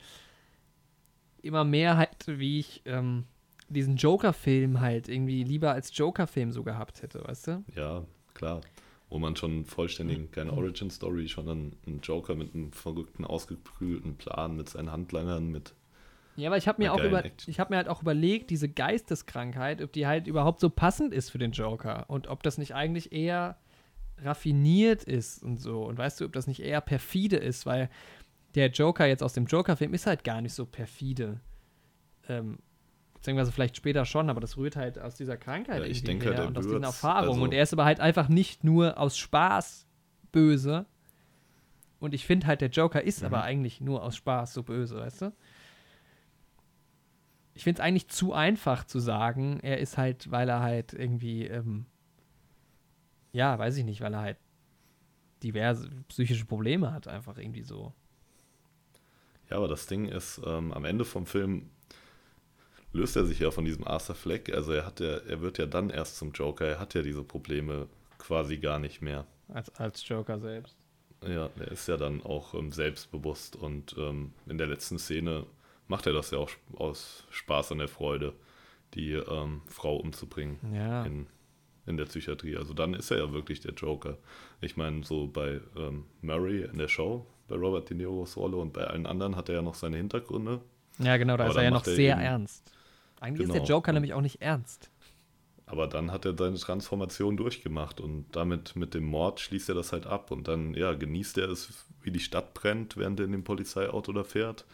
immer 1.43 1.63
mehr 1.63 1.97
halt, 1.97 2.25
wie 2.25 2.59
ich 2.59 2.81
ähm, 2.85 3.25
diesen 3.69 3.97
Joker-Film 3.97 4.79
halt 4.79 5.09
irgendwie 5.09 5.43
lieber 5.43 5.73
als 5.73 5.95
Joker-Film 5.95 6.51
so 6.51 6.63
gehabt 6.63 7.03
hätte, 7.03 7.23
weißt 7.23 7.47
du? 7.47 7.63
Ja, 7.75 8.03
klar. 8.33 8.61
Wo 9.09 9.19
man 9.19 9.35
schon 9.35 9.65
vollständig, 9.65 10.31
keine 10.31 10.53
Origin-Story, 10.53 11.27
sondern 11.27 11.73
einen 11.85 11.99
Joker 12.01 12.35
mit 12.35 12.55
einem 12.55 12.71
verrückten, 12.71 13.23
ausgeklügelten 13.23 14.15
Plan, 14.17 14.55
mit 14.55 14.69
seinen 14.69 14.91
Handlangern, 14.91 15.51
mit. 15.51 15.73
Ja, 16.35 16.49
aber 16.49 16.57
ich 16.57 16.67
habe 16.67 16.81
mir 16.81 16.91
auch 16.91 17.01
über, 17.01 17.23
Action. 17.23 17.49
ich 17.49 17.59
habe 17.59 17.71
mir 17.71 17.77
halt 17.77 17.87
auch 17.87 18.01
überlegt, 18.01 18.49
diese 18.49 18.67
Geisteskrankheit, 18.67 19.81
ob 19.81 19.93
die 19.93 20.07
halt 20.07 20.27
überhaupt 20.27 20.59
so 20.59 20.69
passend 20.69 21.13
ist 21.13 21.29
für 21.29 21.37
den 21.37 21.51
Joker 21.51 22.05
und 22.09 22.27
ob 22.27 22.43
das 22.43 22.57
nicht 22.57 22.73
eigentlich 22.73 23.11
eher 23.13 23.57
raffiniert 24.21 25.03
ist 25.03 25.43
und 25.43 25.57
so 25.57 25.83
und 25.83 25.97
weißt 25.97 26.19
du, 26.19 26.25
ob 26.25 26.33
das 26.33 26.47
nicht 26.47 26.61
eher 26.61 26.81
perfide 26.81 27.37
ist, 27.37 27.65
weil 27.65 27.89
der 28.55 28.69
Joker 28.69 29.05
jetzt 29.05 29.23
aus 29.23 29.33
dem 29.33 29.45
Joker-Film 29.45 29.93
ist 29.93 30.07
halt 30.07 30.23
gar 30.23 30.41
nicht 30.41 30.53
so 30.53 30.65
perfide. 30.65 31.39
Ähm, 32.27 32.57
beziehungsweise 33.25 33.51
vielleicht 33.51 33.75
später 33.75 34.05
schon, 34.05 34.29
aber 34.29 34.39
das 34.39 34.55
rührt 34.55 34.75
halt 34.75 34.99
aus 34.99 35.15
dieser 35.15 35.35
Krankheit 35.35 35.79
Ja, 35.81 35.85
ich 35.87 36.03
denke, 36.03 36.31
her 36.31 36.45
und 36.45 36.57
aus 36.59 36.65
diesen 36.65 36.83
Erfahrungen. 36.83 37.29
also- 37.31 37.41
und 37.43 37.53
er 37.55 37.63
ist 37.63 37.73
aber 37.73 37.83
halt 37.85 37.99
einfach 37.99 38.29
nicht 38.29 38.63
nur 38.63 38.99
aus 38.99 39.17
Spaß 39.17 39.87
böse. 40.31 40.85
Und 41.99 42.13
ich 42.13 42.25
finde 42.27 42.45
halt, 42.45 42.61
der 42.61 42.69
Joker 42.69 43.01
ist 43.01 43.21
Mhm. 43.21 43.25
aber 43.27 43.41
eigentlich 43.43 43.81
nur 43.81 44.03
aus 44.03 44.15
Spaß 44.15 44.53
so 44.53 44.61
böse, 44.61 44.97
weißt 44.97 45.23
du? 45.23 45.33
Ich 47.55 47.63
finde 47.63 47.81
es 47.81 47.83
eigentlich 47.85 48.09
zu 48.09 48.33
einfach 48.33 48.83
zu 48.83 48.99
sagen, 48.99 49.59
er 49.61 49.79
ist 49.79 49.97
halt, 49.97 50.29
weil 50.29 50.47
er 50.47 50.59
halt 50.61 50.93
irgendwie, 50.93 51.45
ähm, 51.47 51.87
ja, 53.31 53.57
weiß 53.57 53.75
ich 53.77 53.85
nicht, 53.85 54.01
weil 54.01 54.13
er 54.13 54.21
halt 54.21 54.37
diverse 55.41 55.89
psychische 56.09 56.45
Probleme 56.45 56.91
hat, 56.93 57.07
einfach 57.07 57.37
irgendwie 57.39 57.63
so. 57.63 57.91
Ja, 59.49 59.57
aber 59.57 59.67
das 59.67 59.87
Ding 59.87 60.05
ist, 60.07 60.39
ähm, 60.45 60.71
am 60.73 60.85
Ende 60.85 61.05
vom 61.05 61.25
Film 61.25 61.69
löst 62.95 63.15
er 63.15 63.25
sich 63.25 63.39
ja 63.39 63.51
von 63.51 63.65
diesem 63.65 63.85
Arthur 63.85 64.15
Fleck. 64.15 64.53
Also 64.53 64.71
er 64.71 64.85
hat 64.85 64.99
ja, 64.99 65.17
er 65.17 65.41
wird 65.41 65.57
ja 65.57 65.65
dann 65.65 65.89
erst 65.89 66.17
zum 66.17 66.31
Joker. 66.31 66.65
Er 66.65 66.79
hat 66.79 66.93
ja 66.93 67.01
diese 67.01 67.23
Probleme 67.23 67.87
quasi 68.17 68.57
gar 68.57 68.79
nicht 68.79 69.01
mehr. 69.01 69.25
Als, 69.49 69.69
als 69.75 70.07
Joker 70.07 70.39
selbst. 70.39 70.77
Ja, 71.27 71.49
er 71.59 71.71
ist 71.71 71.87
ja 71.87 71.97
dann 71.97 72.23
auch 72.23 72.53
ähm, 72.53 72.71
selbstbewusst 72.71 73.55
und 73.55 73.95
ähm, 73.97 74.31
in 74.47 74.57
der 74.57 74.67
letzten 74.67 74.97
Szene 74.97 75.45
macht 75.87 76.07
er 76.07 76.13
das 76.13 76.31
ja 76.31 76.37
auch 76.37 76.49
aus 76.75 77.25
Spaß 77.31 77.73
an 77.73 77.79
der 77.79 77.87
Freude, 77.87 78.33
die 78.93 79.13
ähm, 79.13 79.61
Frau 79.67 79.97
umzubringen 79.97 80.57
Ja. 80.73 81.03
in, 81.03 81.27
in 81.85 81.97
der 81.97 82.05
Psychiatrie. 82.05 82.55
Also 82.57 82.73
dann 82.73 82.93
ist 82.93 83.11
er 83.11 83.17
ja 83.17 83.33
wirklich 83.33 83.59
der 83.59 83.73
Joker. 83.73 84.17
Ich 84.61 84.77
meine, 84.77 85.03
so 85.03 85.27
bei 85.27 85.61
ähm, 85.75 86.05
Murray 86.21 86.63
in 86.63 86.77
der 86.77 86.87
Show, 86.87 87.25
bei 87.47 87.55
Robert 87.55 87.89
De 87.89 87.97
Niro's 87.97 88.37
Rolle 88.37 88.57
und 88.57 88.73
bei 88.73 88.85
allen 88.85 89.05
anderen 89.05 89.35
hat 89.35 89.49
er 89.49 89.55
ja 89.55 89.61
noch 89.61 89.75
seine 89.75 89.97
Hintergründe. 89.97 90.61
Ja, 90.99 91.17
genau, 91.17 91.37
da 91.37 91.43
Aber 91.43 91.51
ist 91.51 91.57
er 91.57 91.63
ja 91.63 91.71
noch 91.71 91.85
sehr 91.85 92.15
ernst. 92.15 92.71
Eigentlich 93.19 93.47
ist 93.47 93.53
der 93.53 93.61
Genau. 93.61 93.75
Joker 93.75 93.93
nämlich 93.93 94.13
auch 94.13 94.21
nicht 94.21 94.41
ernst. 94.41 94.89
Aber 95.67 95.87
dann 95.87 96.11
hat 96.11 96.25
er 96.25 96.37
seine 96.37 96.57
Transformation 96.57 97.37
durchgemacht 97.37 97.99
und 97.99 98.25
damit 98.31 98.75
mit 98.75 98.93
dem 98.93 99.05
Mord 99.05 99.39
schließt 99.39 99.69
er 99.69 99.75
das 99.75 99.91
halt 99.93 100.05
ab 100.05 100.29
und 100.29 100.47
dann 100.47 100.75
ja, 100.75 100.93
genießt 100.93 101.39
er 101.39 101.49
es, 101.49 101.85
wie 102.01 102.11
die 102.11 102.19
Stadt 102.19 102.53
brennt, 102.53 102.97
während 102.97 103.19
er 103.19 103.25
in 103.25 103.31
dem 103.31 103.43
Polizeiauto 103.43 104.13
da 104.13 104.23
fährt 104.23 104.65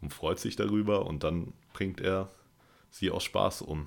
und 0.00 0.12
freut 0.12 0.40
sich 0.40 0.56
darüber 0.56 1.06
und 1.06 1.22
dann 1.22 1.52
bringt 1.72 2.00
er 2.00 2.30
sie 2.90 3.10
aus 3.10 3.22
Spaß 3.24 3.62
um. 3.62 3.86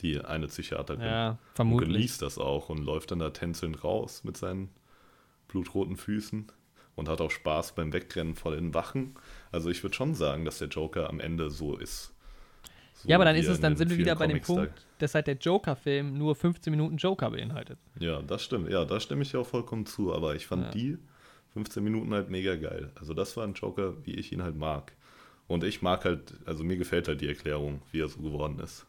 Die 0.00 0.20
eine 0.20 0.48
Psychiaterin. 0.48 1.02
Ja, 1.02 1.30
und 1.30 1.38
vermutlich. 1.54 1.92
genießt 1.92 2.22
das 2.22 2.38
auch 2.38 2.68
und 2.68 2.78
läuft 2.78 3.12
dann 3.12 3.20
da 3.20 3.30
tänzelnd 3.30 3.84
raus 3.84 4.24
mit 4.24 4.36
seinen 4.36 4.70
blutroten 5.46 5.96
Füßen 5.96 6.50
und 6.96 7.08
hat 7.08 7.20
auch 7.20 7.30
Spaß 7.30 7.76
beim 7.76 7.92
Wegrennen 7.92 8.34
vor 8.34 8.52
den 8.56 8.74
Wachen. 8.74 9.14
Also 9.52 9.70
ich 9.70 9.84
würde 9.84 9.94
schon 9.94 10.14
sagen, 10.16 10.44
dass 10.44 10.58
der 10.58 10.68
Joker 10.68 11.08
am 11.08 11.20
Ende 11.20 11.50
so 11.50 11.76
ist. 11.76 12.11
So 12.94 13.08
Ja, 13.08 13.16
aber 13.16 13.24
dann 13.24 13.36
ist 13.36 13.48
es, 13.48 13.60
dann 13.60 13.76
sind 13.76 13.90
wir 13.90 13.98
wieder 13.98 14.14
bei 14.14 14.26
dem 14.26 14.40
Punkt, 14.40 14.86
dass 14.98 15.14
halt 15.14 15.26
der 15.26 15.36
Joker-Film 15.36 16.16
nur 16.16 16.34
15 16.34 16.70
Minuten 16.70 16.96
Joker 16.96 17.30
beinhaltet. 17.30 17.78
Ja, 17.98 18.22
das 18.22 18.42
stimmt. 18.44 18.70
Ja, 18.70 18.84
da 18.84 19.00
stimme 19.00 19.22
ich 19.22 19.30
dir 19.30 19.40
auch 19.40 19.46
vollkommen 19.46 19.86
zu. 19.86 20.12
Aber 20.14 20.34
ich 20.36 20.46
fand 20.46 20.64
Ja. 20.66 20.70
die 20.70 20.98
15 21.54 21.82
Minuten 21.82 22.12
halt 22.12 22.30
mega 22.30 22.54
geil. 22.56 22.90
Also 22.94 23.14
das 23.14 23.36
war 23.36 23.44
ein 23.44 23.54
Joker, 23.54 23.94
wie 24.04 24.14
ich 24.14 24.32
ihn 24.32 24.42
halt 24.42 24.56
mag. 24.56 24.92
Und 25.48 25.64
ich 25.64 25.82
mag 25.82 26.04
halt, 26.04 26.34
also 26.46 26.64
mir 26.64 26.76
gefällt 26.76 27.08
halt 27.08 27.20
die 27.20 27.28
Erklärung, 27.28 27.82
wie 27.90 28.00
er 28.00 28.08
so 28.08 28.20
geworden 28.20 28.58
ist. 28.60 28.86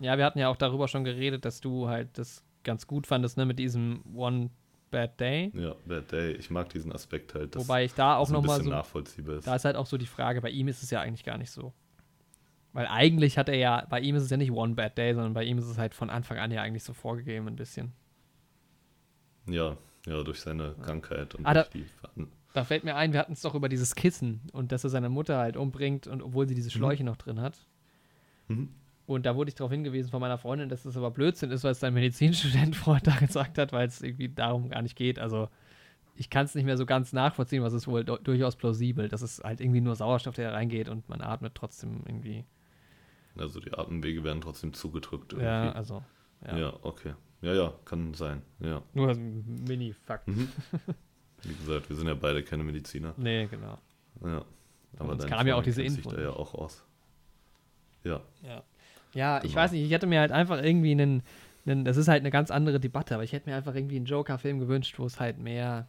Ja, 0.00 0.18
wir 0.18 0.24
hatten 0.24 0.38
ja 0.38 0.48
auch 0.48 0.56
darüber 0.56 0.88
schon 0.88 1.04
geredet, 1.04 1.44
dass 1.44 1.60
du 1.60 1.88
halt 1.88 2.18
das 2.18 2.42
ganz 2.64 2.86
gut 2.86 3.06
fandest, 3.06 3.36
ne, 3.36 3.46
mit 3.46 3.58
diesem 3.58 4.02
One 4.14 4.50
Bad 4.90 5.20
Day. 5.20 5.52
Ja, 5.54 5.74
Bad 5.86 6.10
Day. 6.10 6.32
Ich 6.32 6.50
mag 6.50 6.68
diesen 6.70 6.92
Aspekt 6.92 7.34
halt. 7.34 7.56
Wobei 7.56 7.84
ich 7.84 7.94
da 7.94 8.16
auch 8.16 8.28
nochmal 8.28 8.62
so. 8.62 8.70
nachvollziehbar 8.70 9.36
ist. 9.36 9.46
Da 9.46 9.54
ist 9.54 9.64
halt 9.64 9.76
auch 9.76 9.86
so 9.86 9.96
die 9.96 10.06
Frage, 10.06 10.40
bei 10.40 10.50
ihm 10.50 10.66
ist 10.68 10.82
es 10.82 10.90
ja 10.90 11.00
eigentlich 11.00 11.24
gar 11.24 11.38
nicht 11.38 11.50
so. 11.50 11.72
Weil 12.74 12.86
eigentlich 12.88 13.38
hat 13.38 13.48
er 13.48 13.54
ja, 13.56 13.86
bei 13.88 14.00
ihm 14.00 14.16
ist 14.16 14.24
es 14.24 14.30
ja 14.30 14.36
nicht 14.36 14.50
One 14.50 14.74
Bad 14.74 14.98
Day, 14.98 15.14
sondern 15.14 15.32
bei 15.32 15.44
ihm 15.44 15.56
ist 15.58 15.64
es 15.66 15.78
halt 15.78 15.94
von 15.94 16.10
Anfang 16.10 16.38
an 16.38 16.50
ja 16.50 16.60
eigentlich 16.60 16.82
so 16.82 16.92
vorgegeben 16.92 17.46
ein 17.48 17.56
bisschen. 17.56 17.92
Ja, 19.46 19.76
ja, 20.06 20.22
durch 20.22 20.40
seine 20.40 20.74
Krankheit 20.82 21.34
und 21.34 21.46
Ah, 21.46 21.54
durch 21.54 21.66
da- 21.68 21.72
die 22.16 22.26
Da 22.52 22.64
fällt 22.64 22.84
mir 22.84 22.94
ein, 22.96 23.12
wir 23.12 23.20
hatten 23.20 23.32
es 23.32 23.42
doch 23.42 23.54
über 23.54 23.68
dieses 23.68 23.94
Kissen 23.94 24.40
und 24.52 24.70
dass 24.72 24.84
er 24.84 24.90
seine 24.90 25.08
Mutter 25.08 25.38
halt 25.38 25.56
umbringt 25.56 26.06
und 26.06 26.22
obwohl 26.22 26.46
sie 26.48 26.54
diese 26.54 26.70
Schläuche 26.70 27.04
noch 27.04 27.16
drin 27.16 27.40
hat. 27.40 27.58
Mhm. 28.48 28.68
Und 29.06 29.26
da 29.26 29.36
wurde 29.36 29.48
ich 29.50 29.54
darauf 29.54 29.70
hingewiesen 29.72 30.10
von 30.10 30.20
meiner 30.20 30.38
Freundin, 30.38 30.68
dass 30.68 30.82
das 30.84 30.96
aber 30.96 31.10
Blödsinn 31.10 31.50
ist, 31.50 31.62
weil 31.62 31.72
es 31.72 31.80
dein 31.80 31.94
Medizinstudent 31.94 32.74
vorher 32.74 33.02
da 33.04 33.16
gesagt 33.16 33.58
hat, 33.58 33.72
weil 33.72 33.86
es 33.86 34.00
irgendwie 34.02 34.28
darum 34.30 34.68
gar 34.70 34.82
nicht 34.82 34.96
geht. 34.96 35.18
Also 35.18 35.48
ich 36.16 36.30
kann 36.30 36.46
es 36.46 36.54
nicht 36.54 36.64
mehr 36.64 36.76
so 36.76 36.86
ganz 36.86 37.12
nachvollziehen, 37.12 37.62
was 37.62 37.72
ist 37.72 37.86
wohl 37.86 38.04
du- 38.04 38.16
durchaus 38.18 38.56
plausibel. 38.56 39.08
Das 39.08 39.20
ist 39.20 39.42
halt 39.44 39.60
irgendwie 39.60 39.80
nur 39.80 39.94
Sauerstoff, 39.96 40.36
der 40.36 40.50
da 40.50 40.56
reingeht 40.56 40.88
und 40.88 41.08
man 41.08 41.20
atmet 41.20 41.54
trotzdem 41.54 42.02
irgendwie. 42.06 42.44
Also 43.36 43.60
die 43.60 43.72
Atemwege 43.72 44.22
werden 44.24 44.40
trotzdem 44.40 44.72
zugedrückt 44.72 45.32
irgendwie. 45.32 45.46
Ja, 45.48 45.72
also. 45.72 46.02
Ja. 46.46 46.56
ja. 46.56 46.72
okay. 46.82 47.14
Ja, 47.42 47.52
ja, 47.52 47.74
kann 47.84 48.14
sein. 48.14 48.42
Ja. 48.60 48.82
Nur 48.94 49.10
ein 49.10 49.64
Mini-Fakt. 49.68 50.28
Mhm. 50.28 50.48
Wie 51.42 51.54
gesagt, 51.54 51.88
wir 51.90 51.96
sind 51.96 52.06
ja 52.06 52.14
beide 52.14 52.42
keine 52.42 52.64
Mediziner. 52.64 53.12
Nee, 53.18 53.46
genau. 53.46 53.78
Ja. 54.24 54.44
Aber 54.98 55.14
deine 55.16 55.30
kam 55.30 55.46
ja 55.46 55.56
auch 55.56 55.62
diese 55.62 55.82
Info 55.82 56.10
da 56.10 56.22
ja 56.22 56.30
auch 56.30 56.54
aus. 56.54 56.84
Ja. 58.04 58.20
Ja. 58.42 58.62
Ja, 59.12 59.36
ich 59.38 59.50
Genau. 59.50 59.56
weiß 59.56 59.72
nicht, 59.72 59.84
ich 59.84 59.90
hätte 59.90 60.06
mir 60.06 60.20
halt 60.20 60.32
einfach 60.32 60.62
irgendwie 60.62 60.92
einen, 60.92 61.22
einen, 61.66 61.84
das 61.84 61.96
ist 61.96 62.08
halt 62.08 62.20
eine 62.20 62.30
ganz 62.30 62.50
andere 62.50 62.80
Debatte, 62.80 63.14
aber 63.14 63.24
ich 63.24 63.32
hätte 63.32 63.48
mir 63.48 63.56
einfach 63.56 63.74
irgendwie 63.74 63.96
einen 63.96 64.06
Joker-Film 64.06 64.58
gewünscht, 64.58 64.98
wo 64.98 65.04
es 65.06 65.20
halt 65.20 65.38
mehr, 65.38 65.88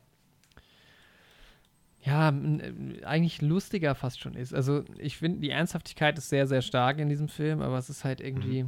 ja, 2.05 2.29
äh, 2.29 3.03
eigentlich 3.03 3.41
lustiger 3.41 3.95
fast 3.95 4.19
schon 4.19 4.35
ist. 4.35 4.53
Also 4.53 4.83
ich 4.97 5.17
finde, 5.17 5.39
die 5.39 5.49
Ernsthaftigkeit 5.49 6.17
ist 6.17 6.29
sehr, 6.29 6.47
sehr 6.47 6.61
stark 6.61 6.99
in 6.99 7.09
diesem 7.09 7.27
Film, 7.27 7.61
aber 7.61 7.77
es 7.77 7.89
ist 7.89 8.03
halt 8.03 8.21
irgendwie, 8.21 8.65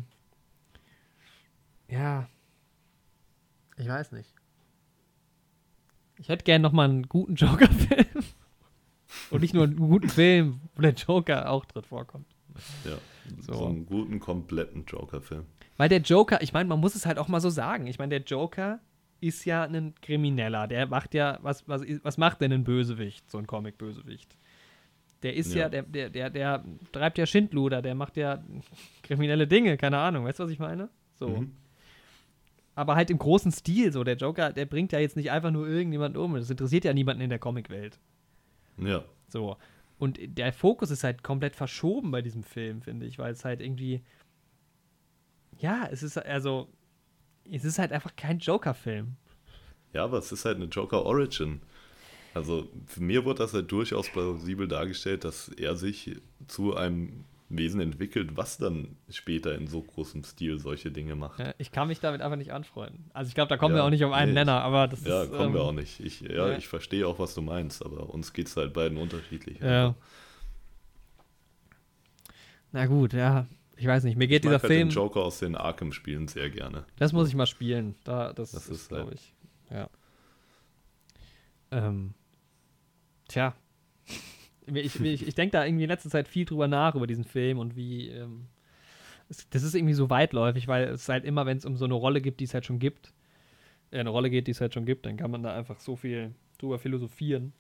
ja, 1.87 2.27
ich 3.77 3.87
weiß 3.87 4.11
nicht. 4.11 4.33
Ich 6.19 6.29
hätte 6.29 6.43
gern 6.43 6.63
noch 6.63 6.71
mal 6.71 6.89
einen 6.89 7.07
guten 7.07 7.35
Joker-Film. 7.35 8.05
Und 9.29 9.41
nicht 9.41 9.53
nur 9.53 9.65
einen 9.65 9.77
guten 9.77 10.09
Film, 10.09 10.61
wo 10.75 10.81
der 10.81 10.93
Joker 10.93 11.49
auch 11.49 11.65
drin 11.65 11.83
vorkommt. 11.83 12.25
Ja. 12.83 12.97
So. 13.39 13.53
So, 13.53 13.65
einen 13.67 13.85
guten, 13.85 14.19
kompletten 14.19 14.85
Joker-Film. 14.85 15.45
Weil 15.77 15.89
der 15.89 15.99
Joker, 15.99 16.41
ich 16.41 16.53
meine, 16.53 16.67
man 16.67 16.79
muss 16.79 16.95
es 16.95 17.05
halt 17.05 17.19
auch 17.19 17.27
mal 17.27 17.39
so 17.39 17.49
sagen. 17.51 17.85
Ich 17.85 17.99
meine, 17.99 18.09
der 18.09 18.21
Joker 18.21 18.79
ist 19.19 19.45
ja 19.45 19.63
ein 19.63 19.93
Krimineller. 20.01 20.67
Der 20.67 20.87
macht 20.87 21.13
ja, 21.13 21.39
was, 21.41 21.67
was, 21.67 21.81
was 22.03 22.17
macht 22.17 22.41
denn 22.41 22.51
ein 22.53 22.63
Bösewicht, 22.63 23.29
so 23.29 23.37
ein 23.37 23.47
Comic-Bösewicht? 23.47 24.37
Der 25.23 25.35
ist 25.35 25.53
ja, 25.53 25.63
Ja. 25.63 25.69
der, 25.69 25.83
der, 25.83 26.09
der, 26.09 26.29
der 26.29 26.63
treibt 26.91 27.17
ja 27.17 27.25
Schindluder, 27.25 27.81
der 27.81 27.95
macht 27.95 28.17
ja 28.17 28.43
kriminelle 29.03 29.47
Dinge, 29.47 29.77
keine 29.77 29.97
Ahnung, 29.97 30.25
weißt 30.25 30.39
du, 30.39 30.43
was 30.43 30.51
ich 30.51 30.59
meine? 30.59 30.89
So. 31.15 31.29
Mhm. 31.29 31.53
Aber 32.75 32.95
halt 32.95 33.09
im 33.09 33.17
großen 33.17 33.51
Stil, 33.51 33.91
so. 33.91 34.03
Der 34.03 34.17
Joker, 34.17 34.53
der 34.53 34.65
bringt 34.67 34.91
ja 34.91 34.99
jetzt 34.99 35.15
nicht 35.15 35.31
einfach 35.31 35.49
nur 35.49 35.67
irgendjemanden 35.67 36.21
um. 36.21 36.35
Das 36.35 36.51
interessiert 36.51 36.85
ja 36.85 36.93
niemanden 36.93 37.23
in 37.23 37.29
der 37.31 37.39
Comicwelt. 37.39 37.99
Ja. 38.77 39.03
So. 39.29 39.57
Und 39.97 40.19
der 40.37 40.53
Fokus 40.53 40.91
ist 40.91 41.03
halt 41.03 41.23
komplett 41.23 41.55
verschoben 41.55 42.11
bei 42.11 42.21
diesem 42.21 42.43
Film, 42.43 42.83
finde 42.83 43.07
ich, 43.07 43.17
weil 43.17 43.33
es 43.33 43.43
halt 43.43 43.61
irgendwie. 43.61 44.03
Ja, 45.57 45.87
es 45.91 46.03
ist 46.03 46.19
also. 46.19 46.67
Es 47.51 47.63
ist 47.65 47.79
halt 47.79 47.91
einfach 47.91 48.15
kein 48.15 48.39
Joker-Film. 48.39 49.15
Ja, 49.93 50.03
aber 50.03 50.17
es 50.19 50.31
ist 50.31 50.45
halt 50.45 50.57
eine 50.57 50.65
Joker-Origin. 50.65 51.61
Also 52.33 52.69
für 52.87 53.01
mir 53.01 53.25
wurde 53.25 53.39
das 53.39 53.53
halt 53.53 53.71
durchaus 53.71 54.09
plausibel 54.09 54.67
dargestellt, 54.67 55.23
dass 55.23 55.49
er 55.49 55.75
sich 55.75 56.17
zu 56.47 56.75
einem 56.75 57.25
Wesen 57.49 57.79
entwickelt, 57.81 58.37
was 58.37 58.57
dann 58.57 58.97
später 59.09 59.55
in 59.55 59.67
so 59.67 59.81
großem 59.81 60.23
Stil 60.23 60.59
solche 60.59 60.91
Dinge 60.91 61.15
macht. 61.15 61.39
Ja, 61.39 61.53
Ich 61.57 61.71
kann 61.71 61.87
mich 61.87 61.99
damit 61.99 62.21
einfach 62.21 62.37
nicht 62.37 62.51
anfreunden. 62.53 63.09
Also 63.13 63.29
ich 63.29 63.35
glaube, 63.35 63.49
da 63.49 63.57
kommen 63.57 63.75
wir 63.75 63.79
Ja, 63.79 63.85
auch 63.85 63.89
nicht 63.89 64.03
auf 64.05 64.11
einen 64.13 64.33
nee, 64.33 64.39
Nenner, 64.41 64.61
aber 64.63 64.87
das 64.87 65.03
Ja, 65.05 65.23
ist. 65.23 65.31
kommen 65.31 65.53
wir 65.53 65.61
ähm, 65.61 65.67
auch 65.67 65.71
nicht. 65.71 65.99
Ich, 66.01 66.21
ja, 66.21 66.49
ja. 66.49 66.57
ich 66.57 66.67
verstehe 66.67 67.07
auch, 67.07 67.19
was 67.19 67.33
du 67.35 67.41
meinst, 67.41 67.83
aber 67.85 68.09
uns 68.13 68.33
geht 68.33 68.47
es 68.47 68.57
halt 68.57 68.73
beiden 68.73 68.97
unterschiedlich. 68.97 69.59
Ja. 69.61 69.95
Na 72.71 72.85
gut, 72.85 73.13
ja. 73.13 73.47
Ich 73.77 73.85
weiß 73.85 74.03
nicht, 74.03 74.17
mir 74.17 74.27
geht 74.27 74.43
Ich 74.43 74.49
mag 74.49 74.57
dieser 74.59 74.63
halt 74.63 74.73
Film. 74.73 74.89
den 74.89 74.95
Joker 74.95 75.21
aus 75.21 75.39
den 75.39 75.55
Arkham-Spielen 75.55 76.27
sehr 76.27 76.49
gerne. 76.49 76.85
Das 76.97 77.13
muss 77.13 77.27
ich 77.29 77.35
mal 77.35 77.45
spielen. 77.45 77.95
Da, 78.03 78.33
das, 78.33 78.51
Das 78.51 78.67
ist, 78.69 78.89
glaube 78.89 79.05
halt- 79.11 79.13
ich. 79.15 79.33
Ja. 79.71 79.89
Ähm, 81.71 82.13
tja. 83.27 83.55
Ich, 84.69 84.99
ich, 84.99 85.25
ich 85.25 85.33
denke 85.33 85.53
da 85.53 85.63
irgendwie 85.63 85.85
in 85.85 85.89
letzter 85.89 86.09
Zeit 86.09 86.27
viel 86.27 86.43
drüber 86.43 86.67
nach, 86.67 86.93
über 86.93 87.07
diesen 87.07 87.23
Film 87.23 87.57
und 87.57 87.77
wie. 87.77 88.09
Ähm, 88.09 88.47
das 89.49 89.63
ist 89.63 89.73
irgendwie 89.75 89.93
so 89.93 90.09
weitläufig, 90.09 90.67
weil 90.67 90.89
es 90.89 91.07
halt 91.07 91.23
immer, 91.23 91.45
wenn 91.45 91.55
es 91.55 91.63
um 91.63 91.77
so 91.77 91.85
eine 91.85 91.93
Rolle 91.93 92.19
gibt, 92.19 92.41
die 92.41 92.43
es 92.43 92.53
halt 92.53 92.65
schon 92.65 92.77
gibt, 92.77 93.13
äh, 93.91 93.99
eine 93.99 94.09
Rolle 94.09 94.29
geht, 94.29 94.47
die 94.47 94.51
es 94.51 94.59
halt 94.59 94.73
schon 94.73 94.85
gibt, 94.85 95.05
dann 95.05 95.15
kann 95.15 95.31
man 95.31 95.41
da 95.41 95.55
einfach 95.55 95.79
so 95.79 95.95
viel 95.95 96.35
drüber 96.57 96.79
philosophieren. 96.79 97.53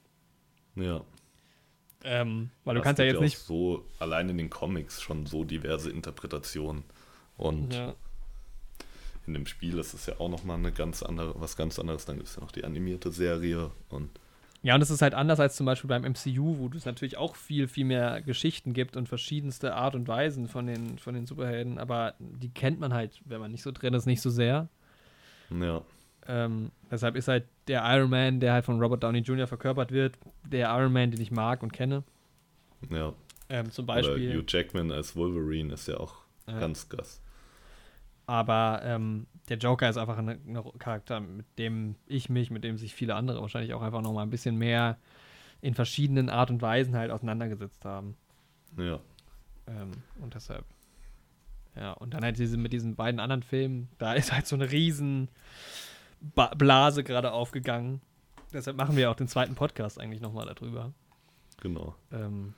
Ja. 0.75 1.01
Ähm, 2.03 2.51
weil 2.63 2.75
du 2.75 2.79
Das 2.79 2.85
kannst 2.85 2.99
ja 2.99 3.05
jetzt 3.05 3.19
nicht. 3.21 3.37
so, 3.39 3.85
allein 3.99 4.29
in 4.29 4.37
den 4.37 4.49
Comics 4.49 5.01
schon 5.01 5.25
so 5.25 5.43
diverse 5.43 5.89
Interpretationen. 5.89 6.83
Und 7.37 7.73
Ja. 7.73 7.95
in 9.25 9.33
dem 9.33 9.45
Spiel 9.45 9.77
ist 9.77 9.93
es 9.93 10.05
ja 10.05 10.19
auch 10.19 10.29
nochmal 10.29 10.57
eine 10.57 10.71
ganz 10.71 11.03
andere, 11.03 11.39
was 11.39 11.57
ganz 11.57 11.79
anderes. 11.79 12.05
Dann 12.05 12.17
gibt 12.17 12.29
es 12.29 12.35
ja 12.35 12.41
noch 12.41 12.51
die 12.51 12.63
animierte 12.63 13.11
Serie 13.11 13.71
und 13.89 14.09
Ja, 14.63 14.73
und 14.75 14.81
es 14.81 14.89
ist 14.89 15.01
halt 15.01 15.13
anders 15.13 15.39
als 15.39 15.55
zum 15.55 15.65
Beispiel 15.65 15.87
beim 15.87 16.03
MCU, 16.03 16.57
wo 16.59 16.69
es 16.75 16.85
natürlich 16.85 17.17
auch 17.17 17.35
viel, 17.35 17.67
viel 17.67 17.85
mehr 17.85 18.21
Geschichten 18.21 18.73
gibt 18.73 18.97
und 18.97 19.07
verschiedenste 19.07 19.75
Art 19.75 19.93
und 19.95 20.07
Weisen 20.07 20.47
von 20.47 20.65
den, 20.65 20.97
von 20.97 21.13
den 21.13 21.25
Superhelden, 21.27 21.77
aber 21.77 22.15
die 22.19 22.49
kennt 22.49 22.79
man 22.79 22.93
halt, 22.93 23.21
wenn 23.25 23.39
man 23.39 23.51
nicht 23.51 23.61
so 23.63 23.71
drin 23.71 23.93
ist, 23.93 24.05
nicht 24.07 24.21
so 24.21 24.29
sehr. 24.29 24.67
ja. 25.49 25.81
Ähm, 26.27 26.71
deshalb 26.91 27.15
ist 27.15 27.27
halt 27.29 27.45
der 27.67 27.83
Iron 27.85 28.09
Man, 28.09 28.39
der 28.39 28.53
halt 28.53 28.65
von 28.65 28.79
Robert 28.81 29.03
Downey 29.03 29.19
Jr. 29.19 29.47
verkörpert 29.47 29.91
wird, 29.91 30.17
der 30.45 30.69
Iron 30.69 30.93
Man, 30.93 31.11
den 31.11 31.21
ich 31.21 31.31
mag 31.31 31.63
und 31.63 31.73
kenne. 31.73 32.03
Ja. 32.89 33.13
Ähm, 33.49 33.71
zum 33.71 33.85
Oder 33.85 33.95
Beispiel. 33.95 34.33
Hugh 34.37 34.45
Jackman 34.47 34.91
als 34.91 35.15
Wolverine 35.15 35.73
ist 35.73 35.87
ja 35.87 35.97
auch 35.97 36.15
Ja. 36.47 36.59
ganz 36.59 36.89
krass. 36.89 37.21
Aber 38.25 38.81
ähm, 38.83 39.25
der 39.47 39.57
Joker 39.57 39.89
ist 39.89 39.97
einfach 39.97 40.17
ein 40.17 40.59
Charakter, 40.79 41.21
mit 41.21 41.45
dem 41.57 41.95
ich 42.07 42.29
mich, 42.29 42.51
mit 42.51 42.63
dem 42.65 42.77
sich 42.77 42.93
viele 42.93 43.15
andere 43.15 43.41
wahrscheinlich 43.41 43.73
auch 43.73 43.81
einfach 43.81 44.01
nochmal 44.01 44.23
ein 44.25 44.29
bisschen 44.29 44.57
mehr 44.57 44.97
in 45.61 45.73
verschiedenen 45.73 46.29
Art 46.29 46.49
und 46.51 46.61
Weisen 46.61 46.95
halt 46.95 47.09
auseinandergesetzt 47.09 47.85
haben. 47.85 48.15
Ja. 48.77 48.99
Ähm, 49.67 49.91
und 50.21 50.35
deshalb. 50.35 50.65
Ja, 51.75 51.93
und 51.93 52.13
dann 52.13 52.23
halt 52.23 52.37
diese, 52.37 52.57
mit 52.57 52.73
diesen 52.73 52.95
beiden 52.95 53.19
anderen 53.19 53.43
Filmen, 53.43 53.87
da 53.97 54.13
ist 54.13 54.33
halt 54.33 54.45
so 54.45 54.55
eine 54.55 54.71
riesen 54.71 55.29
ba 56.21 56.47
Blase 56.55 57.03
gerade 57.03 57.31
aufgegangen. 57.31 58.01
Deshalb 58.53 58.77
machen 58.77 58.95
wir 58.95 59.11
auch 59.11 59.15
den 59.15 59.27
zweiten 59.27 59.55
Podcast 59.55 59.99
eigentlich 59.99 60.21
nochmal 60.21 60.45
darüber. 60.45 60.93
Genau. 61.61 61.95
Ähm, 62.11 62.53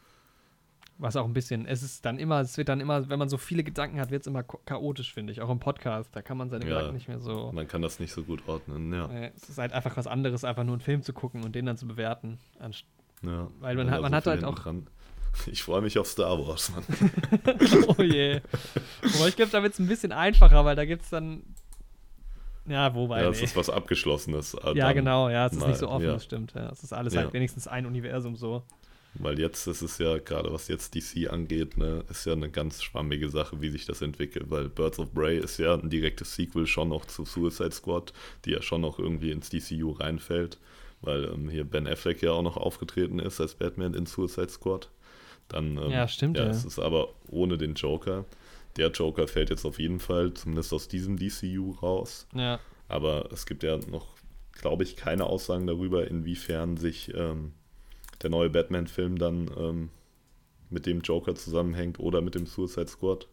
Was 1.02 1.16
auch 1.16 1.24
ein 1.26 1.32
bisschen, 1.34 1.66
es 1.66 1.82
ist 1.82 2.06
dann 2.06 2.20
immer, 2.20 2.42
es 2.42 2.58
wird 2.58 2.68
dann 2.68 2.82
immer, 2.82 3.08
wenn 3.10 3.18
man 3.18 3.30
so 3.30 3.38
viele 3.38 3.64
Gedanken 3.64 4.02
hat, 4.02 4.12
wird 4.12 4.22
es 4.24 4.28
immer 4.28 4.44
cha- 4.44 4.60
chaotisch, 4.66 5.14
finde 5.14 5.32
ich. 5.32 5.42
Auch 5.42 5.50
im 5.50 5.60
Podcast, 5.60 6.14
da 6.14 6.22
kann 6.22 6.38
man 6.38 6.50
seine 6.50 6.66
Ja. 6.66 6.72
Gedanken 6.76 6.94
nicht 6.96 7.08
mehr 7.08 7.20
so. 7.20 7.52
Man 7.54 7.68
kann 7.70 7.82
das 7.82 8.00
nicht 8.02 8.12
so 8.12 8.24
gut 8.24 8.46
ordnen, 8.48 8.94
ja. 8.94 9.06
Äh, 9.10 9.32
Es 9.36 9.48
ist 9.50 9.58
halt 9.58 9.72
einfach 9.72 9.96
was 9.96 10.08
anderes, 10.08 10.44
einfach 10.44 10.66
nur 10.66 10.74
einen 10.74 10.82
Film 10.82 11.02
zu 11.02 11.14
gucken 11.14 11.44
und 11.46 11.56
den 11.56 11.66
dann 11.66 11.78
zu 11.78 11.88
bewerten. 11.88 12.38
ja. 13.24 13.48
Weil 13.62 13.76
man 13.78 13.90
hat- 13.92 14.02
man 14.02 14.12
so 14.12 14.16
hat 14.18 14.28
halt 14.28 14.44
auch- 14.44 14.60
Dran. 14.60 14.88
Ich 15.46 15.62
freue 15.64 15.82
mich 15.82 15.98
auf 16.00 16.08
Star 16.08 16.38
Wars, 16.40 16.72
Mann. 16.72 16.84
oh 17.98 18.02
je. 18.02 18.42
Wobei 19.04 19.28
ich 19.30 19.36
glaube, 19.36 19.52
da 19.52 19.62
wird 19.64 19.74
es 19.74 19.80
ein 19.80 19.88
bisschen 19.88 20.12
einfacher, 20.12 20.66
weil 20.66 20.76
da 20.76 20.86
gibt 20.86 21.04
es 21.04 21.10
dann. 21.12 21.44
Ja, 22.70 22.94
wobei. 22.96 23.24
ja, 23.24 23.30
es 23.30 23.40
nee. 23.40 23.46
ist 23.46 23.56
was 23.56 23.70
Abgeschlossenes. 23.70 24.54
äh, 24.54 24.68
ja 24.76 24.88
dann, 24.88 24.96
genau, 24.96 25.30
ja, 25.30 25.48
es 25.48 25.54
ist 25.54 25.60
mal, 25.60 25.68
nicht 25.70 25.80
so 25.80 25.90
offen, 25.90 26.06
ja. 26.06 26.14
das 26.14 26.24
stimmt. 26.24 26.54
Ja. 26.54 26.70
Es 26.72 26.84
ist 26.84 26.94
alles 26.94 27.14
Ja. 27.14 27.22
halt 27.22 27.34
wenigstens 27.34 27.68
ein 27.68 27.86
Universum 27.86 28.36
so. 28.36 28.64
Weil 29.16 29.40
jetzt 29.40 29.66
ist 29.66 29.82
es 29.82 29.98
ja, 29.98 30.20
gerade 30.20 30.54
was 30.54 30.68
jetzt 30.68 30.94
DC 30.94 31.32
angeht, 31.32 31.78
ne, 31.78 32.04
ist 32.12 32.26
ja 32.26 32.34
eine 32.34 32.50
ganz 32.52 32.84
schwammige 32.84 33.28
Sache, 33.30 33.60
wie 33.60 33.70
sich 33.70 33.86
das 33.88 34.04
entwickelt. 34.04 34.52
Weil 34.52 34.70
Birds 34.70 35.00
of 35.00 35.12
Prey 35.14 35.40
ist 35.40 35.58
ja 35.58 35.74
ein 35.74 35.90
direktes 35.90 36.36
Sequel 36.36 36.68
schon 36.68 36.90
noch 36.90 37.06
zu 37.06 37.26
Suicide 37.26 37.72
Squad, 37.72 38.14
die 38.46 38.52
ja 38.52 38.62
schon 38.62 38.82
noch 38.82 39.00
irgendwie 39.00 39.32
ins 39.32 39.50
DCU 39.50 39.92
reinfällt. 39.94 40.60
Weil 41.02 41.26
ähm, 41.26 41.50
hier 41.50 41.64
Ben 41.64 41.88
Affleck 41.88 42.22
ja 42.22 42.32
auch 42.34 42.44
noch 42.44 42.56
aufgetreten 42.58 43.18
ist 43.20 43.42
als 43.42 43.56
Batman 43.56 43.96
in 43.96 44.06
Suicide 44.06 44.50
Squad. 44.50 44.90
Dann, 45.48 45.78
ähm, 45.78 45.90
Ja, 45.90 46.08
stimmt, 46.08 46.38
Ja, 46.38 46.44
ja. 46.44 46.50
es 46.52 46.64
ist 46.64 46.78
aber 46.78 47.10
ohne 47.30 47.58
den 47.58 47.74
Joker. 47.74 48.26
Der 48.78 48.90
Joker 48.92 49.28
fällt 49.28 49.50
jetzt 49.50 49.66
auf 49.66 49.80
jeden 49.80 50.00
Fall, 50.00 50.34
zumindest 50.34 50.74
aus 50.74 50.88
diesem 50.88 51.18
DCU 51.18 51.72
raus. 51.82 52.28
Ja. 52.34 52.60
Aber 52.88 53.30
es 53.32 53.46
gibt 53.46 53.64
ja 53.64 53.78
noch, 53.78 54.08
glaube 54.54 54.84
ich, 54.84 54.96
keine 54.96 55.26
Aussagen 55.26 55.68
darüber, 55.68 56.08
inwiefern 56.08 56.78
sich 56.78 57.14
ähm, 57.14 57.54
der 58.22 58.30
neue 58.30 58.50
Batman-Film 58.50 59.18
dann 59.18 59.50
ähm, 59.58 59.90
mit 60.70 60.86
dem 60.86 61.02
Joker 61.02 61.36
zusammenhängt 61.36 62.00
oder 62.00 62.22
mit 62.22 62.36
dem 62.36 62.46
Suicide 62.46 62.88
Squad. 62.88 63.28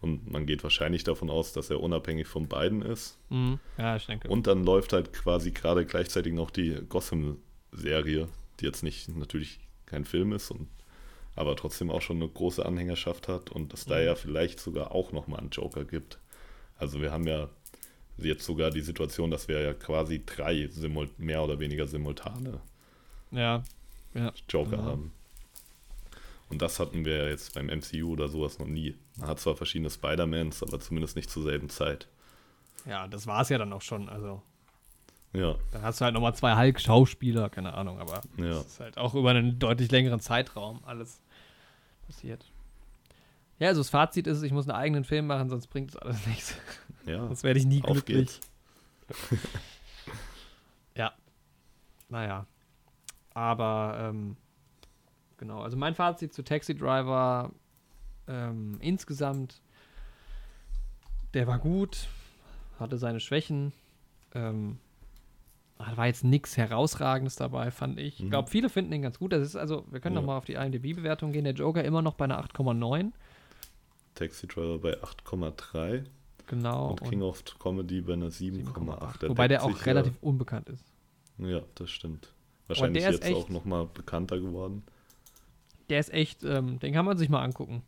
Und 0.00 0.30
man 0.30 0.46
geht 0.46 0.62
wahrscheinlich 0.62 1.02
davon 1.04 1.28
aus, 1.28 1.52
dass 1.52 1.70
er 1.70 1.80
unabhängig 1.80 2.28
von 2.28 2.46
beiden 2.46 2.82
ist. 2.82 3.18
Mhm. 3.30 3.58
Ja, 3.76 3.96
ich 3.96 4.06
denke. 4.06 4.28
Und 4.28 4.46
dann 4.46 4.64
läuft 4.64 4.92
halt 4.92 5.12
quasi 5.12 5.50
gerade 5.50 5.84
gleichzeitig 5.84 6.32
noch 6.32 6.50
die 6.50 6.78
Gotham-Serie, 6.88 8.28
die 8.60 8.64
jetzt 8.64 8.82
nicht 8.82 9.08
natürlich 9.08 9.60
kein 9.86 10.04
Film 10.04 10.32
ist, 10.32 10.50
und, 10.50 10.68
aber 11.38 11.56
trotzdem 11.56 11.90
auch 11.90 12.02
schon 12.02 12.16
eine 12.16 12.28
große 12.28 12.64
Anhängerschaft 12.64 13.28
hat 13.28 13.50
und 13.50 13.72
dass 13.72 13.84
da 13.84 13.96
Mhm. 13.98 14.04
ja 14.04 14.14
vielleicht 14.14 14.60
sogar 14.60 14.92
auch 14.92 15.12
nochmal 15.12 15.40
einen 15.40 15.50
Joker 15.50 15.84
gibt. 15.84 16.18
Also 16.78 17.00
wir 17.00 17.10
haben 17.12 17.26
ja 17.26 17.48
jetzt 18.16 18.44
sogar 18.44 18.70
die 18.70 18.80
Situation, 18.80 19.30
dass 19.30 19.46
wir 19.48 19.60
ja 19.60 19.74
quasi 19.74 20.24
drei 20.24 20.66
simul 20.68 21.08
mehr 21.18 21.42
oder 21.42 21.58
weniger 21.60 21.86
simultane 21.86 22.60
ja. 23.30 23.62
Ja. 24.14 24.32
Joker 24.48 24.70
Genau. 24.70 24.84
haben. 24.84 25.12
Und 26.48 26.62
das 26.62 26.80
hatten 26.80 27.04
wir 27.04 27.16
ja 27.24 27.28
jetzt 27.28 27.54
beim 27.54 27.68
MCU 27.68 28.12
oder 28.12 28.28
sowas 28.28 28.58
noch 28.58 28.66
nie. 28.66 28.96
Man 29.18 29.28
hat 29.28 29.38
zwar 29.38 29.54
verschiedene 29.54 29.90
Spider-Mans, 29.90 30.62
aber 30.62 30.80
zumindest 30.80 31.14
nicht 31.14 31.28
zur 31.30 31.42
selben 31.42 31.68
Zeit. 31.68 32.08
Ja, 32.86 33.06
das 33.06 33.26
war 33.26 33.42
es 33.42 33.50
ja 33.50 33.58
dann 33.58 33.72
auch 33.72 33.82
schon. 33.82 34.08
Also, 34.08 34.40
Ja, 35.34 35.56
dann 35.72 35.82
hast 35.82 36.00
du 36.00 36.06
halt 36.06 36.14
nochmal 36.14 36.34
zwei 36.34 36.56
Hulk-Schauspieler, 36.56 37.50
keine 37.50 37.74
Ahnung, 37.74 37.98
aber 38.00 38.22
Ja. 38.38 38.48
das 38.54 38.66
ist 38.66 38.80
halt 38.80 38.96
auch 38.96 39.14
über 39.14 39.28
einen 39.30 39.58
deutlich 39.58 39.90
längeren 39.90 40.20
Zeitraum 40.20 40.80
alles 40.86 41.20
passiert. 42.08 42.50
Ja, 43.58 43.68
also 43.68 43.80
das 43.80 43.90
Fazit 43.90 44.26
ist, 44.26 44.42
ich 44.42 44.52
muss 44.52 44.68
einen 44.68 44.78
eigenen 44.78 45.04
Film 45.04 45.26
machen, 45.26 45.48
sonst 45.48 45.66
bringt 45.68 45.94
das 45.94 45.96
alles 45.96 46.26
nichts. 46.26 46.56
ja. 47.06 47.18
Sonst 47.18 47.44
werde 47.44 47.60
ich 47.60 47.66
nie 47.66 47.80
glücklich. 47.80 48.40
ja. 50.94 51.12
Naja. 52.08 52.46
Aber, 53.34 53.96
ähm, 54.00 54.36
genau. 55.36 55.62
Also 55.62 55.76
mein 55.76 55.94
Fazit 55.94 56.32
zu 56.32 56.42
Taxi 56.42 56.74
Driver 56.74 57.52
ähm, 58.26 58.78
insgesamt, 58.80 59.60
der 61.34 61.46
war 61.46 61.58
gut, 61.58 62.08
hatte 62.80 62.98
seine 62.98 63.20
Schwächen. 63.20 63.72
Ähm, 64.34 64.78
da 65.78 65.96
war 65.96 66.06
jetzt 66.06 66.24
nichts 66.24 66.56
Herausragendes 66.56 67.36
dabei, 67.36 67.70
fand 67.70 67.98
ich. 67.98 68.18
Ich 68.18 68.24
Mhm. 68.24 68.30
glaube, 68.30 68.50
viele 68.50 68.68
finden 68.68 68.92
ihn 68.92 69.02
ganz 69.02 69.18
gut. 69.18 69.32
Das 69.32 69.42
ist 69.42 69.56
also, 69.56 69.84
wir 69.90 70.00
können 70.00 70.14
Ja. 70.16 70.20
noch 70.20 70.26
mal 70.26 70.36
auf 70.36 70.44
die 70.44 70.54
IMDb-Bewertung 70.54 71.32
gehen. 71.32 71.44
Der 71.44 71.54
Joker 71.54 71.84
immer 71.84 72.02
noch 72.02 72.14
bei 72.14 72.24
einer 72.24 72.38
8,9. 72.38 73.12
Taxi 74.14 74.46
Driver 74.48 74.78
bei 74.78 75.00
8,3 75.02 76.04
Genau. 76.48 76.90
und 76.90 77.04
King 77.04 77.22
of 77.22 77.42
Comedy 77.58 78.00
bei 78.00 78.14
einer 78.14 78.30
7,8. 78.30 79.28
Wobei 79.28 79.46
der 79.48 79.62
auch 79.64 79.86
relativ 79.86 80.14
unbekannt 80.20 80.68
ist. 80.68 80.84
Ja, 81.38 81.46
ja, 81.48 81.60
das 81.76 81.90
stimmt. 81.90 82.32
Wahrscheinlich 82.66 83.04
jetzt 83.04 83.24
echt- 83.24 83.36
auch 83.36 83.48
nochmal 83.48 83.86
bekannter 83.86 84.38
geworden. 84.40 84.82
Der 85.88 86.00
ist 86.00 86.12
echt, 86.12 86.42
ähm, 86.44 86.78
den 86.80 86.92
kann 86.92 87.04
man 87.04 87.16
sich 87.16 87.28
mal 87.28 87.42
angucken. 87.42 87.82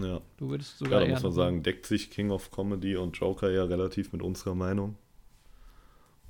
Ja, 0.00 0.20
Du 0.36 0.48
würdest 0.50 0.80
ja 0.80 0.86
sogar 0.86 1.00
da 1.00 1.06
eher 1.06 1.12
muss 1.14 1.22
man 1.24 1.32
sagen, 1.32 1.62
deckt 1.62 1.84
sich 1.86 2.10
King 2.10 2.30
of 2.30 2.50
Comedy 2.50 2.96
und 2.96 3.16
Joker 3.18 3.50
ja 3.50 3.64
relativ 3.64 4.12
mit 4.12 4.22
unserer 4.22 4.54
Meinung. 4.54 4.96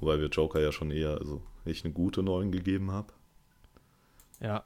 Wobei 0.00 0.18
wir 0.20 0.28
Joker 0.28 0.60
ja 0.60 0.72
schon 0.72 0.90
eher, 0.90 1.18
also 1.18 1.42
ich 1.64 1.84
eine 1.84 1.92
gute 1.92 2.22
9 2.22 2.50
gegeben 2.50 2.90
habe. 2.90 3.12
Ja, 4.40 4.64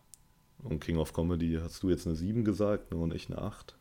Und 0.62 0.80
King 0.80 0.98
of 0.98 1.12
Comedy 1.12 1.58
hast 1.60 1.82
du 1.82 1.90
jetzt 1.90 2.06
eine 2.06 2.14
7 2.16 2.44
gesagt 2.44 2.92
ne, 2.92 2.98
und 2.98 3.12
ich 3.14 3.28
eine 3.28 3.38
8. 3.42 3.76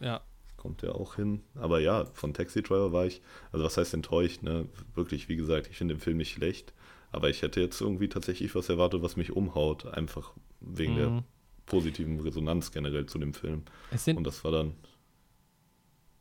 ja. 0.00 0.20
Kommt 0.56 0.80
ja 0.80 0.92
auch 0.92 1.16
hin. 1.16 1.42
Aber 1.56 1.78
ja, 1.80 2.06
von 2.14 2.32
Taxi 2.32 2.62
Driver 2.62 2.90
war 2.90 3.04
ich, 3.04 3.20
also 3.52 3.66
was 3.66 3.76
heißt 3.76 3.92
enttäuscht, 3.92 4.42
ne? 4.42 4.66
Wirklich, 4.94 5.28
wie 5.28 5.36
gesagt, 5.36 5.66
ich 5.70 5.76
finde 5.76 5.92
den 5.94 6.00
Film 6.00 6.16
nicht 6.16 6.32
schlecht. 6.32 6.72
Aber 7.12 7.28
ich 7.28 7.42
hätte 7.42 7.60
jetzt 7.60 7.78
irgendwie 7.82 8.08
tatsächlich 8.08 8.54
was 8.54 8.70
erwartet, 8.70 9.02
was 9.02 9.16
mich 9.16 9.30
umhaut. 9.36 9.84
Einfach 9.84 10.32
wegen 10.62 10.96
der 10.96 11.10
Mhm. 11.10 11.24
positiven 11.66 12.18
Resonanz 12.18 12.72
generell 12.72 13.04
zu 13.04 13.18
dem 13.18 13.34
Film. 13.34 13.64
Es 13.90 14.06
sind, 14.06 14.16
Und 14.16 14.24
das 14.24 14.42
war 14.42 14.52
dann, 14.52 14.72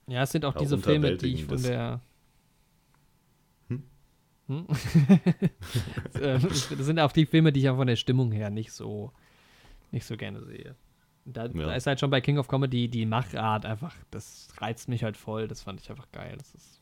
ja, 0.07 0.23
es 0.23 0.31
sind 0.31 0.43
auch 0.43 0.55
diese 0.57 0.77
Filme, 0.77 1.15
die 1.15 1.35
ich 1.35 1.45
von 1.45 1.61
der. 1.63 2.01
Hm? 4.47 4.67
Hm? 6.13 6.21
Äh, 6.21 6.37
das 6.39 6.67
sind 6.69 6.99
auch 6.99 7.11
die 7.11 7.25
Filme, 7.25 7.51
die 7.51 7.59
ich 7.61 7.65
ja 7.65 7.75
von 7.75 7.87
der 7.87 7.95
Stimmung 7.95 8.31
her 8.31 8.49
nicht 8.49 8.71
so, 8.71 9.11
nicht 9.91 10.05
so 10.05 10.15
gerne 10.17 10.43
sehe. 10.43 10.75
Da, 11.25 11.45
Ja. 11.47 11.67
da 11.67 11.73
ist 11.75 11.87
halt 11.87 11.99
schon 11.99 12.09
bei 12.09 12.19
King 12.21 12.37
of 12.37 12.47
Comedy 12.47 12.87
die 12.89 13.05
Machart 13.05 13.65
einfach, 13.65 13.95
das 14.11 14.49
reizt 14.57 14.89
mich 14.89 15.03
halt 15.03 15.15
voll, 15.17 15.47
das 15.47 15.61
fand 15.61 15.79
ich 15.81 15.89
einfach 15.89 16.11
geil. 16.11 16.35
Das 16.37 16.53
ist, 16.53 16.81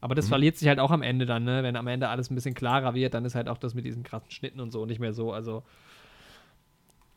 aber 0.00 0.14
das 0.14 0.26
Mhm. 0.26 0.30
verliert 0.30 0.56
sich 0.56 0.66
halt 0.68 0.78
auch 0.80 0.90
am 0.90 1.02
Ende 1.02 1.26
dann, 1.26 1.44
ne? 1.44 1.62
Wenn 1.62 1.76
am 1.76 1.86
Ende 1.86 2.08
alles 2.08 2.30
ein 2.30 2.34
bisschen 2.34 2.54
klarer 2.54 2.94
wird, 2.94 3.12
dann 3.14 3.24
ist 3.24 3.34
halt 3.34 3.48
auch 3.48 3.58
das 3.58 3.74
mit 3.74 3.84
diesen 3.84 4.02
krassen 4.02 4.30
Schnitten 4.30 4.60
und 4.60 4.70
so 4.70 4.86
nicht 4.86 4.98
mehr 5.00 5.12
so. 5.12 5.32
Also 5.32 5.62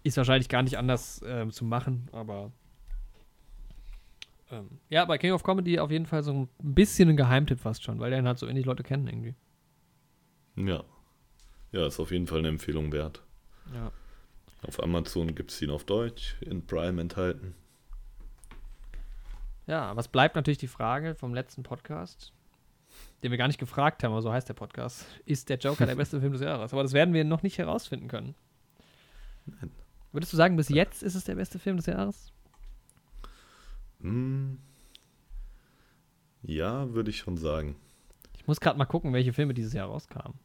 ist 0.04 0.18
wahrscheinlich 0.18 0.50
gar 0.50 0.62
nicht 0.64 0.78
anders 0.78 1.22
ähm, 1.26 1.52
zu 1.52 1.66
machen, 1.66 2.08
aber 2.12 2.52
ähm, 4.52 4.70
ja, 4.90 5.04
bei 5.06 5.18
King 5.18 5.32
of 5.34 5.44
Comedy 5.44 5.80
auf 5.80 5.92
jeden 5.92 6.06
Fall 6.06 6.24
so 6.24 6.32
ein 6.34 6.50
bisschen 6.60 7.10
ein 7.10 7.18
Geheimtipp 7.18 7.60
fast 7.60 7.84
schon, 7.84 8.00
weil 8.00 8.12
den 8.12 8.28
halt 8.28 8.38
so 8.38 8.48
wenig 8.48 8.66
Leute 8.66 8.84
kennen 8.84 9.08
irgendwie. 9.08 9.36
Ja. 10.58 10.84
Ja, 11.72 11.88
ist 11.88 12.00
auf 12.00 12.12
jeden 12.12 12.28
Fall 12.28 12.40
eine 12.40 12.48
Empfehlung 12.50 12.92
wert. 12.92 13.22
Ja. 13.74 13.92
Auf 14.64 14.82
Amazon 14.82 15.36
gibt 15.36 15.52
es 15.52 15.62
ihn 15.62 15.70
auf 15.70 15.84
Deutsch, 15.84 16.36
in 16.42 16.66
Prime 16.66 17.00
enthalten. 17.00 17.54
Ja, 19.68 19.96
was 19.96 20.08
bleibt 20.08 20.36
natürlich 20.36 20.58
die 20.58 20.68
Frage 20.68 21.14
vom 21.14 21.34
letzten 21.34 21.62
Podcast, 21.62 22.34
den 23.22 23.32
wir 23.32 23.38
gar 23.38 23.48
nicht 23.48 23.60
gefragt 23.60 24.04
haben, 24.04 24.14
aber 24.14 24.22
so 24.22 24.32
heißt 24.32 24.48
der 24.48 24.54
Podcast. 24.54 25.06
Ist 25.26 25.50
der 25.50 25.58
Joker 25.58 25.86
der 25.86 25.96
beste 25.98 26.20
Film 26.20 26.32
des 26.32 26.42
Jahres? 26.42 26.74
Aber 26.74 26.84
das 26.84 26.94
werden 26.94 27.14
wir 27.14 27.24
noch 27.26 27.44
nicht 27.44 27.58
herausfinden 27.58 28.08
können. 28.08 28.34
Nein. 29.46 29.72
Würdest 30.14 30.32
du 30.32 30.38
sagen, 30.38 30.56
bis 30.56 30.70
jetzt 30.70 31.04
ist 31.04 31.16
es 31.16 31.26
der 31.26 31.36
beste 31.36 31.60
Film 31.60 31.78
des 31.78 31.86
Jahres? 31.86 32.32
Hm. 34.02 34.58
Ja, 36.44 36.94
würde 36.94 37.10
ich 37.10 37.18
schon 37.18 37.38
sagen. 37.38 37.76
Ich 38.34 38.48
muss 38.48 38.62
gerade 38.62 38.78
mal 38.78 38.86
gucken, 38.86 39.14
welche 39.14 39.34
Filme 39.34 39.54
dieses 39.54 39.74
Jahr 39.74 39.90
rauskamen. 39.90 40.40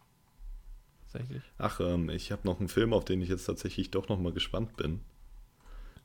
Tatsächlich. 1.13 1.43
Ach, 1.59 1.81
ähm, 1.81 2.09
ich 2.11 2.33
habe 2.33 2.47
noch 2.47 2.59
einen 2.59 2.69
Film, 2.69 2.93
auf 2.93 3.05
den 3.05 3.21
ich 3.21 3.29
jetzt 3.29 3.45
tatsächlich 3.45 3.91
doch 3.91 4.09
nochmal 4.09 4.33
gespannt 4.33 4.77
bin. 4.77 5.01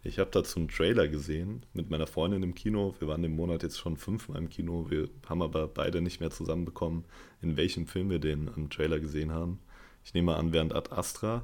Ich 0.03 0.19
habe 0.19 0.29
dazu 0.31 0.59
einen 0.59 0.69
Trailer 0.69 1.07
gesehen 1.07 1.65
mit 1.73 1.89
meiner 1.89 2.07
Freundin 2.07 2.43
im 2.43 2.55
Kino. 2.55 2.95
Wir 2.99 3.07
waren 3.07 3.23
im 3.23 3.35
Monat 3.35 3.63
jetzt 3.63 3.79
schon 3.79 3.97
fünfmal 3.97 4.37
im 4.37 4.49
Kino. 4.49 4.89
Wir 4.89 5.09
haben 5.27 5.41
aber 5.41 5.67
beide 5.67 6.01
nicht 6.01 6.19
mehr 6.19 6.29
zusammenbekommen, 6.29 7.03
in 7.41 7.57
welchem 7.57 7.87
Film 7.87 8.09
wir 8.09 8.19
den 8.19 8.49
im 8.55 8.69
Trailer 8.69 8.99
gesehen 8.99 9.31
haben. 9.31 9.59
Ich 10.03 10.13
nehme 10.13 10.35
an, 10.35 10.53
während 10.53 10.73
Ad 10.73 10.91
Astra, 10.91 11.43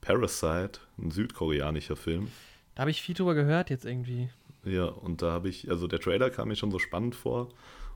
Parasite, 0.00 0.80
ein 0.98 1.10
südkoreanischer 1.10 1.96
Film. 1.96 2.28
Da 2.74 2.80
habe 2.80 2.90
ich 2.90 3.02
viel 3.02 3.14
drüber 3.14 3.34
gehört 3.34 3.70
jetzt 3.70 3.84
irgendwie. 3.84 4.30
Ja, 4.64 4.86
und 4.86 5.22
da 5.22 5.30
habe 5.30 5.48
ich, 5.48 5.70
also 5.70 5.86
der 5.86 6.00
Trailer 6.00 6.30
kam 6.30 6.48
mir 6.48 6.56
schon 6.56 6.70
so 6.70 6.78
spannend 6.78 7.14
vor. 7.14 7.50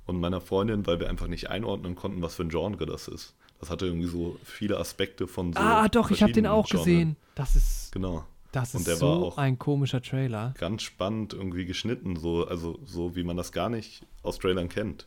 Und 0.04 0.20
meiner 0.20 0.40
Freundin, 0.40 0.86
weil 0.86 1.00
wir 1.00 1.08
einfach 1.10 1.26
nicht 1.26 1.50
einordnen 1.50 1.96
konnten, 1.96 2.22
was 2.22 2.36
für 2.36 2.44
ein 2.44 2.48
Genre 2.48 2.86
das 2.86 3.08
ist. 3.08 3.34
Das 3.60 3.70
hatte 3.70 3.86
irgendwie 3.86 4.06
so 4.08 4.38
viele 4.44 4.76
Aspekte 4.78 5.26
von 5.26 5.52
so. 5.52 5.58
ah, 5.60 5.88
doch, 5.88 6.10
ich 6.10 6.22
habe 6.22 6.32
den 6.32 6.46
auch 6.46 6.66
Genren. 6.68 6.84
gesehen. 6.84 7.16
Das 7.34 7.56
ist, 7.56 7.90
Genau. 7.92 8.24
das 8.52 8.74
ist 8.74 8.84
so 8.98 9.06
auch- 9.06 9.38
ein 9.38 9.58
komischer 9.58 10.02
Trailer. 10.02 10.52
Ganz 10.58 10.82
spannend 10.82 11.32
irgendwie 11.32 11.64
geschnitten, 11.64 12.16
so, 12.16 12.46
also 12.46 12.78
so 12.84 13.16
wie 13.16 13.24
man 13.24 13.36
das 13.36 13.52
gar 13.52 13.68
nicht 13.70 14.06
aus 14.22 14.38
Trailern 14.38 14.68
kennt, 14.68 15.06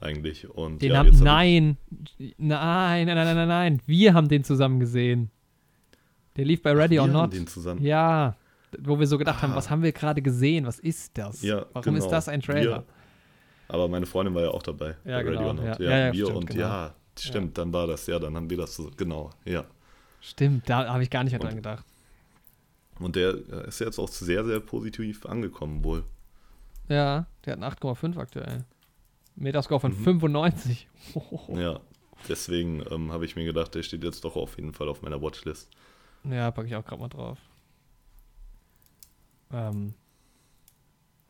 eigentlich. 0.00 0.48
Und 0.48 0.80
Den 0.82 0.92
ja, 0.92 0.98
haben, 0.98 1.10
nein, 1.22 1.76
nein, 2.18 2.34
nein, 2.38 3.06
nein, 3.06 3.16
nein, 3.16 3.36
nein, 3.36 3.48
nein. 3.48 3.82
Wir 3.86 4.14
haben 4.14 4.28
den 4.28 4.44
zusammen 4.44 4.78
gesehen. 4.80 5.30
Der 6.36 6.44
lief 6.44 6.62
bei 6.62 6.72
Ready 6.72 6.92
wir 6.94 7.00
or 7.02 7.08
haben 7.08 7.12
Not. 7.12 7.32
Den 7.32 7.46
zusammen. 7.48 7.82
Ja, 7.82 8.36
wo 8.78 8.98
wir 9.00 9.06
so 9.08 9.18
gedacht 9.18 9.42
haben, 9.42 9.52
Ah. 9.54 9.56
was 9.56 9.70
haben 9.70 9.82
wir 9.82 9.90
gerade 9.92 10.22
gesehen? 10.22 10.66
Was 10.66 10.78
ist 10.78 11.16
das? 11.18 11.42
Ja, 11.42 11.66
Warum 11.72 11.96
ist 11.96 12.04
genau. 12.04 12.10
das 12.14 12.28
ein 12.28 12.40
Trailer? 12.42 12.84
Wir, 12.84 12.84
aber 13.68 13.88
meine 13.88 14.06
Freundin 14.06 14.34
war 14.36 14.42
ja 14.42 14.50
auch 14.50 14.62
dabei. 14.62 14.90
Ja, 15.04 15.16
bei 15.18 15.24
Ready 15.24 15.30
genau, 15.36 15.46
or 15.48 15.54
Not. 15.54 15.64
ja. 15.64 15.76
Ja, 15.80 15.90
Ja, 15.90 15.98
ja, 16.06 16.12
wir 16.12 16.24
stimmt, 16.26 16.36
und 16.38 16.46
genau. 16.46 16.60
ja, 16.60 16.94
stimmt, 17.22 17.58
dann 17.58 17.72
war 17.72 17.86
das, 17.86 18.06
ja, 18.06 18.18
dann 18.18 18.34
haben 18.36 18.48
wir 18.50 18.56
das 18.56 18.74
so, 18.76 18.90
genau, 18.96 19.30
ja. 19.44 19.64
Stimmt, 20.20 20.68
da 20.68 20.88
habe 20.92 21.02
ich 21.02 21.10
gar 21.10 21.22
nicht 21.24 21.32
mehr 21.32 21.40
Und- 21.40 21.46
dran 21.48 21.56
gedacht. 21.56 21.84
Und 22.98 23.14
der 23.14 23.30
äh, 23.30 23.68
ist 23.68 23.78
jetzt 23.78 23.98
auch 24.00 24.08
sehr, 24.08 24.44
sehr 24.44 24.58
positiv 24.60 25.24
angekommen 25.26 25.84
wohl. 25.84 26.02
Ja, 26.88 27.26
der 27.44 27.52
hat 27.52 27.62
einen 27.62 27.72
8,5 27.72 28.16
aktuell. 28.18 28.64
Metascore 29.36 29.78
von 29.80 29.92
Mhm. 29.92 30.02
95. 30.04 30.88
Ja, 31.54 31.78
deswegen 32.28 32.82
ähm, 32.90 33.12
habe 33.12 33.24
ich 33.24 33.36
mir 33.36 33.44
gedacht, 33.44 33.72
der 33.76 33.84
steht 33.84 34.02
jetzt 34.02 34.24
doch 34.24 34.34
auf 34.34 34.56
jeden 34.56 34.72
Fall 34.72 34.88
auf 34.88 35.02
meiner 35.02 35.22
Watchlist. 35.22 35.68
Ja, 36.24 36.50
packe 36.50 36.66
ich 36.66 36.74
auch 36.74 36.84
gerade 36.84 37.00
mal 37.00 37.08
drauf. 37.08 37.38
Ähm. 39.52 39.94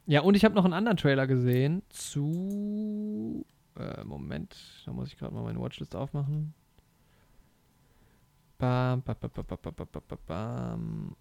Ja, 0.06 0.22
und 0.22 0.34
ich 0.36 0.44
habe 0.46 0.54
noch 0.54 0.64
einen 0.64 0.72
anderen 0.72 0.96
Trailer 0.96 1.26
gesehen 1.26 1.82
zu. 1.90 3.44
Äh, 3.78 4.04
Moment, 4.04 4.56
da 4.84 4.92
muss 4.92 5.08
ich 5.08 5.18
gerade 5.18 5.34
mal 5.34 5.44
meine 5.44 5.60
Watchlist 5.60 5.94
aufmachen. 5.94 6.52
Bam, 8.58 9.02
bam, 9.02 9.16
bam, 9.20 9.30
bam, 9.30 9.44
bam, 9.46 9.74
bam, 9.74 10.02
bam, 10.08 10.18
bam. 10.26 11.16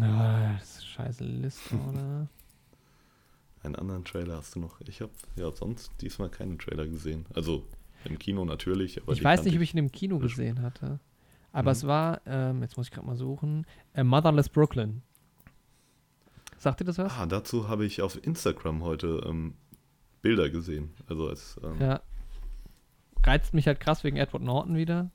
Ah, 0.00 0.54
das 0.54 0.70
ist 0.70 0.76
eine 0.78 0.86
scheiße 0.86 1.24
Liste, 1.24 1.76
oder? 1.88 2.28
Einen 3.62 3.76
anderen 3.76 4.04
Trailer 4.04 4.38
hast 4.38 4.56
du 4.56 4.60
noch. 4.60 4.80
Ich 4.80 5.00
habe 5.00 5.12
ja 5.36 5.52
sonst 5.52 5.92
diesmal 6.00 6.30
keinen 6.30 6.58
Trailer 6.58 6.86
gesehen. 6.86 7.26
Also 7.34 7.64
im 8.04 8.18
Kino 8.18 8.44
natürlich, 8.44 9.00
aber 9.00 9.12
ich 9.12 9.22
weiß 9.22 9.44
nicht, 9.44 9.54
ob 9.54 9.62
ich 9.62 9.72
ihn 9.72 9.78
im 9.78 9.92
Kino 9.92 10.18
gesehen 10.18 10.62
hatte. 10.62 10.98
Aber 11.52 11.70
mhm. 11.70 11.72
es 11.72 11.86
war, 11.86 12.20
ähm, 12.26 12.62
jetzt 12.62 12.76
muss 12.76 12.88
ich 12.88 12.92
gerade 12.92 13.06
mal 13.06 13.14
suchen, 13.14 13.66
äh, 13.94 14.02
Motherless 14.02 14.48
Brooklyn. 14.48 15.02
Sagt 16.58 16.80
ihr 16.80 16.86
das 16.86 16.98
was? 16.98 17.12
Ah, 17.12 17.26
dazu 17.26 17.68
habe 17.68 17.84
ich 17.84 18.02
auf 18.02 18.24
Instagram 18.24 18.82
heute 18.82 19.22
ähm, 19.26 19.54
Bilder 20.22 20.48
gesehen. 20.48 20.90
Also 21.08 21.28
als 21.28 21.60
ähm, 21.62 21.76
Ja. 21.80 22.00
Reizt 23.24 23.54
mich 23.54 23.66
halt 23.66 23.78
krass 23.80 24.02
wegen 24.02 24.16
Edward 24.16 24.42
Norton 24.42 24.76
wieder. 24.76 25.10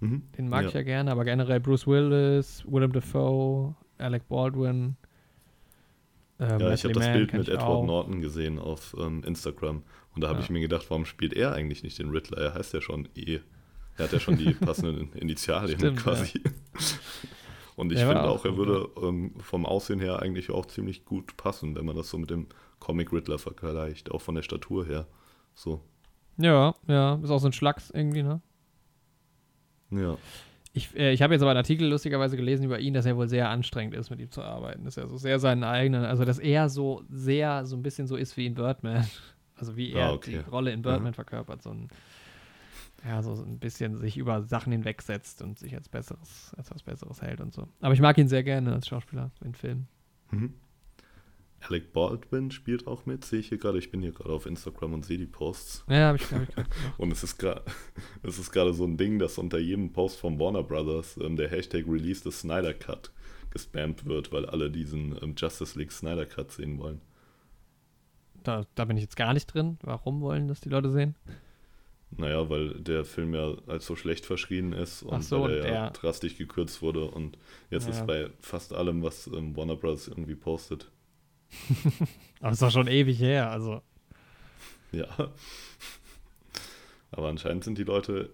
mhm. 0.00 0.22
Den 0.38 0.48
mag 0.48 0.66
ich 0.66 0.72
ja 0.72 0.82
gerne, 0.82 1.10
aber 1.10 1.24
generell 1.24 1.60
Bruce 1.60 1.86
Willis, 1.86 2.64
Willem 2.66 2.92
Dafoe, 2.92 3.74
Alec 3.98 4.28
Baldwin. 4.28 4.96
Ähm, 6.38 6.58
Ja, 6.60 6.72
ich 6.72 6.84
habe 6.84 6.94
das 6.94 7.12
Bild 7.12 7.32
mit 7.34 7.48
Edward 7.48 7.62
auch. 7.62 7.84
Norton 7.84 8.20
gesehen 8.22 8.58
auf 8.58 8.96
ähm, 8.98 9.22
Instagram 9.24 9.82
und 10.14 10.22
da 10.22 10.28
habe 10.28 10.38
Ja. 10.38 10.44
ich 10.44 10.50
mir 10.50 10.60
gedacht, 10.60 10.86
warum 10.88 11.04
spielt 11.04 11.34
er 11.34 11.52
eigentlich 11.52 11.82
nicht 11.82 11.98
den 11.98 12.08
Riddler? 12.10 12.38
Er 12.38 12.54
heißt 12.54 12.72
ja 12.72 12.80
schon 12.80 13.08
E. 13.14 13.40
Er 13.98 14.04
hat 14.04 14.12
ja 14.12 14.20
schon 14.20 14.38
die 14.38 14.54
passenden 14.54 15.12
Initialien 15.14 15.78
Stimmt, 15.78 15.98
quasi. 15.98 16.40
Und 17.76 17.92
ich 17.92 17.98
finde 18.00 18.22
auch 18.22 18.40
auch, 18.40 18.44
er 18.44 18.56
würde 18.58 18.88
ähm, 19.02 19.32
vom 19.40 19.64
Aussehen 19.64 20.00
her 20.00 20.20
eigentlich 20.20 20.50
auch 20.50 20.66
ziemlich 20.66 21.06
gut 21.06 21.36
passen, 21.38 21.74
wenn 21.76 21.86
man 21.86 21.96
das 21.96 22.10
so 22.10 22.18
mit 22.18 22.28
dem 22.28 22.46
Comic 22.80 23.12
Riddler 23.12 23.38
vergleicht, 23.38 24.10
auch 24.10 24.20
von 24.20 24.34
der 24.34 24.42
Statur 24.42 24.84
her. 24.86 25.06
So, 25.54 25.80
Ja, 26.38 26.74
ja, 26.88 27.14
ist 27.22 27.30
auch 27.30 27.38
so 27.38 27.46
ein 27.48 27.52
Schlacks 27.52 27.90
irgendwie, 27.90 28.22
ne? 28.22 28.40
ja. 29.90 30.16
Ich, 30.72 30.94
äh, 30.96 31.12
ich 31.12 31.20
habe 31.20 31.34
jetzt 31.34 31.42
aber 31.42 31.50
einen 31.50 31.58
Artikel 31.58 31.88
lustigerweise 31.88 32.36
gelesen 32.36 32.64
über 32.64 32.78
ihn, 32.78 32.94
dass 32.94 33.04
er 33.04 33.16
wohl 33.16 33.28
sehr 33.28 33.48
anstrengend 33.50 33.92
ist, 33.94 34.08
mit 34.08 34.20
ihm 34.20 34.30
zu 34.30 34.40
arbeiten. 34.42 34.84
Dass 34.84 34.96
er 34.96 35.08
so 35.08 35.16
sehr 35.16 35.40
seinen 35.40 35.64
eigenen, 35.64 36.04
also 36.04 36.24
dass 36.24 36.38
er 36.38 36.68
so 36.68 37.02
sehr, 37.10 37.66
so 37.66 37.76
ein 37.76 37.82
bisschen 37.82 38.06
so 38.06 38.14
ist 38.16 38.36
wie 38.36 38.46
in 38.46 38.54
Birdman. 38.54 39.04
Also 39.56 39.76
wie 39.76 39.92
er 39.92 40.06
Ah, 40.06 40.12
okay. 40.14 40.42
die 40.42 40.50
Rolle 40.50 40.72
in 40.72 40.80
Birdman 40.80 41.12
verkörpert. 41.12 41.60
So 41.60 41.68
ein, 41.68 41.88
ja, 43.06 43.22
so 43.22 43.32
ein 43.34 43.58
bisschen 43.58 43.98
sich 43.98 44.16
über 44.16 44.40
Sachen 44.40 44.72
hinwegsetzt 44.72 45.42
und 45.42 45.58
sich 45.58 45.74
als 45.74 45.90
besseres, 45.90 46.54
als 46.56 46.70
was 46.70 46.82
Besseres 46.82 47.20
hält 47.20 47.42
und 47.42 47.52
so. 47.52 47.68
Aber 47.82 47.92
ich 47.92 48.00
mag 48.00 48.16
ihn 48.16 48.26
sehr 48.26 48.42
gerne 48.42 48.72
als 48.72 48.86
Schauspieler 48.88 49.30
in 49.44 49.54
Filmen. 49.54 49.86
Mhm. 50.30 50.54
Alec 51.68 51.92
Baldwin 51.92 52.50
spielt 52.50 52.86
auch 52.86 53.04
mit, 53.06 53.24
sehe 53.24 53.40
ich 53.40 53.48
hier 53.50 53.58
gerade. 53.58 53.78
Ich 53.78 53.90
bin 53.90 54.00
hier 54.00 54.12
gerade 54.12 54.30
auf 54.32 54.46
Instagram 54.46 54.94
und 54.94 55.04
sehe 55.04 55.18
die 55.18 55.26
Posts. 55.26 55.84
Ja, 55.88 56.08
habe 56.08 56.16
ich, 56.18 56.30
hab 56.32 56.42
ich 56.42 56.48
gerade. 56.54 56.68
Und 56.98 57.12
es 57.12 57.22
ist 57.22 57.36
gerade 57.38 57.62
es 58.22 58.38
ist 58.38 58.50
gerade 58.50 58.72
so 58.72 58.84
ein 58.84 58.96
Ding, 58.96 59.18
dass 59.18 59.36
unter 59.38 59.58
jedem 59.58 59.92
Post 59.92 60.18
von 60.18 60.38
Warner 60.38 60.62
Brothers 60.62 61.18
ähm, 61.18 61.36
der 61.36 61.48
Hashtag 61.50 61.84
Release 61.86 62.22
the 62.22 62.30
Snyder 62.30 62.72
Cut 62.74 63.12
gespammt 63.50 64.06
wird, 64.06 64.32
weil 64.32 64.46
alle 64.46 64.70
diesen 64.70 65.16
ähm, 65.22 65.34
Justice 65.36 65.78
League 65.78 65.92
Snyder 65.92 66.24
Cut 66.24 66.50
sehen 66.50 66.78
wollen. 66.78 67.00
Da, 68.42 68.64
da 68.74 68.84
bin 68.86 68.96
ich 68.96 69.02
jetzt 69.02 69.16
gar 69.16 69.34
nicht 69.34 69.46
drin. 69.52 69.76
Warum 69.82 70.20
wollen 70.22 70.48
das 70.48 70.60
die 70.60 70.70
Leute 70.70 70.90
sehen? 70.90 71.14
Naja, 72.12 72.48
weil 72.48 72.70
der 72.80 73.04
Film 73.04 73.34
ja 73.34 73.54
als 73.66 73.86
so 73.86 73.94
schlecht 73.96 74.24
verschrien 74.26 74.72
ist 74.72 75.02
und 75.02 75.22
so, 75.22 75.42
weil 75.42 75.58
er 75.58 75.66
ja 75.66 75.72
der- 75.84 75.90
drastisch 75.90 76.36
gekürzt 76.36 76.80
wurde 76.82 77.04
und 77.04 77.38
jetzt 77.70 77.84
Ja. 77.86 77.90
ist 77.92 78.06
bei 78.06 78.30
fast 78.40 78.72
allem, 78.72 79.02
was 79.02 79.26
ähm, 79.28 79.54
Warner 79.56 79.76
Brothers 79.76 80.08
irgendwie 80.08 80.34
postet. 80.34 80.90
Aber 82.40 82.52
ist 82.52 82.62
doch 82.62 82.70
schon 82.70 82.88
ewig 82.88 83.18
her. 83.20 83.50
Also, 83.50 83.82
Ja. 84.92 85.06
Aber 87.12 87.28
anscheinend 87.28 87.64
sind 87.64 87.76
die 87.78 87.84
Leute, 87.84 88.30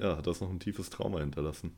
ja, 0.00 0.16
hat 0.16 0.26
das 0.26 0.40
noch 0.40 0.50
ein 0.50 0.60
tiefes 0.60 0.90
Trauma 0.90 1.20
hinterlassen. 1.20 1.74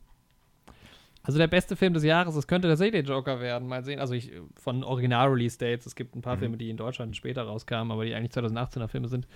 also 1.22 1.38
der 1.38 1.46
beste 1.48 1.76
Film 1.76 1.94
des 1.94 2.02
Jahres, 2.04 2.34
es 2.36 2.46
könnte 2.46 2.68
tatsächlich 2.68 3.04
der 3.04 3.14
Joker 3.14 3.40
werden. 3.40 3.68
Mal 3.68 3.84
sehen. 3.84 4.00
Also 4.00 4.14
ich 4.14 4.32
von 4.54 4.82
Original-Release-Dates. 4.84 5.86
Es 5.86 5.94
gibt 5.94 6.14
ein 6.16 6.22
paar 6.22 6.36
Mhm. 6.36 6.40
Filme, 6.40 6.56
die 6.56 6.70
in 6.70 6.76
Deutschland 6.76 7.16
später 7.16 7.42
rauskamen, 7.44 7.90
aber 7.92 8.04
die 8.04 8.14
eigentlich 8.14 8.32
2018er 8.32 8.88
Filme 8.88 9.08
sind. 9.08 9.26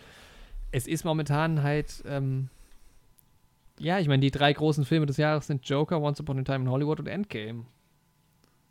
Es 0.72 0.86
ist 0.86 1.04
momentan 1.04 1.62
halt, 1.62 2.02
ähm, 2.06 2.48
ja, 3.80 3.98
ich 3.98 4.06
meine, 4.08 4.20
die 4.20 4.30
drei 4.30 4.52
großen 4.52 4.84
Filme 4.84 5.06
des 5.06 5.16
Jahres 5.16 5.46
sind 5.48 5.68
Joker, 5.68 6.00
Once 6.00 6.20
Upon 6.20 6.38
a 6.38 6.42
Time 6.42 6.64
in 6.64 6.70
Hollywood 6.70 7.00
und 7.00 7.06
Endgame. 7.08 7.66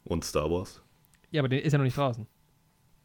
Und 0.05 0.23
Star 0.23 0.49
Wars? 0.49 0.81
Ja, 1.31 1.41
aber 1.41 1.49
der 1.49 1.63
ist 1.63 1.73
ja 1.73 1.77
noch 1.77 1.83
nicht 1.85 1.97
draußen. 1.97 2.25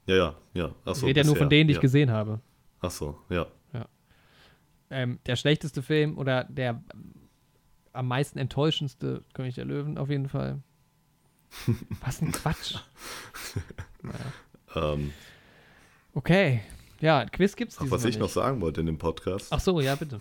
Ja, 0.06 0.14
ja, 0.16 0.34
ja. 0.52 0.66
Ich 0.66 0.86
Achso, 0.90 1.06
rede 1.06 1.20
ja 1.20 1.26
nur 1.26 1.36
von 1.36 1.48
denen, 1.48 1.68
die 1.68 1.72
ich 1.72 1.78
ja. 1.78 1.82
gesehen 1.82 2.10
habe. 2.10 2.40
Achso, 2.80 3.18
ja. 3.30 3.46
Ähm, 4.90 5.18
der 5.26 5.34
schlechteste 5.36 5.82
Film 5.82 6.18
oder 6.18 6.44
der 6.44 6.80
am 7.94 8.06
meisten 8.06 8.38
enttäuschendste 8.38 9.24
König 9.32 9.54
der 9.54 9.64
Löwen 9.64 9.98
auf 9.98 10.10
jeden 10.10 10.28
Fall. 10.28 10.62
Was 12.04 12.20
ein 12.20 12.30
Quatsch. 12.32 12.76
naja. 14.02 14.92
Ähm, 14.92 15.12
Okay. 16.14 16.60
Ja, 17.00 17.24
Quiz 17.26 17.56
gibt's 17.56 17.76
ach, 17.76 17.82
dieses 17.82 17.92
was 17.92 18.02
Mal 18.04 18.08
ich 18.10 18.18
noch 18.18 18.28
sagen 18.28 18.60
wollte 18.60 18.80
in 18.80 18.86
dem 18.86 18.98
Podcast, 18.98 19.48
Ach 19.52 19.60
so, 19.60 19.80
ja, 19.80 19.96
bitte. 19.96 20.20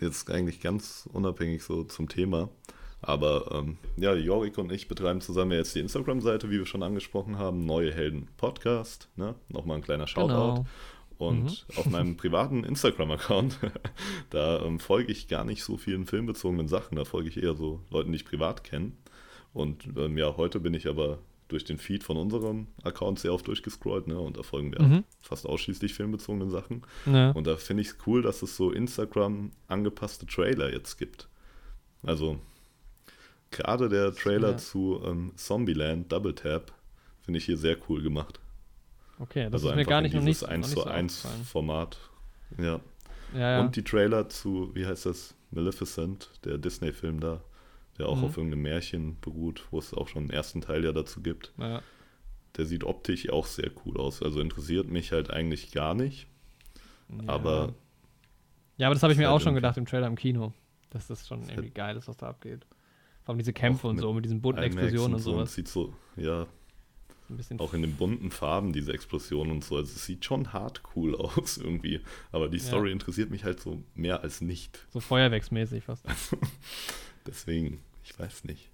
jetzt 0.00 0.30
eigentlich 0.30 0.60
ganz 0.60 1.08
unabhängig 1.12 1.62
so 1.62 1.84
zum 1.84 2.08
Thema, 2.08 2.48
aber 3.02 3.50
ähm, 3.52 3.76
ja, 3.96 4.14
Jorik 4.14 4.58
und 4.58 4.72
ich 4.72 4.88
betreiben 4.88 5.20
zusammen 5.20 5.52
jetzt 5.52 5.74
die 5.74 5.80
Instagram-Seite, 5.80 6.48
wie 6.50 6.58
wir 6.58 6.66
schon 6.66 6.82
angesprochen 6.82 7.36
haben, 7.38 7.66
Neue 7.66 7.92
Helden 7.92 8.28
Podcast, 8.36 9.08
ne? 9.16 9.34
Nochmal 9.48 9.78
ein 9.78 9.82
kleiner 9.82 10.06
Shoutout. 10.06 10.62
Genau. 10.62 10.66
Und 11.18 11.66
auf 11.76 11.86
meinem 11.86 12.16
privaten 12.16 12.64
Instagram-Account, 12.64 13.58
da 14.30 14.60
ähm, 14.64 14.78
folge 14.80 15.12
ich 15.12 15.28
gar 15.28 15.44
nicht 15.44 15.62
so 15.62 15.76
vielen 15.76 16.06
filmbezogenen 16.06 16.68
Sachen. 16.68 16.96
Da 16.96 17.04
folge 17.04 17.28
ich 17.28 17.42
eher 17.42 17.54
so 17.54 17.80
Leuten, 17.90 18.10
die 18.12 18.16
ich 18.16 18.24
privat 18.24 18.64
kenne. 18.64 18.92
Und 19.52 19.84
ähm, 19.96 20.16
ja, 20.16 20.36
heute 20.36 20.58
bin 20.60 20.74
ich 20.74 20.88
aber 20.88 21.18
durch 21.48 21.64
den 21.64 21.76
Feed 21.78 22.02
von 22.02 22.16
unserem 22.16 22.66
Account 22.82 23.18
sehr 23.18 23.34
oft 23.34 23.46
durchgescrollt. 23.46 24.06
Ne? 24.06 24.18
Und 24.18 24.36
da 24.38 24.42
folgen 24.42 24.72
wir 24.72 24.80
Mhm. 24.82 25.04
fast 25.20 25.46
ausschließlich 25.46 25.92
filmbezogenen 25.92 26.50
Sachen. 26.50 26.82
Ja. 27.06 27.30
Und 27.32 27.46
da 27.46 27.56
finde 27.56 27.82
ich 27.82 27.88
es 27.88 27.98
cool, 28.06 28.22
dass 28.22 28.42
es 28.42 28.56
so 28.56 28.70
Instagram 28.72 29.50
angepasste 29.68 30.24
Trailer 30.26 30.72
jetzt 30.72 30.96
gibt. 30.96 31.28
Also 32.02 32.38
gerade 33.52 33.88
der 33.88 34.14
Trailer 34.14 34.52
Ja. 34.52 34.56
zu 34.56 35.00
ähm, 35.04 35.32
Zombieland 35.36 36.10
Double 36.10 36.34
Tap 36.34 36.72
finde 37.22 37.38
ich 37.38 37.44
hier 37.44 37.56
sehr 37.56 37.76
cool 37.88 38.02
gemacht. 38.02 38.40
Okay, 39.18 39.44
das 39.44 39.54
also 39.54 39.70
ist 39.70 39.76
mir 39.76 39.84
gar 39.84 39.98
in 39.98 40.04
nicht 40.04 40.14
noch 40.14 40.22
nicht, 40.22 40.40
dieses 40.40 40.42
noch 40.42 40.48
1 40.50 40.66
nicht 40.66 40.74
zu 40.76 40.82
so 40.82 40.88
1 40.90 41.16
aufgefallen. 41.24 41.44
Format. 41.44 41.98
Ja. 42.58 42.80
Ja, 43.34 43.38
ja. 43.40 43.60
Und 43.60 43.76
die 43.76 43.84
Trailer 43.84 44.28
zu, 44.28 44.74
wie 44.74 44.84
heißt 44.86 45.06
das, 45.06 45.34
Maleficent, 45.52 46.30
der 46.44 46.58
Disney-Film 46.58 47.20
da, 47.20 47.40
der 47.98 48.08
auch 48.08 48.16
Mhm. 48.16 48.24
auf 48.24 48.36
irgendeinem 48.36 48.62
Märchen 48.62 49.18
beruht, 49.20 49.64
wo 49.70 49.78
es 49.78 49.94
auch 49.94 50.08
schon 50.08 50.22
einen 50.22 50.30
ersten 50.30 50.60
Teil 50.60 50.84
ja 50.84 50.92
dazu 50.92 51.20
gibt. 51.22 51.52
ja. 51.58 51.82
Der 52.58 52.66
sieht 52.66 52.84
optisch 52.84 53.30
auch 53.30 53.46
sehr 53.46 53.70
cool 53.86 53.96
aus. 53.98 54.22
Also 54.22 54.40
interessiert 54.40 54.86
mich 54.90 55.10
halt 55.12 55.30
eigentlich 55.30 55.72
gar 55.72 55.94
nicht. 55.94 56.26
Ja. 57.08 57.28
Aber 57.32 57.72
Ja, 58.76 58.88
aber 58.88 58.94
das 58.94 59.02
habe 59.02 59.14
ich 59.14 59.18
mir 59.18 59.28
halt 59.28 59.36
auch 59.40 59.42
schon 59.42 59.54
gedacht 59.54 59.78
im 59.78 59.86
Trailer 59.86 60.06
im 60.06 60.16
Kino. 60.16 60.52
Dass 60.90 61.06
das 61.06 61.26
schon 61.26 61.48
irgendwie 61.48 61.70
geil 61.70 61.96
ist, 61.96 62.08
was 62.08 62.18
da 62.18 62.28
abgeht. 62.28 62.66
Vor 63.24 63.32
allem 63.32 63.38
diese 63.38 63.52
Kämpfe 63.52 63.86
und 63.88 63.98
so, 63.98 64.12
mit 64.12 64.24
diesen 64.24 64.40
bunten 64.40 64.62
Explosionen 64.62 65.14
und 65.14 65.20
so, 65.20 65.32
sowas. 65.32 65.54
sieht 65.54 65.68
so, 65.68 65.94
ja, 66.16 66.46
bisschen 67.28 67.60
auch 67.60 67.72
in 67.72 67.80
den 67.82 67.96
bunten 67.96 68.30
Farben, 68.30 68.72
diese 68.72 68.92
Explosionen 68.92 69.52
und 69.52 69.64
so. 69.64 69.76
Also 69.76 69.92
es 69.94 70.04
sieht 70.04 70.24
schon 70.24 70.52
hart 70.52 70.82
cool 70.94 71.14
aus 71.16 71.56
irgendwie. 71.56 72.00
Aber 72.30 72.48
die 72.48 72.58
Ja. 72.58 72.64
Story 72.64 72.92
interessiert 72.92 73.30
mich 73.30 73.44
halt 73.44 73.60
so 73.60 73.82
mehr 73.94 74.20
als 74.22 74.40
nicht. 74.40 74.84
so 74.90 75.00
feuerwerksmäßig 75.00 75.84
fast. 75.84 76.04
Deswegen, 77.26 77.80
ich 78.04 78.18
weiß 78.18 78.44
nicht. 78.44 78.70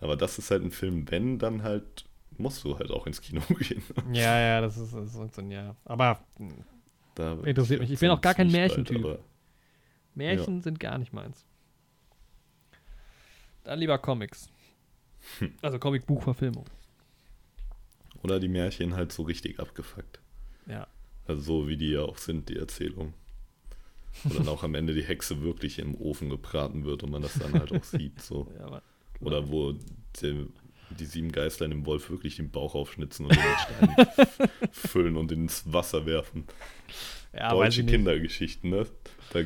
Aber 0.00 0.16
das 0.16 0.38
ist 0.38 0.50
halt 0.50 0.62
ein 0.62 0.70
Film, 0.70 1.10
wenn, 1.10 1.38
dann 1.38 1.62
halt 1.62 2.04
musst 2.36 2.64
du 2.64 2.78
halt 2.78 2.90
auch 2.90 3.06
ins 3.06 3.20
Kino 3.20 3.40
gehen. 3.58 3.82
ja, 4.12 4.38
ja, 4.40 4.60
das 4.60 4.76
ist, 4.76 4.94
das 4.94 5.14
ist 5.14 5.34
so 5.34 5.40
ein 5.42 5.50
Ja. 5.50 5.76
Aber 5.84 6.24
Da 7.14 7.34
Interessiert 7.44 7.80
mich. 7.80 7.90
Ich 7.90 8.00
bin 8.00 8.08
so 8.08 8.14
auch 8.14 8.20
gar 8.20 8.34
kein 8.34 8.50
Märchentyp. 8.50 9.18
Märchen 10.14 10.62
sind 10.62 10.78
gar 10.80 10.98
nicht 10.98 11.12
meins. 11.12 11.44
Dann 13.64 13.78
lieber 13.78 13.98
Comics. 13.98 14.50
Also 15.62 15.78
Comicbuchverfilmung. 15.78 16.66
Oder 18.22 18.38
die 18.40 18.48
Märchen 18.48 18.94
halt 18.94 19.12
so 19.12 19.22
richtig 19.22 19.58
abgefuckt. 19.58 20.20
Ja. 20.66 20.86
Also 21.26 21.42
so 21.42 21.68
wie 21.68 21.76
die 21.76 21.90
ja 21.90 22.02
auch 22.02 22.18
sind, 22.18 22.48
die 22.48 22.56
Erzählung. 22.56 23.14
Wo 24.22 24.34
dann 24.34 24.48
auch 24.48 24.62
am 24.62 24.74
Ende 24.74 24.94
die 24.94 25.02
Hexe 25.02 25.42
wirklich 25.42 25.78
im 25.78 25.94
Ofen 25.96 26.30
gebraten 26.30 26.84
wird 26.84 27.02
und 27.02 27.10
man 27.10 27.22
das 27.22 27.34
dann 27.34 27.52
halt 27.54 27.72
auch 27.72 27.84
sieht. 27.84 28.20
So. 28.20 28.50
ja 28.58 28.66
aber, 28.66 28.82
Oder 29.20 29.48
wo 29.48 29.72
die, 30.20 30.46
die 30.90 31.04
sieben 31.04 31.32
Geister 31.32 31.64
in 31.64 31.72
dem 31.72 31.86
Wolf 31.86 32.10
wirklich 32.10 32.36
den 32.36 32.50
Bauch 32.50 32.74
aufschnitzen 32.74 33.26
und 33.26 33.34
den 33.34 33.42
mit 33.42 34.06
Steinen 34.06 34.50
füllen 34.72 35.16
und 35.16 35.32
ins 35.32 35.72
Wasser 35.72 36.06
werfen. 36.06 36.44
ja, 37.32 37.50
Deutsche. 37.50 37.84
Kindergeschichten, 37.84 38.70
ne? 38.70 38.86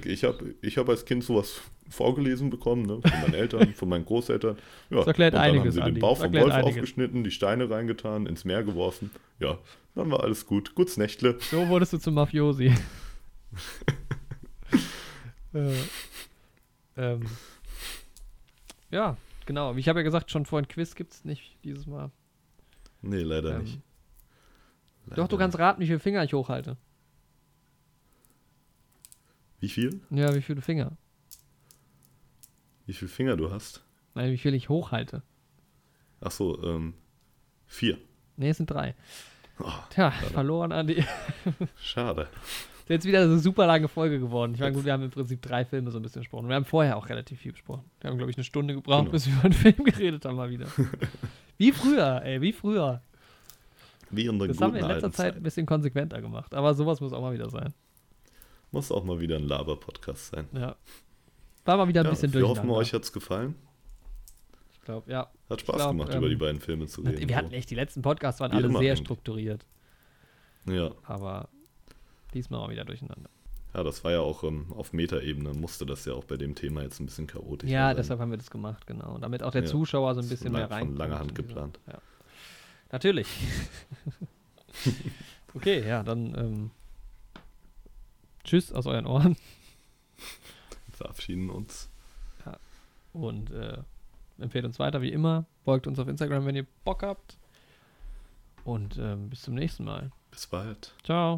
Ich 0.05 0.25
habe 0.25 0.55
ich 0.61 0.77
hab 0.77 0.89
als 0.89 1.05
Kind 1.07 1.25
sowas 1.25 1.63
vorgelesen 1.91 2.51
bekommen, 2.51 2.83
ne? 2.83 3.01
Von 3.01 3.21
meinen 3.21 3.35
Eltern, 3.35 3.75
von 3.75 3.89
meinen 3.89 4.05
Großeltern. 4.05 4.57
Ja, 4.91 4.97
Das 4.99 5.07
erklärt 5.09 5.35
und 5.35 5.41
dann 5.41 5.51
einiges, 5.51 5.65
haben 5.67 5.73
sie 5.73 5.81
Andi. 5.83 5.95
den 5.95 6.01
Bauch 6.01 6.19
vom 6.19 6.33
Wolf 6.33 6.53
einiges. 6.53 6.75
aufgeschnitten, 6.77 7.25
die 7.25 7.31
Steine 7.31 7.71
reingetan, 7.71 8.27
ins 8.27 8.45
Meer 8.45 8.63
geworfen. 8.65 9.11
Ja, 9.41 9.59
dann 9.95 10.11
war 10.11 10.23
alles 10.23 10.47
gut. 10.47 10.75
Guts 10.75 10.97
Nächtle. 10.97 11.37
So 11.41 11.69
wurdest 11.69 11.93
du 11.93 11.99
zum 11.99 12.15
Mafiosi. 12.15 12.73
äh, 15.55 15.75
ähm, 16.97 17.23
ja, 18.91 19.17
genau. 19.47 19.77
Wie 19.77 19.81
ich 19.81 19.89
habe 19.89 20.01
ja 20.01 20.05
gesagt, 20.05 20.31
schon 20.31 20.45
vor 20.47 20.59
ein 20.59 20.69
Quiz 20.69 20.95
gibt 20.95 21.13
es 21.13 21.25
nicht 21.25 21.57
dieses 21.65 21.87
Mal. 21.87 22.11
Nee, 23.03 23.23
leider 23.23 23.57
Ähm, 23.57 23.63
nicht. 23.63 23.81
Doch, 25.07 25.15
du 25.17 25.23
Leider 25.23 25.39
kannst 25.39 25.59
raten, 25.59 25.81
wie 25.81 25.87
viele 25.87 26.01
Finger 26.01 26.23
ich 26.25 26.35
hochhalte. 26.35 26.77
Wie 29.61 29.69
viel? 29.69 30.01
Ja, 30.11 30.35
wie 30.35 30.43
viele 30.43 30.61
Finger? 30.61 30.93
Wie 32.89 32.95
viele 32.95 33.11
Finger 33.11 33.37
du 33.37 33.51
hast? 33.51 33.83
Nein, 34.15 34.33
wie 34.33 34.39
viel 34.39 34.55
ich 34.55 34.71
hochhalte. 34.71 35.23
Ach 36.23 36.31
so, 36.31 36.61
ähm, 36.65 36.95
vier. 37.67 37.99
Ne, 38.39 38.49
es 38.49 38.57
sind 38.57 38.71
drei. 38.71 38.95
Oh, 39.61 39.71
Tja, 39.91 40.11
verloren, 40.11 40.73
Andi. 40.73 41.05
schade. 41.77 42.29
Ist 42.79 42.89
jetzt 42.89 43.05
wieder 43.05 43.21
eine 43.25 43.39
super 43.41 43.67
lange 43.67 43.89
Folge 43.89 44.19
geworden. 44.19 44.55
Ich 44.55 44.61
meine, 44.61 44.73
gut, 44.75 44.87
wir 44.87 44.95
haben 44.95 45.03
im 45.03 45.11
Prinzip 45.11 45.43
drei 45.43 45.67
Filme 45.67 45.91
so 45.91 45.99
ein 45.99 46.03
bisschen 46.03 46.21
besprochen. 46.23 46.49
Wir 46.49 46.55
haben 46.57 46.65
vorher 46.65 46.97
auch 46.97 47.11
relativ 47.11 47.41
viel 47.41 47.53
besprochen. 47.53 47.85
Wir 48.01 48.09
haben, 48.09 48.17
glaube 48.17 48.31
ich, 48.31 48.39
eine 48.39 48.45
Stunde 48.45 48.73
gebraucht, 48.73 49.01
Genau. 49.01 49.11
bis 49.13 49.27
wir 49.27 49.35
über 49.35 49.45
einen 49.45 49.53
Film 49.53 49.85
geredet 49.85 50.25
haben 50.25 50.37
mal 50.37 50.49
wieder. 50.49 50.69
wie 51.59 51.73
früher, 51.73 52.23
ey, 52.25 52.41
wie 52.41 52.55
früher. 52.55 53.03
Wie 54.09 54.25
in 54.25 54.39
der 54.39 54.49
Das 54.49 54.63
haben 54.63 54.73
wir 54.73 54.81
in 54.81 54.89
letzter 54.89 55.13
Zeit 55.13 55.37
ein 55.37 55.43
bisschen 55.43 55.67
konsequenter 55.67 56.23
gemacht. 56.23 56.55
Aber 56.55 56.73
sowas 56.73 57.03
muss 57.03 57.13
auch 57.13 57.21
mal 57.21 57.35
wieder 57.35 57.51
sein. 57.51 57.75
Muss 58.71 58.91
auch 58.91 59.05
mal 59.05 59.21
wieder 59.21 59.37
ein 59.37 59.47
Laber-Podcast 59.47 60.29
sein. 60.29 60.49
Ja. 60.55 60.75
War 61.69 61.77
mal 61.77 61.87
wieder 61.87 62.01
ein 62.01 62.07
Ja, 62.07 62.11
bisschen 62.13 62.33
wir 62.33 62.49
hoffen, 62.49 62.71
euch 62.71 62.95
hat's 62.95 63.13
gefallen. 63.13 63.55
Ich 64.73 64.81
glaube, 64.81 65.11
ja. 65.13 65.31
Hat 65.51 65.61
Spaß 65.61 65.77
glaub, 65.77 65.91
gemacht, 65.91 66.13
ähm, 66.15 66.19
über 66.21 66.31
die 66.31 66.37
beiden 66.37 66.63
Filme 66.63 66.87
zu 66.87 67.03
reden. 67.03 67.29
Wir 67.29 67.37
hatten 67.37 67.53
echt, 67.53 67.69
die 67.69 67.75
letzten 67.75 68.01
Podcasts 68.01 68.41
waren 68.41 68.53
Wie 68.53 68.57
alle 68.57 68.73
sehr 68.79 68.97
strukturiert. 68.97 69.67
Ja. 70.65 70.93
Aber 71.05 71.51
diesmal 72.33 72.61
mal 72.61 72.71
wieder 72.71 72.87
durcheinander. 72.87 73.29
ja, 73.75 73.83
das 73.83 74.03
war 74.03 74.13
ja 74.13 74.21
auch 74.21 74.45
ähm, 74.45 74.73
auf 74.75 74.95
Metaebene, 74.95 75.53
musste 75.53 75.85
das 75.85 76.07
ja 76.07 76.15
auch 76.15 76.25
bei 76.25 76.39
dem 76.39 76.55
Thema 76.55 76.81
jetzt 76.81 77.01
ein 77.01 77.05
bisschen 77.05 77.27
chaotisch 77.27 77.69
Ja, 77.69 77.89
sein. 77.89 77.97
deshalb 77.99 78.21
haben 78.21 78.31
wir 78.31 78.39
das 78.39 78.51
gemacht, 78.51 78.87
genau. 78.87 79.19
Damit 79.19 79.43
auch 79.43 79.51
der 79.53 79.65
Ja, 79.65 79.69
Zuschauer 79.69 80.15
so 80.15 80.23
ein 80.23 80.29
bisschen 80.31 80.53
mehr 80.53 80.69
von 80.69 80.73
rein. 80.75 80.97
langer 80.97 81.19
Hand 81.19 81.35
geplant. 81.35 81.79
Ja. 81.87 81.99
Natürlich. 82.93 83.29
okay, 85.55 85.87
ja, 85.87 86.03
dann 86.03 86.35
ähm, 86.35 86.71
tschüss 88.45 88.73
aus 88.73 88.87
euren 88.87 89.05
Ohren 89.05 89.37
verabschieden 90.99 91.51
uns. 91.51 91.89
und 93.13 93.51
äh, 93.51 93.79
empfehlt 94.39 94.65
uns 94.65 94.79
weiter 94.79 95.03
wie 95.03 95.13
immer. 95.13 95.47
Folgt 95.65 95.87
uns 95.87 95.99
auf 95.99 96.09
Instagram, 96.09 96.47
wenn 96.47 96.57
ihr 96.57 96.67
Bock 96.85 97.03
habt. 97.03 97.39
Und 98.65 98.99
ähm, 98.99 99.31
bis 99.31 99.43
zum 99.43 99.55
nächsten 99.55 99.85
Mal. 99.85 100.11
Bis 100.31 100.47
bald. 100.47 100.95
Ciao. 101.05 101.37